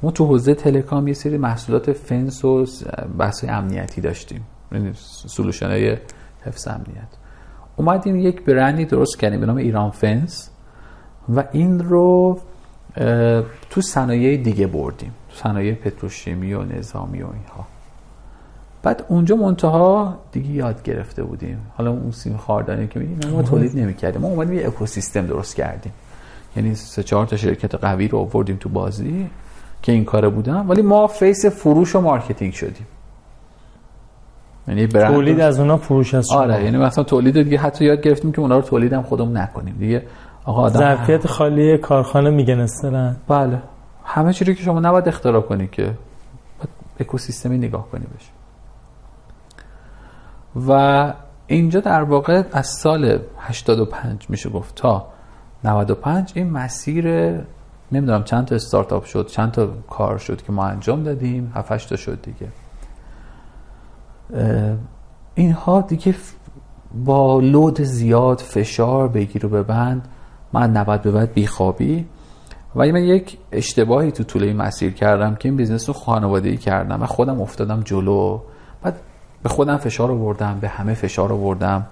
ما 0.04 0.12
تو 0.12 0.26
حوزه 0.26 0.54
telecom 0.54 1.08
یه 1.08 1.14
سری 1.14 1.38
محصولات 1.38 1.94
فنس 1.94 2.46
و 2.46 2.66
بحث 3.18 3.46
امنیتی 3.48 4.02
داشتیم. 4.02 4.42
یعنی 4.72 4.92
solution 5.28 5.68
های 5.68 5.98
حفظ 6.42 6.68
امنیت. 6.68 7.08
اومدیم 7.76 8.20
یک 8.20 8.46
برندی 8.46 8.86
درست 8.86 9.20
کردیم 9.20 9.40
به 9.40 9.46
نام 9.46 9.58
ایران 9.58 9.92
فنس 9.92 10.50
و 11.36 11.44
این 11.52 11.80
رو 11.80 12.40
تو 13.70 13.82
صنایع 13.82 14.38
دیگه 14.38 14.68
بردیم. 14.68 15.12
تو 15.30 15.36
صنایع 15.36 15.74
پتروشیمی 15.74 16.54
و 16.54 16.64
نظامی 16.64 17.22
و 17.22 17.26
اینها. 17.26 17.68
بعد 18.84 19.06
اونجا 19.08 19.36
منتها 19.36 20.20
دیگه 20.32 20.50
یاد 20.50 20.84
گرفته 20.84 21.24
بودیم. 21.24 21.58
حالا 21.76 21.92
اون 21.92 22.12
سیم 22.12 22.38
خاردانی 22.38 22.88
که 22.88 23.00
میگیم 23.00 23.32
ما 23.32 23.42
تولید 23.42 23.78
نمی‌کردیم. 23.78 24.22
ما 24.22 24.28
اومدیم 24.28 24.54
یه 24.54 24.68
اکوسیستم 24.68 25.28
درست 25.28 25.56
کردیم. 25.56 25.94
یعنی 26.56 26.76
سه 26.76 27.04
چهار 27.04 27.26
تا 27.26 27.38
شرکت 27.38 27.76
قوی 27.76 28.08
رو 28.08 28.18
آوردیم 28.18 28.58
تو 28.60 28.70
بازی. 28.70 29.30
که 29.82 29.92
این 29.92 30.06
کاره 30.06 30.30
بودن 30.30 30.68
ولی 30.68 30.82
ما 30.82 31.08
face 31.08 31.46
فروش 31.46 31.96
و 31.96 32.02
marketing 32.02 32.54
شدیم. 32.54 32.88
یعنی 34.68 34.88
برند 34.88 35.14
تولید 35.14 35.40
از 35.40 35.60
اونا 35.60 35.78
فروش 35.78 36.14
از 36.14 36.28
شما. 36.30 36.40
آره 36.40 36.64
یعنی 36.64 36.78
مثلا 36.78 37.04
تولید 37.04 37.44
دیگه 37.44 37.58
حتی 37.58 37.86
یاد 37.86 38.02
گرفتیم 38.02 38.32
که 38.32 38.40
اونا 38.40 38.56
رو 38.56 38.62
تولید 38.62 38.94
هم 38.94 39.04
خودمون 39.04 39.38
نکنیم. 39.38 39.76
دیگه 39.80 40.04
آقا 40.46 40.62
آدم 40.62 40.80
ظرفیت 40.80 41.28
خالی 41.28 41.78
کارخانه 41.78 42.30
میگن 42.30 42.60
اصطلاحاً 42.60 43.16
بله. 43.28 43.62
همه 44.06 44.34
چیزی 44.34 44.56
که 44.56 44.64
شما 44.64 44.80
نباید 44.80 45.08
اختراع 45.08 45.42
کنی 45.42 45.68
که 45.68 45.94
اکوسیستمی 47.00 47.58
نگاه 47.58 47.90
کنی 47.92 48.06
بهش. 48.14 48.30
و 50.68 51.14
اینجا 51.48 51.80
در 51.80 52.04
واقع 52.04 52.44
از 52.52 52.68
سال 52.68 53.20
85 53.40 54.26
میشه 54.30 54.50
گفت 54.50 54.76
تا 54.76 55.08
95 55.64 56.32
این 56.36 56.50
مسیر 56.50 57.06
نمی‌دونم 57.92 58.24
چند 58.24 58.46
تا 58.46 58.56
استارتاپ 58.56 59.06
شد 59.06 59.28
چند 59.28 59.52
تا 59.52 59.68
کار 59.90 60.18
شد 60.18 60.42
که 60.42 60.52
ما 60.52 60.66
انجام 60.66 61.04
دادیم 61.04 61.52
7 61.56 61.90
تا 61.90 61.96
شد 61.96 62.20
دیگه. 62.22 62.48
اینها 65.36 65.82
دیگه 65.82 66.16
با 67.06 67.40
لود 67.40 67.82
زیاد 67.82 68.40
فشار 68.40 69.08
بگیر 69.08 69.46
و 69.46 69.50
ببند 69.50 70.08
من 70.54 70.78
90 70.78 71.02
به 71.02 71.12
بعد 71.12 71.34
بیخوابی. 71.34 72.06
ولی 72.76 72.92
من 72.92 73.04
یک 73.04 73.38
اشتباهی 73.52 74.12
تو 74.12 74.24
طول 74.24 74.44
این 74.44 74.58
مسیر 74.58 74.94
کردم 74.94 75.36
که 75.36 75.50
این 75.50 75.56
business 75.56 75.90
رو 75.90 75.94
خانوادگی 75.94 76.58
کردم 76.58 77.04
و 77.04 77.06
خودم 77.06 77.42
افتادم 77.42 77.82
جلو. 77.82 78.40
بعد 78.84 79.00
به 79.44 79.50
خودم 79.50 79.78
فشار 79.78 80.12
آوردم 80.12 80.58
به 80.62 80.68
همه 80.68 80.94
فشار 80.94 81.34
آوردم. 81.34 81.86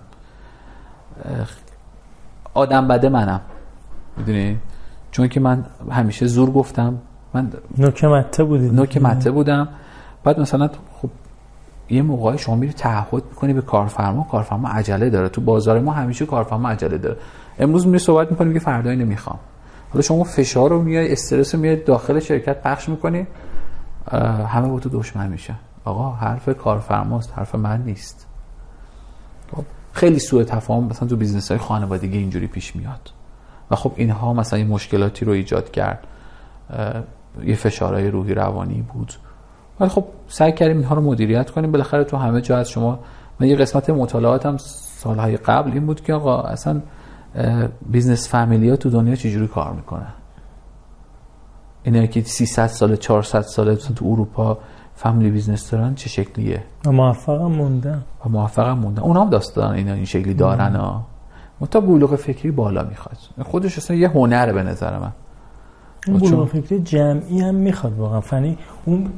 آدم 2.53 2.87
بده 2.87 3.09
منم. 3.09 3.41
می‌دونی؟ 4.17 4.59
چون 5.11 5.27
که 5.27 5.39
من 5.39 5.65
همیشه 5.91 6.27
زور 6.27 6.51
گفتم 6.51 6.97
من 7.33 7.51
نوک 7.77 8.03
مته 8.03 8.43
بودید 8.43 8.73
نوک 8.73 8.97
مته 8.97 9.31
بودم. 9.31 9.67
بعد 10.23 10.39
مثلا 10.39 10.69
خب 11.01 11.09
یه 11.89 12.01
موقعی 12.01 12.38
شما 12.38 12.55
میری 12.55 12.73
تعهد 12.73 13.23
می‌کنی 13.29 13.53
به 13.53 13.61
کارفرما 13.61 14.27
کارفرما 14.31 14.69
عجله 14.69 15.09
داره. 15.09 15.29
تو 15.29 15.41
بازار 15.41 15.79
ما 15.79 15.91
همیشه 15.91 16.25
کارفرما 16.25 16.69
عجله 16.69 16.97
داره. 16.97 17.17
امروز 17.59 17.88
میری 17.88 17.99
صحبت 17.99 18.31
می‌کنی 18.31 18.53
که 18.53 18.59
فردا 18.59 18.89
اینو 18.89 19.05
می‌خوام. 19.05 19.39
حالا 19.89 20.01
شما 20.01 20.23
فشار 20.23 20.69
رو 20.69 20.81
میای 20.81 21.11
استرس 21.11 21.55
رو 21.55 21.61
میای 21.61 21.75
داخل 21.75 22.19
شرکت 22.19 22.61
پخش 22.61 22.89
می‌کنی 22.89 23.27
همه 24.47 24.67
با 24.67 24.79
تو 24.79 24.89
دشمن 24.89 25.27
میشن. 25.27 25.55
آقا 25.85 26.11
حرف 26.11 26.49
کارفرماست 26.49 27.33
حرف 27.35 27.55
من 27.55 27.81
نیست. 27.81 28.27
خب، 29.55 29.63
خیلی 29.93 30.19
سوء 30.19 30.43
تفاهم 30.43 30.83
مثلا 30.83 31.07
تو 31.07 31.15
business 31.15 31.49
های 31.51 31.57
خانوادگی 31.57 32.17
اینجوری 32.17 32.47
پیش 32.47 32.75
میاد. 32.75 33.09
و 33.72 33.75
خب 33.75 33.91
اینها 33.95 34.33
مثلا 34.33 34.59
یه 34.59 34.65
مشکلاتی 34.65 35.25
رو 35.25 35.31
ایجاد 35.31 35.72
کرد. 35.72 36.07
یه 37.43 37.56
فشارهای 37.56 38.11
روحی 38.11 38.33
روانی 38.33 38.81
بود. 38.93 39.14
ولی 39.80 39.89
خب 39.89 40.06
سعی 40.27 40.51
کردیم 40.51 40.77
اینها 40.77 40.95
رو 40.95 41.01
مدیریت 41.01 41.51
کنیم. 41.51 41.72
بالاخره 41.72 42.03
تو 42.03 42.17
همه 42.17 42.41
جا 42.41 42.57
از 42.57 42.69
شما 42.69 42.99
من 43.39 43.48
یه 43.48 43.56
قسمت 43.56 43.89
مطالعاتم 43.89 44.57
سالهای 44.57 45.38
قبل 45.38 45.72
این 45.72 45.85
بود 45.85 46.01
که 46.01 46.14
آقا 46.14 46.41
اصلا 46.41 46.81
business 47.85 48.30
فامیلی 48.30 48.69
ها 48.69 48.75
تو 48.75 48.89
دنیا 48.89 49.15
چجوری 49.15 49.48
کار 49.48 49.73
می‌کنن؟ 49.73 50.14
اینا 51.83 52.06
که 52.06 52.22
300 52.22 52.67
سال 52.67 52.95
400 52.95 53.41
سال 53.41 53.75
تو 53.75 54.06
اروپا 54.06 54.57
family 54.95 55.31
business 55.31 55.72
دارن 55.72 55.95
چه 55.95 56.09
شکلیه؟ 56.09 56.64
و 56.85 56.91
موفق 56.91 57.41
موندن 57.41 58.03
و 58.25 58.30
موفق 58.30 58.67
موندن. 58.67 59.01
اونا 59.01 59.22
هم 59.22 59.30
داستان 59.30 59.73
اینا 59.75 59.93
این 59.93 60.06
شکلی 60.06 60.33
دارن 60.33 60.75
ها. 60.75 61.06
منتها 61.61 61.80
بلوغ 61.79 62.15
فکری 62.15 62.51
بالا 62.51 62.83
می‌خواد. 62.83 63.17
خودش 63.43 63.77
اصلا 63.77 63.97
یه 63.97 64.07
هنره 64.09 64.53
به 64.53 64.63
نظر 64.63 64.99
من. 64.99 65.11
اون 66.07 66.19
بلوغ 66.19 66.47
فکری 66.47 66.79
جمعی 66.79 67.41
هم 67.41 67.55
می‌خواد 67.55 67.97
واقعا. 67.97 68.21
فنی 68.21 68.57
اون 68.85 69.09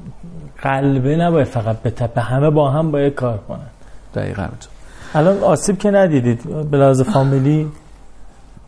قلبه 0.61 1.15
نباید 1.15 1.47
فقط 1.47 1.77
به 1.77 1.89
تپه 1.89 2.21
همه 2.21 2.49
با 2.49 2.71
هم 2.71 2.91
باید 2.91 3.13
کار 3.13 3.37
کنن. 3.37 3.67
دقیقا. 4.15 4.47
الان 5.13 5.43
آسیب 5.43 5.77
که 5.77 5.91
ندیدید 5.91 6.69
به 6.71 6.77
لحاظ 6.77 7.01
فامیلی؟ 7.01 7.67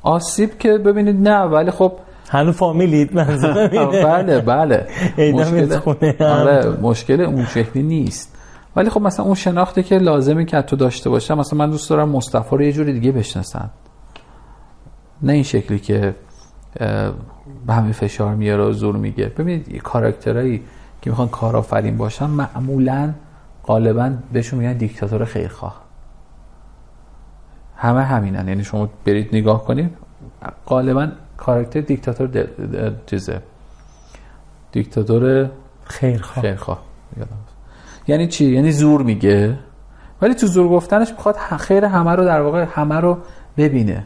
آسیب 0.03 0.57
که 0.57 0.77
ببینید 0.77 1.27
نه 1.27 1.39
ولی 1.39 1.71
خب 1.71 1.91
هنو 2.29 2.51
فامیلید 2.51 3.15
منظورم 3.15 3.67
بله 3.91 4.39
بله. 4.41 4.87
مشکل 5.17 5.79
آره 6.19 6.77
مشکل 6.81 7.21
اون 7.21 7.45
شکلی 7.45 7.83
نیست. 7.83 8.32
ولی 8.75 8.89
خب 8.89 9.01
مثلا 9.01 9.25
اون 9.25 9.35
شناختی 9.35 9.83
که 9.83 9.97
لازمی 9.97 10.45
که 10.45 10.61
تو 10.61 10.75
داشته 10.75 11.09
باشم 11.09 11.37
مثلا 11.37 11.59
من 11.59 11.69
دوست 11.69 11.89
دارم 11.89 12.09
مصطفی 12.09 12.55
رو 12.55 12.61
یه 12.61 12.71
جوری 12.71 12.93
دیگه 12.93 13.11
بشناسم. 13.11 13.69
نه 15.21 15.33
این 15.33 15.43
شکلی 15.43 15.79
که 15.79 16.15
به 17.67 17.73
همین 17.73 17.91
فشار 17.91 18.35
میاره 18.35 18.63
و 18.63 18.71
زور 18.71 18.95
میگه. 18.95 19.25
ببینید 19.25 19.77
کاراکترهایی 19.77 20.63
که 21.01 21.09
می‌خوان 21.09 21.27
کارآفرین 21.27 21.97
باشن 21.97 22.25
معمولا 22.25 23.13
غالبا 23.65 24.13
بهشون 24.33 24.59
میگن 24.59 24.73
دیکتاتور 24.73 25.25
خیرخواه. 25.25 25.83
همه 27.77 28.03
همینن. 28.03 28.47
یعنی 28.47 28.63
شما 28.63 28.89
برید 29.05 29.35
نگاه 29.35 29.65
کنید 29.65 29.97
غالبا 30.67 31.07
کاراکتر 31.37 31.81
دیکتاتور 31.81 32.47
چیزه. 33.05 33.41
دیکتاتور 34.71 35.49
خیرخواه. 35.83 36.41
خیرخواه. 36.41 36.81
یعنی 38.07 38.27
چی؟ 38.27 38.45
یعنی 38.45 38.71
زور 38.71 39.03
میگه. 39.03 39.59
ولی 40.21 40.35
تو 40.35 40.47
زور 40.47 40.69
گفتنش 40.69 41.11
می‌خواد 41.11 41.35
خیر 41.35 41.85
همه 41.85 42.11
رو 42.11 42.25
در 42.25 42.41
واقع 42.41 42.65
همه 42.71 42.95
رو 42.95 43.17
ببینه. 43.57 44.05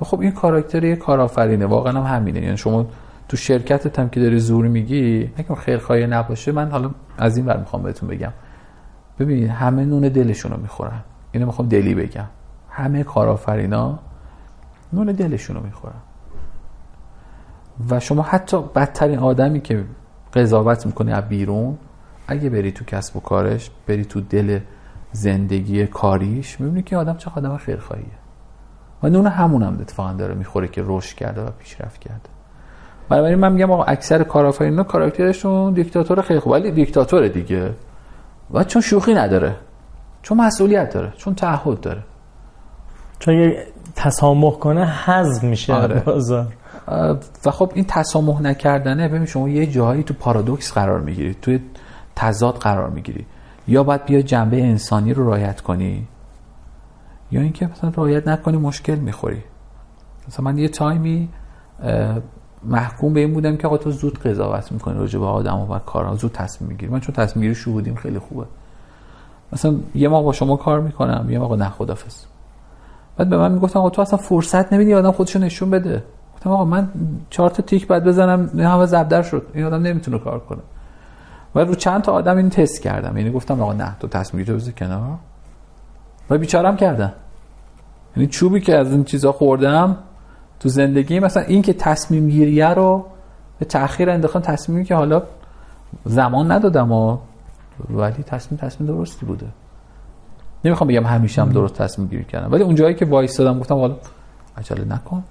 و 0.00 0.04
خب 0.04 0.20
این 0.20 0.32
کاراکتر 0.32 0.84
یه 0.84 0.96
کارآفرینه. 0.96 1.66
واقعا 1.66 2.02
هم 2.02 2.16
همینه. 2.16 2.42
یعنی 2.42 2.56
شما 2.56 2.86
تو 3.28 3.36
شرکتت 3.36 3.98
هم 3.98 4.08
که 4.08 4.20
داری 4.20 4.38
زور 4.38 4.68
میگی 4.68 5.30
اگه 5.36 5.54
خیرخواهی 5.54 6.06
نباشه. 6.06 6.52
من 6.52 6.70
حالا 6.70 6.90
از 7.18 7.36
این 7.36 7.46
بر 7.46 7.56
می‌خوام 7.56 7.82
بهتون 7.82 8.08
بگم. 8.08 8.32
ببینید 9.18 9.50
همه 9.50 9.84
نون 9.84 10.00
دلشون 10.00 10.52
رو 10.52 10.60
می‌خورن. 10.60 11.00
اینو 11.32 11.46
می‌خوام 11.46 11.68
دلی 11.68 11.94
بگم. 11.94 12.26
همه 12.70 13.04
کارآفرینا 13.04 13.98
نون 14.92 15.06
دلشون 15.06 15.56
رو 15.56 15.62
می‌خورن. 15.62 16.00
و 17.90 18.00
شما 18.00 18.22
حتی 18.22 18.62
بدترین 18.74 19.18
آدمی 19.18 19.60
که 19.60 19.84
قضاوت 20.34 20.86
می‌کنی 20.86 21.12
از 21.12 21.28
بیرون 21.28 21.78
اگه 22.28 22.50
بری 22.50 22.72
تو 22.72 22.84
کسب 22.84 23.16
و 23.16 23.20
کارش 23.20 23.70
بری 23.86 24.04
تو 24.04 24.20
دل 24.20 24.58
زندگی 25.12 25.86
کاریش 25.86 26.60
می‌بینی 26.60 26.82
که 26.82 26.96
آدم 26.96 27.16
چه 27.16 27.30
آدم 27.36 27.56
خیرخواهیه 27.56 28.06
و 29.02 29.08
نون 29.08 29.26
همون 29.26 29.62
هم 29.62 29.78
اتفاقا 29.80 30.12
داره 30.12 30.34
می‌خوره 30.34 30.68
که 30.68 30.82
رشد 30.86 31.16
کرده 31.16 31.40
و 31.40 31.50
پیشرفت 31.58 32.00
کرده. 32.00 32.28
بنابراین 33.08 33.38
من 33.38 33.52
میگم 33.52 33.70
آقا 33.70 33.84
اکثر 33.84 34.22
کارآفرینا 34.22 34.82
کاراکترشون 34.82 35.72
دیکتاتور 35.72 36.22
خیلی 36.22 36.40
خوب 36.40 36.52
ولی 36.52 36.70
دیکتاتور 36.70 37.28
دیگه. 37.28 37.74
و 38.50 38.64
چون 38.64 38.82
شوخی 38.82 39.14
نداره 39.14 39.56
چون 40.22 40.40
مسئولیت 40.40 40.94
داره 40.94 41.12
چون 41.16 41.34
تعهد 41.34 41.80
داره. 41.80 42.02
چون 43.18 43.34
یه 43.34 43.66
تسامح 43.96 44.52
کنه 44.52 44.92
حزم 45.04 45.46
میشه 45.48 45.74
آره. 45.74 46.00
بازار. 46.00 46.46
و 47.44 47.50
خب 47.50 47.72
این 47.74 47.84
تسامح 47.84 48.42
نکردنه 48.42 49.08
ببین 49.08 49.26
شما 49.26 49.48
یه 49.48 49.66
جایی 49.66 50.02
تو 50.02 50.14
پارادوکس 50.14 50.72
قرار 50.72 51.00
می‌گیری. 51.00 51.34
توی 51.42 51.60
تضاد 52.16 52.54
قرار 52.54 52.90
می‌گیری. 52.90 53.26
یا 53.68 53.82
باید 53.82 54.04
بیا 54.04 54.22
جنبه 54.22 54.62
انسانی 54.62 55.14
رو 55.14 55.26
رایت 55.26 55.60
کنی 55.60 56.06
یا 57.32 57.40
اینکه 57.40 57.66
مثلا 57.66 57.92
رایت 57.96 58.28
نکنی 58.28 58.56
مشکل 58.56 58.94
می‌خوری. 58.94 59.42
مثلا 60.28 60.44
من 60.44 60.58
یه 60.58 60.68
تایمی 60.68 61.28
محکوم 62.64 63.12
به 63.12 63.20
این 63.20 63.32
بودم 63.32 63.56
که 63.56 63.66
آقا 63.66 63.76
تو 63.76 63.90
زود 63.90 64.18
قضاوت 64.18 64.72
می‌کنی 64.72 64.98
راجع 64.98 65.18
به 65.18 65.26
آدم 65.26 65.58
و 65.58 65.78
کارا 65.78 66.14
زود 66.14 66.32
تصمیم 66.32 66.70
می‌گیری. 66.70 66.92
من 66.92 67.00
چون 67.00 67.14
تصمیم 67.14 67.42
گیری 67.42 67.54
شهودیم 67.54 67.94
خیلی 67.94 68.18
خوبه. 68.18 68.46
مثلا 69.52 69.74
یه 69.94 70.08
ما 70.08 70.22
با 70.22 70.32
شما 70.32 70.56
کار 70.56 70.80
می‌کنم 70.80 71.26
یه 71.30 71.38
ما 71.38 71.56
نه 71.56 71.68
خدافظ 71.68 72.24
بعد 73.16 73.28
به 73.28 73.36
من 73.36 73.52
می‌گفتن 73.52 73.78
آقا 73.78 73.90
تو 73.90 74.02
اصلا 74.02 74.18
فرصت 74.18 74.72
نمیدی 74.72 74.94
آدم 74.94 75.12
خودشو 75.12 75.38
نشون 75.38 75.70
بده. 75.70 76.04
گفتم 76.34 76.50
آقا 76.50 76.64
من 76.64 76.88
چهار 77.30 77.50
تا 77.50 77.62
تیک 77.62 77.86
بعد 77.86 78.04
بزنم 78.04 78.50
نه 78.54 78.68
همه 78.68 78.86
زبدر 78.86 79.22
شد. 79.22 79.46
این 79.54 79.64
آدم 79.64 79.82
نمی‌تونه 79.82 80.18
کار 80.18 80.38
کنه. 80.38 80.60
و 81.54 81.58
رو 81.58 81.74
چند 81.74 82.02
تا 82.02 82.12
آدم 82.12 82.36
این 82.36 82.50
تست 82.50 82.82
کردم. 82.82 83.16
یعنی 83.16 83.30
گفتم 83.30 83.60
آقا 83.60 83.72
نه 83.72 83.96
تو 84.00 84.08
تصمیم 84.08 84.44
گیری 84.44 84.72
کنار. 84.72 85.18
و 86.30 86.38
بیچارم 86.38 86.76
کردم 86.76 87.12
یعنی 88.16 88.28
چوبی 88.28 88.60
که 88.60 88.76
از 88.76 88.92
این 88.92 89.04
چیزا 89.04 89.32
خوردم 89.32 89.96
تو 90.60 90.68
زندگی 90.68 91.20
مثلا 91.20 91.42
این 91.42 91.62
که 91.62 91.72
تصمیم 91.72 92.28
گیریه 92.28 92.68
رو 92.68 93.06
به 93.58 93.64
تاخیر 93.64 94.10
انداختم 94.10 94.40
تصمیمی 94.40 94.84
که 94.84 94.94
حالا 94.94 95.22
زمان 96.04 96.52
ندادم 96.52 96.92
و 96.92 97.18
ولی 97.90 98.12
تصمیم 98.12 98.58
تصمیم 98.58 98.88
درستی 98.88 99.26
بوده. 99.26 99.46
نمی‌خوام 100.64 100.88
بگم 100.88 101.06
همیشه 101.06 101.42
هم 101.42 101.52
درست 101.52 101.74
تصمیم 101.74 102.08
گیری 102.08 102.24
کردم 102.24 102.52
ولی 102.52 102.62
اون 102.62 102.74
جایی 102.74 102.94
که 102.94 103.04
وایستادم 103.04 103.58
گفتم 103.58 103.74
حالا 103.74 103.96
عجله 104.56 104.84
نکن. 104.84 105.24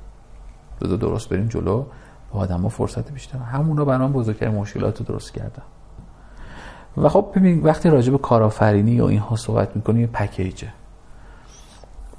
بذار 0.82 0.98
درست 0.98 1.30
بریم 1.30 1.48
جلو. 1.48 1.86
با 2.32 2.40
آدم 2.40 2.62
ها 2.62 2.70
فرصت 2.70 3.12
بیشتر. 3.12 3.38
همون 3.38 3.78
رو 3.78 3.86
برام 3.86 4.12
بزرگترین 4.12 4.56
مشکلات 4.56 5.00
رو 5.00 5.06
درست 5.06 5.34
کردم. 5.34 5.64
و 6.98 7.10
خب 7.10 7.32
ببین 7.36 7.64
وقتی 7.64 7.90
راجع 7.90 8.12
به 8.12 8.18
کارآفرینی 8.18 9.02
و 9.02 9.06
اینها 9.06 9.36
صحبت 9.36 9.76
می‌کنی 9.76 10.02
یه 10.02 10.08
پکیجه. 10.08 10.68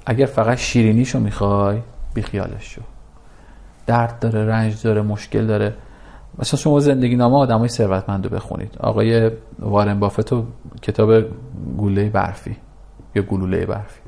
اگر 0.05 0.25
فقط 0.25 0.57
شیرینیشو 0.57 1.19
می‌خوای 1.19 1.81
بیخیالش 2.13 2.75
شو 2.75 2.81
درد 3.87 4.19
داره 4.19 4.45
رنج 4.45 4.83
داره 4.83 5.01
مشکل 5.01 5.47
داره. 5.47 5.73
مثلا 6.39 6.59
شما 6.59 6.79
زندگی 6.79 7.15
نامه 7.15 7.37
آدمای 7.37 7.69
ثروتمند 7.69 8.25
رو 8.25 8.35
بخونید. 8.35 8.77
آقای 8.79 9.31
وارن 9.59 9.99
بافت 9.99 10.33
و 10.33 10.45
کتاب 10.81 11.11
گوله 11.77 12.09
برفی 12.09 12.57
یا 13.15 13.21
گلوله 13.21 13.65
برفی 13.65 14.01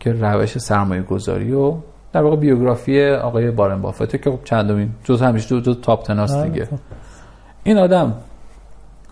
که 0.00 0.12
روش 0.12 0.58
سرمایه 0.58 1.02
گذاری 1.02 1.52
و 1.52 1.74
در 2.12 2.22
واقع 2.22 2.36
بیوگرافی 2.36 3.10
آقای 3.10 3.50
بارن 3.50 3.82
بافته 3.82 4.18
که 4.18 4.30
خب 4.30 4.38
چندمین 4.44 4.90
جز 5.04 5.22
همیشه 5.22 5.60
دو 5.60 5.74
تاپ 5.74 6.02
تناس 6.02 6.34
آره، 6.34 6.50
دیگه. 6.50 6.68
این 7.64 7.78
آدم 7.78 8.14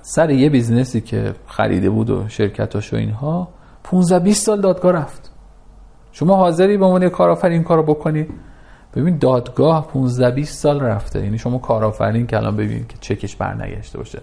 سر 0.02 0.30
یه 0.30 0.50
بیزنسی 0.50 1.00
که 1.00 1.34
خریده 1.46 1.90
بود 1.90 2.10
و 2.10 2.28
شرکتاش 2.28 2.92
و 2.92 2.96
اینها 2.96 3.48
15 3.82 4.18
20 4.18 4.46
سال 4.46 4.60
دادگاه 4.60 4.92
رفت. 4.92 5.30
شما 6.12 6.36
حاضری 6.36 6.76
به 6.76 6.84
عنوان 6.84 7.08
کارآفرین 7.08 7.52
این 7.52 7.62
کارو 7.62 7.82
بکنی؟ 7.82 8.26
ببین 8.94 9.18
دادگاه 9.18 9.88
15 9.88 10.30
20 10.30 10.58
سال 10.58 10.80
رفته. 10.80 11.24
یعنی 11.24 11.38
شما 11.38 11.58
کارآفرین 11.58 12.26
که 12.26 12.36
الان 12.36 12.56
ببینید 12.56 12.88
که 12.88 12.96
چکش 13.00 13.36
برنگشته 13.36 13.98
باشه. 13.98 14.22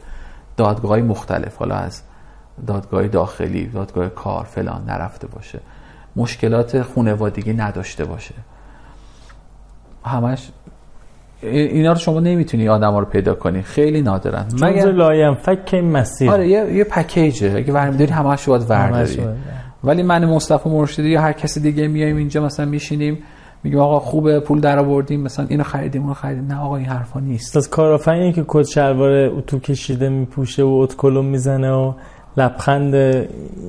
دادگاه 0.57 0.91
های 0.91 1.01
مختلف 1.01 1.57
حالا 1.57 1.75
از 1.75 2.01
دادگاه 2.67 3.07
داخلی 3.07 3.67
دادگاه 3.67 4.09
کار 4.09 4.43
فلان 4.43 4.85
نرفته 4.85 5.27
باشه. 5.27 5.59
مشکلات 6.15 6.81
خانوادگی 6.81 7.53
نداشته 7.53 8.05
باشه. 8.05 8.35
همش 10.05 10.51
اینا 11.41 11.91
رو 11.91 11.97
شما 11.99 12.19
نمی‌تونی 12.19 12.69
آدم 12.69 12.91
ها 12.91 12.99
رو 12.99 13.05
پیدا 13.05 13.33
کنی. 13.33 13.61
خیلی 13.61 14.01
نادرن. 14.01 14.45
مگر 14.61 14.91
لایم 14.91 15.33
فک 15.33 15.73
مسیر. 15.73 16.31
آره 16.31 16.47
یه, 16.47 16.73
یه 16.73 16.83
پکیجه. 16.83 17.53
اگه 17.55 17.73
ورمیداری 17.73 18.11
همش 18.11 18.49
باید 18.49 18.69
ورداری. 18.69 19.27
ولی 19.83 20.03
من 20.03 20.25
مصطفی 20.25 20.69
مرشدی 20.69 21.09
یا 21.09 21.21
هر 21.21 21.31
کسی 21.31 21.59
دیگه 21.59 21.87
میایم 21.87 22.17
اینجا 22.17 22.45
مثلا 22.45 22.65
میشینیم 22.65 23.17
میگیم 23.63 23.79
آقا 23.79 23.99
خوبه 23.99 24.39
پول 24.39 24.59
در 24.59 24.79
آوردیم 24.79 25.21
مثلا 25.21 25.45
اینو 25.49 25.63
خریدیم 25.63 26.01
اونو 26.01 26.13
خریدیم. 26.13 26.47
نه 26.47 26.59
آقا 26.61 26.75
این 26.75 26.85
حرفا 26.85 27.19
نیست. 27.19 27.57
از 27.57 27.69
کارآفرینی 27.69 28.33
که 28.33 28.45
کت 28.47 28.67
شلوار 28.67 29.11
اتو 29.11 29.59
کشیده 29.59 30.09
میپوشه 30.09 30.63
و 30.63 30.69
ادکلن 30.69 31.25
می‌زنه 31.25 31.71
و 31.71 31.93
لبخند 32.37 32.95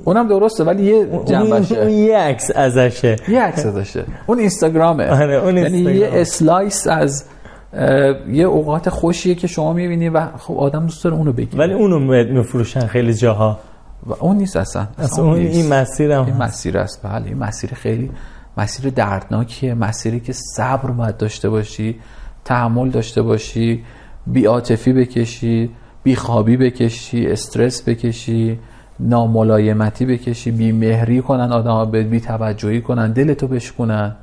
اونم 0.05 0.29
درسته 0.29 0.65
ولی 0.65 0.83
یه 0.83 1.07
جنبشه. 1.25 1.79
اون 1.79 1.91
یه 1.91 2.19
عکس 2.19 2.51
ازشه. 2.57 3.17
یه 3.29 3.41
عکس 3.41 3.67
ازشه. 3.67 4.05
اون 4.27 4.39
اینستاگرامه. 4.39 5.11
آره 5.11 5.35
اون 5.35 5.57
یعنی 5.57 5.79
یه 5.79 6.11
slice 6.12 6.87
از 6.87 7.25
یه 7.73 8.45
اوقات 8.45 8.89
خوشیه 8.89 9.35
که 9.35 9.47
شما 9.47 9.73
می‌بینی 9.73 10.09
و 10.09 10.27
خب 10.37 10.55
آدم 10.55 10.81
دوست 10.81 11.05
داره 11.05 11.17
اونو 11.17 11.33
بگیره. 11.33 11.59
ولی 11.59 11.73
اونو 11.73 11.99
میفروشن 12.25 12.87
خیلی 12.87 13.15
جاها. 13.15 13.59
و 14.07 14.13
اون 14.21 14.37
نیست 14.37 14.57
اصلا, 14.57 14.87
اصلا 14.99 15.25
اون 15.25 15.37
این 15.37 15.69
مسیر 15.69 16.13
هم 16.13 16.25
این 16.25 16.37
مسیر 16.37 16.79
است. 16.79 17.01
بله 17.03 17.27
این 17.27 17.39
مسیر 17.39 17.75
خیلی 17.75 18.11
مسیر 18.57 18.91
دردناکیه. 18.91 19.75
مسیری 19.75 20.21
که 20.21 20.33
صبر 20.33 20.91
باید 20.91 21.17
داشته 21.17 21.49
باشی 21.49 22.01
تحمل 22.45 22.91
داشته 22.91 23.23
باشی 23.23 23.85
بیاتفی 24.27 24.93
بکشی 24.93 25.71
بیخوابی 26.03 26.57
بکشی 26.57 27.27
استرس 27.27 27.89
بکشی 27.89 28.59
ناملایمتی 29.01 30.07
بکشی 30.07 30.51
بیمهری 30.51 31.23
کنن 31.23 31.53
آدم 31.53 31.71
ها 31.71 31.85
بی 31.85 32.21
توجهی 32.21 32.81
کنن 32.83 33.13
دلتو 33.13 33.49
بشکنن 33.49 34.17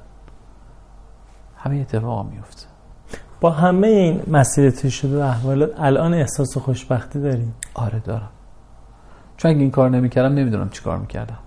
همه 1.58 1.76
اتفاق 1.76 2.30
میفته 2.32 2.65
با 3.42 3.50
همه 3.50 3.88
این 3.88 4.22
مسیر 4.28 4.90
شده 4.90 5.18
و 5.18 5.22
احوالات 5.22 5.80
الان 5.80 6.14
احساس 6.14 6.58
خوشبختی 6.58 7.22
داریم. 7.22 7.56
آره 7.74 8.00
دارم. 8.00 8.30
چون 9.38 9.52
اگه 9.52 9.60
این 9.60 9.72
کار 9.72 9.90
نمی‌کردم 9.90 10.36
نمی‌دونم 10.36 10.70
چی 10.70 10.84
کار 10.84 10.98
می‌کردم. 10.98 11.38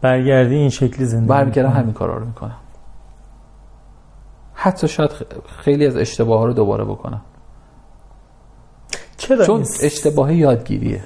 برگردی 0.00 0.54
این 0.54 0.70
شکلی 0.70 1.04
زندگی 1.04 1.28
برمیگردم 1.28 1.70
همین 1.70 1.92
کارا 1.92 2.16
رو 2.16 2.26
می‌کنم. 2.26 2.56
حتی 4.54 4.88
شاید 4.88 5.10
خیلی 5.58 5.86
از 5.86 5.96
اشتباه 5.96 6.38
ها 6.38 6.44
رو 6.46 6.52
دوباره 6.52 6.84
بکنم. 6.84 7.20
چرا 9.16 9.46
چون 9.46 9.60
اشتباه 9.82 10.34
یادگیریه. 10.34 11.04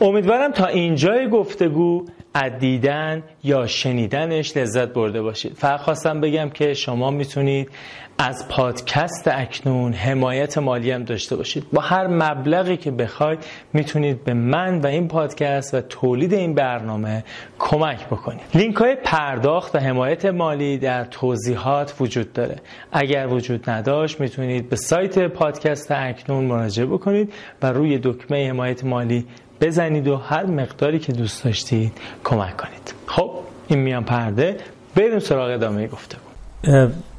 امیدوارم 0.00 0.52
تا 0.52 0.66
اینجای 0.66 1.30
گفتگو 1.30 2.04
از 2.40 2.52
دیدن 2.58 3.22
یا 3.44 3.66
شنیدنش 3.66 4.56
لذت 4.56 4.88
برده 4.88 5.22
باشید. 5.22 5.52
فقط 5.52 5.80
خواستم 5.80 6.20
بگم 6.20 6.50
که 6.50 6.74
شما 6.74 7.10
می‌تونید 7.10 7.70
از 8.18 8.48
پادکست 8.48 9.28
اکنون 9.28 9.92
حمایت 9.92 10.58
مالی 10.58 10.90
هم 10.90 11.04
داشته 11.04 11.36
باشید. 11.36 11.66
با 11.72 11.82
هر 11.82 12.06
مبلغی 12.06 12.76
که 12.76 12.90
بخواید 12.90 13.38
می‌تونید 13.72 14.24
به 14.24 14.34
من 14.34 14.80
و 14.80 14.86
این 14.86 15.08
پادکست 15.08 15.74
و 15.74 15.80
تولید 15.80 16.34
این 16.34 16.54
برنامه 16.54 17.24
کمک 17.58 18.06
بکنید. 18.06 18.40
لینک 18.54 18.76
های 18.76 18.96
پرداخت 19.04 19.74
و 19.74 19.78
حمایت 19.78 20.24
مالی 20.24 20.78
در 20.78 21.04
توضیحات 21.04 21.94
وجود 22.00 22.32
داره. 22.32 22.56
اگر 22.92 23.26
وجود 23.26 23.70
نداشت 23.70 24.20
می‌تونید 24.20 24.68
به 24.68 24.76
سایت 24.76 25.18
پادکست 25.18 25.90
اکنون 25.90 26.44
مراجعه 26.44 26.86
بکنید 26.86 27.32
و 27.62 27.72
روی 27.72 27.98
دکمه 27.98 28.48
حمایت 28.48 28.84
مالی 28.84 29.26
بزنید 29.60 30.08
و 30.08 30.16
هر 30.16 30.46
مقداری 30.46 30.98
که 30.98 31.12
دوست 31.12 31.44
داشتید 31.44 31.92
کمک 32.24 32.56
کنید. 32.56 32.94
خب 33.06 33.30
این 33.68 33.78
میان 33.78 34.04
پرده. 34.04 34.56
بریم 34.94 35.18
سراغ 35.18 35.50
ادامه 35.50 35.86
گفته 35.86 36.16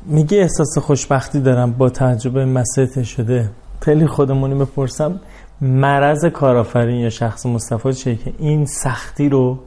میگه 0.05 0.37
احساس 0.37 0.77
خوشبختی 0.77 1.39
دارم 1.39 1.71
با 1.71 1.89
تجربه 1.89 2.45
مسئله 2.45 3.03
شده. 3.03 3.49
خیلی 3.81 4.07
خودمونی 4.07 4.55
بپرسم 4.55 5.19
مرض 5.61 6.25
کارآفرین 6.25 6.99
یا 6.99 7.09
شخص 7.09 7.45
مصطفی 7.45 7.93
چیه 7.93 8.15
که 8.15 8.33
این 8.37 8.65
سختی 8.65 9.29
رو 9.29 9.59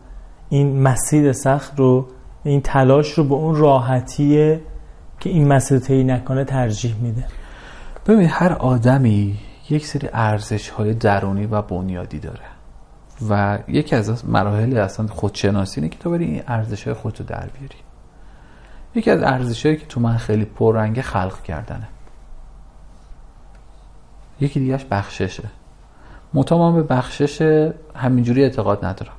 این 0.48 0.82
مسیر 0.82 1.32
سخت 1.32 1.78
رو 1.78 2.06
این 2.44 2.60
تلاش 2.60 3.12
رو 3.12 3.24
به 3.24 3.34
اون 3.34 3.56
راحتیه 3.56 4.60
که 5.20 5.30
این 5.30 5.48
مسیر 5.48 5.78
طی 5.78 6.04
نکنه 6.04 6.44
ترجیح 6.44 6.94
میده؟ 7.02 7.24
ببین 8.06 8.28
هر 8.28 8.52
آدمی 8.52 9.38
یک 9.70 9.86
سری 9.86 10.08
ارزش 10.12 10.68
های 10.68 10.94
درونی 10.94 11.46
و 11.46 11.62
بنیادی 11.62 12.18
داره. 12.18 12.51
و 13.28 13.58
یکی 13.68 13.96
از 13.96 14.28
مراحل 14.28 14.76
اصلا 14.76 15.06
خودشناسی 15.06 15.80
اینه 15.80 15.88
که 15.88 15.98
تو 15.98 16.10
بری 16.10 16.24
این 16.24 16.42
ارزش 16.46 16.84
های 16.84 16.94
خودتو 16.94 17.24
در 17.24 17.46
بیاری. 17.46 17.76
یکی 18.94 19.10
از 19.10 19.22
ارزش 19.22 19.62
که 19.62 19.86
تو 19.86 20.00
من 20.00 20.16
خیلی 20.16 20.44
پررنگ 20.44 21.00
خلق 21.00 21.42
کردنه. 21.42 21.88
یکی 24.40 24.60
دیگهش 24.60 24.84
بخششه. 24.90 25.48
متا 26.34 26.72
به 26.72 26.82
بخشش 26.82 27.42
همینجوری 27.96 28.42
اعتقاد 28.42 28.84
ندارم. 28.84 29.12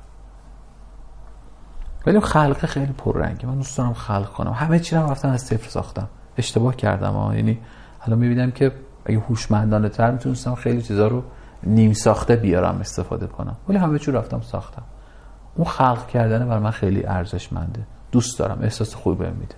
ولی 2.06 2.20
خلق 2.20 2.66
خیلی 2.66 2.92
پررنگه. 2.92 3.46
من 3.46 3.54
دوست 3.54 3.78
دارم 3.78 3.94
خلق 3.94 4.32
کنم. 4.32 4.52
همه 4.52 4.78
چی 4.78 4.96
رو 4.96 5.10
رفتم 5.10 5.28
از 5.28 5.42
صفر 5.42 5.68
ساختم. 5.68 6.08
اشتباه 6.38 6.76
کردم 6.76 7.12
ها. 7.12 7.34
یعنی 7.34 7.58
الان 8.00 8.18
می‌بینم 8.18 8.50
که 8.50 8.72
اگه 9.04 9.18
هوشمندانه 9.18 9.88
تر 9.88 10.10
می‌تونستم 10.10 10.54
خیلی 10.54 10.82
چیزا 10.82 11.08
رو 11.08 11.22
نیم 11.66 11.92
ساخته 11.92 12.36
بیارم 12.36 12.78
استفاده 12.80 13.26
کنم. 13.26 13.56
ولی 13.68 13.78
همه 13.78 13.98
چی 13.98 14.12
رفتم 14.12 14.40
ساختم. 14.40 14.82
اون 15.54 15.66
خلق 15.66 16.06
کردن 16.06 16.48
بر 16.48 16.58
من 16.58 16.70
خیلی 16.70 17.06
ارزشمنده. 17.06 17.86
دوست 18.12 18.38
دارم. 18.38 18.58
احساس 18.62 18.94
خوبی 18.94 19.16
بهم 19.16 19.36
میده. 19.36 19.54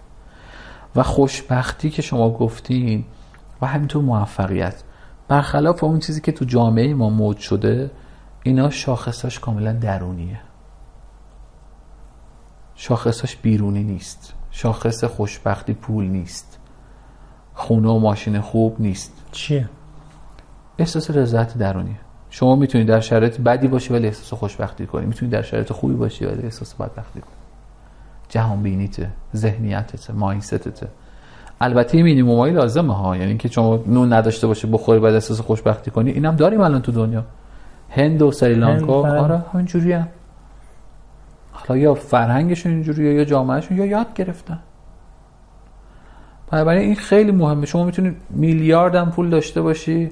و 0.96 1.02
خوشبختی 1.02 1.90
که 1.90 2.02
شما 2.02 2.30
گفتین 2.30 3.04
و 3.62 3.66
همینطور 3.66 4.02
موفقیت. 4.02 4.82
برخلاف 5.28 5.84
اون 5.84 5.98
چیزی 5.98 6.20
که 6.20 6.32
تو 6.32 6.44
جامعه 6.44 6.94
ما 6.94 7.10
موج 7.10 7.38
شده 7.38 7.90
اینا 8.42 8.70
شاخصاش 8.70 9.38
کاملا 9.38 9.72
درونیه. 9.72 10.40
شاخصاش 12.74 13.36
بیرونی 13.36 13.82
نیست. 13.82 14.34
شاخص 14.50 15.04
خوشبختی 15.04 15.74
پول 15.74 16.04
نیست. 16.04 16.58
خونه 17.54 17.88
و 17.88 17.98
ماشین 17.98 18.40
خوب 18.40 18.76
نیست. 18.80 19.12
چیه؟ 19.32 19.68
احساس 20.78 21.10
رضایت 21.10 21.58
درونیه 21.58 21.96
شما 22.30 22.56
می‌تونید 22.56 22.88
در 22.88 23.00
شرایط 23.00 23.40
بدی 23.40 23.68
باشی 23.68 23.92
ولی 23.92 24.06
احساس 24.06 24.38
خوشبختی 24.38 24.86
کنی. 24.86 25.06
می‌تونید 25.06 25.32
در 25.32 25.42
شرایط 25.42 25.72
خوبی 25.72 25.94
باشی 25.94 26.24
ولی 26.24 26.42
احساس 26.42 26.74
بدبختی 26.74 27.20
کنی. 27.20 27.30
جهان 28.28 28.62
بینیته 28.62 29.08
ذهنیتته 29.36 30.12
مایندستته 30.12 30.88
البته 31.60 32.02
مینیمومایی 32.02 32.54
لازمه 32.54 32.94
ها. 32.96 33.16
یعنی 33.16 33.36
که 33.36 33.48
شما 33.48 33.80
نون 33.86 34.12
نداشته 34.12 34.46
باشه 34.46 34.68
بخوری 34.68 35.00
بعد 35.00 35.14
احساس 35.14 35.40
خوشبختی 35.40 35.90
کنی. 35.90 36.10
اینم 36.10 36.36
داریم 36.36 36.60
الان 36.60 36.82
تو 36.82 36.92
دنیا. 36.92 37.24
هند 37.90 38.22
و 38.22 38.32
سریلانکا. 38.32 39.20
آره 39.20 39.42
همینجوری 39.52 39.92
هم. 39.92 40.08
حالا 41.52 41.80
یا 41.80 41.94
فرهنگشون 41.94 42.72
اینجوریه 42.72 43.14
یا 43.14 43.24
جامعهشون 43.24 43.76
یا 43.76 43.86
یاد 43.86 44.14
گرفتن. 44.14 44.58
بنابراین 46.50 46.82
این 46.82 46.94
خیلی 46.94 47.32
مهمه. 47.32 47.66
شما 47.66 47.84
می‌تونید 47.84 48.16
میلیارد 48.30 48.94
هم 48.94 49.10
پول 49.10 49.30
داشته 49.30 49.62
باشی. 49.62 50.10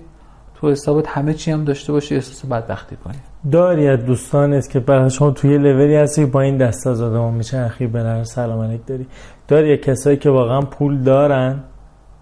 تو 0.64 0.70
حسابت 0.70 1.08
همه 1.08 1.34
چی 1.34 1.50
هم 1.50 1.64
داشته 1.64 1.92
باشی 1.92 2.14
احساس 2.14 2.46
بدبختی 2.46 2.96
کنی. 2.96 3.16
داری 3.50 3.88
از 3.88 4.04
دوستانت 4.04 4.70
که 4.70 4.80
برای 4.80 5.10
شما 5.10 5.30
توی 5.30 5.58
لولی 5.58 5.94
هستی 5.94 6.26
با 6.26 6.40
این 6.40 6.56
دست 6.56 6.86
از 6.86 7.00
آدم 7.02 7.34
میشه 7.34 7.58
اخیر 7.58 7.88
بلر 7.88 8.24
سلام 8.24 8.60
علیک 8.60 8.86
داری. 8.86 9.06
داری 9.48 9.76
کسایی 9.76 10.16
که 10.16 10.30
واقعا 10.30 10.60
پول 10.60 11.02
دارن 11.02 11.64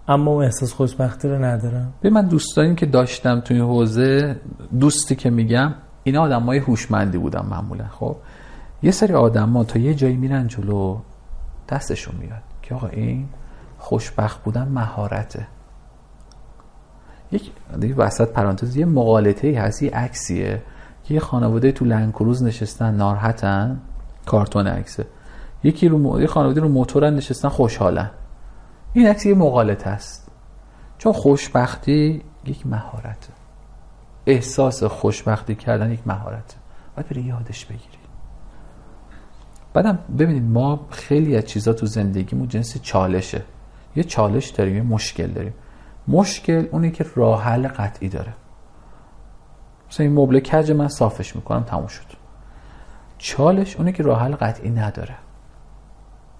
اما 0.07 0.31
اون 0.31 0.43
احساس 0.43 0.73
خوشبختی 0.73 1.27
رو 1.27 1.45
ندارن. 1.45 1.87
به 2.01 2.09
من 2.09 2.27
دوستانی 2.27 2.75
که 2.75 2.85
داشتم 2.85 3.39
توی 3.39 3.59
حوزه 3.59 4.35
دوستی 4.79 5.15
که 5.15 5.29
میگم 5.29 5.73
اینا 6.03 6.21
آدم 6.21 6.41
های 6.41 6.57
هوشمندی 6.57 7.17
بودن 7.17 7.45
معمولا 7.45 7.87
خب؟ 7.87 8.15
یه 8.83 8.91
سری 8.91 9.13
آدم 9.13 9.49
ها 9.49 9.63
تا 9.63 9.79
یه 9.79 9.93
جایی 9.93 10.15
میرن 10.15 10.47
جلو 10.47 10.97
دستشون 11.69 12.15
میاد 12.19 12.43
که 12.61 12.75
آقا 12.75 12.87
این 12.87 13.25
خوشبخت 13.77 14.43
بودن 14.43 14.67
مهارته. 14.67 15.47
یک 17.33 17.93
وسط 17.97 18.29
پرانتز 18.29 18.75
یه 18.75 18.85
مقالطه 18.85 19.47
ای 19.47 19.55
هست 19.55 19.83
یه 19.83 19.91
عکسیه 19.91 20.61
که 21.03 21.13
یه 21.13 21.19
خانواده 21.19 21.71
تو 21.71 21.85
لنکروز 21.85 22.43
نشستن 22.43 22.95
ناراحتن 22.95 23.81
کارتون 24.25 24.67
عکسه 24.67 25.05
یکی 25.63 25.87
رو 25.87 26.21
یه 26.21 26.27
خانواده 26.27 26.61
رو 26.61 26.69
موتورن 26.69 27.15
نشستن 27.15 27.49
خوشحالن. 27.49 28.11
این 28.93 29.07
عکس 29.07 29.25
یه 29.25 29.35
مقالطه 29.35 29.89
است. 29.89 30.31
چون 30.97 31.13
خوشبختی 31.13 32.21
یک 32.45 32.67
مهارته. 32.67 33.29
احساس 34.25 34.83
خوشبختی 34.83 35.55
کردن 35.55 35.91
یک 35.91 35.99
مهارته. 36.05 36.55
باید 36.95 37.09
بری 37.09 37.21
یادش 37.21 37.65
بگیری. 37.65 37.97
بعدم 39.73 39.99
ببینید 40.19 40.43
ما 40.43 40.87
خیلی 40.89 41.37
از 41.37 41.45
چیزا 41.45 41.73
تو 41.73 41.85
زندگیمون 41.85 42.47
جنس 42.47 42.81
چالشه. 42.81 43.41
یه 43.95 44.03
چالش 44.03 44.49
داریم 44.49 44.75
یه 44.75 44.81
مشکل 44.81 45.27
داریم. 45.27 45.53
مشکل 46.07 46.67
اونی 46.71 46.91
که 46.91 47.05
راه 47.15 47.43
حل 47.43 47.67
قطعی 47.67 48.09
داره. 48.09 48.33
مثلا 49.89 50.05
این 50.05 50.15
مبل 50.15 50.39
کج 50.39 50.71
من 50.71 50.87
صافش 50.87 51.35
می‌کنم 51.35 51.63
تموم 51.63 51.87
شد. 51.87 52.05
چالش 53.17 53.75
اونی 53.75 53.91
که 53.91 54.03
راه 54.03 54.21
حل 54.21 54.35
قطعی 54.35 54.69
نداره. 54.69 55.15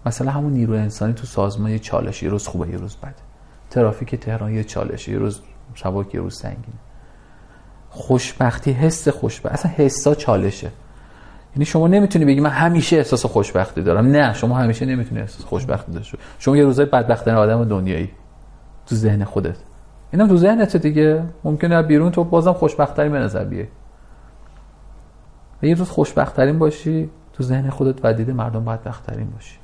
مثلا 0.06 0.32
همون 0.32 0.54
نیرو 0.54 0.74
انسانی 0.74 1.14
تو 1.14 1.26
سازمان 1.26 1.72
یه 1.72 1.80
چالش 1.80 2.24
یه 2.24 2.30
روز 2.30 2.48
خوبه 2.48 2.70
یه 2.70 2.78
روز 2.78 2.96
بده 2.96 3.16
ترافیک 3.70 4.16
تهران 4.16 4.54
یه 4.54 4.64
چالش 4.64 5.08
یه 5.08 5.18
روز 5.18 5.42
سبک 5.76 6.16
یه 6.16 6.22
روز 6.22 6.38
سنگینه 6.38 6.78
خوشبختی 7.90 8.72
حس 8.72 9.08
خوشبختی 9.08 9.54
اصلا 9.54 9.72
حسا 9.72 10.16
چالشه. 10.16 10.72
یعنی 11.56 11.66
شما 11.66 11.88
نمی‌تونی 11.88 12.26
بگی 12.26 12.40
من 12.40 12.50
همیشه 12.50 12.98
احساس 12.98 13.26
خوشبختی 13.26 13.82
دارم. 13.82 14.08
نه 14.08 14.34
شما 14.34 14.58
همیشه 14.58 14.86
نمی‌تونی 14.86 15.22
احساس 15.22 15.46
خوشبختی 15.46 15.92
داشته 15.92 16.18
شما 16.40 16.58
یه 16.58 16.64
روزای 16.64 16.86
بدبختانه 16.86 17.38
آدم 17.38 17.66
دنیایی. 17.66 18.12
تو 18.88 18.96
ذهن 18.96 19.24
خودت. 19.24 19.58
اینم 20.12 20.28
تو 20.28 20.38
ذهنت 20.38 20.78
دیگه. 20.78 21.24
ممکنه 21.44 21.82
بیرون 21.82 22.12
تو 22.12 22.24
بازم 22.24 22.54
خوشبختترین 22.54 23.12
به 23.12 23.20
نظر 23.20 23.44
بیای. 23.44 23.68
و 25.64 25.66
یه 25.66 25.76
روز 25.76 25.90
خوشبختترین 25.90 26.60
باشی 26.60 27.10
تو 27.34 27.44
ذهن 27.44 27.70
خودت 27.70 28.06
و 28.06 28.14
دید 28.14 28.32
مردم 28.32 28.66
بدبختترین 28.66 29.30
باشی. 29.30 29.58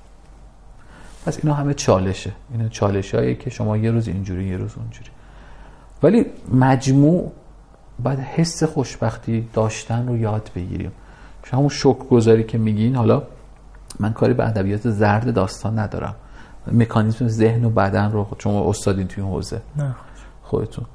پس 1.26 1.40
اینا 1.44 1.56
همه 1.56 1.74
چالشه. 1.74 2.32
اینا 2.52 2.68
چالش 2.68 3.16
هایی 3.16 3.36
که 3.36 3.50
شما 3.50 3.78
یه 3.78 3.92
روز 3.92 4.08
اینجوری 4.08 4.46
یه 4.46 4.58
روز 4.58 4.76
اونجوری. 4.78 5.10
ولی 6.04 6.26
مجموع 6.54 7.32
بعد 8.04 8.20
حس 8.20 8.64
خوشبختی 8.64 9.50
داشتن 9.54 10.08
رو 10.08 10.18
یاد 10.18 10.52
بگیریم. 10.56 10.92
همون 11.52 11.70
شک 11.70 11.98
گذاری 11.98 12.44
که 12.44 12.58
میگین 12.58 12.96
حالا 12.96 13.24
من 14.00 14.14
کاری 14.14 14.34
به 14.34 14.48
ادبیات 14.48 14.90
زرد 14.90 15.34
داستان 15.34 15.80
ندارم. 15.80 16.16
مکانیزم 16.72 17.28
ذهن 17.28 17.66
و 17.66 17.70
بدن 17.70 18.12
رو 18.12 18.28
شما 18.38 18.70
استادین 18.70 19.08
توی 19.08 19.24
این 19.24 19.34
حوزه. 19.34 19.62
نه. 19.78 19.96
خودتون. 20.44 20.86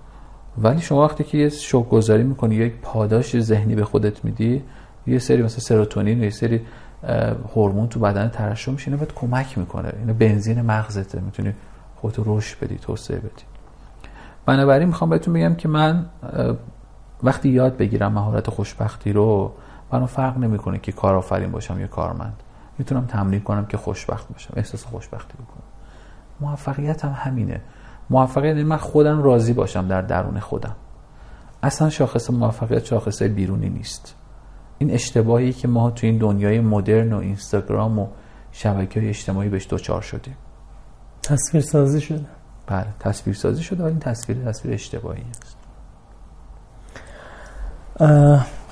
ولی 0.59 0.81
شما 0.81 1.05
وقتی 1.05 1.25
که 1.25 1.39
یه 1.39 1.49
شوک 1.49 1.89
گذاری 1.89 2.23
می‌کنی 2.23 2.55
یک 2.55 2.75
پاداش 2.83 3.41
ذهنی 3.41 3.75
به 3.75 3.85
خودت 3.85 4.25
میدی 4.25 4.63
یه 5.07 5.19
سری 5.19 5.43
مثلا 5.43 5.61
سروتونین 5.61 6.23
یه 6.23 6.31
سری 6.31 6.61
هورمون 7.55 7.89
تو 7.89 8.01
بدن 8.01 8.29
ترشح 8.29 8.73
میشه 8.73 8.89
اینو 8.89 8.99
بهت 8.99 9.15
کمک 9.15 9.59
می‌کنه. 9.59 9.93
اینو 9.99 10.15
بنزین 10.15 10.63
مغزته 10.63 11.21
می‌تونی 11.21 11.55
خودتو 11.97 12.23
رشد 12.27 12.59
بدی 12.59 12.77
توسعه 12.77 13.19
بدی. 13.19 13.45
بنابراین 14.47 14.89
می‌خوام 14.89 15.11
بهتون 15.11 15.35
بگم 15.35 15.55
که 15.55 15.69
من 15.69 16.07
وقتی 17.23 17.49
یاد 17.49 17.77
بگیرم 17.77 18.13
مهارت 18.13 18.51
خوشبختی 18.51 19.13
رو 19.13 19.53
برام 19.91 20.07
فرق 20.07 20.39
نمی‌کنه 20.39 20.79
که 20.79 20.93
کارآفرین 20.93 21.51
باشم 21.51 21.81
یا 21.81 21.87
کارمند. 21.87 22.43
می‌تونم 22.79 23.05
تمرین 23.07 23.41
کنم 23.41 23.67
که 23.67 23.77
خوشبخت 23.77 24.29
باشم 24.29 24.53
احساس 24.57 24.85
خوشبختی 24.85 25.35
بکنم. 25.35 25.54
موفقیت 26.41 27.05
هم 27.05 27.13
همینه. 27.17 27.61
موفقیت 28.11 28.57
من 28.57 28.77
خودم 28.77 29.23
راضی 29.23 29.53
باشم 29.53 29.89
در 29.89 30.03
درون 30.03 30.41
خودم. 30.41 30.77
اصلا 31.63 31.91
شاخص 31.91 32.31
موفقیت 32.31 32.85
شاخص 32.85 33.23
بیرونی 33.23 33.69
نیست. 33.69 34.15
این 34.79 34.91
اشتباهی 34.91 35.53
که 35.53 35.69
ما 35.69 35.91
تو 35.91 36.07
این 36.07 36.19
دنیای 36.19 36.61
مدرن 36.61 37.13
و 37.13 37.19
اینستاگرام 37.19 37.99
و 37.99 38.07
شبکه 38.53 39.01
های 39.01 39.09
اجتماعی 39.09 39.49
بهش 39.49 39.67
دوچار 39.71 40.01
شدیم. 40.01 40.37
تصویر 41.23 41.63
سازی 41.63 42.01
شده. 42.01 42.25
بله 42.67 42.87
تصویر 43.01 43.37
سازی 43.37 43.63
شده 43.63 43.83
ولی 43.83 43.91
این 43.91 44.01
تصویر 44.01 44.39
تصویر 44.45 44.75
اشتباهی 44.75 45.23
است. 45.31 45.57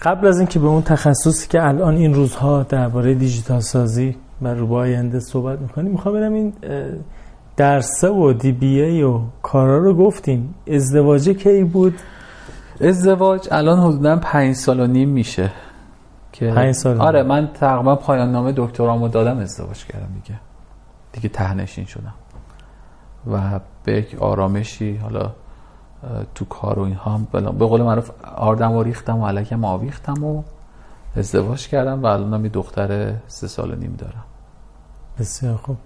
قبل 0.03 0.27
از 0.27 0.39
اینکه 0.39 0.59
به 0.59 0.67
اون 0.67 0.83
تخصصی 0.83 1.49
که 1.49 1.67
الان 1.67 1.95
این 1.95 2.15
روزها 2.15 2.63
درباره 2.63 3.15
دیجیتال 3.15 3.61
سازی 3.61 4.17
و 4.43 4.49
رو 4.49 4.75
آینده 4.75 5.21
صحبت 5.21 5.59
می‌کنیم 5.59 5.93
می‌خوام 5.93 6.15
برم 6.15 6.33
این 6.33 6.53
درسه 7.57 8.09
و 8.09 8.33
دی 8.33 8.53
بی 8.53 8.81
ای 8.81 9.03
و 9.03 9.21
کارا 9.43 9.79
رو 9.79 9.95
گفتیم 9.95 10.55
ازدواج 10.67 11.29
کی 11.29 11.65
بود؟ 11.65 11.95
ازدواج 12.81 13.49
الان 13.51 13.79
حدودا 13.79 14.17
پنج 14.17 14.55
سال 14.55 14.81
و 14.81 14.87
نیم 14.87 15.09
میشه 15.09 15.53
که 16.33 16.51
پنج 16.51 16.75
سال 16.75 17.01
آره 17.01 17.23
من 17.23 17.49
تقریبا 17.55 17.97
پایان 17.97 18.33
نامه 18.33 18.53
دکترامو 18.57 19.09
دادم 19.09 19.39
ازدواج 19.39 19.85
کردم 19.85 20.09
دیگه. 20.15 20.41
دیگه 21.13 21.29
تهنشین 21.29 21.85
شدم. 21.85 22.15
و 23.33 23.61
به 23.85 23.93
یک 23.93 24.23
آرامشی 24.23 24.97
حالا 24.97 25.31
تو 26.35 26.45
کار 26.45 26.79
و 26.79 26.83
اینها 26.83 27.11
هم 27.11 27.27
به 27.33 27.67
قول 27.67 27.83
معروف 27.83 28.11
آردم 28.37 28.73
و 28.73 28.83
ریختم 28.83 29.19
و 29.19 29.27
علکم 29.27 29.65
آویختم 29.65 30.25
و 30.25 30.43
ازدواج 31.17 31.69
کردم 31.69 32.03
و 32.03 32.07
الان 32.07 32.45
یه 32.45 32.49
دختر 32.49 33.15
سه 33.27 33.47
سال 33.47 33.73
و 33.73 33.75
نیم 33.75 33.95
دارم. 33.99 34.25
بسیار 35.19 35.57
خوب. 35.57 35.77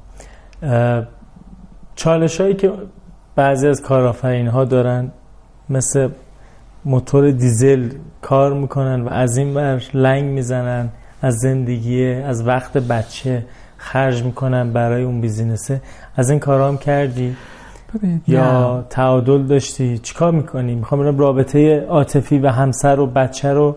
چالش 1.97 2.41
هایی 2.41 2.55
که 2.55 2.73
بعضی 3.37 3.69
از 3.69 3.83
کارآفرین 3.83 4.47
ها 4.47 4.65
دارن 4.65 5.11
مثل 5.71 6.09
موتور 6.85 7.31
دیزل 7.31 7.91
کار 8.23 8.53
می‌کنن 8.55 9.03
و 9.03 9.09
از 9.09 9.37
این 9.37 9.55
بر 9.55 9.83
لنگ 9.95 10.25
می‌زنن 10.25 10.89
از 11.23 11.35
زندگی 11.35 12.07
از 12.07 12.47
وقت 12.47 12.79
بچه 12.79 13.45
خرج 13.77 14.23
می‌کنن 14.23 14.73
برای 14.73 15.03
اون 15.03 15.21
بیزینسه. 15.21 15.81
از 16.17 16.31
این 16.31 16.39
کارا 16.39 16.69
هم 16.69 16.79
کردی؟ 16.79 17.37
یا 18.29 18.87
تعادل 18.91 19.43
داشتی؟ 19.43 19.99
چیکار 19.99 20.33
می‌کنی؟ 20.33 20.75
می‌خوام 20.75 21.01
ببینم 21.01 21.19
رابطه 21.19 21.81
عاطفی 21.81 22.39
و 22.39 22.49
همسر 22.49 23.01
و 23.01 23.07
بچه 23.07 23.53
رو 23.53 23.77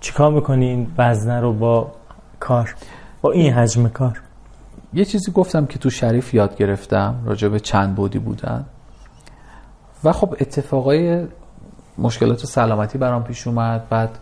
چیکار 0.00 0.32
می‌کنی 0.32 0.68
این 0.68 0.86
وزنه 0.98 1.40
رو 1.40 1.52
با 1.52 1.92
کار 2.40 2.74
با 3.22 3.32
این 3.32 3.52
حجم 3.52 3.88
کار؟ 3.88 4.20
یه 4.94 5.04
چیزی 5.04 5.32
گفتم 5.32 5.66
که 5.66 5.78
تو 5.78 5.90
شریف 5.90 6.34
یاد 6.34 6.56
گرفتم 6.56 7.22
راجع 7.24 7.48
به 7.48 7.60
چند 7.60 7.94
بودی 7.94 8.18
بودن. 8.18 8.64
و 10.04 10.12
خب 10.12 10.36
اتفاقای 10.40 11.26
مشکلات 11.98 12.44
و 12.44 12.46
سلامتی 12.46 12.98
برام 12.98 13.24
پیش 13.24 13.46
اومد 13.46 13.88
بعد 13.88 14.18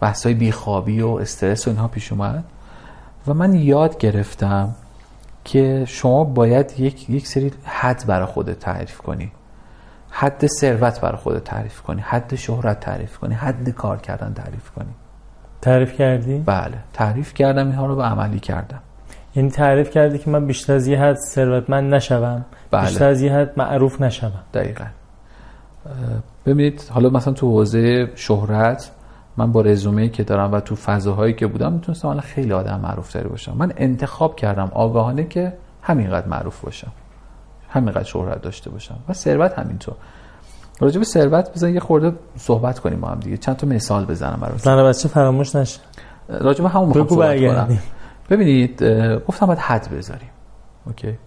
بحثای 0.00 0.34
بیخوابی 0.34 1.00
و 1.00 1.08
استرس 1.08 1.66
و 1.66 1.70
اینها 1.70 1.88
پیش 1.88 2.12
اومد. 2.12 2.44
و 3.26 3.34
من 3.34 3.54
یاد 3.54 3.98
گرفتم 3.98 4.74
که 5.44 5.84
شما 5.88 6.24
باید 6.24 6.80
یک, 6.80 7.10
یک 7.10 7.26
سری 7.26 7.52
حد 7.64 8.04
برای 8.06 8.26
خودت 8.26 8.58
تعریف 8.58 8.98
کنی. 8.98 9.32
حد 10.10 10.46
ثروت 10.46 11.00
برای 11.00 11.16
خودت 11.16 11.44
تعریف 11.44 11.80
کنی 11.80 12.00
حد 12.00 12.34
شهرت 12.34 12.80
تعریف 12.80 13.18
کنی 13.18 13.34
حد 13.34 13.68
کار 13.68 13.96
کردن 13.96 14.34
تعریف 14.34 14.70
کنی. 14.70 14.94
تعریف 15.60 15.92
کردی؟ 15.98 16.38
بله 16.38 16.78
تعریف 16.92 17.34
کردم 17.34 17.66
اینها 17.66 17.86
رو 17.86 17.96
به 17.96 18.02
عملی 18.02 18.40
کردم. 18.40 18.80
یعنی 19.34 19.50
تعریف 19.50 19.90
کردی 19.90 20.18
که 20.18 20.30
من 20.30 20.46
بیشتر 20.46 20.72
از 20.72 20.86
یه 20.86 21.00
حد 21.00 21.16
ثروتمند 21.16 21.94
نشوم. 21.94 22.44
بله. 22.70 22.86
بیشتر 22.86 23.08
از 23.08 23.22
یه 23.22 23.32
حد 23.32 23.52
معروف 23.56 24.00
نشوم. 24.00 24.32
دقیقا. 24.54 24.84
ببینید 26.46 26.82
حالا 26.90 27.10
مثلا 27.10 27.32
تو 27.32 27.50
حوزه 27.50 28.10
شهرت 28.14 28.90
من 29.36 29.52
با 29.52 29.60
رزومه 29.60 30.08
که 30.08 30.24
دارم 30.24 30.52
و 30.52 30.60
تو 30.60 30.76
فضاهایی 30.76 31.34
که 31.34 31.46
بودم 31.46 31.72
می‌تونستم 31.72 32.08
حالا 32.08 32.20
خیلی 32.20 32.52
آدم 32.52 32.80
معروف 32.80 33.12
تری 33.12 33.28
باشم. 33.28 33.54
من 33.56 33.72
انتخاب 33.76 34.36
کردم 34.36 34.70
آگاهانه 34.74 35.24
که 35.24 35.52
همینقدر 35.82 36.28
معروف 36.28 36.60
باشم. 36.60 36.92
همینقدر 37.68 38.04
شهرت 38.04 38.42
داشته 38.42 38.70
باشم. 38.70 38.96
و 39.08 39.12
ثروت 39.12 39.58
همینطور. 39.58 39.94
راجع 40.80 40.98
به 40.98 41.04
ثروت 41.04 41.52
بزن 41.54 41.74
یه 41.74 41.80
خورده 41.80 42.12
صحبت 42.36 42.78
کنیم 42.78 43.00
با 43.00 43.08
هم 43.08 43.20
دیگه. 43.20 43.36
چند 43.36 43.56
تا 43.56 43.66
مثال 43.66 44.04
بزنم 44.04 44.38
براتون. 44.40 44.58
زن 44.58 44.88
بچه 44.88 45.08
فراموش 45.08 45.56
نشه. 45.56 45.80
راجع 46.28 46.62
به 46.62 46.68
همون 46.68 46.88
می‌خوام 46.88 47.08
صحبت 47.08 47.40
کنم 47.40 47.78
ببینید 48.30 48.84
گفتم 49.28 49.46
باید 49.46 49.58
حد 49.58 49.88
بذاریم. 49.90 50.28
اوکی. 50.86 51.18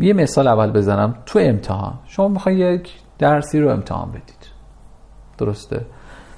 یه 0.00 0.12
مثال 0.12 0.48
اول 0.48 0.70
بزنم. 0.70 1.14
تو 1.26 1.38
امتحان 1.42 1.94
شما 2.06 2.28
می‌خوای 2.28 2.56
یک 2.56 2.92
درسی 3.18 3.60
رو 3.60 3.70
امتحان 3.70 4.08
بدید. 4.08 4.46
درسته؟ 5.38 5.86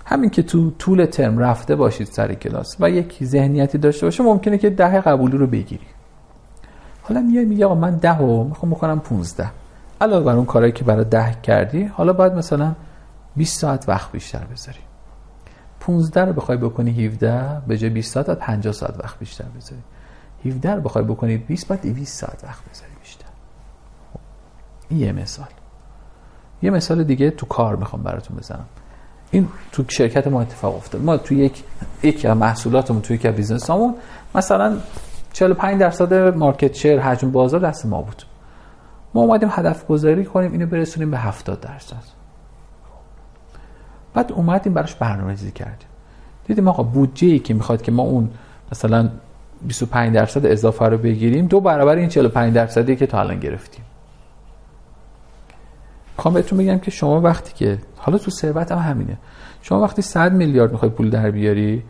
همین 0.06 0.30
که 0.30 0.42
تو 0.42 0.70
طول 0.70 1.04
ترم 1.04 1.38
رفته 1.38 1.76
باشید 1.76 2.06
سر 2.06 2.34
کلاس 2.34 2.76
و 2.80 2.90
یک 2.90 3.18
ذهنیتی 3.24 3.78
داشته 3.78 4.06
باشه 4.06 4.22
ممکنه 4.22 4.58
که 4.58 4.70
ده 4.70 5.00
قبولی 5.00 5.38
رو 5.38 5.46
بگیری. 5.46 5.86
حالا 7.02 7.20
میای 7.20 7.44
میگه 7.44 7.66
آقا 7.66 7.74
من 7.74 7.96
ده 7.96 8.18
و 8.18 8.44
می‌خوام 8.44 8.72
بکنم 8.72 9.00
15 9.00 9.50
علاوه 10.00 10.24
بر 10.24 10.36
اون 10.36 10.44
کارهایی 10.44 10.72
که 10.72 10.84
برای 10.84 11.04
ده 11.04 11.34
کردی 11.42 11.84
حالا 11.84 12.12
باید 12.12 12.32
مثلا 12.32 12.74
20 13.36 13.60
ساعت 13.60 13.88
وقت 13.88 14.12
بیشتر 14.12 14.44
بذاری. 14.52 14.78
15 15.80 16.24
رو 16.24 16.32
بخوای 16.32 16.58
بکنی 16.58 17.06
17 17.06 17.62
به 17.66 17.78
جای 17.78 17.90
20 17.90 18.14
ساعت 18.14 18.30
50 18.30 18.72
ساعت 18.72 18.94
وقت 19.04 19.18
بیشتر 19.18 19.44
بذاری. 19.44 19.82
17 20.44 20.74
رو 20.74 20.80
بخوای 20.80 21.04
بکنی 21.04 21.36
20 21.36 21.68
بعد 21.68 21.82
200 21.82 22.20
ساعت 22.20 22.44
وقت 22.44 22.70
بذاری 22.70 22.92
بیشتر. 23.00 23.26
این 24.88 25.00
یه 25.00 25.12
مثال. 25.12 25.46
یه 26.62 26.70
مثال 26.70 27.04
دیگه 27.04 27.30
تو 27.30 27.46
کار 27.46 27.76
می‌خوام 27.76 28.02
براتون 28.02 28.36
بزنم. 28.36 28.66
این 29.30 29.48
تو 29.72 29.84
شرکت 29.88 30.26
ما 30.26 30.40
اتفاق 30.40 30.76
افتاد 30.76 31.02
ما 31.02 31.16
تو 31.16 31.34
یک 31.34 31.64
یک 32.02 32.26
محصولاتمون 32.26 33.02
توی 33.02 33.16
یک 33.16 33.26
بیزنسامون 33.26 33.94
مثلا 34.34 34.76
45 35.32 35.80
درصد 35.80 36.14
مارکت 36.14 36.74
شیر 36.74 37.00
حجم 37.00 37.30
بازار 37.30 37.60
دست 37.60 37.86
ما 37.86 38.02
بود. 38.02 38.22
ما 39.14 39.20
اومدیم 39.20 39.48
هدف 39.52 39.86
گذاری 39.86 40.24
کنیم 40.24 40.52
اینو 40.52 40.66
برسونیم 40.66 41.10
به 41.10 41.18
70 41.18 41.60
درصد. 41.60 42.19
بعد 44.14 44.32
اومدیم 44.32 44.74
براش 44.74 44.94
برنامه‌ریزی 44.94 45.50
کردیم. 45.50 45.88
دیدیم 46.46 46.68
آقا 46.68 46.82
بودجه 46.82 47.28
ای 47.28 47.38
که 47.38 47.54
می‌خواد 47.54 47.82
که 47.82 47.92
ما 47.92 48.02
اون 48.02 48.30
مثلا 48.72 49.10
25 49.62 50.14
درصد 50.14 50.46
اضافه 50.46 50.84
رو 50.84 50.98
بگیریم 50.98 51.46
دو 51.46 51.60
برابر 51.60 51.96
این 51.96 52.08
45 52.08 52.54
درصدی 52.54 52.96
که 52.96 53.06
تا 53.06 53.20
الان 53.20 53.40
گرفتیم. 53.40 53.84
می‌خوام 56.16 56.34
بهتون 56.34 56.58
بگم 56.58 56.78
که 56.78 56.90
شما 56.90 57.20
وقتی 57.20 57.52
که 57.54 57.78
حالا 57.96 58.18
تو 58.18 58.30
ثروت 58.30 58.72
هم 58.72 58.78
همینه. 58.78 59.16
شما 59.62 59.80
وقتی 59.80 60.02
100 60.02 60.32
میلیارد 60.32 60.72
می‌خوای 60.72 60.90
پول 60.90 61.10
در 61.10 61.30
بیاری 61.30 61.82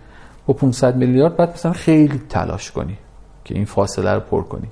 با 0.47 0.55
500 0.55 0.97
میلیارد 0.97 1.37
بعد 1.37 1.53
مثلا 1.53 1.73
خیلی 1.73 2.23
تلاش 2.29 2.71
کنی 2.71 2.99
که 3.45 3.55
این 3.55 3.65
فاصله 3.65 4.15
رو 4.15 4.21
پر 4.21 4.43
کنی. 4.43 4.69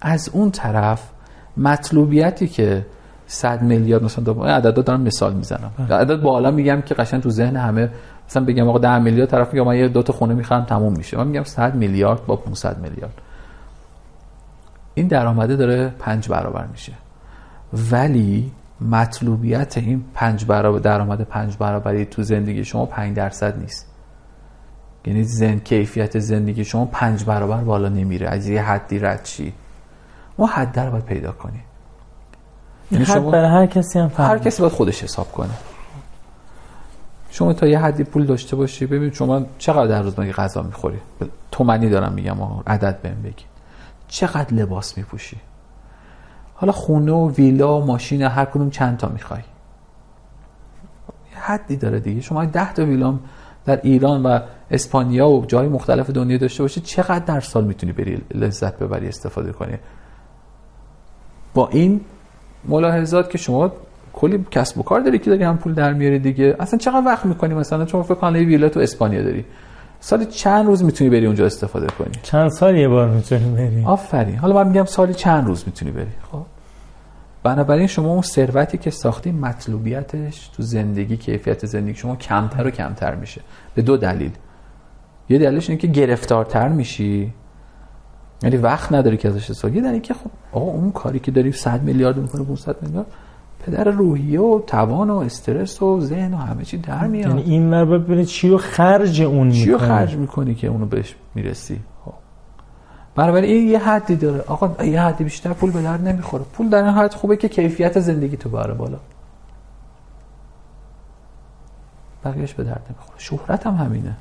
از 0.00 0.28
اون 0.28 0.50
طرف 0.50 1.10
مطلوبیتی 1.56 2.48
که 2.48 2.86
100 3.26 3.62
میلیارد 3.62 4.04
مثلا 4.04 4.44
عددا 4.44 4.82
دارم 4.82 5.00
مثال 5.00 5.34
می‌زنم. 5.34 5.70
بله. 5.78 5.96
عدد 5.96 6.20
بالا 6.20 6.50
میگم 6.50 6.80
که 6.80 6.94
قشنگ 6.94 7.22
تو 7.22 7.30
ذهن 7.30 7.56
همه 7.56 7.90
مثلا 8.28 8.44
بگم 8.44 8.68
آقا 8.68 8.78
10 8.78 8.98
میلیارد 8.98 9.30
طرف 9.30 9.52
میگه 9.52 9.64
من 9.64 9.76
یه 9.76 9.88
دو 9.88 10.02
تا 10.02 10.12
خونه 10.12 10.34
می‌خرم 10.34 10.64
تموم 10.64 10.92
میشه. 10.92 11.16
من 11.16 11.26
میگم 11.26 11.44
100 11.44 11.74
میلیارد 11.74 12.26
با 12.26 12.36
500 12.36 12.78
میلیارد. 12.78 13.14
این 14.94 15.06
درآمده 15.06 15.56
داره 15.56 15.94
پنج 15.98 16.28
برابر 16.28 16.66
میشه. 16.66 16.92
ولی 17.90 18.52
مطلوبیت 18.80 19.78
این 19.78 20.04
پنج 20.14 20.44
برابر 20.44 20.78
درآمد 20.78 21.20
پنج 21.20 21.56
برابری 21.56 22.04
تو 22.04 22.22
زندگی 22.22 22.64
شما 22.64 22.86
پنج 22.86 23.16
درصد 23.16 23.58
نیست. 23.58 23.86
یعنی 25.04 25.24
زن 25.24 25.58
کیفیت 25.58 26.18
زندگی 26.18 26.64
شما 26.64 26.84
پنج 26.84 27.24
برابر 27.24 27.60
بالا 27.60 27.88
نمیره. 27.88 28.28
از 28.28 28.48
یه 28.48 28.62
حدی 28.62 28.98
رد 28.98 29.22
چی 29.22 29.52
ما 30.38 30.46
حد 30.46 30.78
رو 30.78 30.90
باید 30.90 31.04
پیدا 31.04 31.32
کنیم. 31.32 31.62
شما 33.06 33.30
برای 33.30 33.50
هر 33.50 33.66
کسی 33.66 33.98
هم 33.98 34.10
هر 34.16 34.38
کسی 34.38 34.62
باید 34.62 34.72
خودش 34.74 35.02
حساب 35.02 35.32
کنه. 35.32 35.50
شما 37.30 37.52
تا 37.52 37.66
یه 37.66 37.78
حدی 37.78 38.04
پول 38.04 38.26
داشته 38.26 38.56
باشی 38.56 38.86
ببین 38.86 39.10
شما 39.10 39.42
چقدر 39.58 39.86
در 39.86 40.02
روز 40.02 40.18
مگه 40.18 40.32
غذا 40.32 40.62
می‌خوری؟ 40.62 40.98
تومنی 41.50 41.90
دارم 41.90 42.12
میگم 42.12 42.36
عدد 42.66 43.00
بهم 43.02 43.22
بگی. 43.22 43.44
چقدر 44.08 44.54
لباس 44.54 44.98
میپوشی؟ 44.98 45.36
حالا 46.54 46.72
خونه 46.72 47.12
و 47.12 47.30
ویلا 47.30 47.80
و 47.80 47.86
ماشین 47.86 48.22
هر 48.22 48.44
کدوم 48.44 48.70
چند 48.70 48.96
تا 48.96 49.08
می‌خوای. 49.08 49.42
حدی 51.34 51.76
داره 51.76 52.00
دیگه. 52.00 52.20
شما 52.20 52.44
10 52.44 52.72
تا 52.72 52.84
ویلام 52.84 53.20
در 53.64 53.80
ایران 53.82 54.22
و 54.22 54.40
اسپانیا 54.70 55.28
و 55.28 55.46
جای 55.46 55.68
مختلف 55.68 56.10
دنیا 56.10 56.38
داشته 56.38 56.62
باشی 56.62 56.80
چقدر 56.80 57.24
در 57.24 57.40
سال 57.40 57.64
می‌تونی 57.64 57.92
بری 57.92 58.22
لذت 58.34 58.78
ببری 58.78 59.08
استفاده 59.08 59.52
کنی؟ 59.52 59.78
با 61.54 61.68
این 61.68 62.00
ملاحظات 62.68 63.30
که 63.30 63.38
شما 63.38 63.72
کلی 64.12 64.46
کسب 64.50 64.78
و 64.78 64.82
کار 64.82 65.00
داری 65.00 65.18
که 65.18 65.30
داری 65.30 65.44
هم 65.44 65.58
پول 65.58 65.74
در 65.74 65.92
میاری 65.92 66.18
دیگه. 66.18 66.56
اصلا 66.60 66.78
چقدر 66.78 67.06
وقت 67.06 67.26
می‌کنی 67.26 67.54
مثلا؟ 67.54 67.86
شما 67.86 68.02
فکر 68.02 68.14
کن 68.14 68.36
ویلا 68.36 68.68
تو 68.68 68.80
اسپانیا 68.80 69.22
داری. 69.22 69.44
سالی 70.00 70.24
چند 70.24 70.66
روز 70.66 70.84
می‌تونی 70.84 71.10
بری 71.10 71.26
اونجا 71.26 71.46
استفاده 71.46 71.86
کنی؟ 71.98 72.14
چند 72.22 72.50
سال 72.50 72.76
یه 72.76 72.88
بار 72.88 73.08
می‌تونی 73.08 73.54
بری. 73.54 73.84
آفرین. 73.84 74.36
حالا 74.36 74.54
من 74.54 74.68
میگم 74.68 74.84
سالی 74.84 75.14
چند 75.14 75.46
روز 75.46 75.64
می‌تونی 75.66 75.90
بری. 75.90 76.06
خب. 76.32 76.42
بنابراین 77.42 77.86
شما 77.86 78.12
اون 78.12 78.22
ثروتی 78.22 78.78
که 78.78 78.90
ساختی 78.90 79.32
مطلوبیتش 79.32 80.48
تو 80.48 80.62
زندگی 80.62 81.16
کیفیت 81.16 81.66
زندگی 81.66 81.94
شما 81.94 82.16
کمتر 82.16 82.66
و 82.66 82.70
کمتر 82.70 83.14
میشه. 83.14 83.40
به 83.74 83.82
دو 83.82 83.96
دلیل. 83.96 84.30
یه 85.28 85.38
دلیلش 85.38 85.70
اینه 85.70 85.80
که 85.80 85.86
گرفتارتر 85.86 86.68
میشی. 86.68 87.32
یعنی 88.42 88.56
وقت 88.56 88.92
نداری 88.92 89.16
که 89.16 89.28
ازش 89.28 89.50
استفاده 89.50 89.76
یه 89.76 89.82
دلیل 89.82 90.00
که 90.00 90.14
خب 90.14 90.30
آقا 90.52 90.70
اون 90.70 90.92
کاری 90.92 91.18
که 91.18 91.30
داری 91.30 91.52
100 91.52 91.82
میلیارد 91.82 92.16
می‌کنه 92.16 92.44
500 92.44 92.82
میلیارد 92.82 93.06
پدر 93.66 93.84
روحیه 93.84 94.40
و 94.40 94.60
توان 94.66 95.10
و 95.10 95.16
استرس 95.16 95.82
و 95.82 96.00
ذهن 96.00 96.34
و 96.34 96.36
همه 96.36 96.64
چی 96.64 96.78
در 96.78 97.06
میاد. 97.06 97.28
یعنی 97.28 97.42
این 97.42 97.70
ور 97.70 97.98
ببینید 97.98 98.26
چی 98.26 98.48
رو 98.48 98.58
خرج 98.58 99.22
اون 99.22 99.50
چی 99.50 99.70
رو 99.70 99.78
خرج 99.78 100.16
می‌کنی 100.16 100.54
که 100.54 100.66
اونو 100.66 100.86
بهش 100.86 101.16
می‌رسی؟ 101.34 101.80
خب. 102.04 102.12
بنابراین 103.14 103.50
این 103.50 103.68
یه 103.68 103.78
حدی 103.78 104.16
داره. 104.16 104.44
آقا 104.46 104.84
یه 104.84 105.02
حدی 105.02 105.24
بیشتر 105.24 105.52
پول 105.52 105.70
به 105.70 105.82
درد 105.82 106.08
نمی‌خوره. 106.08 106.44
پول 106.52 106.68
در 106.68 106.84
این 106.84 106.94
حد 106.94 107.14
خوبه 107.14 107.36
که 107.36 107.48
کیفیت 107.48 108.00
زندگی 108.00 108.36
تو 108.36 108.48
بره 108.48 108.74
بالا. 108.74 108.98
بقیهش 112.24 112.54
به 112.54 112.64
درد 112.64 112.82
نمی‌خوره. 112.90 113.18
شهرت 113.18 113.66
هم 113.66 113.74
همینه. 113.74 114.16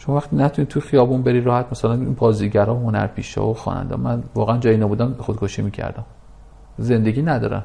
شما 0.00 0.16
وقتی 0.16 0.36
نتونی 0.36 0.66
تو 0.66 0.80
خیابون 0.80 1.22
بری 1.22 1.40
راحت 1.40 1.66
مثلا 1.70 1.92
این 1.92 2.14
بازیگرا 2.14 2.76
و 2.76 2.78
هنرپیشه 2.78 3.40
و 3.40 3.54
خواننده 3.54 3.96
من 3.96 4.22
واقعا 4.34 4.58
جایی 4.58 4.76
نبودم 4.76 5.14
خودکشی 5.18 5.62
می‌کردم. 5.62 6.04
زندگی 6.78 7.22
ندارن 7.22 7.62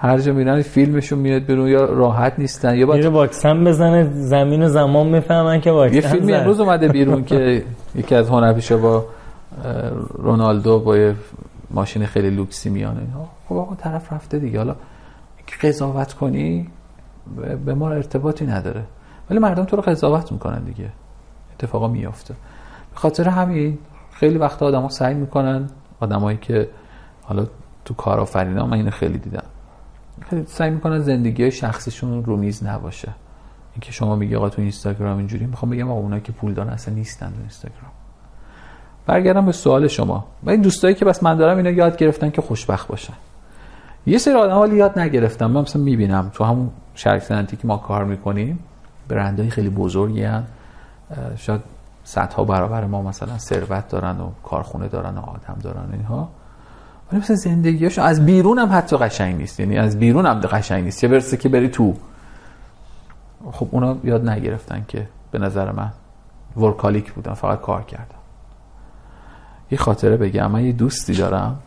هر 0.00 0.18
جا 0.18 0.32
میرن. 0.32 0.62
فیلمشون 0.62 1.18
میاد 1.18 1.42
بیرون 1.42 1.68
یا 1.68 1.84
راحت 1.84 2.38
نیستن 2.38 2.76
یا 2.76 2.86
باید 2.86 3.04
واکسن 3.04 3.64
بزنه 3.64 4.10
زمین 4.12 4.62
و 4.62 4.68
زمان 4.68 5.06
می‌فهمن 5.06 5.60
که 5.60 5.70
واکسن 5.70 5.94
یه 5.96 6.00
فیلمی 6.00 6.32
امروز 6.32 6.60
اومده 6.60 6.88
بیرون 6.88 7.24
که 7.30 7.62
یکی 7.94 8.14
از 8.14 8.28
هنرپیشه 8.28 8.76
با 8.76 9.04
رونالدو 10.14 10.78
با 10.78 10.96
یه 10.96 11.14
ماشین 11.70 12.06
خیلی 12.06 12.30
لوکسی 12.30 12.70
میانه 12.70 13.00
خب 13.48 13.56
آقا 13.56 13.74
طرف 13.74 14.12
رفته 14.12 14.38
دیگه. 14.38 14.58
حالا 14.58 14.76
قضاوت 15.62 16.12
کنی 16.12 16.66
به 17.66 17.74
ما 17.74 17.90
ارتباطی 17.90 18.46
نداره. 18.46 18.82
ولی 19.30 19.38
مردم 19.38 19.64
تو 19.64 19.76
رو 19.76 19.82
قضاوت 19.82 20.32
می‌کنن 20.32 20.64
دیگه. 20.64 20.88
اتفاقا 21.54 21.88
میافته. 21.88 22.34
به 22.94 22.96
خاطر 22.96 23.28
همین 23.28 23.78
خیلی 24.12 24.38
وقت 24.38 24.62
آدما 24.62 24.88
سعی 24.88 25.14
می‌کنن 25.14 25.68
آدمایی 26.00 26.38
که 26.38 26.68
حالا 27.22 27.46
تو 27.84 27.94
کارآفرینا 27.94 28.66
من 28.66 28.72
اینو 28.72 28.90
خیلی 28.90 29.18
دیدم. 29.18 29.44
خیلی 30.20 30.44
سعی 30.46 30.70
می‌کنن 30.70 30.98
زندگی 30.98 31.42
های 31.42 31.52
شخصیشون 31.52 32.24
رو 32.24 32.36
میز 32.36 32.64
نباشه. 32.64 33.08
اینکه 33.72 33.92
شما 33.92 34.16
میگی 34.16 34.36
آقا 34.36 34.48
تو 34.48 34.62
اینستاگرام 34.62 35.18
اینجوری 35.18 35.46
می‌خوام 35.46 35.70
بگم 35.70 35.90
آقا 35.90 36.00
اونایی 36.00 36.22
که 36.22 36.32
پول 36.32 36.54
دارن 36.54 36.68
اصلا 36.68 36.94
نیستن 36.94 37.26
تو 37.26 37.40
اینستاگرام. 37.40 37.90
برگردم 39.06 39.46
به 39.46 39.52
سوال 39.52 39.88
شما. 39.88 40.26
و 40.42 40.50
این 40.50 40.60
دوستایی 40.60 40.94
که 40.94 41.04
بس 41.04 41.22
من 41.22 41.36
دارم 41.36 41.56
اینا 41.56 41.70
یاد 41.70 41.96
گرفتن 41.96 42.30
که 42.30 42.42
خوشبخت 42.42 42.88
باشن. 42.88 43.14
یه 44.06 44.18
سری 44.18 44.34
آدم 44.34 44.76
یاد 44.76 44.98
نگرفتم 44.98 45.46
من 45.46 45.60
مثلا 45.60 45.82
می‌بینم 45.82 46.30
تو 46.34 46.44
همون 46.44 46.70
شرکت 46.94 47.58
که 47.58 47.66
ما 47.66 47.76
کار 47.76 48.04
می‌کنیم 48.04 48.58
برندهای 49.08 49.50
خیلی 49.50 49.68
بزرگی 49.68 50.24
هن. 50.24 50.44
شاید 51.36 51.60
صدها 52.04 52.44
برابر 52.44 52.84
ما 52.84 53.02
مثلا 53.02 53.38
ثروت 53.38 53.88
دارن 53.88 54.20
و 54.20 54.30
کارخونه 54.42 54.88
دارن 54.88 55.14
و 55.14 55.20
آدم 55.20 55.58
دارن 55.62 55.88
اینها. 55.92 56.28
ولی 57.12 57.20
مثلا 57.20 57.36
زندگیاشو 57.36 58.02
از 58.02 58.26
بیرون 58.26 58.58
هم 58.58 58.68
حتی 58.72 58.96
قشنگ 58.96 59.36
نیست. 59.36 59.60
یعنی 59.60 59.78
از 59.78 59.98
بیرون 59.98 60.26
هم 60.26 60.40
قشنگ 60.40 60.84
نیست. 60.84 61.00
چه 61.00 61.08
برسه 61.08 61.36
که 61.36 61.48
بری 61.48 61.68
تو. 61.68 61.94
خب 63.52 63.68
اونا 63.70 63.96
یاد 64.04 64.28
نگرفتن 64.28 64.84
که 64.88 65.08
به 65.30 65.38
نظر 65.38 65.72
من 65.72 65.92
ورکالیک 66.56 67.12
بودن 67.12 67.34
فقط 67.34 67.60
کار 67.60 67.82
کردم 67.82 68.18
یه 69.70 69.78
خاطره 69.78 70.16
بگم. 70.16 70.50
من 70.50 70.64
یه 70.64 70.72
دوستی 70.72 71.14
دارم. 71.14 71.58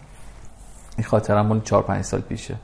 این 0.98 1.08
خاطره 1.08 1.42
مال 1.42 1.62
4 1.62 1.84
5 1.84 2.04
سال 2.04 2.20
پیشه. 2.22 2.56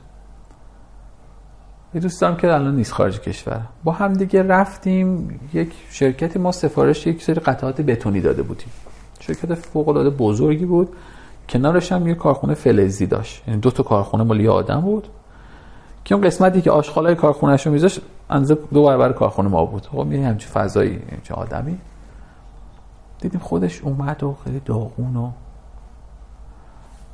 یه 1.94 2.00
دوست 2.00 2.20
دارم 2.20 2.36
که 2.36 2.54
الان 2.54 2.76
نیست 2.76 2.92
خارج 2.92 3.20
کشور. 3.20 3.60
با 3.84 3.92
هم 3.92 4.12
دیگه 4.12 4.42
رفتیم 4.42 5.40
یک 5.52 5.72
شرکتی 5.90 6.38
ما 6.38 6.52
سفارش 6.52 7.06
یک 7.06 7.22
سری 7.22 7.34
قطعات 7.34 7.80
بتونی 7.80 8.20
داده 8.20 8.42
بودیم. 8.42 8.68
شرکت 9.20 9.54
فوق 9.54 9.88
العاده 9.88 10.10
بزرگی 10.10 10.64
بود. 10.64 10.88
کنارش 11.48 11.92
هم 11.92 12.08
یه 12.08 12.14
کارخونه 12.14 12.54
فلزی 12.54 13.06
داشت. 13.06 13.48
یعنی 13.48 13.60
دو 13.60 13.70
تا 13.70 13.82
کارخونه 13.82 14.24
مال 14.24 14.46
آدم 14.46 14.80
بود. 14.80 15.08
که 16.04 16.14
اون 16.14 16.24
قسمتی 16.24 16.62
که 16.62 16.70
آشغالای 16.70 17.14
کارخونهشو 17.14 17.70
میذاشت 17.70 18.00
اندازه 18.30 18.58
دو 18.72 18.84
برابر 18.84 19.12
کارخونه 19.12 19.48
ما 19.48 19.64
بود. 19.64 19.86
خب 19.86 19.98
می‌بینی 19.98 20.24
همچین 20.24 20.50
فضایی 20.50 21.02
همچین 21.12 21.36
آدمی. 21.36 21.78
دیدیم 23.20 23.40
خودش 23.40 23.80
اومد 23.82 24.22
و 24.22 24.36
خیلی 24.44 24.60
داغون 24.64 25.16
و 25.16 25.30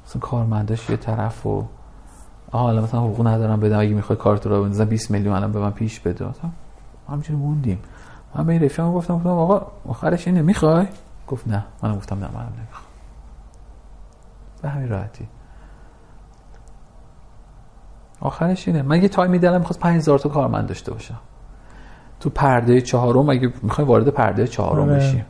مثلا 0.07 0.21
کارمنداش 0.21 0.91
یه 0.91 0.97
طرف 0.97 1.47
و 1.47 1.65
حالا 2.51 2.83
مثلا 2.83 3.01
حقوق 3.01 3.27
ندارم 3.27 3.61
بدم 3.61 3.79
اگه 3.81 3.95
می‌خوای 3.95 4.17
کارت 4.19 4.47
رو 4.47 4.63
بندازم 4.63 4.85
20 4.85 5.11
میلیون 5.11 5.35
الان 5.35 5.53
به 5.53 5.59
من 5.61 5.71
پیش 5.71 6.01
بده. 6.01 6.29
مثلا 6.29 6.51
همینجوری 7.09 7.39
موندیم. 7.39 7.79
من 8.35 8.47
به 8.47 8.59
رفیقم 8.59 8.93
گفتم 8.93 9.15
گفتم 9.17 9.29
آقا 9.29 9.67
آخرش 9.89 10.27
اینه 10.27 10.43
می‌خوای؟ 10.43 10.87
گفت 11.29 11.49
نه. 11.49 11.65
منم 11.83 11.97
گفتم 11.97 12.15
نه 12.15 12.29
منم 12.35 12.53
نمی‌خوام. 12.59 12.87
به 14.63 14.69
همین 14.69 14.89
راحتی. 14.89 15.29
آخرش 18.21 18.69
اینه. 18.69 18.83
من 18.83 19.03
یه 19.03 19.09
تایمی 19.09 19.39
دلم 19.39 19.59
می‌خواست 19.59 19.81
5000 19.81 20.19
تا 20.19 20.29
کارمند 20.29 20.67
داشته 20.69 20.93
باشم. 20.93 21.19
تو 22.21 22.31
پرده 22.31 22.81
چهارم 22.81 23.31
اگه 23.31 23.53
می‌خوایم 23.63 23.89
وارد 23.91 24.09
پرده 24.09 24.47
چهارم 24.47 24.83
آره. 24.83 24.95
بشیم 24.95 25.25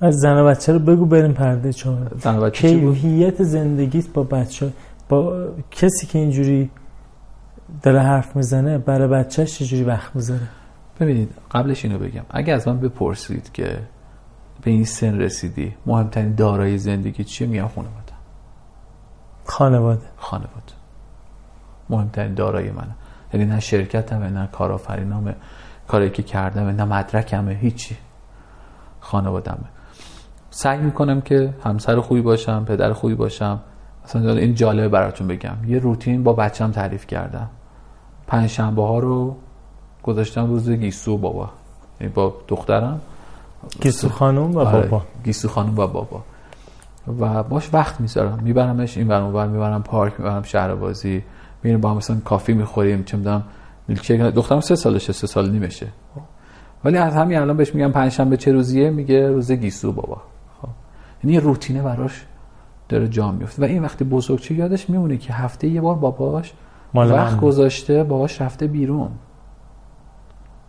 از 0.00 0.18
زن 0.18 0.36
و 0.36 0.46
بچه 0.46 0.72
رو 0.72 0.78
بگو 0.78 1.06
بریم 1.06 1.32
پرده 1.32 1.72
چهارم. 1.72 2.18
زن 2.20 2.38
و 2.38 2.40
بچه 2.40 2.68
کیفیت 2.68 3.42
زندگیت 3.42 4.12
با 4.12 4.22
بچه 4.22 4.72
با 5.08 5.48
کسی 5.70 6.06
که 6.06 6.18
اینجوری 6.18 6.70
داره 7.82 8.00
حرف 8.00 8.36
می‌زنه 8.36 8.78
برای 8.78 9.08
بچهش 9.08 9.58
چجوری 9.58 9.84
وقت 9.84 10.16
می‌ذاره؟ 10.16 10.48
ببینید 11.00 11.34
قبلش 11.50 11.84
اینو 11.84 11.98
بگم. 11.98 12.24
اگه 12.30 12.52
از 12.52 12.68
من 12.68 12.80
بپرسید 12.80 13.52
که 13.52 13.78
به 14.62 14.70
این 14.70 14.84
سن 14.84 15.18
رسیدی 15.18 15.74
مهمترین 15.86 16.34
دارایی 16.34 16.78
زندگی 16.78 17.24
چیه؟ 17.24 17.46
میگم 17.46 17.68
خانواده. 17.68 18.12
خانواده. 19.44 20.06
خانواده. 20.16 20.72
مهمترین 21.90 22.34
دارایی 22.34 22.70
منه. 22.70 22.94
یعنی 23.32 23.46
نه 23.46 23.60
شرکتمه 23.60 24.30
نه 24.30 24.48
کارآفرینامه 24.52 25.34
کاری 25.88 26.10
که 26.10 26.22
کردمه 26.22 26.72
نه 26.72 26.84
مدرکمه 26.84 27.54
هیچی. 27.54 27.96
خانوادمه 29.00 29.64
سعی 30.50 30.78
می‌کنم 30.78 31.20
که 31.20 31.54
همسر 31.64 32.00
خوبی 32.00 32.20
باشم 32.20 32.64
پدر 32.64 32.92
خوبی 32.92 33.14
باشم. 33.14 33.60
مثلا 34.06 34.32
این 34.32 34.54
جالبه 34.54 34.88
براتون 34.88 35.26
بگم. 35.26 35.56
یه 35.66 35.78
روتین 35.78 36.22
با 36.22 36.32
بچم 36.32 36.70
تعریف 36.70 37.06
کردم. 37.06 37.48
پنج 38.26 38.50
شنبه 38.50 38.82
ها 38.82 38.98
رو 38.98 39.36
گذاشتم 40.02 40.46
روز 40.46 40.70
گیسو 40.70 41.18
بابا. 41.18 41.50
یعنی 42.00 42.12
با 42.12 42.34
دخترم. 42.48 43.00
گیسو 43.80 44.08
خانم 44.08 44.54
و 44.54 44.58
آره، 44.58 44.80
بابا. 44.80 45.04
گیسو 45.24 45.48
خانم 45.48 45.78
و 45.78 45.86
بابا. 45.86 46.22
و 47.20 47.42
باش 47.42 47.70
وقت 47.72 48.00
می‌ذارم. 48.00 48.38
میبرمش 48.42 48.96
این 48.96 49.08
برام 49.08 49.48
می‌برم 49.48 49.82
پارک 49.82 50.12
می‌برم 50.18 50.42
شهر 50.42 50.74
بازی 50.74 51.24
میریم 51.62 51.80
با 51.80 51.90
هم 51.90 51.96
مثلا 51.96 52.16
کافی 52.24 52.52
می‌خوریم 52.52 53.04
چه 53.04 53.16
می‌دونم 53.16 53.42
میلکشیک. 53.88 54.20
دخترم 54.20 54.60
سه 54.60 54.76
سالشه 54.76 55.12
سه 55.12 55.26
سال 55.26 55.50
نیمشه. 55.50 55.86
ولی 56.84 56.98
از 56.98 57.14
همین 57.14 57.38
الان 57.38 57.56
بهش 57.56 57.74
میگم 57.74 57.92
پنجشنبه 57.92 58.36
چه 58.36 58.52
روزیه؟ 58.52 58.90
میگه 58.90 59.28
روز 59.28 59.52
گیسو 59.52 59.92
بابا. 59.92 60.22
خب. 60.62 60.68
یعنی 61.24 61.40
روتینه 61.40 61.82
براش 61.82 62.24
داره 62.88 63.08
جا 63.08 63.32
میفته. 63.32 63.62
و 63.62 63.64
این 63.64 63.82
وقتی 63.82 64.04
بزرگچه 64.04 64.54
یادش 64.54 64.90
میمونه 64.90 65.16
که 65.16 65.32
هفته 65.32 65.68
یه 65.68 65.80
بار 65.80 65.94
باباش 65.94 66.52
وقت 66.94 67.40
گذاشته 67.40 68.04
باباش 68.04 68.40
رفته 68.40 68.66
بیرون. 68.66 69.08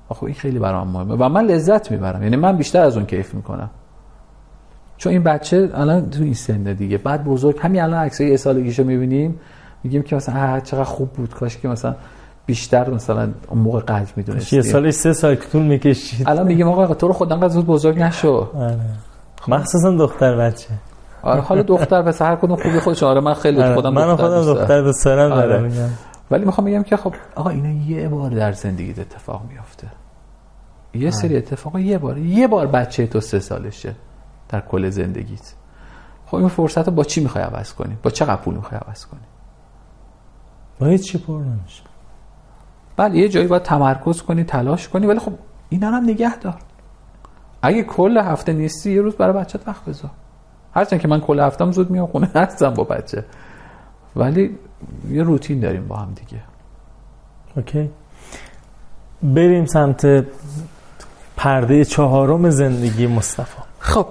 خب 0.09 0.25
این 0.25 0.35
خیلی 0.35 0.59
برام 0.59 0.87
مهمه. 0.87 1.15
و 1.19 1.29
من 1.29 1.45
لذت 1.45 1.91
می‌برم. 1.91 2.23
یعنی 2.23 2.35
من 2.35 2.57
بیشتر 2.57 2.81
از 2.81 2.97
اون 2.97 3.05
کیف 3.05 3.33
می‌کنم. 3.33 3.69
چون 4.97 5.11
این 5.11 5.23
بچه 5.23 5.69
الان 5.73 6.09
تو 6.09 6.23
این 6.23 6.33
سنده 6.33 6.73
دیگه. 6.73 6.97
بعد 6.97 7.23
بزرگ 7.23 7.55
همین 7.61 7.81
الان 7.81 7.99
عکسای 7.99 8.29
یه 8.29 8.37
سالگیشو 8.37 8.83
می‌بینیم. 8.83 9.39
میگیم 9.83 10.01
که 10.01 10.15
مثلا 10.15 10.59
چقدر 10.59 10.83
خوب 10.83 11.09
بود 11.09 11.33
کاش 11.33 11.57
که 11.57 11.67
مثلا 11.67 11.95
بیشتر 12.45 12.89
مثلا 12.89 13.29
اون 13.47 13.59
موقع 13.59 13.79
قلب 13.79 14.07
می‌دونست 14.15 14.53
یه 14.53 14.61
سال 14.61 14.91
سه 14.91 15.13
سال 15.13 15.35
طول 15.35 15.63
می‌کشید. 15.63 16.29
الان 16.29 16.47
میگیم 16.47 16.67
آقا 16.67 16.93
تو 16.93 17.07
رو 17.07 17.13
خود 17.13 17.31
انقدر 17.31 17.53
زود 17.53 17.65
بزرگ 17.65 17.99
نشو. 17.99 18.49
آره. 18.55 18.79
مخصوصا 19.47 19.91
دختر 19.91 20.35
بچه. 20.35 20.69
آره 21.27 21.41
حالا 21.41 21.61
دختر 21.61 22.01
به 22.01 22.13
هر 22.19 22.35
کدوم 22.35 22.55
خوبی 22.55 22.79
خودش. 22.79 23.03
آره 23.03 23.21
من 23.21 23.33
خیلی 23.33 23.61
آره. 23.61 23.75
خودم 23.75 23.93
من 23.93 24.15
خودم 24.15 24.53
دختر 24.53 24.81
دوست 24.81 25.05
دارم 25.05 25.31
آره. 25.31 25.89
ولی 26.31 26.45
می‌خوام 26.45 26.67
بگم 26.67 26.83
که 26.83 26.97
خب 26.97 27.13
آقا 27.35 27.49
اینا 27.49 27.69
یه 27.69 28.07
بار 28.07 28.31
در 28.31 28.51
زندگیت 28.51 28.99
اتفاق 28.99 29.41
میافته. 29.49 29.87
یه 30.93 31.11
سری 31.11 31.37
اتفاق 31.37 31.79
یه 31.79 31.97
بار 31.97 32.17
یه 32.17 32.47
بار 32.47 32.67
بچه 32.67 33.07
تو 33.07 33.19
سه 33.19 33.39
سالشه 33.39 33.95
در 34.49 34.59
کل 34.61 34.89
زندگیت. 34.89 35.53
خب 36.25 36.35
این 36.35 36.47
فرصت 36.47 36.87
رو 36.87 36.93
با 36.93 37.03
چی 37.03 37.21
می‌خوای 37.21 37.43
عوض 37.43 37.73
کنی؟ 37.73 37.97
با 38.03 38.09
چقدر 38.09 38.35
پول 38.35 38.55
می‌خوای 38.55 38.81
عوض 38.87 39.05
کنی؟ 39.05 39.19
با 40.79 40.97
چی 40.97 41.17
پر 41.17 41.33
نمیشه. 41.33 41.83
بله 42.97 43.17
یه 43.17 43.29
جایی 43.29 43.47
باید 43.47 43.63
تمرکز 43.63 44.21
کنی 44.21 44.43
تلاش 44.43 44.89
کنی 44.89 45.07
ولی 45.07 45.19
خب 45.19 45.31
اینا 45.69 45.87
هم 45.87 46.03
نگه 46.03 46.37
دار. 46.37 46.55
اگه 47.61 47.83
کل 47.83 48.17
هفته 48.17 48.53
نیستی 48.53 48.91
یه 48.91 49.01
روز 49.01 49.15
برای 49.15 49.33
بچت 49.33 49.67
وقت 49.67 49.85
بذار. 49.85 50.11
هرچند 50.77 50.99
که 50.99 51.07
من 51.07 51.19
کل 51.19 51.39
هفتم 51.39 51.71
زود 51.71 51.91
میام 51.91 52.07
خونه 52.07 52.29
هستم 52.35 52.73
با 52.73 52.83
بچه. 52.83 53.25
ولی 54.15 54.57
یه 55.09 55.23
روتین 55.23 55.59
داریم 55.59 55.87
با 55.87 55.95
هم 55.95 56.13
دیگه. 56.13 56.41
اوکی. 57.55 57.89
بریم 59.23 59.65
سمت 59.65 60.25
پرده 61.37 61.85
چهارم 61.85 62.49
زندگی 62.49 63.07
مصطفی. 63.07 63.61
خب 63.79 64.07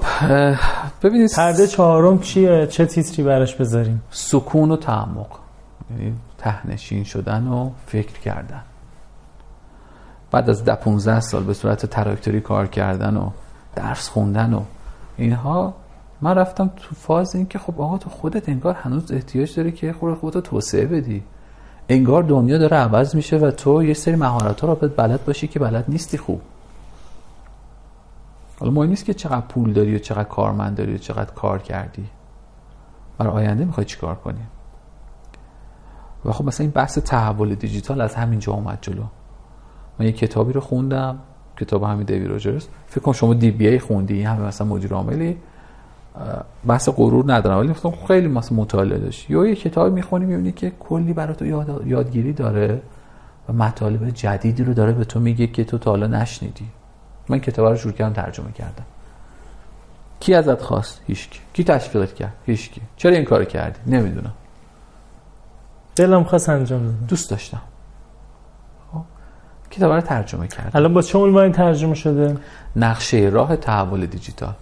ببینید 1.02 1.30
پرده 1.36 1.66
چهارم 1.66 2.18
چیه؟ 2.18 2.66
چه 2.66 2.86
تیتری 2.86 3.22
براش 3.22 3.54
بذاریم؟ 3.54 4.02
سکون 4.10 4.70
و 4.70 4.76
تعمق 4.76 5.28
یعنی 5.90 6.14
تهنشین 6.38 7.04
شدن 7.04 7.46
و 7.46 7.70
فکر 7.86 8.20
کردن. 8.20 8.62
بعد 10.30 10.50
از 10.50 10.64
ده 10.64 10.74
15 10.74 11.20
سال 11.20 11.44
به 11.44 11.54
صورت 11.54 11.86
تراکتوری 11.86 12.40
کار 12.40 12.66
کردن 12.66 13.16
و 13.16 13.30
درس 13.76 14.08
خوندن 14.08 14.54
و 14.54 14.62
اینها 15.16 15.74
من 16.20 16.34
رفتم 16.34 16.70
تو 16.76 16.94
فاز 16.94 17.36
این 17.36 17.46
که 17.46 17.58
خب 17.58 17.80
آقا 17.80 17.98
تو 17.98 18.10
خودت 18.10 18.48
انگار 18.48 18.74
هنوز 18.74 19.12
احتیاج 19.12 19.56
داری 19.56 19.72
که 19.72 19.92
خود 19.92 20.14
خودت 20.14 20.38
توسعه 20.38 20.86
بدی. 20.86 21.22
انگار 21.88 22.22
دنیا 22.22 22.58
داره 22.58 22.76
عوض 22.76 23.14
میشه 23.14 23.36
و 23.36 23.50
تو 23.50 23.82
یه 23.82 23.94
سری 23.94 24.16
مهارت 24.16 24.60
ها 24.60 24.68
رو 24.68 24.74
باید 24.74 24.96
بلد 24.96 25.24
باشی 25.24 25.48
که 25.48 25.58
بلد 25.58 25.84
نیستی 25.88 26.18
خوب. 26.18 26.40
حالا 28.60 28.72
مهم 28.72 28.88
نیست 28.88 29.04
که 29.04 29.14
چقدر 29.14 29.46
پول 29.46 29.72
داری 29.72 29.96
و 29.96 29.98
چقدر 29.98 30.28
کارمند 30.28 30.76
داری 30.76 30.94
و 30.94 30.98
چقدر 30.98 31.30
کار 31.30 31.58
کردی. 31.58 32.06
برای 33.18 33.32
آینده 33.32 33.64
می‌خوای 33.64 33.86
چیکار 33.86 34.14
کنی؟ 34.14 34.46
و 36.24 36.32
خب 36.32 36.44
مثلا 36.44 36.64
این 36.64 36.70
بحث 36.70 36.98
تحول 36.98 37.54
دیجیتال 37.54 38.00
از 38.00 38.14
همینجا 38.14 38.52
اومد 38.52 38.78
جلو. 38.80 39.02
من 39.98 40.06
یه 40.06 40.12
کتابی 40.12 40.52
رو 40.52 40.60
خوندم 40.60 41.18
کتاب 41.56 41.82
همین 41.82 42.06
دیوی 42.06 42.26
روجرز. 42.26 42.66
فکر 42.86 43.00
کنم 43.00 43.14
شما 43.14 43.34
دی 43.34 43.50
بی 43.50 43.68
ای 43.68 43.78
خوندی 43.78 44.22
همه 44.22 44.40
مثلا 44.40 44.66
مدیر 44.66 44.94
عاملی. 44.94 45.38
بحث 46.66 46.88
غرور 46.88 47.32
ندارم 47.32 47.58
ولی 47.58 47.68
مثلا 47.68 47.92
خیلی 48.08 48.28
مثلا 48.28 48.56
مطالعه 48.56 48.98
داشت. 48.98 49.30
یا 49.30 49.46
یه 49.46 49.54
کتاب 49.54 49.92
می‌خونی 49.92 50.24
می‌بینی 50.24 50.52
که 50.52 50.72
کلی 50.80 51.12
برای 51.12 51.34
تو 51.34 51.46
یاد... 51.46 51.82
یادگیری 51.86 52.32
داره 52.32 52.82
و 53.48 53.52
مطالب 53.52 54.10
جدیدی 54.10 54.64
رو 54.64 54.74
داره 54.74 54.92
به 54.92 55.04
تو 55.04 55.20
میگه 55.20 55.46
که 55.46 55.64
تو 55.64 55.78
تا 55.78 55.90
حالا 55.90 56.06
نشنیدی. 56.06 56.66
من 57.28 57.38
کتاب 57.38 57.66
رو 57.66 57.76
شروع 57.76 57.92
کردم 57.92 58.12
ترجمه 58.12 58.52
کردم. 58.52 58.84
کی 60.20 60.34
ازت 60.34 60.62
خواست؟ 60.62 61.00
هیچکی. 61.06 61.40
کی 61.52 61.64
تشویقت 61.64 62.14
کرد؟ 62.14 62.32
هیچکی. 62.46 62.80
چرا 62.96 63.12
این 63.12 63.24
کارو 63.24 63.44
کردی؟ 63.44 63.78
نمی‌دونم. 63.86 64.32
دلم 65.96 66.24
خواست 66.24 66.48
انجام 66.48 66.80
بدم. 66.82 67.06
دوست 67.08 67.30
داشتم. 67.30 67.62
خب. 68.92 69.02
کتاب 69.70 69.92
رو 69.92 70.00
ترجمه 70.00 70.48
کردم. 70.48 70.70
الان 70.74 70.94
با 70.94 71.02
چه 71.02 71.18
عنوانی 71.18 71.52
ترجمه 71.52 71.94
شده؟ 71.94 72.36
نقشه 72.76 73.18
راه 73.18 73.56
تحول 73.56 74.06
دیجیتال. 74.06 74.54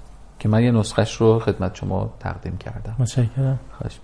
که 0.45 0.49
من 0.51 0.63
یه 0.63 0.71
نسخش 0.71 1.17
رو 1.17 1.39
خدمت 1.39 1.75
شما 1.75 2.13
تقدیم 2.21 2.57
کردم. 2.57 2.97
متشکرم. 2.99 3.59
خواهش 3.79 4.01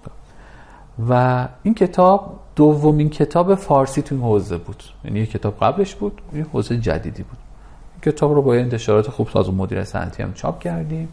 و 1.09 1.49
این 1.63 1.75
کتاب 1.75 2.41
دومین 2.57 3.11
کتاب 3.11 3.55
فارسی 3.55 4.03
تو 4.03 4.15
این 4.15 4.25
حوزه 4.25 4.57
بود. 4.57 4.83
یعنی 5.05 5.21
یه 5.21 5.27
کتاب 5.27 5.57
قبلش 5.61 5.95
بود 5.95 6.23
یه 6.35 6.47
حوزه 6.53 6.77
جدیدی 6.77 7.23
بود. 7.23 7.39
کتاب 8.03 8.33
رو 8.33 8.43
با 8.43 8.55
انتشارات 8.55 9.11
خوب 9.11 9.29
ساز 9.29 9.49
و 9.49 9.53
مدیر 9.53 9.85
سنتی 9.85 10.23
هم 10.23 10.33
چاپ 10.33 10.59
کردیم. 10.59 11.09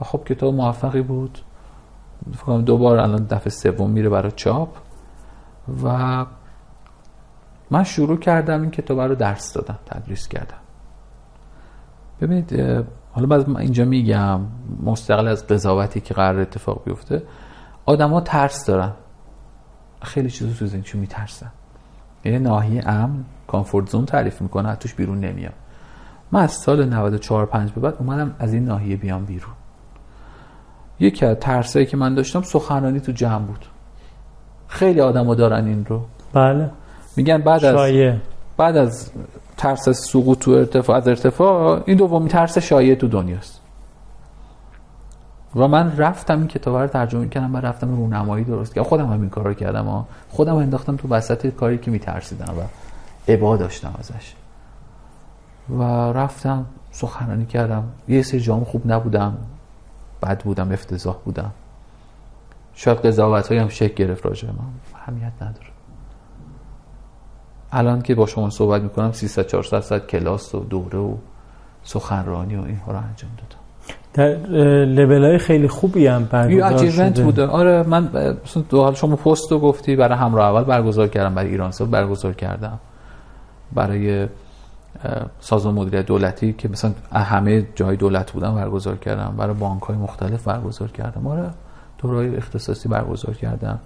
و 0.00 0.04
خب 0.04 0.24
کتاب 0.24 0.54
موفقی 0.54 1.02
بود. 1.02 1.38
فکر 2.32 2.58
دوبار 2.58 2.98
الان 2.98 3.24
دفعه 3.24 3.50
سوم 3.50 3.90
میره 3.90 4.08
برای 4.08 4.32
چاپ. 4.36 4.68
و 5.84 6.26
من 7.70 7.84
شروع 7.84 8.18
کردم 8.18 8.62
این 8.62 8.70
کتاب 8.70 9.00
رو 9.00 9.14
درس 9.14 9.52
دادم 9.52 9.78
تدریس 9.86 10.28
کردم 10.28 10.60
ببینید 12.20 12.84
حالا 13.12 13.26
بعد 13.26 13.56
اینجا 13.56 13.84
میگم 13.84 14.40
مستقل 14.82 15.28
از 15.28 15.46
قضاوتی 15.46 16.00
که 16.00 16.14
قرار 16.14 16.40
اتفاق 16.40 16.84
بیفته 16.84 17.22
آدما 17.86 18.20
ترس 18.20 18.66
دارن. 18.66 18.92
خیلی 20.02 20.30
چیزا 20.30 20.52
تو 20.58 20.66
زندگیشون 20.66 21.00
میترسن. 21.00 21.50
یه 22.24 22.38
ناحیه 22.38 22.88
امن 22.88 23.24
کامفورت 23.46 23.90
زون 23.90 24.04
تعریف 24.04 24.42
می‌کنه 24.42 24.76
توش 24.76 24.94
بیرون 24.94 25.20
نمیام 25.20 25.52
من 26.32 26.42
از 26.42 26.52
سال 26.52 26.84
94 26.84 27.46
5 27.46 27.72
به 27.72 27.80
بعد 27.80 27.94
اومدم 27.98 28.34
از 28.38 28.52
این 28.52 28.64
ناحیه 28.64 28.96
بیام 28.96 29.24
بیرون. 29.24 29.52
یکی 31.00 31.26
از 31.26 31.36
ترسایی 31.36 31.86
که 31.86 31.96
من 31.96 32.14
داشتم 32.14 32.42
سخنرانی 32.42 33.00
تو 33.00 33.12
جمع 33.12 33.44
بود. 33.46 33.66
خیلی 34.68 35.00
آدما 35.00 35.34
دارن 35.34 35.64
این 35.64 35.84
رو. 35.84 36.02
بله. 36.32 36.70
میگن 37.16 37.38
بعد 37.38 37.64
از 37.64 37.92
بعد 38.56 38.76
از 38.76 39.10
ترس 39.60 39.88
سقوط 39.88 40.38
تو 40.38 40.50
ارتفاع 40.50 40.96
از 40.96 41.08
ارتفاع 41.08 41.82
این 41.86 41.96
دومی 41.96 42.28
ترس 42.28 42.58
شایع 42.58 42.94
تو 42.94 43.08
دنیاست 43.08 43.60
و 45.56 45.68
من 45.68 45.96
رفتم 45.96 46.38
این 46.38 46.48
کتاب 46.48 46.76
رو 46.76 46.86
ترجمه 46.86 47.28
کردم 47.28 47.54
و 47.54 47.58
رفتم 47.58 47.96
رونمایی 47.96 48.44
درست 48.44 48.74
کردم. 48.74 48.88
خودم 48.88 49.12
هم 49.12 49.20
این 49.20 49.30
کار 49.30 49.44
رو 49.44 49.54
کردم 49.54 49.86
ها. 49.86 50.06
خودم 50.30 50.56
انداختم 50.56 50.96
تو 50.96 51.08
وسط 51.08 51.46
کاری 51.46 51.78
که 51.78 51.90
میترسیدم 51.90 52.54
و 52.58 52.62
عبا 53.32 53.56
داشتم 53.56 53.94
ازش. 53.98 54.34
و 55.70 55.82
رفتم 56.12 56.66
سخنرانی 56.90 57.46
کردم. 57.46 57.84
یه 58.08 58.22
سری 58.22 58.40
جام 58.40 58.64
خوب 58.64 58.82
نبودم. 58.92 59.36
بد 60.22 60.42
بودم 60.42 60.72
افتضاح 60.72 61.16
بودم. 61.24 61.50
شاید 62.74 62.98
قضاوت 62.98 63.52
هم 63.52 63.68
شک 63.68 63.94
گرفت 63.94 64.26
راجع 64.26 64.48
من. 64.48 64.54
همیت 65.06 65.32
نداره. 65.42 65.69
الان 67.72 68.02
که 68.02 68.14
با 68.14 68.26
شما 68.26 68.50
صحبت 68.50 68.82
می‌کنم 68.82 69.12
300 69.12 69.46
400 69.46 69.80
ساعت 69.80 70.06
کلاس 70.06 70.54
و 70.54 70.60
دوره 70.60 70.98
و 70.98 71.14
سخنرانی 71.82 72.56
و 72.56 72.62
اینها 72.62 72.92
رو 72.92 72.98
انجام 72.98 73.30
دادم. 73.36 73.60
در 74.14 74.48
لول 74.84 75.24
های 75.24 75.38
خیلی 75.38 75.68
خوبی 75.68 76.06
هم 76.06 76.24
برگزار 76.24 76.90
شده. 76.90 77.22
بوده. 77.22 77.46
آره 77.46 77.82
من 77.82 78.10
دو 78.68 78.82
حال 78.82 78.94
شما 78.94 79.16
پست 79.16 79.52
رو 79.52 79.58
گفتی 79.58 79.96
برای 79.96 80.18
همراه 80.18 80.48
اول 80.48 80.64
برگزار 80.64 81.08
کردم 81.08 81.34
برای 81.34 81.50
ایران 81.50 81.72
برگزار 81.90 82.32
کردم. 82.32 82.78
برای 83.72 84.28
سازمان 85.40 85.74
مدیریت 85.74 86.06
دولتی 86.06 86.52
که 86.52 86.68
مثلا 86.68 86.92
همه 87.12 87.66
جای 87.74 87.96
دولت 87.96 88.32
بودن 88.32 88.54
برگزار 88.54 88.96
کردم. 88.96 89.34
برای 89.36 89.54
بانک 89.54 89.82
های 89.82 89.96
مختلف 89.96 90.44
برگزار 90.44 90.88
کردم. 90.88 91.26
آره 91.26 91.50
دورای 91.98 92.36
اختصاصی 92.36 92.88
برگزار 92.88 93.34
کردم. 93.34 93.78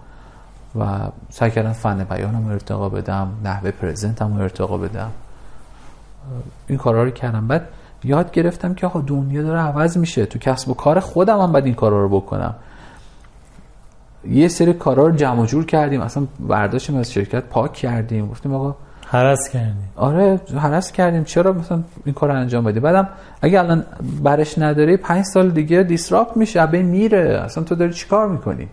و 0.78 0.98
سعی 1.30 1.50
کردم 1.50 1.72
فن 1.72 2.04
بیانم 2.04 2.48
ارتقا 2.48 2.88
بدم 2.88 3.28
نحوه 3.44 3.70
پرزنتم 3.70 4.32
ارتقا 4.32 4.78
بدم. 4.78 5.10
این 6.66 6.78
کارا 6.78 7.04
رو 7.04 7.10
کردم. 7.10 7.48
بعد 7.48 7.68
یاد 8.04 8.30
گرفتم 8.30 8.74
که 8.74 8.86
آقا 8.86 9.00
دنیا 9.00 9.42
داره 9.42 9.60
عوض 9.60 9.96
میشه. 9.96 10.26
تو 10.26 10.38
کسب 10.38 10.68
و 10.68 10.74
کار 10.74 11.00
خودم 11.00 11.40
هم 11.40 11.52
باید 11.52 11.64
این 11.64 11.74
کارا 11.74 12.02
رو 12.02 12.20
بکنم. 12.20 12.54
یه 14.28 14.48
سری 14.48 14.72
کارا 14.72 15.06
رو 15.06 15.16
جمع 15.16 15.46
جور 15.46 15.66
کردیم. 15.66 16.00
اصلا 16.00 16.26
برداشتیم 16.40 16.96
از 16.96 17.12
شرکت 17.12 17.44
پاک 17.44 17.72
کردیم. 17.72 18.28
گفتیم 18.28 18.54
آقا 18.54 18.76
هرس 19.06 19.48
کردیم. 19.48 19.88
آره 19.96 20.40
هرس 20.56 20.92
کردیم. 20.92 21.24
چرا 21.24 21.52
مثلا 21.52 21.82
این 22.04 22.14
کار 22.14 22.30
رو 22.32 22.36
انجام 22.36 22.64
بدی؟ 22.64 22.80
بعدم 22.80 23.08
اگه 23.42 23.58
الان 23.58 23.84
برش 24.22 24.58
نداری 24.58 24.96
پنج 24.96 25.24
سال 25.24 25.50
دیگه 25.50 25.82
disrupt 25.82 26.36
میشه. 26.36 26.62
ابه 26.62 26.82
میره. 26.82 27.40
اصلا 27.44 27.64
تو 27.64 27.74
داری 27.74 27.92
چیکار 27.92 28.28
می‌کنی؟ 28.28 28.68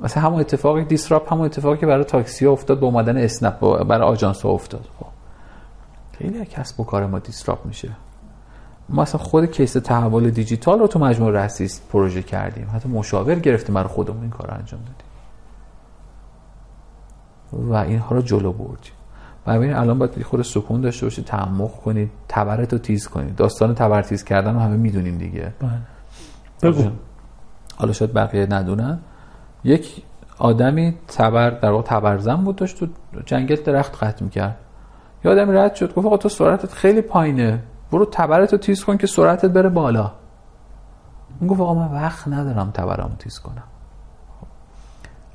مثلا 0.00 0.22
همون 0.22 0.40
اتفاقی 0.40 0.84
disrupt 0.84 1.32
همون 1.32 1.44
اتفاقی 1.44 1.78
که 1.78 1.86
برای 1.86 2.04
تاکسی 2.04 2.46
افتاد 2.46 2.80
با 2.80 2.86
اومدن 2.86 3.16
اسنپ 3.16 3.82
برای 3.84 4.08
آژانس 4.08 4.42
ها 4.42 4.48
افتاد. 4.48 4.88
خب. 5.00 5.06
خیلی 6.18 6.44
کسب 6.44 6.80
و 6.80 6.84
کار 6.84 7.06
ما 7.06 7.18
disrupt 7.18 7.66
میشه. 7.66 7.90
ما 8.88 9.02
اصلا 9.02 9.20
خود 9.20 9.50
case 9.50 9.72
تحول 9.72 10.30
دیجیتال 10.30 10.78
رو 10.78 10.86
تو 10.86 10.98
مجموع 10.98 11.30
ریسرچ 11.30 11.80
پروژه 11.92 12.22
کردیم. 12.22 12.70
حتی 12.74 12.88
مشاور 12.88 13.34
گرفتیم 13.34 13.74
برای 13.74 13.88
خودمون 13.88 14.20
این 14.20 14.30
کار 14.30 14.46
رو 14.46 14.54
انجام 14.54 14.80
دادیم. 14.80 15.06
و 17.72 17.74
اینها 17.74 18.16
رو 18.16 18.22
جلو 18.22 18.52
بردیم. 18.52 18.92
و 19.46 19.50
الان 19.50 19.98
باید 19.98 20.22
خود 20.22 20.42
سکون 20.42 20.80
داشته 20.80 21.06
باشید 21.06 21.24
تعمق 21.24 21.70
کنید 21.70 22.10
تبرت 22.28 22.72
رو 22.72 22.78
تیز 22.78 23.08
کنید 23.08 23.36
داستان 23.36 23.74
تبر 23.74 24.02
تیز 24.02 24.24
کردن 24.24 24.54
رو 24.54 24.60
همه 24.60 24.76
می‌دونیم 24.76 25.18
دیگه. 25.18 25.52
بله. 25.60 25.70
بگو. 26.62 26.90
حالا 27.76 27.92
شاید 27.92 28.12
بقیه 28.12 28.46
ندونن. 28.50 28.98
یک 29.66 30.02
آدمی 30.38 30.94
تبر 31.08 31.50
در 31.50 31.70
واقع 31.70 31.82
تبرزن 31.82 32.36
بود 32.36 32.56
داشت 32.56 32.78
تو 32.78 32.86
جنگل 33.26 33.56
درخت 33.56 34.04
قطع 34.04 34.24
می‌کرد. 34.24 34.56
یه 35.24 35.30
آدمی 35.30 35.52
رد 35.52 35.74
شد 35.74 35.94
گفت 35.94 36.06
آقا 36.06 36.16
تو 36.16 36.28
سرعتت 36.28 36.72
خیلی 36.72 37.00
پایینه. 37.00 37.62
برو 37.92 38.06
تبرت 38.12 38.52
رو 38.52 38.58
تیز 38.58 38.84
کن 38.84 38.96
که 38.96 39.06
سرعتت 39.06 39.50
بره 39.50 39.68
بالا. 39.68 40.12
این 41.40 41.48
گفت 41.48 41.60
آقا 41.60 41.74
من 41.74 41.92
وقت 41.92 42.28
ندارم 42.28 42.70
تبرم 42.70 43.08
رو 43.08 43.16
تیز 43.18 43.38
کنم. 43.38 43.62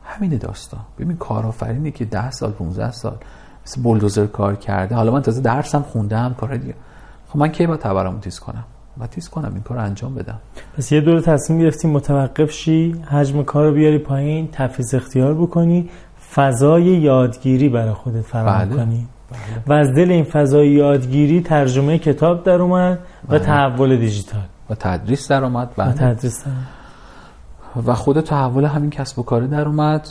همینه 0.05 0.37
داستان. 0.37 0.81
ببین 0.99 1.17
کارآفرینی 1.17 1.91
که 1.91 2.05
ده 2.05 2.31
سال 2.31 2.51
15 2.51 2.91
سال 2.91 3.17
مثل 3.65 3.81
بولدوزر 3.81 4.25
کار 4.25 4.55
کرده. 4.55 4.95
حالا 4.95 5.11
من 5.11 5.21
تازه 5.21 5.41
درسم 5.41 5.81
خوندم 5.81 6.35
کار 6.39 6.57
دیگه. 6.57 6.75
خب 7.29 7.39
من 7.39 7.47
کی 7.47 7.67
با 7.67 7.77
تبرمو 7.77 8.19
تیز 8.19 8.39
کنم؟ 8.39 8.63
و 8.99 9.07
تیز 9.07 9.29
کنم 9.29 9.53
این 9.53 9.63
کار 9.63 9.77
انجام 9.77 10.15
بدم 10.15 10.39
پس 10.77 10.91
یه 10.91 11.01
دور 11.01 11.21
تصمیم 11.21 11.59
گرفتی 11.59 11.87
متوقف 11.87 12.51
شی 12.51 12.91
حجم 12.91 13.43
کار 13.43 13.65
رو 13.65 13.73
بیاری 13.73 13.97
پایین 13.97 14.49
تفیز 14.51 14.93
اختیار 14.93 15.33
بکنی 15.33 15.89
فضای 16.33 16.83
یادگیری 16.83 17.69
برای 17.69 17.93
خودت 17.93 18.21
فراهم 18.21 18.69
بله. 18.69 18.77
کنی 18.77 19.07
و 19.67 19.73
از 19.73 19.93
دل 19.93 20.11
این 20.11 20.23
فضای 20.23 20.67
یادگیری 20.67 21.41
ترجمه 21.41 21.97
کتاب 21.97 22.43
در 22.43 22.61
اومد 22.61 22.99
و 23.23 23.27
بله. 23.27 23.39
تحول 23.39 23.97
دیجیتال 23.97 24.41
و 24.69 24.75
تدریس 24.75 25.31
در 25.31 25.43
اومد 25.43 25.73
و 25.77 25.85
بله. 25.85 25.93
تدریس 25.93 26.43
در 26.43 26.51
اومد. 26.51 26.67
و 27.87 27.93
خود 27.93 28.21
تحول 28.21 28.65
همین 28.65 28.89
کسب 28.89 29.19
و 29.19 29.23
کاره 29.23 29.47
در 29.47 29.67
اومد 29.67 30.07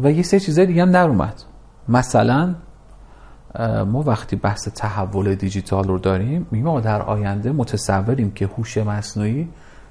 و 0.00 0.10
یه 0.10 0.22
سری 0.22 0.40
چیزای 0.40 0.66
دیگه 0.66 0.82
هم 0.82 0.92
در 0.92 1.08
اومد 1.08 1.42
مثلا 1.88 2.54
ما 3.86 4.02
وقتی 4.02 4.36
بحث 4.36 4.68
تحول 4.68 5.34
دیجیتال 5.34 5.84
رو 5.88 5.98
داریم 5.98 6.46
میگیم 6.50 6.80
در 6.80 7.02
آینده 7.02 7.52
متصوریم 7.52 8.30
که 8.30 8.46
هوش 8.46 8.78
مصنوعی 8.78 9.48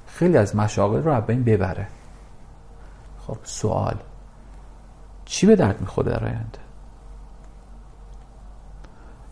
خیلی 0.08 0.38
از 0.38 0.56
مشاغل 0.56 1.04
رو 1.04 1.12
از 1.12 1.26
بین 1.26 1.44
ببره. 1.44 1.88
خب 3.28 3.38
سوال. 3.44 3.96
چی 5.26 5.48
به 5.48 5.56
درد 5.56 5.82
می‌خوره 5.82 6.12
در 6.12 6.24
آینده؟ 6.24 6.60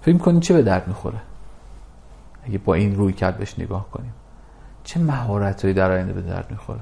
فکر 0.02 0.18
کنید 0.18 0.42
چه 0.42 0.54
به 0.54 0.62
درد 0.62 0.88
می‌خوره؟ 0.88 1.22
اگه 2.44 2.58
با 2.58 2.74
این 2.74 2.96
روی 2.96 3.14
کرد 3.14 3.38
بهش 3.38 3.60
نگاه 3.60 3.90
کنیم. 3.90 4.14
چه 4.84 5.00
مهارتهایی 5.00 5.74
در 5.74 5.92
آینده 5.92 6.14
به 6.14 6.22
درد 6.22 6.52
می‌خوره؟ 6.52 6.82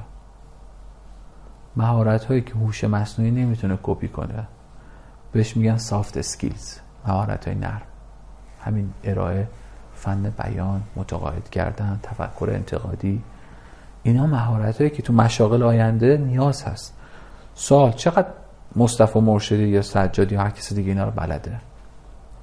مهارت 1.75 2.25
هایی 2.25 2.41
که 2.41 2.53
هوش 2.53 2.83
مصنوعی 2.83 3.31
نمی‌تونه 3.31 3.79
کپی 3.83 4.07
کنه. 4.07 4.47
بهش 5.31 5.57
میگن 5.57 5.77
soft 5.77 6.17
skills 6.17 6.79
مهارت 7.07 7.47
های 7.47 7.55
نرم. 7.55 7.81
همین 8.61 8.93
ارائه 9.03 9.47
فن 9.95 10.33
بیان 10.43 10.81
متقاعد 10.95 11.49
کردن 11.49 11.99
تفکر 12.03 12.49
انتقادی. 12.53 13.21
اینا 14.03 14.25
مهارت 14.25 14.77
هایی 14.77 14.89
که 14.89 15.01
تو 15.01 15.13
مشاغل 15.13 15.63
آینده 15.63 16.17
نیاز 16.17 16.63
هست. 16.63 16.93
سوال 17.55 17.91
چقدر 17.91 18.27
مصطفی 18.75 19.19
مرشدی 19.19 19.67
یا 19.67 19.81
سجادی 19.81 20.35
یا 20.35 20.41
هر 20.41 20.49
کسی 20.49 20.75
دیگه 20.75 20.89
اینا 20.89 21.03
رو 21.03 21.11
بلده؟ 21.11 21.59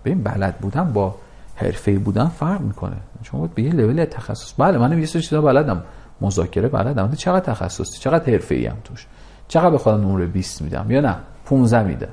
ببین 0.05 0.23
بلد 0.23 0.59
بودن 0.59 0.93
با 0.93 1.15
حرفه‌ای 1.57 1.99
بودن 1.99 2.27
فرق 2.27 2.61
می‌کنه. 2.61 2.97
شما 3.23 3.47
به 3.47 3.63
یه 3.63 3.73
لول 3.73 4.05
تخصص. 4.05 4.53
بله 4.59 4.79
منم 4.79 4.99
یه 4.99 5.07
سری 5.07 5.23
چیزا 5.23 5.41
بلدم. 5.41 5.83
مذاکره 6.21 6.69
بلدم 6.69 7.07
ولی 7.07 7.17
چقدر 7.17 7.53
تخصصی؟ 7.53 7.99
چقدر 7.99 8.33
حرفه‌ای 8.33 8.67
هم 8.67 8.77
توش؟ 8.85 9.07
چقدر 9.49 9.71
به 9.71 9.79
خودم 9.79 10.01
نمره 10.01 10.27
20 10.27 10.63
میدم 10.63 10.91
یا 10.91 11.01
نه؟ 11.01 11.17
15 11.45 11.83
میدم 11.83 12.09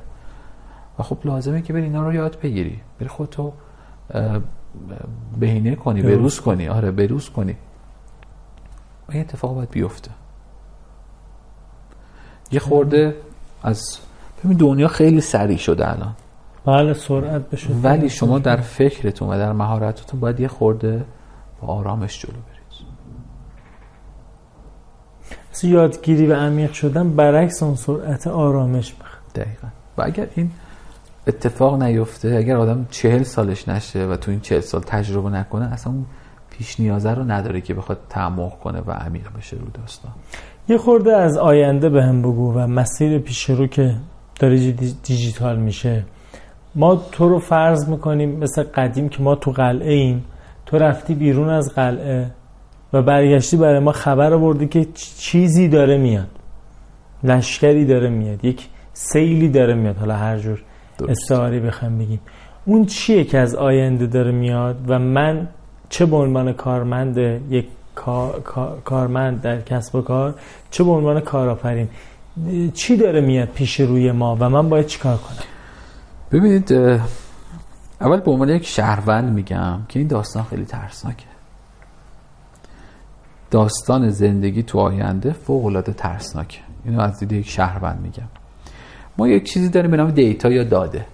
و 1.00 1.04
خب 1.04 1.18
لازمه 1.24 1.62
که 1.62 1.74
بری 1.74 1.84
اینا 1.84 2.04
رو 2.04 2.14
یاد 2.14 2.40
بگیری. 2.40 2.80
بری 3.00 3.10
خودتو 3.10 3.54
بهینه 5.40 5.76
کنی 5.76 6.02
بروز 6.02 6.40
کنی. 6.40 6.68
آره 6.68 6.92
بروز 6.92 7.30
کنی. 7.30 7.56
و 9.10 9.12
این 9.12 9.22
اتفاق 9.22 9.56
باید 9.56 9.70
بیفته. 9.70 10.12
یه 12.52 12.60
خورده 12.60 13.16
از 13.64 14.00
ببین 14.44 14.58
دنیا 14.58 14.88
خیلی 14.88 15.22
سریع 15.22 15.58
شده 15.58 15.92
الان. 15.92 16.16
بله 16.66 16.94
سرعت 16.94 17.50
بشه 17.50 17.74
ولی 17.74 18.10
شما 18.10 18.40
در 18.40 18.58
فکرتون 18.58 19.30
و 19.30 19.38
در 19.38 19.52
مهارتتون 19.52 20.20
باید 20.20 20.40
یه 20.40 20.48
خورده 20.48 21.06
با 21.62 21.68
آرامش 21.68 22.22
جلو 22.22 22.34
برید. 22.34 22.58
مثل 25.52 25.68
یادگیری 25.68 26.28
و 26.28 26.36
عمیق 26.36 26.74
شدن 26.74 27.16
برعکس 27.16 27.64
اون 27.64 27.76
سرعت 27.76 28.28
آرامش 28.28 28.96
می‌خواد 29.00 29.34
دقیقا. 29.36 29.68
و 29.98 30.04
اگر 30.06 30.28
این 30.36 30.52
اتفاق 31.28 31.84
نیفته. 31.84 32.36
اگر 32.38 32.58
آدم 32.58 32.88
چهل 32.92 33.24
سالش 33.24 33.68
نشه 33.68 34.06
و 34.08 34.16
تو 34.16 34.32
این 34.32 34.40
چهل 34.40 34.60
سال 34.60 34.82
تجربه 34.82 35.30
نکنه 35.30 35.66
اصلا 35.74 35.94
اون 35.94 36.06
پیش 36.50 36.80
نیازه 36.80 37.14
رو 37.14 37.24
نداره 37.24 37.62
که 37.62 37.74
بخواد 37.74 38.00
تعمق 38.10 38.60
کنه 38.60 38.82
و 38.88 38.92
عمیق 38.92 39.28
بشه 39.38 39.58
رو 39.58 39.68
داستان. 39.74 40.12
یه 40.70 40.78
خورده 40.78 41.18
از 41.18 41.38
آینده 41.38 41.90
به 41.90 42.04
هم 42.04 42.22
بگو 42.22 42.54
و 42.54 42.68
مسیر 42.68 43.20
پیش 43.20 43.50
رو 43.50 43.68
که 43.68 43.96
داره 44.40 44.72
دی- 44.72 44.96
دیجیتال 45.04 45.60
میشه. 45.60 46.04
ما 46.76 46.96
تو 47.12 47.30
رو 47.30 47.40
فرض 47.40 47.90
می‌کنیم 47.90 48.40
مثل 48.40 48.64
قدیم 48.64 49.10
که 49.10 49.24
ما 49.24 49.36
تو 49.36 49.52
قلعه 49.52 49.94
ایم. 49.94 50.26
تو 50.66 50.78
رفتی 50.78 51.16
بیرون 51.16 51.50
از 51.50 51.74
قلعه 51.76 52.32
و 52.94 53.02
برگشتی 53.02 53.58
برای 53.58 53.80
ما 53.80 53.92
خبر 53.92 54.34
آوردی 54.34 54.68
که 54.68 54.88
چیزی 55.18 55.68
داره 55.68 55.98
میاد. 55.98 56.28
لشکری 57.24 57.86
داره 57.86 58.10
میاد. 58.10 58.46
یک 58.46 58.68
سیلی 58.94 59.50
داره 59.50 59.74
میاد. 59.74 59.98
حالا 59.98 60.16
هر 60.16 60.38
جور. 60.38 60.64
استعاری 61.10 61.60
بخوام 61.60 61.98
بگیم. 61.98 62.20
اون 62.66 62.86
چیه 62.86 63.24
که 63.24 63.38
از 63.38 63.56
آینده 63.56 64.08
داره 64.08 64.32
میاد 64.32 64.76
و 64.88 65.00
من 65.00 65.48
چه 65.90 66.06
به 66.06 66.16
عنوان 66.16 66.54
کارمند 66.54 67.18
یک 67.50 67.68
کار- 67.96 68.42
کار- 68.42 68.82
کارمند 68.86 69.42
در 69.42 69.62
کسب 69.62 69.96
و 69.96 70.02
کار 70.02 70.36
چه 70.72 70.84
به 70.84 70.92
عنوان 70.92 71.20
کارآفرین 71.20 71.90
چی 72.74 72.98
داره 72.98 73.22
میاد 73.22 73.48
پیش 73.48 73.80
روی 73.80 74.12
ما 74.12 74.38
و 74.40 74.50
من 74.50 74.70
باید 74.70 74.86
چیکار 74.86 75.18
کنم؟ 75.18 75.38
ببینید 76.32 76.72
اول 78.02 78.20
به 78.20 78.32
عنوان 78.32 78.50
یک 78.50 78.66
شهروند 78.66 79.34
میگم 79.34 79.80
که 79.90 80.00
این 80.00 80.08
داستان 80.08 80.44
خیلی 80.44 80.66
ترسناکه. 80.66 81.26
داستان 83.52 84.10
زندگی 84.10 84.64
تو 84.64 84.80
آینده 84.80 85.32
فوق 85.34 85.66
العاده 85.66 85.94
ترسناکه. 85.94 86.60
اینو 86.86 87.02
از 87.02 87.20
دید 87.20 87.32
یک 87.32 87.50
شهروند 87.50 88.00
میگم. 88.02 88.28
ما 89.18 89.28
یک 89.28 89.44
چیزی 89.44 89.70
داریم 89.70 89.92
به 89.92 89.98
نام 89.98 90.12
دیتا 90.12 90.50
یا 90.50 90.64
داده. 90.64 91.06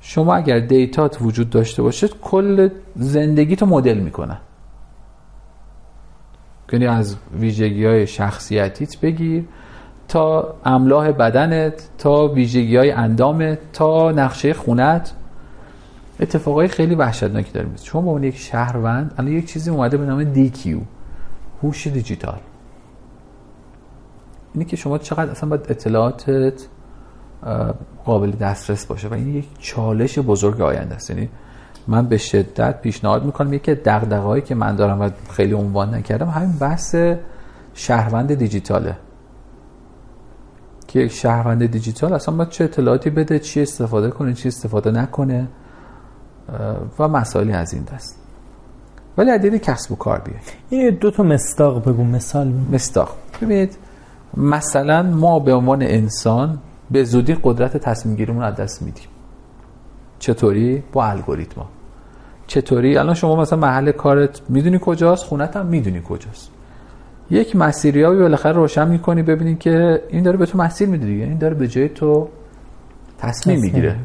شما 0.00 0.34
اگر 0.34 0.58
دیتات 0.58 1.18
وجود 1.20 1.50
داشته 1.50 1.82
باشه 1.82 2.08
کل 2.08 2.68
زندگی 2.96 3.56
تو 3.56 3.66
مدل 3.66 3.98
می‌کنه. 3.98 4.38
یعنی 6.72 6.86
از 6.86 7.16
ویژگی 7.40 7.84
های 7.84 8.06
شخصیتیت 8.06 9.00
بگیر 9.00 9.44
تا 10.08 10.54
املاح 10.64 11.12
بدنت 11.12 11.88
تا 11.98 12.28
ویژگی 12.28 12.76
های 12.76 12.90
اندامت 12.90 13.58
تا 13.72 14.12
نقشه 14.12 14.54
خونت. 14.54 15.14
اتفاقای 16.20 16.68
خیلی 16.68 16.94
وحشتناکی 16.94 17.52
داریم 17.52 17.74
شما 17.82 18.00
به 18.00 18.08
عنوان 18.08 18.24
یک 18.24 18.36
شهروند 18.36 19.14
الان 19.18 19.32
یک 19.32 19.46
چیزی 19.46 19.70
اومده 19.70 19.96
به 19.96 20.06
نام 20.06 20.34
DQ 20.34 20.68
هوش 21.62 21.86
دیجیتال. 21.86 22.38
اینه 24.54 24.64
که 24.64 24.76
شما 24.76 24.98
چقدر 24.98 25.30
اصلا 25.30 25.48
باید 25.48 25.66
اطلاعاتت 25.68 26.66
قابل 28.04 28.30
دسترس 28.30 28.86
باشه 28.86 29.08
و 29.08 29.14
این 29.14 29.34
یک 29.34 29.48
چالش 29.58 30.18
بزرگ 30.18 30.60
آینده 30.60 30.94
است. 30.94 31.10
یعنی 31.10 31.28
من 31.86 32.06
به 32.06 32.18
شدت 32.18 32.80
پیشنهاد 32.80 33.24
می‌کنم. 33.24 33.52
یکی 33.52 33.70
از 33.70 33.78
دغدغه‌هایی 33.84 34.42
که 34.42 34.54
من 34.54 34.76
دارم 34.76 35.00
و 35.00 35.10
خیلی 35.30 35.52
عنوان 35.52 35.94
نکردم 35.94 36.28
همین 36.28 36.52
بحث 36.58 36.96
شهروند 37.74 38.34
دیجیتاله. 38.34 38.96
که 40.88 41.00
یک 41.00 41.12
شهروند 41.12 41.66
دیجیتال 41.66 42.12
اصلا 42.12 42.36
باید 42.36 42.48
چه 42.48 42.64
اطلاعاتی 42.64 43.10
بده 43.10 43.38
چی 43.38 43.62
استفاده 43.62 44.10
کنه 44.10 44.34
چی 44.34 44.48
استفاده 44.48 44.90
نکنه 44.90 45.48
و 46.98 47.08
مسائلی 47.08 47.52
از 47.52 47.74
این 47.74 47.82
دست. 47.82 48.18
ولی 49.18 49.30
از 49.30 49.40
دید 49.40 49.56
کسب 49.56 49.92
و 49.92 49.96
کار 49.96 50.18
بیاید 50.18 50.52
این 50.70 50.90
دو 50.90 51.10
تا 51.10 51.22
مستاق 51.22 51.88
بگو 51.88 52.04
مثال. 52.04 52.52
مستاق. 52.72 53.16
ببینید 53.42 53.76
مثلا 54.36 55.02
ما 55.02 55.38
به 55.38 55.54
عنوان 55.54 55.82
انسان 55.82 56.58
به 56.90 57.04
زودی 57.04 57.36
قدرت 57.42 57.76
تصمیم 57.76 58.16
گیریمون 58.16 58.42
از 58.42 58.56
دست 58.56 58.82
میدیم. 58.82 59.06
چطوری؟ 60.18 60.82
با 60.92 61.06
الگوریتما. 61.06 61.66
چطوری؟ 62.46 62.96
الان 62.96 63.14
شما 63.14 63.36
مثلا 63.36 63.58
محل 63.58 63.92
کارت 63.92 64.40
می‌دونی 64.48 64.78
کجاست؟ 64.82 65.24
خونت 65.24 65.56
هم 65.56 65.66
می‌دونی 65.66 66.02
کجاست. 66.08 66.50
یک 67.30 67.56
مسیریابی 67.56 68.18
بالاخره 68.18 68.52
روشن 68.52 68.88
می‌کنی 68.88 69.22
ببینی 69.22 69.56
که 69.56 70.02
این 70.08 70.22
داره 70.22 70.36
به 70.36 70.46
تو 70.46 70.58
مسیر 70.58 70.88
میده 70.88 71.06
دیگه. 71.06 71.24
این 71.24 71.38
داره 71.38 71.54
به 71.54 71.68
جای 71.68 71.88
تو 71.88 72.28
تصمیم 73.18 73.60
می‌گیره. 73.60 73.96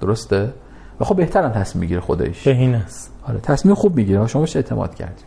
درسته؟ 0.00 0.52
و 1.00 1.04
خب 1.04 1.16
بهترم 1.16 1.50
تصمیم 1.50 1.80
می‌گیره 1.80 2.00
خودش. 2.00 2.44
بهین 2.44 2.74
است 2.74 3.12
آره 3.28 3.40
تصمیم 3.40 3.74
خوب 3.74 3.96
می‌گیره. 3.96 4.26
شما 4.26 4.42
بهش 4.42 4.56
اعتماد 4.56 4.94
کردی. 4.94 5.22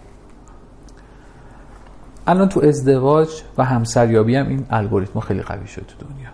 الان 2.29 2.49
تو 2.49 2.59
ازدواج 2.59 3.29
و 3.57 3.65
همسریابی 3.65 4.35
هم 4.35 4.47
این 4.47 4.65
الگوریتم 4.69 5.19
خیلی 5.19 5.41
قوی 5.41 5.67
شد 5.67 5.85
تو 5.85 6.05
دنیا. 6.05 6.29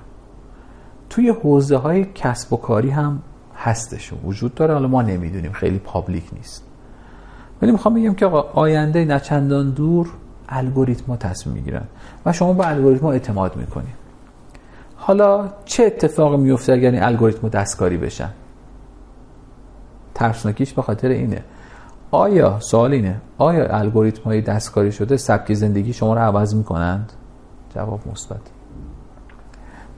توی 1.09 1.29
حوزه 1.29 1.77
های 1.77 2.05
کسب 2.15 2.53
و 2.53 2.57
کاری 2.57 2.89
هم 2.89 3.21
هستش 3.57 4.13
و 4.13 4.15
وجود 4.23 4.55
داره. 4.55 4.73
حالا 4.73 4.87
ما 4.87 5.01
نمی‌دونیم 5.01 5.51
خیلی 5.51 5.79
پابلیک 5.79 6.23
نیست. 6.33 6.63
ولی 7.61 7.71
می‌خوام 7.71 7.93
بگم 7.93 8.13
که 8.13 8.25
آینده 8.25 9.05
نه 9.05 9.19
چندان 9.19 9.69
دور 9.71 10.07
الگوریتما 10.49 11.17
تصمیم 11.17 11.55
می‌گیرن 11.55 11.83
و 12.25 12.33
شما 12.33 12.53
به 12.53 12.67
الگوریتما 12.67 13.11
اعتماد 13.11 13.55
می‌کنید. 13.55 13.95
حالا 14.95 15.49
چه 15.65 15.83
اتفاقی 15.83 16.37
میفته 16.37 16.73
اگر 16.73 16.91
این 16.91 17.03
الگوریتم 17.03 17.49
دستکاری 17.49 17.97
بشن؟ 17.97 18.29
ترسناکیش 20.13 20.73
به 20.73 20.81
خاطر 20.81 21.07
اینه. 21.07 21.43
آیا 22.11 22.59
سوال 22.59 22.93
اینه؟ 22.93 23.21
آیا 23.37 23.77
الگوریتم 23.77 24.23
های 24.23 24.41
دستکاری 24.41 24.91
شده 24.91 25.17
سبک 25.17 25.53
زندگی 25.53 25.93
شما 25.93 26.13
رو 26.13 26.19
عوض 26.19 26.55
می‌کنند؟ 26.55 27.13
جواب 27.75 27.99
مثبت. 28.11 28.41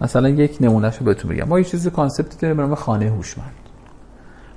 مثلا 0.01 0.29
یک 0.29 0.57
نمونهشو 0.61 1.05
بهتون 1.05 1.31
بگم. 1.31 1.47
ما 1.47 1.59
یه 1.59 1.65
چیزی 1.65 1.89
کانسپتی 1.89 2.37
داریم 2.37 2.69
به 2.69 2.75
خانه 2.75 3.09
هوشمند. 3.09 3.51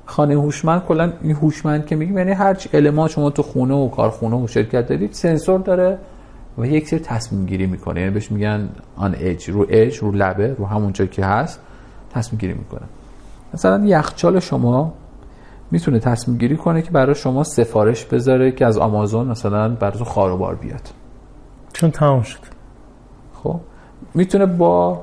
خانه 0.06 0.34
هوشمند 0.34 0.82
کلا 0.82 1.12
این 1.22 1.36
هوشمند 1.36 1.86
که 1.86 1.96
میگیم 1.96 2.18
یعنی 2.18 2.32
هر 2.32 2.54
چی 2.54 2.68
المان 2.72 3.08
شما 3.08 3.30
تو 3.30 3.42
خونه 3.42 3.74
و 3.74 3.88
کارخونه 3.88 4.36
و 4.36 4.46
شرکت 4.46 4.88
دارید 4.88 5.12
سنسور 5.12 5.60
داره 5.60 5.98
و 6.58 6.66
یک 6.66 6.88
سری 6.88 6.98
تصمیم 6.98 7.46
گیری 7.46 7.66
می‌کنه. 7.66 8.00
یعنی 8.00 8.12
بهش 8.12 8.30
میگن 8.32 8.68
آن 8.96 9.14
اج 9.18 9.50
رو 9.50 9.66
اج 9.68 9.96
رو 9.96 10.12
لبه 10.12 10.54
رو 10.54 10.66
همون 10.66 10.92
جایی 10.92 11.10
که 11.10 11.24
هست 11.24 11.60
تصمیم 12.10 12.38
گیری 12.38 12.52
می‌کنه. 12.52 12.86
مثلا 13.54 13.84
یخچال 13.84 14.40
شما 14.40 14.92
می‌تونه 15.70 15.98
تصمیم 15.98 16.38
گیری 16.38 16.56
کنه 16.56 16.82
که 16.82 16.90
برای 16.90 17.14
شما 17.14 17.44
سفارش 17.44 18.04
بذاره 18.04 18.52
که 18.52 18.66
از 18.66 18.78
آمازون 18.78 19.26
مثلا 19.26 19.68
براتون 19.68 20.04
خاروبار 20.04 20.54
بیاد. 20.54 20.90
چون 21.72 21.90
تمام 21.90 22.22
شد. 22.22 22.40
خب 23.34 23.60
می‌تونه 24.14 24.46
با 24.46 25.02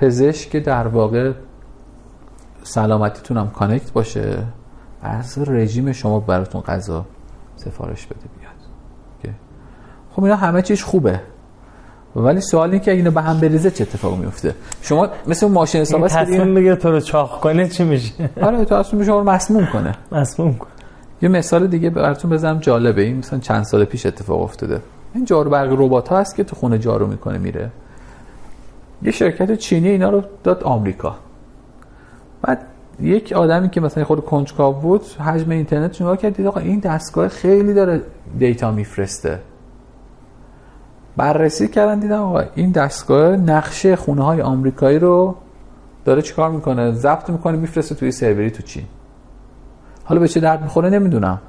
پزشک 0.00 0.56
در 0.56 0.86
واقع 0.86 1.32
سلامتیتون 2.62 3.36
هم 3.36 3.50
کانکت 3.50 3.92
باشه 3.92 4.44
از 5.02 5.38
رژیم 5.38 5.92
شما 5.92 6.20
براتون 6.20 6.60
غذا 6.60 7.04
سفارش 7.56 8.06
بده 8.06 8.20
بیاد. 8.38 8.52
خب 10.10 10.24
اینا 10.24 10.36
همه 10.36 10.62
چیز 10.62 10.82
خوبه. 10.82 11.20
ولی 12.16 12.40
سوال 12.40 12.70
اینه 12.70 12.84
که 12.84 12.90
اینو 12.90 13.10
به 13.10 13.22
هم 13.22 13.40
بریزه 13.40 13.70
چه 13.70 13.82
اتفاقی 13.82 14.16
میفته؟ 14.16 14.54
شما 14.82 15.08
مثل 15.26 15.48
ماشین 15.48 15.80
حساب 15.80 16.02
است 16.02 16.16
تصمیم 16.16 16.54
بگه 16.54 16.76
تو 16.76 16.90
رو 16.90 17.00
چاق 17.00 17.40
کنه 17.40 17.68
چی 17.68 17.84
میشه؟ 17.84 18.30
آره 18.42 18.64
تو 18.64 18.74
اصلا 18.74 19.04
شما 19.04 19.18
رو 19.18 19.24
مسموم 19.24 19.66
کنه. 19.72 19.94
مسموم 20.12 20.54
کنه 20.54 20.70
یه 21.22 21.28
مثال 21.28 21.66
دیگه 21.66 21.90
براتون 21.90 22.30
بزنم 22.30 22.58
جالبه. 22.58 23.02
این 23.02 23.18
مثلا 23.18 23.38
چند 23.38 23.64
سال 23.64 23.84
پیش 23.84 24.06
اتفاق 24.06 24.42
افتاده. 24.42 24.80
این 25.14 25.24
جارو 25.24 25.50
برق 25.50 25.72
ربات 25.72 26.08
ها 26.08 26.18
هست 26.18 26.36
که 26.36 26.44
تو 26.44 26.56
خونه 26.56 26.78
جارو 26.78 27.06
می‌کنه 27.06 27.38
میره. 27.38 27.70
یه 29.02 29.10
شرکت 29.10 29.54
چینی 29.54 29.88
اینا 29.88 30.10
رو 30.10 30.22
داد 30.44 30.62
آمریکا. 30.62 31.16
بعد 32.42 32.66
یک 33.00 33.32
آدمی 33.32 33.70
که 33.70 33.80
مثلا 33.80 34.04
خود 34.04 34.24
کنجکاو 34.24 34.74
بود 34.74 35.02
حجم 35.02 35.50
اینترنت 35.50 36.02
نگاه 36.02 36.16
کرد 36.16 36.36
دید 36.36 36.46
آقا 36.46 36.60
این 36.60 36.78
دستگاه 36.78 37.28
خیلی 37.28 37.74
داره 37.74 38.00
دیتا 38.38 38.70
میفرسته. 38.70 39.38
بررسی 41.16 41.68
کردن 41.68 41.98
دیدم 41.98 42.22
آقا 42.22 42.42
این 42.54 42.70
دستگاه 42.70 43.36
نقشه 43.36 43.96
خونه 43.96 44.24
های 44.24 44.40
آمریکایی 44.42 44.98
رو 44.98 45.36
داره 46.04 46.22
چیکار 46.22 46.50
می‌کنه؟ 46.50 46.92
ضبط 46.92 47.30
می‌کنه 47.30 47.56
میفرسته 47.56 47.94
توی 47.94 48.12
سروری 48.12 48.50
تو 48.50 48.62
چین. 48.62 48.84
حالا 50.04 50.20
به 50.20 50.28
چه 50.28 50.40
درد 50.40 50.62
می‌خوره 50.62 50.90
نمی‌دونم. 50.90 51.40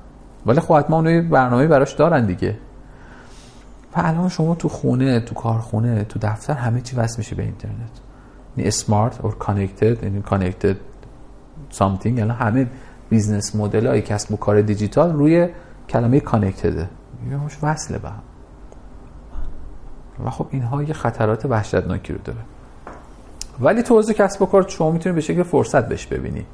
ولی 0.46 0.60
خب 0.60 0.74
حتما 0.74 0.96
اونوری 0.96 1.22
برنامه 1.22 1.68
براش 1.68 1.94
دارن 1.94 2.26
دیگه. 2.26 2.58
و 3.96 4.02
الان 4.04 4.30
شما 4.30 4.56
تو 4.56 4.70
خونه 4.70 5.20
تو 5.20 5.36
کارخونه 5.36 6.04
تو 6.04 6.20
دفتر 6.20 6.54
همه 6.54 6.82
چی 6.82 6.96
وصل 6.96 7.16
میشه 7.18 7.36
به 7.36 7.44
اینترنت. 7.44 7.74
یعنی 8.58 8.68
smart 8.68 9.22
or 9.22 9.36
connected 9.36 10.04
یعنی 10.04 10.22
connected 10.22 10.78
something 11.70 12.18
یعنی 12.18 12.32
همه 12.32 12.68
business 13.10 13.56
مدل 13.56 13.88
های 13.88 14.02
کسب 14.02 14.32
و 14.32 14.38
کار 14.38 14.62
دیجیتال 14.62 15.14
روی 15.14 15.50
کلمه 15.90 16.20
کانکتده 16.20 16.90
یعنی 17.30 17.46
وصله 17.64 17.98
به 17.98 18.10
هم. 18.10 18.22
و 20.26 20.30
خب 20.30 20.48
اینها 20.52 20.84
یه 20.84 20.94
خطرات 20.94 21.46
وحشتناکی 21.46 22.14
رو 22.14 22.20
داره. 22.24 22.40
ولی 23.60 23.84
تو 23.84 23.96
حوزه 23.96 24.14
کسب 24.14 24.42
و 24.42 24.46
کار 24.46 24.68
شما 24.68 24.92
می‌تونید 24.92 25.16
به 25.16 25.22
شکل 25.22 25.44
فرصت 25.44 25.88
بهش 25.88 26.06
ببینی. 26.06 26.46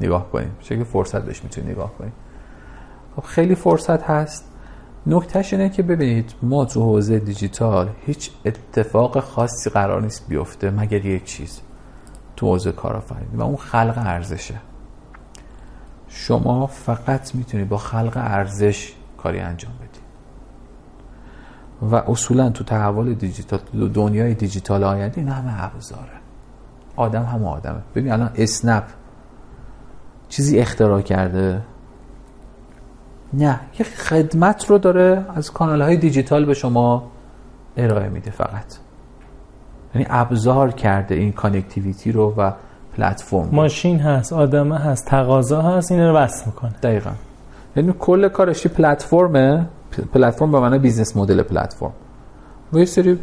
نگاه 0.00 0.30
کنید 0.30 0.58
به 0.58 0.64
شکل 0.64 0.84
فرصت 0.84 1.22
بهش 1.22 1.44
می‌تونید 1.44 1.70
نگاه 1.70 1.94
کنید 1.98 2.12
خب 3.16 3.22
خیلی 3.22 3.54
فرصت 3.54 4.02
هست. 4.02 4.44
نکتهش 5.06 5.52
اینه 5.52 5.68
که 5.68 5.82
ببینید 5.82 6.34
ما 6.42 6.64
تو 6.64 6.82
حوزه 6.82 7.18
دیجیتال 7.18 7.88
هیچ 8.06 8.30
اتفاق 8.44 9.20
خاصی 9.20 9.70
قرار 9.70 10.02
نیست 10.02 10.28
بیفته 10.28 10.70
مگر 10.70 11.06
یک 11.06 11.24
چیز. 11.24 11.60
تو 12.36 12.46
حوزه 12.46 12.72
کارآفرینی. 12.72 13.36
و 13.36 13.42
اون 13.42 13.56
خلق 13.56 13.94
ارزشه. 13.96 14.54
شما 16.08 16.66
فقط 16.66 17.34
می‌تونید 17.34 17.68
با 17.68 17.76
خلق 17.76 18.12
ارزش 18.16 18.92
کاری 19.18 19.40
انجام 19.40 19.72
بدید 19.78 19.85
و 21.82 21.94
اصولا 21.94 22.50
تو 22.50 22.64
تحول 22.64 23.14
دیجیتال 23.14 23.60
دنیای 23.94 24.34
دیجیتال 24.34 24.84
آینده 24.84 25.18
این 25.18 25.28
همه 25.28 25.64
ابزاره. 25.64 26.02
آدم 26.96 27.22
هم 27.22 27.44
آدمه. 27.44 27.80
ببین 27.94 28.12
الان 28.12 28.30
اسنپ 28.34 28.84
چیزی 30.28 30.58
اختراع 30.58 31.00
کرده؟ 31.00 31.62
نه 33.32 33.60
یه 33.78 33.86
خدمت 33.86 34.70
رو 34.70 34.78
داره 34.78 35.26
از 35.34 35.50
کانال 35.52 35.82
های 35.82 35.96
دیجیتال 35.96 36.44
به 36.44 36.54
شما 36.54 37.10
ارائه 37.76 38.08
میده 38.08 38.30
فقط. 38.30 38.76
یعنی 39.94 40.06
ابزار 40.10 40.70
کرده 40.70 41.14
این 41.14 41.32
connectivity 41.32 42.12
رو 42.12 42.34
و 42.36 42.52
پلتفرم 42.96 43.48
ماشین 43.52 44.00
هست 44.00 44.32
آدم 44.32 44.72
هست 44.72 45.06
تقاضا 45.06 45.62
هست 45.62 45.92
این 45.92 46.00
رو 46.00 46.16
وصل 46.16 46.46
می‌کنه. 46.46 46.74
دقیقا. 46.82 47.10
یعنی 47.76 47.94
کل 47.98 48.28
کارش 48.28 48.66
پلتفرمه 48.66 49.66
پلتفرم 50.00 50.52
به 50.52 50.60
معنی 50.60 50.78
business 50.78 51.16
model 51.16 51.42
پلتفرم. 51.42 51.92
و 52.72 52.78
یه 52.78 52.84
سری 52.84 53.18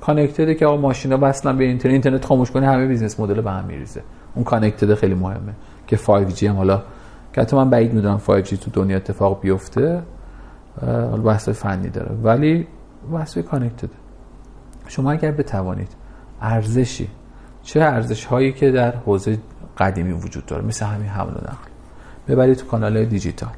connected 0.00 0.49
ه 0.49 0.54
که 0.54 0.66
آقا 0.66 0.76
ماشینا 0.76 1.18
وصلن 1.20 1.56
به 1.56 1.64
اینترنت 1.64 1.92
اینترنت 1.92 2.24
خاموش 2.24 2.50
کنه 2.50 2.66
همه 2.66 2.86
business 2.86 3.20
model 3.20 3.40
به 3.40 3.50
هم 3.50 3.64
میریزه. 3.64 4.02
اون 4.34 4.44
connected 4.44 4.94
خیلی 4.94 5.14
مهمه 5.14 5.52
که 5.86 5.96
5G 5.96 6.42
هم 6.42 6.56
حالا 6.56 6.82
که 7.32 7.46
من 7.52 7.70
بعید 7.70 7.94
می‌دونم 7.94 8.18
5G 8.18 8.58
تو 8.58 8.70
دنیا 8.70 8.96
اتفاق 8.96 9.40
بیفته 9.40 10.02
حالا 10.80 11.22
بحث 11.22 11.48
فنی 11.48 11.88
داره. 11.88 12.14
ولی 12.22 12.66
بحث 13.12 13.38
connected 13.38 13.88
شما 14.88 15.10
اگر 15.10 15.30
بتوانید 15.32 15.88
ارزشی 16.40 17.08
چه 17.62 17.80
ارزش 17.80 18.24
هایی 18.24 18.52
که 18.52 18.70
در 18.70 18.96
حوزه 18.96 19.38
قدیمی 19.78 20.12
وجود 20.12 20.46
داره 20.46 20.64
مثل 20.64 20.86
همین 20.86 21.08
حمل 21.08 21.30
و 21.30 21.38
نقل 21.38 21.70
ببرید 22.28 22.56
تو 22.56 22.66
کانال 22.66 22.96
های 22.96 23.06
دیجیتال. 23.06 23.50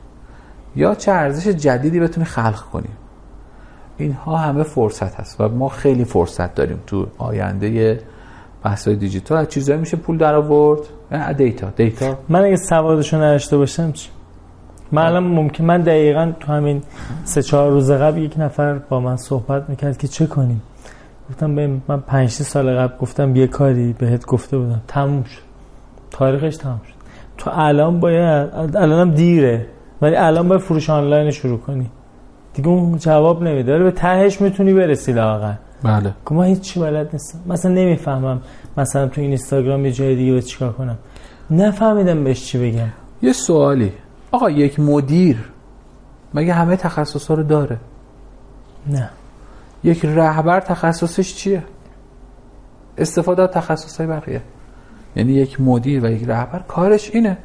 یا 0.77 0.95
چه 0.95 1.13
ارزش 1.13 1.49
جدیدی 1.49 2.01
بتونی 2.01 2.25
خلق 2.25 2.61
کنی. 2.61 2.89
اینها 3.99 4.37
همه 4.37 4.63
فرصت 4.63 5.15
هست 5.15 5.41
و 5.41 5.49
ما 5.49 5.69
خیلی 5.69 6.05
فرصت 6.05 6.55
داریم 6.55 6.81
تو 6.87 7.07
آینده 7.19 8.01
بحث 8.65 8.89
دیجیتال. 8.89 9.39
از 9.39 9.49
چیزایی 9.49 9.79
میشه 9.79 9.97
پول 9.97 10.19
در 10.19 10.35
آورد؟ 10.35 10.81
دیتا 11.37 11.71
دیتا. 11.71 12.19
من 12.29 12.45
اگه 12.45 12.57
سوادشو 12.57 13.17
نداشته 13.17 13.57
باشم 13.57 13.93
چی؟ 13.93 14.09
من 14.93 15.03
الان 15.03 15.23
ممکن 15.25 15.65
من 15.65 15.81
دقیقا 15.81 16.33
تو 16.41 16.53
همین 16.53 16.83
سه 17.25 17.43
چهار 17.43 17.71
روز 17.71 17.91
قبل 17.91 18.19
یک 18.19 18.35
نفر 18.39 18.75
با 18.75 19.01
من 19.01 19.17
صحبت 19.17 19.69
می‌کرد 19.69 19.99
که 19.99 20.09
چه 20.09 20.27
کنیم؟ 20.27 20.63
گفتم 21.31 21.55
به 21.55 21.71
من 21.89 22.01
پنج 22.01 22.31
سال 22.31 22.79
قبل 22.79 22.97
گفتم 22.99 23.37
یه 23.37 23.47
کاری 23.47 23.93
بهت 23.93 24.27
گفته 24.27 24.59
بودم. 24.59 24.83
تموم 24.89 25.25
شد. 25.25 25.43
تاریخش 26.11 26.57
تموم 26.57 26.81
شد. 26.87 26.95
تو 27.39 27.51
الان 27.55 28.01
باید 28.01 28.51
الانم 28.77 29.15
دیره. 29.15 29.67
ولی 30.03 30.17
الان 30.17 30.49
باید 30.49 30.61
فروش 30.61 30.91
آنلاین 30.91 31.31
شروع 31.31 31.59
کنی. 31.59 31.91
دیگه 32.55 32.69
اون 32.69 32.99
جواب 32.99 33.43
نمیده. 33.43 33.79
به 33.79 33.91
تهش 33.91 34.41
می‌تونی 34.41 34.75
برسی 34.75 35.13
لاغر 35.13 35.55
بله. 35.83 36.15
که 36.29 36.35
ما 36.35 36.43
هیچ 36.43 36.79
بلد 36.79 37.09
نیستم. 37.13 37.39
مثلا 37.47 37.73
نمی‌فهمم. 37.73 38.41
مثلا 38.77 39.09
تو 39.09 39.21
این 39.21 39.31
اینستاگرام 39.31 39.87
یه 39.87 39.93
جای 39.93 40.17
دیگه 40.17 40.33
به 40.33 40.43
چیکار 40.43 40.73
کنم. 40.73 40.99
نفهمیدم 41.51 42.25
بهش 42.25 42.45
چی 42.45 42.59
بگم. 42.59 42.89
یه 43.23 43.33
سوالی. 43.33 43.93
آقا 44.33 44.51
یک 44.51 44.81
مدیر 44.81 45.37
مگه 46.35 46.53
همه 46.53 46.77
تخصص 46.77 47.31
رو 47.31 47.43
داره؟ 47.43 47.79
نه. 48.87 49.11
یک 49.85 50.05
رهبر 50.05 50.61
تخصصش 50.61 51.35
چیه؟ 51.35 51.63
استفاده 52.99 53.43
از 53.43 53.49
تخصص 53.49 53.97
های 53.97 54.07
بقیه. 54.07 54.41
یعنی 55.17 55.33
یک 55.33 55.61
مدیر 55.61 56.05
و 56.05 56.11
یک 56.11 56.25
رهبر 56.29 56.59
کارش 56.69 57.11
اینه. 57.15 57.39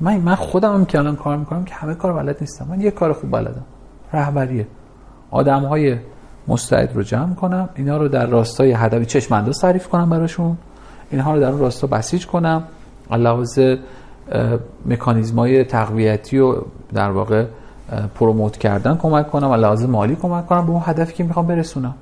من 0.00 0.16
من 0.16 0.34
خودم 0.34 0.74
هم 0.74 0.84
که 0.84 0.98
الان 0.98 1.16
کار 1.16 1.36
می‌کنم 1.36 1.64
که 1.64 1.74
همه 1.74 1.94
کار 1.94 2.12
بلد 2.12 2.36
نیستم. 2.40 2.66
من 2.70 2.80
یک 2.80 2.94
کار 2.94 3.12
خوب 3.12 3.30
بلدم. 3.30 3.64
رهبریه. 4.12 4.66
آدم 5.30 5.64
های 5.64 5.96
مستعد 6.48 6.96
رو 6.96 7.02
جمع 7.02 7.34
کنم 7.34 7.68
اینا 7.74 7.96
رو 7.96 8.08
در 8.08 8.26
راستای 8.26 8.72
هدفی 8.72 9.06
چشم 9.06 9.34
انداز 9.34 9.58
تعریف 9.58 9.88
کنم 9.88 10.10
براشون. 10.10 10.56
اینها 11.10 11.34
رو 11.34 11.40
در 11.40 11.48
اون 11.48 11.60
راستا 11.60 11.86
بسیج 11.86 12.26
کنم. 12.26 12.62
علاوه 13.10 13.44
مکانیزم 14.86 15.38
های 15.38 15.64
تقویتی 15.64 16.38
و 16.38 16.56
در 16.94 17.10
واقع 17.10 17.44
پروموت 18.14 18.56
کردن 18.56 18.96
کمک 18.96 19.30
کنم. 19.30 19.50
و 19.50 19.54
لازم 19.54 19.90
مالی 19.90 20.16
کمک 20.16 20.46
کنم 20.46 20.66
به 20.66 20.72
اون 20.72 20.82
هدفی 20.84 21.14
که 21.14 21.24
می‌خوام 21.24 21.46
برسونم. 21.46 21.94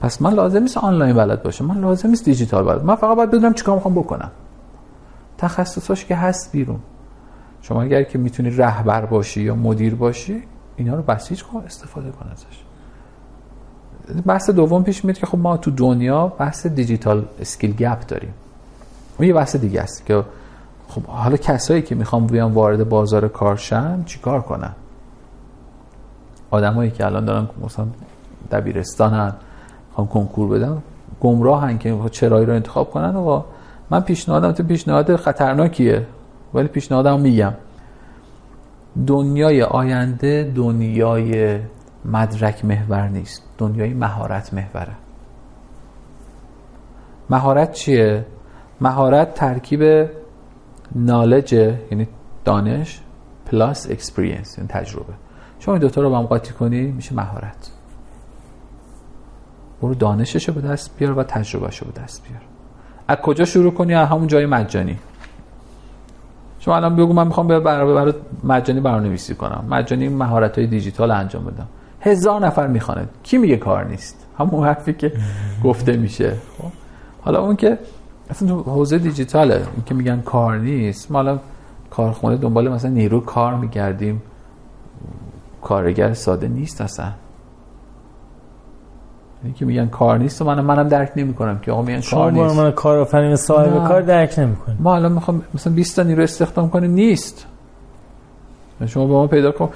پس 0.00 0.22
من 0.22 0.34
لازم 0.34 0.58
نیست 0.58 0.76
آنلاین 0.76 1.16
بلد 1.16 1.42
باشم. 1.42 1.64
من 1.64 1.80
لازم 1.80 2.08
نیست 2.08 2.24
دیجیتال 2.24 2.64
بلد. 2.64 2.84
من 2.84 2.94
فقط 2.94 3.16
باید 3.16 3.30
بدونم 3.30 3.54
چیکار 3.54 3.74
می‌خوام 3.74 3.94
بکنم. 3.94 4.30
تخصصاش 5.44 6.04
که 6.04 6.16
هست 6.16 6.52
بیرون. 6.52 6.78
شما 7.62 7.82
اگر 7.82 8.02
که 8.02 8.18
می‌تونی 8.18 8.50
رهبر 8.50 9.06
باشی 9.06 9.42
یا 9.42 9.54
مدیر 9.54 9.94
باشی 9.94 10.42
اینا 10.76 10.94
رو 10.94 11.02
بسیج 11.02 11.42
کن 11.42 11.62
استفاده 11.66 12.10
کن 12.10 12.26
ازش. 12.32 12.64
بحث 14.26 14.50
دوم 14.50 14.82
پیش 14.82 15.04
میاد 15.04 15.18
که 15.18 15.26
خب 15.26 15.38
ما 15.38 15.56
تو 15.56 15.70
دنیا 15.70 16.26
بحث 16.26 16.66
دیجیتال 16.66 17.24
اسکیل 17.40 17.76
گپ 17.76 18.06
داریم. 18.06 18.34
اون 19.18 19.28
یه 19.28 19.34
بحث 19.34 19.56
دیگه 19.56 19.80
است 19.80 20.06
که 20.06 20.24
خب 20.88 21.02
حالا 21.02 21.36
کسایی 21.36 21.82
که 21.82 21.94
می‌خوام 21.94 22.26
بیان 22.26 22.52
وارد 22.52 22.88
بازار 22.88 23.28
کارشن 23.28 24.04
چیکار 24.04 24.42
کنن؟ 24.42 24.72
آدمایی 26.50 26.90
که 26.90 27.06
الان 27.06 27.24
دارن 27.24 27.48
مثلا 27.64 27.86
دبیرستانن 28.50 29.34
می‌خوام 29.88 30.06
کنکور 30.06 30.48
بدم 30.48 30.82
گمراهن 31.20 31.78
که 31.78 31.98
چرایی 32.10 32.46
رو 32.46 32.52
انتخاب 32.52 32.90
کنن 32.90 33.16
و 33.16 33.42
من 33.90 34.00
پیشنهادم 34.00 34.52
تو 34.52 34.62
پیشنهاد 34.62 35.16
خطرناکیه 35.16 36.06
ولی 36.54 36.68
پیشنهادم 36.68 37.20
میگم. 37.20 37.54
دنیای 39.06 39.62
آینده 39.62 40.52
دنیای 40.54 41.60
مدرک 42.04 42.64
محور 42.64 43.08
نیست 43.08 43.42
دنیای 43.58 43.94
مهارت 43.94 44.54
محوره. 44.54 44.92
مهارت 47.30 47.72
چیه؟ 47.72 48.26
مهارت 48.80 49.34
ترکیب 49.34 50.10
knowledge 50.94 51.52
یعنی 51.52 52.08
دانش 52.44 53.00
plus 53.46 53.90
experience 53.90 54.58
یعنی 54.58 54.68
تجربه. 54.68 55.12
شما 55.58 55.74
این 55.74 55.80
دوتا 55.80 56.02
رو 56.02 56.10
با 56.10 56.18
هم 56.18 56.26
قاطی 56.26 56.52
کنی 56.52 56.80
میشه 56.86 57.14
مهارت. 57.14 57.70
برو 59.82 59.94
دانشش 59.94 60.48
رو 60.48 60.54
به 60.54 60.60
دست 60.60 60.98
بیار 60.98 61.18
و 61.18 61.22
تجربهش 61.22 61.78
رو 61.78 61.90
به 61.90 62.00
دست 62.00 62.28
بیار. 62.28 62.53
از 63.08 63.16
کجا 63.16 63.44
شروع 63.44 63.72
کنی؟ 63.72 63.94
از 63.94 64.08
همون 64.08 64.26
جای 64.26 64.46
مجانی. 64.46 64.98
شما 66.60 66.76
الان 66.76 66.96
بگو 66.96 67.12
من 67.12 67.26
می‌خوام 67.26 67.48
برای 67.48 67.94
برای 67.94 68.12
مجانی 68.44 68.80
برنامه‌نویسی 68.80 69.34
کنم. 69.34 69.64
مجانی 69.70 70.08
مهارت 70.08 70.58
های 70.58 70.66
دیجیتال 70.66 71.10
انجام 71.10 71.44
بدم. 71.44 71.66
هزار 72.00 72.46
نفر 72.46 72.66
می‌خوانه 72.66 73.08
کی 73.22 73.38
میگه 73.38 73.56
کار 73.56 73.84
نیست؟ 73.84 74.26
همون 74.38 74.64
حرفی 74.64 74.92
که 74.92 75.12
گفته 75.64 75.96
میشه. 75.96 76.30
خب. 76.58 76.64
حالا 77.22 77.42
اون 77.42 77.56
که 77.56 77.78
اصلا 78.30 78.48
تو 78.48 78.62
حوزه 78.62 78.98
دیجیتاله. 78.98 79.54
این 79.54 79.84
که 79.86 79.94
میگن 79.94 80.20
کار 80.20 80.58
نیست. 80.58 81.10
ما 81.10 81.18
الان 81.18 81.40
کارخونه 81.90 82.36
دنبال 82.36 82.68
مثلا 82.68 82.90
نیرو 82.90 83.20
کار 83.20 83.54
میگردیم 83.54 84.22
کارگر 85.62 86.14
ساده 86.14 86.48
نیست 86.48 86.80
اصلا. 86.80 87.12
که 89.52 89.64
میگن 89.64 89.86
کار 89.86 90.18
نیست. 90.18 90.42
و 90.42 90.44
منم 90.44 90.64
منم 90.64 90.88
درک 90.88 91.12
نمی‌کنم 91.16 91.58
که 91.58 91.72
آقا 91.72 91.82
میگن 91.82 92.00
کار 92.00 92.32
نیست. 92.32 92.56
من 92.56 92.70
کار 92.70 92.98
آفرین 92.98 93.36
صاحب 93.36 93.88
کار 93.88 94.02
درک 94.02 94.38
نمی‌کنم 94.38 94.76
ما 94.80 94.96
الان 94.96 95.12
می‌خوام 95.12 95.42
مثلا 95.54 95.72
20 95.72 95.96
تا 95.96 96.02
نیرو 96.02 96.22
استخدام 96.22 96.70
کنیم 96.70 96.90
نیست. 96.90 97.46
شما 98.86 99.06
با 99.06 99.20
ما 99.20 99.26
پیدا 99.26 99.52
کن. 99.52 99.68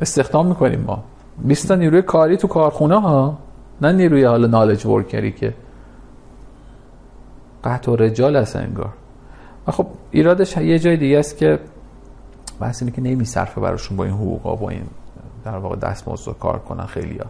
استخدام 0.00 0.46
می‌کنیم 0.46 0.84
ما. 0.86 1.04
20 1.44 1.68
تا 1.68 1.74
نیروی 1.74 2.02
کاری 2.02 2.36
تو 2.36 2.48
کارخونه 2.48 3.00
ها 3.00 3.38
نه 3.80 3.92
نیروی 3.92 4.24
حالا 4.24 4.46
نالج 4.46 4.86
ورکری 4.86 5.32
که 5.32 5.54
قطع 7.64 7.92
و 7.92 7.96
رجال 7.96 8.36
هست 8.36 8.56
انگار. 8.56 8.90
و 9.66 9.72
خب 9.72 9.86
ایرادش 10.10 10.56
یه 10.56 10.78
جای 10.78 10.96
دیگه 10.96 11.18
است 11.18 11.38
که 11.38 11.58
بحث 12.60 12.82
اینه 12.82 12.94
که 12.94 13.02
نمیصرفه 13.02 13.60
براشون 13.60 13.96
با 13.96 14.04
این 14.04 14.14
حقوقا 14.14 14.56
با 14.56 14.70
این 14.70 14.82
در 15.44 15.56
واقع 15.56 15.76
دستمزد 15.76 16.32
کار 16.40 16.58
کنن 16.58 16.86
خیلی 16.86 17.18
ها 17.18 17.26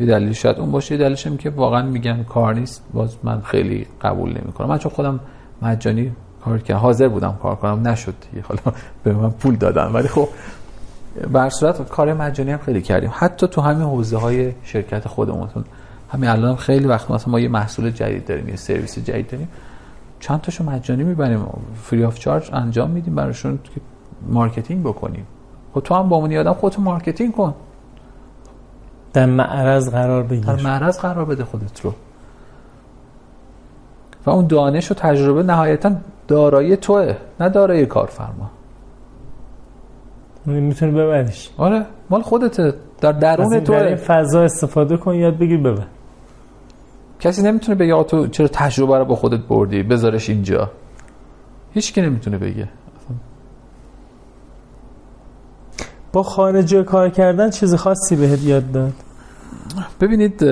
یه 0.00 0.06
دلیل 0.06 0.32
شاید 0.32 0.58
اون 0.58 0.70
باشه 0.70 0.96
دلیلش 0.96 1.26
که 1.26 1.50
واقعا 1.50 1.82
میگن 1.82 2.22
کار 2.22 2.54
نیست. 2.54 2.84
باز 2.92 3.16
من 3.22 3.40
خیلی 3.40 3.86
قبول 4.02 4.28
نمی‌کنم. 4.28 4.68
من 4.68 4.78
چون 4.78 4.92
خودم 4.92 5.20
مجانی 5.62 6.12
کار 6.44 6.58
که 6.58 6.74
حاضر 6.74 7.08
بودم 7.08 7.38
کار 7.42 7.56
کنم. 7.56 7.88
نشد. 7.88 8.14
حالا 8.42 8.76
به 9.04 9.12
من 9.12 9.30
پول 9.30 9.56
دادن. 9.56 9.92
ولی 9.92 10.08
خب 10.08 10.28
به 11.32 11.48
صورت 11.48 11.88
کار 11.88 12.14
مجانی 12.14 12.50
هم 12.50 12.58
خیلی 12.58 12.82
کردیم. 12.82 13.10
حتی 13.12 13.46
تو 13.46 13.60
همین 13.60 13.82
حوزه 13.82 14.16
های 14.16 14.52
شرکت 14.62 15.08
خودمون. 15.08 15.48
همین 16.12 16.30
الان 16.30 16.56
خیلی 16.56 16.86
وقت 16.86 17.10
مثلا 17.10 17.32
ما 17.32 17.40
یه 17.40 17.48
محصول 17.48 17.90
جدید 17.90 18.26
داریم 18.26 18.48
یه 18.48 18.56
سرویس 18.56 18.98
جدید 18.98 19.30
داریم. 19.30 19.48
چند 20.20 20.40
تاشو 20.40 20.64
مجانی 20.64 21.04
می‌بریم. 21.04 21.46
free 21.82 22.04
of 22.04 22.18
charge 22.18 22.50
انجام 22.52 22.90
میدیم 22.90 23.14
براشون 23.14 23.58
که 23.74 23.80
marketing 24.28 24.84
بکنیم. 24.84 25.26
خب 25.74 25.80
تو 25.80 25.94
هم 25.94 26.08
با 26.08 26.16
اون 26.16 26.36
آدم 26.36 26.52
خودتو 26.52 26.82
marketing 26.82 27.32
کن. 27.32 27.54
در 29.16 29.26
معرض 29.26 29.90
قرار 29.90 30.22
بگیر. 30.22 30.44
در 30.44 30.62
معرض 30.62 30.98
قرار 30.98 31.24
بده 31.24 31.44
خودت 31.44 31.80
رو. 31.80 31.94
و 34.26 34.30
اون 34.30 34.46
دانش 34.46 34.90
و 34.90 34.94
تجربه 34.94 35.42
نهایتا 35.42 35.92
دارایی 36.28 36.76
توه 36.76 37.16
نه 37.40 37.48
دارایی 37.48 37.86
کارفرما. 37.86 38.50
می‌تونی 40.46 40.92
ببریش. 40.92 41.50
آره 41.58 41.86
مال 42.10 42.22
خودته. 42.22 42.74
در 43.00 43.12
درون 43.12 43.60
تو 43.60 43.72
این 43.72 43.96
فضا 43.96 44.42
استفاده 44.42 44.96
کن 44.96 45.14
یاد 45.14 45.38
بگیر 45.38 45.60
ببر. 45.60 45.86
کسی 47.20 47.42
نمی‌تونه 47.42 47.78
بگه 47.78 48.02
تو 48.02 48.26
چرا 48.26 48.48
تجربه 48.48 48.98
رو 48.98 49.04
با 49.04 49.14
خودت 49.14 49.40
بردی؟ 49.40 49.82
بذارش 49.82 50.30
اینجا. 50.30 50.70
هیچ 51.72 51.92
کی 51.92 52.02
نمی‌تونه 52.02 52.38
بگه. 52.38 52.68
با 56.12 56.22
خارجی 56.22 56.82
کار 56.82 57.10
کردن 57.10 57.50
چیز 57.50 57.74
خاصی 57.74 58.16
بهت 58.16 58.42
یاد 58.42 58.72
داد؟ 58.72 58.92
ببینید 60.00 60.42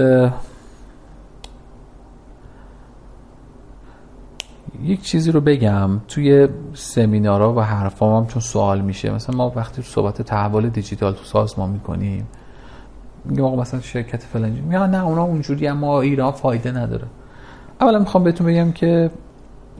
یک 4.82 5.02
چیزی 5.02 5.32
رو 5.32 5.40
بگم. 5.40 5.90
توی 6.08 6.48
سمینارها 6.74 7.54
و 7.54 7.60
حرفام 7.60 8.16
هم 8.16 8.26
چون 8.26 8.42
سوال 8.42 8.80
میشه 8.80 9.10
مثلا 9.10 9.36
ما 9.36 9.52
وقتی 9.56 9.82
صحبت 9.82 10.22
تحول 10.22 10.68
دیجیتال 10.68 11.12
تو 11.12 11.24
سازمان 11.24 11.70
می‌کنیم 11.70 12.26
میگم 13.24 13.44
آقا 13.44 13.56
مثلا 13.56 13.80
شرکت 13.80 14.22
فلانجی 14.22 14.60
میگن 14.60 14.90
نه 14.90 15.04
اونا 15.04 15.22
اونجوری 15.22 15.68
اما 15.68 16.00
ایران 16.00 16.32
فایده 16.32 16.72
نداره. 16.72 17.06
اولا 17.80 17.98
می‌خوام 17.98 18.24
بهتون 18.24 18.46
بگم 18.46 18.72
که 18.72 19.10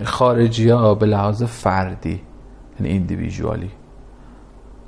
خارجی 0.04 0.68
ها 0.68 0.94
به 0.94 1.06
لحاظ 1.06 1.42
فردی 1.42 2.20
یعنی 2.80 2.92
ایندیویژوالی 2.92 3.70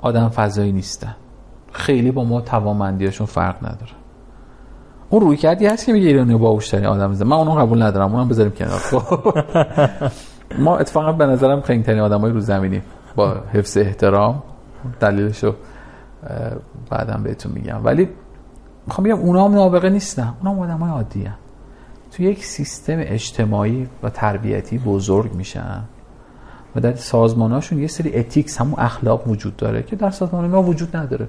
آدم 0.01 0.29
فضایی 0.29 0.71
نیستن. 0.71 1.15
خیلی 1.71 2.11
با 2.11 2.23
ما 2.23 2.41
توامندیاشون 2.41 3.27
فرق 3.27 3.65
نداره. 3.65 3.91
اون 5.09 5.21
روی 5.21 5.37
کردی 5.37 5.65
هست 5.65 5.85
که 5.85 5.93
میگه 5.93 6.07
ایرانی 6.07 6.35
باهوش 6.35 6.69
ترین 6.69 6.85
آدم 6.85 7.13
زده 7.13 7.25
من 7.25 7.37
اونو 7.37 7.51
قبول 7.51 7.81
ندارم 7.81 8.15
اونم 8.15 8.27
بذاریم 8.27 8.51
کنار. 8.51 8.79
خب. 8.79 9.33
ما 10.65 10.77
اتفاقا 10.77 11.11
به 11.11 11.25
نظرم 11.25 11.61
خنگ 11.61 11.83
ترین 11.85 11.99
آدمای 11.99 12.31
رو 12.31 12.39
زمینی 12.39 12.81
با 13.15 13.35
حفظ 13.53 13.77
احترام 13.77 14.43
دلیلشو 14.99 15.55
بعدم 16.89 17.23
بهتون 17.23 17.51
میگم. 17.51 17.79
ولی 17.83 18.09
می‌خوام 18.87 19.07
بگم 19.07 19.19
اونا 19.19 19.45
هم 19.45 19.55
نابغه 19.55 19.89
نیستن. 19.89 20.33
اونا 20.39 20.51
هم 20.53 20.59
آدمای 20.59 20.91
عادی 20.91 21.23
هم. 21.23 21.35
تو 22.11 22.23
یک 22.23 22.45
سیستم 22.45 22.97
اجتماعی 22.97 23.87
و 24.03 24.09
تربیتی 24.09 24.77
بزرگ 24.77 25.33
میشن. 25.33 25.83
و 26.77 26.79
در 26.79 26.95
سازماناشون 26.95 27.79
یه 27.79 27.87
سری 27.87 28.15
اتیکس 28.15 28.57
همون 28.57 28.79
اخلاق 28.79 29.27
وجود 29.27 29.55
داره 29.55 29.83
که 29.83 29.95
در 29.95 30.09
سازمان 30.09 30.47
ما 30.47 30.63
وجود 30.63 30.97
نداره. 30.97 31.27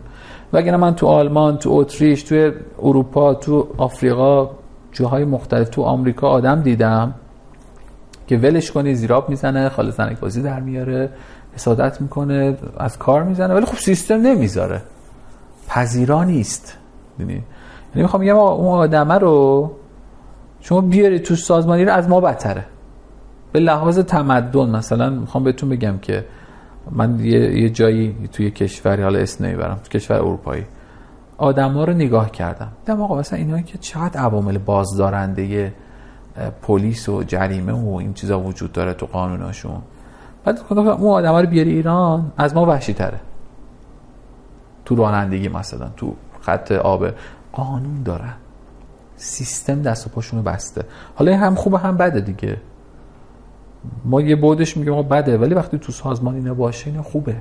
و 0.53 0.79
من 0.79 0.95
تو 0.95 1.07
آلمان 1.07 1.57
تو 1.57 1.71
اتریش 1.73 2.23
تو 2.23 2.51
اروپا 2.83 3.35
تو 3.35 3.69
آفریقا 3.79 4.51
جاهای 4.93 5.25
مختلف 5.25 5.69
تو 5.69 5.83
آمریکا 5.83 6.29
آدم 6.29 6.63
دیدم 6.63 7.15
که 8.27 8.37
ولش 8.37 8.71
کنی 8.73 8.95
زیراب 8.95 9.29
می‌زنه 9.29 9.69
خالص 9.69 9.97
زنک 9.97 10.21
بازی 10.21 10.43
در 10.43 10.61
میاره 10.61 11.11
حسادت 11.55 12.01
می‌کنه 12.01 12.57
از 12.79 12.99
کار 12.99 13.23
می‌زنه 13.23 13.55
ولی 13.55 13.67
خب 13.67 13.77
سیستم 13.77 14.15
نمی‌ذاره. 14.15 14.83
پذیرا 15.69 16.25
نیست. 16.25 16.79
یعنی 17.19 17.43
می‌خوام 17.95 18.23
بگم 18.23 18.37
اون 18.37 18.79
آدمه 18.79 19.15
رو 19.15 19.71
شما 20.61 20.81
بیاری 20.81 21.21
تو 21.21 21.37
سازمانی 21.37 21.85
رو 21.85 21.93
از 21.93 22.09
ما 22.09 22.21
بدتره. 22.21 22.65
به 23.53 23.61
لحاظ 23.61 23.99
تمدن 23.99 24.71
مثلا 24.71 25.11
می‌خوام 25.11 25.45
بهتون 25.45 25.69
بگم 25.69 25.99
که 25.99 26.25
من 26.91 27.21
یه, 27.21 27.71
جایی 27.71 28.29
توی 28.33 28.51
کشوری 28.51 29.03
حالا 29.03 29.19
اسم 29.19 29.45
نمی‌برم 29.45 29.81
تو 29.85 29.89
کشور 29.99 30.17
اروپایی 30.17 30.65
آدما 31.39 31.85
رو 31.85 31.93
نگاه 31.93 32.31
کردم. 32.31 32.69
دیدم 32.87 33.03
آقا 33.03 33.19
مثلا 33.19 33.39
اینا 33.39 33.61
که 33.61 33.79
چقدر 33.79 34.21
عوامل 34.21 34.59
بازدارنده 34.59 35.73
پلیس 36.63 37.09
و 37.09 37.23
جریمه 37.23 37.73
و 37.73 37.95
این 37.95 38.13
چیزا 38.13 38.41
وجود 38.41 38.73
داره 38.73 38.95
تو 38.95 39.07
قانوناشون 39.07 39.83
بعد 40.45 40.61
اون 40.71 41.13
آدما 41.13 41.41
رو 41.41 41.47
بیاری 41.47 41.71
ایران 41.71 42.33
از 42.37 42.55
ما 42.55 42.67
وحشی 42.67 42.95
تره. 42.95 43.21
تو 44.85 44.95
رانندگی 44.95 45.49
مثلا 45.49 45.89
تو 45.97 46.15
خط 46.41 46.73
آب. 46.73 47.07
قانون 47.53 48.03
داره. 48.03 48.33
سیستم 49.17 49.83
دست 49.83 50.07
و 50.07 50.11
پاشونو 50.11 50.43
بسته. 50.43 50.85
حالا 51.15 51.37
هم 51.37 51.55
خوبه 51.55 51.79
هم 51.79 51.97
بده 51.97 52.21
دیگه. 52.21 52.57
ما 54.05 54.21
یه 54.21 54.37
بودش 54.37 54.77
میگه 54.77 54.91
ما 54.91 55.03
بده 55.03 55.39
ولی 55.39 55.55
وقتی 55.55 55.79
تو 55.79 55.93
سازمان 55.93 56.35
اینا 56.35 56.55
باشه 56.55 56.91
اینا 56.91 57.03
خوبه. 57.03 57.37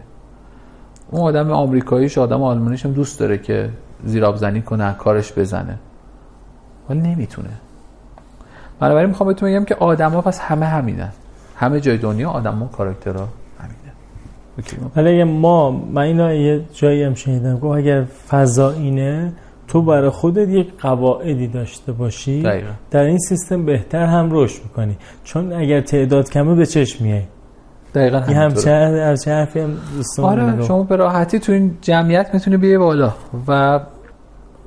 اون 1.12 1.22
آدم 1.22 1.52
آمریکاییش 1.52 2.18
آدم 2.18 2.44
آلمانیش 2.44 2.86
هم 2.86 2.92
دوست 2.92 3.20
داره 3.20 3.38
که 3.38 3.70
زیراب 4.06 4.36
زنی 4.36 4.62
کنه 4.62 4.94
کارش 4.94 5.34
بزنه. 5.34 5.78
ولی 6.90 7.00
نمی‌تونه. 7.00 7.50
بنابراین 8.80 9.10
می‌خوام 9.10 9.28
بهتون 9.28 9.50
بگم 9.50 9.66
که 9.66 9.76
آدما 9.76 10.22
پس 10.22 10.40
همه 10.40 10.66
همینن. 10.66 11.12
همه 11.56 11.80
جای 11.80 11.98
دنیا 11.98 12.30
آدما 12.30 12.66
کاراکترها 12.66 13.28
همینه. 13.60 14.92
ولی 14.96 15.24
ما 15.24 15.72
من 15.72 16.02
اینا 16.02 16.34
یه 16.34 16.62
جایی 16.74 17.04
هم 17.04 17.14
شنیدم 17.14 17.60
گفت 17.60 17.78
اگر 17.78 18.04
فضا 18.04 18.72
اینه 18.72 19.34
تو 19.68 19.82
برای 19.82 20.10
خودت 20.10 20.50
یک 20.50 20.74
قواعدی 20.82 21.48
داشته 21.48 21.92
باشی 21.92 22.44
دقیقا. 22.44 22.72
در 22.92 23.04
این 23.04 23.18
سیستم 23.18 23.66
بهتر 23.66 24.06
هم 24.06 24.30
رشد 24.32 24.64
می‌کنی. 24.64 24.98
چون 25.24 25.54
اگر 25.54 25.82
تعداد 25.82 26.30
کمه 26.30 26.56
به 26.56 26.66
چشم 26.66 27.04
میای. 27.04 27.24
دقیقا 27.96 28.24
این 28.28 28.38
همچه 28.38 28.72
حرفی 29.32 29.60
هم 29.60 29.78
آره 30.24 30.64
شما 30.64 30.84
به 30.84 30.96
راحتی 30.96 31.40
تو 31.40 31.52
این 31.52 31.78
جمعیت 31.82 32.30
می‌تونی 32.34 32.58
بیای 32.58 32.78
بالا 32.78 33.14
و 33.48 33.80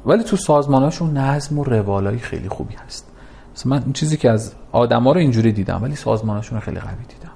ولی 0.06 0.24
تو 0.24 0.36
سازماناشون 0.36 1.16
نظم 1.16 1.58
و 1.58 1.64
روالایی 1.64 2.18
خیلی 2.18 2.48
خوبی 2.48 2.74
هست. 2.86 3.12
مثلا 3.54 3.70
من 3.70 3.82
این 3.82 3.92
چیزی 3.92 4.16
که 4.16 4.30
از 4.30 4.52
آدما 4.72 5.12
رو 5.12 5.18
اینجوری 5.18 5.52
دیدم 5.52 5.80
ولی 5.82 5.94
سازمانشون 5.94 6.58
رو 6.58 6.64
خیلی 6.64 6.80
قوی 6.80 7.04
دیدم. 7.08 7.30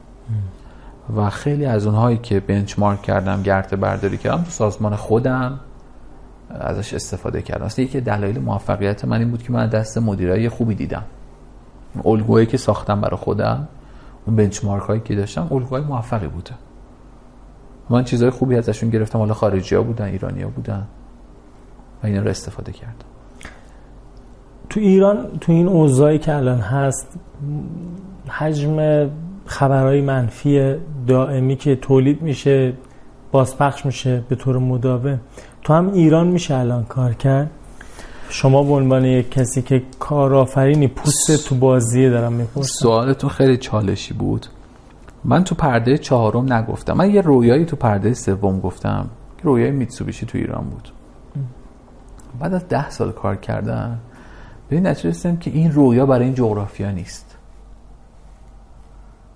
و 1.17 1.31
خیلی 1.31 1.67
از 1.67 1.87
اونهایی 1.87 2.19
که 2.19 2.41
بنچمارک 2.41 3.03
کردم 3.03 3.43
گرت 3.43 3.75
برداری 3.75 4.17
کردم 4.17 4.43
تو 4.43 4.51
سازمان 4.51 4.97
خودم 4.97 5.61
ازش 6.61 6.95
استفاده 6.95 7.43
کردم. 7.43 7.65
اصلا 7.65 7.85
یکی 7.85 8.01
دلایل 8.01 8.39
موفقیت 8.39 9.05
من 9.05 9.19
این 9.19 9.31
بود 9.31 9.43
که 9.43 9.53
من 9.53 9.67
دست 9.67 9.99
مدیرای 9.99 10.49
خوبی 10.49 10.75
دیدم. 10.75 11.03
الگوهایی 12.05 12.47
که 12.47 12.57
ساختم 12.57 13.01
برای 13.01 13.17
خودم 13.17 13.69
اون 14.27 14.37
بنچمارک 14.37 14.83
هایی 14.83 15.01
که 15.01 15.15
داشتم 15.15 15.49
الگوهای 15.51 15.83
موفقی 15.83 16.29
بوده. 16.29 16.55
من 17.91 18.05
چیزهای 18.05 18.31
خوبی 18.31 18.57
ازشون 18.57 18.91
گرفتم. 18.91 19.19
حالا 19.19 19.35
خارجی 19.35 19.75
ها 19.75 19.83
بودن 19.83 20.05
ایرانی 20.05 20.43
ها 20.43 20.49
بودن. 20.49 20.87
و 22.03 22.07
اینا 22.07 22.23
رو 22.23 22.29
استفاده 22.29 22.73
کردم. 22.73 23.05
تو 24.71 24.81
ایران 24.81 25.39
تو 25.41 25.53
این 25.53 25.69
اوضاعی 25.69 26.19
که 26.19 26.35
الان 26.35 26.61
هست 26.61 27.19
حجم 28.29 29.11
خبرهای 29.47 30.01
منفی 30.01 30.75
دائمی 31.07 31.57
که 31.57 31.77
تولید 31.77 32.23
میشه 32.23 32.73
بازپخش 33.35 33.87
میشه 33.87 34.25
به 34.29 34.37
طور 34.37 34.59
مداوم. 34.59 35.21
تو 35.63 35.75
هم 35.75 35.93
ایران 35.93 36.27
میشه 36.27 36.55
الان 36.55 36.85
کار 36.85 37.15
کرد؟ 37.15 37.51
شما 38.29 38.63
به 38.63 38.73
عنوان 38.73 39.05
یک 39.05 39.31
کسی 39.31 39.63
که 39.63 39.83
کارآفرینی 39.99 40.89
پوست 40.89 41.49
تو 41.49 41.55
بازیه 41.55 42.11
دارم 42.11 42.33
می‌پرسم. 42.33 42.69
سوالتون 42.83 43.31
خیلی 43.31 43.57
چالشی 43.57 44.15
بود. 44.15 44.47
من 45.25 45.45
تو 45.45 45.55
پرده 45.55 45.99
چهارم 45.99 46.53
نگفتم. 46.53 46.93
من 46.93 47.11
یه 47.11 47.21
رویایی 47.21 47.65
تو 47.65 47.77
پرده 47.77 48.15
سوم 48.15 48.61
گفتم. 48.61 49.07
که 49.39 49.43
رویای 49.43 49.71
میتسوبیشی 49.71 50.27
تو 50.27 50.39
ایران 50.39 50.65
بود. 50.65 50.89
بعد 52.41 52.55
از 52.55 52.69
ده 52.69 52.91
سال 52.91 53.13
کار 53.13 53.37
کردن 53.37 53.99
به 54.69 54.77
این 54.77 54.87
نتیجه 54.87 55.09
رسیدم 55.09 55.37
که 55.37 55.51
این 55.51 55.73
رویا 55.73 56.07
برای 56.07 56.25
این 56.25 56.35
جغرافیا 56.35 56.91
نیست. 56.91 57.37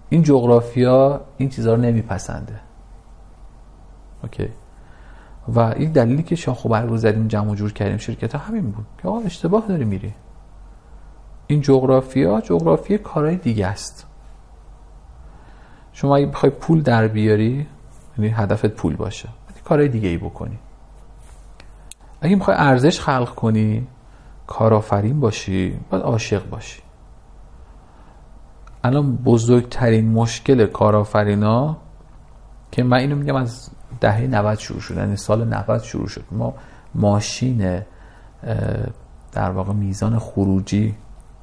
این 0.09 0.23
جغرافیا 0.23 1.21
این 1.37 1.49
چیزها 1.49 1.75
رو 1.75 1.81
نمیپسنده. 1.81 2.68
اوکی. 4.23 4.49
و 5.49 5.61
این 5.61 5.93
دلیلی 5.93 6.23
که 6.23 6.37
شاخ 6.37 6.65
و 6.65 6.69
برگ 6.69 6.97
زدیم 6.97 7.29
جمع 7.29 7.55
جور 7.55 7.73
کردیم 7.73 7.97
شرکت 7.97 8.35
ها 8.35 8.41
همین 8.41 8.71
بود 8.71 8.87
که 9.03 9.09
آقا 9.09 9.21
اشتباه 9.21 9.67
داری 9.69 9.85
میری. 9.85 10.15
این 11.47 11.61
جغرافیا 11.61 12.41
جغرافی 12.41 12.99
کارهای 12.99 13.37
دیگه 13.37 13.67
است. 13.67 14.07
شما 15.93 16.17
اگه 16.17 16.27
بخوای 16.27 16.53
پول 16.53 16.83
در 16.83 17.09
بیاری 17.09 17.67
یعنی 18.19 18.31
هدفت 18.31 18.67
پول 18.67 18.97
باشه 18.97 19.29
کارهای 19.69 19.89
دیگه 19.89 20.09
ای 20.09 20.17
بکنی. 20.17 20.59
اگه 22.21 22.37
می‌خوای 22.37 22.57
ارزش 22.57 23.01
خلق 23.01 23.35
کنی 23.35 23.87
کارآفرین 24.47 25.21
باشی 25.21 25.81
باید 25.91 26.03
عاشق 26.03 26.49
باشی. 26.49 26.83
الان 28.85 29.17
بزرگترین 29.17 30.13
مشکل 30.13 30.67
کارآفرینا 30.67 31.77
که 32.73 32.83
من 32.83 32.97
اینو 32.97 33.17
میگم 33.17 33.35
از 33.35 33.71
دهه 34.01 34.27
90 34.27 34.59
شروع 34.59 34.81
شد 34.81 34.97
یعنی 34.97 35.17
سال 35.17 35.49
90 35.49 35.83
شروع 35.83 36.09
شد. 36.09 36.25
ما 36.31 36.55
ماشین 36.95 37.83
در 39.33 39.51
واقع 39.51 39.73
میزان 39.73 40.19
خروجی 40.19 40.95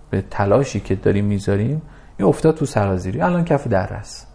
به 0.09 0.23
تلاشی 0.31 0.79
که 0.79 0.95
داریم 0.95 1.25
می‌ذاریم 1.25 1.81
این 2.17 2.27
افتاد 2.27 2.55
تو 2.55 2.65
سرازیری. 2.65 3.21
الان 3.21 3.45
کف 3.45 3.67
درس 3.67 4.25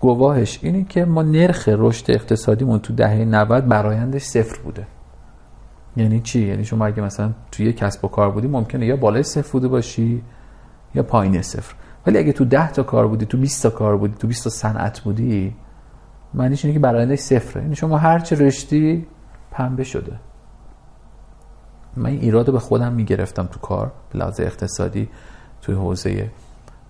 گواهش 0.00 0.58
اینه 0.62 0.84
که 0.84 1.04
ما 1.04 1.22
نرخ 1.22 1.68
رشد 1.68 2.10
اقتصادیمون 2.10 2.78
تو 2.78 2.92
دهه 2.92 3.24
90 3.24 3.68
برایندش 3.68 4.22
صفر 4.22 4.58
بوده. 4.64 4.86
یعنی 5.96 6.20
چی؟ 6.20 6.40
یعنی 6.40 6.64
شما 6.64 6.86
اگه 6.86 7.02
مثلا 7.02 7.32
توی 7.52 7.66
یه 7.66 7.72
کسب 7.72 8.04
و 8.04 8.08
کار 8.08 8.30
بودی 8.30 8.48
ممکنه 8.48 8.86
یا 8.86 8.96
بالای 8.96 9.22
صفر 9.22 9.52
بوده 9.52 9.68
باشی 9.68 10.22
یا 10.94 11.02
پایین 11.02 11.42
صفر. 11.42 11.74
ولی 12.06 12.18
اگه 12.18 12.32
تو 12.32 12.44
10 12.44 12.72
تا 12.72 12.82
کار 12.82 13.08
بودی 13.08 13.26
تو 13.26 13.38
20 13.38 13.62
تا 13.62 13.70
کار 13.70 13.96
بودی 13.96 14.14
تو 14.18 14.26
20 14.26 14.44
تا 14.44 14.50
صنعت 14.50 15.00
بودی 15.00 15.54
معنیش 16.34 16.64
اینه 16.64 16.74
که 16.74 16.80
برایندش 16.80 17.18
صفره. 17.18 17.62
یعنی 17.62 17.76
شما 17.76 17.98
هر 17.98 18.18
چه 18.18 18.36
رشتی 18.36 19.06
پنبه 19.50 19.84
شده. 19.84 20.12
من 21.96 22.10
این 22.10 22.20
ایراد 22.20 22.52
به 22.52 22.58
خودم 22.58 22.92
می‌گرفتم 22.92 23.46
تو 23.46 23.60
کار 23.60 23.92
لحاظ 24.14 24.40
اقتصادی 24.40 25.08
توی 25.62 25.74
حوزه 25.74 26.30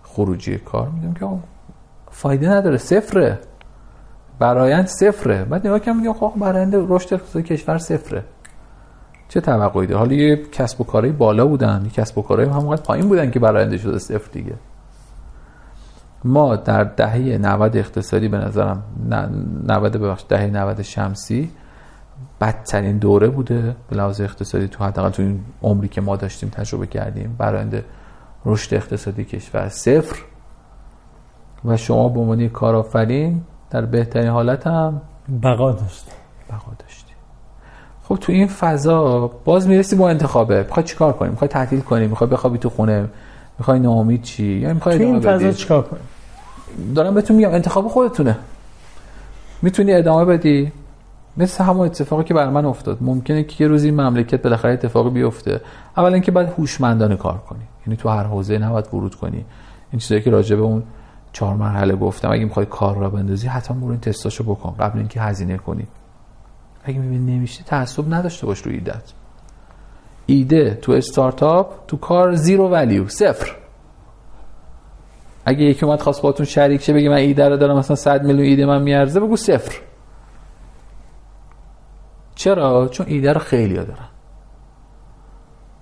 خروجی 0.03 0.59
کار. 0.59 0.89
میگم 0.89 1.15
که 1.15 1.27
فایده 2.11 2.51
نداره 2.51 2.77
صفره. 2.77 3.39
برایند 4.39 4.87
صفره. 4.87 5.45
بعد 5.45 5.67
نگاه 5.67 5.79
کنم 5.79 6.01
میگم 6.01 6.13
خب 6.13 6.33
برآیند 6.37 6.75
رشد 6.75 7.15
اقتصادی 7.15 7.43
کشور 7.43 7.79
صفره. 7.79 8.25
چه 9.29 9.41
توقعی 9.41 9.87
داره؟ 9.87 9.99
حالا 9.99 10.13
یه 10.13 10.37
کسب 10.53 10.81
و 10.81 10.85
کارهای 10.85 11.13
بالا 11.13 11.47
بودن 11.47 11.83
یه 11.85 11.91
کسب 11.91 12.19
و 12.19 12.23
کارهای 12.23 12.49
همونقدر 12.49 12.83
پایین 12.83 13.09
بودن 13.09 13.31
که 13.31 13.39
براینده 13.39 13.79
شده 13.79 13.99
صفر 13.99 14.31
دیگه. 14.33 14.55
ما 16.25 16.57
در 16.57 16.85
دهه 16.85 17.39
90 17.39 17.77
اقتصادی 17.77 18.29
به 18.29 18.39
نظرم 18.39 18.83
90 19.67 19.97
ببخش 19.97 20.25
دهه 20.29 20.47
90 20.47 20.83
شمسی 20.83 21.51
بدترین 22.41 22.99
دوره 22.99 23.29
بوده 23.29 23.77
به 23.91 23.97
لحاظ 23.97 24.21
اقتصادی 24.21 24.69
تو 24.69 24.85
حداقل 24.85 25.11
تو 25.11 25.23
این 25.23 25.41
عمری 25.63 25.89
که 25.89 26.01
ما 26.01 26.17
داشتیم 26.17 26.49
تجربه 26.49 26.87
کردیم 26.87 27.37
براینده 27.39 27.85
رشد 28.45 28.75
اقتصادی 28.75 29.25
کشور. 29.25 29.69
صفر. 29.69 30.17
و 31.65 31.77
شما 31.77 32.09
به 32.09 32.21
عنوان 32.21 32.49
کارآفرین 32.49 33.43
در 33.71 33.87
بهترین 33.87 34.29
حالت 34.29 34.67
هم 34.67 35.01
بقا 35.43 35.73
داشتی. 35.73 36.11
بقا 36.51 36.73
داشتی. 36.79 37.13
خب 38.03 38.17
تو 38.17 38.33
این 38.33 38.47
فضا 38.47 39.27
باز 39.45 39.69
می‌رسی 39.69 39.97
با 39.97 40.11
انتخابه. 40.11 40.63
می‌خوای 40.63 40.85
چیکار 40.87 41.13
کنیم 41.13 41.31
می‌خوای 41.31 41.49
تعطیل 41.49 41.81
کنیم 41.81 42.11
می‌خوای 42.11 42.31
بخوابی 42.31 42.59
تو 42.59 42.71
خونه؟ 42.71 43.09
می‌خوای 43.61 43.79
ناامید 43.79 44.23
چی؟ 44.23 44.45
یا 44.45 44.75
می‌خوای 44.75 44.99
تو 44.99 45.05
این 45.05 45.21
فضا 45.21 45.53
چیکار 45.53 45.83
کنیم؟ 45.83 46.03
دارم 46.95 47.15
بهتون 47.15 47.37
میگم 47.37 47.51
انتخاب 47.51 47.89
خودتونه. 47.89 48.39
می‌تونی 49.63 49.93
ادامه 49.93 50.25
بدی؟ 50.25 50.73
مثل 51.37 51.65
همون 51.65 51.87
اتفاقی 51.87 52.25
که 52.25 52.35
بر 52.35 52.49
من 52.51 52.65
افتاد. 52.65 52.99
ممکنه 53.01 53.45
که 53.45 53.65
یه 53.65 53.69
روزی 53.69 53.91
مملکت 53.91 54.43
بالاخره 54.43 54.73
اتفاقی 54.73 55.11
بیفته. 55.11 55.61
اولا 55.97 56.15
اینکه 56.15 56.33
باید 56.33 56.49
هوشمندانه 56.49 57.17
کار 57.17 57.39
کنی. 57.39 57.63
یعنی 57.87 57.97
تو 57.97 58.09
هر 58.09 58.23
حوزه 58.23 58.59
نباید 58.59 58.95
ورود 58.95 59.15
کنی. 59.15 59.45
این 59.93 60.01
چیزایی 60.01 60.21
که 60.23 60.31
راجع 60.31 60.57
به 60.57 60.63
اون 60.63 60.83
چهار 61.33 61.57
مرحله 61.57 61.97
گفتم 61.97 62.31
اگه 62.31 62.45
می‌خوای 62.45 62.67
کار 62.67 62.97
را 62.97 63.11
بندازی 63.11 63.47
حتما 63.47 63.77
برو 63.81 63.91
این 63.91 64.01
تستاشو 64.01 64.45
بکن. 64.45 64.75
قبل 64.81 64.99
اینکه 64.99 65.21
هزینه 65.21 65.57
کنی. 65.57 65.87
اگه 66.85 66.99
می‌بینی 66.99 67.37
نمیشه 67.37 67.65
تعصب 67.65 68.15
نداشته 68.15 68.47
باش 68.47 68.63
روی 68.63 68.75
ایدت 68.75 69.03
ایده 70.27 70.75
تو 70.83 70.93
استارتاپ 70.93 71.87
تو 71.87 71.97
کار 71.97 72.35
زیرو 72.35 72.69
ولیو 72.69 73.09
صفر. 73.09 73.57
اگه 75.45 75.63
یکی 75.63 75.87
اومد 75.87 76.01
خواست 76.01 76.23
باتون 76.23 76.47
شریک 76.47 76.83
شه 76.83 76.93
بگه 76.93 77.09
من 77.09 77.17
ایده 77.17 77.49
رو 77.49 77.57
دارم 77.57 77.79
مثلا 77.79 77.97
100 77.97 78.25
میلیون 78.25 78.47
ایده 78.47 78.67
من 78.67 78.83
میارزه 78.83 79.21
بگو 79.21 79.37
صفر. 79.37 79.81
چرا؟ 82.35 82.89
چون 82.89 83.07
ایده 83.09 83.33
رو 83.33 83.41
خیلی 83.41 83.77
ها 83.77 83.85
دارن. 83.85 84.09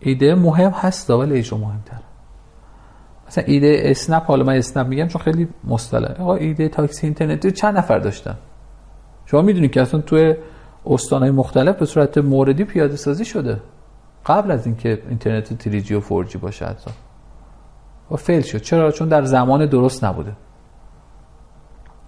ایده 0.00 0.34
مهم 0.34 0.70
هست 0.70 1.10
ولی 1.10 1.34
ایشو 1.34 1.56
مهمتره. 1.58 2.00
مثلا 3.28 3.44
ایده 3.46 3.80
اسنپ 3.84 4.24
حالا 4.24 4.44
من 4.44 4.56
اسنپ 4.56 4.86
میگم 4.86 5.08
چون 5.08 5.22
خیلی 5.22 5.48
مصطلح 5.64 6.20
آقا 6.20 6.34
ایده 6.34 6.68
تاکسی 6.68 7.06
اینترنتی 7.06 7.50
چند 7.50 7.78
نفر 7.78 7.98
داشتن؟ 7.98 8.36
شما 9.26 9.42
می‌دونید 9.42 9.70
که 9.70 9.82
اصلا 9.82 10.00
توی 10.00 10.34
استانهای 10.86 11.30
مختلف 11.30 11.76
به 11.76 11.86
صورت 11.86 12.18
موردی 12.18 12.64
پیاده 12.64 12.96
سازی 12.96 13.24
شده. 13.24 13.60
قبل 14.26 14.50
از 14.50 14.66
اینکه 14.66 15.02
اینترنت 15.08 15.58
تریجی 15.58 15.94
و 15.94 16.00
فورجی 16.00 16.38
باشه 16.38 16.66
حتی. 16.66 16.90
و 18.10 18.16
فیل 18.16 18.40
شد. 18.40 18.58
چرا؟ 18.58 18.90
چون 18.90 19.08
در 19.08 19.22
زمان 19.22 19.66
درست 19.66 20.04
نبوده. 20.04 20.32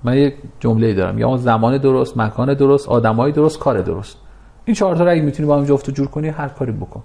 من 0.04 0.16
یک 0.16 0.34
جمله 0.60 0.94
دارم. 0.94 1.18
یا 1.18 1.36
زمان 1.36 1.78
درست 1.78 2.16
مکان 2.16 2.54
درست 2.54 2.88
آدمای 2.88 3.32
درست 3.32 3.58
کار 3.58 3.80
درست. 3.80 4.16
این 4.64 4.76
چهار 4.76 4.96
تا 4.96 5.06
اگه 5.06 5.22
می‌تونی 5.22 5.46
با 5.46 5.56
هم 5.56 5.64
جفت 5.64 5.88
و 5.88 5.92
جور 5.92 6.06
کنی 6.06 6.28
هر 6.28 6.48
کاری 6.48 6.72
بکن. 6.72 7.02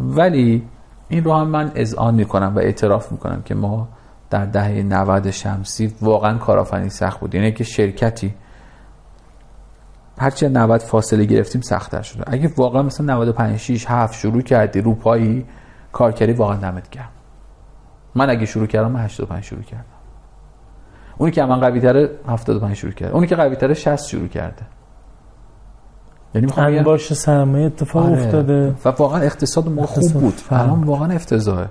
ولی 0.00 0.62
این 1.08 1.24
رو 1.24 1.34
هم 1.34 1.48
من 1.48 1.72
اذعان 1.74 2.14
می‌کنم 2.14 2.52
و 2.56 2.58
اعتراف 2.58 3.12
می‌کنم 3.12 3.42
که 3.42 3.54
ما 3.54 3.88
در 4.30 4.44
دهه 4.44 4.82
90 4.82 5.30
شمسی 5.30 5.94
واقعا 6.02 6.38
کارآفرینی 6.38 6.90
سخت 6.90 7.20
بود 7.20 7.34
یعنی 7.34 7.52
که 7.52 7.64
شرکتی 7.64 8.34
هرچه 10.18 10.48
90 10.48 10.80
فاصله 10.80 11.24
گرفتیم 11.24 11.60
سختتر 11.60 12.02
شده 12.02 12.24
اگه 12.26 12.50
واقعا 12.56 12.82
مثلا 12.82 13.06
95 13.06 13.56
6 13.56 13.86
7 13.88 14.14
شروع 14.14 14.42
کردی 14.42 14.80
رو 14.80 14.94
پایی 14.94 15.46
کار 15.92 16.12
کردی 16.12 16.32
واقعا 16.32 16.56
دمت 16.56 16.90
گرم. 16.90 17.08
من 18.14 18.30
اگه 18.30 18.46
شروع 18.46 18.66
کردم 18.66 18.92
من 18.92 19.00
85 19.00 19.44
شروع 19.44 19.62
کردم. 19.62 19.84
اونی 21.18 21.32
که 21.32 21.44
من 21.44 21.60
قوی 21.60 21.80
تره 21.80 22.10
75 22.28 22.76
شروع 22.76 22.92
کرده. 22.92 23.14
اونی 23.14 23.26
که 23.26 23.36
قوی 23.36 23.56
تره 23.56 23.74
60 23.74 24.06
شروع 24.06 24.28
کرده. 24.28 24.62
یعنی 26.34 26.46
می‌خوام 26.46 26.82
باشه 26.82 27.14
سرمایه 27.14 27.66
اتفاق 27.66 28.06
آره. 28.06 28.12
افتاده. 28.12 28.74
و 28.84 28.88
واقعا 28.88 29.20
اقتصاد 29.20 29.68
ما 29.68 29.86
خوب 29.86 30.12
بود. 30.12 30.34
الان 30.50 30.84
واقعا 30.84 31.12
افتضاحه. 31.12 31.68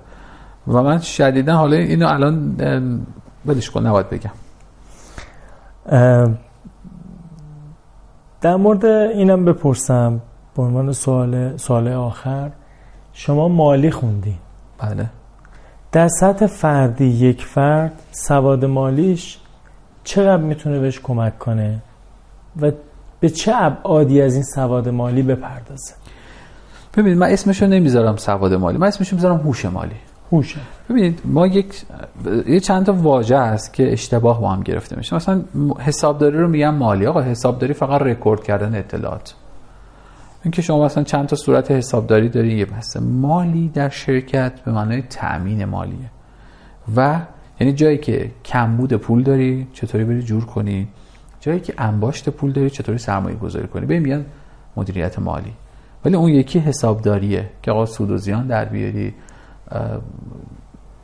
و 0.67 0.83
من 0.83 0.99
شدیدا 0.99 1.55
حالا 1.55 1.77
اینو 1.77 2.07
الان 2.07 2.55
بدش 3.47 3.69
کن 3.71 3.87
نباید 3.87 4.09
بگم. 4.09 4.31
در 8.45 8.55
مورد 8.55 8.85
اینم 8.85 9.45
بپرسم 9.45 10.21
به 10.55 10.63
عنوان 10.63 10.91
سوال 10.93 11.57
سوال 11.57 11.87
آخر 11.87 12.51
شما 13.13 13.47
مالی 13.47 13.91
خوندی 13.91 14.37
بله. 14.77 15.05
در 15.91 16.07
سطح 16.07 16.45
فردی 16.45 17.05
یک 17.05 17.45
فرد 17.45 17.91
سواد 18.11 18.65
مالیش 18.65 19.37
چقدر 20.03 20.43
می‌تونه 20.43 20.79
بهش 20.79 20.99
کمک 20.99 21.39
کنه 21.39 21.79
و 22.61 22.71
به 23.19 23.29
چه 23.29 23.51
ابعادی 23.55 24.21
از 24.21 24.33
این 24.33 24.43
سواد 24.43 24.89
مالی 24.89 25.21
بپردازه؟ 25.21 25.93
ببینید 26.97 27.17
من 27.17 27.29
اسمشو 27.29 27.67
نمی‌ذارم 27.67 28.15
سواد 28.15 28.53
مالی 28.53 28.77
من 28.77 28.87
اسمشو 28.87 29.15
می‌ذارم 29.15 29.37
هوش 29.37 29.65
مالی. 29.65 29.95
هوش 30.31 30.55
ببینید 30.89 31.21
ما 31.25 31.47
یک 31.47 31.83
یه 32.47 32.59
چند 32.59 32.85
تا 32.85 32.93
واژه 32.93 33.39
هست 33.39 33.73
که 33.73 33.93
اشتباه 33.93 34.41
با 34.41 34.49
هم 34.49 34.63
گرفته 34.63 34.97
میشه. 34.97 35.15
مثلا 35.15 35.43
حسابداری 35.79 36.37
رو 36.37 36.47
میگن 36.47 36.69
مالی. 36.69 37.05
آقا 37.05 37.21
حسابداری 37.21 37.73
فقط 37.73 38.01
رکورد 38.01 38.43
کردن 38.43 38.75
اطلاعات. 38.75 39.35
اینکه 40.43 40.61
شما 40.61 40.85
مثلا 40.85 41.03
چند 41.03 41.25
تا 41.27 41.35
صورت 41.35 41.71
حسابداری 41.71 42.29
داری 42.29 42.57
یه 42.57 42.65
بحث 42.65 42.97
مالی 42.97 43.67
در 43.69 43.89
شرکت 43.89 44.61
به 44.61 44.71
معنای 44.71 45.01
تأمین 45.01 45.65
مالیه. 45.65 46.09
و 46.95 47.19
یعنی 47.59 47.73
جایی 47.73 47.97
که 47.97 48.31
کمبود 48.45 48.93
پول 48.93 49.23
داری 49.23 49.67
چطوری 49.73 50.03
بری 50.03 50.21
جور 50.21 50.45
کنی. 50.45 50.87
جایی 51.39 51.59
که 51.59 51.73
انباشت 51.77 52.29
پول 52.29 52.51
داری 52.51 52.69
چطوری 52.69 52.97
سرمایه 52.97 53.35
گذاری 53.35 53.67
کنی. 53.67 53.85
ببین 53.85 54.01
میگن 54.01 54.25
مدیریت 54.77 55.19
مالی. 55.19 55.53
ولی 56.05 56.15
اون 56.15 56.29
یکی 56.29 56.59
حسابداریه 56.59 57.49
که 57.61 57.71
آقا 57.71 57.85
سود 57.85 58.11
و 58.11 58.17
زیان 58.17 58.47
در 58.47 58.65
بیاری. 58.65 59.13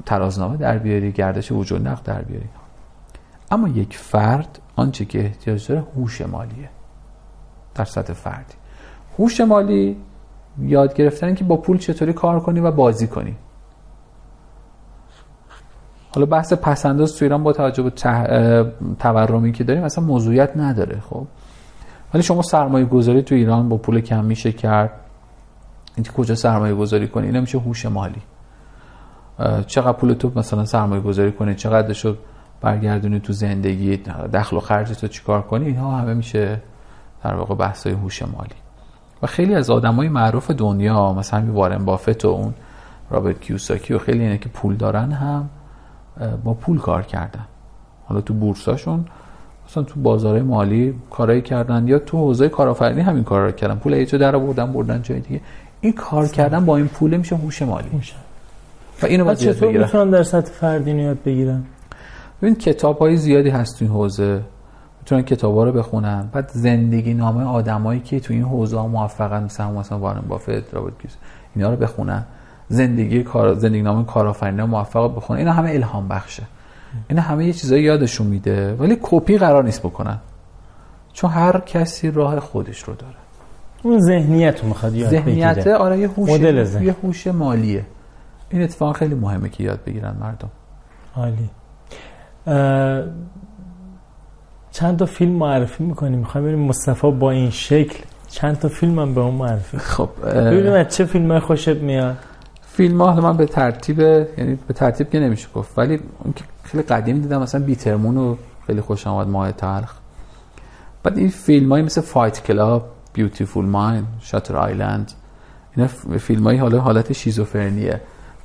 ترازنامه 0.06 0.58
در 0.58 0.78
بیاری 0.78 1.12
گردش 1.12 1.52
وجود 1.52 1.88
نقد 1.88 2.04
در 2.04 2.22
بیاری. 2.22 2.50
اما 3.52 3.68
یک 3.68 3.98
فرد 3.98 4.60
آنچه 4.76 5.06
که 5.06 5.20
احتیاج 5.20 5.68
داره 5.68 5.84
هوش 5.96 6.22
مالیه. 6.22 6.70
در 7.76 7.86
سطح 7.86 8.14
فردی. 8.14 8.54
هوش 9.20 9.42
مالی 9.42 9.98
یاد 10.60 10.94
گرفتن 10.94 11.36
که 11.36 11.44
با 11.44 11.58
پول 11.58 11.78
چطوری 11.78 12.14
کار 12.14 12.40
کنی 12.40 12.60
و 12.60 12.72
بازی 12.72 13.08
کنی. 13.08 13.36
حالا 16.16 16.26
بحث 16.26 16.54
پسنداز 16.54 17.16
تو 17.16 17.26
ایران 17.26 17.44
با 17.44 17.54
توجه 17.54 17.84
به 17.84 17.92
تورمی 19.00 19.52
که 19.52 19.64
داریم 19.64 19.84
اصلا 19.84 20.04
موضوعیت 20.04 20.58
نداره 20.58 21.00
خب. 21.00 21.28
ولی 22.14 22.24
شما 22.24 22.42
سرمایه 22.42 22.86
گذاری 22.86 23.22
تو 23.22 23.36
ایران 23.36 23.70
با 23.70 23.78
پول 23.78 24.02
کم 24.02 24.26
میشه 24.26 24.52
کرد. 24.52 24.92
اینکه 25.96 26.12
کجا 26.12 26.36
سرمایه 26.36 26.76
گذاری 26.76 27.08
کنی؟ 27.08 27.28
اینا 27.28 27.42
میشه 27.42 27.60
هوش 27.60 27.86
مالی. 27.86 28.22
چقدر 29.68 29.92
پول 29.92 30.14
تو 30.14 30.32
مثلا 30.36 30.66
سرمایه 30.66 31.02
گذاری 31.02 31.32
کنی 31.32 31.56
چقدر 31.56 31.94
شد 31.94 32.18
برگردونی 32.62 33.20
تو 33.20 33.34
زندگی 33.34 33.98
دخل 34.34 34.58
و 34.58 34.60
خرج 34.60 34.92
تو 34.92 35.08
چیکار 35.08 35.42
کنی؟ 35.42 35.66
اینها 35.66 35.98
همه 35.98 36.14
میشه 36.14 36.62
در 37.24 37.36
واقع 37.36 37.56
بحث 37.56 37.88
های 37.88 37.96
هوش 37.96 38.22
مالی. 38.22 38.56
و 39.22 39.28
خیلی 39.28 39.56
از 39.56 39.70
آدمای 39.70 40.10
معروف 40.10 40.52
دنیا 40.52 41.14
مثلا 41.14 41.52
وارن 41.52 41.86
بافت 41.86 42.26
و 42.26 42.28
اون 42.28 42.54
رابرت 43.10 43.42
کیوساکی 43.42 43.94
و 43.94 44.00
خیلی 44.00 44.20
اینه 44.20 44.38
که 44.38 44.50
پول 44.50 44.76
دارن 44.76 45.12
هم 45.12 45.50
با 46.44 46.54
پول 46.54 46.80
کار 46.80 47.02
کردن. 47.02 47.46
حالا 48.06 48.22
تو 48.22 48.34
بورساشون 48.34 49.06
مثلا 49.68 49.84
تو 49.84 50.00
بازار 50.00 50.42
مالی 50.42 50.96
کارایی 51.10 51.42
کردن 51.42 51.88
یا 51.88 52.00
تو 52.00 52.18
حوزه 52.18 52.50
کارآفرینی 52.50 53.02
همین 53.02 53.24
کارا 53.24 53.46
رو 53.46 53.52
کردن. 53.52 53.76
پول 53.76 53.94
یه 53.94 54.06
در 54.06 54.38
بردن 54.38 54.74
بردن 54.74 55.02
جای 55.02 55.20
دیگه. 55.20 55.42
این 55.82 55.94
کار 55.94 56.28
کردن 56.28 56.66
با 56.66 56.78
این 56.78 56.88
پول 56.88 57.18
میشه 57.18 57.36
هوش 57.36 57.62
مالی. 57.62 57.90
میشه 57.92 58.16
و 59.04 59.06
اینو 59.06 59.26
باید 59.26 59.38
چطور 59.38 59.78
می‌تونن 59.78 60.10
در 60.10 60.24
سطح 60.24 60.52
فردی 60.52 60.92
یاد 60.92 61.24
بگیرن؟ 61.26 61.64
ببین 62.42 62.56
کتاب 62.56 63.00
های 63.00 63.18
زیادی 63.18 63.50
هست 63.50 63.80
تو 63.80 63.86
این 63.86 63.94
حوزه. 63.94 64.42
می‌تونن 65.00 65.22
کتاب 65.22 65.56
ها 65.56 65.64
رو 65.64 65.72
بخونن. 65.72 66.30
بعد 66.34 66.50
زندگی 66.54 67.14
نامه 67.14 67.44
آدمایی 67.44 68.00
که 68.00 68.20
تو 68.20 68.34
این 68.34 68.44
حوزه 68.44 68.78
ها 68.78 68.88
موفقن 68.88 69.44
مثلا 69.44 69.72
مثلا 69.72 70.00
وارن 70.00 70.22
بافت 70.28 70.74
رابرت 70.74 70.94
کیوس 71.02 71.14
اینا 71.56 71.70
رو 71.70 71.76
بخونن. 71.76 72.24
زندگی 72.70 73.24
کار 73.24 73.54
زندگی 73.54 73.82
نامه 73.82 74.06
کارآفرینان 74.06 74.70
موفق 74.70 75.16
بخونن. 75.16 75.40
اینا 75.40 75.54
همه 75.54 75.70
الهام 75.70 76.08
بخشه. 76.08 76.44
اینا 77.10 77.22
همه 77.22 77.46
یه 77.46 77.54
چیزایی 77.54 77.84
یادشون 77.84 78.28
میده. 78.28 78.74
ولی 78.74 78.98
کپی 79.02 79.38
قرار 79.38 79.64
نیست 79.64 79.80
بکنن. 79.80 80.18
چون 81.14 81.30
هر 81.30 81.60
کسی 81.60 82.12
راه 82.12 82.40
خودش 82.40 82.84
رو 82.84 82.94
داره. 82.96 83.16
اون 83.84 84.00
ذهنیت 84.00 84.62
رو 84.62 84.68
می‌خواد 84.68 84.96
یاد 84.96 85.10
ذهنیت 85.10 85.68
آره 85.68 86.00
یه 86.00 86.08
هوش. 86.08 86.30
یه 86.30 86.96
هوش 87.04 87.28
مالیه. 87.28 87.86
این 88.52 88.62
اتفاق 88.62 88.98
خیلی 88.98 89.16
مهمه 89.16 89.50
که 89.50 89.64
یاد 89.64 89.80
بگیرن 89.86 90.16
مردم. 90.20 90.50
عالی. 91.16 91.50
اه، 92.48 93.04
چند 94.72 94.98
تا 94.98 95.06
فیلم 95.06 95.32
معرفی 95.32 95.84
می‌کنیم 95.84 96.20
می‌خوایم 96.20 96.48
بریم 96.48 96.60
مصطفی 96.60 97.12
با 97.12 97.32
این 97.32 97.50
شکل 97.50 98.04
چند 98.28 98.60
تا 98.60 98.68
فیلم 98.68 99.00
هم 99.00 99.14
به 99.14 99.22
اون 99.22 99.34
معرفی 99.34 99.78
خب 99.78 100.10
ببینیم 100.26 100.74
از 100.74 100.96
چه 100.96 101.06
فیلم 101.06 101.40
خوشت 101.40 101.70
میاد؟ 101.70 102.18
فیلم 102.62 103.02
ها 103.02 103.22
من 103.22 103.38
به 103.38 103.46
ترتیب 103.46 104.00
یعنی 104.00 104.58
به 104.68 104.74
ترتیب 104.74 105.10
که 105.10 105.20
نمیشه 105.20 105.48
گفت 105.56 105.78
ولی 105.78 106.00
اون 106.24 106.34
که 106.34 106.44
خیلی 106.64 106.84
قدیم 106.84 107.20
دیدم 107.20 107.42
مثلا 107.42 107.62
Bitter 107.62 107.94
Moon 107.94 108.16
رو 108.16 108.38
خیلی 108.68 108.82
خوش 108.82 109.08
آمد 109.08 109.28
ماه 109.28 109.52
تلخ. 109.52 109.94
بعد 111.04 111.18
این 111.18 111.30
فیلم 111.30 111.72
های 111.72 111.82
مثل 111.82 112.02
Fight 112.02 112.44
Club 112.44 112.90
Beautiful 113.14 113.66
Mind 113.66 114.04
Shutter 114.20 114.58
Island 114.58 115.12
اینا 115.76 115.88
فیلم 116.20 116.44
های 116.44 116.58
حالا 116.58 116.80
حالت 116.80 117.14
شیزوفرنیه. 117.14 118.02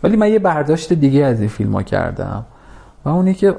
ولی 0.07 0.17
من 0.17 0.33
یه 0.33 0.39
برداشت 0.39 0.93
دیگه 0.93 1.25
از 1.25 1.41
این 1.41 1.49
فیلم 1.49 1.73
ها 1.73 1.83
کردم 1.83 2.44
و 3.05 3.09
اونی 3.09 3.35
که 3.35 3.55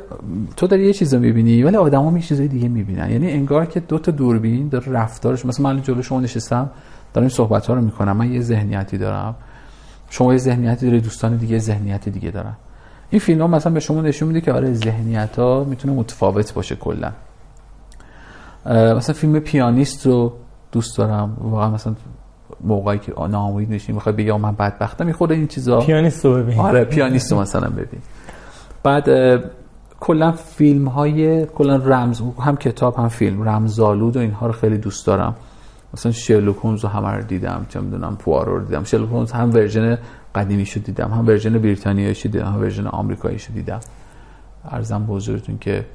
تو 0.56 0.67
داری 0.67 0.85
یه 0.85 0.93
چیز 0.93 1.14
رو 1.14 1.19
می‌بینی 1.19 1.64
ولی 1.64 1.76
آدم 1.76 2.01
ها 2.01 2.19
چیزای 2.19 2.48
دیگه 2.48 2.67
می‌بینن. 2.67 3.11
یعنی 3.11 3.32
انگار 3.32 3.66
که 3.66 3.80
دو 3.80 4.00
تا 4.00 4.11
دوربین 4.11 4.69
داره 4.69 4.92
رفتارش 4.92 5.45
مثلا 5.45 5.74
من 5.74 5.82
جلو 5.82 6.01
شما 6.01 6.19
نشستم 6.19 6.69
دارم 7.14 7.30
صحبت 7.30 7.67
ها 7.67 7.74
رو 7.74 7.82
می‌کنم. 7.82 8.17
من 8.17 8.32
یه 8.34 8.42
ذهنیتی 8.42 8.98
دارم. 8.98 9.35
شما 10.09 10.34
یه 10.34 10.40
ذهنیتی 10.40 10.85
داری 10.85 11.01
دوستان 11.01 11.38
دیگه 11.38 11.59
ذهنیت 11.59 12.09
دیگه 12.09 12.32
دارن. 12.32 12.53
این 13.09 13.19
فیلم 13.19 13.42
ها 13.42 13.48
مثلا 13.48 13.74
به 13.74 13.80
شما 13.80 14.01
نشون 14.01 14.27
میده 14.27 14.42
که 14.42 14.53
آره 14.53 14.74
ذهنیت 14.74 15.40
ها 15.40 15.64
می‌تونه 15.64 15.93
متفاوت 15.93 16.53
باشه 16.53 16.76
کلا. 16.76 17.11
مثلا 18.66 19.16
فیلم 19.16 19.40
پیانیست 19.40 20.06
رو 20.06 20.34
دوست 20.72 20.98
دارم. 20.98 21.38
واقعا 21.42 21.69
مثلا 21.69 21.95
موقعی 22.61 23.00
که 23.00 23.14
ناامید 23.30 23.69
میشی 23.69 23.92
می‌خوای 23.92 24.16
بگی 24.16 24.32
من 24.32 24.52
بدبختم 24.52 25.11
خود 25.11 25.32
این 25.32 25.48
چیزا. 25.48 25.80
پیانیست 25.80 26.26
رو 26.26 26.34
ببین. 26.34 26.60
آره 26.60 26.84
پیانیست 26.84 27.32
رو 27.32 27.40
مثلا 27.40 27.69
ببین. 27.69 28.02
بعد 28.84 29.10
کلا 30.00 30.32
فیلم 30.32 30.88
های 30.88 31.45
کلا 31.45 31.76
رمز 31.76 32.22
هم 32.40 32.58
کتاب 32.58 32.95
هم 32.95 33.08
فیلم. 33.08 33.50
رمزآلود 33.50 34.18
و 34.18 34.19
اینها 34.19 34.48
رو 34.48 34.53
خیلی 34.53 34.77
دوست 34.77 35.08
دارم. 35.08 35.36
مثلا 35.94 36.11
شرلوک 36.11 36.56
هولمز 36.56 36.84
رو 36.84 36.90
همه 36.90 37.11
رو 37.11 37.24
دیدم 37.24 37.66
چه 37.69 37.80
می‌دونم 37.80 38.16
پوارو 38.16 38.58
رو 38.60 38.66
دیدم. 38.66 38.84
شرلوک 38.84 39.10
هولمز 39.10 39.32
هم 39.32 39.53
version 39.53 39.98
قدیمیشو 40.36 40.80
دیدم 40.80 41.11
هم 41.11 41.27
version 41.27 41.57
بریتانیاییشو 41.58 42.30
دیدم 42.30 42.45
هم 42.45 42.61
version 42.61 42.88
آمریکاییشو 42.88 43.53
دیدم. 43.53 43.80
عرضم 44.72 45.06
به 45.06 45.14
حضورتون 45.14 45.58
که 45.58 45.86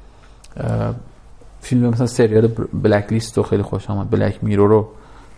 فیلم 1.61 1.89
مثلا 1.89 2.07
سریال 2.07 2.47
بلک 2.73 3.13
لیست 3.13 3.37
رو 3.37 3.43
خیلی 3.43 3.63
خوشم 3.63 3.93
آمد 3.93 4.11
بلک 4.11 4.45
میرو 4.45 4.67
رو 4.67 4.89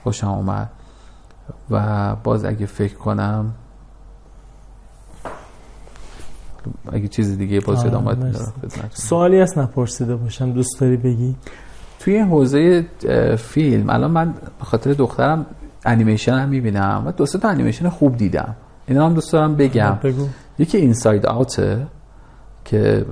خوشم 0.03 0.27
آمد 0.27 0.71
و 1.71 2.17
باز 2.17 2.45
اگه 2.45 2.67
فکر 2.67 2.95
کنم 2.95 3.55
اگه 6.93 7.09
چیز 7.09 7.39
دیگه 7.39 7.61
باز 7.61 7.85
یادم 7.85 7.97
اومد 7.97 8.37
سوالی 8.91 9.41
هست 9.41 9.59
نپرسیده 9.59 10.17
باشم 10.17 10.53
دوست 10.53 10.81
داری 10.81 10.97
بگی؟ 10.97 11.37
توی 11.99 12.19
حوزه 12.19 12.87
فیلم 13.39 13.91
الان 13.91 14.11
من 14.11 14.35
به 14.59 14.65
خاطر 14.65 14.93
دخترم 14.93 15.47
انیمیشن 15.85 16.33
هم 16.33 16.49
می‌بینم 16.49 17.03
و 17.07 17.13
دو 17.13 17.27
تا 17.27 17.49
انیمیشن 17.49 17.89
خوب 17.89 18.17
دیدم. 18.17 18.57
اینا 18.87 19.07
هم 19.07 19.15
دوست 19.15 19.33
دارم 19.33 19.57
بگم. 19.57 19.99
بگو. 20.03 20.29
یکی 20.59 20.79
اینساید 20.79 21.27
آوته 21.27 21.87
که 22.65 23.07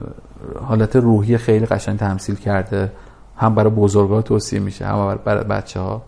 حالت 0.65 0.97
روحی 0.97 1.37
خیلی 1.39 1.67
قشنگ 1.67 1.99
تمثیل 1.99 2.35
کرده 2.35 2.93
هم 3.37 3.55
برای 3.55 3.71
بزرگا 3.71 4.23
توصیه 4.23 4.61
میشه 4.61 4.87
هم 4.87 5.19
برای 5.25 5.45
بچه 5.45 5.81
ها 5.81 6.03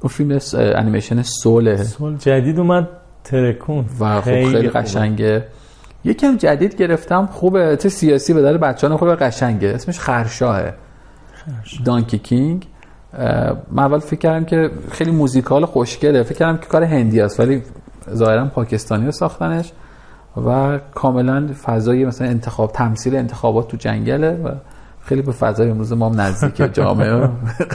اون 0.00 0.08
فیلم 0.08 0.38
انیمیشن 0.54 1.22
سوله 1.22 1.76
سول 1.76 2.16
جدید 2.16 2.58
اومد 2.58 2.88
ترکون. 3.24 3.84
و 4.00 4.20
خب 4.20 4.24
خیلی, 4.24 4.52
خیلی 4.52 4.68
قشنگه. 4.68 5.44
یکم 6.04 6.36
جدید 6.36 6.76
گرفتم 6.76 7.26
خوبه. 7.26 7.76
چه 7.76 7.88
سیاسی 7.88 8.34
به 8.34 8.42
در 8.42 8.56
بچه‌ها 8.56 8.96
خوبه 8.96 9.16
قشنگه. 9.16 9.68
اسمش 9.68 9.98
خرشاهه. 9.98 10.74
دانکی 11.84 12.18
کینگ 12.18 12.66
من 13.72 13.82
اول 13.82 13.98
فکر 13.98 14.20
کردم 14.20 14.44
که 14.44 14.70
خیلی 14.90 15.10
موزیکال 15.10 15.64
خوشگله. 15.64 16.22
فکر 16.22 16.38
کردم 16.38 16.58
که 16.58 16.66
کار 16.66 16.84
هندی 16.84 17.20
است 17.20 17.40
ولی 17.40 17.62
ظاهرا 18.14 18.44
پاکستانی 18.44 19.06
رو 19.06 19.12
ساختنش. 19.12 19.72
و 20.46 20.78
کاملا 20.94 21.48
فضای 21.64 22.04
مثلا 22.04 22.28
انتخاب 22.28 22.72
تمثیل 22.72 23.16
انتخابات 23.16 23.68
تو 23.68 23.76
جنگله 23.76 24.30
و 24.30 24.54
خیلی 25.08 25.22
به 25.22 25.32
فضای 25.32 25.70
امروز 25.70 25.92
ما 25.92 26.08
هم 26.08 26.20
نزدیک 26.20 26.74
جامعه 26.74 27.28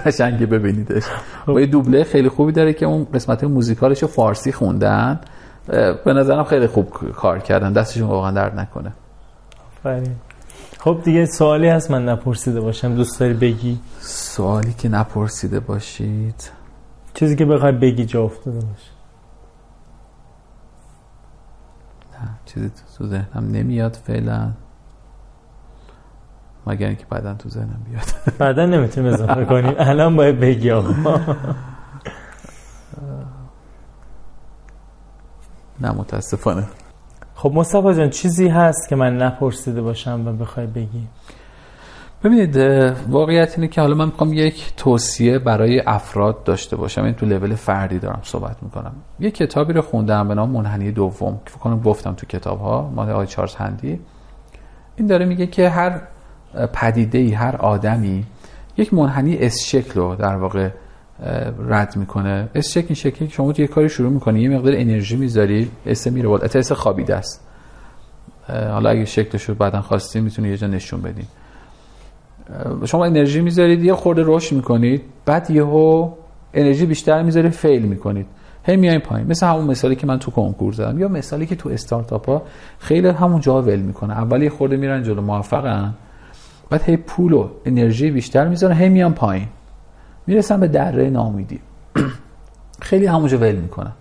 قشنگی 0.05 0.45
ببینیدش. 0.45 1.03
و 1.47 1.51
یه 1.51 1.65
دوبله 1.65 2.03
خیلی 2.03 2.29
خوبی 2.29 2.51
داره 2.51 2.73
که 2.73 2.85
اون 2.85 3.07
قسمت 3.13 3.43
موزیکالش 3.43 4.01
رو 4.01 4.07
فارسی 4.07 4.51
خوندن. 4.51 5.19
به 6.05 6.13
نظرم 6.13 6.43
خیلی 6.43 6.67
خوب 6.67 6.91
کار 7.15 7.39
کردن. 7.39 7.73
دستشون 7.73 8.07
واقعا 8.07 8.31
درد 8.31 8.59
نکنه. 8.59 8.93
آفرین. 9.67 10.15
خب 10.79 10.99
دیگه 11.03 11.25
سوالی 11.25 11.67
هست 11.67 11.91
من 11.91 12.09
نپرسیده 12.09 12.61
باشم. 12.61 12.95
دوست 12.95 13.19
داری 13.19 13.33
بگی؟ 13.33 13.79
سوالی 13.99 14.73
که 14.73 14.89
نپرسیده 14.89 15.59
باشید. 15.59 16.51
چیزی 17.13 17.35
که 17.35 17.45
بخوای 17.45 17.71
بگی 17.71 18.05
جا 18.05 18.23
افتاده 18.23 18.59
باشه. 18.59 18.91
نه 22.13 22.29
چیزی 22.45 22.71
تو 22.97 23.07
ذهنم 23.07 23.51
نمیاد 23.51 23.93
فعلا. 23.93 24.51
مگر 26.67 26.87
اینکه 26.87 27.05
بعدا 27.09 27.33
تو 27.33 27.49
ذهنم 27.49 27.85
بیاد. 27.89 28.05
بعدا 28.39 28.65
نمی‌تونیم 28.65 29.13
اضافه 29.13 29.45
کنیم. 29.45 29.75
الان 29.77 30.15
باید 30.15 30.39
بگی 30.39 30.71
آقا. 30.71 31.19
نه 35.81 35.91
متاسفانه. 35.91 36.63
خب 37.35 37.51
مصطفی 37.53 37.93
جان 37.93 38.09
چیزی 38.09 38.47
هست 38.47 38.89
که 38.89 38.95
من 38.95 39.17
نپرسیده 39.17 39.81
باشم 39.81 40.27
و 40.27 40.33
بخوای 40.33 40.67
بگی؟ 40.67 41.07
ببینید 42.23 42.57
واقعیت 43.09 43.53
اینه 43.55 43.67
که 43.67 43.81
حالا 43.81 43.95
من 43.95 44.05
می‌خوام 44.05 44.33
یک 44.33 44.73
توصیه 44.77 45.39
برای 45.39 45.79
افراد 45.79 46.43
داشته 46.43 46.75
باشم. 46.75 47.03
این 47.03 47.13
تو 47.13 47.25
لول 47.25 47.55
فردی 47.55 47.99
دارم 47.99 48.19
صحبت 48.23 48.63
می‌کنم. 48.63 48.91
یه 49.19 49.31
کتابی 49.31 49.73
رو 49.73 49.81
خوندم 49.81 50.27
به 50.27 50.35
نام 50.35 50.49
منحنی 50.49 50.91
دوم 50.91 51.39
که 51.45 51.51
فکر 51.51 51.75
گفتم 51.75 52.13
تو 52.13 52.25
کتاب 52.25 52.59
ها 52.59 52.91
مال 52.95 53.09
آقای 53.09 53.27
چارلز 53.27 53.55
هندی. 53.55 53.99
این 54.95 55.07
داره 55.07 55.25
میگه 55.25 55.47
که 55.47 55.69
هر 55.69 56.01
پدیده 56.73 57.17
ای 57.17 57.31
هر 57.31 57.55
آدمی 57.55 58.25
یک 58.77 58.93
منحنی 58.93 59.37
S 59.37 59.59
شکل 59.65 59.93
رو 59.93 60.15
در 60.15 60.35
واقع 60.35 60.69
رد 61.67 61.97
می‌کنه. 61.97 62.49
S 62.55 62.67
شکل 62.67 62.85
این 62.87 62.95
شکلی 62.95 63.29
شما 63.29 63.53
تو 63.53 63.61
یه 63.61 63.67
کاری 63.67 63.89
شروع 63.89 64.11
می‌کنی 64.11 64.41
یه 64.41 64.49
مقدار 64.49 64.73
انرژی 64.75 65.15
می‌ذاری 65.15 65.71
S 65.85 66.07
میره 66.07 66.29
بالا. 66.29 66.43
S 66.55 66.71
خوابیده 66.71 67.15
است. 67.15 67.47
حالا 68.47 68.89
اگه 68.89 69.05
شکلش 69.05 69.43
رو 69.43 69.55
بعدا 69.55 69.81
خواستین 69.81 70.23
می‌تونی 70.23 70.49
یه 70.49 70.57
جا 70.57 70.67
نشون 70.67 71.01
بدین 71.01 71.25
شما 72.85 73.05
انرژی 73.05 73.41
می‌ذارید 73.41 73.83
یه 73.83 73.93
خورده 73.93 74.23
رشد 74.25 74.55
می‌کنید 74.55 75.01
بعد 75.25 75.51
یهو 75.51 76.11
انرژی 76.53 76.85
بیشتر 76.85 77.23
می‌ذارید 77.23 77.51
فیل 77.51 77.81
می‌کنید. 77.81 78.25
هی 78.65 78.77
میایم 78.77 78.99
پایین. 78.99 79.27
مثل 79.27 79.47
همون 79.47 79.65
مثالی 79.65 79.95
که 79.95 80.07
من 80.07 80.19
تو 80.19 80.31
کنکور 80.31 80.73
زدم. 80.73 80.99
یا 80.99 81.07
مثالی 81.07 81.45
که 81.45 81.55
تو 81.55 81.69
استارتاپ 81.69 82.29
ها 82.29 82.41
خیلی 82.79 83.07
همون 83.07 83.41
جا 83.41 83.61
ول 83.61 83.79
می‌کنه. 83.79 84.13
اول 84.13 84.41
یه 84.41 84.49
خورده 84.49 84.77
میرن 84.77 85.03
جلو 85.03 85.21
موفقن. 85.21 85.93
بعد 86.73 86.83
هی 86.83 86.97
پول 86.97 87.33
و 87.33 87.49
انرژی 87.65 88.11
بیشتر 88.11 88.47
می‌ذارن 88.47 88.77
هی 88.77 88.89
میان 88.89 89.13
پایین. 89.13 89.47
می‌رسن 90.27 90.59
به 90.59 90.67
دره 90.67 91.09
نامیدی 91.09 91.59
خیلی 92.89 93.05
همونجا 93.05 93.37
ول 93.37 93.55
می‌کنن. 93.55 93.91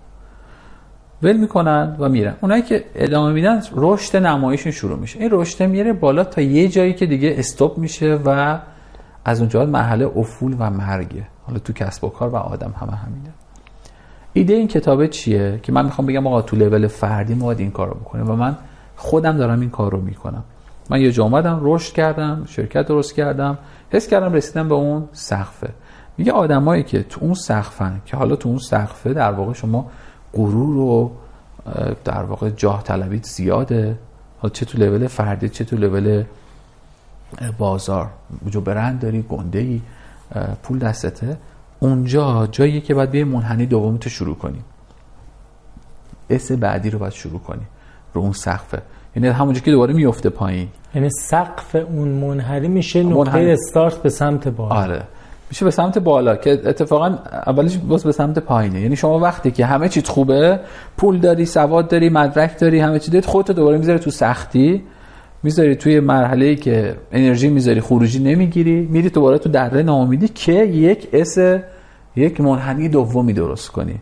ول 1.23 1.36
می‌کنن 1.36 1.97
و 1.99 2.09
میرن. 2.09 2.34
اونایی 2.41 2.62
که 2.62 2.84
ادامه 2.94 3.33
میدن 3.33 3.62
رشد 3.73 4.17
نمایشون 4.17 4.73
شروع 4.73 4.99
میشه. 4.99 5.20
این 5.20 5.28
رشد 5.33 5.62
میره 5.62 5.92
بالا 5.92 6.25
تا 6.25 6.41
یه 6.41 6.68
جایی 6.68 6.94
که 6.94 7.07
دیگه 7.07 7.34
استوب 7.39 7.78
میشه 7.78 8.15
و 8.25 8.59
از 9.25 9.41
اونجا 9.41 9.67
مرحله 9.67 10.07
افول 10.17 10.57
و 10.59 10.70
مرگه 10.70 11.26
حالا 11.47 11.59
تو 11.59 11.73
کسب 11.73 12.05
و 12.05 12.09
کار 12.09 12.28
و 12.28 12.36
آدم 12.36 12.75
همه 12.81 12.92
همینه. 12.92 13.31
ایده 14.33 14.55
این 14.55 14.68
کتابه 14.68 15.09
چیه؟ 15.09 15.60
که 15.62 15.73
من 15.73 15.84
می‌خوام 15.84 16.07
بگم 16.07 16.26
آقا 16.26 16.42
تو 16.42 16.57
لول 16.57 16.86
فردی 16.86 17.34
ما 17.34 17.52
این 17.52 17.70
کار 17.70 17.89
رو 17.89 17.94
بکنیم 17.94 18.31
و 18.31 18.36
من 18.36 18.57
خودم 18.97 19.36
دارم 19.36 19.60
این 19.60 19.70
کار 19.70 19.92
رو 19.92 20.01
می‌کنم. 20.01 20.44
من 20.92 21.00
یه 21.00 21.12
جا 21.12 21.24
اومدم 21.24 21.60
رشد 21.62 21.92
کردم 21.92 22.44
شرکت 22.48 22.86
درست 22.86 23.14
کردم 23.14 23.58
حس 23.90 24.08
کردم 24.08 24.32
رسیدم 24.32 24.68
به 24.68 24.74
اون 24.74 25.08
سقفه. 25.12 25.70
میگه 26.18 26.32
آدمایی 26.32 26.82
که 26.82 27.02
تو 27.02 27.20
اون 27.20 27.34
سقفن 27.34 28.00
که 28.06 28.16
حالا 28.16 28.36
تو 28.36 28.48
اون 28.48 28.58
سقفه 28.58 29.12
در 29.12 29.32
واقع 29.32 29.52
شما 29.52 29.90
غرور 30.32 30.76
و 30.76 31.10
در 32.04 32.22
واقع 32.22 32.50
جاه 32.50 32.82
طلبیت 32.82 33.26
زیاده. 33.26 33.98
چه 34.52 34.66
تو 34.66 34.78
لول 34.78 35.06
فردی 35.06 35.48
چه 35.48 35.64
تو 35.64 35.76
لول 35.76 36.24
بازار. 37.58 38.10
جو 38.46 38.60
برند 38.60 39.00
داری 39.00 39.22
گنده 39.22 39.58
ای 39.58 39.80
پول 40.62 40.78
دستته. 40.78 41.36
اونجا 41.80 42.46
جایی 42.46 42.80
که 42.80 42.94
باید 42.94 43.10
بیای 43.10 43.24
منحنی 43.24 43.66
دومتو 43.66 44.10
شروع 44.10 44.36
کنی. 44.36 44.62
اس 46.30 46.52
بعدی 46.52 46.90
رو 46.90 46.98
باید 46.98 47.12
شروع 47.12 47.40
کنی 47.40 47.66
رو 48.14 48.20
اون 48.20 48.32
سقفه. 48.32 48.82
یعنی 49.16 49.28
همونجا 49.28 49.60
که 49.60 49.70
دوباره 49.70 49.94
میفته 49.94 50.30
پایین. 50.30 50.68
یعنی 50.94 51.10
سقف 51.10 51.74
اون 51.74 52.08
منحنی 52.08 52.68
میشه 52.68 53.02
نقطه 53.02 53.38
استارت 53.38 54.02
به 54.02 54.08
سمت 54.08 54.48
بالا. 54.48 54.74
آره. 54.74 55.02
میشه 55.50 55.64
به 55.64 55.70
سمت 55.70 55.98
بالا 55.98 56.36
که 56.36 56.50
اتفاقا 56.50 57.18
اولش 57.46 57.76
باز 57.76 58.04
به 58.04 58.12
سمت 58.12 58.38
پایینه. 58.38 58.80
یعنی 58.80 58.96
شما 58.96 59.18
وقتی 59.18 59.50
که 59.50 59.66
همه 59.66 59.88
چیت 59.88 60.08
خوبه 60.08 60.60
پول 60.96 61.18
داری 61.18 61.46
سواد 61.46 61.88
داری 61.88 62.08
مدرک 62.08 62.58
داری 62.58 62.80
همه 62.80 62.98
چی 62.98 63.10
داری 63.10 63.26
خودت 63.26 63.50
دوباره 63.50 63.78
می‌ذاری 63.78 63.98
تو 63.98 64.10
سختی 64.10 64.82
می‌ذاری 65.42 65.76
توی 65.76 66.00
مرحله 66.00 66.46
ای 66.46 66.56
که 66.56 66.96
انرژی 67.12 67.48
می‌ذاری 67.48 67.80
خروجی 67.80 68.18
نمی‌گیری 68.18 68.88
میری 68.90 69.10
دوباره 69.10 69.38
تو 69.38 69.48
دره 69.48 69.82
ناامیدی 69.82 70.28
که 70.28 70.52
یک 70.52 71.08
اس 71.12 71.38
یک 72.16 72.40
منحنی 72.40 72.88
دومی 72.88 73.32
درست 73.32 73.68
کنی. 73.70 74.00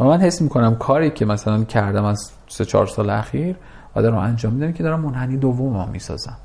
و 0.00 0.04
من 0.04 0.20
حس 0.20 0.42
می‌کنم 0.42 0.76
کاری 0.76 1.10
که 1.10 1.24
مثلا 1.24 1.64
کردم 1.64 2.04
از 2.04 2.30
سه 2.48 2.64
چهار 2.64 2.86
سال 2.86 3.10
اخیر 3.10 3.56
و 3.96 4.02
دارم 4.02 4.18
انجام 4.18 4.52
میدم 4.52 4.72
که 4.72 4.82
دارم 4.82 5.00
منحنی 5.00 5.36
دوم 5.36 5.88
می‌سازم 5.88 6.36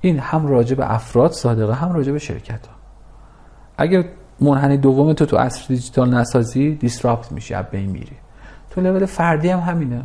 این 0.00 0.18
هم 0.18 0.46
راجع 0.46 0.76
به 0.76 0.94
افراد 0.94 1.32
صادقه 1.32 1.74
هم 1.74 1.92
راجع 1.92 2.12
به 2.12 2.18
شرکت 2.18 2.66
ها 2.66 2.72
اگر 3.78 4.04
منحنی 4.40 4.76
دوم 4.76 5.12
تو 5.12 5.26
تو 5.26 5.36
عصر 5.36 5.64
دیجیتال 5.68 6.14
نسازی 6.14 6.74
دیسراپت 6.74 7.32
میشی 7.32 7.54
از 7.54 7.64
بین 7.70 7.90
میری. 7.90 8.16
تو 8.70 8.80
لول 8.80 9.06
فردی 9.06 9.48
هم 9.48 9.60
همینه. 9.60 10.02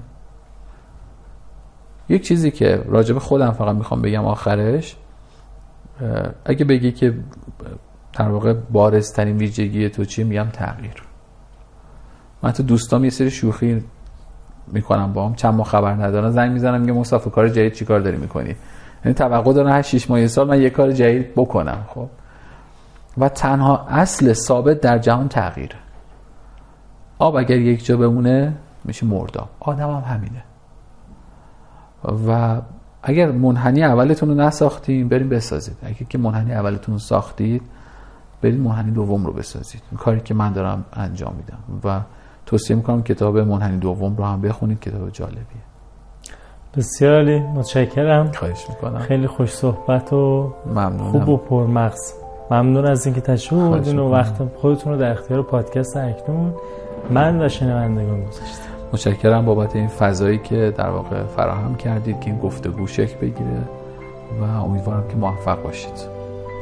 یک 2.09 2.27
چیزی 2.27 2.51
که 2.51 2.83
راجع 2.87 3.13
به 3.13 3.19
خودم 3.19 3.51
فقط 3.51 3.75
می‌خوام 3.75 4.01
بگم 4.01 4.25
آخرش 4.25 4.95
اگه 6.45 6.65
بگی 6.65 6.91
که 6.91 7.17
در 8.13 8.29
واقع 8.29 8.53
بارزترین 8.53 9.37
ویژگی 9.37 9.89
تو 9.89 10.05
چیه 10.05 10.25
میگم 10.25 10.47
تغییر. 10.53 11.03
من 12.43 12.51
تو 12.51 12.63
دوستام 12.63 13.03
یه 13.03 13.09
سری 13.09 13.31
شوخی 13.31 13.83
می‌کنم 14.67 15.13
با 15.13 15.27
هم. 15.27 15.35
چند 15.35 15.53
ما 15.53 15.63
خبر 15.63 15.93
ندارن. 15.93 16.31
زنگ 16.31 16.51
می‌زنم 16.51 16.81
میگه 16.81 16.93
مصطفی 16.93 17.29
کار 17.29 17.49
جدید 17.49 17.73
چیکار 17.73 17.99
داری 17.99 18.17
می‌کنی؟ 18.17 18.55
یعنی 19.05 19.13
توقع 19.13 19.53
دارن 19.53 19.69
هر 19.69 19.81
6 19.81 20.09
ماه 20.09 20.27
سال 20.27 20.47
من 20.47 20.61
یه 20.61 20.69
کار 20.69 20.91
جدید 20.91 21.35
بکنم 21.35 21.77
خب. 21.87 22.09
و 23.17 23.29
تنها 23.29 23.87
اصل 23.89 24.33
ثابت 24.33 24.81
در 24.81 24.97
جهان 24.97 25.27
تغییره 25.27 25.75
آب 27.19 27.35
اگر 27.35 27.57
یک 27.57 27.85
جا 27.85 27.97
بمونه 27.97 28.53
میشه 28.83 29.05
مرداب 29.05 29.49
آدم 29.59 29.89
هم 29.89 30.15
همینه. 30.15 30.43
و 32.27 32.61
اگر 33.03 33.31
منحنی 33.31 33.83
اولتون 33.83 34.29
رو 34.29 34.35
نساختین 34.35 35.07
بریم 35.07 35.29
بسازید. 35.29 35.77
اگر 35.83 36.05
که 36.09 36.17
منحنی 36.17 36.53
اولتون 36.53 36.97
ساختید 36.97 37.61
برید 38.41 38.59
منحنی 38.59 38.91
دوم 38.91 39.25
رو 39.25 39.33
بسازید. 39.33 39.81
کاری 39.97 40.19
که 40.19 40.33
من 40.33 40.53
دارم 40.53 40.85
انجام 40.93 41.33
میدم. 41.35 41.57
و 41.83 42.01
توصیه 42.45 42.75
می‌کنم 42.75 43.03
کتاب 43.03 43.37
منحنی 43.37 43.77
دوم 43.77 44.15
رو 44.15 44.23
هم 44.23 44.41
بخونید 44.41 44.79
کتاب 44.79 45.09
جالبیه. 45.09 45.63
بسیار 46.77 47.13
عالی 47.13 47.39
متشکرم. 47.39 48.31
خواهش 48.31 48.65
می‌کنم. 48.69 48.99
خیلی 48.99 49.27
خوش 49.27 49.49
صحبت 49.49 50.13
و 50.13 50.53
ممنونم. 50.65 51.11
خوب 51.11 51.29
و 51.29 51.37
پرمغز. 51.37 52.13
ممنون 52.51 52.85
از 52.85 53.05
اینکه 53.05 53.21
تشریف 53.21 53.61
آوردین 53.61 53.99
و 53.99 54.11
وقت 54.11 54.33
خودتون 54.55 54.93
رو 54.93 54.99
در 54.99 55.11
اختیار 55.11 55.43
پادکست 55.43 55.97
اکنون 55.97 56.53
من 57.09 57.41
و 57.41 57.49
شنوندگان 57.49 58.25
گذاشتم 58.25 58.63
متشکرم 58.93 59.45
بابت 59.45 59.75
این 59.75 59.87
فضایی 59.87 60.37
که 60.37 60.73
در 60.77 60.89
واقع 60.89 61.23
فراهم 61.23 61.75
کردید 61.75 62.19
که 62.19 62.29
این 62.29 62.39
گفتگو 62.39 62.87
شکل 62.87 63.17
بگیره 63.17 63.61
و 64.41 64.43
امیدوارم 64.43 65.07
که 65.07 65.15
موفق 65.15 65.63
باشید. 65.63 65.93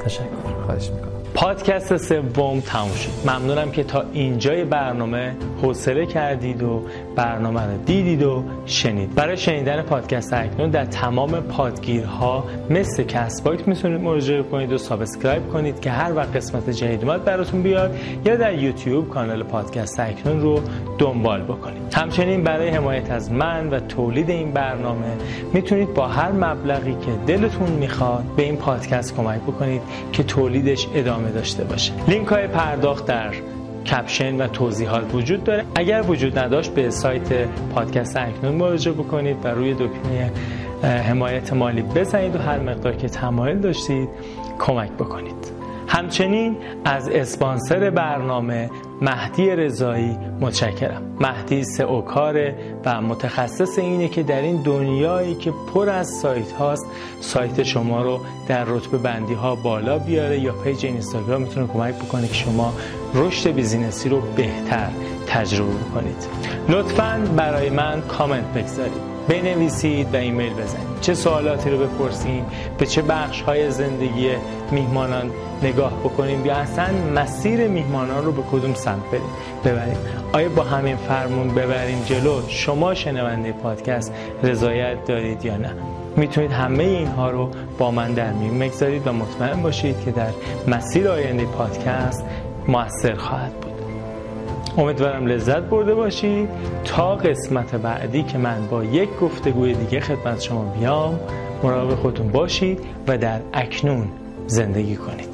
تشکر. 0.05 0.23
خواهش 0.65 0.89
می‌کنم. 0.91 1.20
پادکست 1.33 1.97
سوم 1.97 2.59
تموم 2.59 2.95
شد. 2.95 3.29
ممنونم 3.29 3.71
که 3.71 3.83
تا 3.83 4.05
اینجای 4.13 4.63
برنامه 4.63 5.35
حوصله 5.61 6.05
کردید 6.05 6.63
و 6.63 6.83
برنامه 7.15 7.61
رو 7.61 7.77
دیدید 7.85 8.23
و 8.23 8.43
شنید. 8.65 9.15
برای 9.15 9.37
شنیدن 9.37 9.81
پادکست 9.81 10.33
اکنون 10.33 10.69
در 10.69 10.85
تمام 10.85 11.31
پادگیرها 11.31 12.43
مثل 12.69 13.03
کست 13.03 13.47
می‌تونید 13.67 14.01
مراجعه 14.01 14.43
کنید 14.43 14.71
و 14.71 14.77
subscribe 14.77 15.49
کنید 15.53 15.79
که 15.79 15.91
هر 15.91 16.15
وقت 16.15 16.35
قسمت 16.35 16.69
جدید 16.69 17.03
اومد 17.03 17.25
براتون 17.25 17.61
بیاد 17.61 17.95
یا 18.25 18.35
در 18.35 18.53
یوتیوب 18.53 19.09
کانال 19.09 19.43
پادکست 19.43 19.99
اکنون 19.99 20.41
رو 20.41 20.59
دنبال 20.97 21.41
بکنید. 21.43 21.93
همچنین 21.93 22.43
برای 22.43 22.69
حمایت 22.69 23.11
از 23.11 23.31
من 23.31 23.69
و 23.69 23.79
تولید 23.79 24.29
این 24.29 24.51
برنامه 24.51 25.17
می‌تونید 25.53 25.93
با 25.93 26.07
هر 26.07 26.31
مبلغی 26.31 26.91
که 26.91 27.11
دلتون 27.27 27.69
می‌خواد 27.69 28.23
به 28.37 28.43
این 28.43 28.57
پادکست 28.57 29.15
کمک 29.15 29.41
بکنید 29.41 29.81
که 30.11 30.23
تولیدش 30.23 30.87
ادامه 30.95 31.31
داشته 31.31 31.63
باشه. 31.63 31.93
لینک 32.07 32.27
های 32.27 32.47
پرداخت 32.47 33.05
در 33.05 33.29
caption 33.87 34.41
و 34.41 34.47
توضیحات 34.47 35.15
وجود 35.15 35.43
داره. 35.43 35.65
اگر 35.75 36.03
وجود 36.07 36.39
نداشت 36.39 36.73
به 36.73 36.89
سایت 36.89 37.47
پادکست 37.75 38.17
اکنون 38.17 38.55
مراجعه 38.55 38.93
بکنید 38.93 39.37
و 39.43 39.47
روی 39.47 39.73
دکمه 39.73 40.31
حمایت 40.83 41.53
مالی 41.53 41.81
بزنید 41.81 42.35
و 42.35 42.39
هر 42.39 42.59
مقدار 42.59 42.95
که 42.95 43.07
تمایل 43.09 43.59
داشتید 43.59 44.09
کمک 44.59 44.91
بکنید. 44.91 45.40
همچنین 45.91 46.57
از 46.85 47.09
اسپانسر 47.09 47.89
برنامه 47.89 48.69
مهدی 49.01 49.55
رضایی 49.55 50.17
متشکرم. 50.39 51.01
مهدی 51.19 51.63
سئوکاره 51.63 52.55
و 52.85 53.01
متخصص 53.01 53.79
اینه 53.79 54.07
که 54.07 54.23
در 54.23 54.41
این 54.41 54.61
دنیایی 54.63 55.35
که 55.35 55.53
پر 55.73 55.89
از 55.89 56.07
سایت 56.07 56.51
هاست 56.51 56.85
سایت 57.21 57.63
شما 57.63 58.01
رو 58.01 58.19
در 58.47 58.63
رتبه 58.63 58.97
بندی 58.97 59.33
ها 59.33 59.55
بالا 59.55 59.99
بیاره 59.99 60.39
یا 60.39 60.53
پیج 60.53 60.85
اینستاگرام 60.85 61.41
می‌تونه 61.41 61.67
کمک 61.67 61.95
بکنه 61.95 62.27
که 62.27 62.33
شما 62.33 62.73
رشد 63.13 63.49
business 63.49 64.03
ی 64.03 64.09
رو 64.09 64.21
بهتر 64.35 64.89
تجربه 65.27 65.83
کنید 65.93 66.27
لطفا 66.69 67.27
برای 67.37 67.69
من 67.69 68.01
کامنت 68.01 68.53
بگذارید. 68.53 69.11
بنویسید 69.29 70.13
و 70.13 70.17
ایمیل 70.17 70.53
بزنید. 70.53 71.01
چه 71.01 71.13
سوالاتی 71.13 71.69
رو 71.69 71.77
بپرسیم؟ 71.77 72.45
به 72.77 72.85
چه 72.85 73.01
بخش 73.01 73.41
های 73.41 73.71
زندگی 73.71 74.29
میهمانان 74.71 75.31
نگاه 75.63 75.99
بکنیم 75.99 76.45
یا 76.45 76.55
اصلا 76.55 76.87
مسیر 77.15 77.67
میهمانان 77.67 78.25
رو 78.25 78.31
به 78.31 78.41
کدوم 78.51 78.73
سمت 78.73 79.11
بریم؟ 79.11 79.29
ببریم. 79.65 79.97
آیا 80.33 80.49
با 80.49 80.63
همین 80.63 80.95
فرمون 80.95 81.47
ببریم 81.47 82.03
جلو؟ 82.05 82.41
شما 82.47 82.93
شنونده 82.93 83.51
پادکست 83.51 84.13
رضایت 84.43 85.05
دارید 85.05 85.45
یا 85.45 85.57
نه؟ 85.57 85.73
می‌تونید 86.15 86.51
همه 86.51 86.83
اینها 86.83 87.29
رو 87.29 87.49
با 87.77 87.91
من 87.91 88.13
در 88.13 88.33
میون 88.33 88.59
بگذارید 88.59 89.07
و 89.07 89.13
مطمئن 89.13 89.61
باشید 89.61 89.95
که 90.05 90.11
در 90.11 90.29
مسیر 90.67 91.07
آینده 91.07 91.45
پادکست 91.45 92.25
موثر 92.67 93.15
خواهد 93.15 93.53
بود. 93.53 93.71
امیدوارم 94.77 95.25
لذت 95.25 95.61
برده 95.61 95.95
باشید. 95.95 96.49
تا 96.85 97.15
قسمت 97.15 97.75
بعدی 97.75 98.23
که 98.23 98.37
من 98.37 98.67
با 98.71 98.83
یک 98.83 99.09
گفتگوی 99.21 99.73
دیگه 99.73 99.99
خدمت 99.99 100.41
شما 100.41 100.63
بیام 100.79 101.19
مراقب 101.63 101.95
خودتون 101.95 102.27
باشید 102.27 102.79
و 103.07 103.17
در 103.17 103.39
اکنون 103.53 104.07
زندگی 104.47 104.95
کنید. 104.95 105.30